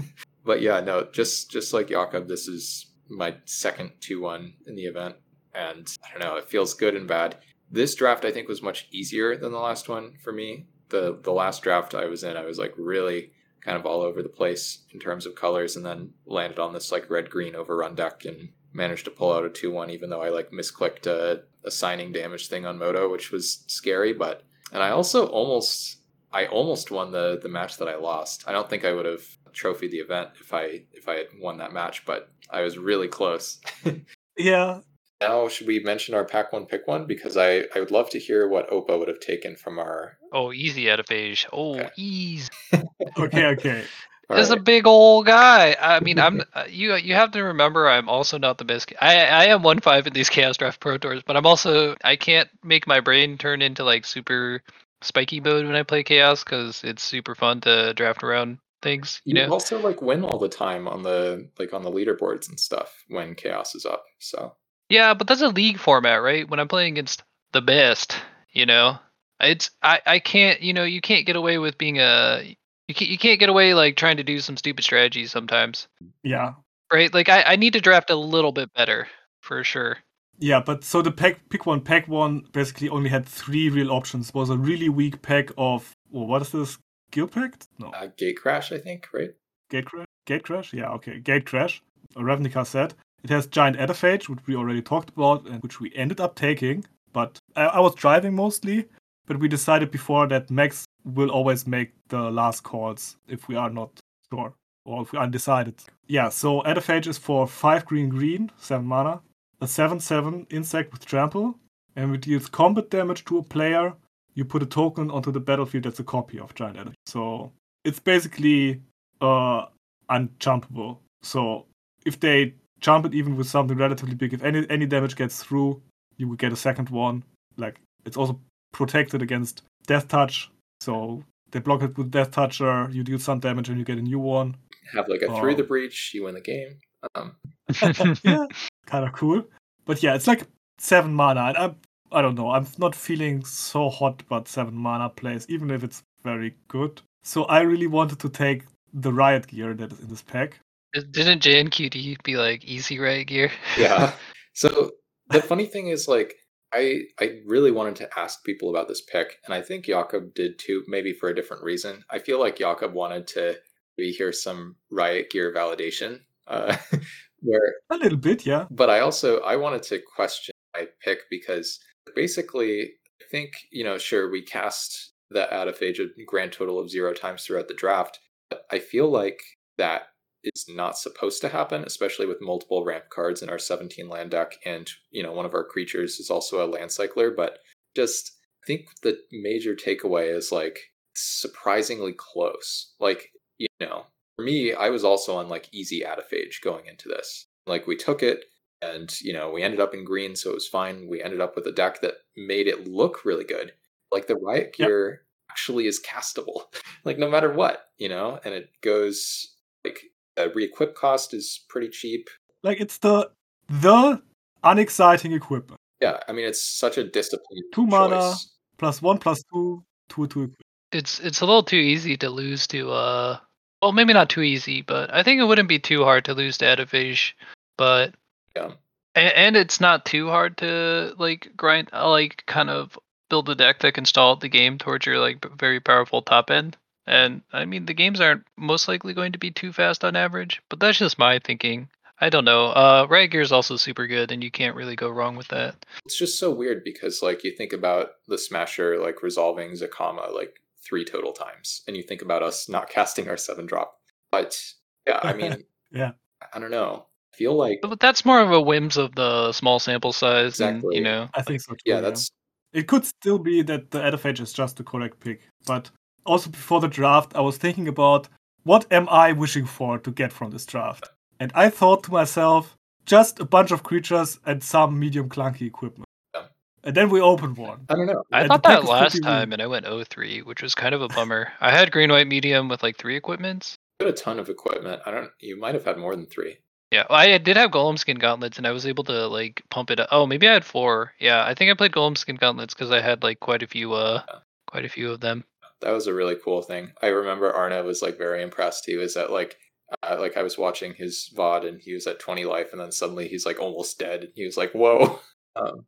but 0.44 0.60
yeah, 0.60 0.80
no, 0.80 1.08
just 1.12 1.50
just 1.50 1.72
like 1.72 1.88
Jakob, 1.88 2.28
this 2.28 2.48
is 2.48 2.86
my 3.08 3.36
second 3.44 3.92
two 4.00 4.20
one 4.20 4.54
in 4.66 4.74
the 4.76 4.84
event, 4.84 5.16
and 5.54 5.88
I 6.04 6.10
don't 6.10 6.28
know, 6.28 6.36
it 6.36 6.48
feels 6.48 6.74
good 6.74 6.94
and 6.94 7.08
bad. 7.08 7.38
This 7.70 7.94
draft 7.94 8.24
I 8.24 8.32
think 8.32 8.48
was 8.48 8.62
much 8.62 8.88
easier 8.90 9.36
than 9.36 9.52
the 9.52 9.58
last 9.58 9.88
one 9.88 10.14
for 10.22 10.32
me. 10.32 10.66
The 10.88 11.18
the 11.22 11.32
last 11.32 11.62
draft 11.62 11.94
I 11.94 12.06
was 12.06 12.24
in, 12.24 12.36
I 12.36 12.44
was 12.44 12.58
like 12.58 12.74
really 12.76 13.32
kind 13.68 13.78
of 13.78 13.84
all 13.84 14.00
over 14.00 14.22
the 14.22 14.30
place 14.30 14.78
in 14.94 14.98
terms 14.98 15.26
of 15.26 15.34
colors, 15.34 15.76
and 15.76 15.84
then 15.84 16.10
landed 16.24 16.58
on 16.58 16.72
this 16.72 16.90
like 16.90 17.10
red 17.10 17.28
green 17.28 17.54
overrun 17.54 17.94
deck 17.94 18.24
and 18.24 18.48
managed 18.72 19.04
to 19.04 19.10
pull 19.10 19.30
out 19.30 19.44
a 19.44 19.50
two 19.50 19.70
one, 19.70 19.90
even 19.90 20.08
though 20.08 20.22
I 20.22 20.30
like 20.30 20.50
misclicked 20.50 21.06
a, 21.06 21.42
a 21.64 21.70
signing 21.70 22.10
damage 22.10 22.48
thing 22.48 22.64
on 22.64 22.78
Moto, 22.78 23.10
which 23.10 23.30
was 23.30 23.64
scary. 23.66 24.14
But 24.14 24.42
and 24.72 24.82
I 24.82 24.88
also 24.88 25.26
almost 25.26 25.98
I 26.32 26.46
almost 26.46 26.90
won 26.90 27.12
the 27.12 27.38
the 27.42 27.50
match 27.50 27.76
that 27.76 27.88
I 27.88 27.96
lost. 27.96 28.44
I 28.46 28.52
don't 28.52 28.70
think 28.70 28.86
I 28.86 28.94
would 28.94 29.04
have 29.04 29.26
trophied 29.52 29.90
the 29.90 29.98
event 29.98 30.30
if 30.40 30.54
I 30.54 30.84
if 30.94 31.06
I 31.06 31.16
had 31.16 31.26
won 31.38 31.58
that 31.58 31.74
match, 31.74 32.06
but 32.06 32.30
I 32.48 32.62
was 32.62 32.78
really 32.78 33.08
close. 33.08 33.60
yeah, 34.38 34.80
now 35.20 35.48
should 35.48 35.66
we 35.66 35.80
mention 35.80 36.14
our 36.14 36.24
pack 36.24 36.52
one 36.52 36.66
pick 36.66 36.86
one 36.86 37.06
because 37.06 37.36
I 37.36 37.64
I 37.74 37.80
would 37.80 37.90
love 37.90 38.10
to 38.10 38.18
hear 38.18 38.48
what 38.48 38.70
Opa 38.70 38.98
would 38.98 39.08
have 39.08 39.20
taken 39.20 39.56
from 39.56 39.78
our. 39.78 40.18
oh, 40.32 40.52
easy 40.52 40.88
Adephage. 40.88 41.46
Oh, 41.52 41.76
Okay. 41.76 41.90
easy. 41.96 42.48
okay, 43.18 43.46
okay. 43.46 43.84
Is 44.30 44.50
a 44.50 44.58
big 44.58 44.86
old 44.86 45.24
guy. 45.24 45.74
I 45.80 46.00
mean, 46.00 46.18
I'm 46.18 46.42
uh, 46.54 46.64
you. 46.68 46.94
You 46.96 47.14
have 47.14 47.30
to 47.30 47.42
remember, 47.44 47.88
I'm 47.88 48.10
also 48.10 48.36
not 48.36 48.58
the 48.58 48.64
best. 48.64 48.92
I 49.00 49.24
I 49.24 49.44
am 49.46 49.62
one 49.62 49.80
five 49.80 50.06
in 50.06 50.12
these 50.12 50.28
Chaos 50.28 50.58
Draft 50.58 50.80
Pro 50.80 50.98
Tours, 50.98 51.22
but 51.26 51.36
I'm 51.36 51.46
also 51.46 51.96
I 52.04 52.16
can't 52.16 52.50
make 52.62 52.86
my 52.86 53.00
brain 53.00 53.38
turn 53.38 53.62
into 53.62 53.84
like 53.84 54.04
super 54.04 54.62
spiky 55.00 55.40
mode 55.40 55.64
when 55.64 55.76
I 55.76 55.82
play 55.82 56.02
Chaos 56.02 56.44
because 56.44 56.84
it's 56.84 57.02
super 57.02 57.34
fun 57.34 57.62
to 57.62 57.94
draft 57.94 58.22
around 58.22 58.58
things. 58.82 59.22
You 59.24 59.34
you 59.34 59.46
know. 59.46 59.52
also 59.52 59.78
like 59.80 60.02
win 60.02 60.22
all 60.24 60.38
the 60.38 60.48
time 60.48 60.86
on 60.86 61.02
the 61.02 61.48
like 61.58 61.72
on 61.72 61.82
the 61.82 61.90
leaderboards 61.90 62.50
and 62.50 62.60
stuff 62.60 62.94
when 63.08 63.34
chaos 63.34 63.74
is 63.74 63.86
up. 63.86 64.04
So 64.18 64.52
Yeah, 64.88 65.14
but 65.14 65.26
that's 65.26 65.42
a 65.42 65.48
league 65.48 65.78
format, 65.78 66.22
right? 66.22 66.48
When 66.48 66.60
I'm 66.60 66.68
playing 66.68 66.94
against 66.94 67.22
the 67.52 67.60
best, 67.62 68.16
you 68.52 68.66
know, 68.66 68.98
it's 69.40 69.70
I 69.82 70.00
I 70.06 70.18
can't 70.18 70.60
you 70.60 70.72
know 70.72 70.84
you 70.84 71.00
can't 71.00 71.26
get 71.26 71.36
away 71.36 71.58
with 71.58 71.78
being 71.78 71.98
a 71.98 72.56
you 72.88 72.94
can't 72.94 73.10
you 73.10 73.18
can't 73.18 73.38
get 73.40 73.48
away 73.50 73.74
like 73.74 73.96
trying 73.96 74.16
to 74.16 74.22
do 74.24 74.40
some 74.40 74.56
stupid 74.56 74.84
strategies 74.84 75.30
sometimes, 75.30 75.88
Yeah, 76.22 76.54
right? 76.92 77.12
Like 77.12 77.28
I 77.28 77.42
I 77.42 77.56
need 77.56 77.74
to 77.74 77.80
draft 77.80 78.10
a 78.10 78.16
little 78.16 78.52
bit 78.52 78.72
better 78.74 79.06
for 79.42 79.62
sure. 79.64 79.98
yeah. 80.38 80.60
But 80.60 80.84
so 80.84 81.02
the 81.02 81.12
pack, 81.12 81.48
pick 81.50 81.66
one, 81.66 81.80
pack 81.80 82.08
one 82.08 82.44
basically 82.52 82.88
only 82.88 83.10
had 83.10 83.26
three 83.26 83.68
real 83.70 83.90
options. 83.92 84.32
Was 84.34 84.50
a 84.50 84.56
really 84.56 84.88
weak 84.88 85.20
pack 85.22 85.50
of 85.58 85.92
well, 86.10 86.26
what 86.26 86.42
is 86.42 86.50
this? 86.52 86.78
Guildpact? 87.12 87.68
No, 87.78 87.88
uh, 87.88 88.08
gate 88.18 88.36
crash, 88.40 88.70
I 88.72 88.78
think, 88.78 89.08
right? 89.14 89.30
Gatecrash. 89.70 90.04
Gate 90.26 90.44
crash? 90.44 90.72
Yeah, 90.74 90.90
okay. 90.92 91.20
Gatecrash. 91.20 91.80
A 92.16 92.20
Ravnica 92.20 92.66
set. 92.66 92.94
It 93.22 93.30
has 93.30 93.46
giant 93.46 93.76
Adephage, 93.76 94.28
which 94.28 94.46
we 94.46 94.56
already 94.56 94.82
talked 94.82 95.10
about, 95.10 95.46
and 95.46 95.62
which 95.62 95.80
we 95.80 95.92
ended 95.94 96.20
up 96.20 96.34
taking. 96.34 96.84
But 97.12 97.38
I, 97.56 97.64
I 97.64 97.80
was 97.80 97.94
driving 97.94 98.34
mostly. 98.34 98.86
But 99.26 99.38
we 99.38 99.48
decided 99.48 99.90
before 99.90 100.26
that 100.28 100.50
Max 100.50 100.86
will 101.04 101.30
always 101.30 101.66
make 101.66 101.92
the 102.08 102.30
last 102.30 102.62
calls 102.62 103.16
if 103.28 103.46
we 103.46 103.56
are 103.56 103.70
not 103.70 103.90
sure 104.32 104.54
or 104.84 105.02
if 105.02 105.12
we 105.12 105.18
are 105.18 105.24
undecided. 105.24 105.74
Yeah, 106.06 106.30
so 106.30 106.62
Adephage 106.62 107.06
is 107.06 107.18
for 107.18 107.46
5 107.46 107.84
green 107.84 108.08
green, 108.08 108.50
7 108.56 108.86
mana, 108.86 109.20
a 109.60 109.66
7 109.68 110.00
7 110.00 110.46
insect 110.50 110.92
with 110.92 111.04
trample, 111.04 111.58
and 111.94 112.14
it 112.14 112.22
deals 112.22 112.48
combat 112.48 112.88
damage 112.88 113.24
to 113.26 113.38
a 113.38 113.42
player. 113.42 113.92
You 114.34 114.46
put 114.46 114.62
a 114.62 114.66
token 114.66 115.10
onto 115.10 115.30
the 115.30 115.40
battlefield 115.40 115.84
that's 115.84 116.00
a 116.00 116.04
copy 116.04 116.38
of 116.38 116.54
Giant 116.54 116.78
Adephage. 116.78 116.94
So 117.04 117.52
it's 117.84 118.00
basically 118.00 118.80
uh, 119.20 119.66
unchumpable. 120.08 120.98
So 121.22 121.66
if 122.06 122.18
they 122.18 122.54
chump 122.80 123.06
it 123.06 123.14
even 123.14 123.36
with 123.36 123.48
something 123.48 123.76
relatively 123.76 124.14
big, 124.14 124.32
if 124.34 124.42
any 124.42 124.66
any 124.70 124.86
damage 124.86 125.16
gets 125.16 125.42
through, 125.42 125.82
you 126.16 126.28
will 126.28 126.36
get 126.36 126.52
a 126.52 126.56
second 126.56 126.90
one. 126.90 127.24
Like 127.56 127.80
it's 128.04 128.16
also 128.16 128.40
protected 128.72 129.22
against 129.22 129.62
Death 129.86 130.08
Touch. 130.08 130.50
So 130.80 131.24
they 131.50 131.60
block 131.60 131.82
it 131.82 131.96
with 131.96 132.10
Death 132.10 132.30
Toucher, 132.30 132.88
you 132.92 133.02
deal 133.02 133.18
some 133.18 133.40
damage 133.40 133.68
and 133.68 133.78
you 133.78 133.84
get 133.84 133.98
a 133.98 134.02
new 134.02 134.18
one. 134.18 134.56
Have 134.92 135.08
like 135.08 135.22
a 135.22 135.26
through 135.26 135.52
Oh. 135.52 135.56
the 135.56 135.62
breach, 135.64 136.12
you 136.14 136.24
win 136.24 136.34
the 136.34 136.40
game. 136.40 136.78
Um, 137.14 137.36
yeah, 138.24 138.46
kind 138.86 139.04
of 139.04 139.12
cool. 139.12 139.44
But 139.84 140.02
yeah, 140.02 140.14
it's 140.14 140.26
like 140.26 140.42
seven 140.78 141.14
mana, 141.14 141.40
and 141.42 141.56
I'm 141.56 141.76
I 142.10 142.22
don't 142.22 142.34
know. 142.36 142.50
I'm 142.50 142.66
not 142.78 142.94
feeling 142.94 143.44
so 143.44 143.90
hot 143.90 144.22
about 144.22 144.48
seven 144.48 144.74
mana 144.74 145.10
plays, 145.10 145.46
even 145.50 145.70
if 145.70 145.84
it's 145.84 146.02
very 146.24 146.54
good. 146.68 147.02
So 147.22 147.44
I 147.44 147.60
really 147.60 147.86
wanted 147.86 148.18
to 148.20 148.28
take 148.30 148.64
the 148.94 149.12
riot 149.12 149.46
gear 149.48 149.74
that 149.74 149.92
is 149.92 150.00
in 150.00 150.08
this 150.08 150.22
pack. 150.22 150.58
Didn't 150.94 151.42
JNQD 151.42 152.22
be 152.22 152.36
like 152.36 152.64
easy 152.64 152.98
Riot 152.98 153.28
Gear? 153.28 153.50
yeah. 153.76 154.12
So 154.54 154.90
the 155.30 155.40
funny 155.40 155.66
thing 155.66 155.86
is, 155.86 156.08
like, 156.08 156.34
I 156.72 157.02
I 157.20 157.38
really 157.46 157.70
wanted 157.70 157.94
to 157.96 158.18
ask 158.18 158.42
people 158.44 158.70
about 158.70 158.88
this 158.88 159.00
pick, 159.00 159.38
and 159.44 159.54
I 159.54 159.62
think 159.62 159.86
Jakob 159.86 160.34
did 160.34 160.58
too, 160.58 160.82
maybe 160.88 161.12
for 161.12 161.28
a 161.28 161.34
different 161.34 161.62
reason. 161.62 162.04
I 162.10 162.18
feel 162.18 162.40
like 162.40 162.58
Jakob 162.58 162.92
wanted 162.92 163.28
to 163.28 163.56
maybe 163.96 164.10
hear 164.10 164.32
some 164.32 164.74
riot 164.90 165.30
gear 165.30 165.54
validation, 165.54 166.20
uh, 166.48 166.76
where 167.40 167.74
A 167.90 167.96
little 167.96 168.18
bit, 168.18 168.44
yeah. 168.44 168.66
but 168.70 168.90
I 168.90 168.98
also 169.00 169.40
I 169.40 169.56
wanted 169.56 169.84
to 169.84 170.00
question 170.14 170.54
my 170.74 170.86
pick 171.04 171.20
because 171.30 171.78
basically 172.16 172.82
I 173.22 173.24
think 173.30 173.52
you 173.70 173.84
know 173.84 173.96
sure 173.96 174.30
we 174.30 174.42
cast 174.42 175.12
the 175.30 175.46
Adephage 175.52 176.00
a 176.00 176.08
grand 176.26 176.52
total 176.52 176.78
of 176.78 176.90
zero 176.90 177.12
times 177.12 177.44
throughout 177.44 177.68
the 177.68 177.74
draft, 177.74 178.18
but 178.50 178.64
I 178.70 178.78
feel 178.78 179.08
like 179.08 179.40
that 179.76 180.08
is 180.44 180.66
not 180.68 180.98
supposed 180.98 181.40
to 181.42 181.48
happen, 181.48 181.84
especially 181.84 182.26
with 182.26 182.40
multiple 182.40 182.84
ramp 182.84 183.04
cards 183.10 183.42
in 183.42 183.50
our 183.50 183.58
17 183.58 184.08
land 184.08 184.30
deck. 184.30 184.56
And, 184.64 184.88
you 185.10 185.22
know, 185.22 185.32
one 185.32 185.46
of 185.46 185.54
our 185.54 185.64
creatures 185.64 186.18
is 186.18 186.30
also 186.30 186.64
a 186.64 186.70
land 186.70 186.92
cycler. 186.92 187.30
But 187.30 187.58
just 187.94 188.32
I 188.62 188.66
think 188.66 188.86
the 189.02 189.18
major 189.32 189.74
takeaway 189.74 190.34
is 190.34 190.52
like 190.52 190.78
surprisingly 191.14 192.14
close. 192.16 192.94
Like, 193.00 193.32
you 193.58 193.68
know, 193.80 194.06
for 194.36 194.44
me, 194.44 194.72
I 194.72 194.90
was 194.90 195.04
also 195.04 195.36
on 195.36 195.48
like 195.48 195.68
easy 195.72 196.04
Adephage 196.04 196.60
going 196.62 196.86
into 196.86 197.08
this. 197.08 197.46
Like, 197.66 197.86
we 197.86 197.96
took 197.96 198.22
it 198.22 198.44
and, 198.80 199.12
you 199.20 199.32
know, 199.32 199.50
we 199.50 199.62
ended 199.62 199.80
up 199.80 199.92
in 199.92 200.04
green, 200.04 200.36
so 200.36 200.50
it 200.50 200.54
was 200.54 200.68
fine. 200.68 201.08
We 201.08 201.22
ended 201.22 201.40
up 201.40 201.56
with 201.56 201.66
a 201.66 201.72
deck 201.72 202.00
that 202.00 202.14
made 202.36 202.68
it 202.68 202.86
look 202.86 203.24
really 203.24 203.44
good. 203.44 203.72
Like, 204.12 204.26
the 204.26 204.36
Riot 204.36 204.74
Gear 204.74 205.10
yep. 205.10 205.20
actually 205.50 205.86
is 205.86 206.00
castable, 206.00 206.62
like, 207.04 207.18
no 207.18 207.28
matter 207.28 207.52
what, 207.52 207.86
you 207.98 208.08
know, 208.08 208.38
and 208.44 208.54
it 208.54 208.70
goes 208.80 209.54
like 209.84 210.02
the 210.38 210.52
re-equip 210.54 210.94
cost 210.94 211.34
is 211.34 211.64
pretty 211.68 211.88
cheap. 211.88 212.28
Like 212.62 212.80
it's 212.80 212.98
the 212.98 213.30
the 213.68 214.22
unexciting 214.64 215.32
equipment. 215.32 215.80
Yeah, 216.00 216.18
I 216.28 216.32
mean 216.32 216.46
it's 216.46 216.62
such 216.62 216.98
a 216.98 217.04
disciplined 217.04 217.64
two 217.74 217.86
choice. 217.86 217.90
mana 217.90 218.34
plus 218.78 219.02
one 219.02 219.18
plus 219.18 219.42
two 219.52 219.82
two 220.08 220.26
two. 220.28 220.52
It's 220.92 221.20
it's 221.20 221.40
a 221.40 221.46
little 221.46 221.62
too 221.62 221.76
easy 221.76 222.16
to 222.18 222.30
lose 222.30 222.66
to 222.68 222.90
uh 222.90 223.38
well 223.82 223.92
maybe 223.92 224.12
not 224.12 224.30
too 224.30 224.42
easy, 224.42 224.82
but 224.82 225.12
I 225.12 225.22
think 225.22 225.40
it 225.40 225.44
wouldn't 225.44 225.68
be 225.68 225.78
too 225.78 226.04
hard 226.04 226.24
to 226.26 226.34
lose 226.34 226.58
to 226.58 226.66
Adephage, 226.66 227.36
but 227.76 228.14
yeah. 228.56 228.72
And, 229.14 229.32
and 229.34 229.56
it's 229.56 229.80
not 229.80 230.04
too 230.04 230.28
hard 230.28 230.56
to 230.58 231.14
like 231.18 231.52
grind 231.56 231.90
uh, 231.92 232.08
like 232.08 232.44
kind 232.46 232.70
of 232.70 232.98
build 233.28 233.48
a 233.48 233.54
deck 233.54 233.80
that 233.80 233.94
can 233.94 234.04
stall 234.04 234.36
the 234.36 234.48
game 234.48 234.78
towards 234.78 235.04
your 235.04 235.18
like 235.18 235.44
very 235.58 235.80
powerful 235.80 236.22
top 236.22 236.50
end. 236.50 236.76
And 237.08 237.40
I 237.52 237.64
mean, 237.64 237.86
the 237.86 237.94
games 237.94 238.20
aren't 238.20 238.44
most 238.56 238.86
likely 238.86 239.14
going 239.14 239.32
to 239.32 239.38
be 239.38 239.50
too 239.50 239.72
fast 239.72 240.04
on 240.04 240.14
average, 240.14 240.62
but 240.68 240.78
that's 240.78 240.98
just 240.98 241.18
my 241.18 241.38
thinking. 241.38 241.88
I 242.20 242.30
don't 242.30 242.44
know. 242.44 242.66
Uh, 242.66 243.06
Riot 243.08 243.30
Gear 243.30 243.40
is 243.40 243.52
also 243.52 243.76
super 243.76 244.06
good, 244.06 244.30
and 244.30 244.42
you 244.42 244.50
can't 244.50 244.76
really 244.76 244.96
go 244.96 245.08
wrong 245.08 245.36
with 245.36 245.48
that. 245.48 245.86
It's 246.04 246.18
just 246.18 246.38
so 246.38 246.52
weird 246.52 246.84
because, 246.84 247.22
like, 247.22 247.44
you 247.44 247.52
think 247.56 247.72
about 247.72 248.10
the 248.26 248.36
Smasher 248.36 248.98
like 248.98 249.22
resolving 249.22 249.70
Zacama 249.70 250.34
like 250.34 250.60
three 250.84 251.04
total 251.04 251.32
times, 251.32 251.82
and 251.86 251.96
you 251.96 252.02
think 252.02 252.20
about 252.20 252.42
us 252.42 252.68
not 252.68 252.90
casting 252.90 253.28
our 253.28 253.36
seven 253.36 253.66
drop. 253.66 253.98
But 254.30 254.60
yeah, 255.06 255.20
I 255.22 255.32
mean, 255.32 255.64
yeah, 255.92 256.12
I 256.52 256.58
don't 256.58 256.70
know. 256.70 257.06
I 257.32 257.36
feel 257.36 257.54
like 257.54 257.80
but 257.82 258.00
that's 258.00 258.24
more 258.24 258.40
of 258.40 258.50
a 258.50 258.60
whims 258.60 258.96
of 258.96 259.14
the 259.14 259.52
small 259.52 259.78
sample 259.78 260.12
size. 260.12 260.54
Exactly. 260.54 260.96
And, 260.96 261.06
you 261.06 261.10
know, 261.10 261.28
I 261.34 261.42
think 261.42 261.60
so. 261.60 261.72
Too, 261.72 261.78
yeah, 261.86 261.94
yeah, 261.96 262.00
that's. 262.02 262.30
It 262.74 262.86
could 262.86 263.06
still 263.06 263.38
be 263.38 263.62
that 263.62 263.92
the 263.92 263.98
Adephage 264.00 264.40
is 264.40 264.52
just 264.52 264.76
the 264.76 264.84
correct 264.84 265.20
pick, 265.20 265.40
but 265.66 265.90
also 266.28 266.50
before 266.50 266.80
the 266.80 266.88
draft, 266.88 267.34
I 267.34 267.40
was 267.40 267.56
thinking 267.56 267.88
about 267.88 268.28
what 268.64 268.86
am 268.92 269.08
I 269.08 269.32
wishing 269.32 269.66
for 269.66 269.98
to 269.98 270.10
get 270.10 270.32
from 270.32 270.50
this 270.50 270.66
draft? 270.66 271.10
And 271.40 271.50
I 271.54 271.70
thought 271.70 272.04
to 272.04 272.12
myself, 272.12 272.76
just 273.06 273.40
a 273.40 273.44
bunch 273.44 273.70
of 273.70 273.82
creatures 273.82 274.38
and 274.44 274.62
some 274.62 274.98
medium 274.98 275.28
clunky 275.28 275.62
equipment. 275.66 276.04
Yeah. 276.34 276.42
And 276.84 276.94
then 276.94 277.08
we 277.08 277.20
opened 277.20 277.56
one. 277.56 277.86
I 277.88 277.94
don't 277.94 278.06
know. 278.06 278.22
I 278.32 278.40
And 278.40 278.48
thought 278.48 278.62
the 278.62 278.68
pack 278.68 278.78
that 278.78 278.82
is 278.84 278.88
last 278.90 279.22
time, 279.22 279.48
weird. 279.50 279.60
and 279.60 279.62
I 279.62 279.66
went 279.66 279.86
03, 280.10 280.42
which 280.42 280.62
was 280.62 280.74
kind 280.74 280.94
of 280.94 281.00
a 281.02 281.08
bummer. 281.08 281.52
I 281.60 281.70
had 281.70 281.90
green 281.90 282.10
white 282.10 282.26
medium 282.26 282.68
with 282.68 282.82
like 282.82 282.96
three 282.98 283.16
equipments. 283.16 283.76
You 284.00 284.06
had 284.06 284.14
a 284.14 284.16
ton 284.16 284.38
of 284.38 284.48
equipment. 284.50 285.00
I 285.06 285.10
don't. 285.10 285.30
You 285.40 285.58
might 285.58 285.74
have 285.74 285.84
had 285.84 285.96
more 285.96 286.14
than 286.14 286.26
three. 286.26 286.58
Yeah, 286.90 287.04
well, 287.10 287.18
I 287.18 287.36
did 287.38 287.56
have 287.56 287.70
Golem 287.70 287.98
Skin 287.98 288.16
Gauntlets, 288.18 288.56
and 288.58 288.66
I 288.66 288.70
was 288.72 288.86
able 288.86 289.04
to 289.04 289.26
like 289.26 289.62
pump 289.70 289.90
it 289.90 290.00
up. 290.00 290.08
Oh, 290.10 290.26
maybe 290.26 290.48
I 290.48 290.52
had 290.54 290.64
four. 290.64 291.12
Yeah, 291.18 291.44
I 291.44 291.52
think 291.54 291.70
I 291.70 291.74
played 291.74 291.92
Golem 291.92 292.16
Skin 292.16 292.36
Gauntlets 292.36 292.72
because 292.74 292.90
I 292.90 293.00
had 293.00 293.22
like 293.22 293.40
quite 293.40 293.62
a 293.62 293.66
few, 293.66 293.92
uh, 293.94 294.22
Yeah. 294.28 294.38
quite 294.66 294.84
a 294.84 294.88
few 294.88 295.10
of 295.10 295.20
them. 295.20 295.44
That 295.80 295.92
was 295.92 296.06
a 296.06 296.14
really 296.14 296.36
cool 296.42 296.62
thing. 296.62 296.92
I 297.02 297.08
remember 297.08 297.52
Arna 297.52 297.82
was 297.82 298.02
like 298.02 298.18
very 298.18 298.42
impressed. 298.42 298.84
He 298.86 298.96
was 298.96 299.16
at 299.16 299.30
like. 299.30 299.56
Uh, 300.02 300.16
like 300.20 300.36
I 300.36 300.42
was 300.42 300.58
watching 300.58 300.92
his 300.92 301.32
VOD 301.34 301.66
and 301.66 301.80
he 301.80 301.94
was 301.94 302.06
at 302.06 302.20
20 302.20 302.44
life 302.44 302.72
and 302.72 302.80
then 302.80 302.92
suddenly 302.92 303.26
he's 303.26 303.46
like 303.46 303.58
almost 303.58 303.98
dead. 303.98 304.28
He 304.34 304.44
was 304.44 304.56
like, 304.58 304.72
whoa. 304.72 305.18
Um, 305.56 305.86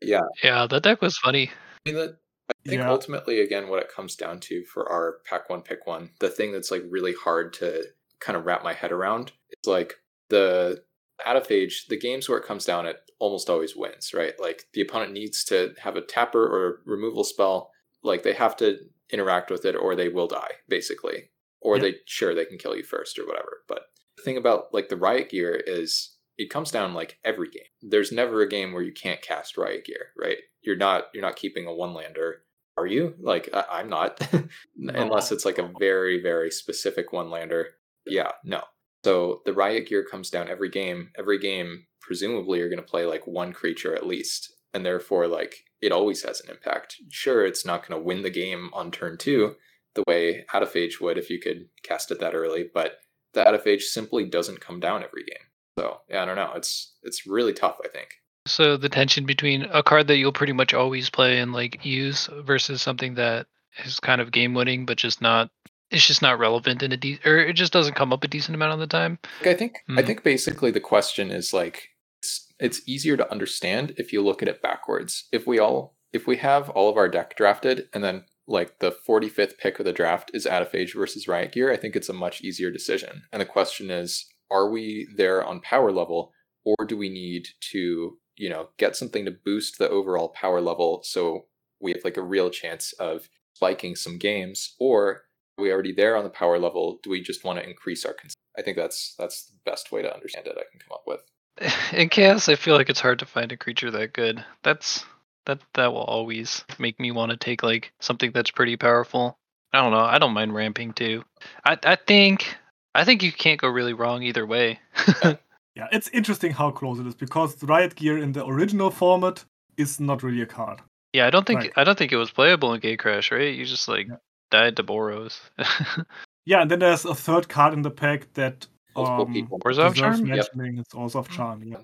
yeah. 0.00 0.20
Yeah, 0.44 0.66
that 0.68 0.82
deck 0.82 1.00
was 1.00 1.16
funny. 1.18 1.50
I 1.86 1.90
mean, 1.90 1.98
that, 1.98 2.16
I 2.50 2.68
think 2.68 2.80
Yeah. 2.80 2.90
ultimately, 2.90 3.40
again, 3.40 3.68
what 3.68 3.82
it 3.82 3.90
comes 3.90 4.14
down 4.14 4.40
to 4.40 4.62
for 4.64 4.88
our 4.88 5.20
pack 5.24 5.48
one, 5.50 5.62
pick 5.62 5.86
one, 5.86 6.10
the 6.20 6.28
thing 6.28 6.52
that's 6.52 6.70
like 6.70 6.84
really 6.88 7.14
hard 7.14 7.54
to 7.54 7.84
kind 8.20 8.36
of 8.36 8.44
wrap 8.46 8.62
my 8.62 8.72
head 8.74 8.92
around 8.92 9.32
is 9.50 9.66
like 9.66 9.94
the 10.28 10.82
Adephage, 11.26 11.86
the 11.88 11.98
games 11.98 12.28
where 12.28 12.38
it 12.38 12.46
comes 12.46 12.64
down, 12.64 12.86
it 12.86 12.98
almost 13.18 13.50
always 13.50 13.74
wins, 13.74 14.12
right? 14.14 14.34
Like 14.38 14.66
the 14.74 14.82
opponent 14.82 15.12
needs 15.12 15.42
to 15.44 15.74
have 15.82 15.96
a 15.96 16.02
tapper 16.02 16.44
or 16.44 16.82
removal 16.84 17.24
spell, 17.24 17.70
like 18.02 18.22
they 18.22 18.32
have 18.34 18.56
to 18.58 18.78
interact 19.12 19.50
with 19.50 19.64
it 19.64 19.74
or 19.74 19.94
they 19.94 20.08
will 20.08 20.26
die, 20.28 20.52
basically. 20.68 21.30
Or 21.60 21.76
Yeah. 21.76 21.82
they, 21.82 21.94
sure, 22.06 22.34
they 22.34 22.44
can 22.44 22.58
kill 22.58 22.76
you 22.76 22.84
first 22.84 23.18
or 23.18 23.26
whatever. 23.26 23.58
But 23.68 23.82
the 24.16 24.22
thing 24.22 24.36
about 24.36 24.72
like 24.72 24.88
the 24.88 24.96
Riot 24.96 25.30
Gear 25.30 25.54
is 25.66 26.16
it 26.36 26.50
comes 26.50 26.70
down 26.70 26.94
like 26.94 27.18
every 27.24 27.48
game. 27.50 27.64
There's 27.82 28.12
never 28.12 28.42
a 28.42 28.48
game 28.48 28.72
where 28.72 28.82
you 28.82 28.92
can't 28.92 29.20
cast 29.22 29.56
Riot 29.58 29.84
Gear, 29.84 30.08
right? 30.16 30.38
You're 30.62 30.76
not 30.76 31.06
you're 31.14 31.22
not 31.22 31.36
keeping 31.36 31.66
a 31.66 31.74
one 31.74 31.94
lander, 31.94 32.42
are 32.76 32.86
you? 32.86 33.14
Like 33.20 33.48
I, 33.52 33.64
I'm 33.70 33.88
not, 33.88 34.20
unless 34.76 35.32
it's 35.32 35.44
like 35.44 35.58
a 35.58 35.70
very 35.78 36.22
very 36.22 36.50
specific 36.50 37.12
one 37.12 37.30
lander. 37.30 37.68
Yeah, 38.06 38.30
no. 38.44 38.62
So 39.04 39.42
the 39.46 39.52
Riot 39.52 39.88
Gear 39.88 40.04
comes 40.04 40.30
down 40.30 40.48
every 40.48 40.68
game. 40.68 41.10
Every 41.18 41.38
game, 41.38 41.86
presumably, 42.00 42.58
you're 42.58 42.68
going 42.68 42.78
to 42.82 42.82
play 42.90 43.04
like 43.06 43.26
one 43.26 43.52
creature 43.52 43.94
at 43.94 44.06
least, 44.06 44.52
and 44.74 44.84
therefore 44.84 45.26
like 45.28 45.64
it 45.80 45.92
always 45.92 46.22
has 46.24 46.40
an 46.40 46.50
impact. 46.50 46.96
Sure, 47.10 47.44
it's 47.46 47.64
not 47.64 47.86
going 47.86 47.98
to 48.00 48.04
win 48.04 48.22
the 48.22 48.30
game 48.30 48.70
on 48.72 48.90
turn 48.90 49.16
two 49.18 49.54
the 49.94 50.04
way 50.06 50.44
Adephage 50.52 51.00
would 51.00 51.18
if 51.18 51.30
you 51.30 51.40
could 51.40 51.68
cast 51.82 52.10
it 52.10 52.20
that 52.20 52.34
early, 52.34 52.68
but 52.72 52.98
the 53.34 53.40
Adephage 53.46 53.82
simply 53.82 54.24
doesn't 54.24 54.60
come 54.60 54.78
down 54.80 55.02
every 55.02 55.24
game. 55.24 55.46
So 55.78 56.00
yeah, 56.08 56.22
I 56.22 56.24
don't 56.24 56.36
know. 56.36 56.52
It's 56.54 56.94
it's 57.02 57.26
really 57.26 57.52
tough. 57.52 57.78
I 57.84 57.88
think. 57.88 58.08
So 58.46 58.76
the 58.76 58.88
tension 58.88 59.26
between 59.26 59.62
a 59.64 59.82
card 59.82 60.06
that 60.08 60.16
you'll 60.16 60.32
pretty 60.32 60.52
much 60.54 60.72
always 60.74 61.10
play 61.10 61.38
and 61.38 61.52
like 61.52 61.84
use 61.84 62.28
versus 62.44 62.80
something 62.80 63.14
that 63.14 63.46
is 63.84 64.00
kind 64.00 64.20
of 64.20 64.32
game 64.32 64.54
winning 64.54 64.86
but 64.86 64.96
just 64.96 65.20
not 65.20 65.50
it's 65.90 66.06
just 66.06 66.22
not 66.22 66.38
relevant 66.38 66.82
in 66.82 66.92
a 66.92 66.96
de- 66.96 67.20
or 67.24 67.36
it 67.38 67.52
just 67.54 67.72
doesn't 67.72 67.94
come 67.94 68.12
up 68.12 68.24
a 68.24 68.28
decent 68.28 68.54
amount 68.54 68.72
of 68.72 68.78
the 68.80 68.86
time. 68.86 69.18
I 69.44 69.54
think 69.54 69.78
I 69.88 69.92
Mhm. 70.02 70.06
think 70.06 70.22
basically 70.24 70.70
the 70.70 70.80
question 70.80 71.30
is 71.30 71.52
like 71.52 71.90
it's, 72.22 72.52
it's 72.58 72.88
easier 72.88 73.16
to 73.16 73.30
understand 73.30 73.94
if 73.96 74.12
you 74.12 74.22
look 74.22 74.42
at 74.42 74.48
it 74.48 74.62
backwards. 74.62 75.28
If 75.32 75.46
we 75.46 75.58
all 75.58 75.96
if 76.12 76.26
we 76.26 76.36
have 76.38 76.70
all 76.70 76.88
of 76.88 76.96
our 76.96 77.08
deck 77.08 77.36
drafted 77.36 77.88
and 77.92 78.02
then 78.02 78.24
like 78.46 78.78
the 78.78 78.96
45th 79.06 79.58
pick 79.58 79.78
of 79.78 79.84
the 79.84 79.92
draft 79.92 80.30
is 80.32 80.46
Adephage 80.46 80.94
versus 80.94 81.28
Riot 81.28 81.52
Gear, 81.52 81.70
I 81.70 81.76
think 81.76 81.94
it's 81.94 82.08
a 82.08 82.14
much 82.14 82.40
easier 82.40 82.70
decision. 82.70 83.24
And 83.30 83.42
the 83.42 83.46
question 83.46 83.90
is, 83.90 84.26
are 84.50 84.70
we 84.70 85.06
there 85.16 85.44
on 85.44 85.60
power 85.60 85.92
level 85.92 86.32
or 86.64 86.86
do 86.86 86.96
we 86.96 87.10
need 87.10 87.48
to, 87.72 88.16
you 88.36 88.48
know, 88.48 88.70
get 88.78 88.96
something 88.96 89.26
to 89.26 89.30
boost 89.30 89.78
the 89.78 89.90
overall 89.90 90.30
power 90.30 90.62
level 90.62 91.02
so 91.04 91.46
we 91.80 91.92
have 91.92 92.04
like 92.04 92.16
a 92.16 92.22
real 92.22 92.48
chance 92.48 92.92
of 92.94 93.28
spiking 93.52 93.94
some 93.94 94.18
games 94.18 94.74
or 94.80 95.24
are 95.58 95.62
we 95.62 95.72
already 95.72 95.92
there 95.92 96.16
on 96.16 96.24
the 96.24 96.30
power 96.30 96.58
level? 96.58 97.00
Do 97.02 97.10
we 97.10 97.20
just 97.20 97.44
want 97.44 97.58
to 97.58 97.68
increase 97.68 98.04
our 98.04 98.14
cons- 98.14 98.34
I 98.56 98.62
think 98.62 98.76
that's 98.76 99.14
that's 99.18 99.46
the 99.46 99.70
best 99.70 99.92
way 99.92 100.02
to 100.02 100.12
understand 100.12 100.46
it 100.46 100.56
I 100.56 100.64
can 100.70 100.80
come 100.80 100.94
up 100.94 101.02
with. 101.06 101.20
In 101.92 102.08
chaos, 102.08 102.48
I 102.48 102.54
feel 102.54 102.74
like 102.76 102.88
it's 102.90 103.00
hard 103.00 103.18
to 103.20 103.26
find 103.26 103.52
a 103.52 103.56
creature 103.56 103.90
that 103.90 104.12
good. 104.12 104.44
That's 104.62 105.04
that 105.46 105.60
that 105.74 105.92
will 105.92 106.02
always 106.02 106.64
make 106.78 107.00
me 107.00 107.10
want 107.10 107.30
to 107.30 107.36
take 107.36 107.62
like 107.62 107.92
something 108.00 108.32
that's 108.32 108.50
pretty 108.50 108.76
powerful. 108.76 109.38
I 109.72 109.82
don't 109.82 109.92
know. 109.92 109.98
I 110.00 110.18
don't 110.18 110.32
mind 110.34 110.54
ramping 110.54 110.92
too. 110.92 111.24
I 111.64 111.78
I 111.84 111.96
think 111.96 112.54
I 112.94 113.04
think 113.04 113.22
you 113.22 113.32
can't 113.32 113.60
go 113.60 113.68
really 113.68 113.92
wrong 113.92 114.22
either 114.22 114.46
way. 114.46 114.80
Yeah, 115.76 115.86
it's 115.92 116.08
interesting 116.08 116.50
how 116.50 116.72
close 116.72 116.98
it 116.98 117.06
is 117.06 117.14
because 117.14 117.62
Riot 117.62 117.94
Gear 117.94 118.18
in 118.18 118.32
the 118.32 118.44
original 118.44 118.90
format 118.90 119.44
is 119.76 120.00
not 120.00 120.24
really 120.24 120.42
a 120.42 120.46
card. 120.46 120.80
yeah, 121.12 121.24
I 121.24 121.30
don't 121.30 121.46
think. 121.46 121.72
I 121.76 121.84
don't 121.84 121.96
think 121.96 122.10
it 122.10 122.16
was 122.16 122.32
playable 122.32 122.74
in 122.74 122.80
Gatecrash, 122.80 123.30
right? 123.30 123.54
You 123.54 123.64
just 123.64 123.86
like 123.86 124.08
Yeah. 124.08 124.16
died 124.50 124.74
to 124.76 124.82
Boros. 124.82 125.38
Yeah, 126.46 126.62
and 126.62 126.70
then 126.70 126.80
there's 126.80 127.04
a 127.04 127.14
third 127.14 127.48
card 127.48 127.74
in 127.74 127.82
the 127.82 127.90
pack 127.92 128.32
that 128.34 128.66
Multiple 128.98 129.26
um, 129.26 129.32
people. 129.32 129.58
Orzhov 129.60 129.94
deserves 129.94 130.20
Charm? 130.20 130.26
Yep. 130.26 130.46
It's 130.78 130.94
also 130.94 131.20
of 131.20 131.28
Charm. 131.30 131.62
Yeah. 131.64 131.78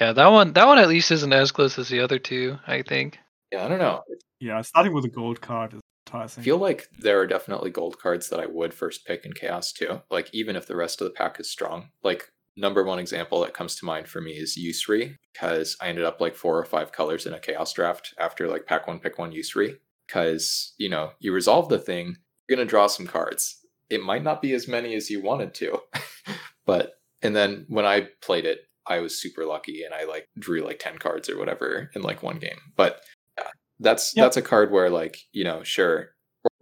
Yeah, 0.00 0.12
that 0.12 0.26
one 0.26 0.52
that 0.54 0.66
one 0.66 0.78
at 0.78 0.88
least 0.88 1.10
isn't 1.10 1.32
as 1.32 1.52
close 1.52 1.78
as 1.78 1.88
the 1.88 2.00
other 2.00 2.18
two. 2.18 2.58
I 2.66 2.82
think. 2.82 3.18
yeah, 3.52 3.64
I 3.64 3.68
don't 3.68 3.78
know. 3.78 4.02
yeah, 4.40 4.60
starting 4.62 4.92
with 4.92 5.04
a 5.04 5.08
gold 5.08 5.40
card 5.40 5.74
is 5.74 5.80
I 6.12 6.26
feel 6.26 6.58
like 6.58 6.88
there 6.98 7.20
are 7.20 7.26
definitely 7.26 7.70
gold 7.70 7.98
cards 7.98 8.28
that 8.28 8.40
I 8.40 8.46
would 8.46 8.74
first 8.74 9.06
pick 9.06 9.24
in 9.24 9.32
Chaos 9.32 9.72
too. 9.72 10.02
Like 10.10 10.28
even 10.32 10.56
if 10.56 10.66
the 10.66 10.76
rest 10.76 11.00
of 11.00 11.06
the 11.06 11.14
pack 11.14 11.38
is 11.38 11.50
strong. 11.50 11.90
Like 12.02 12.30
number 12.56 12.84
one 12.84 12.98
example 12.98 13.40
that 13.40 13.54
comes 13.54 13.76
to 13.76 13.84
mind 13.84 14.08
for 14.08 14.20
me 14.20 14.32
is 14.32 14.58
Yusri, 14.58 15.16
because 15.32 15.76
I 15.80 15.88
ended 15.88 16.04
up 16.04 16.20
like 16.20 16.34
four 16.34 16.58
or 16.58 16.64
five 16.64 16.92
colors 16.92 17.26
in 17.26 17.32
a 17.32 17.40
Chaos 17.40 17.72
draft 17.72 18.14
after 18.18 18.48
like 18.48 18.66
pack 18.66 18.86
one, 18.86 18.98
pick 18.98 19.18
one 19.18 19.32
Yusri. 19.32 19.76
Because, 20.06 20.74
you 20.76 20.88
know, 20.88 21.12
you 21.20 21.32
resolve 21.32 21.68
the 21.68 21.78
thing, 21.78 22.16
you're 22.48 22.56
gonna 22.56 22.68
draw 22.68 22.88
some 22.88 23.06
cards. 23.06 23.58
It 23.88 24.02
might 24.02 24.24
not 24.24 24.42
be 24.42 24.52
as 24.54 24.68
many 24.68 24.94
as 24.94 25.10
you 25.10 25.22
wanted 25.22 25.54
to. 25.54 25.80
but 26.70 26.92
and 27.20 27.34
then 27.34 27.66
when 27.68 27.84
I 27.84 28.06
played 28.22 28.44
it, 28.46 28.60
I 28.86 29.00
was 29.00 29.20
super 29.20 29.44
lucky 29.44 29.82
and 29.82 29.92
I 29.92 30.04
like 30.04 30.26
drew 30.38 30.60
like 30.60 30.78
10 30.78 30.98
cards 30.98 31.28
or 31.28 31.36
whatever 31.36 31.90
in 31.96 32.02
like 32.02 32.22
one 32.22 32.38
game. 32.38 32.60
But 32.76 33.00
yeah, 33.36 33.48
that's 33.80 34.12
Yep. 34.14 34.24
that's 34.24 34.36
a 34.36 34.42
card 34.42 34.70
where 34.70 34.88
like, 34.88 35.18
you 35.32 35.42
know, 35.42 35.64
sure, 35.64 36.10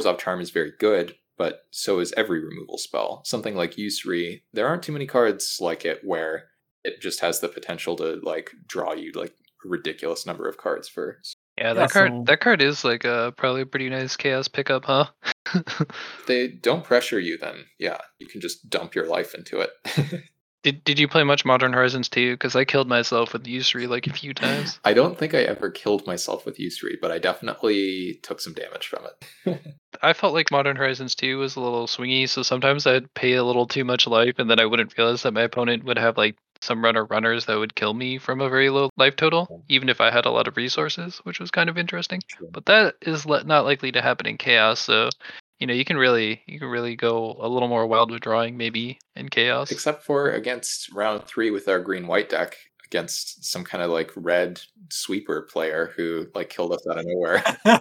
Orzhov 0.01 0.19
Charm 0.19 0.41
is 0.41 0.49
very 0.49 0.73
good, 0.81 1.15
but 1.37 1.61
so 1.73 1.99
is 1.99 2.15
every 2.17 2.43
removal 2.43 2.79
spell. 2.79 3.21
Something 3.27 3.55
like 3.55 3.73
Yusri, 3.73 4.41
there 4.55 4.67
aren't 4.67 4.83
too 4.83 4.93
many 4.93 5.07
cards 5.07 5.59
like 5.61 5.85
it 5.85 6.01
where 6.03 6.45
it 6.85 7.03
just 7.03 7.21
has 7.21 7.41
the 7.41 7.49
potential 7.49 7.95
to 7.97 8.19
like 8.23 8.51
draw 8.67 8.95
you 8.95 9.13
like 9.15 9.35
a 9.65 9.69
ridiculous 9.69 10.25
number 10.25 10.49
of 10.49 10.57
cards 10.57 10.89
for 10.89 11.21
Yeah, 11.59 11.69
Yeah, 11.69 11.75
that 11.75 11.91
card 11.91 12.13
so- 12.13 12.25
that 12.27 12.41
card 12.41 12.63
is 12.63 12.85
like 12.85 13.05
uh 13.05 13.33
probably 13.33 13.63
a 13.63 13.67
pretty 13.67 13.89
nice 13.91 14.17
chaos 14.17 14.49
pickup, 14.49 14.85
huh? 14.85 15.07
They 16.27 16.49
don't 16.49 16.85
pressure 16.85 17.19
you 17.21 17.39
then 17.39 17.65
yeah, 17.79 17.99
you 18.19 18.27
can 18.27 18.41
just 18.41 18.69
dump 18.71 18.95
your 18.95 19.07
life 19.07 19.35
into 19.35 19.61
it. 19.61 19.71
did 20.63 20.85
did 20.85 20.99
you 20.99 21.09
play 21.09 21.25
much 21.25 21.45
Modern 21.45 21.73
Horizons 21.73 22.09
2? 22.09 22.35
Because 22.35 22.55
I 22.57 22.65
killed 22.65 22.89
myself 22.89 23.33
with 23.33 23.45
Yusri 23.45 23.89
like 23.89 24.07
a 24.07 24.13
few 24.13 24.35
times. 24.35 24.79
I 24.85 24.93
don't 24.93 25.19
think 25.19 25.35
I 25.35 25.39
ever 25.43 25.71
killed 25.71 26.07
myself 26.07 26.45
with 26.45 26.59
Yusri, 26.59 26.97
but 27.01 27.11
I 27.11 27.19
definitely 27.19 28.21
took 28.23 28.41
some 28.41 28.53
damage 28.55 28.87
from 28.87 29.05
it. 29.07 29.61
I 30.03 30.13
felt 30.13 30.35
like 30.35 30.51
Modern 30.51 30.77
Horizons 30.77 31.15
2 31.15 31.39
was 31.39 31.57
a 31.57 31.61
little 31.61 31.87
swingy, 31.87 32.29
so 32.29 32.43
sometimes 32.43 32.87
I'd 32.87 33.13
pay 33.15 33.33
a 33.35 33.43
little 33.45 33.67
too 33.67 33.85
much 33.85 34.07
life, 34.07 34.35
and 34.39 34.49
then 34.49 34.61
I 34.61 34.67
wouldn't 34.67 34.97
realize 34.97 35.23
that 35.23 35.33
my 35.35 35.43
opponent 35.43 35.85
would 35.85 35.99
have 35.99 36.17
like 36.17 36.37
some 36.61 36.85
runner 36.85 37.05
runners 37.05 37.47
that 37.47 37.59
would 37.59 37.75
kill 37.75 37.95
me 37.95 38.19
from 38.19 38.41
a 38.41 38.49
very 38.49 38.71
low 38.71 38.91
life 38.97 39.17
total, 39.17 39.65
even 39.69 39.89
if 39.89 40.01
I 40.01 40.11
had 40.11 40.27
a 40.27 40.31
lot 40.31 40.49
of 40.49 40.57
resources, 40.57 41.19
which 41.25 41.41
was 41.41 41.51
kind 41.51 41.71
of 41.71 41.79
interesting. 41.79 42.21
But 42.53 42.67
that 42.67 42.97
is 43.03 43.27
le- 43.27 43.45
not 43.45 43.65
likely 43.65 43.93
to 43.93 44.03
happen 44.03 44.27
in 44.27 44.39
chaos, 44.39 44.81
so 44.81 45.11
you 45.59 45.67
know 45.67 45.75
you 45.75 45.85
can 45.85 45.97
really 45.97 46.43
you 46.47 46.59
can 46.59 46.69
really 46.69 46.97
go 46.97 47.37
a 47.41 47.49
little 47.49 47.69
more 47.69 47.87
wild 47.87 48.11
with 48.11 48.21
drawing 48.21 48.57
maybe 48.57 48.99
in 49.17 49.29
chaos. 49.29 49.71
Except 49.71 50.05
for 50.05 50.31
against 50.31 50.93
round 50.93 51.25
three 51.25 51.51
with 51.51 51.69
our 51.69 51.81
green 51.81 52.07
white 52.07 52.29
deck 52.29 52.57
against 52.85 53.45
some 53.45 53.65
kind 53.65 53.83
of 53.83 53.91
like 53.91 54.11
red 54.17 54.61
sweeper 54.91 55.43
player 55.43 55.93
who 55.97 56.27
like 56.35 56.49
killed 56.49 56.73
us 56.73 56.87
out 56.91 56.99
of 56.99 57.05
nowhere. 57.07 57.43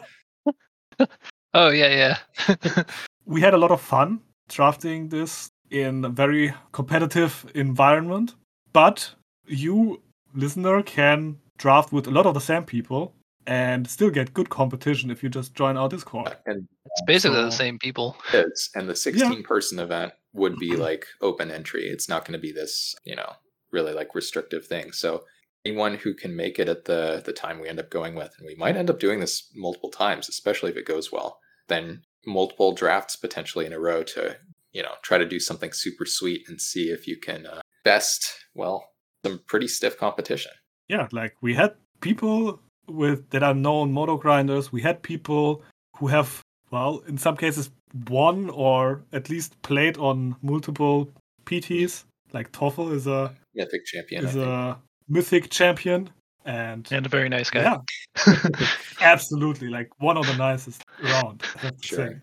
oh 1.54 1.70
yeah, 1.70 2.18
yeah. 2.48 2.84
we 3.26 3.42
had 3.42 3.54
a 3.54 3.58
lot 3.58 3.72
of 3.72 3.82
fun 3.82 4.22
drafting 4.50 5.10
this 5.10 5.50
in 5.70 6.06
a 6.06 6.10
very 6.10 6.54
competitive 6.72 7.46
environment, 7.56 8.36
but 8.78 9.16
you, 9.48 10.04
listener, 10.36 10.84
can 10.84 11.40
draft 11.58 11.92
with 11.92 12.06
a 12.06 12.12
lot 12.12 12.28
of 12.28 12.36
the 12.36 12.40
same 12.40 12.64
people 12.64 13.16
and 13.48 13.90
still 13.90 14.12
get 14.12 14.36
good 14.36 14.52
competition 14.52 15.10
if 15.10 15.24
you 15.24 15.30
just 15.30 15.56
join 15.56 15.76
our 15.78 15.90
Discord. 15.90 16.38
and 16.46 16.68
it's 16.86 17.02
basically 17.08 17.42
the 17.42 17.50
same 17.50 17.80
people. 17.80 18.16
is 18.34 18.70
and 18.76 18.88
the 18.88 18.96
16 18.96 19.42
person 19.42 19.80
event 19.80 20.14
would 20.34 20.58
be 20.58 20.76
like 20.76 21.08
open 21.24 21.50
entry. 21.50 21.88
It's 21.88 22.08
not 22.08 22.24
going 22.24 22.34
to 22.34 22.48
be 22.48 22.52
this, 22.52 22.94
you 23.04 23.16
know, 23.16 23.32
really 23.72 23.94
like 23.94 24.14
restrictive 24.14 24.68
thing. 24.68 24.92
So 24.92 25.24
anyone 25.66 25.96
who 25.96 26.14
can 26.14 26.36
make 26.36 26.60
it 26.60 26.70
at 26.70 26.86
the 26.86 27.24
the 27.26 27.34
time 27.34 27.60
we 27.60 27.70
end 27.70 27.80
up 27.80 27.90
going 27.90 28.14
with, 28.14 28.36
and 28.38 28.46
we 28.46 28.54
might 28.54 28.78
end 28.78 28.92
up 28.92 29.00
doing 29.00 29.20
this 29.20 29.50
multiple 29.56 29.90
times, 29.90 30.30
especially 30.30 30.70
if 30.70 30.78
it 30.78 30.86
goes 30.86 31.12
well, 31.12 31.40
then 31.68 32.04
multiple 32.28 32.76
drafts 32.76 33.16
potentially 33.16 33.66
in 33.66 33.74
a 33.74 33.80
row 33.80 34.04
to, 34.04 34.38
you 34.72 34.84
know, 34.84 34.94
try 35.02 35.18
to 35.18 35.26
do 35.26 35.40
something 35.40 35.74
super 35.74 36.06
sweet 36.06 36.44
and 36.48 36.62
see 36.62 36.92
if 36.92 37.08
you 37.08 37.18
can 37.18 37.48
uh, 37.48 37.62
best, 37.92 38.20
well, 38.56 38.78
some 39.26 39.40
pretty 39.48 39.68
stiff 39.68 39.98
competition. 39.98 40.52
yeah, 40.90 41.08
like 41.12 41.34
we 41.42 41.54
had 41.56 41.72
people 42.02 42.60
with 43.02 43.20
that 43.32 43.44
are 43.44 43.54
known 43.56 43.92
moto 43.92 44.18
grinders. 44.18 44.72
We 44.72 44.82
had 44.82 45.02
people 45.02 45.62
who 45.98 46.08
have, 46.08 46.30
well, 46.72 47.04
in 47.08 47.18
some 47.18 47.36
cases, 47.38 47.72
won 48.10 48.50
or 48.50 49.04
at 49.14 49.30
least 49.30 49.50
played 49.62 49.98
on 49.98 50.36
multiple 50.42 51.10
PTs. 51.46 52.04
Like 52.34 52.52
Toffel 52.52 52.92
is 52.94 53.08
a 53.08 53.34
Mythic 53.56 53.86
champion. 53.86 54.26
Is 54.26 54.36
a 54.36 54.78
mythic 55.10 55.50
champion, 55.50 56.10
and 56.46 56.88
And 56.92 57.06
a 57.06 57.10
very 57.10 57.30
nice 57.30 57.50
guy. 57.50 57.62
yeah, 57.64 57.78
absolutely, 59.02 59.70
like 59.70 59.90
one 60.00 60.18
of 60.18 60.26
the 60.28 60.36
nicest 60.36 60.84
around. 61.04 61.44
I 61.56 61.60
have 61.66 61.78
to 61.82 61.88
Sure. 61.88 62.08
say. 62.08 62.16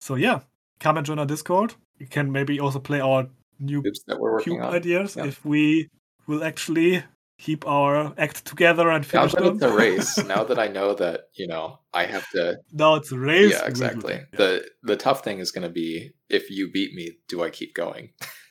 So 0.00 0.14
yeah, 0.16 0.40
come 0.80 0.96
and 0.96 1.06
join 1.06 1.18
our 1.18 1.26
Discord. 1.26 1.74
You 1.98 2.06
can 2.06 2.30
maybe 2.32 2.60
also 2.60 2.78
play 2.78 3.00
our 3.00 3.26
new 3.58 3.82
that 4.06 4.18
we're 4.20 4.32
working 4.32 4.54
cube 4.54 4.64
on. 4.64 4.74
ideas 4.74 5.16
Yeah. 5.16 5.26
if 5.26 5.44
we 5.44 5.88
will 6.26 6.44
actually 6.44 7.02
keep 7.38 7.66
our 7.66 8.12
act 8.18 8.44
together 8.44 8.90
and 8.90 9.04
Now 9.04 9.08
finish 9.28 9.32
that 9.32 9.42
them. 9.44 9.54
it's 9.54 9.62
a 9.62 9.72
race, 9.72 10.18
now 10.34 10.42
that 10.44 10.58
I 10.58 10.66
know 10.68 10.94
that, 10.94 11.20
you 11.34 11.46
know, 11.46 11.78
I 11.94 12.04
have 12.04 12.28
to 12.30 12.58
now 12.72 12.96
it's 12.96 13.12
a 13.12 13.18
race. 13.18 13.52
yeah 13.52 13.58
we 13.58 13.62
will 13.62 13.64
do 13.66 13.70
exactly 13.70 14.14
that. 14.14 14.32
the 14.36 14.68
the 14.82 14.96
tough 14.96 15.22
thing 15.24 15.38
is 15.38 15.50
going 15.52 15.62
to 15.62 15.72
be 15.72 16.10
if 16.28 16.50
you 16.50 16.70
beat 16.70 16.94
me 16.94 17.12
do 17.28 17.42
i 17.42 17.50
keep 17.50 17.74
going 17.74 18.10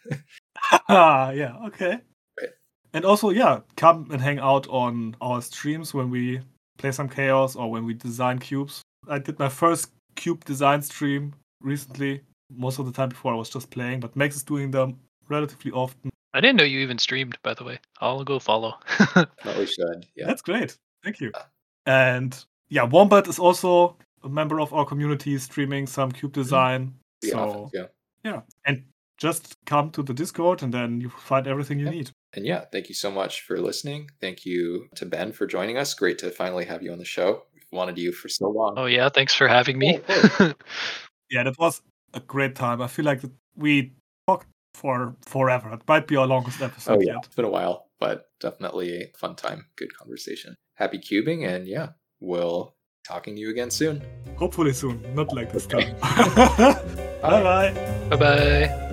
Ah, 0.90 1.32
yeah, 1.32 1.56
okay. 1.68 2.00
Right. 2.40 2.50
And 2.94 3.06
also, 3.06 3.30
yeah, 3.30 3.60
come 3.76 4.08
and 4.12 4.22
hang 4.22 4.40
out 4.40 4.68
on 4.70 5.16
our 5.22 5.42
streams 5.42 5.94
when 5.94 6.10
we 6.10 6.42
play 6.78 6.92
some 6.92 7.10
chaos 7.10 7.56
or 7.56 7.70
when 7.70 7.86
we 7.86 7.94
design 7.94 8.40
cubes. 8.40 8.82
I 9.08 9.20
did 9.20 9.38
my 9.40 9.50
first 9.50 9.92
cube 10.16 10.44
design 10.46 10.82
stream 10.82 11.34
recently. 11.62 12.22
Most 12.50 12.80
of 12.80 12.86
the 12.86 12.92
time 12.92 13.10
before 13.10 13.34
I 13.34 13.38
was 13.38 13.50
just 13.50 13.70
playing, 13.70 14.00
but 14.00 14.16
Max 14.16 14.36
is 14.36 14.44
doing 14.44 14.72
them 14.72 15.00
relatively 15.30 15.72
often. 15.72 16.10
I 16.34 16.42
didn't 16.42 16.58
know 16.58 16.64
you 16.64 16.80
even 16.80 16.98
streamed, 16.98 17.38
by 17.44 17.54
the 17.54 17.64
way. 17.64 17.80
I'll 18.00 18.24
go 18.24 18.40
follow. 18.40 18.76
Oh, 19.16 19.26
Probably 19.42 19.66
should 19.66 20.06
yeah 20.16 20.28
That's 20.28 20.42
great. 20.42 20.78
Thank 21.04 21.20
you. 21.20 21.32
Ah. 21.36 21.48
And 21.86 22.46
yeah, 22.70 22.84
Wombat 22.84 23.28
is 23.28 23.40
also 23.40 23.98
a 24.24 24.30
member 24.30 24.60
of 24.60 24.74
our 24.74 24.86
community 24.86 25.38
streaming 25.38 25.88
some 25.88 26.12
cube 26.12 26.32
mm-hmm. 26.34 26.42
design. 26.42 26.94
Pretty 27.22 27.32
so 27.34 27.40
often, 27.40 27.70
yeah 27.74 27.86
yeah, 28.24 28.42
and 28.66 28.84
just 29.18 29.56
come 29.66 29.90
to 29.92 30.04
the 30.04 30.14
Discord 30.14 30.62
and 30.62 30.74
then 30.74 31.02
you 31.02 31.10
find 31.10 31.48
everything 31.48 31.80
you 31.80 31.86
Yep. 31.86 31.94
need. 31.94 32.12
and 32.34 32.46
yeah 32.46 32.66
thank 32.72 32.90
you 32.90 32.96
so 32.96 33.10
much 33.10 33.42
for 33.42 33.58
listening 33.58 34.10
thank 34.22 34.46
you 34.46 34.88
to 34.96 35.06
ben 35.06 35.32
for 35.32 35.48
joining 35.48 35.78
us 35.78 35.94
great 35.94 36.18
to 36.20 36.30
finally 36.30 36.66
have 36.66 36.84
you 36.84 36.92
on 36.92 37.00
the 37.00 37.06
show 37.06 37.44
we've 37.54 37.72
wanted 37.72 37.98
you 37.98 38.12
for 38.12 38.30
so 38.30 38.48
long 38.50 38.74
oh 38.78 38.86
yeah, 38.86 39.10
thanks 39.10 39.34
for 39.34 39.48
having 39.48 39.78
me. 39.78 40.00
Oh. 40.10 40.54
Yeah, 41.30 41.44
that 41.44 41.60
was 41.60 41.82
a 42.18 42.22
great 42.22 42.56
time. 42.56 42.82
I 42.82 42.88
feel 42.88 43.06
like 43.06 43.22
we 43.56 43.94
talked 44.28 44.48
for 44.74 45.16
forever. 45.26 45.72
It 45.74 45.82
might 45.88 46.08
be 46.08 46.16
our 46.18 46.28
longest 46.28 46.62
oh 46.62 46.66
episode 46.66 47.02
yeah 47.02 47.14
yet. 47.14 47.26
it's 47.26 47.36
been 47.36 47.46
a 47.46 47.50
while 47.50 47.86
but 48.00 48.26
definitely 48.40 48.90
a 49.02 49.12
fun 49.18 49.36
time 49.36 49.66
good 49.76 49.92
conversation 49.98 50.56
happy 50.76 51.00
cubing 51.00 51.48
and 51.48 51.68
yeah 51.68 51.90
we'll 52.20 52.76
talking 53.04 53.34
to 53.36 53.42
you 53.42 53.50
again 53.50 53.72
soon 53.72 54.04
Hopefully 54.38 54.72
soon, 54.74 55.02
not 55.16 55.34
like 55.34 55.52
this 55.52 55.66
Okay. 55.66 55.86
time. 55.86 55.96
bye 57.22 57.42
bye. 57.42 57.72
bye 58.10 58.16
bye. 58.18 58.84